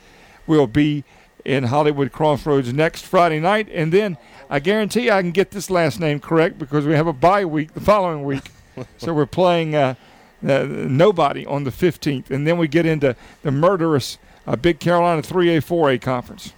will 0.45 0.67
be 0.67 1.03
in 1.45 1.65
Hollywood 1.65 2.11
Crossroads 2.11 2.73
next 2.73 3.05
Friday 3.05 3.39
night, 3.39 3.69
and 3.71 3.93
then 3.93 4.17
I 4.49 4.59
guarantee 4.59 5.11
I 5.11 5.21
can 5.21 5.31
get 5.31 5.51
this 5.51 5.69
last 5.69 5.99
name 5.99 6.19
correct 6.19 6.57
because 6.57 6.85
we 6.85 6.93
have 6.93 7.07
a 7.07 7.13
bye 7.13 7.45
week 7.45 7.73
the 7.73 7.81
following 7.81 8.23
week. 8.23 8.51
so 8.97 9.13
we're 9.13 9.25
playing 9.25 9.75
uh, 9.75 9.95
uh, 10.47 10.63
nobody 10.63 11.45
on 11.45 11.63
the 11.63 11.71
15th, 11.71 12.31
and 12.31 12.47
then 12.47 12.57
we 12.57 12.67
get 12.67 12.85
into 12.85 13.15
the 13.43 13.51
murderous 13.51 14.17
uh, 14.47 14.55
Big 14.55 14.79
Carolina 14.79 15.21
3A 15.21 15.57
4A 15.59 16.01
conference 16.01 16.53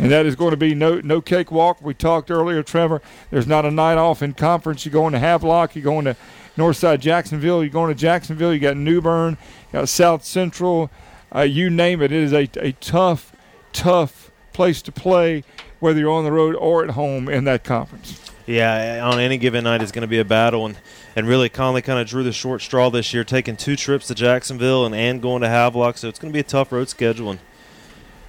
and 0.00 0.10
that 0.10 0.24
is 0.24 0.34
going 0.34 0.50
to 0.50 0.56
be 0.56 0.74
no 0.74 1.00
no 1.00 1.20
cakewalk. 1.20 1.82
We 1.82 1.92
talked 1.92 2.30
earlier, 2.30 2.62
Trevor. 2.62 3.02
There's 3.30 3.46
not 3.46 3.66
a 3.66 3.70
night 3.70 3.98
off 3.98 4.22
in 4.22 4.32
conference. 4.32 4.86
You're 4.86 4.92
going 4.92 5.12
to 5.12 5.18
Havelock. 5.18 5.76
You're 5.76 5.84
going 5.84 6.06
to 6.06 6.16
Northside 6.56 7.00
Jacksonville. 7.00 7.62
You're 7.62 7.70
going 7.70 7.94
to 7.94 7.94
Jacksonville. 7.94 8.54
You 8.54 8.60
got 8.60 8.78
New 8.78 9.02
Bern. 9.02 9.36
You 9.68 9.80
got 9.80 9.88
South 9.90 10.24
Central. 10.24 10.90
Uh, 11.34 11.40
you 11.40 11.68
name 11.68 12.00
it. 12.00 12.12
It 12.12 12.22
is 12.22 12.32
a, 12.32 12.48
a 12.56 12.72
tough, 12.72 13.36
tough 13.72 14.30
place 14.54 14.80
to 14.82 14.92
play, 14.92 15.44
whether 15.80 15.98
you're 15.98 16.12
on 16.12 16.24
the 16.24 16.32
road 16.32 16.54
or 16.54 16.84
at 16.84 16.90
home 16.90 17.28
in 17.28 17.44
that 17.44 17.64
conference. 17.64 18.30
Yeah, 18.46 19.00
on 19.04 19.20
any 19.20 19.38
given 19.38 19.64
night 19.64 19.82
is 19.82 19.92
going 19.92 20.02
to 20.02 20.08
be 20.08 20.18
a 20.18 20.24
battle, 20.24 20.66
and 20.66 20.76
and 21.14 21.28
really 21.28 21.48
Conley 21.48 21.82
kind 21.82 22.00
of 22.00 22.06
drew 22.06 22.22
the 22.22 22.32
short 22.32 22.62
straw 22.62 22.90
this 22.90 23.12
year, 23.12 23.24
taking 23.24 23.56
two 23.56 23.76
trips 23.76 24.06
to 24.08 24.14
Jacksonville 24.14 24.86
and 24.86 24.94
and 24.94 25.20
going 25.20 25.42
to 25.42 25.48
Havelock. 25.48 25.98
So 25.98 26.08
it's 26.08 26.18
going 26.18 26.32
to 26.32 26.36
be 26.36 26.40
a 26.40 26.44
tough 26.44 26.72
road 26.72 26.88
schedule. 26.88 27.30
And, 27.30 27.40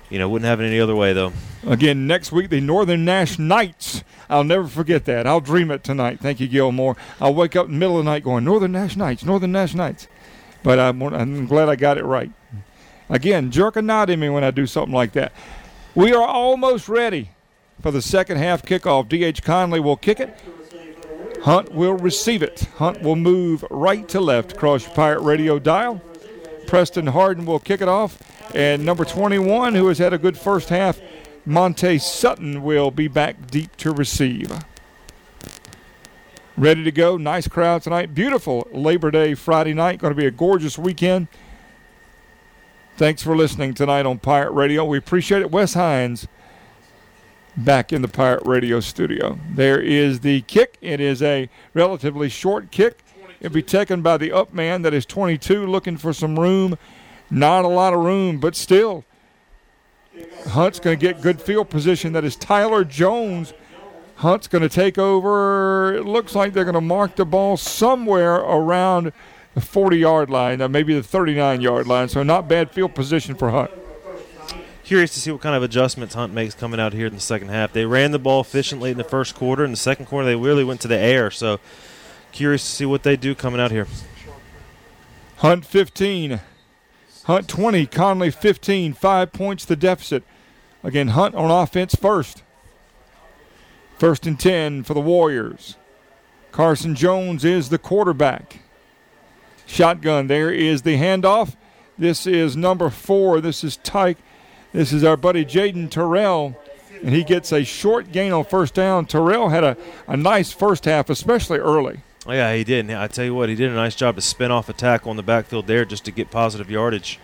you 0.09 0.19
know, 0.19 0.27
wouldn't 0.27 0.47
have 0.47 0.59
it 0.59 0.65
any 0.65 0.79
other 0.79 0.95
way, 0.95 1.13
though. 1.13 1.31
Again, 1.65 2.05
next 2.05 2.33
week, 2.33 2.49
the 2.49 2.59
Northern 2.59 3.05
Nash 3.05 3.39
Knights. 3.39 4.03
I'll 4.29 4.43
never 4.43 4.67
forget 4.67 5.05
that. 5.05 5.25
I'll 5.25 5.39
dream 5.39 5.71
it 5.71 5.83
tonight. 5.83 6.19
Thank 6.19 6.39
you, 6.41 6.47
Gilmore. 6.47 6.97
I'll 7.21 7.33
wake 7.33 7.55
up 7.55 7.67
in 7.67 7.73
the 7.73 7.77
middle 7.77 7.97
of 7.97 8.05
the 8.05 8.11
night 8.11 8.23
going, 8.23 8.43
Northern 8.43 8.73
Nash 8.73 8.97
Knights, 8.97 9.23
Northern 9.23 9.53
Nash 9.53 9.73
Knights. 9.73 10.07
But 10.63 10.79
I'm, 10.79 11.01
I'm 11.01 11.47
glad 11.47 11.69
I 11.69 11.75
got 11.77 11.97
it 11.97 12.03
right. 12.03 12.31
Again, 13.09 13.51
jerk 13.51 13.77
a 13.77 13.81
knot 13.81 14.09
in 14.09 14.19
me 14.19 14.29
when 14.29 14.43
I 14.43 14.51
do 14.51 14.67
something 14.67 14.93
like 14.93 15.13
that. 15.13 15.31
We 15.95 16.13
are 16.13 16.27
almost 16.27 16.87
ready 16.89 17.29
for 17.81 17.91
the 17.91 18.01
second 18.01 18.37
half 18.37 18.63
kickoff. 18.63 19.09
D.H. 19.09 19.43
Conley 19.43 19.79
will 19.79 19.97
kick 19.97 20.19
it. 20.19 20.37
Hunt 21.43 21.73
will 21.73 21.93
receive 21.93 22.43
it. 22.43 22.67
Hunt 22.77 23.01
will 23.01 23.15
move 23.15 23.65
right 23.71 24.07
to 24.09 24.21
left 24.21 24.53
across 24.53 24.85
your 24.85 24.95
Pirate 24.95 25.21
Radio 25.21 25.57
dial. 25.57 26.01
Preston 26.67 27.07
Harden 27.07 27.45
will 27.45 27.59
kick 27.59 27.81
it 27.81 27.87
off. 27.87 28.21
And 28.55 28.85
number 28.85 29.05
21, 29.05 29.73
who 29.75 29.87
has 29.87 29.97
had 29.97 30.13
a 30.13 30.17
good 30.17 30.37
first 30.37 30.69
half, 30.69 31.01
Monte 31.45 31.97
Sutton 31.97 32.61
will 32.61 32.91
be 32.91 33.07
back 33.07 33.47
deep 33.47 33.75
to 33.77 33.91
receive. 33.91 34.51
Ready 36.57 36.83
to 36.83 36.91
go. 36.91 37.17
Nice 37.17 37.47
crowd 37.47 37.81
tonight. 37.81 38.13
Beautiful 38.13 38.67
Labor 38.71 39.09
Day 39.09 39.33
Friday 39.33 39.73
night. 39.73 39.99
Going 39.99 40.13
to 40.13 40.19
be 40.19 40.27
a 40.27 40.31
gorgeous 40.31 40.77
weekend. 40.77 41.27
Thanks 42.97 43.23
for 43.23 43.35
listening 43.35 43.73
tonight 43.73 44.05
on 44.05 44.19
Pirate 44.19 44.51
Radio. 44.51 44.85
We 44.85 44.99
appreciate 44.99 45.41
it. 45.41 45.49
Wes 45.49 45.73
Hines 45.73 46.27
back 47.57 47.91
in 47.91 48.01
the 48.01 48.07
Pirate 48.07 48.45
Radio 48.45 48.79
studio. 48.79 49.39
There 49.53 49.79
is 49.79 50.21
the 50.21 50.41
kick. 50.41 50.77
It 50.81 50.99
is 50.99 51.21
a 51.21 51.49
relatively 51.73 52.29
short 52.29 52.71
kick. 52.71 53.03
It'll 53.39 53.53
be 53.53 53.63
taken 53.63 54.01
by 54.01 54.17
the 54.17 54.31
up 54.31 54.53
man 54.53 54.83
that 54.83 54.93
is 54.93 55.05
22, 55.05 55.65
looking 55.65 55.97
for 55.97 56.13
some 56.13 56.39
room 56.39 56.77
not 57.31 57.63
a 57.63 57.69
lot 57.69 57.93
of 57.93 58.01
room, 58.01 58.39
but 58.39 58.55
still, 58.55 59.05
Hunt's 60.49 60.79
going 60.79 60.99
to 60.99 61.01
get 61.01 61.21
good 61.21 61.41
field 61.41 61.69
position. 61.69 62.13
That 62.13 62.25
is 62.25 62.35
Tyler 62.35 62.83
Jones. 62.83 63.53
Hunt's 64.15 64.47
going 64.47 64.61
to 64.61 64.69
take 64.69 64.97
over. 64.97 65.93
It 65.95 66.05
looks 66.05 66.35
like 66.35 66.53
they're 66.53 66.65
going 66.65 66.75
to 66.75 66.81
mark 66.81 67.15
the 67.15 67.25
ball 67.25 67.57
somewhere 67.57 68.35
around 68.35 69.13
the 69.55 69.61
40 69.61 69.97
yard 69.97 70.29
line, 70.29 70.61
uh, 70.61 70.67
maybe 70.67 70.93
the 70.93 71.03
39 71.03 71.61
yard 71.61 71.87
line. 71.87 72.09
So, 72.09 72.21
not 72.21 72.47
bad 72.47 72.71
field 72.71 72.93
position 72.93 73.35
for 73.35 73.49
Hunt. 73.49 73.71
Curious 74.91 75.13
to 75.13 75.21
see 75.21 75.31
what 75.31 75.39
kind 75.39 75.55
of 75.55 75.63
adjustments 75.63 76.15
Hunt 76.15 76.33
makes 76.33 76.53
coming 76.53 76.77
out 76.77 76.91
here 76.91 77.07
in 77.07 77.13
the 77.13 77.21
second 77.21 77.47
half. 77.47 77.71
They 77.71 77.85
ran 77.85 78.11
the 78.11 78.19
ball 78.19 78.41
efficiently 78.41 78.91
in 78.91 78.97
the 78.97 79.05
first 79.05 79.35
quarter. 79.35 79.63
In 79.63 79.71
the 79.71 79.77
second 79.77 80.07
quarter, 80.07 80.25
they 80.25 80.35
really 80.35 80.65
went 80.65 80.81
to 80.81 80.89
the 80.89 80.97
air. 80.97 81.31
So, 81.31 81.61
curious 82.33 82.61
to 82.65 82.69
see 82.69 82.85
what 82.85 83.03
they 83.03 83.15
do 83.15 83.33
coming 83.33 83.61
out 83.61 83.71
here. 83.71 83.87
Hunt 85.37 85.65
15, 85.65 86.41
Hunt 87.23 87.47
20, 87.47 87.85
Conley 87.85 88.31
15, 88.31 88.91
five 88.91 89.31
points 89.31 89.63
the 89.63 89.77
deficit. 89.77 90.25
Again, 90.83 91.07
Hunt 91.07 91.35
on 91.35 91.49
offense 91.49 91.95
first. 91.95 92.43
First 93.97 94.27
and 94.27 94.37
10 94.37 94.83
for 94.83 94.93
the 94.93 94.99
Warriors. 94.99 95.77
Carson 96.51 96.95
Jones 96.95 97.45
is 97.45 97.69
the 97.69 97.77
quarterback. 97.77 98.59
Shotgun, 99.65 100.27
there 100.27 100.51
is 100.51 100.81
the 100.81 100.97
handoff. 100.97 101.55
This 101.97 102.27
is 102.27 102.57
number 102.57 102.89
four. 102.89 103.39
This 103.39 103.63
is 103.63 103.77
Tyke. 103.77 104.17
This 104.73 104.93
is 104.93 105.03
our 105.03 105.17
buddy 105.17 105.45
Jaden 105.45 105.89
Terrell. 105.89 106.57
And 107.03 107.15
he 107.15 107.23
gets 107.23 107.51
a 107.51 107.63
short 107.63 108.11
gain 108.11 108.31
on 108.31 108.45
first 108.45 108.73
down. 108.75 109.05
Terrell 109.07 109.49
had 109.49 109.63
a, 109.63 109.75
a 110.07 110.15
nice 110.15 110.51
first 110.51 110.85
half, 110.85 111.09
especially 111.09 111.57
early. 111.57 112.01
Yeah, 112.27 112.53
he 112.53 112.63
did. 112.63 112.91
I 112.91 113.07
tell 113.07 113.25
you 113.25 113.33
what, 113.33 113.49
he 113.49 113.55
did 113.55 113.71
a 113.71 113.73
nice 113.73 113.95
job 113.95 114.15
to 114.15 114.21
spin 114.21 114.51
off 114.51 114.69
a 114.69 114.73
tackle 114.73 115.09
on 115.09 115.17
the 115.17 115.23
backfield 115.23 115.65
there 115.65 115.83
just 115.83 116.05
to 116.05 116.11
get 116.11 116.29
positive 116.29 116.69
yardage. 116.69 117.19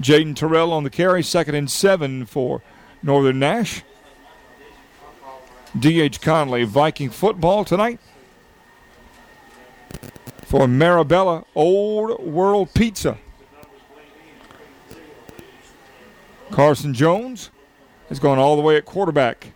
Jaden 0.00 0.34
Terrell 0.34 0.72
on 0.72 0.84
the 0.84 0.90
carry, 0.90 1.22
second 1.22 1.54
and 1.54 1.70
seven 1.70 2.24
for 2.24 2.62
Northern 3.02 3.38
Nash. 3.38 3.82
D.H. 5.78 6.22
Conley, 6.22 6.64
Viking 6.64 7.10
football 7.10 7.64
tonight. 7.64 8.00
For 10.46 10.66
Marabella, 10.66 11.44
Old 11.54 12.24
World 12.24 12.72
Pizza. 12.72 13.18
Carson 16.50 16.94
Jones 16.94 17.50
has 18.08 18.18
gone 18.18 18.38
all 18.38 18.56
the 18.56 18.62
way 18.62 18.76
at 18.76 18.84
quarterback. 18.84 19.52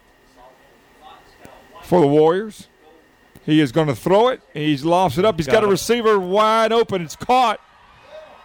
for 1.83 2.01
the 2.01 2.07
Warriors. 2.07 2.69
He 3.45 3.61
is 3.61 3.73
going 3.73 3.89
to 3.89 3.97
throw 3.97 4.29
it. 4.29 4.41
He's 4.55 4.85
lofts 4.85 5.19
it 5.19 5.25
up. 5.25 5.37
He's 5.37 5.47
got, 5.47 5.55
got 5.55 5.65
a 5.65 5.67
receiver 5.67 6.19
wide 6.19 6.73
open. 6.73 7.03
It's 7.03 7.17
caught. 7.17 7.61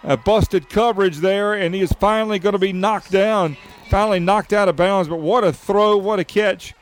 A 0.04 0.16
busted 0.16 0.70
coverage 0.70 1.18
there, 1.18 1.54
and 1.54 1.74
he 1.76 1.82
is 1.82 1.92
finally 1.94 2.40
going 2.40 2.54
to 2.54 2.60
be 2.60 2.72
knocked 2.72 3.12
down. 3.12 3.58
Finally 3.90 4.20
knocked 4.20 4.54
out 4.54 4.70
of 4.70 4.76
bounds. 4.76 5.10
But 5.10 5.20
what 5.20 5.44
a 5.44 5.52
throw! 5.52 5.98
What 5.98 6.20
a 6.20 6.24
catch! 6.24 6.74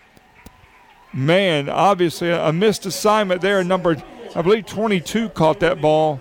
Man, 1.14 1.70
obviously 1.70 2.30
a 2.30 2.52
missed 2.52 2.86
assignment 2.86 3.42
there. 3.42 3.64
Number, 3.64 4.02
I 4.36 4.42
believe, 4.42 4.66
22 4.66 5.30
caught 5.30 5.62
that 5.62 5.82
ball, 5.82 6.20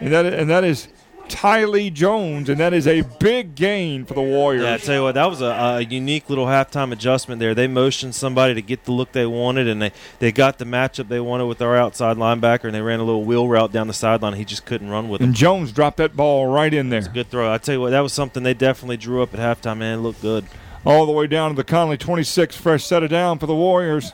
and 0.00 0.12
that 0.12 0.26
and 0.26 0.48
that 0.48 0.64
is 0.64 0.88
Tylee 1.28 1.92
Jones, 1.92 2.48
and 2.48 2.58
that 2.58 2.72
is 2.72 2.86
a 2.86 3.02
big 3.02 3.54
gain 3.54 4.04
for 4.04 4.14
the 4.14 4.22
Warriors. 4.22 4.64
Yeah, 4.64 4.74
I 4.74 4.78
tell 4.78 4.94
you 4.96 5.02
what, 5.02 5.14
that 5.14 5.26
was 5.26 5.40
a, 5.40 5.46
a, 5.46 5.80
unique 5.82 6.28
little 6.28 6.46
halftime 6.46 6.92
adjustment 6.92 7.38
there. 7.38 7.54
They 7.54 7.66
motioned 7.66 8.14
somebody 8.14 8.54
to 8.54 8.62
get 8.62 8.84
the 8.84 8.92
look 8.92 9.12
they 9.12 9.26
wanted, 9.26 9.68
and 9.68 9.80
they, 9.80 9.92
they 10.18 10.32
got 10.32 10.58
the 10.58 10.64
matchup 10.64 11.08
they 11.08 11.20
wanted 11.20 11.46
with 11.46 11.62
our 11.62 11.76
outside 11.76 12.16
linebacker, 12.16 12.64
and 12.64 12.74
they 12.74 12.80
ran 12.80 13.00
a 13.00 13.04
little 13.04 13.24
wheel 13.24 13.48
route 13.48 13.72
down 13.72 13.86
the 13.86 13.92
sideline. 13.92 14.34
He 14.34 14.44
just 14.44 14.64
couldn't 14.64 14.88
run 14.88 15.08
with 15.08 15.20
it. 15.20 15.24
And 15.24 15.34
Jones 15.34 15.72
dropped 15.72 15.98
that 15.98 16.16
ball 16.16 16.46
right 16.46 16.72
in 16.72 16.88
there. 16.88 17.02
good 17.02 17.30
throw. 17.30 17.52
I 17.52 17.58
tell 17.58 17.74
you 17.74 17.80
what, 17.80 17.90
that 17.90 18.00
was 18.00 18.12
something 18.12 18.42
they 18.42 18.54
definitely 18.54 18.96
drew 18.96 19.22
up 19.22 19.32
at 19.34 19.40
halftime, 19.40 19.78
man. 19.78 19.98
It 19.98 20.02
looked 20.02 20.22
good. 20.22 20.46
All 20.84 21.06
the 21.06 21.12
way 21.12 21.26
down 21.26 21.50
to 21.50 21.56
the 21.56 21.64
Conley 21.64 21.98
26, 21.98 22.56
fresh 22.56 22.84
set 22.84 23.02
it 23.02 23.08
down 23.08 23.38
for 23.38 23.46
the 23.46 23.54
Warriors. 23.54 24.12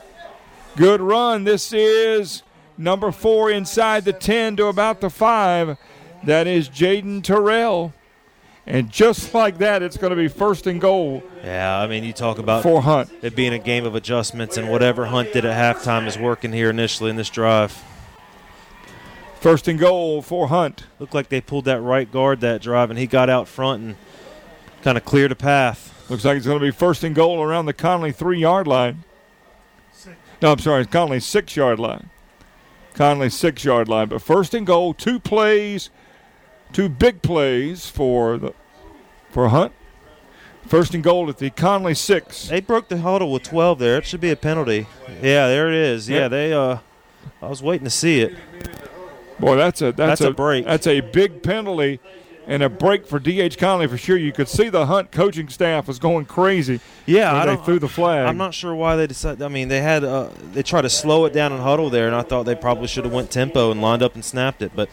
Good 0.75 0.99
run. 0.99 1.45
This 1.45 1.71
is 1.71 2.43
number 2.77 3.11
four 3.11 3.49
inside 3.49 4.05
the 4.05 4.13
10 4.13 4.57
to 4.57 4.65
about 4.65 5.01
the 5.01 5.09
5. 5.09 5.77
That 6.25 6.47
is 6.47 6.69
Jaden 6.69 7.23
Terrell. 7.23 7.93
And 8.67 8.91
just 8.91 9.33
like 9.35 9.59
that, 9.59 9.83
it's 9.83 9.95
going 9.95 10.09
to 10.09 10.15
be 10.15 10.27
first 10.27 10.65
and 10.65 10.81
goal. 10.81 11.23
Yeah, 11.43 11.79
I 11.79 11.85
mean, 11.85 12.03
you 12.03 12.13
talk 12.13 12.39
about 12.39 12.63
for 12.63 12.81
Hunt 12.81 13.11
it 13.21 13.35
being 13.35 13.53
a 13.53 13.59
game 13.59 13.85
of 13.85 13.93
adjustments, 13.93 14.57
and 14.57 14.71
whatever 14.71 15.05
Hunt 15.05 15.33
did 15.33 15.45
at 15.45 15.77
halftime 15.77 16.07
is 16.07 16.17
working 16.17 16.51
here 16.51 16.71
initially 16.71 17.11
in 17.11 17.15
this 17.15 17.29
drive. 17.29 17.83
First 19.39 19.67
and 19.67 19.77
goal 19.77 20.23
for 20.23 20.47
Hunt. 20.47 20.85
Looked 20.97 21.13
like 21.13 21.29
they 21.29 21.41
pulled 21.41 21.65
that 21.65 21.79
right 21.79 22.11
guard 22.11 22.41
that 22.41 22.63
drive, 22.63 22.89
and 22.89 22.97
he 22.97 23.05
got 23.05 23.29
out 23.29 23.47
front 23.47 23.83
and 23.83 23.95
kind 24.81 24.97
of 24.97 25.05
cleared 25.05 25.31
a 25.31 25.35
path. 25.35 26.09
Looks 26.09 26.25
like 26.25 26.37
it's 26.37 26.47
going 26.47 26.59
to 26.59 26.65
be 26.65 26.71
first 26.71 27.03
and 27.03 27.13
goal 27.13 27.43
around 27.43 27.67
the 27.67 27.73
Conley 27.73 28.11
three 28.11 28.39
yard 28.39 28.67
line. 28.67 29.03
No, 30.41 30.53
I'm 30.53 30.59
sorry, 30.59 30.87
Conley 30.87 31.19
six 31.19 31.55
yard 31.55 31.79
line. 31.79 32.09
Conley 32.95 33.29
six 33.29 33.63
yard 33.63 33.87
line, 33.87 34.07
but 34.07 34.23
first 34.23 34.55
and 34.55 34.65
goal, 34.65 34.95
two 34.95 35.19
plays 35.19 35.91
Two 36.75 36.89
big 36.89 37.21
plays 37.21 37.89
for 37.89 38.37
the 38.37 38.53
for 39.29 39.47
Hunt. 39.47 39.71
First 40.67 40.93
and 40.93 41.01
goal 41.01 41.29
at 41.29 41.37
the 41.37 41.49
Conley 41.49 41.93
six. 41.93 42.49
They 42.49 42.59
broke 42.59 42.89
the 42.89 42.97
huddle 42.97 43.31
with 43.31 43.43
12 43.43 43.79
there. 43.79 43.97
It 43.99 44.05
should 44.05 44.19
be 44.19 44.29
a 44.29 44.35
penalty. 44.35 44.85
Yeah, 45.21 45.47
there 45.47 45.69
it 45.69 45.75
is. 45.75 46.09
Yeah, 46.09 46.27
they. 46.27 46.51
Uh, 46.51 46.79
I 47.41 47.47
was 47.47 47.63
waiting 47.63 47.85
to 47.85 47.89
see 47.89 48.19
it. 48.19 48.35
Boy, 49.39 49.55
that's 49.55 49.81
a 49.81 49.93
that's, 49.93 50.19
that's 50.19 50.21
a, 50.21 50.31
a, 50.31 50.33
break. 50.33 50.65
That's 50.65 50.85
a 50.85 50.99
big 50.99 51.43
penalty 51.43 52.01
and 52.45 52.61
a 52.61 52.67
break 52.67 53.07
for 53.07 53.19
DH 53.19 53.57
Conley 53.57 53.87
for 53.87 53.97
sure. 53.97 54.17
You 54.17 54.33
could 54.33 54.49
see 54.49 54.67
the 54.67 54.85
Hunt 54.85 55.13
coaching 55.13 55.47
staff 55.47 55.87
was 55.87 55.97
going 55.97 56.25
crazy. 56.25 56.81
Yeah, 57.05 57.33
I 57.33 57.45
they 57.45 57.55
threw 57.55 57.79
the 57.79 57.87
flag. 57.87 58.27
I'm 58.27 58.35
not 58.35 58.53
sure 58.53 58.75
why 58.75 58.97
they 58.97 59.07
decided. 59.07 59.41
I 59.41 59.47
mean, 59.47 59.69
they 59.69 59.79
had 59.79 60.03
uh, 60.03 60.27
they 60.51 60.61
tried 60.61 60.81
to 60.81 60.89
slow 60.89 61.23
it 61.23 61.31
down 61.31 61.53
and 61.53 61.61
huddle 61.61 61.89
there, 61.89 62.07
and 62.07 62.15
I 62.17 62.23
thought 62.23 62.43
they 62.43 62.53
probably 62.53 62.87
should 62.87 63.05
have 63.05 63.13
went 63.13 63.31
tempo 63.31 63.71
and 63.71 63.81
lined 63.81 64.03
up 64.03 64.13
and 64.13 64.25
snapped 64.25 64.61
it, 64.61 64.73
but 64.75 64.89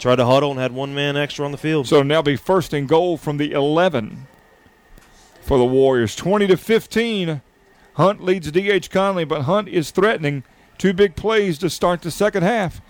tried 0.00 0.16
to 0.16 0.26
huddle 0.26 0.50
and 0.50 0.58
had 0.58 0.72
one 0.72 0.94
man 0.94 1.16
extra 1.16 1.44
on 1.44 1.52
the 1.52 1.58
field. 1.58 1.86
So 1.86 2.02
now 2.02 2.22
be 2.22 2.36
first 2.36 2.72
and 2.72 2.88
goal 2.88 3.16
from 3.16 3.36
the 3.36 3.52
11 3.52 4.26
for 5.42 5.58
the 5.58 5.64
Warriors. 5.64 6.16
20 6.16 6.46
to 6.48 6.56
15. 6.56 7.42
Hunt 7.94 8.22
leads 8.22 8.50
DH 8.50 8.90
Conley, 8.90 9.24
but 9.24 9.42
Hunt 9.42 9.68
is 9.68 9.90
threatening 9.90 10.44
two 10.78 10.92
big 10.92 11.16
plays 11.16 11.58
to 11.58 11.68
start 11.68 12.02
the 12.02 12.10
second 12.10 12.42
half. 12.42 12.80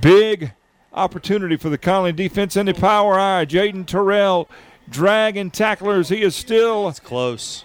Big 0.00 0.52
opportunity 0.92 1.56
for 1.56 1.68
the 1.68 1.78
Conley 1.78 2.12
defense 2.12 2.56
in 2.56 2.66
the 2.66 2.74
power 2.74 3.18
I. 3.18 3.46
Jaden 3.46 3.86
Terrell 3.86 4.48
dragging 4.90 5.50
tacklers. 5.50 6.08
He 6.08 6.22
is 6.22 6.34
still 6.34 6.88
it's 6.88 7.00
close. 7.00 7.64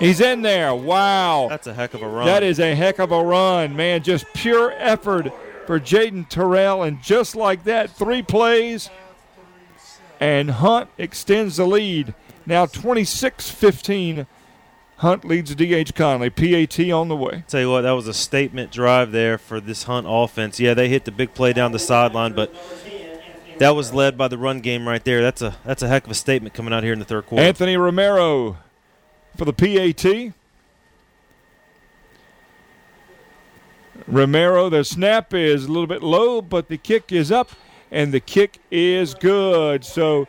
He's 0.00 0.20
in 0.20 0.42
there. 0.42 0.74
Wow. 0.74 1.46
That's 1.48 1.68
a 1.68 1.74
heck 1.74 1.94
of 1.94 2.02
a 2.02 2.08
run. 2.08 2.26
That 2.26 2.42
is 2.42 2.58
a 2.58 2.74
heck 2.74 2.98
of 2.98 3.12
a 3.12 3.22
run, 3.22 3.76
man. 3.76 4.02
Just 4.02 4.26
pure 4.34 4.72
effort 4.72 5.32
for 5.66 5.80
Jaden 5.80 6.28
Terrell. 6.28 6.82
And 6.82 7.02
just 7.02 7.34
like 7.36 7.64
that, 7.64 7.90
three 7.90 8.22
plays, 8.22 8.90
and 10.20 10.50
Hunt 10.50 10.88
extends 10.98 11.56
the 11.56 11.66
lead. 11.66 12.14
Now 12.46 12.66
26 12.66 13.50
15. 13.50 14.26
Hunt 14.98 15.24
leads 15.24 15.52
DH 15.54 15.96
Conley. 15.96 16.30
PAT 16.30 16.78
on 16.92 17.08
the 17.08 17.16
way. 17.16 17.42
Tell 17.48 17.60
you 17.60 17.70
what, 17.70 17.80
that 17.80 17.90
was 17.90 18.06
a 18.06 18.14
statement 18.14 18.70
drive 18.70 19.10
there 19.10 19.36
for 19.36 19.60
this 19.60 19.82
Hunt 19.84 20.06
offense. 20.08 20.60
Yeah, 20.60 20.74
they 20.74 20.88
hit 20.88 21.04
the 21.04 21.10
big 21.10 21.34
play 21.34 21.52
down 21.52 21.72
the 21.72 21.80
sideline, 21.80 22.34
but 22.34 22.54
that 23.58 23.70
was 23.70 23.92
led 23.92 24.16
by 24.16 24.28
the 24.28 24.38
run 24.38 24.60
game 24.60 24.86
right 24.86 25.04
there. 25.04 25.20
That's 25.20 25.42
a 25.42 25.56
that's 25.64 25.82
a 25.82 25.88
heck 25.88 26.04
of 26.04 26.12
a 26.12 26.14
statement 26.14 26.54
coming 26.54 26.72
out 26.72 26.84
here 26.84 26.92
in 26.92 27.00
the 27.00 27.04
third 27.04 27.26
quarter. 27.26 27.44
Anthony 27.44 27.76
Romero 27.76 28.58
for 29.36 29.44
the 29.44 29.52
PAT. 29.52 30.34
Romero, 34.06 34.68
the 34.68 34.84
snap 34.84 35.34
is 35.34 35.64
a 35.64 35.68
little 35.68 35.86
bit 35.86 36.02
low, 36.02 36.42
but 36.42 36.68
the 36.68 36.78
kick 36.78 37.12
is 37.12 37.30
up, 37.30 37.50
and 37.90 38.12
the 38.12 38.20
kick 38.20 38.58
is 38.70 39.14
good. 39.14 39.84
So 39.84 40.26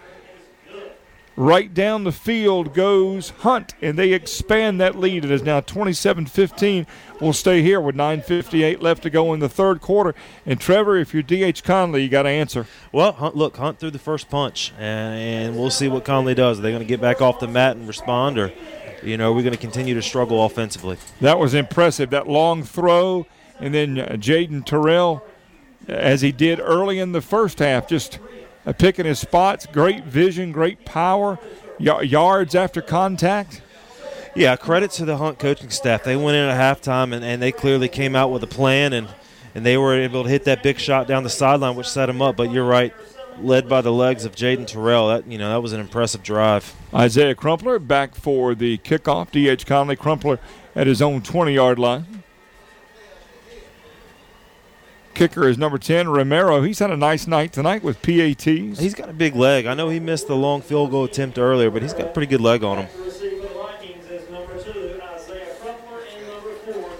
right 1.35 1.73
down 1.73 2.03
the 2.03 2.11
field 2.11 2.73
goes 2.73 3.29
Hunt, 3.29 3.73
and 3.81 3.97
they 3.97 4.13
expand 4.13 4.79
that 4.81 4.97
lead. 4.97 5.25
It 5.25 5.31
is 5.31 5.43
now 5.43 5.61
27 5.61 6.25
15. 6.25 6.87
We'll 7.19 7.33
stay 7.33 7.61
here 7.61 7.79
with 7.79 7.95
9.58 7.95 8.81
left 8.81 9.03
to 9.03 9.09
go 9.09 9.33
in 9.33 9.39
the 9.39 9.49
third 9.49 9.81
quarter. 9.81 10.13
And 10.45 10.59
Trevor, 10.59 10.97
if 10.97 11.13
you're 11.13 11.23
DH 11.23 11.63
Conley, 11.63 12.03
you 12.03 12.09
got 12.09 12.23
to 12.23 12.29
answer. 12.29 12.67
Well, 12.91 13.13
Hunt, 13.13 13.35
look, 13.35 13.57
Hunt 13.57 13.79
threw 13.79 13.91
the 13.91 13.99
first 13.99 14.29
punch, 14.29 14.73
and, 14.77 15.19
and 15.19 15.57
we'll 15.57 15.71
see 15.71 15.87
what 15.87 16.05
Conley 16.05 16.35
does. 16.35 16.59
Are 16.59 16.61
they 16.61 16.71
going 16.71 16.81
to 16.81 16.87
get 16.87 17.01
back 17.01 17.21
off 17.21 17.39
the 17.39 17.47
mat 17.47 17.77
and 17.77 17.87
respond, 17.87 18.37
or, 18.37 18.51
you 19.01 19.17
know, 19.17 19.31
are 19.31 19.33
we 19.33 19.43
going 19.43 19.53
to 19.55 19.59
continue 19.59 19.95
to 19.95 20.01
struggle 20.01 20.45
offensively? 20.45 20.97
That 21.21 21.39
was 21.39 21.53
impressive. 21.53 22.09
That 22.11 22.27
long 22.27 22.63
throw 22.63 23.25
and 23.59 23.73
then 23.73 23.99
uh, 23.99 24.07
Jaden 24.13 24.65
Terrell, 24.65 25.25
as 25.87 26.21
he 26.21 26.31
did 26.31 26.59
early 26.59 26.99
in 26.99 27.11
the 27.11 27.21
first 27.21 27.59
half, 27.59 27.87
just 27.87 28.19
uh, 28.65 28.73
picking 28.73 29.05
his 29.05 29.19
spots. 29.19 29.65
Great 29.65 30.03
vision, 30.05 30.51
great 30.51 30.85
power, 30.85 31.39
yards 31.79 32.55
after 32.55 32.81
contact. 32.81 33.61
Yeah, 34.35 34.55
credit 34.55 34.91
to 34.91 35.05
the 35.05 35.17
Hunt 35.17 35.37
coaching 35.37 35.69
staff. 35.69 36.03
They 36.03 36.15
went 36.15 36.35
in 36.35 36.49
at 36.49 36.81
halftime 36.81 37.13
and, 37.13 37.23
and 37.23 37.41
they 37.41 37.51
clearly 37.51 37.87
came 37.87 38.15
out 38.15 38.31
with 38.31 38.41
a 38.41 38.47
plan 38.47 38.93
and, 38.93 39.07
and 39.53 39.63
they 39.63 39.77
were 39.77 39.93
able 39.93 40.23
to 40.23 40.29
hit 40.29 40.45
that 40.45 40.63
big 40.63 40.79
shot 40.79 41.07
down 41.07 41.23
the 41.23 41.29
sideline, 41.29 41.75
which 41.75 41.87
set 41.87 42.07
them 42.07 42.21
up. 42.21 42.35
But 42.35 42.51
you're 42.51 42.65
right, 42.65 42.93
led 43.39 43.69
by 43.69 43.81
the 43.81 43.91
legs 43.91 44.25
of 44.25 44.33
Jaden 44.33 44.65
Terrell. 44.65 45.09
That 45.09 45.27
you 45.27 45.37
know 45.37 45.49
that 45.51 45.61
was 45.61 45.73
an 45.73 45.79
impressive 45.79 46.23
drive. 46.23 46.73
Isaiah 46.93 47.35
Crumpler 47.35 47.77
back 47.77 48.15
for 48.15 48.55
the 48.55 48.79
kickoff. 48.79 49.29
D.H. 49.29 49.67
Conley 49.67 49.95
Crumpler 49.95 50.39
at 50.75 50.87
his 50.87 50.99
own 51.01 51.21
20 51.21 51.53
yard 51.53 51.77
line. 51.77 52.22
Kicker 55.13 55.47
is 55.47 55.57
number 55.57 55.77
10, 55.77 56.09
Romero. 56.09 56.61
He's 56.63 56.79
had 56.79 56.91
a 56.91 56.97
nice 56.97 57.27
night 57.27 57.53
tonight 57.53 57.83
with 57.83 58.01
PATs. 58.01 58.79
He's 58.79 58.95
got 58.95 59.09
a 59.09 59.13
big 59.13 59.35
leg. 59.35 59.65
I 59.65 59.73
know 59.73 59.89
he 59.89 59.99
missed 59.99 60.27
the 60.27 60.35
long 60.35 60.61
field 60.61 60.91
goal 60.91 61.03
attempt 61.03 61.37
earlier, 61.37 61.69
but 61.69 61.81
he's 61.81 61.93
got 61.93 62.07
a 62.07 62.09
pretty 62.09 62.27
good 62.27 62.41
leg 62.41 62.63
on 62.63 62.79
him. 62.79 62.89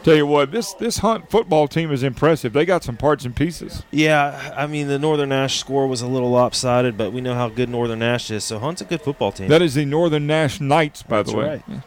Tell 0.04 0.16
you 0.16 0.28
what, 0.28 0.52
this 0.52 0.74
this 0.74 0.98
Hunt 0.98 1.30
football 1.30 1.70
team 1.70 1.90
is 1.90 2.04
impressive. 2.04 2.52
They 2.52 2.66
got 2.66 2.84
some 2.84 2.98
parts 2.98 3.24
and 3.24 3.34
pieces. 3.34 3.84
Yeah, 3.90 4.54
I 4.56 4.68
mean 4.68 4.90
the 4.90 5.00
Northern 5.00 5.30
Nash 5.30 5.58
score 5.58 5.88
was 5.88 6.02
a 6.02 6.08
little 6.08 6.30
lopsided, 6.30 6.98
but 6.98 7.14
we 7.14 7.22
know 7.22 7.36
how 7.36 7.48
good 7.48 7.70
Northern 7.70 8.00
Nash 8.00 8.30
is. 8.30 8.44
So 8.44 8.60
Hunt's 8.60 8.82
a 8.82 8.86
good 8.86 9.02
football 9.02 9.32
team. 9.32 9.48
That 9.48 9.62
is 9.62 9.76
the 9.76 9.86
Northern 9.86 10.28
Nash 10.28 10.60
Knights, 10.60 11.04
by 11.04 11.18
That's 11.18 11.32
the 11.32 11.38
way. 11.38 11.64
Right. 11.68 11.82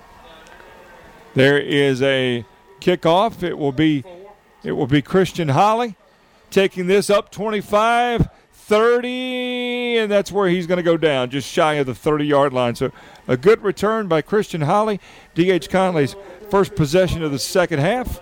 There 1.34 1.58
is 1.58 2.00
a 2.00 2.46
kickoff. 2.80 3.42
It 3.42 3.58
will 3.58 3.72
be 3.72 4.02
it 4.64 4.72
will 4.72 4.86
be 4.86 5.02
Christian 5.02 5.50
Holly 5.50 5.94
taking 6.50 6.86
this 6.86 7.10
up 7.10 7.30
25, 7.30 8.28
30, 8.52 9.98
and 9.98 10.10
that's 10.10 10.32
where 10.32 10.48
he's 10.48 10.66
going 10.66 10.78
to 10.78 10.82
go 10.82 10.96
down, 10.96 11.30
just 11.30 11.48
shy 11.48 11.74
of 11.74 11.86
the 11.86 11.94
30 11.94 12.26
yard 12.26 12.52
line. 12.52 12.74
So 12.74 12.90
a 13.28 13.36
good 13.36 13.62
return 13.62 14.08
by 14.08 14.22
Christian 14.22 14.62
Holly. 14.62 15.00
D.H. 15.34 15.70
Conley's 15.70 16.16
first 16.50 16.74
possession 16.74 17.22
of 17.22 17.30
the 17.30 17.38
second 17.38 17.78
half, 17.78 18.20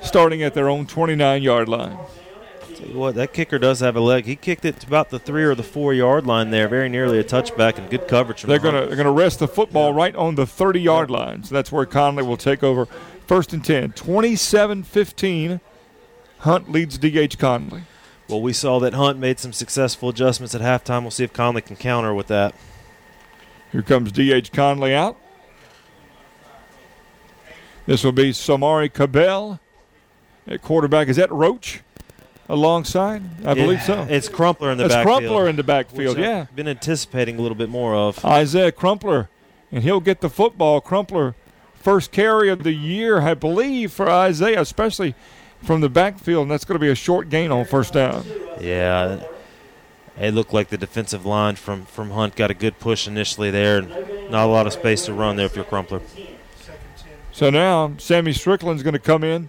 starting 0.00 0.42
at 0.42 0.54
their 0.54 0.68
own 0.68 0.86
29 0.86 1.42
yard 1.42 1.68
line. 1.68 1.98
Tell 2.74 2.88
you 2.88 2.98
what, 2.98 3.14
that 3.16 3.32
kicker 3.32 3.58
does 3.58 3.80
have 3.80 3.94
a 3.94 4.00
leg. 4.00 4.24
He 4.24 4.36
kicked 4.36 4.64
it 4.64 4.80
to 4.80 4.86
about 4.86 5.10
the 5.10 5.18
three 5.18 5.44
or 5.44 5.54
the 5.54 5.62
four 5.62 5.92
yard 5.92 6.26
line 6.26 6.50
there, 6.50 6.66
very 6.66 6.88
nearly 6.88 7.18
a 7.18 7.24
touchback 7.24 7.78
and 7.78 7.90
good 7.90 8.08
coverage. 8.08 8.42
they're 8.42 8.58
going 8.58 8.74
to 8.74 8.86
they're 8.86 8.96
going 8.96 9.04
to 9.04 9.12
rest 9.12 9.38
the 9.38 9.48
football 9.48 9.92
right 9.92 10.16
on 10.16 10.34
the 10.34 10.46
30 10.46 10.80
yard 10.80 11.10
line. 11.10 11.44
So 11.44 11.54
that's 11.54 11.70
where 11.70 11.84
Conley 11.84 12.22
will 12.22 12.36
take 12.36 12.62
over 12.62 12.86
first 13.26 13.52
and 13.52 13.64
10. 13.64 13.92
27 13.92 14.82
15. 14.82 15.60
Hunt 16.42 16.70
leads 16.70 16.98
DH 16.98 17.38
Conley. 17.38 17.82
Well, 18.28 18.42
we 18.42 18.52
saw 18.52 18.80
that 18.80 18.94
Hunt 18.94 19.18
made 19.18 19.38
some 19.38 19.52
successful 19.52 20.08
adjustments 20.08 20.54
at 20.54 20.60
halftime. 20.60 21.02
We'll 21.02 21.12
see 21.12 21.24
if 21.24 21.32
Conley 21.32 21.62
can 21.62 21.76
counter 21.76 22.12
with 22.12 22.26
that. 22.28 22.54
Here 23.70 23.82
comes 23.82 24.10
DH 24.10 24.52
Conley 24.52 24.92
out. 24.92 25.16
This 27.86 28.02
will 28.02 28.12
be 28.12 28.30
Samari 28.30 28.92
Cabell 28.92 29.60
at 30.46 30.62
quarterback. 30.62 31.08
Is 31.08 31.16
that 31.16 31.30
Roach 31.30 31.80
alongside? 32.48 33.22
I 33.46 33.54
believe 33.54 33.82
so. 33.82 34.06
It's 34.10 34.28
Crumpler 34.28 34.72
in 34.72 34.78
the 34.78 34.84
backfield. 34.84 34.90
It's 34.90 34.94
backfield. 34.94 35.22
Crumpler 35.22 35.48
in 35.48 35.56
the 35.56 35.62
backfield, 35.62 36.16
which 36.16 36.26
I've 36.26 36.30
yeah. 36.30 36.46
Been 36.54 36.68
anticipating 36.68 37.38
a 37.38 37.42
little 37.42 37.56
bit 37.56 37.68
more 37.68 37.94
of. 37.94 38.24
Isaiah 38.24 38.72
Crumpler, 38.72 39.28
and 39.70 39.84
he'll 39.84 40.00
get 40.00 40.20
the 40.20 40.30
football. 40.30 40.80
Crumpler, 40.80 41.36
first 41.74 42.10
carry 42.10 42.48
of 42.48 42.64
the 42.64 42.72
year, 42.72 43.20
I 43.20 43.34
believe, 43.34 43.92
for 43.92 44.10
Isaiah, 44.10 44.60
especially 44.60 45.14
from 45.62 45.80
the 45.80 45.88
backfield, 45.88 46.42
and 46.42 46.50
that's 46.50 46.64
going 46.64 46.74
to 46.76 46.80
be 46.84 46.90
a 46.90 46.94
short 46.94 47.28
gain 47.28 47.50
on 47.50 47.64
first 47.64 47.92
down. 47.92 48.24
Yeah. 48.60 49.20
It 50.20 50.34
looked 50.34 50.52
like 50.52 50.68
the 50.68 50.76
defensive 50.76 51.24
line 51.24 51.56
from, 51.56 51.86
from 51.86 52.10
Hunt 52.10 52.36
got 52.36 52.50
a 52.50 52.54
good 52.54 52.78
push 52.78 53.08
initially 53.08 53.50
there, 53.50 53.78
and 53.78 54.30
not 54.30 54.44
a 54.44 54.50
lot 54.50 54.66
of 54.66 54.72
space 54.74 55.06
to 55.06 55.14
run 55.14 55.36
there 55.36 55.46
if 55.46 55.56
you're 55.56 55.64
Crumpler. 55.64 56.00
So 57.32 57.48
now 57.48 57.94
Sammy 57.98 58.32
Strickland's 58.32 58.82
going 58.82 58.92
to 58.92 58.98
come 58.98 59.24
in, 59.24 59.48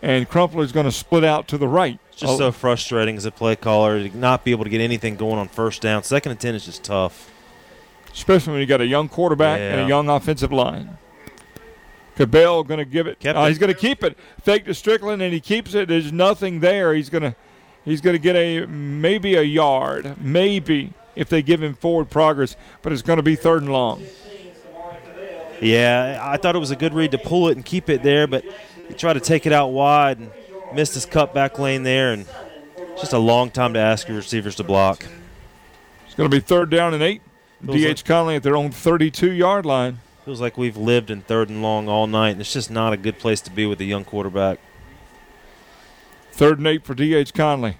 and 0.00 0.28
Crumpler's 0.28 0.70
going 0.70 0.86
to 0.86 0.92
split 0.92 1.24
out 1.24 1.48
to 1.48 1.58
the 1.58 1.66
right. 1.66 1.98
It's 2.10 2.20
just 2.20 2.32
Oh, 2.34 2.38
so 2.38 2.52
frustrating 2.52 3.16
as 3.16 3.24
a 3.24 3.32
play 3.32 3.56
caller 3.56 4.08
to 4.08 4.16
not 4.16 4.44
be 4.44 4.52
able 4.52 4.64
to 4.64 4.70
get 4.70 4.80
anything 4.80 5.16
going 5.16 5.38
on 5.38 5.48
first 5.48 5.82
down. 5.82 6.04
Second 6.04 6.30
and 6.32 6.40
10 6.40 6.54
is 6.54 6.64
just 6.64 6.84
tough. 6.84 7.30
especially 8.12 8.52
when 8.52 8.60
you 8.60 8.66
got 8.66 8.80
a 8.80 8.86
young 8.86 9.08
quarterback 9.08 9.58
and 9.58 9.80
a 9.80 9.88
young 9.88 10.08
offensive 10.08 10.52
line. 10.52 10.96
Cabell 12.16 12.62
going 12.62 12.78
to 12.78 12.84
give 12.84 13.06
it. 13.06 13.24
Uh. 13.24 13.46
He's 13.46 13.58
going 13.58 13.72
to 13.72 13.78
keep 13.78 14.04
it. 14.04 14.18
Fake 14.42 14.64
to 14.66 14.74
Strickland, 14.74 15.22
and 15.22 15.32
he 15.32 15.40
keeps 15.40 15.74
it. 15.74 15.88
There's 15.88 16.12
nothing 16.12 16.60
there. 16.60 16.94
He's 16.94 17.10
going 17.10 17.22
to 17.22 17.34
he's 17.84 18.00
going 18.00 18.14
to 18.14 18.18
get 18.18 18.36
a 18.36 18.66
maybe 18.66 19.34
a 19.34 19.42
yard, 19.42 20.16
maybe 20.20 20.92
if 21.16 21.28
they 21.28 21.42
give 21.42 21.62
him 21.62 21.74
forward 21.74 22.10
progress, 22.10 22.56
but 22.82 22.92
it's 22.92 23.02
going 23.02 23.18
to 23.18 23.22
be 23.22 23.36
third 23.36 23.62
and 23.62 23.72
long. 23.72 24.02
Yeah, 25.60 26.18
I 26.20 26.38
thought 26.38 26.56
it 26.56 26.58
was 26.58 26.72
a 26.72 26.76
good 26.76 26.92
read 26.92 27.12
to 27.12 27.18
pull 27.18 27.48
it 27.48 27.56
and 27.56 27.64
keep 27.64 27.88
it 27.88 28.02
there, 28.02 28.26
but 28.26 28.44
he 28.88 28.94
tried 28.94 29.12
to 29.12 29.20
take 29.20 29.46
it 29.46 29.52
out 29.52 29.68
wide 29.68 30.18
and 30.18 30.30
missed 30.74 30.94
his 30.94 31.06
cutback 31.06 31.58
lane 31.58 31.84
there, 31.84 32.12
and 32.12 32.26
just 32.98 33.12
a 33.12 33.18
long 33.18 33.50
time 33.50 33.74
to 33.74 33.78
ask 33.78 34.08
your 34.08 34.16
receivers 34.16 34.56
to 34.56 34.64
block. 34.64 35.06
It's 36.06 36.14
going 36.14 36.28
to 36.28 36.36
be 36.36 36.40
third 36.40 36.68
down 36.68 36.94
and 36.94 37.02
eight. 37.02 37.22
DH 37.64 37.68
like- 37.68 38.04
Conley 38.04 38.34
at 38.34 38.42
their 38.42 38.56
own 38.56 38.72
32 38.72 39.30
yard 39.30 39.64
line. 39.64 40.00
Feels 40.24 40.40
like 40.40 40.56
we've 40.56 40.76
lived 40.76 41.10
in 41.10 41.22
third 41.22 41.48
and 41.48 41.62
long 41.62 41.88
all 41.88 42.06
night, 42.06 42.30
and 42.30 42.40
it's 42.40 42.52
just 42.52 42.70
not 42.70 42.92
a 42.92 42.96
good 42.96 43.18
place 43.18 43.40
to 43.40 43.50
be 43.50 43.66
with 43.66 43.80
a 43.80 43.84
young 43.84 44.04
quarterback. 44.04 44.58
Third 46.30 46.58
and 46.58 46.66
eight 46.66 46.84
for 46.84 46.94
D.H. 46.94 47.34
Conley. 47.34 47.78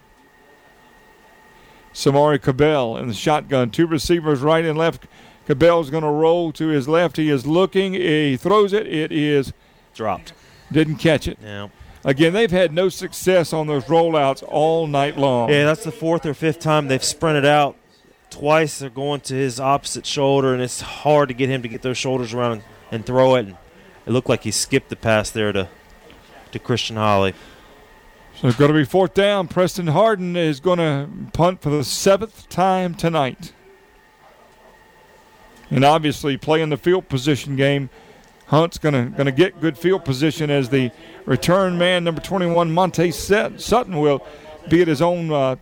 Samari 1.95 2.41
Cabell 2.41 2.97
in 2.97 3.07
the 3.07 3.15
shotgun. 3.15 3.71
Two 3.71 3.87
receivers 3.87 4.41
right 4.41 4.65
and 4.65 4.77
left. 4.77 5.07
Cabell's 5.47 5.91
going 5.91 6.03
to 6.03 6.11
roll 6.11 6.53
to 6.53 6.69
his 6.69 6.89
left. 6.89 7.17
He 7.17 7.29
is 7.31 7.47
looking. 7.47 7.95
He 7.95 8.37
throws 8.37 8.73
it. 8.73 8.87
It 8.87 9.13
is 9.13 9.53
Dropped. 9.95 10.33
didn't 10.71 10.97
catch 10.97 11.29
it. 11.29 11.39
Yeah. 11.43 11.69
Again, 12.05 12.33
they've 12.33 12.51
had 12.51 12.73
no 12.73 12.89
success 12.89 13.53
on 13.53 13.69
those 13.69 13.85
rollouts 13.85 14.43
all 14.49 14.87
night 14.89 15.17
long. 15.17 15.51
Yeah, 15.51 15.67
that's 15.67 15.85
the 15.85 15.93
fourth 15.93 16.27
or 16.27 16.35
fifth 16.35 16.59
time 16.59 16.89
they've 16.89 17.05
sprinted 17.05 17.45
out. 17.45 17.77
Twice 18.33 18.79
they're 18.79 18.89
going 18.89 19.21
to 19.21 19.35
his 19.35 19.61
opposite 19.61 20.07
shoulder, 20.07 20.55
and 20.55 20.63
it's 20.63 20.81
hard 20.81 21.29
to 21.29 21.35
get 21.35 21.51
him 21.51 21.61
to 21.63 21.69
get 21.69 21.83
those 21.83 21.99
shoulders 21.99 22.33
around 22.33 22.53
and, 22.53 22.63
and 22.91 23.07
throw 23.07 23.35
it. 23.35 23.47
And 23.47 23.57
it 24.07 24.11
looked 24.11 24.29
like 24.29 24.43
he 24.43 24.51
skipped 24.51 24.89
the 24.89 24.97
pass 24.97 25.31
there 25.31 25.53
to 25.53 25.69
to 26.53 26.59
Christian 26.59 26.97
Holly. 26.97 27.35
So 28.37 28.49
it's 28.49 28.57
going 28.57 28.73
to 28.73 28.77
be 28.77 28.85
fourth 28.85 29.13
down. 29.13 29.49
Preston 29.49 29.89
Harden 29.89 30.35
is 30.35 30.61
going 30.61 30.79
to 30.79 31.09
punt 31.33 31.61
for 31.61 31.69
the 31.69 31.85
seventh 31.85 32.49
time 32.49 32.95
tonight. 32.95 33.53
And 35.71 35.85
obviously, 35.85 36.39
playing 36.39 36.71
the 36.71 36.79
field 36.79 37.09
position 37.09 37.57
game, 37.57 37.91
Hunt's 38.47 38.79
going 38.79 38.95
to 38.95 39.11
going 39.15 39.27
to 39.27 39.33
get 39.33 39.61
good 39.61 39.77
field 39.77 40.07
position 40.07 40.51
as 40.51 40.71
the 40.71 40.91
return 41.27 41.77
man, 41.77 42.05
number 42.05 42.21
21, 42.21 42.73
Monte 42.73 43.11
Sut- 43.11 43.61
Sutton, 43.61 44.01
will 44.01 44.27
be 44.69 44.81
at 44.81 44.89
his 44.89 45.03
own 45.03 45.31
uh, 45.31 45.57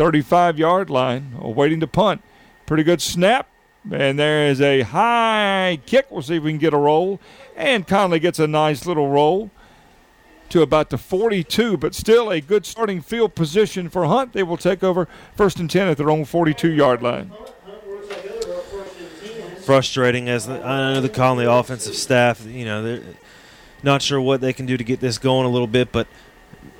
35 0.00 0.58
yard 0.58 0.88
line, 0.88 1.34
waiting 1.38 1.78
to 1.78 1.86
punt. 1.86 2.22
Pretty 2.64 2.82
good 2.82 3.02
snap. 3.02 3.46
And 3.92 4.18
there 4.18 4.46
is 4.46 4.58
a 4.58 4.80
high 4.80 5.78
kick. 5.84 6.06
We'll 6.10 6.22
see 6.22 6.36
if 6.36 6.42
we 6.42 6.52
can 6.52 6.58
get 6.58 6.72
a 6.72 6.78
roll. 6.78 7.20
And 7.54 7.86
Conley 7.86 8.18
gets 8.18 8.38
a 8.38 8.46
nice 8.46 8.86
little 8.86 9.08
roll 9.08 9.50
to 10.48 10.62
about 10.62 10.88
the 10.88 10.96
42, 10.96 11.76
but 11.76 11.94
still 11.94 12.30
a 12.30 12.40
good 12.40 12.64
starting 12.64 13.02
field 13.02 13.34
position 13.34 13.90
for 13.90 14.06
Hunt. 14.06 14.32
They 14.32 14.42
will 14.42 14.56
take 14.56 14.82
over 14.82 15.06
first 15.36 15.58
and 15.58 15.68
10 15.68 15.88
at 15.88 15.98
their 15.98 16.08
own 16.08 16.24
42 16.24 16.72
yard 16.72 17.02
line. 17.02 17.32
Frustrating 19.66 20.30
as 20.30 20.46
the, 20.46 20.64
I 20.64 20.94
know 20.94 21.02
the 21.02 21.10
Conley 21.10 21.44
offensive 21.44 21.94
staff, 21.94 22.46
you 22.46 22.64
know, 22.64 22.82
they're 22.82 23.02
not 23.82 24.00
sure 24.00 24.18
what 24.18 24.40
they 24.40 24.54
can 24.54 24.64
do 24.64 24.78
to 24.78 24.84
get 24.84 25.00
this 25.00 25.18
going 25.18 25.44
a 25.44 25.50
little 25.50 25.66
bit, 25.66 25.92
but 25.92 26.08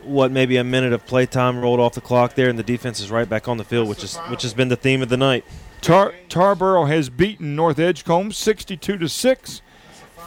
what 0.04 0.30
maybe 0.30 0.56
a 0.56 0.64
minute 0.64 0.92
of 0.92 1.06
playtime 1.06 1.60
rolled 1.60 1.80
off 1.80 1.94
the 1.94 2.00
clock 2.00 2.34
there, 2.34 2.48
and 2.48 2.58
the 2.58 2.62
defense 2.62 3.00
is 3.00 3.10
right 3.10 3.28
back 3.28 3.48
on 3.48 3.56
the 3.56 3.64
field, 3.64 3.88
which 3.88 4.02
is 4.04 4.16
which 4.28 4.42
has 4.42 4.54
been 4.54 4.68
the 4.68 4.76
theme 4.76 5.02
of 5.02 5.08
the 5.08 5.16
night. 5.16 5.44
Tar- 5.80 6.14
Tarboro 6.28 6.88
has 6.88 7.08
beaten 7.08 7.56
North 7.56 7.78
Edgecombe 7.78 8.32
62 8.32 8.98
to 8.98 9.08
6. 9.08 9.62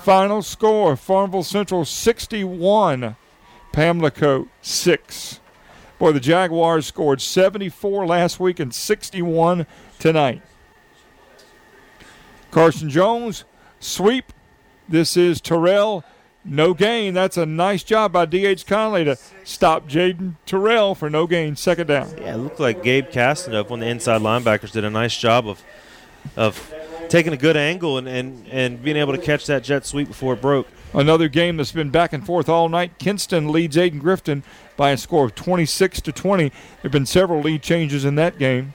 Final 0.01 0.41
score 0.41 0.95
Farmville 0.95 1.43
Central 1.43 1.85
61, 1.85 3.15
Pamlico 3.71 4.47
6. 4.61 5.39
Boy, 5.99 6.11
the 6.11 6.19
Jaguars 6.19 6.85
scored 6.87 7.21
74 7.21 8.05
last 8.05 8.39
week 8.39 8.59
and 8.59 8.73
61 8.73 9.65
tonight. 9.99 10.41
Carson 12.51 12.89
Jones, 12.89 13.45
sweep. 13.79 14.33
This 14.89 15.15
is 15.15 15.39
Terrell. 15.39 16.03
No 16.45 16.73
gain. 16.73 17.13
That's 17.13 17.37
a 17.37 17.45
nice 17.45 17.83
job 17.83 18.11
by 18.11 18.25
D.H. 18.25 18.65
Conley 18.65 19.05
to 19.05 19.17
stop 19.43 19.87
Jaden 19.87 20.35
Terrell 20.45 20.93
for 20.93 21.09
no 21.09 21.25
gain. 21.25 21.55
Second 21.55 21.87
down. 21.87 22.09
Yeah, 22.17 22.35
it 22.35 22.37
looked 22.37 22.59
like 22.59 22.83
Gabe 22.83 23.07
Castaneuf, 23.07 23.69
one 23.69 23.79
of 23.79 23.85
the 23.85 23.91
inside 23.91 24.21
linebackers, 24.21 24.71
did 24.71 24.83
a 24.83 24.89
nice 24.89 25.17
job 25.17 25.47
of 25.47 25.63
of 26.35 26.73
taking 27.09 27.33
a 27.33 27.37
good 27.37 27.57
angle 27.57 27.97
and, 27.97 28.07
and, 28.07 28.47
and 28.49 28.81
being 28.81 28.97
able 28.97 29.13
to 29.13 29.21
catch 29.21 29.45
that 29.45 29.63
jet 29.63 29.85
sweep 29.85 30.07
before 30.07 30.33
it 30.33 30.41
broke. 30.41 30.67
Another 30.93 31.27
game 31.27 31.57
that's 31.57 31.71
been 31.71 31.89
back 31.89 32.13
and 32.13 32.25
forth 32.25 32.47
all 32.49 32.69
night. 32.69 32.97
Kinston 32.97 33.51
leads 33.51 33.75
Ayden 33.75 34.01
Grifton 34.01 34.43
by 34.77 34.91
a 34.91 34.97
score 34.97 35.25
of 35.25 35.35
26 35.35 36.01
to 36.01 36.11
20. 36.11 36.49
There 36.49 36.57
have 36.83 36.91
been 36.91 37.05
several 37.05 37.41
lead 37.41 37.61
changes 37.61 38.05
in 38.05 38.15
that 38.15 38.39
game. 38.39 38.73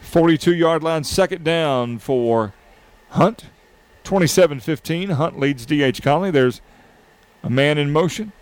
42 0.00 0.54
yard 0.54 0.82
line, 0.82 1.04
second 1.04 1.44
down 1.44 1.98
for 1.98 2.52
Hunt. 3.10 3.44
27 4.08 4.60
15. 4.60 5.10
Hunt 5.10 5.38
leads 5.38 5.66
D.H. 5.66 6.00
Conley. 6.00 6.30
There's 6.30 6.62
a 7.42 7.50
man 7.50 7.76
in 7.76 7.92
motion. 7.92 8.32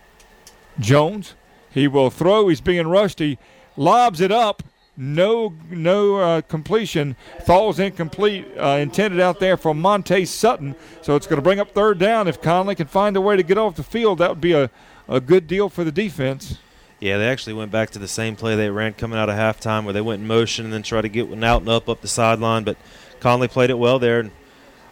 Jones. 0.79 1.35
He 1.73 1.89
will 1.89 2.09
throw. 2.09 2.47
He's 2.47 2.61
being 2.61 2.87
rushed. 2.87 3.19
He 3.19 3.37
lobs 3.77 4.21
it 4.21 4.31
up. 4.31 4.63
No, 4.97 5.55
no 5.69 6.19
uh, 6.19 6.41
completion. 6.43 7.17
Falls 7.45 7.81
incomplete. 7.81 8.47
Uh, 8.57 8.79
intended 8.81 9.19
out 9.19 9.41
there 9.41 9.57
for 9.57 9.75
Monte 9.75 10.27
Sutton. 10.27 10.77
So 11.03 11.17
it's 11.17 11.27
going 11.27 11.39
to 11.39 11.43
bring 11.43 11.59
up 11.59 11.73
third 11.73 11.99
down. 11.99 12.29
If 12.29 12.41
Conley 12.41 12.77
can 12.77 12.87
find 12.87 13.17
a 13.17 13.21
way 13.21 13.35
to 13.35 13.43
get 13.43 13.59
off 13.59 13.75
the 13.75 13.83
field, 13.83 14.19
that 14.19 14.31
would 14.31 14.41
be 14.41 14.53
a, 14.53 14.71
a 15.09 15.21
good 15.21 15.49
deal 15.49 15.69
for 15.69 15.83
the 15.83 15.91
defense. 15.91 16.59
Yeah, 17.01 17.19
they 17.19 17.27
actually 17.27 17.55
went 17.55 17.73
back 17.73 17.91
to 17.91 17.99
the 17.99 18.07
same 18.07 18.37
play 18.37 18.55
they 18.55 18.71
ran 18.71 18.93
coming 18.93 19.19
out 19.19 19.29
of 19.29 19.35
halftime 19.35 19.83
where 19.83 19.93
they 19.93 20.01
went 20.01 20.23
in 20.23 20.29
motion 20.29 20.65
and 20.65 20.73
then 20.73 20.85
tried 20.85 21.03
to 21.03 21.09
get 21.09 21.29
one 21.29 21.43
out 21.43 21.63
and 21.63 21.69
up 21.69 21.89
up 21.89 22.03
the 22.03 22.09
sideline. 22.09 22.63
But 22.63 22.77
Conley 23.19 23.49
played 23.49 23.71
it 23.71 23.81
well 23.81 23.99
there. 23.99 24.21
And 24.21 24.31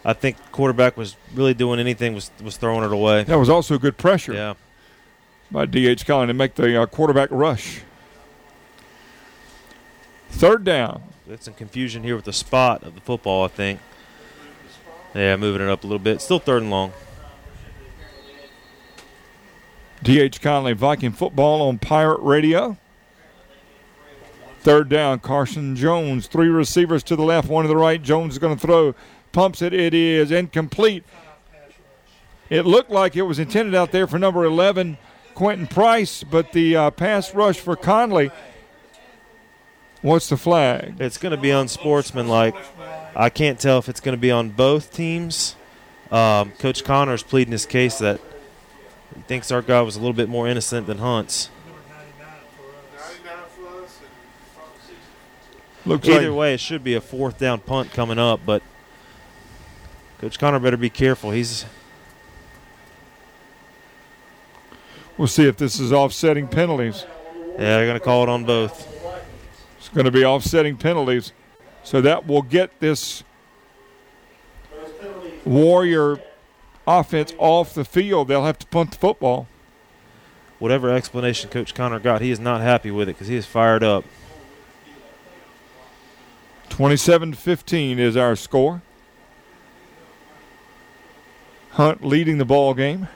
I 0.07 0.13
think 0.13 0.37
quarterback 0.51 0.95
was 0.97 1.17
really 1.33 1.55
doing 1.55 1.79
anything 1.79 2.13
was, 2.13 2.29
was 2.43 2.57
throwing 2.57 2.83
it 2.85 2.93
away. 2.93 3.23
That 3.23 3.39
was 3.39 3.49
also 3.49 3.77
good 3.79 3.97
pressure 3.97 4.33
Yeah. 4.33 4.53
by 5.51 5.65
D.H. 5.65 6.05
Conley 6.05 6.27
to 6.27 6.33
make 6.35 6.53
the 6.55 6.79
uh, 6.83 6.85
quarterback 6.85 7.29
rush. 7.31 7.81
Third 10.29 10.63
down. 10.63 11.01
There's 11.25 11.41
some 11.43 11.55
confusion 11.55 12.03
here 12.03 12.15
with 12.15 12.25
the 12.25 12.33
spot 12.33 12.83
of 12.83 12.93
the 12.93 13.01
football, 13.01 13.43
I 13.45 13.47
think. 13.47 13.79
Yeah, 15.15 15.37
moving 15.37 15.61
it 15.61 15.69
up 15.69 15.83
a 15.83 15.87
little 15.87 15.97
bit. 15.97 16.21
Still 16.21 16.39
third 16.39 16.61
and 16.61 16.69
long. 16.69 16.93
D.H. 20.03 20.39
Conley, 20.41 20.73
Viking 20.73 21.13
football 21.13 21.67
on 21.67 21.79
Pirate 21.79 22.19
Radio. 22.21 22.77
Third 24.59 24.89
down, 24.89 25.19
Carson 25.19 25.75
Jones. 25.75 26.27
Three 26.27 26.47
receivers 26.47 27.01
to 27.03 27.15
the 27.15 27.23
left, 27.23 27.47
one 27.47 27.63
to 27.63 27.67
the 27.67 27.75
right. 27.75 28.01
Jones 28.01 28.33
is 28.33 28.39
going 28.39 28.55
to 28.55 28.61
throw. 28.61 28.93
Pumps 29.35 29.61
it. 29.61 29.73
It 29.73 29.93
is 29.93 30.31
incomplete. 30.31 31.03
It 32.49 32.65
looked 32.65 32.89
like 32.89 33.17
it 33.17 33.23
was 33.23 33.37
intended 33.37 33.75
out 33.75 33.91
there 33.91 34.07
for 34.07 34.17
number 34.17 34.45
11, 34.45 34.97
Quentin 35.33 35.67
Price, 35.67 36.23
but 36.23 36.53
the 36.53 36.77
uh, 36.77 36.91
pass 36.91 37.35
rush 37.35 37.59
for 37.59 37.75
Conley. 37.75 38.31
What's 40.01 40.29
the 40.29 40.37
flag? 40.37 40.95
It's 40.99 41.17
going 41.17 41.35
to 41.35 41.37
be 41.37 41.49
unsportsmanlike. 41.49 42.55
I 43.13 43.29
can't 43.29 43.59
tell 43.59 43.77
if 43.77 43.89
it's 43.89 43.99
going 43.99 44.15
to 44.15 44.21
be 44.21 44.31
on 44.31 44.51
both 44.51 44.93
teams. 44.93 45.57
Um, 46.11 46.51
Coach 46.51 46.85
Connor's 46.85 47.21
pleading 47.21 47.51
his 47.51 47.65
case 47.65 47.97
that 47.97 48.21
he 49.13 49.21
thinks 49.23 49.51
our 49.51 49.61
guy 49.61 49.81
was 49.81 49.97
a 49.97 49.99
little 49.99 50.13
bit 50.13 50.29
more 50.29 50.47
innocent 50.47 50.87
than 50.87 50.99
Hunt's. 50.99 51.49
Looks 55.85 56.07
Either 56.07 56.29
like 56.29 56.39
way, 56.39 56.53
it 56.53 56.61
should 56.61 56.85
be 56.85 56.93
a 56.93 57.01
fourth 57.01 57.37
down 57.37 57.59
punt 57.59 57.91
coming 57.91 58.17
up, 58.17 58.39
but 58.45 58.63
Coach 60.19 60.39
Connor 60.39 60.59
better 60.59 60.77
be 60.77 60.89
careful. 60.89 61.31
He's 61.31 61.65
We'll 65.17 65.27
see 65.29 65.47
if 65.47 65.55
this 65.55 65.79
is 65.79 65.93
offsetting 65.93 66.47
penalties. 66.47 67.05
yeah, 67.53 67.77
they're 67.77 67.85
going 67.85 67.97
to 67.97 68.03
call 68.03 68.23
it 68.23 68.29
on 68.29 68.43
both. 68.43 68.91
It's 69.77 69.87
going 69.87 70.05
to 70.05 70.11
be 70.11 70.25
offsetting 70.25 70.75
penalties. 70.75 71.31
So 71.83 72.01
that 72.01 72.27
will 72.27 72.41
get 72.41 72.79
this 72.81 73.23
Warrior 75.45 76.19
offense 76.85 77.33
off 77.37 77.73
the 77.73 77.85
field. 77.85 78.27
They'll 78.27 78.45
have 78.45 78.59
to 78.59 78.65
punt 78.65 78.91
the 78.91 78.97
football. 78.97 79.47
Whatever 80.59 80.91
explanation 80.91 81.49
Coach 81.49 81.73
Connor 81.73 81.99
got, 81.99 82.21
he 82.21 82.31
is 82.31 82.39
not 82.39 82.61
happy 82.61 82.91
with 82.91 83.07
it 83.07 83.13
because 83.13 83.27
he 83.27 83.35
is 83.35 83.45
fired 83.45 83.83
up. 83.83 84.03
27 86.69 87.33
15 87.33 87.99
is 87.99 88.17
our 88.17 88.35
score. 88.35 88.81
Hunt 91.75 92.05
leading 92.05 92.37
the 92.37 92.45
ball 92.45 92.73
game. 92.73 93.09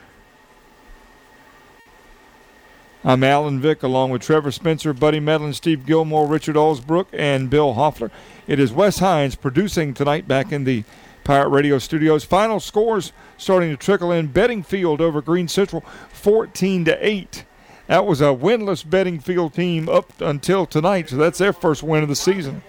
I'm 3.06 3.23
Alan 3.23 3.61
Vick 3.61 3.84
along 3.84 4.10
with 4.10 4.22
Trevor 4.22 4.52
Spencer, 4.52 4.91
Buddy 4.91 5.22
Medlin, 5.22 5.53
Steve 5.53 5.86
Gilmore, 5.86 6.27
Richard 6.27 6.57
Allsbrook, 6.57 7.06
and 7.14 7.49
Bill 7.49 7.76
Hoffler. 7.76 8.11
It 8.48 8.60
is 8.60 8.73
Wes 8.73 8.99
Hines 8.99 9.36
producing 9.36 9.94
tonight 9.94 10.27
back 10.27 10.52
in 10.52 10.65
the 10.65 10.84
Pirate 11.23 11.48
Radio 11.48 11.80
studios. 11.80 12.26
Final 12.26 12.60
scores 12.60 13.14
starting 13.38 13.69
to 13.69 13.77
trickle 13.77 14.11
in. 14.11 14.27
Beddingfield 14.27 14.99
over 14.99 15.22
Greene 15.22 15.48
Central 15.48 15.80
14 16.11 16.84
to 16.84 17.07
8. 17.07 17.45
That 17.88 18.06
was 18.06 18.19
a 18.19 18.26
winless 18.26 18.84
Beddingfield 18.86 19.53
team 19.53 19.88
up 19.88 20.19
until 20.19 20.65
tonight, 20.65 21.07
so 21.07 21.15
that's 21.15 21.40
their 21.40 21.53
first 21.53 21.81
win 21.81 22.03
of 22.03 22.10
the 22.10 22.15
season. 22.18 22.61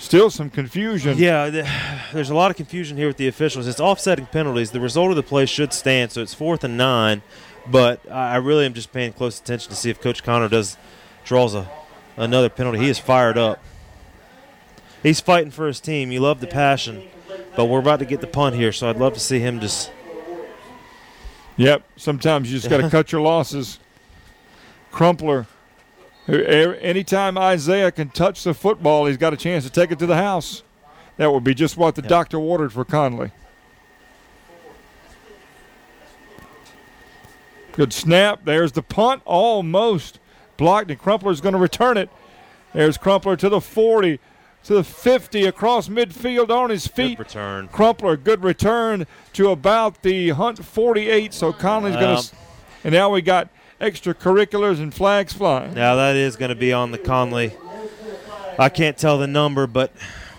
Still 0.00 0.30
some 0.30 0.48
confusion. 0.48 1.18
Yeah, 1.18 1.50
there's 2.12 2.30
a 2.30 2.34
lot 2.34 2.50
of 2.50 2.56
confusion 2.56 2.96
here 2.96 3.06
with 3.06 3.18
the 3.18 3.28
officials. 3.28 3.66
It's 3.66 3.80
offsetting 3.80 4.26
penalties. 4.26 4.70
The 4.70 4.80
result 4.80 5.10
of 5.10 5.16
the 5.16 5.22
play 5.22 5.44
should 5.44 5.74
stand, 5.74 6.10
so 6.10 6.22
it's 6.22 6.32
fourth 6.32 6.64
and 6.64 6.78
nine. 6.78 7.20
But 7.66 8.10
I 8.10 8.36
really 8.36 8.64
am 8.64 8.72
just 8.72 8.92
paying 8.92 9.12
close 9.12 9.38
attention 9.38 9.68
to 9.68 9.76
see 9.76 9.90
if 9.90 10.00
Coach 10.00 10.22
Connor 10.24 10.48
does 10.48 10.78
draws 11.22 11.54
a 11.54 11.70
another 12.16 12.48
penalty. 12.48 12.78
He 12.78 12.88
is 12.88 12.98
fired 12.98 13.36
up. 13.36 13.62
He's 15.02 15.20
fighting 15.20 15.50
for 15.50 15.66
his 15.66 15.80
team. 15.80 16.10
You 16.10 16.20
love 16.20 16.40
the 16.40 16.46
passion, 16.46 17.02
but 17.54 17.66
we're 17.66 17.78
about 17.78 17.98
to 17.98 18.06
get 18.06 18.22
the 18.22 18.26
punt 18.26 18.56
here, 18.56 18.72
so 18.72 18.88
I'd 18.88 18.96
love 18.96 19.12
to 19.14 19.20
see 19.20 19.38
him 19.38 19.60
just. 19.60 19.92
Yep. 21.58 21.84
Sometimes 21.96 22.50
you 22.50 22.58
just 22.58 22.70
got 22.70 22.78
to 22.78 22.88
cut 22.90 23.12
your 23.12 23.20
losses. 23.20 23.78
Crumpler. 24.90 25.46
Anytime 26.30 27.36
Isaiah 27.36 27.90
can 27.90 28.10
touch 28.10 28.44
the 28.44 28.54
football, 28.54 29.06
he's 29.06 29.16
got 29.16 29.32
a 29.32 29.36
chance 29.36 29.64
to 29.64 29.70
take 29.70 29.90
it 29.90 29.98
to 29.98 30.06
the 30.06 30.16
house. 30.16 30.62
That 31.16 31.32
would 31.32 31.44
be 31.44 31.54
just 31.54 31.76
what 31.76 31.96
the 31.96 32.02
doctor 32.02 32.38
ordered 32.38 32.72
for 32.72 32.84
Conley. 32.84 33.32
Good 37.72 37.92
snap. 37.92 38.44
There's 38.44 38.72
the 38.72 38.82
punt. 38.82 39.22
Almost 39.24 40.18
blocked, 40.56 40.90
and 40.90 41.00
Crumpler's 41.00 41.40
going 41.40 41.54
to 41.54 41.58
return 41.58 41.96
it. 41.96 42.10
There's 42.72 42.96
Crumpler 42.96 43.36
to 43.36 43.48
the 43.48 43.60
40, 43.60 44.20
to 44.64 44.74
the 44.74 44.84
50, 44.84 45.46
across 45.46 45.88
midfield 45.88 46.50
on 46.50 46.70
his 46.70 46.86
feet. 46.86 47.18
return. 47.18 47.68
Crumpler, 47.68 48.16
good 48.16 48.44
return 48.44 49.06
to 49.32 49.50
about 49.50 50.02
the 50.02 50.30
Hunt 50.30 50.64
48. 50.64 51.34
So 51.34 51.52
Conley's 51.52 51.96
going 51.96 52.22
to. 52.22 52.30
And 52.84 52.94
now 52.94 53.10
we 53.10 53.20
got 53.20 53.48
extracurriculars 53.80 54.78
and 54.78 54.92
flags 54.92 55.32
flying. 55.32 55.74
Now 55.74 55.96
that 55.96 56.16
is 56.16 56.36
going 56.36 56.50
to 56.50 56.54
be 56.54 56.72
on 56.72 56.90
the 56.92 56.98
Conley. 56.98 57.54
I 58.58 58.68
can't 58.68 58.96
tell 58.98 59.18
the 59.18 59.26
number, 59.26 59.66
but 59.66 59.92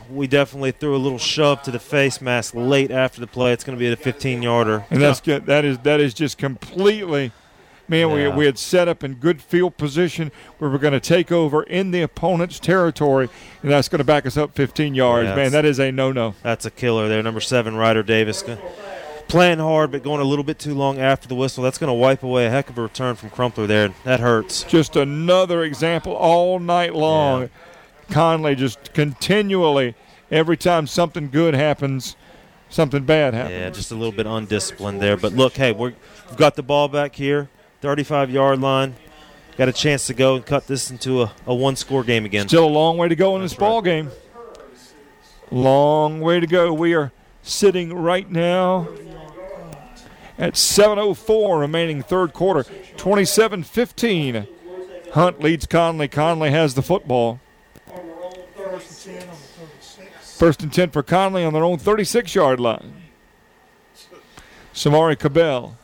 we 0.09 0.27
definitely 0.27 0.72
threw 0.72 0.95
a 0.95 0.97
little 0.97 1.18
shove 1.18 1.63
to 1.63 1.72
the 1.72 1.80
face 1.80 2.22
mask 2.22 2.53
late 2.53 2.91
after 2.91 3.19
the 3.19 3.27
play. 3.27 3.51
It's 3.53 3.63
going 3.63 3.77
to 3.77 3.80
be 3.80 3.91
a 3.91 3.95
15 3.95 4.41
yarder. 4.41 4.85
And 4.89 5.01
that's 5.01 5.22
good. 5.22 5.45
That 5.45 5.65
is 5.65 5.80
that 5.80 5.99
is 5.99 6.13
just 6.13 6.38
completely. 6.38 7.31
Man, 7.88 8.09
Yeah. 8.11 8.30
we, 8.30 8.35
we 8.38 8.45
had 8.45 8.57
set 8.57 8.88
up 8.88 9.03
in 9.03 9.15
good 9.15 9.41
field 9.41 9.76
position. 9.76 10.31
Where 10.59 10.69
We 10.69 10.73
were 10.73 10.80
going 10.80 10.93
to 10.93 10.99
take 11.01 11.30
over 11.30 11.63
in 11.63 11.91
the 11.91 12.01
opponent's 12.03 12.57
territory, 12.57 13.27
and 13.63 13.72
that's 13.72 13.89
going 13.89 13.97
to 13.99 14.05
back 14.05 14.26
us 14.26 14.38
up 14.38 14.53
15 14.55 14.93
yards. 14.95 15.27
Yeah, 15.27 15.35
Man, 15.35 15.51
that 15.51 15.65
is 15.65 15.77
a 15.77 15.91
no-no. 15.91 16.35
That's 16.41 16.65
a 16.65 16.72
killer 16.72 17.09
there. 17.09 17.22
Number 17.22 17.41
seven, 17.41 17.76
Ryder 17.76 18.03
Davis. 18.03 18.43
Playing 19.32 19.60
hard, 19.60 19.91
but 19.91 20.03
going 20.03 20.20
a 20.20 20.26
little 20.26 20.44
bit 20.44 20.60
too 20.60 20.76
long 20.76 20.99
after 20.99 21.26
the 21.26 21.36
whistle. 21.36 21.64
That's 21.64 21.78
going 21.78 21.88
to 21.88 21.94
wipe 21.94 22.22
away 22.22 22.48
a 22.48 22.49
heck 22.49 22.70
of 22.70 22.78
a 22.78 22.82
return 22.82 23.16
from 23.16 23.30
Crumpler 23.30 23.66
there. 23.66 23.94
That 24.03 24.20
hurts. 24.20 24.64
Just 24.64 24.98
another 24.98 25.64
example 25.64 26.12
all 26.12 26.60
night 26.60 26.94
long. 26.94 27.49
Conley 28.10 28.56
just 28.56 28.94
continually, 28.94 29.95
every 30.30 30.58
time 30.58 30.86
something 30.86 31.30
good 31.30 31.53
happens, 31.53 32.18
something 32.68 33.06
bad 33.06 33.34
happens. 33.34 33.53
Yeah, 33.53 33.70
just 33.70 33.90
a 33.94 33.95
little 33.95 34.12
bit 34.12 34.28
undisciplined 34.28 35.02
there. 35.02 35.16
But 35.16 35.32
look, 35.32 35.53
hey, 35.53 35.72
we're, 35.72 35.94
we've 36.28 36.38
got 36.38 36.58
the 36.58 36.64
ball 36.64 36.90
back 36.90 37.16
here, 37.16 37.49
35 37.80 38.32
yard 38.32 38.60
line. 38.60 38.95
Got 39.56 39.70
a 39.70 39.74
chance 39.74 40.08
to 40.08 40.14
go 40.14 40.36
and 40.36 40.45
cut 40.45 40.68
this 40.68 40.91
into 40.91 41.22
a, 41.22 41.32
a 41.45 41.56
one 41.56 41.78
score 41.78 42.03
game 42.03 42.26
again. 42.26 42.49
Still 42.49 42.66
a 42.66 42.68
long 42.68 42.98
way 42.98 43.08
to 43.08 43.16
go 43.16 43.38
in 43.38 43.44
this 43.44 43.53
ball 43.53 43.82
game. 43.82 44.12
Long 45.52 46.20
way 46.20 46.41
to 46.41 46.48
go. 46.48 46.74
We 46.74 46.95
are 46.95 47.14
sitting 47.44 47.94
right 47.94 48.30
now 48.30 48.90
at 50.38 50.53
7:04 50.53 51.60
remaining 51.60 52.02
third 52.02 52.34
quarter. 52.34 52.64
27-15. 52.98 54.48
Hunt 55.14 55.41
leads 55.41 55.66
Conley. 55.66 56.08
Conley 56.08 56.52
has 56.52 56.74
the 56.74 56.82
football. 56.82 57.40
First 60.22 60.64
and 60.64 60.74
10 60.74 60.90
for 60.90 61.03
Conley 61.03 61.44
on 61.44 61.53
their 61.53 61.64
own 61.64 61.78
36-yard 61.78 62.60
line. 62.60 62.94
Samari 64.74 65.20
Cabell 65.20 65.78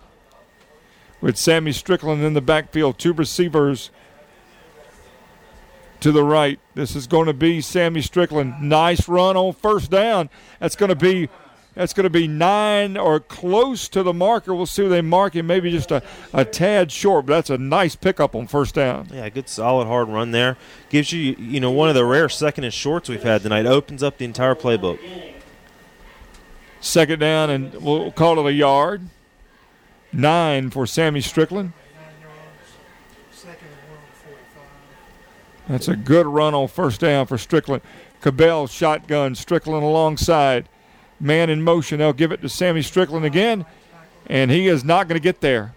with 1.22 1.38
Sammy 1.38 1.72
Strickland 1.72 2.24
in 2.24 2.34
the 2.34 2.42
backfield. 2.42 2.98
Two 2.98 3.14
receivers 3.14 3.92
to 6.00 6.12
the 6.12 6.24
right. 6.24 6.60
This 6.74 6.96
is 6.96 7.08
going 7.08 7.28
to 7.28 7.34
be 7.34 7.62
Sammy 7.62 8.02
Strickland. 8.02 8.62
Nice 8.62 9.08
run 9.08 9.36
on 9.36 9.54
first 9.54 9.92
down. 9.92 10.30
That's 10.60 10.76
going 10.76 10.90
to 10.90 10.96
be 10.96 11.30
that's 11.78 11.94
going 11.94 12.06
to 12.06 12.10
be 12.10 12.28
nine 12.28 12.98
or 12.98 13.20
close 13.20 13.88
to 13.90 14.02
the 14.02 14.12
marker. 14.12 14.56
We'll 14.56 14.66
see 14.66 14.82
where 14.82 14.90
they 14.90 15.02
mark 15.02 15.36
him. 15.36 15.46
Maybe 15.46 15.70
just 15.70 15.92
a, 15.92 16.02
a 16.34 16.44
tad 16.44 16.92
short, 16.92 17.28
but 17.28 17.36
that's 17.36 17.50
a 17.52 17.58
nice 17.60 17.96
pickup 17.96 18.34
on 18.34 18.48
first 18.48 18.74
down. 18.74 19.10
Yeah, 19.14 19.30
good 19.30 19.48
solid 19.48 19.86
hard 19.86 20.08
run 20.10 20.32
there. 20.32 20.58
Gives 20.90 21.12
you 21.12 21.36
you 21.38 21.60
know 21.60 21.70
one 21.70 21.88
of 21.88 21.94
the 21.94 22.04
rare 22.04 22.30
second 22.30 22.64
and 22.64 22.74
shorts 22.74 23.10
we've 23.10 23.22
had 23.22 23.44
tonight. 23.44 23.68
Opens 23.68 24.02
up 24.02 24.18
the 24.18 24.26
entire 24.26 24.56
playbook. 24.56 24.98
Second 26.82 27.20
down, 27.20 27.52
and 27.52 27.74
we'll 27.76 28.12
call 28.12 28.40
it 28.40 28.50
a 28.50 28.54
yard. 28.54 29.04
Nine 30.12 30.72
for 30.72 30.88
Sammy 30.88 31.22
Strickland. 31.22 31.74
That's 35.68 35.88
a 35.88 35.96
good 35.96 36.26
run 36.26 36.56
on 36.56 36.70
first 36.70 37.02
down 37.02 37.28
for 37.28 37.38
Strickland. 37.38 37.84
Cabell 38.22 38.66
shotgun, 38.66 39.36
Strickland 39.36 39.84
alongside. 39.84 40.68
Man 41.20 41.50
in 41.50 41.62
motion. 41.62 42.00
They'll 42.00 42.14
give 42.14 42.32
it 42.32 42.42
to 42.42 42.50
Sammy 42.50 42.82
Strickland 42.82 43.26
again, 43.26 43.66
and 44.28 44.52
he 44.52 44.68
is 44.68 44.84
not 44.84 45.08
going 45.08 45.20
to 45.20 45.24
get 45.24 45.42
there. 45.42 45.74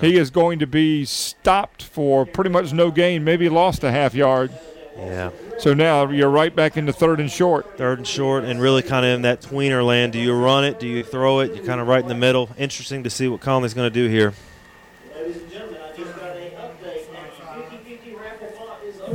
He 0.00 0.16
is 0.16 0.30
going 0.30 0.60
to 0.60 0.66
be 0.66 1.04
stopped 1.04 1.82
for 1.82 2.24
pretty 2.24 2.50
much 2.50 2.72
no 2.72 2.90
gain, 2.90 3.24
maybe 3.24 3.48
lost 3.48 3.82
a 3.82 3.90
half 3.90 4.14
yard. 4.14 4.52
Yeah. 4.96 5.30
So 5.58 5.74
now 5.74 6.08
you're 6.08 6.30
right 6.30 6.54
back 6.54 6.76
into 6.76 6.92
third 6.92 7.18
and 7.18 7.30
short. 7.30 7.76
Third 7.76 7.98
and 7.98 8.06
short, 8.06 8.44
and 8.44 8.60
really 8.60 8.82
kind 8.82 9.04
of 9.04 9.12
in 9.12 9.22
that 9.22 9.42
tweener 9.42 9.84
land. 9.84 10.12
Do 10.12 10.20
you 10.20 10.32
run 10.32 10.64
it? 10.64 10.78
Do 10.78 10.86
you 10.86 11.02
throw 11.02 11.40
it? 11.40 11.54
You're 11.54 11.64
kind 11.64 11.80
of 11.80 11.88
right 11.88 12.02
in 12.02 12.08
the 12.08 12.14
middle. 12.14 12.50
Interesting 12.58 13.02
to 13.02 13.10
see 13.10 13.26
what 13.26 13.40
Conley's 13.40 13.74
going 13.74 13.92
to 13.92 13.94
do 13.94 14.08
here. 14.08 14.34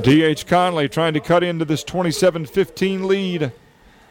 D.H. 0.02 0.48
Conley 0.48 0.90
trying 0.90 1.14
to 1.14 1.20
cut 1.20 1.44
into 1.44 1.64
this 1.64 1.84
27 1.84 2.46
15 2.46 3.08
lead. 3.08 3.52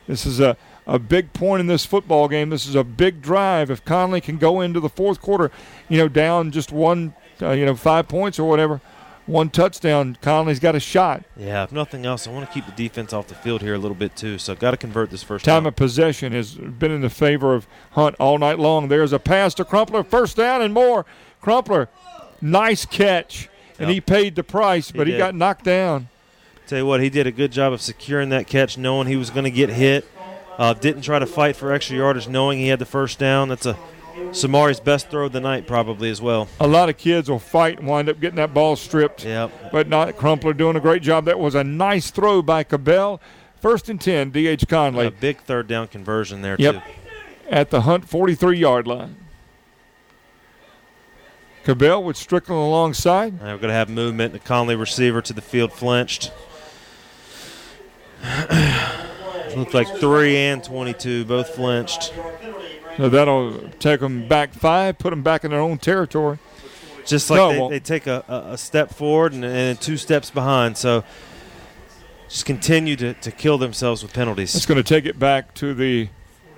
This 0.07 0.25
is 0.25 0.41
a, 0.41 0.57
a 0.87 0.99
big 0.99 1.33
point 1.33 1.61
in 1.61 1.67
this 1.67 1.85
football 1.85 2.29
game. 2.29 2.51
This 2.51 2.67
is 2.67 2.75
a 2.75 2.85
big 2.85 3.23
drive. 3.23 3.71
If 3.71 3.85
Conley 3.85 4.21
can 4.21 4.39
go 4.39 4.61
into 4.61 4.81
the 4.81 4.89
fourth 4.89 5.21
quarter, 5.21 5.51
you 5.89 5.99
know, 5.99 6.09
down 6.09 6.51
just 6.51 6.73
one, 6.73 7.15
uh, 7.41 7.51
you 7.53 7.65
know, 7.65 7.75
five 7.77 8.09
points 8.09 8.39
or 8.39 8.49
whatever, 8.49 8.81
one 9.27 9.49
touchdown, 9.51 10.19
Conley's 10.21 10.59
got 10.59 10.75
a 10.75 10.81
shot. 10.81 11.23
Yeah, 11.37 11.63
if 11.63 11.71
nothing 11.71 12.05
else, 12.05 12.27
I 12.27 12.33
want 12.33 12.47
to 12.49 12.53
keep 12.53 12.67
the 12.67 12.73
defense 12.73 13.13
off 13.13 13.29
the 13.29 13.37
field 13.37 13.63
here 13.63 13.75
a 13.75 13.79
little 13.79 13.95
bit 13.95 14.17
too. 14.17 14.39
So 14.39 14.55
got 14.57 14.73
to 14.73 14.77
convert 14.77 15.11
this 15.11 15.23
first 15.23 15.45
Time 15.45 15.65
of 15.67 15.77
possession 15.77 16.33
has 16.33 16.55
been 16.55 16.91
in 16.91 17.01
the 17.03 17.11
favor 17.11 17.55
of 17.55 17.69
Hunt 17.93 18.17
all 18.19 18.39
night 18.39 18.59
long. 18.59 18.89
There's 18.89 19.13
a 19.13 19.21
pass 19.21 19.55
to 19.55 19.65
Crumpler, 19.65 20.03
first 20.03 20.37
down 20.37 20.61
and 20.63 20.75
more. 20.75 21.07
Crumpler, 21.41 21.89
nice 22.41 22.85
catch. 22.85 23.49
And 23.79 23.89
Yep. 23.89 23.95
he 23.95 24.01
paid 24.01 24.35
the 24.37 24.45
price, 24.45 24.91
but 24.91 25.07
he, 25.07 25.13
did. 25.13 25.19
got 25.19 25.35
knocked 25.35 25.65
down. 25.65 26.09
Tell 26.67 26.79
you 26.79 26.87
what, 26.87 27.01
he 27.01 27.09
did 27.11 27.27
a 27.27 27.33
good 27.33 27.51
job 27.53 27.73
of 27.73 27.81
securing 27.81 28.29
that 28.29 28.47
catch, 28.47 28.77
knowing 28.79 29.07
he 29.09 29.17
was 29.17 29.31
going 29.31 29.45
to 29.45 29.51
get 29.51 29.71
hit. 29.71 30.07
Uh, 30.59 30.75
didn't 30.75 31.03
try 31.03 31.19
to 31.19 31.27
fight 31.27 31.57
for 31.57 31.73
extra 31.73 31.97
yardage, 31.97 32.29
knowing 32.29 32.59
he 32.59 32.69
had 32.69 32.79
the 32.79 32.85
first 32.87 33.19
down. 33.19 33.49
That's 33.49 33.67
a 33.67 33.77
Samari's 34.33 34.81
best 34.81 35.09
throw 35.11 35.27
of 35.27 35.33
the 35.33 35.41
night, 35.41 35.67
probably 35.67 36.11
as 36.11 36.21
well. 36.21 36.47
A 36.61 36.67
lot 36.67 36.89
of 36.91 36.99
kids 36.99 37.31
will 37.31 37.39
fight 37.39 37.79
and 37.79 37.89
wind 37.89 38.09
up 38.11 38.21
getting 38.21 38.37
that 38.37 38.53
ball 38.53 38.77
stripped. 38.77 39.25
Yep. 39.25 39.51
But 39.73 39.89
not 39.89 40.17
Crumpler 40.17 40.53
doing 40.53 40.77
a 40.77 40.81
great 40.81 41.03
job. 41.03 41.25
That 41.25 41.39
was 41.39 41.55
a 41.55 41.65
nice 41.65 42.11
throw 42.11 42.43
by 42.43 42.63
Cabell. 42.65 43.21
First 43.61 43.89
and 43.89 44.01
10, 44.01 44.31
D.H. 44.31 44.67
Conley. 44.69 45.07
A 45.07 45.11
big 45.11 45.39
third 45.41 45.67
down 45.69 45.89
conversion 45.89 46.43
there, 46.43 46.57
Yep. 46.59 46.75
too. 46.75 46.81
At 47.49 47.71
the 47.71 47.83
Hunt 47.83 48.09
43 48.09 48.59
yard 48.59 48.87
line. 48.87 49.17
Cabell 51.65 52.03
with 52.03 52.17
Strickland 52.17 52.61
alongside. 52.61 53.41
Now 53.41 53.53
we're 53.53 53.59
going 53.59 53.69
to 53.69 53.75
have 53.75 53.89
movement. 53.89 54.33
The 54.33 54.41
Conley 54.41 54.75
receiver 54.75 55.23
to 55.23 55.33
the 55.33 55.41
field 55.43 55.73
flinched. 55.73 56.33
Looked 59.57 59.75
like 59.75 59.89
three 59.99 60.37
and 60.37 60.63
22, 60.63 61.25
both 61.25 61.55
flinched. 61.55 62.13
So 62.97 63.09
that'll 63.09 63.69
take 63.79 64.01
them 64.01 64.29
back 64.29 64.53
five, 64.53 64.99
put 64.99 65.11
them 65.11 65.23
back 65.23 65.45
in 65.45 65.51
their 65.51 65.61
own 65.61 65.79
territory. 65.79 66.39
Just 67.07 67.31
like 67.31 67.37
No, 67.39 67.53
they, 67.53 67.59
well- 67.59 67.69
they 67.69 67.81
take 67.81 68.07
a, 68.07 68.25
a, 68.29 68.53
a 68.53 68.59
step 68.59 68.91
forward 68.95 69.33
and, 69.33 69.45
and 69.45 69.55
then 69.55 69.77
two 69.77 69.97
steps 69.97 70.31
behind. 70.31 70.77
So 70.77 71.05
just 72.29 72.47
continue 72.47 72.97
to, 72.97 73.15
to 73.15 73.31
kill 73.31 73.59
themselves 73.59 74.03
with 74.03 74.13
penalties. 74.13 74.55
It's 74.55 74.67
going 74.67 74.83
to 74.83 74.89
take 74.89 75.05
it 75.05 75.19
back 75.19 75.53
to 75.55 75.75
the 75.75 76.09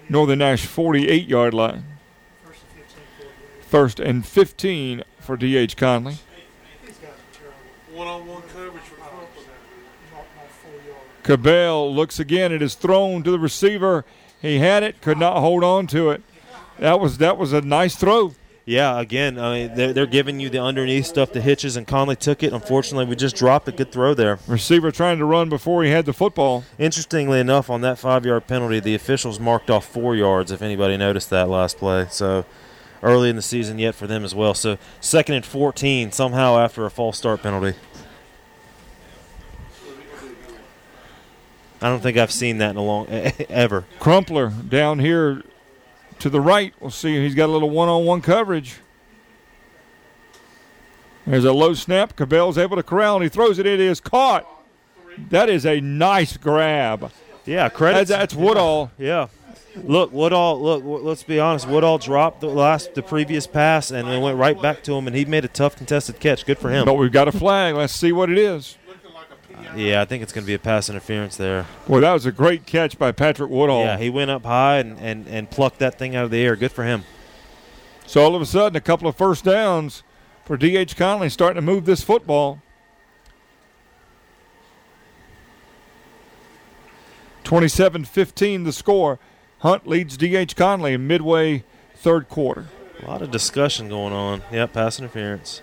Northern 0.09 0.41
Nash 0.41 0.67
48 0.67 1.27
yard 1.27 1.55
line. 1.55 1.85
First 3.63 3.99
and 3.99 4.25
15 4.25 5.03
for 5.19 5.37
D.H. 5.37 5.77
Conley. 5.77 6.17
One-on-one 7.93 8.34
coverage 8.34 8.34
for 8.34 8.34
Crumpler. 8.34 8.34
Cabell 11.25 11.93
looks 11.93 12.21
again. 12.21 12.53
It 12.53 12.63
is 12.63 12.75
thrown 12.75 13.23
to 13.25 13.31
the 13.31 13.39
receiver. 13.39 14.05
He 14.41 14.59
had 14.59 14.83
it, 14.83 15.01
could 15.01 15.19
not 15.19 15.41
hold 15.41 15.65
on 15.65 15.87
to 15.89 16.11
it. 16.11 16.23
That 16.79 17.01
was 17.01 17.19
that 17.19 17.39
was 17.39 17.53
a 17.53 17.61
nice 17.61 17.97
throw. 17.97 18.35
Yeah, 18.67 18.99
again, 18.99 19.39
I 19.39 19.53
mean, 19.55 19.75
they're, 19.75 19.93
they're 19.93 20.07
giving 20.07 20.41
you 20.41 20.49
the 20.49 20.59
underneath 20.63 21.05
stuff, 21.05 21.33
the 21.33 21.43
hitches, 21.43 21.77
and 21.77 21.87
Conley 21.87 22.17
took 22.17 22.43
it. 22.43 22.55
Unfortunately, 22.55 23.05
we 23.05 23.15
just 23.15 23.37
dropped 23.37 23.69
a 23.69 23.73
good 23.73 23.93
throw 23.93 24.15
there. 24.15 24.39
Receiver 24.47 24.91
trying 24.91 25.19
to 25.19 25.27
run 25.27 25.51
before 25.51 25.85
he 25.85 25.91
had 25.91 26.07
the 26.07 26.15
football. 26.15 26.65
Interestingly 26.79 27.41
enough, 27.41 27.69
on 27.69 27.83
that 27.83 27.99
five 27.99 28.25
yard 28.25 28.47
penalty, 28.47 28.81
the 28.81 28.95
officials 28.95 29.39
marked 29.39 29.69
off 29.69 29.87
four 29.87 30.17
yards, 30.17 30.51
if 30.51 30.63
anybody 30.63 30.97
noticed 30.97 31.29
that 31.29 31.51
last 31.51 31.77
play. 31.77 32.07
So 32.11 32.47
early 33.03 33.29
in 33.29 33.37
the 33.37 33.43
season 33.43 33.79
yet 33.79 33.95
for 33.95 34.07
them 34.07 34.25
as 34.25 34.35
well. 34.35 34.55
So 34.55 34.79
second 34.99 35.35
and 35.35 35.45
14, 35.45 36.11
somehow 36.11 36.59
after 36.59 36.87
a 36.87 36.91
false 36.91 37.19
start 37.19 37.43
penalty. 37.43 37.77
I 41.81 41.89
don't 41.89 42.03
think 42.03 42.17
I've 42.17 42.33
seen 42.33 42.59
that 42.59 42.71
in 42.71 42.77
a 42.77 42.83
long 42.83 43.07
ever. 43.49 43.85
Crumpler 43.99 44.49
down 44.51 44.99
here 44.99 45.43
to 46.21 46.31
the 46.31 46.41
right. 46.41 46.73
We'll 46.81 46.91
see. 46.91 47.23
He's 47.23 47.35
got 47.35 47.47
a 47.47 47.53
little 47.53 47.71
one-on-one 47.71 48.23
coverage. 48.23 48.77
There's 51.27 51.45
a 51.45 51.53
low 51.53 51.75
snap. 51.75 52.17
Cabell's 52.17 52.59
able 52.59 52.77
to 52.77 52.83
corral, 52.83 53.17
and 53.17 53.23
he 53.23 53.29
throws 53.29 53.59
it. 53.59 53.67
It 53.67 53.81
is 53.81 54.01
caught. 54.01 54.47
That 55.31 55.49
is 55.49 55.65
a 55.65 55.81
nice 55.81 56.37
grab. 56.37 57.11
Yeah, 57.47 57.69
credit. 57.69 58.09
That's, 58.09 58.11
that's 58.11 58.35
Woodall. 58.35 58.91
Yeah. 58.99 59.29
Look, 59.77 60.13
Woodall. 60.13 60.61
Look, 60.63 60.83
let's 60.85 61.23
be 61.23 61.41
honest. 61.41 61.67
Woodall 61.67 61.99
dropped 61.99 62.41
the 62.41 62.49
last, 62.49 62.95
the 62.95 63.03
previous 63.03 63.47
pass, 63.47 63.91
and 63.91 64.09
it 64.09 64.21
went 64.21 64.39
right 64.39 64.61
back 64.61 64.83
to 64.85 64.95
him, 64.95 65.07
and 65.07 65.17
he 65.17 65.25
made 65.25 65.45
a 65.45 65.49
tough 65.49 65.77
contested 65.77 66.21
catch. 66.21 66.45
Good 66.45 66.59
for 66.59 66.71
him. 66.71 66.85
But 66.85 66.95
we've 66.95 67.13
got 67.13 67.29
a 67.29 67.33
flag. 67.33 67.75
Let's 67.75 67.95
see 67.95 68.13
what 68.13 68.31
it 68.31 68.39
is. 68.39 68.77
Yeah, 69.77 70.01
I 70.01 70.05
think 70.05 70.23
it's 70.23 70.33
going 70.33 70.45
to 70.45 70.47
be 70.47 70.55
a 70.55 70.59
pass 70.59 70.89
interference 70.89 71.37
there. 71.37 71.67
Boy, 71.87 72.01
that 72.01 72.13
was 72.13 72.27
a 72.27 72.33
great 72.33 72.67
catch 72.67 72.99
by 72.99 73.13
Patrick 73.13 73.51
Woodall. 73.51 73.81
Yeah, 73.81 73.99
he 73.99 74.11
went 74.11 74.31
up 74.31 74.45
high 74.45 74.79
and, 74.79 74.99
and, 75.01 75.27
and 75.27 75.51
plucked 75.51 75.79
that 75.81 75.99
thing 75.99 76.15
out 76.15 76.25
of 76.25 76.31
the 76.31 76.39
air. 76.43 76.57
Good 76.57 76.73
for 76.73 76.85
him. 76.85 77.05
So 78.07 78.23
all 78.23 78.35
of 78.35 78.43
a 78.43 78.47
sudden, 78.47 78.77
a 78.77 78.81
couple 78.81 79.09
of 79.09 79.17
first 79.17 79.45
downs 79.45 80.03
for 80.45 80.57
D.H. 80.57 80.97
Conley 80.97 81.29
starting 81.29 81.57
to 81.57 81.63
move 81.63 81.85
this 81.87 82.03
football. 82.03 82.61
27 87.45 88.05
15 88.05 88.65
the 88.65 88.73
score. 88.73 89.19
Hunt 89.59 89.87
leads 89.87 90.17
D.H. 90.17 90.57
Conley 90.57 90.95
in 90.95 91.07
midway 91.07 91.65
third 91.95 92.29
quarter. 92.29 92.67
A 93.03 93.07
lot 93.07 93.23
of 93.23 93.31
discussion 93.31 93.89
going 93.89 94.13
on. 94.13 94.43
Yep, 94.53 94.73
pass 94.73 94.99
interference. 94.99 95.63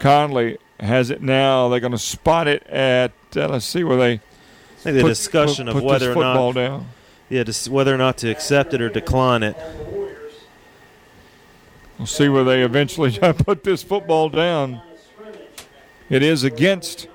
Conley 0.00 0.58
has 0.80 1.10
it 1.10 1.22
now. 1.22 1.68
They're 1.68 1.78
going 1.80 1.92
to 1.92 1.98
spot 1.98 2.48
it 2.48 2.66
at, 2.66 3.12
uh, 3.36 3.48
let's 3.48 3.66
see 3.66 3.84
where 3.84 3.96
they. 3.96 4.12
I 4.14 4.18
think 4.82 4.96
the 4.96 5.02
put- 5.02 5.08
discussion 5.08 5.66
put- 5.66 5.76
of 5.76 5.82
whether 5.82 6.08
this 6.08 6.16
or 6.16 6.20
not 6.20 6.32
football 6.34 6.52
down. 6.54 6.86
yeah, 7.28 7.44
whether 7.68 7.94
or 7.94 7.98
not 7.98 8.16
to 8.18 8.30
accept 8.30 8.74
it 8.74 8.80
or 8.80 8.88
decline 8.88 9.42
it. 9.42 9.56
We'll 11.98 12.06
see 12.06 12.28
where 12.28 12.44
they 12.44 12.62
eventually 12.62 13.16
put 13.44 13.62
this 13.62 13.82
football 13.82 14.30
down. 14.30 14.80
It 16.08 16.22
is 16.22 16.42
against 16.44 17.06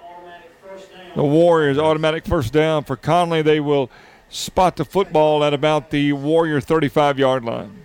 the 1.16 1.24
Warriors. 1.24 1.78
Automatic 1.80 2.24
first 2.26 2.54
down 2.54 2.84
for 2.84 2.96
Conley. 2.96 3.42
They 3.42 3.60
will 3.60 3.90
spot 4.30 4.76
the 4.76 4.86
football 4.86 5.44
at 5.44 5.54
about 5.54 5.90
the 5.90 6.14
Warrior 6.14 6.62
35 6.62 7.18
yard 7.18 7.44
line. 7.44 7.84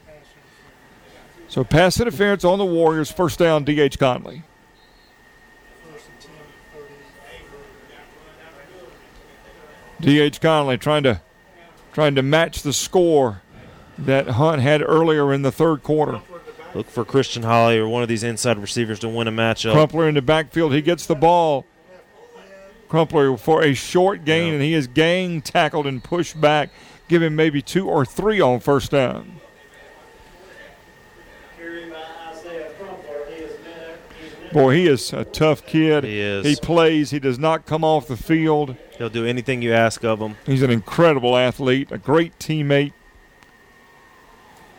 So 1.49 1.65
pass 1.65 1.99
interference 1.99 2.45
on 2.45 2.59
the 2.59 2.65
Warriors. 2.67 3.11
First 3.11 3.39
down, 3.39 3.65
D.H. 3.65 3.99
Conley. 3.99 4.45
D.H. 10.01 10.41
Conley 10.41 10.79
trying 10.79 11.03
to 11.05 11.21
trying 11.93 12.15
to 12.15 12.23
match 12.23 12.63
the 12.63 12.73
score 12.73 13.43
that 13.99 14.29
Hunt 14.29 14.63
had 14.63 14.83
earlier 14.83 15.33
in 15.33 15.43
the 15.43 15.53
third 15.53 15.83
quarter. 15.83 16.21
Look 16.75 16.87
for 16.89 17.05
Christian 17.05 17.43
Holly 17.43 17.79
or 17.79 17.89
one 17.89 18.03
of 18.03 18.09
these 18.09 18.23
inside 18.23 18.59
receivers 18.59 19.01
to 19.01 19.09
win 19.09 19.27
a 19.27 19.33
matchup. 19.33 19.73
Crumpler 19.73 20.09
in 20.09 20.15
the 20.15 20.23
backfield. 20.23 20.73
He 20.73 20.83
gets 20.83 21.07
the 21.07 21.17
ball. 21.17 21.67
Crumpler 22.89 23.37
for 23.37 23.63
a 23.63 23.75
short 23.75 24.25
gain, 24.25 24.53
and 24.53 24.63
he 24.63 24.75
is 24.75 24.87
gang 24.87 25.43
tackled 25.43 25.87
and 25.87 26.03
pushed 26.03 26.41
back, 26.41 26.71
giving 27.09 27.37
maybe 27.37 27.63
two 27.63 27.89
or 27.89 28.05
three 28.05 28.41
on 28.41 28.61
first 28.61 28.91
down. 28.91 29.40
Boy, 34.53 34.75
he 34.75 34.89
is 34.89 35.13
a 35.13 35.25
tough 35.25 35.65
kid. 35.65 36.03
He 36.05 36.19
is. 36.19 36.45
He 36.45 36.57
plays. 36.57 37.11
He 37.11 37.21
does 37.21 37.39
not 37.39 37.67
come 37.67 37.85
off 37.85 38.09
the 38.09 38.17
field. 38.17 38.77
He'll 38.99 39.09
do 39.09 39.25
anything 39.25 39.63
you 39.63 39.73
ask 39.73 40.05
of 40.05 40.21
him. 40.21 40.37
He's 40.45 40.63
an 40.63 40.71
incredible 40.71 41.37
athlete, 41.37 41.93
a 41.93 41.99
great 41.99 42.37
teammate. 42.39 42.93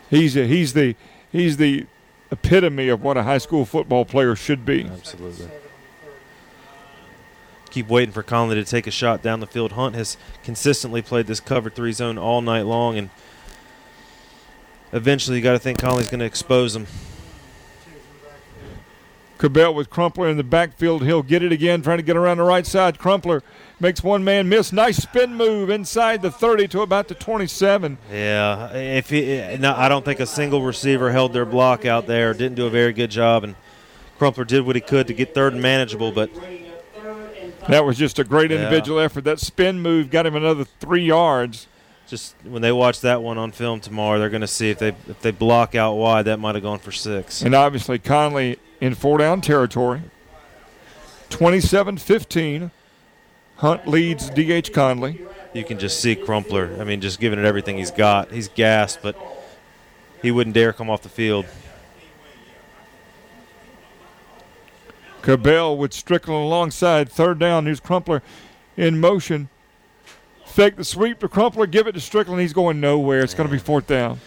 He's 0.10 0.36
a, 0.36 0.46
he's 0.46 0.74
the 0.74 0.96
he's 1.32 1.56
the 1.56 1.86
epitome 2.32 2.90
of 2.90 3.02
what 3.02 3.16
a 3.16 3.24
high 3.24 3.38
school 3.38 3.66
football 3.66 4.04
player 4.04 4.36
should 4.36 4.66
be. 4.66 4.86
Absolutely. 4.86 5.50
Keep 7.70 7.88
waiting 7.88 8.12
for 8.12 8.22
Conley 8.22 8.56
to 8.56 8.66
take 8.66 8.86
a 8.88 8.92
shot 8.92 9.22
down 9.22 9.40
the 9.40 9.48
field. 9.48 9.72
Hunt 9.72 9.96
has 9.96 10.18
consistently 10.44 11.02
played 11.02 11.28
this 11.28 11.40
cover 11.40 11.70
three 11.70 11.94
zone 11.94 12.18
all 12.18 12.42
night 12.42 12.64
long, 12.64 12.98
and 12.98 13.10
eventually 14.92 15.38
you 15.38 15.44
got 15.44 15.54
to 15.54 15.60
think 15.60 15.80
Conley's 15.80 16.10
going 16.10 16.20
to 16.20 16.26
expose 16.26 16.76
him. 16.76 16.88
Cabell 19.42 19.74
with 19.74 19.90
Crumpler 19.90 20.30
in 20.30 20.38
the 20.38 20.44
backfield. 20.44 21.04
He'll 21.04 21.24
get 21.24 21.42
it 21.42 21.52
again, 21.52 21.82
trying 21.82 21.98
to 21.98 22.04
get 22.04 22.16
around 22.16 22.38
the 22.38 22.44
right 22.44 22.66
side. 22.66 23.00
Crumpler 23.00 23.42
makes 23.80 24.04
one 24.04 24.24
man 24.24 24.48
miss. 24.48 24.72
Nice 24.72 24.98
spin 24.98 25.34
move 25.34 25.72
inside 25.72 26.22
the 26.22 26.30
30 26.30 26.68
to 26.68 26.82
about 26.82 27.08
the 27.08 27.16
27. 27.16 27.98
Yeah, 28.12 28.72
if 28.72 29.10
he, 29.10 29.58
no, 29.58 29.74
I 29.76 29.90
don't 29.90 30.06
think 30.06 30.20
a 30.20 30.28
single 30.28 30.62
receiver 30.62 31.12
held 31.12 31.34
their 31.34 31.48
block 31.48 31.86
out 31.88 32.06
there. 32.06 32.36
Didn't 32.36 32.54
do 32.54 32.68
a 32.68 32.70
very 32.70 32.94
good 32.94 33.10
job, 33.10 33.44
and 33.44 33.56
Crumpler 34.20 34.46
did 34.46 34.64
what 34.64 34.76
he 34.76 34.82
could 34.82 35.08
to 35.08 35.14
get 35.16 35.34
third 35.34 35.54
and 35.54 35.62
manageable, 35.62 36.12
but 36.12 36.30
That 37.68 37.84
was 37.84 37.98
just 37.98 38.20
a 38.20 38.24
great 38.24 38.52
Yeah. 38.52 38.58
individual 38.58 39.00
effort. 39.00 39.24
That 39.24 39.40
spin 39.40 39.82
move 39.82 40.12
got 40.12 40.26
him 40.28 40.36
another 40.36 40.66
three 40.80 41.04
yards. 41.06 41.66
Just 42.12 42.36
when 42.44 42.62
they 42.62 42.74
watch 42.74 43.00
that 43.02 43.24
one 43.24 43.38
on 43.38 43.54
film 43.54 43.80
tomorrow, 43.80 44.20
they're 44.20 44.30
going 44.30 44.42
to 44.42 44.48
see 44.48 44.70
if 44.70 44.80
they 44.80 44.90
if 44.90 45.22
they 45.22 45.32
block 45.32 45.76
out 45.76 45.96
wide, 45.96 46.24
that 46.24 46.40
might 46.40 46.56
have 46.56 46.64
gone 46.64 46.78
for 46.78 46.92
six. 46.92 47.42
And 47.42 47.56
obviously, 47.56 47.98
Conley 47.98 48.60
in 48.82 48.94
four 48.96 49.18
down 49.18 49.40
territory. 49.40 50.02
27 51.30 51.98
15. 51.98 52.72
Hunt 53.56 53.88
leads 53.88 54.30
D.H. 54.30 54.74
Conley. 54.74 55.22
You 55.54 55.64
can 55.64 55.80
just 55.80 56.02
see 56.02 56.16
Crumpler. 56.16 56.76
I 56.82 56.84
mean, 56.84 57.00
just 57.00 57.20
giving 57.20 57.40
it 57.40 57.46
everything 57.46 57.78
he's 57.78 57.92
got. 57.92 58.32
He's 58.32 58.50
gassed, 58.50 59.00
but 59.02 59.16
he 60.22 60.32
wouldn't 60.32 60.54
dare 60.54 60.74
come 60.74 60.90
off 60.90 61.04
the 61.04 61.10
field. 61.10 61.46
Cabell 65.22 65.78
with 65.78 65.94
Strickland 65.94 66.44
alongside. 66.44 67.10
Third 67.10 67.40
down. 67.40 67.66
Here's 67.66 67.80
Crumpler 67.80 68.22
in 68.76 69.00
motion. 69.00 69.48
Fake 70.52 70.76
the 70.76 70.84
sweep 70.84 71.20
to 71.20 71.30
Crumpler. 71.30 71.66
Give 71.66 71.88
it 71.88 71.94
to 71.94 72.02
Strickland. 72.02 72.42
He's 72.42 72.52
going 72.52 72.82
nowhere. 72.82 73.22
It's 73.22 73.34
going 73.34 73.48
to 73.48 73.52
be 73.52 73.58
fourth 73.58 73.88
down. 73.88 74.20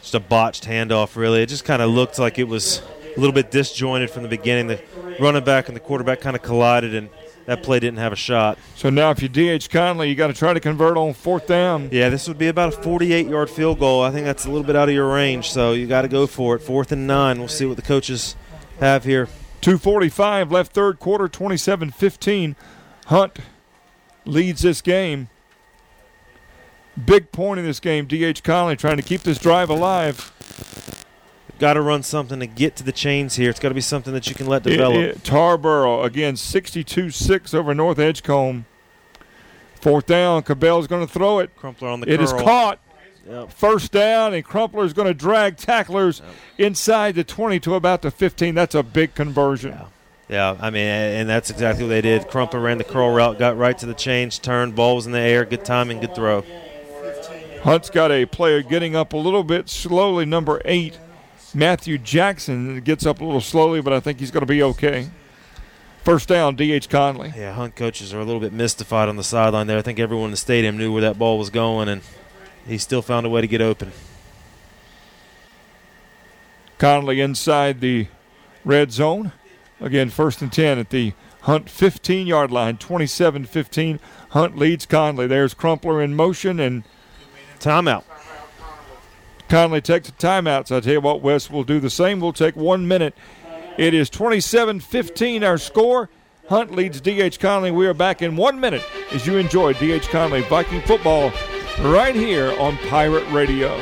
Just 0.00 0.14
a 0.14 0.20
botched 0.20 0.64
handoff, 0.64 1.16
really. 1.16 1.42
It 1.42 1.50
just 1.50 1.66
kind 1.66 1.82
of 1.82 1.90
looked 1.90 2.18
like 2.18 2.38
it 2.38 2.48
was 2.48 2.80
a 3.14 3.20
little 3.20 3.34
bit 3.34 3.50
disjointed 3.50 4.10
from 4.10 4.22
the 4.22 4.28
beginning. 4.30 4.68
The 4.68 4.80
running 5.20 5.44
back 5.44 5.68
and 5.68 5.76
the 5.76 5.80
quarterback 5.80 6.22
kind 6.22 6.34
of 6.34 6.40
collided, 6.40 6.94
and 6.94 7.10
that 7.44 7.62
play 7.62 7.78
didn't 7.78 7.98
have 7.98 8.12
a 8.12 8.16
shot. 8.16 8.58
So 8.74 8.88
now, 8.88 9.10
if 9.10 9.20
you 9.22 9.28
DH 9.28 9.68
Conley, 9.68 10.08
you 10.08 10.14
got 10.14 10.28
to 10.28 10.32
try 10.32 10.54
to 10.54 10.60
convert 10.60 10.96
on 10.96 11.12
fourth 11.12 11.46
down. 11.46 11.90
Yeah, 11.92 12.08
this 12.08 12.26
would 12.26 12.38
be 12.38 12.48
about 12.48 12.72
a 12.72 12.76
48 12.80 13.26
yard 13.26 13.50
field 13.50 13.78
goal. 13.78 14.02
I 14.02 14.10
think 14.10 14.24
that's 14.24 14.46
a 14.46 14.50
little 14.50 14.66
bit 14.66 14.76
out 14.76 14.88
of 14.88 14.94
your 14.94 15.12
range, 15.12 15.50
so 15.50 15.72
you 15.72 15.86
got 15.86 16.02
to 16.02 16.08
go 16.08 16.26
for 16.26 16.56
it. 16.56 16.60
Fourth 16.60 16.90
and 16.90 17.06
nine. 17.06 17.38
We'll 17.38 17.48
see 17.48 17.66
what 17.66 17.76
the 17.76 17.82
coaches 17.82 18.34
have 18.80 19.04
here. 19.04 19.26
245 19.60 20.50
left 20.50 20.72
third 20.72 20.98
quarter, 20.98 21.28
27 21.28 21.90
15. 21.90 22.56
Hunt 23.06 23.38
leads 24.24 24.62
this 24.62 24.80
game. 24.80 25.28
Big 27.04 27.30
point 27.30 27.58
in 27.58 27.66
this 27.66 27.80
game. 27.80 28.06
D.H. 28.06 28.42
Conley 28.42 28.76
trying 28.76 28.96
to 28.96 29.02
keep 29.02 29.22
this 29.22 29.38
drive 29.38 29.68
alive. 29.68 30.32
Got 31.58 31.74
to 31.74 31.80
run 31.80 32.02
something 32.02 32.40
to 32.40 32.46
get 32.46 32.76
to 32.76 32.84
the 32.84 32.92
chains 32.92 33.36
here. 33.36 33.48
It's 33.48 33.60
got 33.60 33.70
to 33.70 33.74
be 33.74 33.80
something 33.80 34.12
that 34.12 34.28
you 34.28 34.34
can 34.34 34.46
let 34.46 34.62
develop. 34.62 34.96
It, 34.96 35.16
it, 35.16 35.22
Tarboro, 35.22 36.04
again, 36.04 36.36
62 36.36 37.10
6 37.10 37.54
over 37.54 37.74
North 37.74 37.98
Edgecombe. 37.98 38.66
Fourth 39.74 40.06
down. 40.06 40.42
Cabell's 40.42 40.86
going 40.86 41.06
to 41.06 41.12
throw 41.12 41.38
it. 41.38 41.54
Crumpler 41.56 41.88
on 41.88 42.00
the 42.00 42.12
It 42.12 42.16
curl. 42.16 42.24
is 42.24 42.32
caught. 42.32 42.78
Yep. 43.28 43.50
First 43.50 43.90
down, 43.90 44.34
and 44.34 44.44
Crumpler 44.44 44.84
is 44.84 44.92
going 44.92 45.08
to 45.08 45.14
drag 45.14 45.56
tacklers 45.56 46.20
yep. 46.24 46.66
inside 46.68 47.16
the 47.16 47.24
20 47.24 47.58
to 47.60 47.74
about 47.74 48.02
the 48.02 48.10
15. 48.10 48.54
That's 48.54 48.74
a 48.74 48.82
big 48.82 49.14
conversion. 49.14 49.72
Yeah. 49.72 49.86
Yeah, 50.28 50.56
I 50.60 50.70
mean, 50.70 50.82
and 50.82 51.28
that's 51.28 51.50
exactly 51.50 51.84
what 51.84 51.90
they 51.90 52.00
did. 52.00 52.26
Crumpler 52.26 52.58
ran 52.58 52.78
the 52.78 52.84
curl 52.84 53.14
route, 53.14 53.38
got 53.38 53.56
right 53.56 53.78
to 53.78 53.86
the 53.86 53.94
change, 53.94 54.40
turned, 54.40 54.74
ball 54.74 54.96
was 54.96 55.06
in 55.06 55.12
the 55.12 55.20
air, 55.20 55.44
good 55.44 55.64
timing, 55.64 56.00
good 56.00 56.16
throw. 56.16 56.44
Hunt's 57.62 57.90
got 57.90 58.12
a 58.12 58.26
player 58.26 58.62
getting 58.62 58.94
up 58.94 59.12
a 59.12 59.16
little 59.16 59.42
bit 59.42 59.68
slowly, 59.68 60.24
number 60.24 60.62
eight, 60.64 60.98
Matthew 61.56 61.96
Jackson 61.98 62.80
gets 62.80 63.06
up 63.06 63.20
a 63.20 63.24
little 63.24 63.40
slowly, 63.40 63.80
but 63.80 63.92
I 63.92 64.00
think 64.00 64.20
he's 64.20 64.30
going 64.30 64.42
to 64.42 64.46
be 64.46 64.62
okay. 64.62 65.08
First 66.04 66.28
down, 66.28 66.54
D.H. 66.54 66.88
Conley. 66.88 67.32
Yeah, 67.36 67.54
Hunt 67.54 67.74
coaches 67.74 68.12
are 68.12 68.20
a 68.20 68.24
little 68.24 68.40
bit 68.40 68.52
mystified 68.52 69.08
on 69.08 69.16
the 69.16 69.24
sideline 69.24 69.66
there. 69.66 69.78
I 69.78 69.82
think 69.82 69.98
everyone 69.98 70.26
in 70.26 70.30
the 70.32 70.36
stadium 70.36 70.76
knew 70.76 70.92
where 70.92 71.02
that 71.02 71.18
ball 71.18 71.38
was 71.38 71.50
going, 71.50 71.88
and 71.88 72.02
he 72.66 72.78
still 72.78 73.02
found 73.02 73.26
a 73.26 73.30
way 73.30 73.40
to 73.40 73.46
get 73.46 73.60
open. 73.60 73.92
Conley 76.78 77.20
inside 77.20 77.80
the 77.80 78.08
red 78.64 78.92
zone. 78.92 79.32
Again, 79.80 80.10
first 80.10 80.42
and 80.42 80.52
10 80.52 80.78
at 80.78 80.90
the 80.90 81.14
Hunt 81.42 81.70
15 81.70 82.26
yard 82.26 82.50
line, 82.50 82.76
27 82.76 83.44
15. 83.44 84.00
Hunt 84.30 84.58
leads 84.58 84.84
Conley. 84.84 85.26
There's 85.26 85.54
Crumpler 85.54 86.02
in 86.02 86.14
motion 86.14 86.60
and 86.60 86.84
timeout. 87.56 88.04
Conley 89.48 89.80
takes 89.80 90.08
a 90.08 90.12
timeout. 90.12 90.68
So 90.68 90.76
I 90.76 90.80
tell 90.80 90.92
you 90.92 91.00
what, 91.00 91.22
Wes 91.22 91.50
will 91.50 91.64
do 91.64 91.80
the 91.80 91.90
same. 91.90 92.20
We'll 92.20 92.32
take 92.32 92.56
one 92.56 92.88
minute. 92.88 93.14
It 93.78 93.94
is 93.94 94.10
27 94.10 94.80
15 94.80 95.44
our 95.44 95.58
score. 95.58 96.08
Hunt 96.48 96.72
leads 96.72 97.00
D.H. 97.00 97.40
Conley. 97.40 97.72
We 97.72 97.86
are 97.86 97.94
back 97.94 98.22
in 98.22 98.36
one 98.36 98.60
minute 98.60 98.84
as 99.12 99.26
you 99.26 99.36
enjoy 99.36 99.72
D.H. 99.74 100.08
Conley 100.08 100.42
Viking 100.42 100.80
football 100.82 101.32
right 101.80 102.14
here 102.14 102.54
on 102.60 102.76
Pirate 102.88 103.28
Radio. 103.32 103.76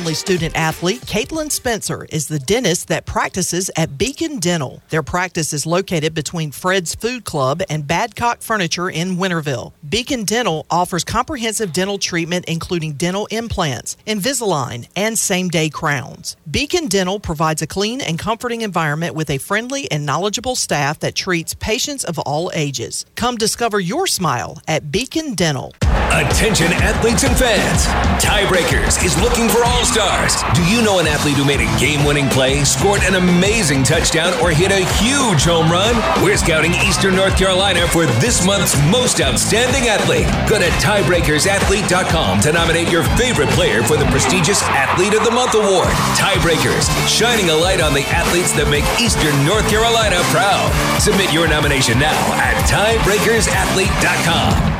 Student 0.00 0.56
athlete 0.56 1.02
Caitlin 1.02 1.52
Spencer 1.52 2.04
is 2.10 2.26
the 2.26 2.40
dentist 2.40 2.88
that 2.88 3.06
practices 3.06 3.70
at 3.76 3.96
Beacon 3.96 4.40
Dental. 4.40 4.82
Their 4.88 5.04
practice 5.04 5.52
is 5.52 5.66
located 5.66 6.14
between 6.14 6.50
Fred's 6.50 6.96
Food 6.96 7.24
Club 7.24 7.62
and 7.70 7.84
Badcock 7.84 8.42
Furniture 8.42 8.90
in 8.90 9.18
Winterville. 9.18 9.72
Beacon 9.88 10.24
Dental 10.24 10.66
offers 10.68 11.04
comprehensive 11.04 11.72
dental 11.72 11.96
treatment 11.96 12.46
including 12.46 12.94
dental 12.94 13.26
implants, 13.26 13.96
Invisalign, 14.06 14.88
and 14.96 15.16
same-day 15.16 15.70
crowns. 15.70 16.36
Beacon 16.50 16.88
Dental 16.88 17.20
provides 17.20 17.62
a 17.62 17.66
clean 17.66 18.00
and 18.00 18.18
comforting 18.18 18.62
environment 18.62 19.14
with 19.14 19.30
a 19.30 19.38
friendly 19.38 19.88
and 19.92 20.04
knowledgeable 20.04 20.56
staff 20.56 20.98
that 21.00 21.14
treats 21.14 21.54
patients 21.54 22.04
of 22.04 22.18
all 22.18 22.50
ages. 22.54 23.06
Come 23.14 23.36
discover 23.36 23.78
your 23.78 24.08
smile 24.08 24.60
at 24.66 24.90
Beacon 24.90 25.34
Dental. 25.34 25.72
Attention 26.10 26.66
athletes 26.82 27.22
and 27.22 27.38
fans. 27.38 27.86
Tiebreakers 28.18 28.98
is 29.04 29.16
looking 29.22 29.48
for 29.48 29.62
all 29.64 29.84
stars. 29.84 30.42
Do 30.54 30.64
you 30.66 30.82
know 30.82 30.98
an 30.98 31.06
athlete 31.06 31.36
who 31.36 31.44
made 31.44 31.60
a 31.60 31.78
game 31.78 32.04
winning 32.04 32.28
play, 32.28 32.64
scored 32.64 33.04
an 33.04 33.14
amazing 33.14 33.84
touchdown, 33.84 34.34
or 34.42 34.50
hit 34.50 34.72
a 34.72 34.84
huge 34.98 35.44
home 35.44 35.70
run? 35.70 35.94
We're 36.22 36.36
scouting 36.36 36.74
Eastern 36.74 37.14
North 37.14 37.38
Carolina 37.38 37.86
for 37.86 38.06
this 38.18 38.44
month's 38.44 38.76
most 38.90 39.20
outstanding 39.20 39.86
athlete. 39.86 40.26
Go 40.50 40.58
to 40.58 40.66
tiebreakersathlete.com 40.82 42.40
to 42.40 42.52
nominate 42.52 42.90
your 42.90 43.04
favorite 43.14 43.50
player 43.50 43.84
for 43.84 43.96
the 43.96 44.06
prestigious 44.06 44.64
Athlete 44.64 45.14
of 45.14 45.22
the 45.22 45.30
Month 45.30 45.54
award. 45.54 45.94
Tiebreakers, 46.18 46.90
shining 47.06 47.50
a 47.50 47.54
light 47.54 47.80
on 47.80 47.94
the 47.94 48.02
athletes 48.10 48.50
that 48.58 48.68
make 48.68 48.82
Eastern 49.00 49.46
North 49.46 49.70
Carolina 49.70 50.18
proud. 50.34 50.72
Submit 50.98 51.32
your 51.32 51.46
nomination 51.46 52.00
now 52.00 52.18
at 52.34 52.56
tiebreakersathlete.com. 52.66 54.79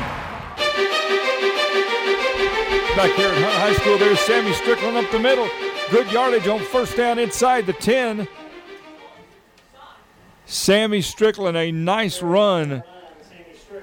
Back 2.96 3.16
here 3.16 3.28
at 3.28 3.34
Hunt 3.34 3.54
High 3.54 3.72
School, 3.74 3.98
there's 3.98 4.20
Sammy 4.20 4.52
Strickland 4.52 4.96
up 4.96 5.10
the 5.10 5.18
middle. 5.18 5.48
Good 5.90 6.10
yardage 6.10 6.48
on 6.48 6.60
first 6.60 6.96
down 6.96 7.18
inside 7.18 7.66
the 7.66 7.72
10. 7.72 8.26
Sammy 10.44 11.00
Strickland, 11.00 11.56
a 11.56 11.70
nice 11.70 12.20
run. 12.20 12.82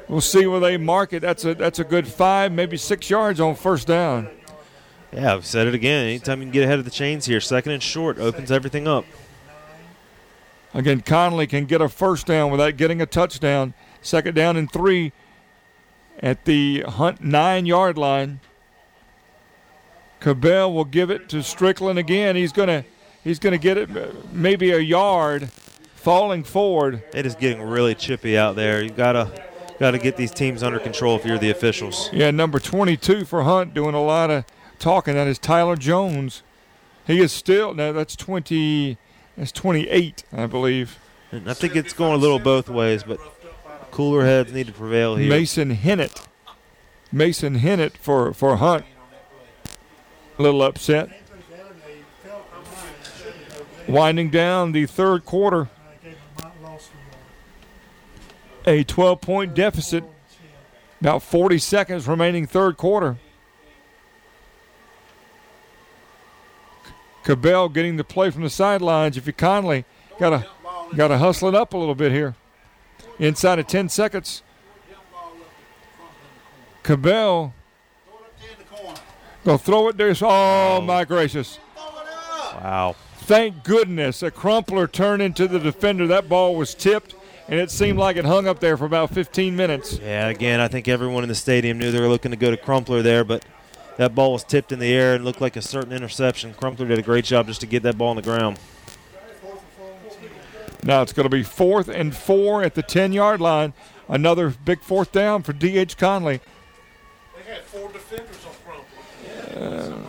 We'll 0.10 0.22
see 0.22 0.46
where 0.46 0.60
they 0.60 0.76
mark 0.78 1.14
it. 1.14 1.22
That's 1.22 1.46
a 1.46 1.56
that's 1.56 1.80
a 1.80 1.84
good 1.86 2.08
five, 2.08 2.52
maybe 2.52 2.76
six 2.78 3.10
yards 3.10 3.40
on 3.40 3.56
first 3.56 3.88
down. 3.88 4.30
Yeah, 5.14 5.34
I've 5.34 5.46
said 5.46 5.68
it 5.68 5.74
again. 5.74 6.08
Anytime 6.08 6.40
you 6.40 6.46
can 6.46 6.52
get 6.52 6.64
ahead 6.64 6.80
of 6.80 6.86
the 6.86 6.92
chains 6.92 7.26
here, 7.26 7.40
second 7.40 7.72
and 7.72 7.82
short 7.82 8.20
opens 8.20 8.52
everything 8.52 8.88
up. 8.88 9.06
Again, 10.74 11.02
Conley 11.02 11.48
can 11.48 11.66
get 11.66 11.82
a 11.82 11.88
first 11.90 12.28
down 12.28 12.52
without 12.52 12.76
getting 12.76 13.02
a 13.02 13.06
touchdown. 13.06 13.74
Second 14.02 14.36
down 14.36 14.58
and 14.58 14.72
three 14.72 15.14
at 16.20 16.46
the 16.46 16.82
Hunt 16.82 17.22
nine 17.22 17.66
yard 17.66 17.98
line. 17.98 18.42
Cabell 20.20 20.74
will 20.74 20.86
give 20.86 21.10
it 21.10 21.30
to 21.30 21.44
Strickland 21.44 22.00
again. 22.00 22.36
He's 22.36 22.52
gonna 22.52 22.86
he's 23.24 23.40
gonna 23.40 23.58
get 23.58 23.78
it 23.78 23.90
maybe 24.34 24.72
a 24.72 24.80
yard, 24.80 25.50
falling 25.96 26.44
forward. 26.44 27.04
It 27.14 27.26
is 27.26 27.36
getting 27.36 27.62
really 27.62 27.96
chippy 27.96 28.38
out 28.38 28.56
there. 28.56 28.82
You 28.82 28.90
gotta 28.90 29.32
gotta 29.80 30.00
get 30.00 30.18
these 30.18 30.32
teams 30.32 30.64
under 30.64 30.80
control 30.80 31.16
if 31.18 31.26
you're 31.26 31.38
the 31.38 31.52
officials. 31.52 32.10
Yeah, 32.12 32.32
number 32.32 32.60
22 32.60 33.26
for 33.26 33.44
Hunt 33.44 33.74
doing 33.74 33.94
a 33.94 34.04
lot 34.04 34.32
of 34.32 34.46
talking. 34.80 35.16
That 35.16 35.28
is 35.28 35.40
Tyler 35.40 35.76
Jones. 35.76 36.44
He 37.06 37.20
is 37.20 37.32
still 37.32 37.74
no. 37.74 37.94
That's 37.94 38.16
20. 38.16 38.98
That's 39.38 39.52
28, 39.52 40.24
I 40.34 40.48
believe. 40.48 40.98
And 41.32 41.50
I 41.50 41.54
think 41.54 41.76
it's 41.76 41.94
going 41.94 42.14
a 42.14 42.18
little 42.18 42.40
both 42.40 42.70
ways, 42.70 43.04
but 43.04 43.20
cooler 43.92 44.26
heads 44.26 44.52
need 44.52 44.68
to 44.68 44.74
prevail 44.74 45.16
here. 45.16 45.30
Mason 45.30 45.70
Hennett. 45.72 46.28
Mason 47.12 47.56
Hennett 47.56 47.98
for 47.98 48.34
for 48.34 48.58
Hunt 48.58 48.84
a 50.38 50.42
little 50.42 50.62
upset. 50.62 51.10
Winding 53.88 54.30
down 54.30 54.74
the 54.74 54.86
third 54.86 55.26
quarter, 55.26 55.70
a 58.66 58.84
12 58.84 59.22
point 59.22 59.54
deficit, 59.54 60.04
about 61.00 61.24
40 61.24 61.58
seconds 61.58 62.08
remaining 62.08 62.46
third 62.46 62.76
quarter. 62.76 63.18
Cabell 67.24 67.70
getting 67.70 67.98
the 67.98 68.04
play 68.04 68.30
from 68.30 68.44
the 68.44 68.50
sidelines. 68.50 69.18
If 69.18 69.28
you 69.28 69.34
Conley, 69.34 69.86
gotta 70.20 70.48
gotta 70.96 71.18
hustle 71.18 71.50
it 71.50 71.56
up 71.56 71.74
a 71.74 71.78
little 71.78 71.96
bit 71.96 72.12
here. 72.12 72.36
Inside 73.20 73.60
of 73.60 73.68
10 73.68 73.90
seconds. 73.90 74.44
Cabell 76.84 77.54
Go 79.48 79.56
throw 79.56 79.88
it 79.88 79.96
there. 79.96 80.14
Oh, 80.24 80.82
my 80.82 81.06
gracious. 81.06 81.58
Wow. 81.78 82.98
Thank 83.20 83.64
goodness 83.64 84.22
a 84.22 84.30
crumpler 84.30 84.88
turned 84.88 85.22
into 85.22 85.48
the 85.48 85.58
defender. 85.58 86.06
That 86.06 86.28
ball 86.28 86.54
was 86.54 86.76
tipped, 86.76 87.16
and 87.48 87.58
it 87.58 87.72
seemed 87.72 87.98
like 87.98 88.18
it 88.18 88.26
hung 88.26 88.46
up 88.46 88.60
there 88.60 88.76
for 88.76 88.84
about 88.84 89.10
15 89.12 89.56
minutes. 89.56 90.00
Yeah, 90.00 90.28
again, 90.28 90.60
I 90.60 90.68
think 90.68 90.90
everyone 90.90 91.24
in 91.24 91.30
the 91.30 91.36
stadium 91.36 91.80
knew 91.80 91.92
they 91.92 92.02
were 92.02 92.10
looking 92.10 92.32
to 92.32 92.38
go 92.38 92.52
to 92.52 92.58
Crumpler 92.58 93.02
there, 93.02 93.24
but 93.24 93.46
that 93.96 94.14
ball 94.14 94.34
was 94.34 94.44
tipped 94.44 94.74
in 94.74 94.80
the 94.80 94.94
air 94.94 95.16
and 95.16 95.24
looked 95.24 95.40
like 95.40 95.56
a 95.56 95.62
certain 95.62 95.94
interception. 95.94 96.54
Crumpler 96.54 96.86
did 96.86 97.00
a 97.00 97.02
great 97.02 97.24
job 97.24 97.48
just 97.48 97.62
to 97.62 97.68
get 97.68 97.84
that 97.84 97.98
ball 97.98 98.10
on 98.10 98.18
the 98.18 98.22
ground. 98.22 98.60
Now 100.84 101.04
it's 101.04 101.14
going 101.14 101.24
to 101.24 101.30
be 101.30 101.44
fourth 101.44 101.88
and 101.88 102.14
four 102.14 102.64
at 102.64 102.76
the 102.76 102.84
10 102.84 103.14
yard 103.14 103.40
line. 103.40 103.72
Another 104.10 104.50
big 104.50 104.82
fourth 104.82 105.14
down 105.14 105.42
for 105.42 105.54
D.H. 105.54 105.96
Conley. 105.96 106.42
They 107.34 107.50
had 107.50 107.62
four 107.62 107.90
defenders 107.94 108.47
Um, 109.60 110.06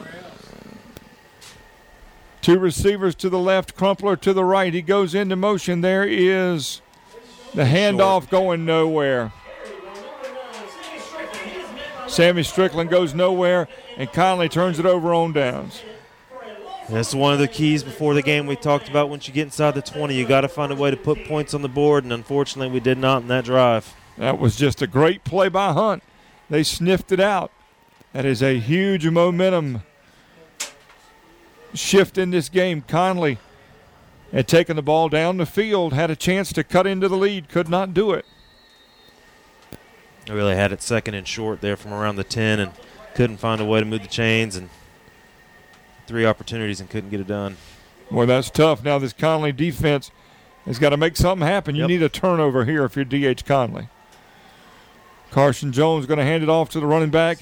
two 2.40 2.58
receivers 2.58 3.14
to 3.16 3.30
the 3.30 3.38
left, 3.38 3.76
Crumpler 3.76 4.16
to 4.16 4.32
the 4.32 4.44
right. 4.44 4.72
He 4.72 4.82
goes 4.82 5.14
into 5.14 5.36
motion. 5.36 5.80
There 5.80 6.04
is 6.04 6.82
the 7.54 7.64
handoff 7.64 8.28
going 8.28 8.64
nowhere. 8.64 9.32
Sammy 12.06 12.42
Strickland 12.42 12.90
goes 12.90 13.14
nowhere, 13.14 13.68
and 13.96 14.10
Conley 14.12 14.48
turns 14.48 14.78
it 14.78 14.86
over 14.86 15.12
on 15.12 15.32
downs. 15.32 15.82
That's 16.88 17.14
one 17.14 17.34
of 17.34 17.38
the 17.38 17.48
keys 17.48 17.82
before 17.82 18.14
the 18.14 18.22
game 18.22 18.46
we 18.46 18.56
talked 18.56 18.88
about. 18.88 19.10
Once 19.10 19.28
you 19.28 19.34
get 19.34 19.42
inside 19.42 19.74
the 19.74 19.82
20, 19.82 20.14
you 20.14 20.26
got 20.26 20.40
to 20.40 20.48
find 20.48 20.72
a 20.72 20.74
way 20.74 20.90
to 20.90 20.96
put 20.96 21.24
points 21.26 21.52
on 21.52 21.60
the 21.60 21.68
board, 21.68 22.04
and 22.04 22.12
unfortunately, 22.12 22.72
we 22.72 22.80
did 22.80 22.96
not 22.96 23.22
in 23.22 23.28
that 23.28 23.44
drive. 23.44 23.94
That 24.16 24.38
was 24.38 24.56
just 24.56 24.80
a 24.80 24.86
great 24.86 25.22
play 25.22 25.48
by 25.48 25.72
Hunt. 25.72 26.02
They 26.48 26.62
sniffed 26.62 27.12
it 27.12 27.20
out. 27.20 27.52
That 28.18 28.26
is 28.26 28.42
a 28.42 28.58
huge 28.58 29.06
momentum 29.06 29.82
shift 31.72 32.18
in 32.18 32.32
this 32.32 32.48
game. 32.48 32.82
Conley 32.82 33.38
had 34.32 34.48
taken 34.48 34.74
the 34.74 34.82
ball 34.82 35.08
down 35.08 35.36
the 35.36 35.47
field, 35.47 35.92
had 35.92 36.10
a 36.10 36.16
chance 36.16 36.52
to 36.55 36.64
cut 36.64 36.84
into 36.84 37.06
the 37.06 37.16
lead, 37.16 37.48
could 37.48 37.68
not 37.68 37.94
do 37.94 38.10
it. 38.10 38.24
I 40.28 40.32
really 40.32 40.56
had 40.56 40.72
it 40.72 40.82
second 40.82 41.14
and 41.14 41.28
short 41.28 41.60
there 41.60 41.76
from 41.76 41.92
around 41.92 42.16
the 42.16 42.24
10 42.24 42.58
and 42.58 42.72
couldn't 43.14 43.36
find 43.36 43.60
a 43.60 43.64
way 43.64 43.78
to 43.78 43.86
move 43.86 44.02
the 44.02 44.08
chains 44.08 44.56
and 44.56 44.68
three 46.08 46.26
opportunities 46.26 46.80
and 46.80 46.90
couldn't 46.90 47.10
get 47.10 47.20
it 47.20 47.28
done. 47.28 47.56
Boy, 48.10 48.26
that's 48.26 48.50
tough. 48.50 48.82
Now 48.82 48.98
this 48.98 49.12
Conley 49.12 49.52
defense 49.52 50.10
has 50.64 50.80
got 50.80 50.90
to 50.90 50.97
make 50.97 51.16
something 51.16 51.47
happen. 51.47 51.76
You 51.76 51.82
Yep. 51.82 51.88
need 51.88 52.02
a 52.02 52.08
turnover 52.08 52.64
here 52.64 52.84
if 52.84 52.97
you're 52.97 53.05
DH 53.05 53.44
Conley. 53.44 53.88
Carson 55.30 55.70
Jones 55.70 56.06
going 56.06 56.18
to 56.18 56.24
hand 56.24 56.42
it 56.42 56.48
off 56.48 56.68
to 56.70 56.80
the 56.80 56.86
running 56.86 57.10
back. 57.10 57.38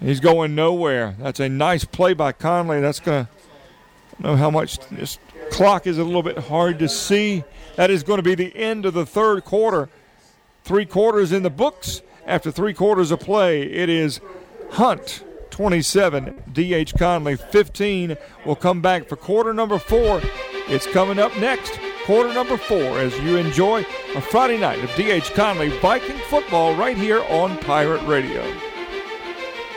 He's 0.00 0.20
going 0.20 0.54
nowhere. 0.54 1.16
That's 1.18 1.40
a 1.40 1.48
nice 1.48 1.84
play 1.84 2.14
by 2.14 2.32
Conley. 2.32 2.80
That's 2.80 3.00
going 3.00 3.26
to 3.26 4.22
know 4.22 4.36
how 4.36 4.50
much 4.50 4.78
this 4.88 5.18
clock 5.50 5.86
is 5.86 5.98
a 5.98 6.04
little 6.04 6.22
bit 6.22 6.38
hard 6.38 6.78
to 6.78 6.88
see. 6.88 7.44
That 7.76 7.90
is 7.90 8.02
going 8.02 8.18
to 8.18 8.22
be 8.22 8.34
the 8.34 8.54
end 8.56 8.86
of 8.86 8.94
the 8.94 9.06
third 9.06 9.44
quarter. 9.44 9.88
Three 10.64 10.86
quarters 10.86 11.32
in 11.32 11.42
the 11.42 11.50
books. 11.50 12.02
After 12.26 12.50
three 12.50 12.74
quarters 12.74 13.10
of 13.10 13.20
play, 13.20 13.62
it 13.62 13.88
is 13.88 14.20
Hunt 14.72 15.24
27, 15.50 16.42
DH 16.52 16.98
Conley 16.98 17.36
15. 17.36 18.16
We'll 18.44 18.54
come 18.54 18.82
back 18.82 19.08
for 19.08 19.16
quarter 19.16 19.54
number 19.54 19.78
four. 19.78 20.20
It's 20.68 20.86
coming 20.86 21.18
up 21.18 21.34
next, 21.38 21.80
quarter 22.04 22.32
number 22.34 22.58
four, 22.58 22.98
as 22.98 23.18
you 23.20 23.36
enjoy 23.36 23.80
a 24.14 24.20
Friday 24.20 24.58
night 24.58 24.78
of 24.84 24.90
DH 24.90 25.34
Conley 25.34 25.70
Viking 25.80 26.18
football 26.28 26.76
right 26.76 26.96
here 26.96 27.24
on 27.30 27.56
Pirate 27.58 28.06
Radio. 28.06 28.67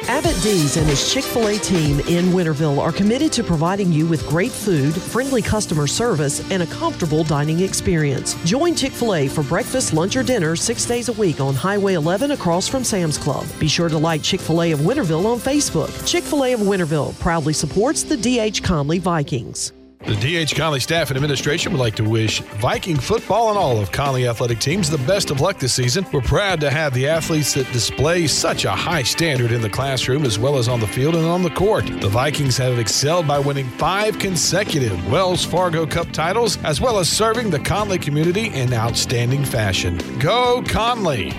Abbott 0.07 0.35
D's 0.41 0.77
and 0.77 0.87
his 0.87 1.13
Chick 1.13 1.23
fil 1.23 1.47
A 1.47 1.57
team 1.57 1.99
in 2.01 2.25
Winterville 2.25 2.79
are 2.79 2.91
committed 2.91 3.31
to 3.33 3.43
providing 3.43 3.91
you 3.91 4.05
with 4.05 4.27
great 4.27 4.51
food, 4.51 4.93
friendly 4.93 5.41
customer 5.41 5.87
service, 5.87 6.39
and 6.51 6.63
a 6.63 6.67
comfortable 6.67 7.23
dining 7.23 7.59
experience. 7.59 8.35
Join 8.43 8.75
Chick 8.75 8.91
fil 8.91 9.15
A 9.15 9.27
for 9.27 9.43
breakfast, 9.43 9.93
lunch, 9.93 10.15
or 10.15 10.23
dinner 10.23 10.55
six 10.55 10.85
days 10.85 11.09
a 11.09 11.13
week 11.13 11.39
on 11.39 11.53
Highway 11.53 11.93
11 11.93 12.31
across 12.31 12.67
from 12.67 12.83
Sam's 12.83 13.17
Club. 13.17 13.45
Be 13.59 13.67
sure 13.67 13.89
to 13.89 13.97
like 13.97 14.23
Chick 14.23 14.41
fil 14.41 14.63
A 14.63 14.71
of 14.71 14.79
Winterville 14.79 15.25
on 15.25 15.39
Facebook. 15.39 15.91
Chick 16.07 16.23
fil 16.23 16.45
A 16.45 16.53
of 16.53 16.61
Winterville 16.61 17.17
proudly 17.19 17.53
supports 17.53 18.03
the 18.03 18.17
D.H. 18.17 18.63
Conley 18.63 18.99
Vikings. 18.99 19.73
The 20.05 20.15
DH 20.45 20.55
Conley 20.55 20.79
staff 20.79 21.11
and 21.11 21.17
administration 21.17 21.71
would 21.71 21.79
like 21.79 21.95
to 21.95 22.03
wish 22.03 22.39
Viking 22.39 22.97
football 22.97 23.49
and 23.49 23.57
all 23.57 23.77
of 23.79 23.91
Conley 23.91 24.27
athletic 24.27 24.57
teams 24.57 24.89
the 24.89 24.97
best 24.99 25.29
of 25.29 25.41
luck 25.41 25.59
this 25.59 25.75
season. 25.75 26.07
We're 26.11 26.21
proud 26.21 26.59
to 26.61 26.71
have 26.71 26.95
the 26.95 27.07
athletes 27.07 27.53
that 27.53 27.71
display 27.71 28.25
such 28.25 28.65
a 28.65 28.71
high 28.71 29.03
standard 29.03 29.51
in 29.51 29.61
the 29.61 29.69
classroom 29.69 30.25
as 30.25 30.39
well 30.39 30.57
as 30.57 30.67
on 30.67 30.79
the 30.79 30.87
field 30.87 31.15
and 31.15 31.25
on 31.25 31.43
the 31.43 31.51
court. 31.51 31.85
The 31.85 32.09
Vikings 32.09 32.57
have 32.57 32.79
excelled 32.79 33.27
by 33.27 33.37
winning 33.37 33.69
five 33.77 34.17
consecutive 34.17 35.11
Wells 35.11 35.45
Fargo 35.45 35.85
Cup 35.85 36.11
titles 36.11 36.57
as 36.63 36.81
well 36.81 36.97
as 36.97 37.07
serving 37.07 37.51
the 37.51 37.59
Conley 37.59 37.99
community 37.99 38.47
in 38.47 38.73
outstanding 38.73 39.45
fashion. 39.45 39.99
Go 40.17 40.63
Conley! 40.67 41.29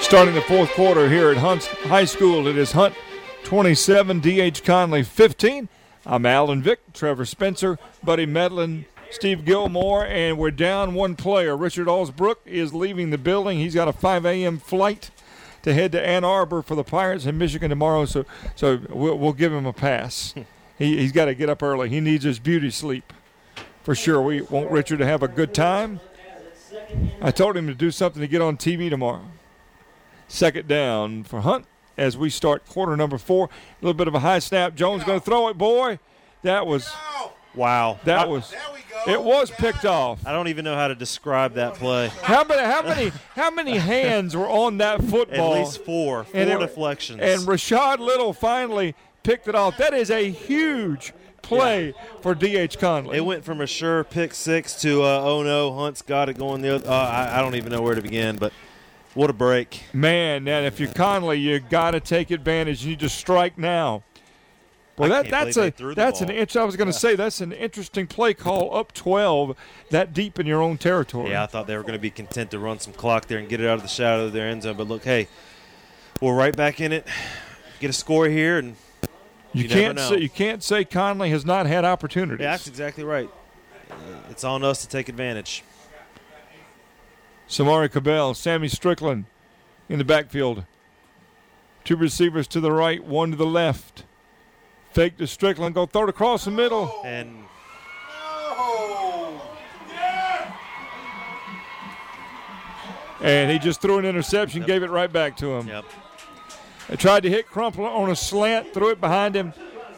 Starting 0.00 0.34
the 0.34 0.44
fourth 0.46 0.70
quarter 0.72 1.08
here 1.08 1.30
at 1.30 1.36
Hunt 1.36 1.64
High 1.64 2.04
School, 2.04 2.46
it 2.48 2.58
is 2.58 2.72
Hunt 2.72 2.94
27, 3.44 4.20
DH 4.20 4.64
Conley 4.64 5.02
15. 5.02 5.68
I'm 6.06 6.24
Alan 6.24 6.62
Vick, 6.62 6.80
Trevor 6.94 7.26
Spencer, 7.26 7.78
Buddy 8.02 8.24
Medlin, 8.24 8.86
Steve 9.10 9.44
Gilmore, 9.44 10.06
and 10.06 10.38
we're 10.38 10.50
down 10.50 10.94
one 10.94 11.14
player. 11.14 11.54
Richard 11.54 11.86
Allsbrook 11.86 12.36
is 12.46 12.72
leaving 12.72 13.10
the 13.10 13.18
building. 13.18 13.58
He's 13.58 13.74
got 13.74 13.86
a 13.86 13.92
5 13.92 14.24
a.m. 14.24 14.58
flight 14.58 15.10
to 15.62 15.74
head 15.74 15.92
to 15.92 16.04
Ann 16.04 16.24
Arbor 16.24 16.62
for 16.62 16.74
the 16.74 16.82
Pirates 16.82 17.26
in 17.26 17.36
Michigan 17.36 17.68
tomorrow, 17.68 18.06
so 18.06 18.24
so 18.56 18.80
we'll, 18.88 19.18
we'll 19.18 19.34
give 19.34 19.52
him 19.52 19.66
a 19.66 19.74
pass. 19.74 20.34
he, 20.78 20.96
he's 20.96 21.12
got 21.12 21.26
to 21.26 21.34
get 21.34 21.50
up 21.50 21.62
early. 21.62 21.90
He 21.90 22.00
needs 22.00 22.24
his 22.24 22.38
beauty 22.38 22.70
sleep 22.70 23.12
for 23.82 23.94
sure. 23.94 24.22
We 24.22 24.40
want 24.40 24.70
Richard 24.70 25.00
to 25.00 25.06
have 25.06 25.22
a 25.22 25.28
good 25.28 25.52
time. 25.52 26.00
I 27.20 27.30
told 27.30 27.58
him 27.58 27.66
to 27.66 27.74
do 27.74 27.90
something 27.90 28.22
to 28.22 28.28
get 28.28 28.40
on 28.40 28.56
TV 28.56 28.88
tomorrow. 28.88 29.26
Second 30.28 30.66
down 30.66 31.24
for 31.24 31.42
Hunt 31.42 31.66
as 31.96 32.16
we 32.16 32.30
start 32.30 32.66
quarter 32.68 32.96
number 32.96 33.18
four. 33.18 33.46
A 33.46 33.84
little 33.84 33.94
bit 33.94 34.08
of 34.08 34.14
a 34.14 34.20
high 34.20 34.38
snap. 34.38 34.74
Jones 34.74 35.04
going 35.04 35.20
to 35.20 35.24
throw 35.24 35.48
it, 35.48 35.58
boy. 35.58 35.98
That 36.42 36.66
was 36.66 36.92
Wow. 37.54 37.98
that 38.04 38.20
I- 38.20 38.26
was 38.26 38.52
it 39.06 39.22
was 39.22 39.50
picked 39.50 39.84
off. 39.84 40.26
I 40.26 40.32
don't 40.32 40.48
even 40.48 40.64
know 40.64 40.74
how 40.76 40.88
to 40.88 40.94
describe 40.94 41.54
that 41.54 41.74
play. 41.74 42.08
How 42.22 42.42
many 42.44 42.62
how 42.62 42.82
many 42.82 43.12
how 43.36 43.50
many 43.50 43.76
hands 43.78 44.36
were 44.36 44.48
on 44.48 44.78
that 44.78 45.02
football? 45.02 45.54
At 45.54 45.58
least 45.60 45.84
four. 45.84 46.24
Four 46.24 46.40
And 46.40 46.50
it- 46.50 46.58
deflections. 46.58 47.20
And 47.20 47.42
Rashad 47.42 47.98
Little 47.98 48.32
finally 48.32 48.94
picked 49.22 49.46
it 49.48 49.54
off. 49.54 49.76
That 49.78 49.94
is 49.94 50.10
a 50.10 50.30
huge 50.30 51.12
play 51.42 51.92
for 52.22 52.34
DH 52.34 52.78
Conley. 52.78 53.18
It 53.18 53.24
went 53.24 53.44
from 53.44 53.60
a 53.60 53.66
sure 53.66 54.02
pick 54.04 54.32
six 54.34 54.74
to 54.82 55.02
uh, 55.02 55.20
oh 55.22 55.42
no, 55.42 55.72
Hunt's 55.74 56.00
got 56.02 56.28
it 56.28 56.38
going 56.38 56.62
the 56.62 56.76
other. 56.76 56.88
Uh, 56.88 56.92
I, 56.94 57.38
I 57.38 57.42
don't 57.42 57.54
even 57.56 57.70
know 57.72 57.82
where 57.82 57.94
to 57.94 58.02
begin, 58.02 58.36
but 58.36 58.52
what 59.14 59.30
a 59.30 59.32
break! 59.32 59.84
Man, 59.92 60.46
and 60.48 60.66
if 60.66 60.78
you're 60.80 60.92
Conley, 60.92 61.38
you 61.38 61.60
got 61.60 61.92
to 61.92 62.00
take 62.00 62.30
advantage. 62.30 62.84
You 62.84 62.90
need 62.90 63.00
to 63.00 63.08
strike 63.08 63.56
now. 63.58 64.02
Well, 64.96 65.08
that, 65.10 65.28
that's 65.28 65.56
a 65.56 65.62
they 65.62 65.70
threw 65.70 65.88
the 65.88 65.94
that's 65.96 66.20
an 66.20 66.30
inch. 66.30 66.56
I 66.56 66.62
was 66.62 66.76
going 66.76 66.86
to 66.86 66.92
say 66.92 67.16
that's 67.16 67.40
an 67.40 67.50
interesting 67.52 68.06
play 68.06 68.32
call 68.32 68.76
up 68.76 68.92
12, 68.92 69.56
that 69.90 70.12
deep 70.12 70.38
in 70.38 70.46
your 70.46 70.62
own 70.62 70.78
territory. 70.78 71.30
Yeah, 71.30 71.42
I 71.42 71.46
thought 71.46 71.66
they 71.66 71.76
were 71.76 71.82
going 71.82 71.94
to 71.94 71.98
be 71.98 72.10
content 72.10 72.52
to 72.52 72.60
run 72.60 72.78
some 72.78 72.92
clock 72.92 73.26
there 73.26 73.38
and 73.38 73.48
get 73.48 73.60
it 73.60 73.66
out 73.66 73.74
of 73.74 73.82
the 73.82 73.88
shadow 73.88 74.26
of 74.26 74.32
their 74.32 74.46
end 74.48 74.62
zone. 74.62 74.76
But 74.76 74.86
look, 74.86 75.02
hey, 75.02 75.26
we're 76.20 76.36
right 76.36 76.54
back 76.54 76.80
in 76.80 76.92
it. 76.92 77.08
Get 77.80 77.90
a 77.90 77.92
score 77.92 78.28
here, 78.28 78.56
and 78.58 78.76
you, 79.52 79.64
you 79.64 79.68
can't 79.68 79.98
say 79.98 80.18
you 80.18 80.28
can't 80.28 80.62
say 80.62 80.84
Conley 80.84 81.30
has 81.30 81.44
not 81.44 81.66
had 81.66 81.84
opportunities. 81.84 82.44
yeah, 82.44 82.52
that's 82.52 82.68
exactly 82.68 83.02
right. 83.02 83.28
Uh, 83.90 83.94
It's 84.30 84.44
on 84.44 84.62
us 84.62 84.82
to 84.82 84.88
take 84.88 85.08
advantage. 85.08 85.64
Samari 87.48 87.90
Cabell, 87.90 88.34
Sammy 88.34 88.68
Strickland 88.68 89.26
in 89.88 89.98
the 89.98 90.04
backfield. 90.04 90.64
Two 91.84 91.96
receivers 91.96 92.46
to 92.48 92.60
the 92.60 92.72
right, 92.72 93.04
one 93.04 93.30
to 93.30 93.36
the 93.36 93.46
left. 93.46 94.04
Fake 94.92 95.18
to 95.18 95.26
Strickland, 95.26 95.74
go 95.74 95.86
throw 95.86 96.04
it 96.04 96.08
across 96.08 96.44
the 96.44 96.50
middle. 96.50 97.02
And 97.04 97.44
And 103.24 103.50
he 103.50 103.58
just 103.58 103.80
threw 103.80 103.98
an 103.98 104.04
interception, 104.04 104.64
gave 104.64 104.82
it 104.82 104.90
right 104.90 105.10
back 105.10 105.38
to 105.38 105.54
him. 105.54 105.66
Yep. 105.66 105.84
They 106.88 106.96
tried 106.96 107.22
to 107.22 107.30
hit 107.30 107.46
Crumpler 107.46 107.88
on 107.88 108.10
a 108.10 108.16
slant, 108.16 108.74
threw 108.74 108.90
it 108.90 109.00
behind 109.00 109.34
him, 109.34 109.54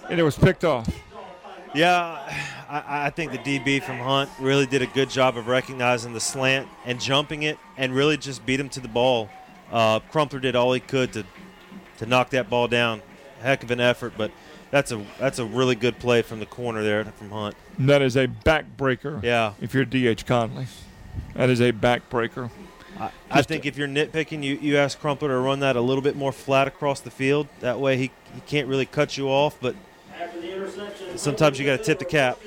and 0.08 0.20
it 0.20 0.22
was 0.22 0.36
picked 0.38 0.64
off. 0.64 0.88
Yeah, 1.74 2.55
I, 2.68 3.06
I 3.06 3.10
think 3.10 3.32
the 3.32 3.38
DB 3.38 3.82
from 3.82 3.98
Hunt 3.98 4.30
really 4.40 4.66
did 4.66 4.82
a 4.82 4.86
good 4.86 5.10
job 5.10 5.36
of 5.36 5.46
recognizing 5.46 6.12
the 6.12 6.20
slant 6.20 6.68
and 6.84 7.00
jumping 7.00 7.42
it, 7.42 7.58
and 7.76 7.94
really 7.94 8.16
just 8.16 8.44
beat 8.46 8.60
him 8.60 8.68
to 8.70 8.80
the 8.80 8.88
ball. 8.88 9.28
Uh, 9.70 10.00
Crumpler 10.00 10.40
did 10.40 10.56
all 10.56 10.72
he 10.72 10.80
could 10.80 11.12
to 11.14 11.24
to 11.98 12.06
knock 12.06 12.30
that 12.30 12.50
ball 12.50 12.68
down. 12.68 13.02
Heck 13.40 13.62
of 13.62 13.70
an 13.70 13.80
effort, 13.80 14.14
but 14.16 14.30
that's 14.70 14.92
a 14.92 15.04
that's 15.18 15.38
a 15.38 15.44
really 15.44 15.74
good 15.74 15.98
play 15.98 16.22
from 16.22 16.40
the 16.40 16.46
corner 16.46 16.82
there 16.82 17.04
from 17.04 17.30
Hunt. 17.30 17.54
And 17.78 17.88
that 17.88 18.02
is 18.02 18.16
a 18.16 18.26
backbreaker. 18.26 19.22
Yeah. 19.22 19.54
If 19.60 19.74
you're 19.74 19.84
DH 19.84 20.26
Conley, 20.26 20.66
that 21.34 21.50
is 21.50 21.60
a 21.60 21.72
backbreaker. 21.72 22.50
I, 22.98 23.10
I 23.30 23.42
think 23.42 23.66
if 23.66 23.76
you're 23.76 23.88
nitpicking, 23.88 24.42
you, 24.42 24.56
you 24.56 24.78
ask 24.78 24.98
Crumpler 24.98 25.28
to 25.28 25.38
run 25.38 25.60
that 25.60 25.76
a 25.76 25.80
little 25.80 26.02
bit 26.02 26.16
more 26.16 26.32
flat 26.32 26.66
across 26.66 27.00
the 27.00 27.10
field. 27.10 27.46
That 27.60 27.78
way 27.78 27.98
he, 27.98 28.10
he 28.34 28.40
can't 28.46 28.68
really 28.68 28.86
cut 28.86 29.18
you 29.18 29.28
off, 29.28 29.58
but 29.60 29.76
sometimes 31.16 31.58
you 31.58 31.66
got 31.66 31.76
to 31.76 31.84
tip 31.84 31.98
the 31.98 32.06
cap. 32.06 32.38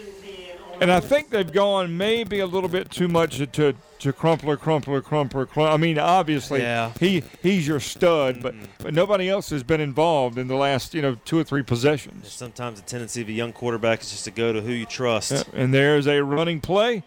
And 0.81 0.91
I 0.91 0.99
think 0.99 1.29
they've 1.29 1.51
gone 1.51 1.97
maybe 1.97 2.39
a 2.39 2.45
little 2.45 2.69
bit 2.69 2.89
too 2.89 3.07
much 3.07 3.37
to 3.37 3.75
to 3.99 4.13
Crumpler, 4.13 4.55
Crumpler, 4.55 5.01
Crumpler, 5.01 5.45
Crumpler. 5.45 5.73
I 5.73 5.77
mean, 5.77 5.99
obviously 5.99 6.61
Yeah. 6.61 6.93
he 6.99 7.23
he's 7.43 7.67
your 7.67 7.81
stud, 7.81 8.41
but 8.41 8.53
mm-hmm. 8.55 8.65
but 8.79 8.93
nobody 8.93 9.27
else 9.27 9.49
has 9.49 9.61
been 9.61 9.81
involved 9.81 10.37
in 10.37 10.47
the 10.47 10.55
last 10.55 10.93
you 10.93 11.01
know 11.01 11.15
two 11.25 11.37
or 11.37 11.43
three 11.43 11.63
possessions. 11.63 12.31
Sometimes 12.31 12.79
the 12.79 12.87
tendency 12.87 13.21
of 13.21 13.27
a 13.27 13.33
young 13.33 13.51
quarterback 13.51 14.01
is 14.01 14.11
just 14.11 14.23
to 14.25 14.31
go 14.31 14.53
to 14.53 14.61
who 14.61 14.71
you 14.71 14.85
trust. 14.85 15.31
Yeah, 15.31 15.43
And 15.53 15.73
there's 15.73 16.07
a 16.07 16.23
running 16.23 16.61
play. 16.61 17.03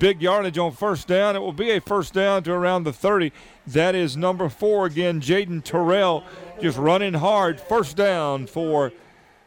Big 0.00 0.20
yardage 0.20 0.58
on 0.58 0.72
first 0.72 1.06
down. 1.06 1.36
It 1.36 1.38
will 1.38 1.52
be 1.52 1.70
a 1.70 1.80
first 1.80 2.14
down 2.14 2.42
to 2.42 2.52
around 2.52 2.82
the 2.82 2.92
30. 2.92 3.30
That 3.64 3.94
is 3.94 4.16
number 4.16 4.48
four 4.48 4.86
again, 4.86 5.20
Jaden 5.20 5.62
Terrell, 5.62 6.24
just 6.60 6.76
running 6.76 7.14
hard. 7.14 7.60
First 7.60 7.96
down 7.96 8.48
for 8.48 8.92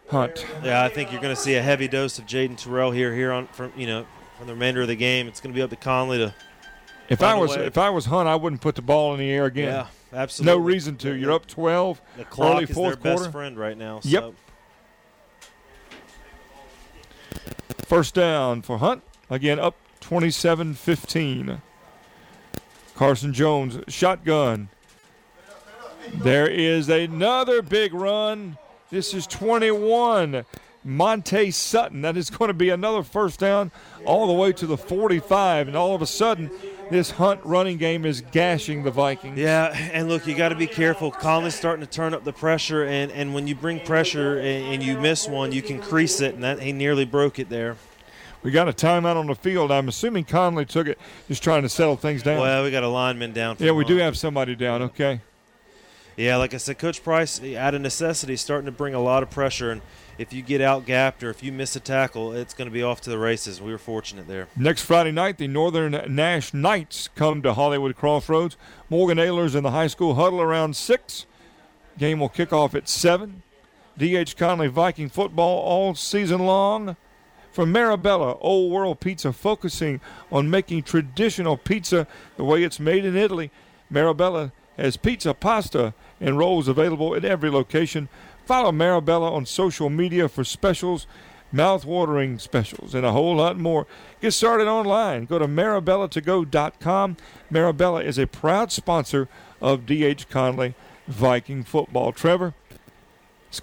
Hunt. 0.10 0.46
Yeah, 0.64 0.84
I 0.84 0.90
think 0.90 1.12
you're 1.12 1.22
going 1.22 1.36
to 1.36 1.42
see 1.42 1.56
a 1.56 1.62
heavy 1.62 1.88
dose 1.88 2.18
of 2.18 2.26
Jaden 2.26 2.58
Terrell 2.58 2.92
here 2.92 3.14
here 3.14 3.32
on 3.32 3.48
from 3.48 3.74
you 3.76 3.88
know 3.88 4.06
from 4.38 4.48
the 4.48 4.54
remainder 4.54 4.82
of 4.82 4.88
the 4.88 4.96
game. 4.96 5.28
It's 5.28 5.42
going 5.42 5.54
to 5.54 5.58
be 5.58 5.62
up 5.62 5.70
to 5.70 5.76
Conley 5.76 6.18
to 6.20 6.34
If 7.10 7.22
I 7.22 7.36
was 7.36 7.56
if 7.56 7.78
I 7.78 7.90
was 7.90 8.06
Hunt, 8.06 8.28
I 8.28 8.36
wouldn't 8.36 8.62
put 8.62 8.76
the 8.76 8.82
ball 8.82 9.14
in 9.14 9.20
the 9.20 9.30
air 9.30 9.46
again. 9.46 9.68
Yeah, 9.68 9.88
absolutely. 10.14 10.58
No 10.58 10.64
reason 10.64 10.96
to. 10.98 11.14
You're 11.14 11.34
up 11.34 11.46
12. 11.48 12.02
The 12.18 12.26
clock 12.26 12.56
early 12.56 12.64
is 12.64 12.72
fourth 12.72 13.02
their 13.02 13.14
quarter. 13.14 13.26
best 13.26 13.32
friend 13.32 13.58
right 13.58 13.78
now. 13.78 14.00
So. 14.00 14.10
Yep. 14.10 14.34
First 17.86 18.14
down 18.14 18.62
for 18.62 18.78
Hunt. 18.80 19.04
Again, 19.30 19.60
up 19.60 19.76
27 20.02 20.74
15. 20.74 21.62
Carson 22.96 23.34
Jones, 23.34 23.80
shotgun. 23.88 24.70
There 26.14 26.48
is 26.48 26.90
another 26.90 27.62
big 27.62 27.94
run. 27.94 28.58
This 28.90 29.14
is 29.14 29.28
21. 29.28 30.46
Monte 30.84 31.52
Sutton. 31.52 32.02
That 32.04 32.16
is 32.16 32.30
going 32.30 32.48
to 32.48 32.54
be 32.54 32.70
another 32.70 33.04
first 33.04 33.40
down 33.40 33.72
all 34.06 34.28
the 34.28 34.34
way 34.34 34.54
to 34.54 34.66
the 34.66 34.78
45. 34.78 35.68
And 35.68 35.76
all 35.76 35.94
of 35.94 36.02
a 36.02 36.08
sudden, 36.08 36.50
this 36.90 37.12
Hunt 37.12 37.42
running 37.44 37.78
game 37.78 38.06
is 38.06 38.22
gashing 38.22 38.84
the 38.84 38.92
Vikings. 38.92 39.38
Yeah, 39.38 39.76
and 39.92 40.08
look, 40.08 40.26
you 40.26 40.36
got 40.36 40.50
to 40.50 40.56
be 40.56 40.68
careful. 40.68 41.12
Conley's 41.12 41.56
starting 41.56 41.86
to 41.86 41.92
turn 41.92 42.14
up 42.14 42.24
the 42.24 42.32
pressure, 42.32 42.86
and, 42.86 43.12
and 43.12 43.34
when 43.34 43.48
you 43.48 43.56
bring 43.56 43.82
pressure 43.82 44.38
and, 44.38 44.76
and 44.76 44.84
you 44.84 44.98
miss 44.98 45.28
one, 45.28 45.52
you 45.52 45.62
can 45.62 45.82
crease 45.82 46.22
it, 46.22 46.36
and 46.36 46.44
that 46.46 46.62
he 46.62 46.72
nearly 46.72 47.04
broke 47.04 47.40
it 47.40 47.50
there. 47.50 47.76
We 48.44 48.52
got 48.52 48.70
a 48.70 48.74
timeout 48.74 49.18
on 49.18 49.28
the 49.28 49.36
field. 49.36 49.72
I'm 49.72 49.90
assuming 49.90 50.24
Conley 50.24 50.66
took 50.66 50.88
it, 50.88 50.98
just 51.28 51.44
trying 51.44 51.64
to 51.64 51.70
settle 51.70 51.98
things 51.98 52.24
down. 52.24 52.40
Well, 52.40 52.64
we 52.64 52.72
got 52.72 52.84
a 52.84 52.88
lineman 52.88 53.34
down. 53.34 53.58
yeah, 53.60 53.72
we 53.72 53.84
do 53.84 53.98
have 53.98 54.18
somebody 54.18 54.56
down. 54.56 54.84
Okay. 54.84 55.20
Yeah, 56.18 56.38
like 56.38 56.56
I 56.56 56.58
said, 56.58 56.80
Coach 56.80 57.04
Price, 57.04 57.40
out 57.44 57.76
of 57.76 57.82
necessity, 57.82 58.38
starting 58.38 58.66
to 58.66 58.72
bring 58.72 58.96
a 58.96 59.00
lot 59.00 59.22
of 59.22 59.30
pressure, 59.30 59.70
and 59.70 59.84
if 60.18 60.34
you 60.34 60.42
get 60.42 60.62
out 60.62 60.88
gapped 60.88 61.24
or 61.24 61.30
if 61.30 61.44
you 61.44 61.52
miss 61.52 61.76
a 61.76 61.80
tackle, 61.80 62.34
it's 62.34 62.56
going 62.56 62.68
to 62.68 62.74
be 62.74 62.82
off 62.82 63.02
to 63.02 63.12
the 63.12 63.20
races. 63.20 63.62
We 63.62 63.72
were 63.72 63.78
fortunate 63.78 64.28
there. 64.28 64.48
Next 64.56 64.82
Friday 64.82 65.12
night, 65.12 65.38
the 65.38 65.48
Northern 65.48 65.92
Nash 66.16 66.56
Knights 66.56 67.08
come 67.14 67.44
to 67.44 67.54
Hollywood 67.54 67.96
Crossroads. 67.96 68.58
Morgan 68.90 69.20
Ayler's 69.20 69.54
in 69.54 69.62
the 69.62 69.70
high 69.70 69.86
school 69.86 70.16
huddle 70.16 70.42
around 70.42 70.76
6. 70.76 71.28
Game 72.00 72.20
will 72.20 72.30
kick 72.30 72.52
off 72.52 72.74
at 72.74 72.90
7. 72.90 73.44
D.H. 73.96 74.36
Conley 74.38 74.70
Viking 74.70 75.10
football 75.10 75.60
all 75.60 75.94
season 75.94 76.40
long. 76.40 76.98
From 77.52 77.72
Marabella, 77.72 78.40
Old 78.42 78.72
World 78.72 79.00
Pizza, 79.00 79.32
focusing 79.34 80.02
on 80.32 80.50
making 80.50 80.82
traditional 80.82 81.58
pizza 81.58 82.08
the 82.38 82.44
way 82.44 82.64
it's 82.64 82.80
made 82.80 83.06
in 83.06 83.16
Italy. 83.16 83.52
Marabella 83.92 84.52
has 84.78 84.98
pizza, 84.98 85.34
pasta, 85.34 85.94
and 86.20 86.38
rolls 86.38 86.68
available 86.68 87.16
at 87.16 87.26
every 87.26 87.50
location. 87.50 88.10
Follow 88.46 88.72
Marabella 88.72 89.32
on 89.32 89.46
social 89.46 89.90
media 89.90 90.30
for 90.30 90.44
specials, 90.44 91.06
mouth-watering 91.52 92.40
specials, 92.40 92.96
and 92.96 93.06
a 93.06 93.12
whole 93.12 93.36
lot 93.36 93.58
more. 93.58 93.88
Get 94.22 94.32
started 94.32 94.68
online. 94.68 95.26
Go 95.26 95.40
to 95.40 95.48
marabellatogo.com. 95.48 97.18
Marabella 97.52 98.04
is 98.04 98.18
a 98.18 98.28
proud 98.28 98.72
sponsor 98.72 99.28
of 99.62 99.86
D.H. 99.86 100.30
Conley 100.30 100.76
Viking 101.08 101.64
football. 101.64 102.12
Trevor, 102.12 102.54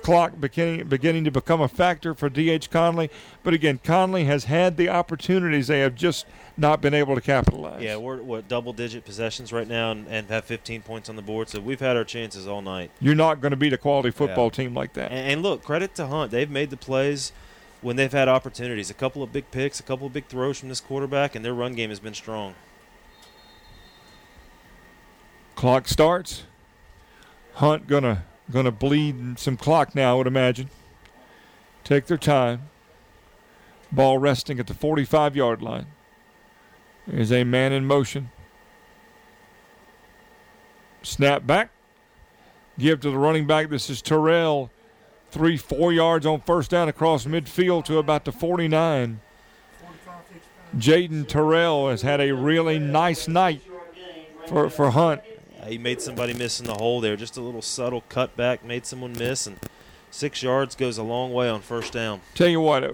clock 0.03 0.41
beginning, 0.41 0.87
beginning 0.89 1.25
to 1.25 1.31
become 1.31 1.61
a 1.61 1.69
factor 1.69 2.15
for 2.15 2.29
D.H. 2.29 2.71
Conley. 2.71 3.11
But 3.43 3.55
again, 3.55 3.81
Conley 3.85 4.25
has 4.25 4.45
had 4.45 4.77
the 4.77 4.89
opportunities. 4.89 5.67
They 5.67 5.81
have 5.81 5.95
just 5.95 6.27
not 6.57 6.81
been 6.81 6.95
able 6.95 7.15
to 7.15 7.21
capitalize. 7.21 7.83
Yeah, 7.83 7.97
we're 7.97 8.23
what 8.23 8.49
double 8.49 8.73
digit 8.73 9.05
possessions 9.05 9.53
right 9.53 9.69
now 9.69 9.91
and, 9.91 10.07
and 10.09 10.29
have 10.31 10.45
15 10.45 10.83
points 10.83 11.09
on 11.09 11.17
the 11.17 11.23
board, 11.23 11.49
so 11.49 11.61
we've 11.61 11.81
had 11.81 11.97
our 11.97 12.05
chances 12.05 12.47
all 12.49 12.63
night. 12.63 12.91
You're 13.01 13.15
not 13.15 13.41
going 13.41 13.51
to 13.51 13.57
beat 13.57 13.73
a 13.73 13.79
quality 13.79 14.11
football 14.11 14.47
Yeah. 14.47 14.51
team 14.65 14.75
like 14.75 14.95
that. 14.95 15.11
And, 15.13 15.33
and 15.33 15.43
look, 15.43 15.63
credit 15.63 15.95
to 15.97 16.07
Hunt. 16.07 16.31
They've 16.31 16.51
made 16.51 16.71
the 16.71 16.77
plays 16.77 17.33
when 17.83 17.97
they've 17.97 18.13
had 18.13 18.29
opportunities. 18.29 18.89
A 18.89 18.95
couple 18.95 19.23
of 19.23 19.33
big 19.33 19.51
picks, 19.51 19.79
a 19.81 19.83
couple 19.83 20.07
of 20.07 20.13
big 20.15 20.27
throws 20.29 20.59
from 20.59 20.71
this 20.71 20.81
quarterback, 20.81 21.35
and 21.35 21.45
their 21.45 21.55
run 21.55 21.75
game 21.75 21.91
has 21.91 22.01
been 22.01 22.15
strong. 22.15 22.55
Clock 25.57 25.87
starts. 25.89 26.45
Hunt 27.55 27.87
gonna 28.51 28.71
gonna 28.71 28.73
bleed 28.73 29.39
some 29.39 29.57
clock 29.57 29.95
now, 29.95 30.15
I 30.15 30.19
would 30.19 30.27
imagine. 30.27 30.71
Take 31.83 32.07
their 32.07 32.19
time. 32.19 32.63
Ball 33.93 34.19
resting 34.19 34.59
at 34.59 34.67
the 34.67 34.75
45 34.75 35.37
yard 35.37 35.63
line. 35.63 35.87
There's 37.07 37.33
a 37.33 37.45
man 37.45 37.73
in 37.73 37.85
motion. 37.85 38.31
Snap 41.03 41.47
back. 41.47 41.71
Give 42.79 43.01
to 43.01 43.11
the 43.11 43.19
running 43.19 43.47
back. 43.47 43.69
This 43.69 43.91
is 43.91 44.01
Terrell. 44.03 44.71
Three, 45.31 45.57
four 45.57 45.93
yards 45.93 46.27
on 46.27 46.41
first 46.41 46.71
down 46.71 46.89
across 46.89 47.27
midfield 47.27 47.85
to 47.87 47.99
about 47.99 48.25
the 48.25 48.33
49. 48.33 49.21
Jaden 50.77 51.29
Terrell 51.29 51.89
has 51.89 52.03
had 52.03 52.21
a 52.21 52.33
really 52.33 52.79
nice 52.79 53.29
night 53.29 53.63
for, 54.47 54.71
for 54.71 54.91
Hunt. 54.91 55.23
Uh, 55.65 55.69
he 55.69 55.79
made 55.79 56.01
somebody 56.01 56.35
miss 56.35 56.61
in 56.61 56.67
the 56.67 56.75
hole 56.75 57.01
there. 57.01 57.17
Just 57.17 57.37
a 57.37 57.41
little 57.41 57.63
subtle 57.63 58.03
cutback 58.09 58.63
made 58.63 58.85
someone 58.87 59.13
miss, 59.13 59.47
and 59.47 59.59
six 60.11 60.43
yards 60.43 60.75
goes 60.75 60.99
a 60.99 61.03
long 61.03 61.33
way 61.33 61.49
on 61.49 61.61
first 61.61 61.93
down. 61.93 62.21
Tell 62.35 62.49
you 62.49 62.61
what, 62.61 62.85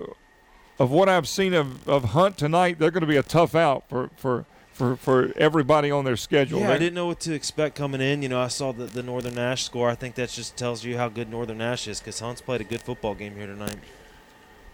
of 0.79 0.91
what 0.91 1.09
I've 1.09 1.29
seen 1.29 1.55
of, 1.55 1.89
of 1.89 2.05
Hunt 2.05 2.39
tonight, 2.39 2.79
they're 2.79 2.91
going 2.91 3.03
to 3.03 3.07
be 3.07 3.17
a 3.17 3.23
tough 3.23 3.55
out 3.55 3.89
for, 3.89 4.11
for, 4.17 4.47
for, 4.73 4.97
for 4.97 5.33
everybody 5.37 5.91
on 5.91 6.05
their 6.05 6.17
schedule. 6.17 6.61
Yeah, 6.61 6.73
I 6.73 6.79
didn't 6.79 6.95
know 6.95 7.07
what 7.07 7.21
to 7.21 7.35
expect 7.35 7.75
coming 7.75 8.01
in. 8.01 8.23
You 8.23 8.29
know, 8.29 8.41
I 8.41 8.49
saw 8.49 8.73
the, 8.73 8.85
the 8.85 9.03
Northern 9.03 9.35
Nash 9.35 9.65
score. 9.65 9.91
I 9.91 9.95
think 9.95 10.15
that 10.15 10.29
just 10.31 10.57
tells 10.57 10.85
you 10.85 10.97
how 10.97 11.09
good 11.09 11.29
Northern 11.29 11.59
Nash 11.59 11.89
is 11.89 12.01
because 12.01 12.21
Hunt's 12.21 12.41
played 12.41 12.61
a 12.61 12.65
good 12.65 12.83
football 12.83 13.15
game 13.15 13.35
here 13.35 13.47
tonight. 13.47 13.77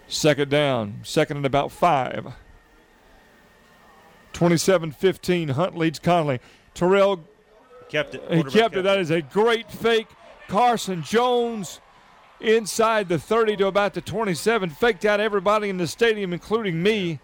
Second 0.09 0.51
down, 0.51 1.01
second 1.03 1.39
and 1.39 1.47
about 1.47 1.73
five. 1.73 2.35
27 4.35 4.93
15, 4.93 5.49
Hunt 5.49 5.79
leads 5.79 5.99
Conley. 5.99 6.41
Terrell, 6.75 7.25
Kept 7.89 8.15
it. 8.15 8.23
he 8.33 8.43
kept 8.45 8.77
it. 8.77 8.83
That 8.83 8.99
is 8.99 9.11
a 9.11 9.23
great 9.23 9.71
fake. 9.71 10.09
Carson 10.49 11.03
Jones 11.03 11.81
inside 12.41 13.09
the 13.09 13.19
30 13.19 13.57
to 13.57 13.67
about 13.67 13.95
the 13.95 14.01
27, 14.01 14.71
faked 14.71 15.05
out 15.05 15.21
everybody 15.21 15.69
in 15.69 15.77
the 15.77 15.87
stadium, 15.87 16.33
including 16.33 16.83
me. 16.83 17.21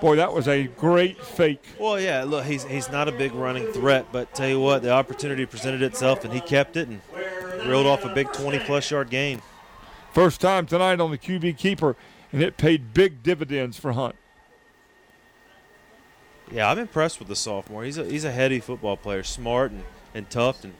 Boy, 0.00 0.16
that 0.16 0.32
was 0.32 0.48
a 0.48 0.64
great 0.64 1.22
fake. 1.24 1.64
Well, 1.78 1.98
yeah. 1.98 2.24
Look, 2.24 2.44
he's 2.44 2.64
he's 2.64 2.90
not 2.90 3.08
a 3.08 3.12
big 3.12 3.32
running 3.32 3.72
threat, 3.72 4.06
but 4.12 4.34
tell 4.34 4.48
you 4.48 4.60
what, 4.60 4.82
the 4.82 4.90
opportunity 4.90 5.46
presented 5.46 5.82
itself, 5.82 6.24
and 6.24 6.32
he 6.32 6.40
kept 6.40 6.76
it 6.76 6.88
and 6.88 7.00
reeled 7.66 7.86
off 7.86 8.04
a 8.04 8.12
big 8.12 8.26
20-plus 8.28 8.90
yard 8.90 9.08
gain. 9.08 9.40
First 10.12 10.40
time 10.40 10.66
tonight 10.66 11.00
on 11.00 11.10
the 11.10 11.18
QB 11.18 11.56
keeper, 11.56 11.96
and 12.32 12.42
it 12.42 12.56
paid 12.56 12.92
big 12.92 13.22
dividends 13.22 13.78
for 13.78 13.92
Hunt. 13.92 14.16
Yeah, 16.50 16.70
I'm 16.70 16.78
impressed 16.78 17.18
with 17.18 17.28
the 17.28 17.36
sophomore. 17.36 17.84
He's 17.84 17.98
a 17.98 18.04
he's 18.04 18.24
a 18.24 18.32
heady 18.32 18.60
football 18.60 18.96
player, 18.96 19.22
smart 19.22 19.70
and, 19.70 19.82
and 20.14 20.28
tough, 20.30 20.64
and 20.64 20.74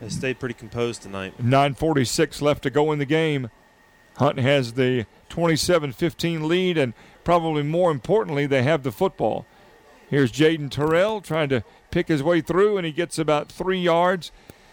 has 0.00 0.14
stayed 0.14 0.38
pretty 0.38 0.54
composed 0.54 1.02
tonight. 1.02 1.34
9.46 1.42 2.42
left 2.42 2.62
to 2.62 2.70
go 2.70 2.92
in 2.92 2.98
the 2.98 3.06
game. 3.06 3.50
Hunt 4.16 4.38
has 4.38 4.74
the 4.74 5.06
27 5.28 5.92
15 5.92 6.48
lead, 6.48 6.78
and 6.78 6.94
probably 7.24 7.62
more 7.62 7.90
importantly, 7.90 8.46
they 8.46 8.62
have 8.62 8.82
the 8.82 8.92
football. 8.92 9.46
Here's 10.08 10.32
Jaden 10.32 10.70
Terrell 10.70 11.20
trying 11.20 11.48
to 11.50 11.64
pick 11.90 12.08
his 12.08 12.22
way 12.22 12.40
through, 12.40 12.76
and 12.78 12.86
he 12.86 12.92
gets 12.92 13.18
about 13.18 13.50
three 13.50 13.80
yards. 13.80 14.30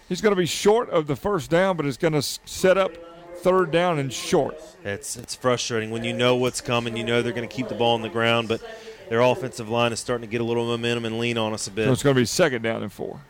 He's 0.07 0.21
going 0.21 0.31
to 0.31 0.39
be 0.39 0.45
short 0.45 0.89
of 0.89 1.07
the 1.07 1.15
first 1.15 1.49
down, 1.49 1.75
but 1.75 1.85
it's 1.85 1.97
going 1.97 2.13
to 2.13 2.21
set 2.21 2.77
up 2.77 2.91
third 3.37 3.71
down 3.71 3.99
and 3.99 4.13
short. 4.13 4.55
It's 4.83 5.17
it's 5.17 5.35
frustrating 5.35 5.89
when 5.91 6.03
you 6.03 6.13
know 6.13 6.35
what's 6.35 6.61
coming. 6.61 6.95
You 6.95 7.03
know 7.03 7.21
they're 7.21 7.33
going 7.33 7.47
to 7.47 7.53
keep 7.53 7.67
the 7.67 7.75
ball 7.75 7.95
on 7.95 8.01
the 8.01 8.09
ground, 8.09 8.47
but 8.47 8.61
their 9.09 9.21
offensive 9.21 9.69
line 9.69 9.91
is 9.93 9.99
starting 9.99 10.27
to 10.27 10.31
get 10.31 10.41
a 10.41 10.43
little 10.43 10.65
momentum 10.65 11.05
and 11.05 11.19
lean 11.19 11.37
on 11.37 11.53
us 11.53 11.67
a 11.67 11.71
bit. 11.71 11.85
So 11.85 11.91
it's 11.91 12.03
going 12.03 12.15
to 12.15 12.21
be 12.21 12.25
second 12.25 12.61
down 12.61 12.81
and 12.83 12.91
four. 12.91 13.21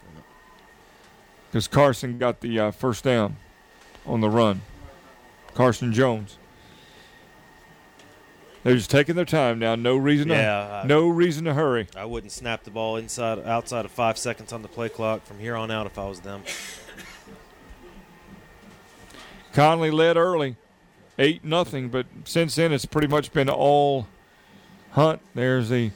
Because 1.49 1.67
Carson 1.67 2.17
got 2.17 2.41
the 2.41 2.59
uh, 2.59 2.71
first 2.71 3.03
down 3.03 3.37
on 4.05 4.21
the 4.21 4.29
run. 4.29 4.61
Carson 5.53 5.93
Jones. 5.93 6.37
They're 8.63 8.75
just 8.75 8.89
taking 8.89 9.15
their 9.15 9.25
time 9.25 9.59
now. 9.59 9.75
No 9.75 9.97
reason 9.97 10.29
to 10.29 10.35
Yeah, 10.35 10.81
I- 10.83 10.87
no 10.87 11.09
reason 11.09 11.43
to 11.45 11.53
hurry. 11.53 11.87
I 11.97 12.05
wouldn't 12.05 12.31
snap 12.31 12.63
the 12.63 12.71
ball 12.71 12.95
inside 12.95 13.39
outside 13.45 13.83
of 13.85 13.91
five 13.91 14.17
seconds 14.17 14.53
on 14.53 14.61
the 14.61 14.67
play 14.69 14.89
clock 14.89 15.25
from 15.25 15.39
here 15.39 15.55
on 15.55 15.69
out 15.69 15.85
if 15.85 15.99
I 15.99 16.05
was 16.07 16.21
them. 16.21 16.43
Conley 19.53 19.91
led 19.91 20.17
early, 20.17 20.55
eight 21.19 21.43
nothing, 21.43 21.89
but 21.89 22.05
since 22.23 22.55
then 22.55 22.71
it's 22.71 22.85
pretty 22.85 23.07
much 23.07 23.31
been 23.33 23.49
all 23.49 24.07
Hunt. 24.93 25.21
There's 25.35 25.69
the 25.69 25.91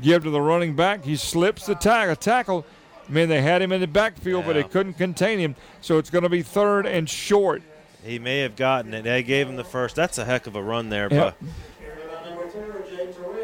give 0.00 0.24
to 0.24 0.30
the 0.30 0.40
running 0.40 0.74
back. 0.74 1.04
He 1.04 1.16
slips 1.16 1.66
the 1.66 1.74
tackle. 1.74 2.16
tackle. 2.16 2.66
I 3.08 3.12
mean, 3.12 3.28
they 3.28 3.42
had 3.42 3.62
him 3.62 3.72
in 3.72 3.80
the 3.80 3.86
backfield, 3.86 4.46
but 4.46 4.54
they 4.54 4.64
couldn't 4.64 4.94
contain 4.94 5.38
him. 5.38 5.54
So 5.80 5.98
it's 5.98 6.10
going 6.10 6.24
to 6.24 6.28
be 6.28 6.42
third 6.42 6.86
and 6.86 7.08
short. 7.08 7.62
He 8.04 8.18
may 8.18 8.40
have 8.40 8.56
gotten 8.56 8.94
it. 8.94 9.02
They 9.02 9.22
gave 9.22 9.48
him 9.48 9.56
the 9.56 9.64
first. 9.64 9.96
That's 9.96 10.18
a 10.18 10.24
heck 10.24 10.46
of 10.46 10.56
a 10.56 10.62
run 10.62 10.88
there. 10.88 11.08
Yep. 11.10 11.36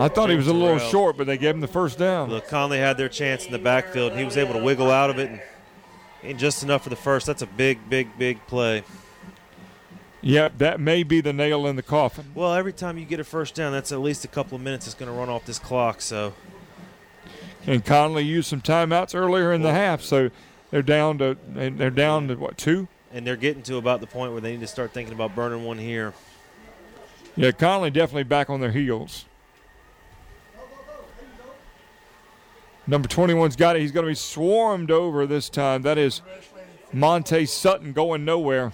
I 0.00 0.08
thought 0.08 0.30
he 0.30 0.36
was 0.36 0.48
a 0.48 0.52
little 0.52 0.78
short, 0.78 1.16
but 1.16 1.26
they 1.26 1.36
gave 1.36 1.54
him 1.54 1.60
the 1.60 1.68
first 1.68 1.98
down. 1.98 2.30
Look, 2.30 2.48
Conley 2.48 2.78
had 2.78 2.96
their 2.96 3.08
chance 3.08 3.46
in 3.46 3.52
the 3.52 3.58
backfield. 3.58 4.12
and 4.12 4.18
He 4.18 4.24
was 4.24 4.36
able 4.36 4.54
to 4.54 4.62
wiggle 4.62 4.90
out 4.90 5.10
of 5.10 5.18
it 5.18 5.30
and, 5.30 5.40
and 6.22 6.38
just 6.38 6.62
enough 6.62 6.84
for 6.84 6.90
the 6.90 6.96
first. 6.96 7.26
That's 7.26 7.42
a 7.42 7.46
big, 7.46 7.78
big, 7.88 8.16
big 8.18 8.44
play. 8.46 8.84
Yep, 10.22 10.58
that 10.58 10.78
may 10.78 11.02
be 11.02 11.20
the 11.20 11.32
nail 11.32 11.66
in 11.66 11.74
the 11.74 11.82
coffin. 11.82 12.26
Well, 12.34 12.54
every 12.54 12.72
time 12.72 12.96
you 12.96 13.04
get 13.04 13.18
a 13.18 13.24
first 13.24 13.56
down, 13.56 13.72
that's 13.72 13.90
at 13.90 13.98
least 13.98 14.24
a 14.24 14.28
couple 14.28 14.54
of 14.54 14.62
minutes 14.62 14.86
that's 14.86 14.94
going 14.94 15.10
to 15.10 15.16
run 15.16 15.28
off 15.28 15.44
this 15.44 15.58
clock. 15.58 16.00
So 16.00 16.32
And 17.66 17.84
Conley 17.84 18.22
used 18.22 18.48
some 18.48 18.60
timeouts 18.60 19.14
earlier 19.14 19.52
in 19.52 19.62
the 19.62 19.72
half, 19.72 20.00
so 20.00 20.30
they're 20.70 20.82
down 20.82 21.18
to 21.18 21.36
they're 21.48 21.90
down 21.90 22.28
to 22.28 22.36
what 22.36 22.56
two? 22.56 22.86
And 23.12 23.26
they're 23.26 23.36
getting 23.36 23.62
to 23.64 23.76
about 23.76 24.00
the 24.00 24.06
point 24.06 24.32
where 24.32 24.40
they 24.40 24.52
need 24.52 24.60
to 24.60 24.66
start 24.66 24.92
thinking 24.92 25.12
about 25.12 25.34
burning 25.34 25.64
one 25.64 25.78
here. 25.78 26.14
Yeah, 27.36 27.50
Conley 27.50 27.90
definitely 27.90 28.24
back 28.24 28.48
on 28.48 28.60
their 28.60 28.72
heels. 28.72 29.24
Number 32.86 33.08
21's 33.08 33.56
got 33.56 33.76
it. 33.76 33.80
He's 33.80 33.92
going 33.92 34.04
to 34.04 34.10
be 34.10 34.16
swarmed 34.16 34.90
over 34.90 35.26
this 35.26 35.48
time. 35.48 35.82
That 35.82 35.98
is 35.98 36.20
Monte 36.92 37.46
Sutton 37.46 37.92
going 37.92 38.24
nowhere. 38.24 38.72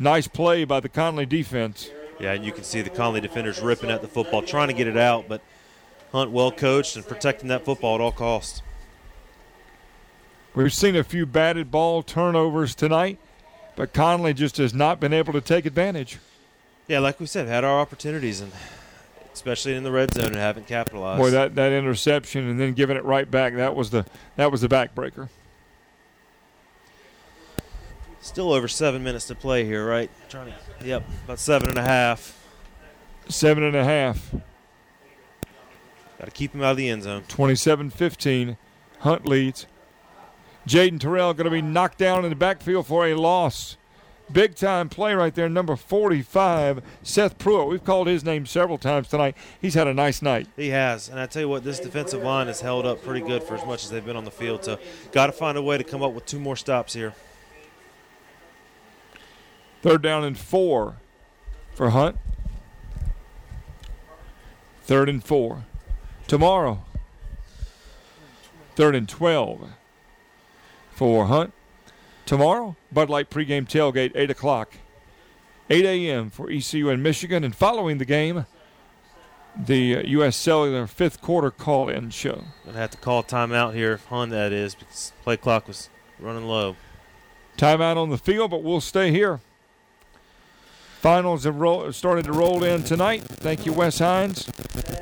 Nice 0.00 0.26
play 0.26 0.64
by 0.64 0.80
the 0.80 0.88
Conley 0.88 1.26
defense. 1.26 1.90
Yeah, 2.18 2.32
and 2.32 2.44
you 2.44 2.52
can 2.52 2.64
see 2.64 2.80
the 2.80 2.90
Conley 2.90 3.20
defenders 3.20 3.60
ripping 3.60 3.90
at 3.90 4.00
the 4.00 4.08
football, 4.08 4.42
trying 4.42 4.68
to 4.68 4.74
get 4.74 4.86
it 4.86 4.96
out, 4.96 5.28
but 5.28 5.42
Hunt 6.12 6.30
well 6.30 6.50
coached 6.50 6.96
and 6.96 7.06
protecting 7.06 7.48
that 7.48 7.64
football 7.64 7.94
at 7.96 8.00
all 8.00 8.10
costs. 8.10 8.62
We've 10.54 10.72
seen 10.72 10.96
a 10.96 11.04
few 11.04 11.26
batted 11.26 11.70
ball 11.70 12.02
turnovers 12.02 12.74
tonight, 12.74 13.18
but 13.76 13.92
Conley 13.92 14.34
just 14.34 14.56
has 14.56 14.74
not 14.74 14.98
been 14.98 15.12
able 15.12 15.32
to 15.34 15.40
take 15.40 15.66
advantage. 15.66 16.18
Yeah, 16.88 16.98
like 16.98 17.20
we 17.20 17.26
said, 17.26 17.46
had 17.46 17.62
our 17.62 17.78
opportunities, 17.78 18.40
and 18.40 18.50
especially 19.32 19.76
in 19.76 19.84
the 19.84 19.92
red 19.92 20.12
zone, 20.12 20.26
and 20.26 20.36
haven't 20.36 20.66
capitalized. 20.66 21.20
Boy, 21.20 21.30
that, 21.30 21.54
that 21.54 21.72
interception 21.72 22.48
and 22.48 22.58
then 22.58 22.72
giving 22.72 22.96
it 22.96 23.04
right 23.04 23.30
back, 23.30 23.54
that 23.54 23.76
was 23.76 23.90
the 23.90 24.04
that 24.34 24.50
was 24.50 24.62
the 24.62 24.68
backbreaker. 24.68 25.28
Still 28.20 28.52
over 28.52 28.68
seven 28.68 29.02
minutes 29.02 29.26
to 29.28 29.34
play 29.34 29.64
here, 29.64 29.86
right? 29.86 30.10
Trying 30.28 30.52
to, 30.80 30.86
yep, 30.86 31.02
about 31.24 31.38
seven 31.38 31.70
and 31.70 31.78
a 31.78 31.82
half. 31.82 32.36
Seven 33.28 33.62
and 33.62 33.74
a 33.74 33.84
half. 33.84 34.34
Got 36.18 36.26
to 36.26 36.30
keep 36.30 36.54
him 36.54 36.62
out 36.62 36.72
of 36.72 36.76
the 36.76 36.88
end 36.88 37.04
zone. 37.04 37.22
27 37.28 37.88
15. 37.88 38.58
Hunt 39.00 39.26
leads. 39.26 39.66
Jaden 40.68 41.00
Terrell 41.00 41.32
going 41.32 41.46
to 41.46 41.50
be 41.50 41.62
knocked 41.62 41.96
down 41.96 42.24
in 42.24 42.30
the 42.30 42.36
backfield 42.36 42.86
for 42.86 43.06
a 43.06 43.14
loss. 43.14 43.78
Big 44.30 44.54
time 44.54 44.88
play 44.88 45.14
right 45.14 45.34
there, 45.34 45.48
number 45.48 45.74
45, 45.74 46.82
Seth 47.02 47.36
Pruitt. 47.38 47.66
We've 47.66 47.82
called 47.82 48.06
his 48.06 48.22
name 48.22 48.46
several 48.46 48.78
times 48.78 49.08
tonight. 49.08 49.36
He's 49.60 49.74
had 49.74 49.88
a 49.88 49.94
nice 49.94 50.22
night. 50.22 50.46
He 50.56 50.68
has. 50.68 51.08
And 51.08 51.18
I 51.18 51.26
tell 51.26 51.42
you 51.42 51.48
what, 51.48 51.64
this 51.64 51.80
defensive 51.80 52.22
line 52.22 52.46
has 52.46 52.60
held 52.60 52.86
up 52.86 53.02
pretty 53.02 53.26
good 53.26 53.42
for 53.42 53.54
as 53.54 53.66
much 53.66 53.82
as 53.82 53.90
they've 53.90 54.04
been 54.04 54.16
on 54.16 54.24
the 54.24 54.30
field. 54.30 54.64
So, 54.64 54.78
got 55.10 55.26
to 55.26 55.32
find 55.32 55.58
a 55.58 55.62
way 55.62 55.78
to 55.78 55.84
come 55.84 56.02
up 56.02 56.12
with 56.12 56.26
two 56.26 56.38
more 56.38 56.54
stops 56.54 56.92
here. 56.92 57.14
Third 59.82 60.02
down 60.02 60.24
and 60.24 60.36
four 60.36 60.96
for 61.74 61.90
Hunt. 61.90 62.16
Third 64.82 65.08
and 65.08 65.24
four. 65.24 65.64
Tomorrow, 66.26 66.84
third 68.76 68.94
and 68.94 69.08
12 69.08 69.70
for 70.92 71.26
Hunt. 71.26 71.52
Tomorrow, 72.24 72.76
Bud 72.92 73.10
Light 73.10 73.30
pregame 73.30 73.66
tailgate, 73.66 74.12
8 74.14 74.30
o'clock. 74.30 74.74
8 75.68 75.84
a.m. 75.84 76.30
for 76.30 76.50
ECU 76.50 76.88
and 76.88 77.02
Michigan. 77.02 77.42
And 77.42 77.54
following 77.54 77.98
the 77.98 78.04
game, 78.04 78.46
the 79.56 80.02
U.S. 80.06 80.36
Cellular 80.36 80.86
fifth 80.86 81.20
quarter 81.20 81.50
call 81.50 81.88
in 81.88 82.10
show. 82.10 82.44
Gonna 82.64 82.78
have 82.78 82.90
to 82.90 82.98
call 82.98 83.22
timeout 83.22 83.74
here, 83.74 83.98
Hunt, 84.08 84.30
that 84.30 84.52
is, 84.52 84.74
because 84.74 85.12
play 85.22 85.36
clock 85.36 85.66
was 85.66 85.88
running 86.18 86.44
low. 86.44 86.76
Timeout 87.56 87.96
on 87.96 88.10
the 88.10 88.18
field, 88.18 88.50
but 88.50 88.62
we'll 88.62 88.80
stay 88.80 89.10
here. 89.10 89.40
Finals 91.00 91.44
have 91.44 91.96
started 91.96 92.26
to 92.26 92.32
roll 92.32 92.62
in 92.62 92.82
tonight. 92.82 93.22
Thank 93.22 93.64
you, 93.64 93.72
Wes 93.72 94.00
Hines. 94.00 94.46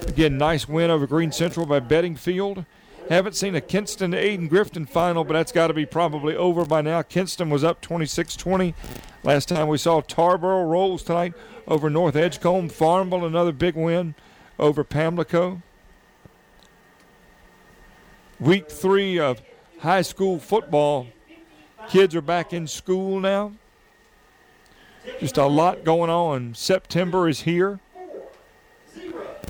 Again, 0.06 0.38
nice 0.38 0.68
win 0.68 0.92
over 0.92 1.08
Greene 1.08 1.32
Central 1.32 1.66
by 1.66 1.80
Beddingfield. 1.80 2.64
Haven't 3.08 3.34
seen 3.34 3.56
a 3.56 3.60
Kinston 3.60 4.12
Ayden 4.12 4.48
Grifton 4.48 4.88
final, 4.88 5.24
but 5.24 5.32
that's 5.32 5.50
got 5.50 5.66
to 5.66 5.74
be 5.74 5.84
probably 5.84 6.36
over 6.36 6.64
by 6.64 6.82
now. 6.82 7.02
Kinston 7.02 7.50
was 7.50 7.64
up 7.64 7.80
26 7.80 8.36
20. 8.36 8.76
Last 9.24 9.48
time 9.48 9.66
we 9.66 9.76
saw 9.76 10.00
Tarboro 10.00 10.70
rolls 10.70 11.02
tonight 11.02 11.34
over 11.66 11.90
North 11.90 12.14
Edgecombe. 12.14 12.68
Farmville, 12.68 13.24
another 13.24 13.50
big 13.50 13.74
win 13.74 14.14
over 14.56 14.84
Pamlico. 14.84 15.62
Week 18.38 18.70
three 18.70 19.18
of 19.18 19.42
high 19.80 20.02
school 20.02 20.38
football. 20.38 21.08
Kids 21.88 22.14
are 22.14 22.22
back 22.22 22.52
in 22.52 22.68
school 22.68 23.18
now. 23.18 23.54
Just 25.20 25.36
a 25.36 25.46
lot 25.46 25.84
going 25.84 26.10
on. 26.10 26.54
September 26.54 27.28
is 27.28 27.42
here. 27.42 27.80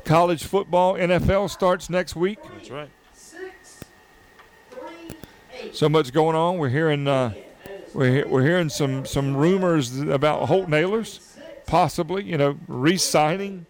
College 0.04 0.44
football, 0.44 0.94
NFL 0.94 1.50
starts 1.50 1.90
next 1.90 2.16
week. 2.16 2.38
That's 2.54 2.70
right. 2.70 2.90
So 5.72 5.88
much 5.88 6.12
going 6.12 6.36
on. 6.36 6.58
We're 6.58 6.68
hearing 6.68 7.06
uh, 7.06 7.34
we're, 7.92 8.26
we're 8.26 8.42
hearing 8.42 8.68
some 8.68 9.04
some 9.04 9.36
rumors 9.36 9.98
about 10.00 10.46
Holton 10.46 10.72
Ahlers, 10.72 11.20
possibly 11.66 12.24
you 12.24 12.38
know 12.38 12.58
re-signing 12.68 13.66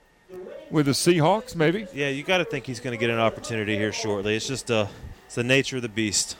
with 0.70 0.86
the 0.86 0.92
Seahawks, 0.92 1.57
maybe. 1.57 1.86
Yeah, 1.94 2.08
you 2.08 2.23
got 2.23 2.39
to 2.39 2.44
think 2.44 2.67
he's 2.67 2.81
going 2.81 2.97
to 2.97 3.00
get 3.00 3.10
an 3.10 3.18
opportunity 3.18 3.76
here 3.76 3.92
shortly. 3.92 4.36
It's 4.36 4.47
just 4.47 4.70
uh, 4.70 4.86
it's 5.26 5.34
the 5.34 5.44
nature 5.44 5.76
of 5.76 5.83
the 5.83 5.89
beast. 5.89 6.36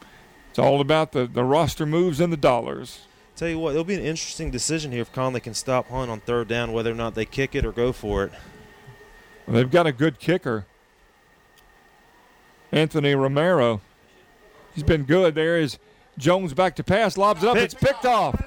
It's 0.00 0.48
all 0.60 0.80
about 0.80 1.12
the, 1.12 1.26
the 1.26 1.44
roster 1.44 1.86
moves 1.86 2.20
and 2.20 2.32
the 2.32 2.36
dollars. 2.36 3.00
Tell 3.36 3.48
you 3.48 3.58
what, 3.58 3.70
it'll 3.70 3.84
be 3.84 3.94
an 3.94 4.02
interesting 4.02 4.50
decision 4.50 4.92
here 4.92 5.00
if 5.00 5.12
Conley 5.12 5.40
can 5.40 5.54
stop 5.54 5.88
Hunt 5.88 6.10
on 6.10 6.20
third 6.20 6.46
down, 6.46 6.72
whether 6.72 6.90
or 6.90 6.94
not 6.94 7.14
they 7.14 7.24
kick 7.24 7.54
it 7.54 7.64
or 7.64 7.72
go 7.72 7.92
for 7.92 8.24
it. 8.24 8.32
Well, 9.46 9.56
they've 9.56 9.70
got 9.70 9.86
a 9.86 9.92
good 9.92 10.18
kicker, 10.18 10.66
Anthony 12.70 13.14
Romero. 13.14 13.80
He's 14.74 14.84
been 14.84 15.04
good. 15.04 15.34
There 15.34 15.58
is 15.58 15.78
Jones 16.18 16.54
back 16.54 16.76
to 16.76 16.84
pass, 16.84 17.16
lobs 17.16 17.42
it 17.42 17.48
up. 17.48 17.56
It's 17.56 17.74
picked 17.74 18.04
off. 18.04 18.40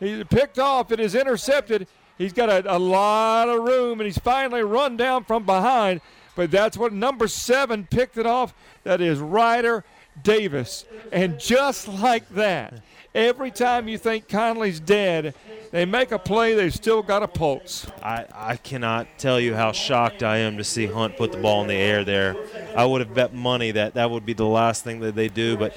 He's 0.00 0.24
picked 0.24 0.58
off. 0.58 0.90
It 0.90 1.00
is 1.00 1.14
intercepted. 1.14 1.86
He's 2.18 2.32
got 2.32 2.50
a, 2.50 2.76
a 2.76 2.78
lot 2.78 3.48
of 3.48 3.62
room, 3.62 4.00
and 4.00 4.06
he's 4.06 4.18
finally 4.18 4.62
run 4.62 4.96
down 4.96 5.24
from 5.24 5.46
behind. 5.46 6.00
But 6.34 6.50
that's 6.50 6.76
what 6.76 6.92
number 6.92 7.28
seven 7.28 7.86
picked 7.86 8.18
it 8.18 8.26
off. 8.26 8.54
That 8.84 9.00
is 9.00 9.20
Ryder 9.20 9.84
Davis. 10.22 10.84
And 11.12 11.38
just 11.38 11.88
like 11.88 12.28
that, 12.30 12.80
every 13.14 13.50
time 13.50 13.88
you 13.88 13.98
think 13.98 14.28
Conley's 14.28 14.80
dead, 14.80 15.34
they 15.70 15.84
make 15.84 16.12
a 16.12 16.18
play, 16.18 16.54
they've 16.54 16.74
still 16.74 17.02
got 17.02 17.22
a 17.22 17.28
pulse. 17.28 17.86
I, 18.02 18.26
I 18.34 18.56
cannot 18.56 19.06
tell 19.18 19.40
you 19.40 19.54
how 19.54 19.72
shocked 19.72 20.22
I 20.22 20.38
am 20.38 20.56
to 20.58 20.64
see 20.64 20.86
Hunt 20.86 21.16
put 21.16 21.32
the 21.32 21.38
ball 21.38 21.62
in 21.62 21.68
the 21.68 21.74
air 21.74 22.04
there. 22.04 22.36
I 22.76 22.84
would 22.84 23.00
have 23.00 23.14
bet 23.14 23.34
money 23.34 23.70
that 23.72 23.94
that 23.94 24.10
would 24.10 24.26
be 24.26 24.32
the 24.32 24.46
last 24.46 24.84
thing 24.84 25.00
that 25.00 25.14
they 25.14 25.28
do. 25.28 25.56
But 25.56 25.76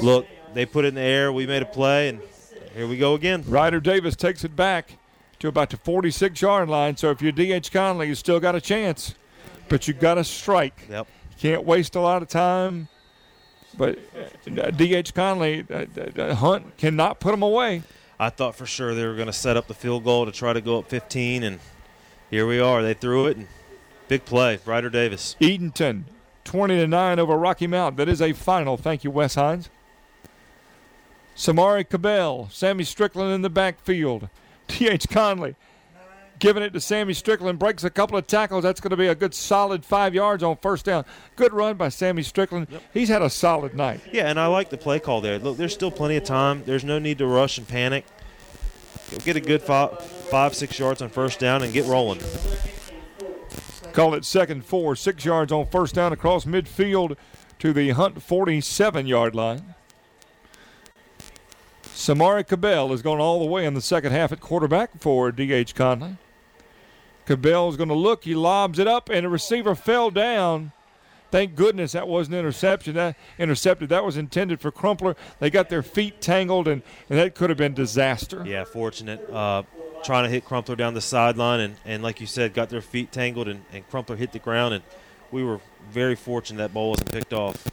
look, 0.00 0.26
they 0.54 0.66
put 0.66 0.84
it 0.84 0.88
in 0.88 0.94
the 0.94 1.00
air, 1.00 1.32
we 1.32 1.46
made 1.46 1.62
a 1.62 1.66
play, 1.66 2.08
and 2.08 2.20
here 2.74 2.86
we 2.86 2.98
go 2.98 3.14
again. 3.14 3.44
Ryder 3.46 3.80
Davis 3.80 4.16
takes 4.16 4.44
it 4.44 4.56
back 4.56 4.98
to 5.38 5.48
about 5.48 5.70
the 5.70 5.76
46 5.76 6.40
yard 6.40 6.68
line. 6.68 6.96
So 6.96 7.10
if 7.10 7.20
you're 7.20 7.32
DH 7.32 7.70
Conley, 7.72 8.08
you 8.08 8.14
still 8.14 8.40
got 8.40 8.54
a 8.54 8.60
chance, 8.60 9.14
but 9.68 9.86
you 9.88 9.94
got 9.94 10.14
to 10.14 10.24
strike. 10.24 10.86
Yep. 10.88 11.06
Can't 11.38 11.64
waste 11.64 11.96
a 11.96 12.00
lot 12.00 12.22
of 12.22 12.28
time. 12.28 12.88
But 13.76 13.98
uh, 14.46 14.70
D.H. 14.70 15.14
Conley, 15.14 15.64
uh, 15.70 15.86
uh, 16.20 16.34
Hunt 16.34 16.76
cannot 16.76 17.20
put 17.20 17.30
them 17.30 17.42
away. 17.42 17.82
I 18.18 18.30
thought 18.30 18.54
for 18.54 18.66
sure 18.66 18.94
they 18.94 19.06
were 19.06 19.14
going 19.14 19.26
to 19.26 19.32
set 19.32 19.56
up 19.56 19.66
the 19.66 19.74
field 19.74 20.04
goal 20.04 20.26
to 20.26 20.32
try 20.32 20.52
to 20.52 20.60
go 20.60 20.78
up 20.78 20.88
15, 20.88 21.42
and 21.42 21.58
here 22.30 22.46
we 22.46 22.60
are. 22.60 22.82
They 22.82 22.94
threw 22.94 23.26
it, 23.26 23.36
and 23.36 23.48
big 24.08 24.24
play. 24.24 24.58
Ryder 24.64 24.90
Davis. 24.90 25.36
Edenton, 25.40 26.04
20 26.44 26.76
to 26.76 26.86
9 26.86 27.18
over 27.18 27.36
Rocky 27.36 27.66
Mount. 27.66 27.96
That 27.96 28.08
is 28.08 28.22
a 28.22 28.32
final. 28.32 28.76
Thank 28.76 29.04
you, 29.04 29.10
Wes 29.10 29.34
Hines. 29.34 29.70
Samari 31.34 31.88
Cabell, 31.88 32.48
Sammy 32.50 32.84
Strickland 32.84 33.32
in 33.32 33.42
the 33.42 33.50
backfield. 33.50 34.28
D.H. 34.68 35.08
Conley 35.08 35.56
giving 36.42 36.64
it 36.64 36.72
to 36.72 36.80
Sammy 36.80 37.14
Strickland, 37.14 37.60
breaks 37.60 37.84
a 37.84 37.90
couple 37.90 38.18
of 38.18 38.26
tackles. 38.26 38.64
That's 38.64 38.80
going 38.80 38.90
to 38.90 38.96
be 38.96 39.06
a 39.06 39.14
good 39.14 39.32
solid 39.32 39.84
five 39.84 40.12
yards 40.12 40.42
on 40.42 40.56
first 40.56 40.84
down. 40.84 41.04
Good 41.36 41.52
run 41.52 41.76
by 41.76 41.88
Sammy 41.88 42.24
Strickland. 42.24 42.66
Yep. 42.68 42.82
He's 42.92 43.08
had 43.08 43.22
a 43.22 43.30
solid 43.30 43.74
night. 43.76 44.00
Yeah, 44.10 44.28
and 44.28 44.40
I 44.40 44.48
like 44.48 44.68
the 44.68 44.76
play 44.76 44.98
call 44.98 45.20
there. 45.20 45.38
Look, 45.38 45.56
there's 45.56 45.72
still 45.72 45.92
plenty 45.92 46.16
of 46.16 46.24
time. 46.24 46.64
There's 46.66 46.82
no 46.82 46.98
need 46.98 47.18
to 47.18 47.26
rush 47.28 47.58
and 47.58 47.68
panic. 47.68 48.04
Get 49.24 49.36
a 49.36 49.40
good 49.40 49.62
five, 49.62 50.02
five 50.04 50.54
six 50.56 50.76
yards 50.78 51.00
on 51.00 51.10
first 51.10 51.38
down 51.38 51.62
and 51.62 51.72
get 51.72 51.86
rolling. 51.86 52.20
Call 53.92 54.14
it 54.14 54.24
second 54.24 54.64
four, 54.64 54.96
six 54.96 55.24
yards 55.24 55.52
on 55.52 55.66
first 55.66 55.94
down 55.94 56.12
across 56.12 56.44
midfield 56.44 57.16
to 57.60 57.72
the 57.72 57.90
Hunt 57.90 58.20
47 58.20 59.06
yard 59.06 59.36
line. 59.36 59.74
Samari 61.84 62.44
Cabell 62.44 62.92
is 62.92 63.00
going 63.00 63.20
all 63.20 63.38
the 63.38 63.44
way 63.44 63.64
in 63.64 63.74
the 63.74 63.80
second 63.80 64.10
half 64.10 64.32
at 64.32 64.40
quarterback 64.40 64.98
for 64.98 65.30
D.H. 65.30 65.76
Conley. 65.76 66.16
Cabell's 67.26 67.76
going 67.76 67.88
to 67.88 67.94
look. 67.94 68.24
He 68.24 68.34
lobs 68.34 68.78
it 68.78 68.88
up, 68.88 69.08
and 69.08 69.24
the 69.24 69.28
receiver 69.28 69.74
fell 69.74 70.10
down. 70.10 70.72
Thank 71.30 71.54
goodness 71.54 71.92
that 71.92 72.08
wasn't 72.08 72.36
interception. 72.36 72.94
That 72.94 73.16
intercepted. 73.38 73.88
That 73.88 74.04
was 74.04 74.18
intended 74.18 74.60
for 74.60 74.70
Crumpler. 74.70 75.16
They 75.38 75.48
got 75.48 75.70
their 75.70 75.82
feet 75.82 76.20
tangled, 76.20 76.68
and, 76.68 76.82
and 77.08 77.18
that 77.18 77.34
could 77.34 77.48
have 77.48 77.56
been 77.56 77.72
disaster. 77.72 78.44
Yeah, 78.46 78.64
fortunate. 78.64 79.30
Uh, 79.30 79.62
trying 80.04 80.24
to 80.24 80.30
hit 80.30 80.44
Crumpler 80.44 80.76
down 80.76 80.92
the 80.92 81.00
sideline, 81.00 81.60
and, 81.60 81.76
and 81.86 82.02
like 82.02 82.20
you 82.20 82.26
said, 82.26 82.52
got 82.52 82.68
their 82.68 82.82
feet 82.82 83.12
tangled, 83.12 83.48
and, 83.48 83.64
and 83.72 83.88
Crumpler 83.88 84.16
hit 84.16 84.32
the 84.32 84.38
ground, 84.38 84.74
and 84.74 84.84
we 85.30 85.42
were 85.42 85.60
very 85.90 86.16
fortunate 86.16 86.58
that 86.58 86.74
ball 86.74 86.90
wasn't 86.90 87.10
picked 87.10 87.32
off. 87.32 87.66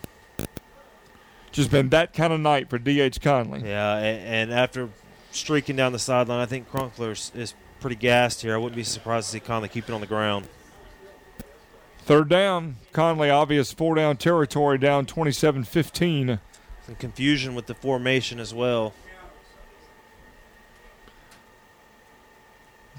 Just 1.52 1.72
been 1.72 1.90
that 1.90 2.14
kind 2.14 2.32
of 2.32 2.40
night 2.40 2.69
for 2.69 2.78
D.H. 2.78 3.19
Conley. 3.19 3.68
Yeah, 3.68 3.98
and, 3.98 4.52
and 4.52 4.53
after 4.53 4.90
streaking 5.32 5.76
down 5.76 5.92
the 5.92 6.00
sideline, 6.00 6.40
I 6.40 6.45
think 6.45 6.69
Crumpler 6.69 7.11
is, 7.11 7.32
is 7.36 7.53
pretty 7.80 7.95
gassed 7.95 8.41
here. 8.41 8.53
I 8.53 8.58
wouldn't 8.58 8.75
be 8.75 8.83
surprised 8.83 9.27
to 9.27 9.32
see 9.33 9.40
Conley 9.40 9.69
keep 9.69 9.90
it 9.90 9.93
on 9.93 10.01
the 10.01 10.08
ground. 10.08 10.48
Third 11.99 12.30
down. 12.30 12.77
Conley, 12.91 13.30
obvious 13.30 13.72
four 13.72 13.95
down 13.95 14.17
territory, 14.17 14.77
down 14.77 15.06
27 15.06 15.64
15. 15.64 16.40
Some 16.85 16.95
confusion 16.95 17.56
with 17.56 17.67
the 17.67 17.75
formation 17.75 18.40
as 18.40 18.53
well. 18.53 18.93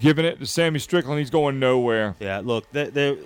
Giving 0.00 0.24
it 0.24 0.38
to 0.38 0.46
Sammy 0.46 0.78
Strickland. 0.78 1.18
He's 1.18 1.28
going 1.28 1.58
nowhere. 1.58 2.14
Yeah, 2.20 2.40
look, 2.42 2.70
they, 2.70 2.88
they, 2.88 3.18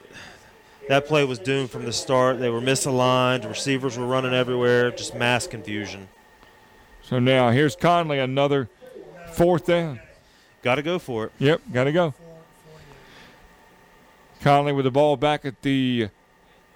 that 0.89 1.07
play 1.07 1.25
was 1.25 1.39
doomed 1.39 1.71
from 1.71 1.85
the 1.85 1.93
start. 1.93 2.41
They 2.41 2.51
were 2.51 2.61
misaligned. 2.61 3.49
Receivers 3.49 3.97
were 3.97 4.07
running 4.07 4.35
everywhere. 4.35 4.91
Just 4.91 5.15
mass 5.15 5.47
confusion. 5.47 6.09
So 7.03 7.19
now 7.19 7.51
here's 7.51 7.77
Conley, 7.77 8.19
another 8.19 8.71
fourth 9.35 9.67
down. 9.67 10.01
Got 10.65 10.77
to 10.77 10.83
go 10.83 10.99
for 10.99 11.27
it. 11.27 11.33
Yep, 11.39 11.61
got 11.75 11.85
to 11.85 11.93
go. 11.93 12.15
Conley 14.41 14.73
with 14.73 14.87
the 14.87 14.91
ball 14.91 15.19
back 15.19 15.45
at 15.45 15.61
the 15.61 16.09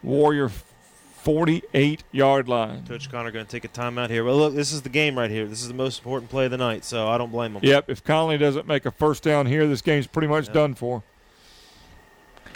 Warrior 0.03 0.51
48 0.51 2.05
yard 2.13 2.49
line. 2.51 2.87
Coach 2.87 3.11
Connor 3.11 3.31
going 3.31 3.47
to 3.47 3.51
take 3.51 3.65
a 3.65 3.69
timeout 3.69 4.11
here. 4.11 4.25
Well, 4.25 4.37
look, 4.37 4.55
this 4.55 4.73
is 4.73 4.83
the 4.83 4.91
game 4.91 5.19
right 5.19 5.31
here. 5.31 5.47
This 5.47 5.63
is 5.63 5.69
the 5.69 5.75
most 5.75 6.01
important 6.01 6.31
play 6.31 6.45
of 6.45 6.51
the 6.51 6.59
night, 6.59 6.85
so 6.85 7.09
I 7.09 7.17
don't 7.17 7.33
blame 7.33 7.57
him. 7.57 7.61
Yep, 7.65 7.89
if 7.89 8.05
Conley 8.05 8.37
doesn't 8.37 8.67
make 8.67 8.85
a 8.85 8.91
first 8.91 9.23
down 9.23 9.47
here, 9.47 9.67
this 9.67 9.81
game's 9.81 10.07
pretty 10.07 10.29
much 10.29 10.45
yep. 10.45 10.55
done 10.55 10.75
for. 10.75 11.03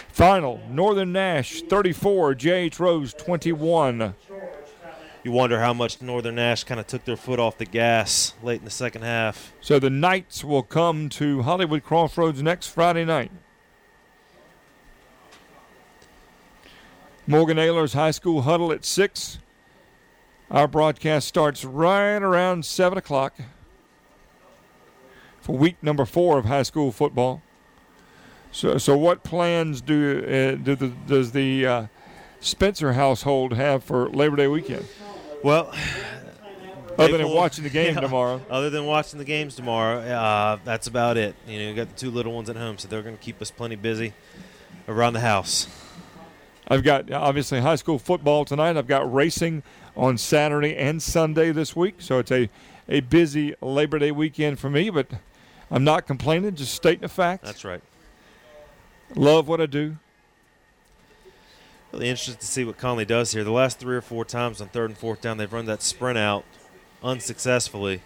Final 0.09 0.61
Northern 0.69 1.12
Nash 1.12 1.62
34, 1.62 2.35
J.H. 2.35 2.78
Rose 2.78 3.15
21. 3.15 4.15
You 5.25 5.31
wonder 5.31 5.60
how 5.60 5.73
much 5.73 6.02
Northern 6.02 6.34
Nash 6.34 6.65
kind 6.65 6.81
of 6.81 6.89
took 6.89 7.05
their 7.05 7.17
foot 7.17 7.39
off 7.39 7.57
the 7.57 7.65
gas 7.65 8.34
late 8.42 8.59
in 8.59 8.65
the 8.65 8.70
second 8.70 9.02
half. 9.02 9.52
So 9.60 9.78
the 9.78 9.91
Knights 9.91 10.42
will 10.42 10.65
come 10.65 11.09
to 11.10 11.42
Hollywood 11.42 11.84
Crossroads 11.84 12.42
next 12.42 12.67
Friday 12.67 13.05
night. 13.05 13.31
Morgan 17.25 17.57
Ayler's 17.57 17.92
High 17.92 18.10
School 18.10 18.42
Huddle 18.42 18.73
at 18.73 18.84
6. 18.84 19.39
Our 20.51 20.67
broadcast 20.67 21.28
starts 21.28 21.65
right 21.65 22.17
around 22.17 22.65
7 22.65 22.99
o'clock 22.99 23.34
for 25.41 25.57
week 25.57 25.76
number 25.83 26.05
four 26.05 26.39
of 26.39 26.47
high 26.47 26.62
school 26.62 26.91
football. 26.91 27.42
So, 28.51 28.76
so 28.76 28.97
what 28.97 29.23
plans 29.23 29.81
do, 29.81 30.18
uh, 30.25 30.62
do 30.62 30.75
the, 30.75 30.89
does 31.07 31.33
the 31.33 31.67
uh, 31.67 31.86
Spencer 32.41 32.94
household 32.94 33.55
have 33.55 33.83
for 33.84 34.09
Labor 34.10 34.36
Day 34.36 34.49
weekend? 34.49 34.86
Well, 35.43 35.75
other 36.99 37.19
than 37.19 37.29
watching 37.31 37.65
the 37.65 37.71
game 37.71 37.95
yeah, 37.95 38.01
tomorrow. 38.01 38.41
Other 38.51 38.71
than 38.71 38.87
watching 38.87 39.19
the 39.19 39.25
games 39.25 39.57
tomorrow, 39.57 39.99
uh, 40.01 40.59
that's 40.65 40.87
about 40.87 41.17
it. 41.17 41.35
You 41.47 41.59
know, 41.59 41.69
you 41.69 41.75
got 41.75 41.89
the 41.89 41.95
two 41.95 42.11
little 42.11 42.33
ones 42.33 42.49
at 42.51 42.57
home, 42.57 42.79
so 42.79 42.87
they're 42.87 43.03
going 43.03 43.17
to 43.17 43.23
keep 43.23 43.41
us 43.43 43.51
plenty 43.51 43.77
busy 43.77 44.12
around 44.89 45.15
the 45.15 45.21
house. 45.21 45.67
I've 46.69 46.85
got 46.85 47.11
obviously 47.11 47.61
high 47.61 47.77
school 47.77 47.99
football 47.99 48.45
tonight. 48.45 48.77
I've 48.77 48.87
got 48.87 49.12
racing 49.12 49.62
on 49.97 50.17
Saturday 50.17 50.77
and 50.77 51.03
Sunday 51.03 51.51
this 51.51 51.75
week, 51.75 51.97
so 51.99 52.19
it's 52.19 52.31
a 52.31 52.49
a 52.89 53.01
busy 53.01 53.55
Labor 53.61 53.99
Day 53.99 54.11
weekend 54.11 54.59
for 54.59 54.71
me. 54.71 54.91
But 54.91 55.09
I'm 55.71 55.85
not 55.85 56.07
complaining, 56.07 56.55
just 56.55 56.75
stating 56.75 57.01
the 57.01 57.09
facts. 57.09 57.45
That's 57.45 57.65
right. 57.65 57.83
Love 59.15 59.49
what 59.49 59.61
I 59.61 59.67
do. 59.67 59.97
Really 61.93 62.09
interested 62.09 62.41
to 62.41 62.47
see 62.47 62.65
what 62.65 62.79
Conley 62.79 63.05
does 63.05 63.33
here. 63.33 63.45
The 63.45 63.51
last 63.51 63.79
three 63.79 63.97
or 63.97 64.01
four 64.01 64.25
times 64.25 64.61
on 64.61 64.69
third 64.69 64.91
and 64.91 64.99
fourth 64.99 65.21
down, 65.21 65.37
they've 65.37 65.53
run 65.53 65.67
that 65.67 65.83
sprint 65.83 66.19
out 66.19 66.45
unsuccessfully. 67.03 68.01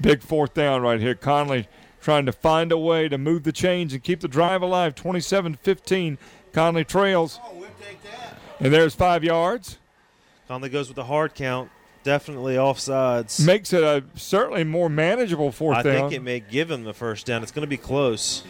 Big 0.00 0.22
fourth 0.22 0.52
down 0.52 0.82
right 0.82 1.00
here. 1.00 1.14
Conley 1.14 1.66
trying 2.00 2.26
to 2.26 2.32
find 2.32 2.72
a 2.72 2.78
way 2.78 3.08
to 3.08 3.16
move 3.16 3.44
the 3.44 3.52
chains 3.52 3.94
and 3.94 4.02
keep 4.02 4.20
the 4.20 4.28
drive 4.28 4.60
alive. 4.60 4.94
27 4.94 5.54
15. 5.54 6.18
Conley 6.52 6.84
trails. 6.84 7.40
Oh, 7.42 7.66
and 8.58 8.72
there's 8.72 8.94
five 8.94 9.24
yards. 9.24 9.78
Conley 10.46 10.68
goes 10.68 10.88
with 10.88 10.96
the 10.96 11.04
hard 11.04 11.34
count. 11.34 11.70
Definitely 12.02 12.56
offsides. 12.56 13.44
Makes 13.44 13.72
it 13.72 13.82
a 13.82 14.04
certainly 14.14 14.64
more 14.64 14.88
manageable 14.88 15.52
fourth 15.52 15.78
I 15.78 15.82
down. 15.82 15.96
I 15.96 16.00
think 16.00 16.12
it 16.12 16.22
may 16.22 16.40
give 16.40 16.70
him 16.70 16.84
the 16.84 16.94
first 16.94 17.26
down. 17.26 17.42
It's 17.42 17.52
going 17.52 17.62
to 17.62 17.68
be 17.68 17.76
close. 17.76 18.42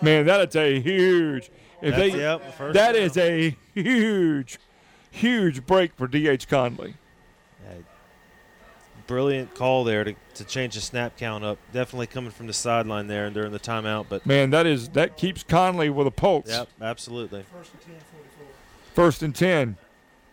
Man, 0.00 0.26
that 0.26 0.48
is 0.48 0.56
a 0.56 0.80
huge. 0.80 1.50
If 1.80 1.94
That's, 1.94 2.12
they, 2.12 2.18
yep, 2.18 2.58
the 2.58 2.72
that 2.72 2.92
down. 2.92 3.02
is 3.02 3.16
a 3.16 3.56
huge, 3.74 4.58
huge 5.10 5.66
break 5.66 5.94
for 5.94 6.06
DH 6.08 6.48
Conley. 6.48 6.94
Brilliant 9.06 9.54
call 9.54 9.84
there 9.84 10.04
to, 10.04 10.14
to 10.34 10.44
change 10.44 10.74
the 10.74 10.82
snap 10.82 11.16
count 11.16 11.42
up. 11.42 11.56
Definitely 11.72 12.08
coming 12.08 12.30
from 12.30 12.46
the 12.46 12.52
sideline 12.52 13.06
there 13.06 13.24
and 13.24 13.34
during 13.34 13.52
the 13.52 13.58
timeout. 13.58 14.04
But 14.06 14.26
man, 14.26 14.50
that 14.50 14.66
is 14.66 14.90
that 14.90 15.16
keeps 15.16 15.42
Conley 15.42 15.88
with 15.88 16.06
a 16.06 16.10
pulse. 16.10 16.46
Yep, 16.46 16.68
absolutely. 16.82 17.46
First 18.94 19.22
and 19.22 19.34
ten. 19.34 19.78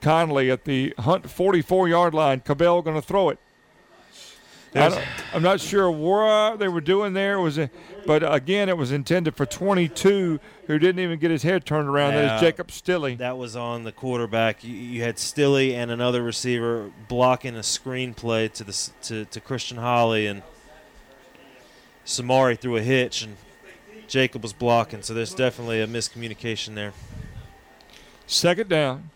Conley 0.01 0.51
at 0.51 0.65
the 0.65 0.93
Hunt 0.99 1.29
44 1.29 1.87
yard 1.87 2.13
line. 2.13 2.41
Cabell 2.41 2.81
going 2.81 2.95
to 2.95 3.01
throw 3.01 3.29
it. 3.29 3.39
I'm 4.75 5.41
not 5.41 5.61
sure 5.61 5.89
what 5.89 6.59
they 6.59 6.67
were 6.67 6.81
doing 6.81 7.13
there. 7.13 7.39
Was 7.39 7.57
it, 7.57 7.71
but 8.05 8.29
again, 8.29 8.69
it 8.69 8.77
was 8.77 8.91
intended 8.91 9.35
for 9.35 9.45
22, 9.45 10.39
who 10.67 10.79
didn't 10.79 10.99
even 10.99 11.19
get 11.19 11.31
his 11.31 11.43
head 11.43 11.65
turned 11.65 11.87
around. 11.87 12.13
Yeah, 12.13 12.21
that 12.21 12.35
is 12.35 12.41
Jacob 12.41 12.67
Stilley. 12.67 13.17
That 13.17 13.37
was 13.37 13.55
on 13.55 13.83
the 13.83 13.91
quarterback. 13.91 14.63
You, 14.63 14.73
you, 14.73 15.01
had 15.01 15.15
Stilley 15.15 15.73
and 15.73 15.91
another 15.91 16.21
receiver 16.21 16.91
blocking 17.07 17.55
a 17.55 17.63
screen 17.63 18.13
play 18.13 18.47
to 18.49 18.63
the 18.63 18.89
to, 19.03 19.25
to 19.25 19.39
Christian 19.39 19.77
Holly, 19.77 20.27
and 20.27 20.43
Samari 22.05 22.59
threw 22.59 22.75
a 22.75 22.81
hitch, 22.81 23.23
and 23.23 23.37
Jacob 24.07 24.43
was 24.43 24.53
blocking. 24.53 25.01
So 25.01 25.13
there's 25.13 25.33
definitely 25.33 25.81
a 25.81 25.87
miscommunication 25.87 26.75
there. 26.75 26.93
Second 28.27 28.69
down. 28.69 29.09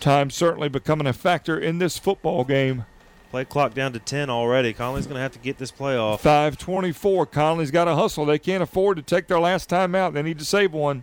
Time 0.00 0.30
certainly 0.30 0.68
becoming 0.68 1.06
a 1.06 1.12
factor 1.12 1.56
in 1.56 1.78
this 1.78 1.96
football 1.96 2.42
game. 2.42 2.86
Play 3.32 3.46
clock 3.46 3.72
down 3.72 3.94
to 3.94 3.98
10 3.98 4.28
already. 4.28 4.74
Conley's 4.74 5.06
going 5.06 5.14
to 5.14 5.22
have 5.22 5.32
to 5.32 5.38
get 5.38 5.56
this 5.56 5.70
play 5.70 5.96
off. 5.96 6.20
524. 6.20 7.24
Conley's 7.24 7.70
got 7.70 7.86
to 7.86 7.94
hustle. 7.94 8.26
They 8.26 8.38
can't 8.38 8.62
afford 8.62 8.98
to 8.98 9.02
take 9.02 9.26
their 9.26 9.40
last 9.40 9.70
time 9.70 9.94
out. 9.94 10.12
They 10.12 10.20
need 10.20 10.38
to 10.38 10.44
save 10.44 10.74
one. 10.74 11.02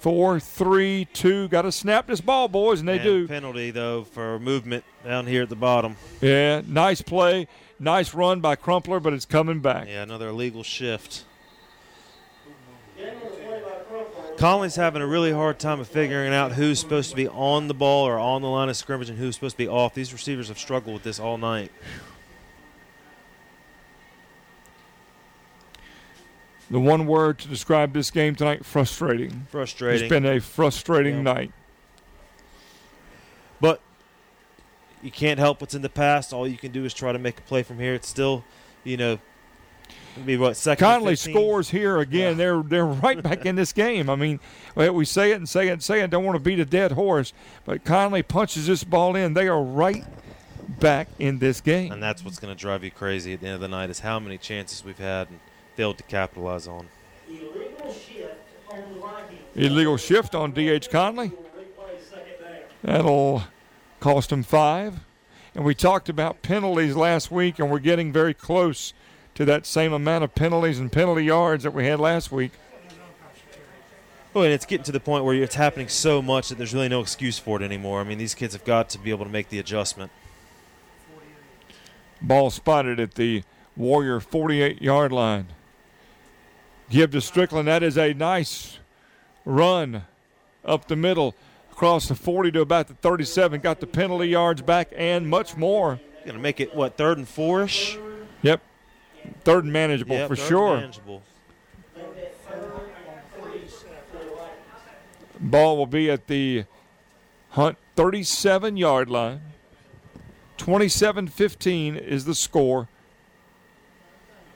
Four, 0.00 0.40
three, 0.40 1.06
two. 1.12 1.48
Got 1.48 1.62
to 1.62 1.70
snap 1.70 2.06
this 2.06 2.22
ball, 2.22 2.48
boys, 2.48 2.80
and 2.80 2.88
they 2.88 2.94
and 2.94 3.02
do. 3.02 3.28
Penalty, 3.28 3.70
though, 3.70 4.02
for 4.02 4.38
movement 4.38 4.82
down 5.04 5.26
here 5.26 5.42
at 5.42 5.50
the 5.50 5.54
bottom. 5.54 5.96
Yeah, 6.22 6.62
nice 6.66 7.02
play. 7.02 7.48
Nice 7.78 8.14
run 8.14 8.40
by 8.40 8.56
Crumpler, 8.56 8.98
but 8.98 9.12
it's 9.12 9.26
coming 9.26 9.60
back. 9.60 9.88
Yeah, 9.88 10.04
another 10.04 10.28
illegal 10.28 10.62
shift. 10.62 11.26
Conley's 14.42 14.74
having 14.74 15.00
a 15.00 15.06
really 15.06 15.30
hard 15.30 15.60
time 15.60 15.78
of 15.78 15.86
figuring 15.86 16.34
out 16.34 16.50
who's 16.50 16.80
supposed 16.80 17.10
to 17.10 17.14
be 17.14 17.28
on 17.28 17.68
the 17.68 17.74
ball 17.74 18.08
or 18.08 18.18
on 18.18 18.42
the 18.42 18.48
line 18.48 18.68
of 18.68 18.76
scrimmage 18.76 19.08
and 19.08 19.16
who's 19.16 19.36
supposed 19.36 19.54
to 19.54 19.58
be 19.58 19.68
off. 19.68 19.94
These 19.94 20.12
receivers 20.12 20.48
have 20.48 20.58
struggled 20.58 20.94
with 20.94 21.04
this 21.04 21.20
all 21.20 21.38
night. 21.38 21.70
The 26.68 26.80
one 26.80 27.06
word 27.06 27.38
to 27.38 27.46
describe 27.46 27.92
this 27.92 28.10
game 28.10 28.34
tonight 28.34 28.64
frustrating. 28.64 29.46
Frustrating. 29.48 30.06
It's 30.06 30.10
been 30.10 30.26
a 30.26 30.40
frustrating 30.40 31.18
Yeah. 31.18 31.22
night. 31.22 31.52
But 33.60 33.80
you 35.04 35.12
can't 35.12 35.38
help 35.38 35.60
what's 35.60 35.74
in 35.74 35.82
the 35.82 35.88
past. 35.88 36.32
All 36.32 36.48
you 36.48 36.58
can 36.58 36.72
do 36.72 36.84
is 36.84 36.92
try 36.92 37.12
to 37.12 37.18
make 37.20 37.38
a 37.38 37.42
play 37.42 37.62
from 37.62 37.78
here. 37.78 37.94
It's 37.94 38.08
still, 38.08 38.42
you 38.82 38.96
know, 38.96 39.20
be 40.20 40.36
what 40.36 40.56
second. 40.56 40.84
Conley 40.84 41.16
scores 41.16 41.70
here 41.70 41.98
again. 41.98 42.36
They're 42.36 42.62
they're 42.62 42.86
right 42.86 43.22
back 43.22 43.46
in 43.46 43.56
this 43.56 43.72
game. 43.72 44.10
I 44.10 44.16
mean, 44.16 44.40
we 44.76 45.04
say 45.04 45.32
it 45.32 45.36
and 45.36 45.48
say 45.48 45.68
it 45.68 45.72
and 45.72 45.82
say 45.82 46.00
it. 46.00 46.10
Don't 46.10 46.24
want 46.24 46.36
to 46.36 46.42
beat 46.42 46.60
a 46.60 46.64
dead 46.64 46.92
horse, 46.92 47.32
but 47.64 47.84
Conley 47.84 48.22
punches 48.22 48.66
this 48.66 48.84
ball 48.84 49.16
in. 49.16 49.34
They 49.34 49.48
are 49.48 49.62
right 49.62 50.04
back 50.80 51.08
in 51.18 51.38
this 51.38 51.60
game. 51.60 51.92
And 51.92 52.02
that's 52.02 52.24
what's 52.24 52.38
going 52.38 52.54
to 52.54 52.60
drive 52.60 52.84
you 52.84 52.90
crazy 52.90 53.32
at 53.32 53.40
the 53.40 53.46
end 53.46 53.54
of 53.56 53.60
the 53.60 53.68
night 53.68 53.90
is 53.90 54.00
how 54.00 54.18
many 54.18 54.38
chances 54.38 54.84
we've 54.84 54.98
had 54.98 55.28
and 55.28 55.40
failed 55.76 55.98
to 55.98 56.04
capitalize 56.04 56.66
on. 56.66 56.88
Illegal 59.54 59.96
shift 59.96 60.34
on 60.34 60.52
D.H. 60.52 60.90
Conley. 60.90 61.32
That'll 62.82 63.44
cost 64.00 64.32
him 64.32 64.42
five. 64.42 65.00
And 65.54 65.64
we 65.64 65.74
talked 65.74 66.08
about 66.08 66.42
penalties 66.42 66.96
last 66.96 67.30
week, 67.30 67.58
and 67.58 67.70
we're 67.70 67.78
getting 67.78 68.12
very 68.12 68.34
close 68.34 68.94
to 69.34 69.44
that 69.44 69.66
same 69.66 69.92
amount 69.92 70.24
of 70.24 70.34
penalties 70.34 70.78
and 70.78 70.92
penalty 70.92 71.24
yards 71.24 71.64
that 71.64 71.72
we 71.72 71.86
had 71.86 72.00
last 72.00 72.30
week. 72.30 72.52
Well, 74.34 74.44
and 74.44 74.52
it's 74.52 74.64
getting 74.64 74.84
to 74.84 74.92
the 74.92 75.00
point 75.00 75.24
where 75.24 75.34
it's 75.34 75.56
happening 75.56 75.88
so 75.88 76.22
much 76.22 76.48
that 76.48 76.56
there's 76.56 76.72
really 76.72 76.88
no 76.88 77.00
excuse 77.00 77.38
for 77.38 77.60
it 77.60 77.64
anymore. 77.64 78.00
I 78.00 78.04
mean, 78.04 78.16
these 78.16 78.34
kids 78.34 78.54
have 78.54 78.64
got 78.64 78.88
to 78.90 78.98
be 78.98 79.10
able 79.10 79.26
to 79.26 79.30
make 79.30 79.50
the 79.50 79.58
adjustment. 79.58 80.10
Ball 82.22 82.50
spotted 82.50 82.98
at 82.98 83.14
the 83.14 83.42
Warrior 83.76 84.20
48 84.20 84.80
yard 84.80 85.12
line. 85.12 85.48
Give 86.88 87.10
to 87.10 87.20
Strickland. 87.20 87.68
That 87.68 87.82
is 87.82 87.98
a 87.98 88.14
nice 88.14 88.78
run 89.44 90.04
up 90.64 90.88
the 90.88 90.96
middle 90.96 91.34
across 91.70 92.08
the 92.08 92.14
40 92.14 92.52
to 92.52 92.60
about 92.60 92.88
the 92.88 92.94
37. 92.94 93.60
Got 93.60 93.80
the 93.80 93.86
penalty 93.86 94.28
yards 94.28 94.62
back 94.62 94.92
and 94.96 95.28
much 95.28 95.56
more. 95.56 96.00
Going 96.24 96.36
to 96.36 96.42
make 96.42 96.60
it, 96.60 96.74
what, 96.74 96.96
third 96.96 97.18
and 97.18 97.28
four 97.28 97.64
ish? 97.64 97.98
Yep. 98.42 98.62
Third 99.44 99.64
and 99.64 99.72
manageable 99.72 100.26
for 100.26 100.36
sure. 100.36 100.76
manageable. 100.76 101.22
Ball 105.40 105.76
will 105.76 105.86
be 105.86 106.10
at 106.10 106.28
the 106.28 106.64
Hunt 107.50 107.76
37 107.96 108.76
yard 108.76 109.10
line. 109.10 109.40
27 110.56 111.26
15 111.28 111.96
is 111.96 112.24
the 112.24 112.34
score. 112.34 112.88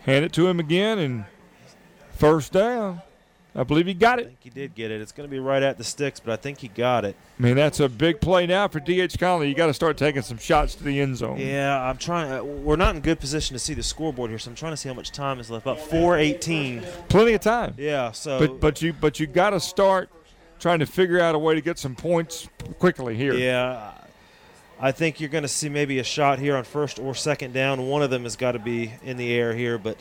Hand 0.03 0.25
it 0.25 0.33
to 0.35 0.47
him 0.47 0.61
again 0.61 0.99
and 0.99 1.25
first 2.13 2.53
down. 2.53 3.03
I 3.59 3.63
believe 3.63 3.87
he 3.87 3.95
got 3.95 4.19
it. 4.19 4.23
I 4.23 4.29
think 4.29 4.39
he 4.43 4.51
did 4.51 4.75
get 4.75 4.91
it. 4.91 5.01
It's 5.01 5.13
going 5.13 5.27
to 5.27 5.31
be 5.31 5.39
right 5.41 5.63
at 5.63 5.79
the 5.79 5.85
sticks, 5.85 6.21
but 6.21 6.31
I 6.33 6.37
think 6.37 6.59
he 6.59 6.69
got 6.69 7.07
it. 7.07 7.17
I 7.39 7.43
mean, 7.43 7.57
that's 7.57 7.81
a 7.81 7.89
big 7.89 8.21
play 8.21 8.47
now 8.47 8.69
for 8.69 8.81
D.H. 8.81 9.19
Conley. 9.19 9.49
You 9.49 9.55
got 9.55 9.69
to 9.69 9.75
start 9.75 9.97
taking 9.97 10.21
some 10.21 10.37
shots 10.37 10.75
to 10.75 10.85
the 10.85 11.01
end 11.01 11.17
zone. 11.17 11.39
Yeah, 11.39 11.81
I'm 11.83 11.97
trying. 11.97 12.31
uh, 12.31 12.45
We're 12.45 12.77
not 12.77 12.95
in 12.95 13.01
good 13.01 13.19
position 13.19 13.55
to 13.55 13.59
see 13.59 13.73
the 13.73 13.83
scoreboard 13.83 14.29
here, 14.31 14.39
so 14.39 14.51
I'm 14.51 14.57
trying 14.57 14.73
to 14.73 14.77
see 14.77 14.89
how 14.91 14.95
much 14.95 15.11
time 15.11 15.41
is 15.41 15.51
left. 15.51 15.65
About 15.65 15.79
4:18. 15.79 16.83
Plenty 17.09 17.33
of 17.33 17.41
time. 17.41 17.75
Yeah. 17.79 18.13
So. 18.13 18.39
But 18.39 18.61
but 18.61 18.83
you 18.83 18.93
but 18.93 19.19
you 19.19 19.27
got 19.27 19.51
to 19.51 19.61
start 19.61 20.11
trying 20.61 20.81
to 20.81 20.87
figure 20.87 21.19
out 21.21 21.35
a 21.35 21.39
way 21.39 21.55
to 21.55 21.61
get 21.63 21.79
some 21.79 21.95
points 21.95 22.49
quickly 22.79 23.17
here. 23.17 23.35
Yeah. 23.35 23.93
I 24.79 24.93
think 24.93 25.21
you're 25.21 25.31
going 25.31 25.43
to 25.43 25.49
see 25.49 25.71
maybe 25.71 25.99
a 25.99 26.05
shot 26.05 26.39
here 26.39 26.55
on 26.57 26.65
first 26.65 26.99
or 26.99 27.15
second 27.15 27.55
down. 27.55 27.87
One 27.87 28.03
of 28.03 28.11
them 28.11 28.25
has 28.25 28.37
got 28.37 28.53
to 28.53 28.59
be 28.59 28.93
in 29.03 29.17
the 29.17 29.33
air 29.33 29.55
here, 29.55 29.79
but 29.79 29.97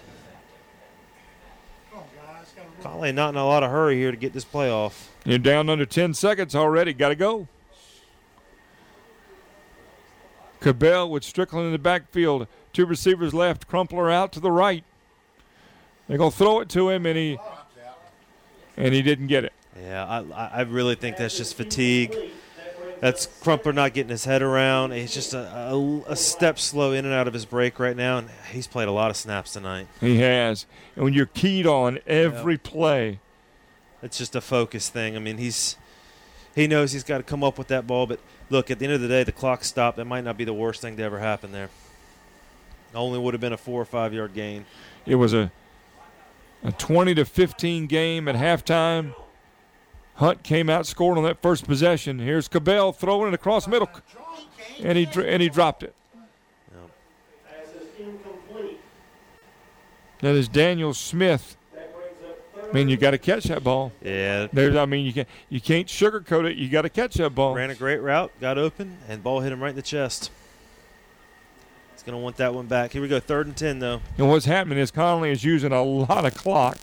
Conley 2.86 3.12
not 3.12 3.30
in 3.30 3.36
a 3.36 3.46
lot 3.46 3.64
of 3.64 3.72
hurry 3.72 3.96
here 3.96 4.12
to 4.12 4.18
get 4.18 4.32
this 4.32 4.46
play 4.46 4.70
off. 4.70 5.12
You're 5.26 5.40
down 5.40 5.70
under 5.70 5.88
10 5.88 6.14
seconds 6.14 6.54
already. 6.54 6.94
Got 6.94 7.10
to 7.10 7.16
go. 7.16 7.48
Cabell 10.60 11.10
with 11.10 11.24
Strickland 11.24 11.66
in 11.66 11.72
the 11.72 11.80
backfield. 11.80 12.48
Two 12.74 12.86
receivers 12.86 13.34
left. 13.34 13.68
Crumpler 13.68 14.12
out 14.12 14.32
to 14.34 14.40
the 14.40 14.52
right. 14.52 14.84
They're 16.08 16.20
going 16.20 16.30
to 16.30 16.38
throw 16.38 16.60
it 16.60 16.70
to 16.70 16.90
him, 16.90 17.08
and 17.08 17.18
he 17.18 17.40
and 18.78 18.94
he 18.94 19.02
didn't 19.02 19.28
get 19.28 19.46
it. 19.46 19.54
Yeah, 19.82 20.06
I 20.06 20.60
I 20.60 20.62
really 20.62 20.94
think 20.94 21.18
that's 21.18 21.36
just 21.36 21.56
fatigue. 21.56 22.16
That's 23.02 23.28
Crumpler 23.42 23.74
not 23.74 23.94
getting 23.94 24.10
his 24.10 24.26
head 24.26 24.42
around. 24.42 24.92
He's 24.94 25.14
just 25.14 25.34
a, 25.34 25.54
a, 25.54 26.02
a 26.08 26.16
step 26.16 26.58
slow 26.58 26.92
in 26.94 27.06
and 27.06 27.14
out 27.14 27.28
of 27.28 27.34
his 27.34 27.46
break 27.46 27.80
right 27.80 27.96
now, 27.96 28.18
and 28.18 28.30
he's 28.52 28.68
played 28.68 28.88
a 28.88 28.92
lot 28.92 29.12
of 29.12 29.18
snaps 29.18 29.54
tonight. 29.54 29.88
He 30.00 30.18
has. 30.20 30.66
And 30.96 31.04
when 31.04 31.14
you're 31.14 31.26
keyed 31.28 31.68
on 31.68 32.00
every 32.08 32.58
play, 32.58 33.20
It's 34.02 34.18
just 34.18 34.36
a 34.36 34.42
focus 34.42 34.90
thing. 34.90 35.16
I 35.16 35.20
mean, 35.20 35.38
he's 35.38 35.76
he 36.56 36.68
knows 36.68 36.94
he's 36.94 37.04
got 37.04 37.18
to 37.18 37.24
come 37.24 37.44
up 37.44 37.58
with 37.58 37.68
that 37.68 37.86
ball, 37.86 38.08
but 38.08 38.20
look, 38.50 38.72
at 38.72 38.80
the 38.80 38.86
end 38.86 38.94
of 38.94 39.02
the 39.02 39.08
day, 39.10 39.24
the 39.24 39.32
clock 39.32 39.64
stopped. 39.64 39.98
That 39.98 40.06
might 40.06 40.24
not 40.24 40.38
be 40.38 40.46
the 40.46 40.54
worst 40.54 40.82
thing 40.82 40.96
to 40.98 41.04
ever 41.04 41.20
happen 41.20 41.52
there. 41.52 41.70
Only 42.94 43.20
would 43.20 43.34
have 43.34 43.42
been 43.42 43.52
a 43.54 43.58
four 43.58 43.82
or 43.82 43.86
five 43.86 44.14
yard 44.14 44.34
gain. 44.34 44.66
it 45.06 45.16
was 45.16 45.34
a 45.34 45.52
a 46.64 46.72
20 46.72 47.14
to 47.16 47.26
15 47.26 47.86
game 47.88 48.28
at 48.28 48.36
halftime. 48.36 49.14
Hunt 50.16 50.44
came 50.44 50.70
out, 50.70 50.86
scored 50.86 51.18
on 51.18 51.24
that 51.26 51.42
first 51.42 51.66
possession. 51.66 52.20
Here's 52.20 52.48
Cabell 52.48 52.94
throwing 52.94 53.30
it 53.30 53.34
across 53.34 53.68
middle, 53.68 53.90
and 54.82 54.98
he 54.98 55.08
and 55.22 55.42
he 55.42 55.50
dropped 55.50 55.84
it. 55.84 55.94
That 60.22 60.36
is 60.36 60.48
Daniel 60.48 60.94
Smith. 60.94 61.58
I 62.64 62.74
mean, 62.74 62.90
you 62.90 62.98
got 62.98 63.12
to 63.12 63.18
catch 63.18 63.44
that 63.46 63.64
ball. 63.64 63.92
Yeah, 64.02 64.48
There's, 64.52 64.76
I 64.76 64.86
mean, 64.86 65.06
you 65.06 65.14
can't 65.14 65.28
you 65.50 65.62
can't 65.62 65.88
sugarcoat 65.88 66.50
it. 66.50 66.58
You 66.58 66.68
got 66.68 66.82
to 66.82 66.90
catch 66.90 67.16
that 67.16 67.36
ball. 67.36 67.54
ran 67.54 67.70
a 67.70 67.76
great 67.76 68.00
route, 68.02 68.32
got 68.42 68.58
open, 68.58 68.98
and 69.08 69.22
ball 69.22 69.42
hit 69.42 69.52
him 69.52 69.62
right 69.62 69.70
in 69.70 69.76
the 69.76 69.82
chest. 69.82 70.32
He's 71.94 72.04
gonna 72.04 72.18
want 72.18 72.38
that 72.38 72.54
one 72.54 72.66
back. 72.66 72.92
Here 72.92 73.02
we 73.02 73.08
go, 73.08 73.20
third 73.20 73.48
and 73.48 73.56
ten 73.56 73.80
though. 73.80 74.02
And 74.18 74.30
what's 74.30 74.46
happening 74.46 74.80
is 74.80 74.92
Conley 74.92 75.32
is 75.32 75.44
using 75.44 75.72
a 75.72 75.84
lot 75.84 76.26
of 76.26 76.34
clock. 76.36 76.78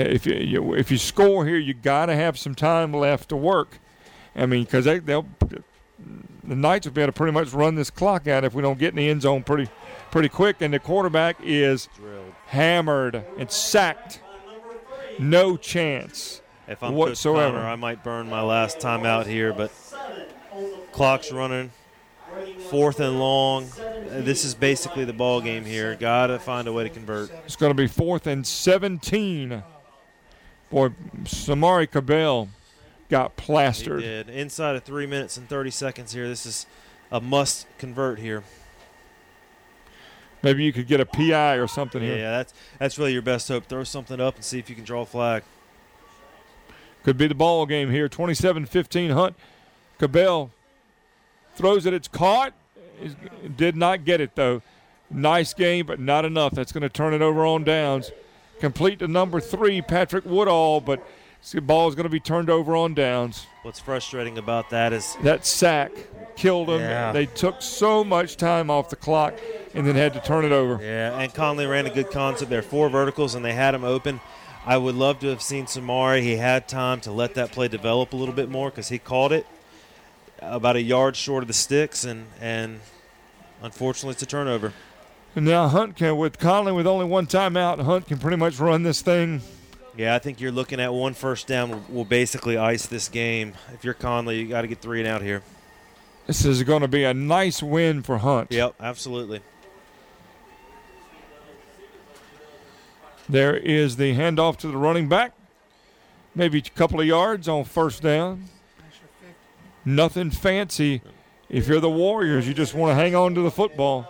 If 0.00 0.26
you, 0.26 0.34
you 0.34 0.74
if 0.74 0.90
you 0.90 0.98
score 0.98 1.46
here, 1.46 1.56
you 1.56 1.74
got 1.74 2.06
to 2.06 2.16
have 2.16 2.38
some 2.38 2.54
time 2.54 2.92
left 2.92 3.28
to 3.30 3.36
work. 3.36 3.78
I 4.36 4.46
mean, 4.46 4.64
because 4.64 4.84
they, 4.84 4.98
they'll 4.98 5.26
the 6.42 6.56
Knights 6.56 6.86
will 6.86 6.92
be 6.92 7.00
able 7.00 7.12
to 7.12 7.16
pretty 7.16 7.32
much 7.32 7.52
run 7.52 7.74
this 7.74 7.90
clock 7.90 8.26
out 8.26 8.44
if 8.44 8.54
we 8.54 8.62
don't 8.62 8.78
get 8.78 8.90
in 8.90 8.96
the 8.96 9.08
end 9.08 9.22
zone 9.22 9.42
pretty 9.42 9.70
pretty 10.10 10.28
quick. 10.28 10.56
And 10.60 10.74
the 10.74 10.78
quarterback 10.78 11.36
is 11.42 11.88
hammered 12.46 13.24
and 13.38 13.50
sacked. 13.50 14.20
No 15.18 15.56
chance 15.56 16.42
If 16.66 16.82
I'm 16.82 16.94
whatsoever. 16.94 17.56
Connor, 17.56 17.68
I 17.68 17.76
might 17.76 18.02
burn 18.02 18.28
my 18.28 18.42
last 18.42 18.80
time 18.80 19.06
out 19.06 19.28
here, 19.28 19.52
but 19.52 19.70
clock's 20.90 21.30
running. 21.30 21.70
Fourth 22.68 22.98
and 22.98 23.20
long. 23.20 23.68
This 24.08 24.44
is 24.44 24.56
basically 24.56 25.04
the 25.04 25.12
ball 25.12 25.40
game 25.40 25.64
here. 25.64 25.94
Got 25.94 26.28
to 26.28 26.40
find 26.40 26.66
a 26.66 26.72
way 26.72 26.82
to 26.82 26.90
convert. 26.90 27.30
It's 27.44 27.54
going 27.54 27.70
to 27.70 27.76
be 27.80 27.86
fourth 27.86 28.26
and 28.26 28.44
17. 28.44 29.62
Boy, 30.74 30.88
Samari 31.22 31.88
Cabell 31.88 32.48
got 33.08 33.30
He 33.38 33.42
plastered. 33.46 34.00
did. 34.00 34.28
Inside 34.28 34.74
of 34.74 34.82
three 34.82 35.06
minutes 35.06 35.36
and 35.36 35.48
30 35.48 35.70
seconds 35.70 36.12
here. 36.12 36.26
This 36.26 36.44
is 36.44 36.66
a 37.12 37.20
must 37.20 37.68
convert 37.78 38.18
here. 38.18 38.42
Maybe 40.42 40.64
you 40.64 40.72
could 40.72 40.88
get 40.88 40.98
a 40.98 41.06
PI 41.06 41.54
or 41.58 41.68
something 41.68 42.02
Yeah, 42.02 42.08
here. 42.08 42.18
Yeah, 42.18 42.30
that's 42.32 42.54
that's 42.80 42.98
really 42.98 43.12
your 43.12 43.22
best 43.22 43.46
hope. 43.46 43.66
Throw 43.66 43.84
something 43.84 44.20
up 44.20 44.34
and 44.34 44.44
see 44.44 44.58
if 44.58 44.68
you 44.68 44.74
can 44.74 44.82
draw 44.84 45.02
a 45.02 45.06
flag. 45.06 45.44
Could 47.04 47.16
be 47.16 47.28
the 47.28 47.36
ball 47.36 47.66
game 47.66 47.92
here. 47.92 48.08
27 48.08 48.66
15 48.66 49.10
Hunt. 49.12 49.36
Cabell 49.98 50.50
throws 51.54 51.86
it. 51.86 51.94
It's 51.94 52.08
caught. 52.08 52.52
Did 53.56 53.76
not 53.76 54.04
get 54.04 54.20
it, 54.20 54.34
though. 54.34 54.60
Nice 55.08 55.54
game, 55.54 55.86
but 55.86 56.00
not 56.00 56.24
enough. 56.24 56.52
That's 56.52 56.72
going 56.72 56.82
to 56.82 56.88
turn 56.88 57.14
it 57.14 57.22
over 57.22 57.46
on 57.46 57.62
downs. 57.62 58.10
Complete 58.60 59.00
to 59.00 59.08
number 59.08 59.40
three, 59.40 59.82
Patrick 59.82 60.24
Woodall, 60.24 60.80
but 60.80 61.06
the 61.52 61.60
ball 61.60 61.88
is 61.88 61.94
going 61.94 62.04
to 62.04 62.10
be 62.10 62.20
turned 62.20 62.48
over 62.48 62.74
on 62.74 62.94
downs. 62.94 63.46
What's 63.62 63.80
frustrating 63.80 64.38
about 64.38 64.70
that 64.70 64.92
is 64.92 65.16
That 65.22 65.44
sack 65.44 65.92
killed 66.36 66.68
them. 66.68 66.80
Yeah. 66.80 67.12
They 67.12 67.26
took 67.26 67.62
so 67.62 68.02
much 68.02 68.36
time 68.36 68.70
off 68.70 68.88
the 68.88 68.96
clock 68.96 69.34
and 69.74 69.86
then 69.86 69.94
had 69.94 70.14
to 70.14 70.20
turn 70.20 70.44
it 70.44 70.52
over. 70.52 70.82
Yeah, 70.82 71.18
and 71.18 71.32
Conley 71.34 71.66
ran 71.66 71.86
a 71.86 71.90
good 71.90 72.10
concept 72.10 72.50
there. 72.50 72.62
Four 72.62 72.88
verticals, 72.88 73.34
and 73.34 73.44
they 73.44 73.52
had 73.52 73.74
him 73.74 73.84
open. 73.84 74.20
I 74.66 74.78
would 74.78 74.94
love 74.94 75.20
to 75.20 75.28
have 75.28 75.42
seen 75.42 75.66
Samari. 75.66 76.22
He 76.22 76.36
had 76.36 76.68
time 76.68 77.00
to 77.02 77.12
let 77.12 77.34
that 77.34 77.52
play 77.52 77.68
develop 77.68 78.14
a 78.14 78.16
little 78.16 78.34
bit 78.34 78.48
more 78.48 78.70
because 78.70 78.88
he 78.88 78.98
caught 78.98 79.32
it 79.32 79.46
about 80.40 80.76
a 80.76 80.82
yard 80.82 81.16
short 81.16 81.42
of 81.42 81.48
the 81.48 81.54
sticks, 81.54 82.04
and 82.04 82.26
and 82.40 82.80
unfortunately, 83.62 84.12
it's 84.12 84.22
a 84.22 84.26
turnover. 84.26 84.72
And 85.36 85.44
now 85.44 85.66
Hunt 85.68 85.96
can, 85.96 86.16
with 86.16 86.38
Conley 86.38 86.72
with 86.72 86.86
only 86.86 87.06
one 87.06 87.26
timeout, 87.26 87.80
Hunt 87.80 88.06
can 88.06 88.18
pretty 88.18 88.36
much 88.36 88.60
run 88.60 88.84
this 88.84 89.02
thing. 89.02 89.40
Yeah, 89.96 90.14
I 90.14 90.18
think 90.18 90.40
you're 90.40 90.52
looking 90.52 90.80
at 90.80 90.92
one 90.92 91.14
first 91.14 91.46
down 91.46 91.70
will, 91.70 91.84
will 91.88 92.04
basically 92.04 92.56
ice 92.56 92.86
this 92.86 93.08
game. 93.08 93.54
If 93.72 93.84
you're 93.84 93.94
Conley, 93.94 94.40
you 94.40 94.48
got 94.48 94.62
to 94.62 94.68
get 94.68 94.80
three 94.80 95.00
and 95.00 95.08
out 95.08 95.22
here. 95.22 95.42
This 96.26 96.44
is 96.44 96.62
going 96.62 96.82
to 96.82 96.88
be 96.88 97.04
a 97.04 97.12
nice 97.12 97.62
win 97.62 98.02
for 98.02 98.18
Hunt. 98.18 98.50
Yep, 98.50 98.74
absolutely. 98.80 99.40
There 103.28 103.56
is 103.56 103.96
the 103.96 104.14
handoff 104.14 104.56
to 104.58 104.68
the 104.68 104.76
running 104.76 105.08
back. 105.08 105.32
Maybe 106.34 106.58
a 106.58 106.62
couple 106.62 107.00
of 107.00 107.06
yards 107.06 107.48
on 107.48 107.64
first 107.64 108.02
down. 108.02 108.44
Nothing 109.84 110.30
fancy. 110.30 111.02
If 111.48 111.68
you're 111.68 111.80
the 111.80 111.90
Warriors, 111.90 112.48
you 112.48 112.54
just 112.54 112.74
want 112.74 112.90
to 112.90 112.94
hang 112.94 113.14
on 113.14 113.34
to 113.34 113.42
the 113.42 113.50
football. 113.50 114.08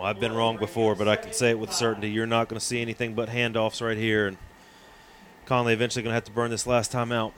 Well, 0.00 0.08
I've 0.08 0.18
been 0.18 0.32
wrong 0.32 0.56
before, 0.56 0.94
but 0.94 1.08
I 1.08 1.16
can 1.16 1.34
say 1.34 1.50
it 1.50 1.58
with 1.58 1.74
certainty. 1.74 2.10
You're 2.10 2.24
not 2.24 2.48
going 2.48 2.58
to 2.58 2.64
see 2.64 2.80
anything 2.80 3.12
but 3.12 3.28
handoffs 3.28 3.86
right 3.86 3.98
here, 3.98 4.26
and 4.26 4.38
Conley 5.44 5.74
eventually 5.74 6.02
going 6.02 6.12
to 6.12 6.14
have 6.14 6.24
to 6.24 6.30
burn 6.30 6.50
this 6.50 6.66
last 6.66 6.90
time 6.90 7.12
out. 7.12 7.34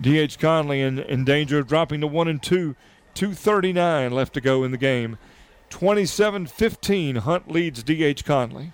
D.H. 0.00 0.38
Conley 0.38 0.80
in, 0.80 0.98
in 0.98 1.26
danger 1.26 1.58
of 1.58 1.66
dropping 1.66 2.00
to 2.00 2.06
1 2.06 2.26
and 2.26 2.42
2. 2.42 2.74
2.39 3.14 4.10
left 4.10 4.32
to 4.32 4.40
go 4.40 4.64
in 4.64 4.70
the 4.70 4.78
game. 4.78 5.18
27 5.68 6.46
15. 6.46 7.16
Hunt 7.16 7.50
leads 7.50 7.82
D.H. 7.82 8.24
Conley. 8.24 8.72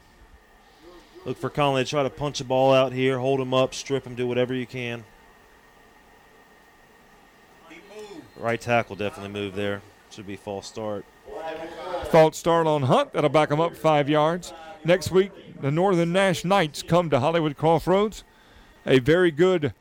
Look 1.25 1.37
for 1.37 1.51
Conley 1.51 1.83
to 1.83 1.91
try 1.91 2.05
to 2.05 2.11
punch 2.11 2.41
a 2.41 2.45
ball 2.45 2.73
out 2.73 2.93
here, 2.93 3.19
hold 3.19 3.41
him 3.41 3.53
up, 3.53 3.75
strip 3.75 4.07
him, 4.07 4.15
do 4.15 4.29
whatever 4.29 4.55
you 4.55 4.67
can. 4.67 5.03
Right 8.37 8.61
tackle 8.61 8.95
definitely 8.95 9.33
moved 9.33 9.57
there. 9.57 9.83
Should 10.13 10.29
be 10.29 10.37
false 10.37 10.69
start. 10.69 11.05
False 12.11 12.37
start 12.37 12.67
on 12.67 12.83
Hunt. 12.85 13.13
That'll 13.13 13.31
back 13.31 13.49
them 13.49 13.61
up 13.61 13.75
five 13.77 14.09
yards. 14.09 14.53
Next 14.85 15.11
week, 15.11 15.33
the 15.61 15.71
Northern 15.71 16.13
Nash 16.13 16.45
Knights 16.45 16.83
come 16.83 17.11
to 17.11 17.21
Hollywood 17.21 17.57
Crossroads. 17.57 18.23
A 18.87 18.99
very 18.99 19.31
good 19.31 19.73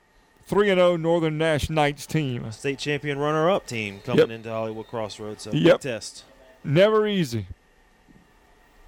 3 0.45 0.67
0 0.67 0.95
Northern 0.97 1.37
Nash 1.37 1.69
Knights 1.69 2.05
team. 2.05 2.51
State 2.51 2.79
champion 2.79 3.17
runner 3.19 3.49
up 3.49 3.67
team 3.67 3.99
coming 4.05 4.19
Yep. 4.19 4.29
into 4.31 4.49
Hollywood 4.49 4.87
Crossroads. 4.87 5.43
So 5.43 5.51
Yep. 5.51 5.73
big 5.75 5.81
test. 5.81 6.23
Never 6.63 7.05
easy. 7.07 7.47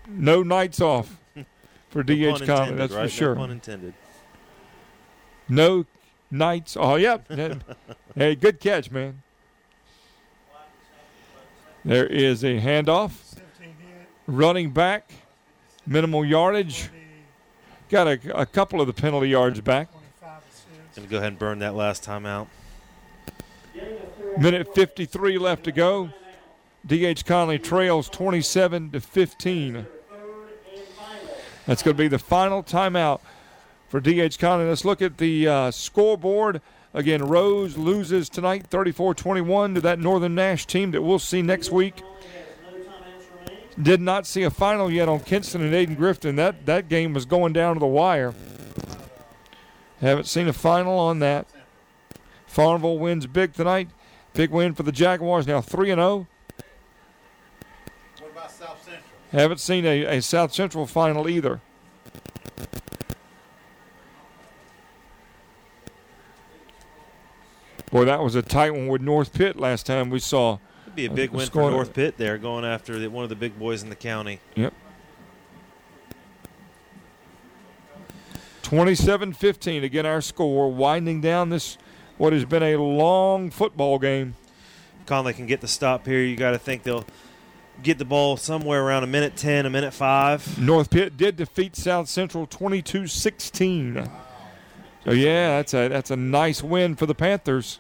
No 0.08 0.42
nights 0.44 0.80
off 0.80 1.20
for 1.90 2.04
No 2.04 2.14
DH 2.16 2.38
pun 2.40 2.48
Conley, 2.48 2.76
that's 2.76 2.94
right? 2.94 3.04
for 3.04 3.10
sure. 3.10 3.36
No 3.36 3.42
pun 3.42 3.52
intended. 3.52 3.94
No 5.50 5.86
nights. 6.32 6.78
Oh, 6.80 6.96
yep. 6.96 7.30
hey, 8.16 8.36
good 8.36 8.60
catch, 8.60 8.90
man. 8.92 9.22
There 11.86 12.08
is 12.08 12.44
a 12.44 12.60
handoff. 12.60 13.12
Running 14.26 14.72
back, 14.72 15.12
minimal 15.86 16.26
yardage. 16.26 16.90
Got 17.90 18.08
a, 18.08 18.40
a 18.40 18.48
couple 18.48 18.82
of 18.82 18.88
the 18.88 18.94
penalty 18.94 19.30
yards 19.30 19.62
back. 19.62 19.90
Going 20.96 21.08
to 21.08 21.12
go 21.12 21.18
ahead 21.18 21.28
and 21.34 21.40
burn 21.40 21.60
that 21.60 21.76
last 21.76 22.04
time 22.04 22.26
out. 22.26 22.48
Minute 24.40 24.74
53 24.74 25.38
left 25.38 25.66
to 25.66 25.72
go. 25.72 26.10
DH 26.88 27.24
Conley 27.24 27.60
trails 27.60 28.10
27 28.10 28.92
to 28.92 29.00
15. 29.00 29.86
That's 31.68 31.84
going 31.84 31.96
to 31.96 32.04
be 32.04 32.08
the 32.08 32.18
final 32.18 32.64
timeout 32.64 33.20
for 33.90 34.00
DH 34.00 34.40
Conley. 34.40 34.66
Let's 34.66 34.86
look 34.86 35.04
at 35.04 35.20
the 35.20 35.48
uh, 35.48 35.72
scoreboard. 35.72 36.62
Again, 36.96 37.28
Rose 37.28 37.78
loses 37.78 38.30
tonight 38.30 38.68
34 38.68 39.16
21 39.16 39.76
to 39.76 39.82
that 39.82 40.00
Northern 40.00 40.34
Nash 40.34 40.66
team 40.66 40.92
that 40.92 41.02
we'll 41.02 41.20
see 41.20 41.42
next 41.42 41.70
week. 41.70 42.02
Did 43.80 44.00
not 44.00 44.26
see 44.26 44.44
a 44.44 44.50
final 44.50 44.90
yet 44.90 45.10
on 45.10 45.20
Kinston 45.20 45.62
and 45.62 45.74
Ayden 45.74 45.98
Grifton. 45.98 46.38
That, 46.38 46.66
that 46.66 46.88
game 46.88 47.14
was 47.14 47.26
going 47.26 47.52
down 47.52 47.74
to 47.76 47.82
the 47.82 47.86
wire. 47.86 48.34
Haven't 50.00 50.28
seen 50.28 50.48
a 50.48 50.54
final 50.54 50.98
on 50.98 51.20
that. 51.20 51.48
Farmville 52.48 52.98
wins 52.98 53.28
big 53.28 53.54
tonight. 53.54 53.90
Big 54.34 54.52
win 54.52 54.74
for 54.74 54.84
the 54.84 54.94
Jaguars. 54.94 55.46
Now 55.46 55.60
3 55.60 55.92
and 55.92 56.00
0. 56.00 56.28
What 58.20 58.32
about 58.32 58.52
South 58.52 58.82
Central? 58.82 59.04
Haven't 59.32 59.60
seen 59.60 59.86
a, 59.86 60.06
a 60.06 60.22
South 60.22 60.54
Central 60.54 60.86
final 60.86 61.28
either. 61.28 61.60
Boy, 67.96 68.04
that 68.04 68.22
was 68.22 68.36
a 68.36 68.42
tight 68.42 68.72
one 68.72 68.88
with 68.88 69.02
North 69.02 69.32
Pitt 69.32 69.58
last 69.58 69.86
time 69.86 70.10
we 70.10 70.20
saw. 70.20 70.58
It'd 70.84 70.96
be 70.96 71.06
a 71.06 71.10
big 71.10 71.32
win 71.32 71.48
for 71.48 71.72
North 71.72 71.94
Pitt 71.94 72.18
there, 72.18 72.38
going 72.38 72.66
after 72.66 73.00
the, 73.00 73.08
one 73.08 73.24
of 73.24 73.30
the 73.30 73.38
big 73.38 73.58
boys 73.58 73.84
in 73.84 73.90
the 73.90 73.96
county. 73.96 74.42
Yep. 74.56 74.74
27 78.64 79.32
15. 79.32 79.86
Again, 79.86 80.06
our 80.06 80.20
score, 80.20 80.70
winding 80.74 81.22
down 81.22 81.52
this, 81.52 81.78
what 82.18 82.34
has 82.34 82.44
been 82.44 82.64
a 82.64 82.76
long 82.76 83.50
football 83.50 83.98
game. 83.98 84.36
Conley 85.06 85.34
can 85.34 85.46
get 85.46 85.62
the 85.62 85.68
stop 85.70 86.06
here. 86.06 86.22
You 86.22 86.36
got 86.36 86.52
to 86.52 86.60
think 86.60 86.84
they'll 86.84 87.06
get 87.82 87.98
the 87.98 88.04
ball 88.04 88.36
somewhere 88.36 88.84
around 88.84 89.06
a 89.06 89.08
minute 89.08 89.38
10, 89.38 89.66
a 89.66 89.70
minute 89.70 89.94
5. 89.94 90.60
North 90.60 90.90
Pitt 90.90 91.16
did 91.16 91.38
defeat 91.38 91.78
South 91.78 92.10
Central 92.10 92.46
22 92.46 93.08
16. 93.08 94.10
So, 95.06 95.12
yeah, 95.12 95.58
that's 95.58 95.74
a, 95.74 95.88
that's 95.88 96.12
a 96.12 96.18
nice 96.18 96.62
win 96.62 96.98
for 96.98 97.06
the 97.06 97.16
Panthers. 97.16 97.80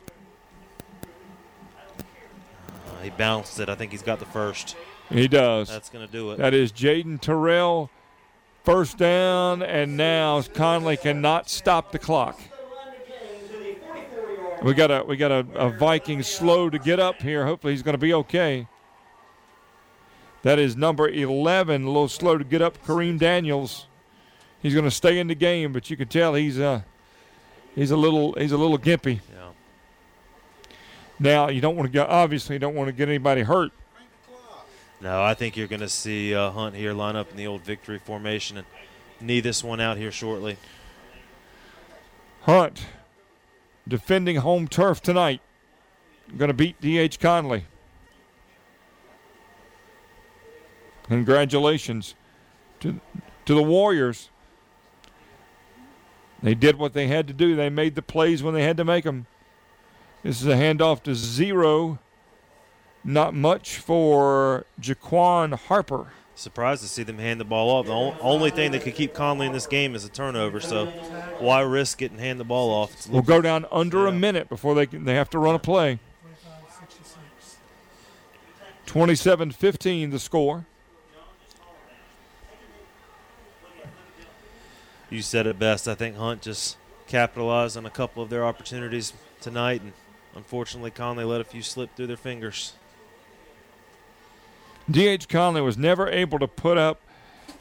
Uh, 2.87 2.91
he 3.05 3.11
bounced 3.11 3.59
it. 3.59 3.69
I 3.69 3.75
think 3.75 3.91
he's 3.91 4.01
got 4.01 4.19
the 4.19 4.25
first. 4.25 4.75
He 5.09 5.27
does. 5.27 5.69
That's 5.69 5.89
going 5.89 6.05
to 6.05 6.11
do 6.11 6.31
it. 6.31 6.37
That 6.37 6.53
is 6.53 6.71
Jaden 6.71 7.21
Terrell. 7.21 7.89
First 8.63 8.97
down, 8.97 9.61
and 9.61 9.95
now 9.95 10.41
Conley 10.41 10.97
cannot 10.97 11.51
stop 11.51 11.91
the 11.91 11.99
clock. 11.99 12.39
We 14.63 14.73
got 14.73 14.89
a 14.89 15.03
we 15.03 15.17
got 15.17 15.31
a, 15.31 15.45
a 15.53 15.69
Viking 15.69 16.23
slow 16.23 16.71
to 16.71 16.79
get 16.79 16.99
up 16.99 17.21
here. 17.21 17.45
Hopefully 17.45 17.73
he's 17.73 17.83
going 17.83 17.93
to 17.93 17.99
be 17.99 18.11
okay. 18.15 18.67
That 20.41 20.57
is 20.57 20.75
number 20.75 21.07
11, 21.07 21.83
a 21.83 21.85
little 21.85 22.07
slow 22.07 22.39
to 22.39 22.43
get 22.43 22.63
up. 22.63 22.83
Kareem 22.83 23.19
Daniels. 23.19 23.85
He's 24.63 24.73
going 24.73 24.85
to 24.85 24.91
stay 24.91 25.19
in 25.19 25.27
the 25.27 25.35
game, 25.35 25.71
but 25.71 25.91
you 25.91 25.97
can 25.97 26.07
tell 26.07 26.33
he's 26.33 26.59
uh 26.59 26.81
he's 27.75 27.91
a 27.91 27.97
little 27.97 28.33
he's 28.33 28.51
a 28.51 28.57
little 28.57 28.79
gimpy. 28.79 29.19
Now 31.19 31.49
you 31.49 31.61
don't 31.61 31.75
want 31.75 31.87
to 31.87 31.91
get 31.91 32.07
obviously 32.09 32.55
you 32.55 32.59
don't 32.59 32.75
want 32.75 32.87
to 32.87 32.93
get 32.93 33.07
anybody 33.07 33.41
hurt. 33.41 33.71
No, 35.01 35.21
I 35.21 35.33
think 35.33 35.57
you're 35.57 35.67
going 35.67 35.81
to 35.81 35.89
see 35.89 36.33
uh, 36.33 36.51
Hunt 36.51 36.75
here 36.75 36.93
line 36.93 37.15
up 37.15 37.29
in 37.29 37.37
the 37.37 37.47
old 37.47 37.61
victory 37.61 37.99
formation 37.99 38.57
and 38.57 38.65
knee 39.19 39.39
this 39.41 39.63
one 39.63 39.79
out 39.79 39.97
here 39.97 40.11
shortly. 40.11 40.57
Hunt 42.41 42.85
defending 43.87 44.37
home 44.37 44.67
turf 44.67 45.01
tonight. 45.01 45.41
Going 46.37 46.47
to 46.47 46.55
beat 46.55 46.79
D.H. 46.81 47.19
Conley. 47.19 47.65
Congratulations 51.03 52.15
to, 52.79 52.99
to 53.45 53.53
the 53.53 53.61
Warriors. 53.61 54.29
They 56.41 56.55
did 56.55 56.77
what 56.77 56.93
they 56.93 57.07
had 57.07 57.27
to 57.27 57.33
do. 57.33 57.55
They 57.55 57.69
made 57.69 57.95
the 57.95 58.01
plays 58.01 58.41
when 58.41 58.53
they 58.53 58.63
had 58.63 58.77
to 58.77 58.85
make 58.85 59.03
them. 59.03 59.27
This 60.25 60.41
is 60.41 60.47
a 60.47 60.55
handoff 60.55 61.03
to 61.03 61.13
zero. 61.13 61.99
Not 63.03 63.35
much 63.35 63.77
for 63.77 64.65
Jaquan 64.81 65.53
Harper. 65.53 66.07
Surprised 66.33 66.81
to 66.81 66.87
see 66.87 67.03
them 67.03 67.19
hand 67.19 67.39
the 67.39 67.45
ball 67.45 67.69
off. 67.69 67.85
The 67.85 68.23
only 68.23 68.49
thing 68.49 68.71
that 68.71 68.81
could 68.81 68.95
keep 68.95 69.13
Conley 69.13 69.45
in 69.45 69.53
this 69.53 69.67
game 69.67 69.93
is 69.93 70.03
a 70.03 70.09
turnover, 70.09 70.59
so 70.59 70.87
why 71.37 71.61
risk 71.61 72.01
it 72.01 72.09
and 72.09 72.19
hand 72.19 72.39
the 72.39 72.43
ball 72.43 72.71
off? 72.71 73.07
We'll 73.07 73.21
go 73.21 73.39
down 73.39 73.67
under 73.71 74.07
a 74.07 74.11
minute 74.11 74.49
before 74.49 74.73
they 74.73 74.87
can, 74.87 75.05
they 75.05 75.13
have 75.13 75.29
to 75.29 75.37
run 75.37 75.53
a 75.53 75.59
play. 75.59 75.99
27-15 78.87 80.09
the 80.09 80.17
score. 80.17 80.65
You 85.11 85.21
said 85.21 85.45
it 85.45 85.59
best. 85.59 85.87
I 85.87 85.93
think 85.93 86.17
Hunt 86.17 86.41
just 86.41 86.77
capitalized 87.05 87.77
on 87.77 87.85
a 87.85 87.91
couple 87.91 88.23
of 88.23 88.31
their 88.31 88.43
opportunities 88.43 89.13
tonight, 89.39 89.81
and 89.81 89.93
unfortunately, 90.35 90.91
Conley 90.91 91.23
let 91.23 91.41
a 91.41 91.43
few 91.43 91.61
slip 91.61 91.95
through 91.95 92.07
their 92.07 92.17
fingers. 92.17 92.73
D.H. 94.89 95.27
Conley 95.27 95.61
was 95.61 95.77
never 95.77 96.07
able 96.07 96.37
to 96.39 96.47
put 96.47 96.77
up 96.77 97.01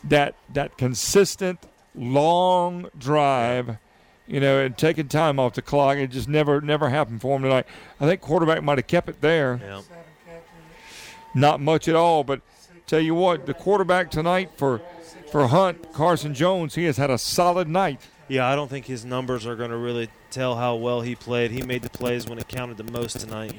that 0.03 0.35
that 0.53 0.77
consistent 0.77 1.61
long 1.94 2.91
drive, 2.99 3.78
you 4.27 4.41
know, 4.41 4.61
and 4.61 4.77
taking 4.77 5.09
time 5.09 5.39
off 5.39 5.55
the 5.55 5.62
clock. 5.62 5.97
It 5.97 6.09
just 6.09 6.28
never 6.28 6.61
never 6.61 6.91
happened 6.91 7.23
for 7.23 7.36
him 7.36 7.43
tonight. 7.43 7.67
I 7.99 8.07
think 8.07 8.20
quarterback 8.20 8.62
might 8.62 8.78
have 8.78 8.86
kept 8.86 9.09
it 9.09 9.20
there. 9.20 9.61
Yeah. 9.62 9.81
Not 11.35 11.61
much 11.61 11.89
at 11.89 11.97
all, 11.97 12.23
but 12.23 12.43
tell 12.86 13.01
you 13.01 13.15
what, 13.15 13.47
the 13.47 13.55
quarterback 13.55 14.11
tonight 14.11 14.51
for 14.57 14.83
for 15.33 15.49
Hunt, 15.49 15.93
Carson 15.93 16.35
Jones, 16.35 16.75
he 16.75 16.85
has 16.85 16.97
had 16.97 17.11
a 17.11 17.19
solid 17.19 17.69
night. 17.69 18.01
Yeah, 18.28 18.49
I 18.49 18.55
don't 18.55 18.69
think 18.69 18.86
his 18.86 19.05
numbers 19.05 19.47
are 19.47 19.55
going 19.55 19.70
to 19.70 19.77
really 19.77 20.09
tell 20.31 20.57
how 20.57 20.77
well 20.77 21.03
he 21.03 21.15
played. 21.15 21.51
He 21.51 21.62
made 21.62 21.83
the 21.83 21.91
plays 21.91 22.27
when 22.27 22.39
it 22.39 22.49
counted 22.49 22.77
the 22.77 22.91
most 22.91 23.20
tonight. 23.20 23.55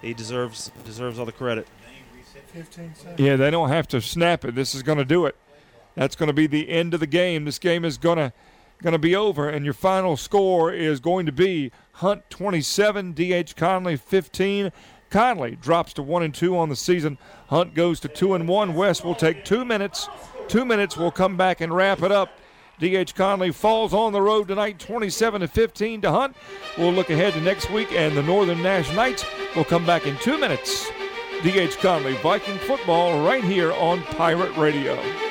He 0.00 0.14
deserves 0.14 0.70
deserves 0.84 1.18
all 1.18 1.26
the 1.26 1.32
credit. 1.32 1.66
Yeah, 3.16 3.36
they 3.36 3.50
don't 3.50 3.68
have 3.68 3.88
to 3.88 4.00
snap 4.00 4.44
it. 4.44 4.54
This 4.54 4.74
is 4.74 4.82
going 4.82 4.98
to 4.98 5.04
do 5.04 5.26
it. 5.26 5.36
That's 5.94 6.16
going 6.16 6.28
to 6.28 6.32
be 6.32 6.46
the 6.46 6.68
end 6.68 6.94
of 6.94 7.00
the 7.00 7.06
game. 7.06 7.44
This 7.44 7.58
game 7.58 7.84
is 7.84 7.98
going 7.98 8.18
to 8.18 8.32
going 8.82 8.92
to 8.92 8.98
be 8.98 9.14
over, 9.14 9.48
and 9.48 9.64
your 9.64 9.74
final 9.74 10.16
score 10.16 10.72
is 10.72 11.00
going 11.00 11.26
to 11.26 11.32
be 11.32 11.70
Hunt 11.94 12.28
27, 12.30 13.12
D.H. 13.12 13.54
Conley 13.56 13.96
15. 13.96 14.72
Conley 15.10 15.56
drops 15.56 15.92
to 15.94 16.02
one 16.02 16.22
and 16.22 16.34
two 16.34 16.56
on 16.56 16.68
the 16.68 16.76
season. 16.76 17.18
Hunt 17.48 17.74
goes 17.74 18.00
to 18.00 18.08
two 18.08 18.34
and 18.34 18.48
one. 18.48 18.74
West 18.74 19.04
will 19.04 19.14
take 19.14 19.44
two 19.44 19.64
minutes. 19.64 20.08
Two 20.48 20.64
minutes. 20.64 20.96
We'll 20.96 21.10
come 21.10 21.36
back 21.36 21.60
and 21.60 21.74
wrap 21.74 22.02
it 22.02 22.12
up. 22.12 22.30
D.H. 22.80 23.14
Conley 23.14 23.52
falls 23.52 23.92
on 23.92 24.12
the 24.12 24.22
road 24.22 24.48
tonight, 24.48 24.78
27 24.78 25.42
to 25.42 25.48
15 25.48 26.00
to 26.00 26.10
Hunt. 26.10 26.36
We'll 26.78 26.92
look 26.92 27.10
ahead 27.10 27.34
to 27.34 27.40
next 27.40 27.70
week 27.70 27.92
and 27.92 28.16
the 28.16 28.22
Northern 28.22 28.62
Nash 28.62 28.92
Knights. 28.94 29.24
We'll 29.54 29.66
come 29.66 29.84
back 29.84 30.06
in 30.06 30.16
two 30.18 30.38
minutes. 30.38 30.88
D.H. 31.42 31.78
Conley, 31.78 32.14
Viking 32.14 32.58
football, 32.58 33.24
right 33.24 33.44
here 33.44 33.72
on 33.74 34.02
Pirate 34.02 34.56
Radio. 34.56 35.29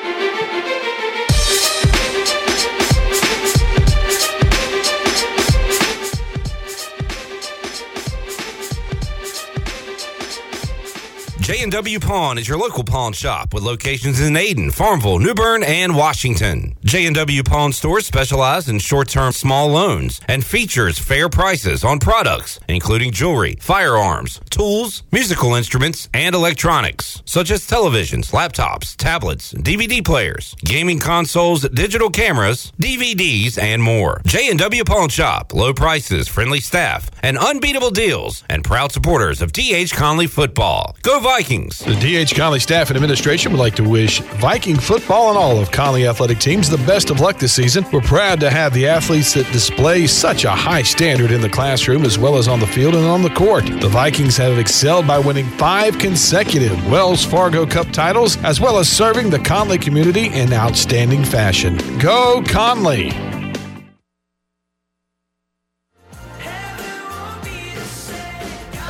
J&W 11.49 11.99
Pawn 11.99 12.37
is 12.37 12.47
your 12.47 12.59
local 12.59 12.83
pawn 12.83 13.11
shop 13.11 13.55
with 13.55 13.63
locations 13.63 14.19
in 14.19 14.35
Ayden, 14.35 14.71
Farmville, 14.71 15.17
New 15.17 15.33
Bern, 15.33 15.63
and 15.63 15.95
Washington. 15.95 16.77
J&W 16.85 17.41
Pawn 17.41 17.73
stores 17.73 18.05
specialize 18.05 18.69
in 18.69 18.77
short-term 18.77 19.31
small 19.31 19.67
loans 19.67 20.21
and 20.27 20.45
features 20.45 20.99
fair 20.99 21.27
prices 21.27 21.83
on 21.83 21.97
products, 21.97 22.59
including 22.67 23.11
jewelry, 23.11 23.57
firearms, 23.61 24.39
tools, 24.51 25.01
musical 25.11 25.55
instruments, 25.55 26.07
and 26.13 26.35
electronics, 26.35 27.23
such 27.25 27.49
as 27.49 27.65
televisions, 27.67 28.29
laptops, 28.29 28.95
tablets, 28.95 29.51
DVD 29.53 30.05
players, 30.05 30.53
gaming 30.63 30.99
consoles, 30.99 31.67
digital 31.69 32.11
cameras, 32.11 32.71
DVDs, 32.79 33.57
and 33.57 33.81
more. 33.81 34.21
J&W 34.27 34.83
Pawn 34.83 35.09
Shop, 35.09 35.51
low 35.55 35.73
prices, 35.73 36.27
friendly 36.27 36.59
staff, 36.59 37.09
and 37.23 37.39
unbeatable 37.39 37.89
deals, 37.89 38.43
and 38.51 38.63
proud 38.63 38.91
supporters 38.91 39.41
of 39.41 39.51
D.H. 39.51 39.93
Conley 39.93 40.27
football. 40.27 40.95
Go 41.01 41.19
Vikings! 41.19 41.38
The 41.39 41.95
D.H. 41.95 42.35
Conley 42.35 42.59
staff 42.59 42.89
and 42.89 42.97
administration 42.97 43.53
would 43.53 43.59
like 43.59 43.75
to 43.75 43.83
wish 43.83 44.19
Viking 44.19 44.77
football 44.77 45.29
and 45.29 45.37
all 45.37 45.57
of 45.57 45.71
Conley 45.71 46.05
athletic 46.05 46.39
teams 46.39 46.69
the 46.69 46.77
best 46.79 47.09
of 47.09 47.21
luck 47.21 47.39
this 47.39 47.53
season. 47.53 47.85
We're 47.93 48.01
proud 48.01 48.41
to 48.41 48.49
have 48.49 48.73
the 48.73 48.87
athletes 48.87 49.33
that 49.35 49.49
display 49.53 50.05
such 50.05 50.43
a 50.43 50.51
high 50.51 50.81
standard 50.81 51.31
in 51.31 51.39
the 51.39 51.47
classroom 51.47 52.03
as 52.03 52.19
well 52.19 52.35
as 52.35 52.49
on 52.49 52.59
the 52.59 52.67
field 52.67 52.93
and 52.93 53.05
on 53.05 53.21
the 53.21 53.29
court. 53.29 53.65
The 53.65 53.87
Vikings 53.87 54.35
have 54.35 54.59
excelled 54.59 55.07
by 55.07 55.17
winning 55.17 55.47
five 55.51 55.97
consecutive 55.97 56.85
Wells 56.91 57.23
Fargo 57.23 57.65
Cup 57.65 57.89
titles 57.91 58.35
as 58.43 58.59
well 58.59 58.77
as 58.77 58.89
serving 58.89 59.29
the 59.29 59.39
Conley 59.39 59.77
community 59.77 60.27
in 60.33 60.51
outstanding 60.51 61.23
fashion. 61.23 61.77
Go 61.99 62.43
Conley! 62.49 63.38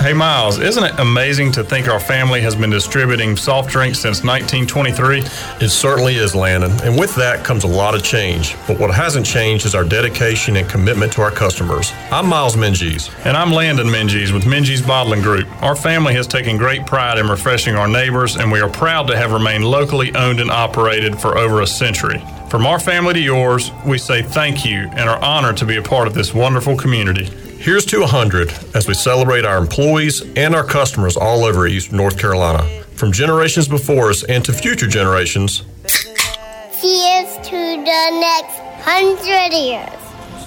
Hey 0.10 0.16
Miles, 0.16 0.58
isn't 0.58 0.84
it 0.84 0.98
amazing 0.98 1.52
to 1.52 1.64
think 1.64 1.88
our 1.88 2.00
family 2.00 2.42
has 2.42 2.56
been 2.56 2.72
distributing 2.72 3.38
soft 3.38 3.70
drinks 3.70 4.00
since 4.00 4.24
1923? 4.24 5.20
It 5.64 5.70
certainly 5.70 6.16
is, 6.16 6.34
Landon. 6.34 6.72
And 6.82 6.98
with 6.98 7.14
that 7.14 7.46
comes 7.46 7.64
a 7.64 7.68
lot 7.68 7.94
of 7.94 8.04
change. 8.04 8.56
But 8.66 8.80
what 8.80 8.90
hasn't 8.90 9.24
changed 9.24 9.68
is 9.68 9.76
our 9.76 9.84
dedication 9.84 10.56
and 10.56 10.68
commitment 10.68 11.14
to 11.14 11.22
our 11.22 11.30
customers. 11.30 11.92
I'm 12.10 12.26
Miles 12.26 12.56
Minges. 12.56 13.14
And 13.24 13.38
I'm 13.38 13.52
Landon 13.52 13.86
Minges 13.86 14.34
with 14.34 14.46
Minges 14.46 14.82
Bottling 14.82 15.22
Group. 15.22 15.48
Our 15.62 15.76
family 15.76 16.16
has 16.16 16.26
taken 16.26 16.58
great 16.58 16.88
pride 16.88 17.20
in 17.20 17.28
refreshing 17.28 17.76
our 17.76 17.88
neighbors, 17.88 18.36
and 18.36 18.52
we 18.52 18.62
are 18.62 18.70
proud 18.70 19.06
to 19.10 19.16
have 19.16 19.32
remained 19.32 19.64
locally 19.64 20.12
owned 20.16 20.40
and 20.40 20.50
operated 20.50 21.22
for 21.22 21.38
over 21.38 21.62
a 21.62 21.68
century. 21.68 22.20
From 22.50 22.66
our 22.66 22.80
family 22.80 23.14
to 23.14 23.22
yours, 23.22 23.72
we 23.86 24.00
say 24.00 24.24
thank 24.24 24.66
you 24.66 24.90
and 24.94 25.08
are 25.08 25.24
honored 25.24 25.58
to 25.58 25.68
be 25.68 25.78
a 25.78 25.84
part 25.84 26.08
of 26.08 26.16
this 26.16 26.34
wonderful 26.34 26.76
community. 26.76 27.30
Here's 27.60 27.84
to 27.88 28.00
100 28.00 28.54
as 28.74 28.88
we 28.88 28.94
celebrate 28.94 29.44
our 29.44 29.58
employees 29.58 30.22
and 30.38 30.56
our 30.56 30.64
customers 30.64 31.18
all 31.18 31.44
over 31.44 31.68
Eastern 31.68 31.98
North 31.98 32.18
Carolina. 32.18 32.64
From 32.96 33.12
generations 33.12 33.68
before 33.68 34.10
us 34.10 34.24
and 34.24 34.46
to 34.46 34.54
future 34.54 34.88
generations. 34.88 35.64
Cheers 35.84 37.36
to 37.50 37.84
the 37.84 38.12
next 38.22 38.56
hundred 38.82 39.52
years. 39.54 39.92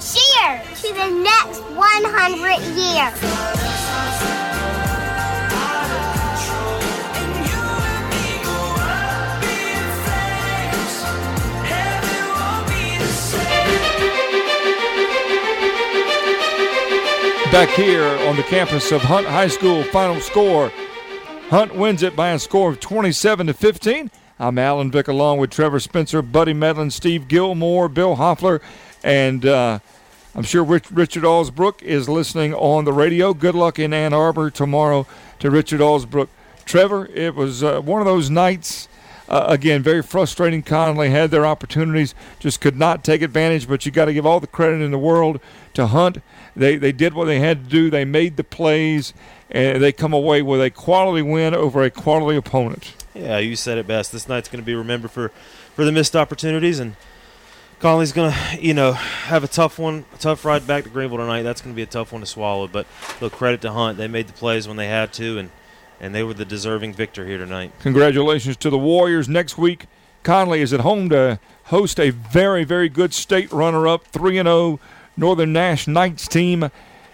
Cheers 0.01 0.81
to 0.81 0.95
the 0.95 1.11
next 1.23 1.61
100 1.77 2.63
years. 2.81 4.32
Back 17.53 17.69
here 17.69 18.03
on 18.03 18.37
the 18.37 18.43
campus 18.45 18.91
of 18.93 19.03
Hunt 19.03 19.27
High 19.27 19.49
School, 19.49 19.83
final 19.83 20.19
score. 20.23 20.73
Hunt 21.51 21.75
wins 21.75 22.03
it 22.03 22.17
by 22.17 22.31
a 22.31 22.39
score 22.39 22.71
of 22.71 22.81
27 22.81 23.49
to 23.49 23.53
15. 23.53 24.11
I'm 24.39 24.59
Alan 24.59 24.91
Vick 24.91 25.07
along 25.07 25.37
with 25.37 25.51
Trevor 25.51 25.79
Spencer, 25.79 26.23
Buddy 26.23 26.55
Medlin, 26.55 26.91
Steve 26.91 27.29
Gilmore, 27.29 27.91
Bill 27.91 28.15
Hoffler, 28.15 28.63
and 29.05 29.45
uh, 29.45 29.81
I'm 30.35 30.45
sure 30.45 30.65
Rich, 30.65 30.91
Richard 30.93 31.25
Allsbrook 31.25 31.83
is 31.83 32.09
listening 32.09 32.55
on 32.55 32.87
the 32.87 32.93
radio. 32.95 33.35
Good 33.35 33.55
luck 33.55 33.79
in 33.79 33.93
Ann 33.93 34.15
Arbor 34.15 34.51
tomorrow 34.51 35.07
to 35.41 35.51
Richard 35.51 35.83
Allsbrook. 35.83 36.29
Trevor, 36.65 37.05
it 37.09 37.35
was 37.35 37.63
uh, 37.63 37.83
one 37.83 38.01
of 38.01 38.07
those 38.07 38.31
nights. 38.31 38.89
Uh, 39.29 39.45
again, 39.49 39.83
very 39.83 40.03
frustrating. 40.03 40.63
Conley 40.63 41.11
had 41.11 41.31
their 41.31 41.45
opportunities, 41.45 42.15
just 42.39 42.63
could 42.63 42.79
not 42.79 43.05
take 43.05 43.21
advantage. 43.21 43.69
But 43.69 43.85
you 43.85 43.93
got 43.93 44.07
to 44.07 44.15
give 44.15 44.25
all 44.25 44.41
the 44.41 44.47
credit 44.47 44.81
in 44.81 44.91
the 44.91 44.99
world 44.99 45.39
to 45.75 45.89
Hunt. 45.89 46.23
They 46.55 46.77
they 46.77 46.93
did 46.93 47.15
what 47.15 47.25
they 47.25 47.41
had 47.41 47.65
to 47.65 47.71
do. 47.71 47.91
They 47.91 48.05
made 48.05 48.37
the 48.37 48.45
plays, 48.45 49.15
and 49.51 49.83
they 49.83 49.93
come 49.93 50.13
away 50.13 50.43
with 50.43 50.61
a 50.61 50.71
quality 50.71 51.23
win 51.23 51.55
over 51.55 51.83
a 51.83 51.91
quality 51.91 52.37
opponent. 52.37 52.95
Yeah, 53.15 53.39
you 53.39 53.57
said 53.57 53.79
it 53.79 53.87
best. 53.87 54.13
This 54.13 54.29
night's 54.29 54.49
going 54.49 54.63
to 54.63 54.67
be 54.67 54.75
remembered 54.75 55.11
for, 55.11 55.29
for 55.75 55.85
the 55.85 55.93
missed 55.93 56.17
opportunities, 56.17 56.79
and 56.79 56.97
Conley's 57.79 58.13
going 58.13 58.33
to, 58.33 58.59
you 58.61 58.73
know, 58.73 58.93
have 58.93 59.45
a 59.45 59.49
tough 59.49 59.79
one, 59.79 60.07
a 60.15 60.19
tough 60.19 60.45
ride 60.45 60.67
back 60.67 60.85
to 60.85 60.91
Greenville 60.91 61.19
tonight. 61.19 61.43
That's 61.43 61.61
going 61.61 61.75
to 61.75 61.77
be 61.77 61.83
a 61.83 61.87
tough 61.87 62.13
one 62.13 62.21
to 62.21 62.27
swallow. 62.27 62.69
But 62.69 62.87
look, 63.21 63.33
credit 63.33 63.61
to 63.63 63.73
Hunt. 63.73 63.99
They 63.99 64.09
made 64.09 64.29
the 64.29 64.33
plays 64.33 64.69
when 64.69 64.77
they 64.77 64.89
had 64.89 65.13
to, 65.15 65.39
and 65.39 65.51
and 66.01 66.15
they 66.15 66.23
were 66.23 66.35
the 66.35 66.45
deserving 66.45 66.95
victor 66.95 67.27
here 67.27 67.39
tonight. 67.39 67.73
Congratulations 67.81 68.57
to 68.59 68.71
the 68.71 68.79
Warriors. 68.79 69.29
Next 69.29 69.57
week, 69.57 69.87
Conley 70.23 70.61
is 70.61 70.73
at 70.73 70.81
home 70.81 71.09
to 71.11 71.39
host 71.65 72.01
a 72.01 72.11
very, 72.11 72.65
very 72.65 72.89
good 72.89 73.15
state 73.15 73.53
runner-up, 73.53 74.07
three 74.07 74.39
and 74.39 74.47
zero 74.47 74.81
Northern 75.17 75.53
Nash 75.53 75.87
Knights 75.87 76.29
team. 76.29 76.71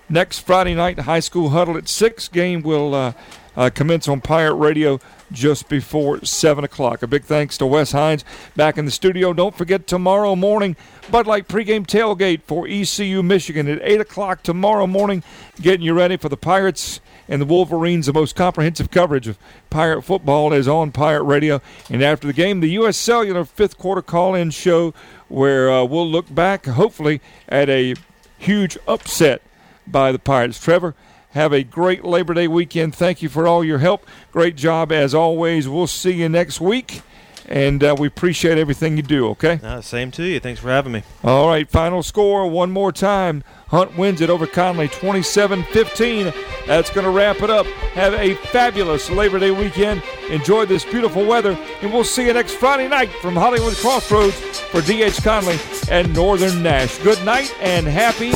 Next 0.09 0.39
Friday 0.41 0.75
night, 0.75 1.01
high 1.01 1.21
school 1.21 1.51
huddle 1.51 1.77
at 1.77 1.89
six. 1.89 2.29
Game 2.29 2.63
will 2.63 2.95
uh, 2.95 3.13
uh, 3.57 3.71
commence 3.71 4.09
on 4.09 4.21
Pirate 4.21 4.55
Radio 4.55 5.01
just 5.33 5.69
before 5.69 6.25
7 6.25 6.65
o'clock. 6.65 7.03
A 7.03 7.07
big 7.07 7.25
thanks 7.25 7.59
to 7.59 7.67
Wes 7.67 7.93
Hines 7.93 8.25
back 8.57 8.79
in 8.79 8.85
the 8.85 8.91
studio. 8.91 9.33
Don't 9.33 9.55
forget 9.55 9.87
tomorrow 9.87 10.35
morning, 10.35 10.77
Bud 11.11 11.27
Light 11.27 11.49
pregame 11.49 11.87
tailgate 11.87 12.43
for 12.43 12.67
ECU 12.67 13.23
Michigan 13.23 13.69
at 13.69 13.81
8 13.83 14.01
o'clock 14.01 14.43
tomorrow 14.43 14.87
morning, 14.87 15.23
getting 15.61 15.85
you 15.85 15.93
ready 15.93 16.17
for 16.17 16.29
the 16.29 16.37
Pirates 16.37 17.01
and 17.29 17.41
the 17.41 17.47
Wolverines. 17.47 18.07
The 18.07 18.13
most 18.13 18.35
comprehensive 18.35 18.91
coverage 18.91 19.29
of 19.29 19.39
Pirate 19.71 20.03
football 20.03 20.53
is 20.53 20.67
on 20.67 20.93
Pirate 20.93 21.25
Radio. 21.25 21.61
And 21.91 22.03
after 22.03 22.27
the 22.27 22.33
game, 22.33 22.61
the 22.61 22.71
U.S. 22.71 22.97
Cellular 22.97 23.45
fifth 23.45 23.79
quarter 23.79 24.03
call 24.03 24.35
in 24.35 24.51
show 24.51 24.95
where 25.29 25.71
uh, 25.71 25.85
we'll 25.85 26.09
look 26.09 26.33
back, 26.35 26.67
hopefully, 26.67 27.21
at 27.49 27.69
a 27.69 27.95
huge 28.39 28.79
upset 28.87 29.43
by 29.87 30.13
the 30.13 30.19
Pirates. 30.19 30.61
Trevor, 30.61 30.95
have 31.31 31.53
a 31.53 31.63
great 31.63 32.05
Labor 32.05 32.35
Day 32.35 32.49
weekend. 32.49 32.95
Thank 32.95 33.23
you 33.23 33.29
for 33.29 33.47
all 33.47 33.63
your 33.63 33.79
help. 33.79 34.07
Great 34.33 34.57
job 34.57 34.91
as 34.91 35.15
always. 35.15 35.69
We'll 35.69 35.87
see 35.87 36.13
you 36.13 36.29
next 36.29 36.61
week. 36.61 37.03
And 37.49 37.83
uh, 37.83 37.97
we 37.99 38.07
appreciate 38.09 38.59
everything 38.59 38.97
you 38.99 39.03
do, 39.03 39.29
okay? 39.29 39.59
Uh, 39.63 39.81
same 39.81 40.11
to 40.13 40.23
you. 40.23 40.39
Thanks 40.39 40.61
for 40.61 40.69
having 40.69 40.93
me. 40.93 41.03
All 41.25 41.49
right, 41.49 41.69
final 41.69 42.03
score 42.03 42.47
one 42.47 42.71
more 42.71 42.93
time. 42.93 43.43
Hunt 43.69 43.97
wins 43.97 44.21
it 44.21 44.29
over 44.29 44.47
Conley 44.47 44.89
27 44.89 45.63
15. 45.65 46.33
That's 46.67 46.91
going 46.91 47.05
to 47.05 47.11
wrap 47.11 47.41
it 47.41 47.49
up. 47.49 47.67
Have 47.95 48.13
a 48.15 48.35
fabulous 48.35 49.09
Labor 49.09 49.39
Day 49.39 49.51
weekend. 49.51 50.03
Enjoy 50.29 50.67
this 50.67 50.85
beautiful 50.85 51.25
weather, 51.25 51.59
and 51.81 51.93
we'll 51.93 52.05
see 52.05 52.27
you 52.27 52.35
next 52.35 52.53
Friday 52.53 52.87
night 52.87 53.11
from 53.23 53.35
Hollywood 53.35 53.77
Crossroads 53.77 54.37
for 54.61 54.83
D.H. 54.83 55.23
Conley 55.23 55.59
and 55.91 56.15
Northern 56.15 56.63
Nash. 56.63 56.99
Good 56.99 57.25
night 57.25 57.55
and 57.61 57.87
happy 57.87 58.33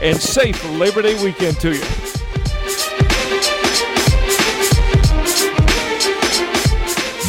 and 0.00 0.16
safe 0.16 0.62
Labor 0.70 1.02
Day 1.02 1.22
weekend 1.22 1.60
to 1.60 1.74
you. 1.74 3.03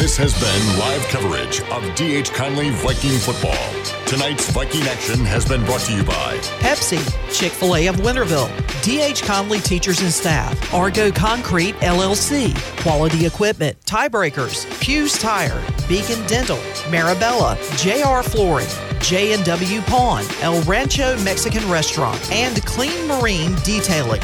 This 0.06 0.17
has 0.17 0.40
been 0.40 0.80
live 0.80 1.01
coverage 1.08 1.61
of 1.61 1.84
DH 1.95 2.32
Conley 2.32 2.69
Viking 2.69 3.17
football. 3.17 4.06
Tonight's 4.06 4.48
Viking 4.51 4.84
action 4.84 5.25
has 5.25 5.50
been 5.50 5.66
brought 5.66 5.82
to 5.82 5.95
you 5.95 6.03
by 6.03 6.38
Pepsi, 6.59 7.01
Chick 7.35 7.51
fil 7.51 7.75
A 7.75 7.88
of 7.88 7.95
Winterville, 7.95 8.48
DH 8.84 9.24
Conley 9.24 9.58
Teachers 9.58 10.01
and 10.01 10.11
Staff, 10.11 10.72
Argo 10.72 11.09
Concrete 11.09 11.74
LLC, 11.77 12.56
Quality 12.84 13.25
Equipment, 13.25 13.80
Tiebreakers, 13.88 14.72
Hughes 14.80 15.17
Tire, 15.17 15.59
Beacon 15.90 16.24
Dental, 16.27 16.58
Marabella, 16.92 17.56
JR 17.82 18.22
Flooring, 18.30 18.67
J&W 19.00 19.82
Pawn, 19.82 20.24
El 20.42 20.61
Rancho 20.66 21.17
Mexican 21.24 21.67
Restaurant, 21.67 22.32
and 22.32 22.64
Clean 22.64 23.08
Marine 23.08 23.56
Detailing. 23.64 24.22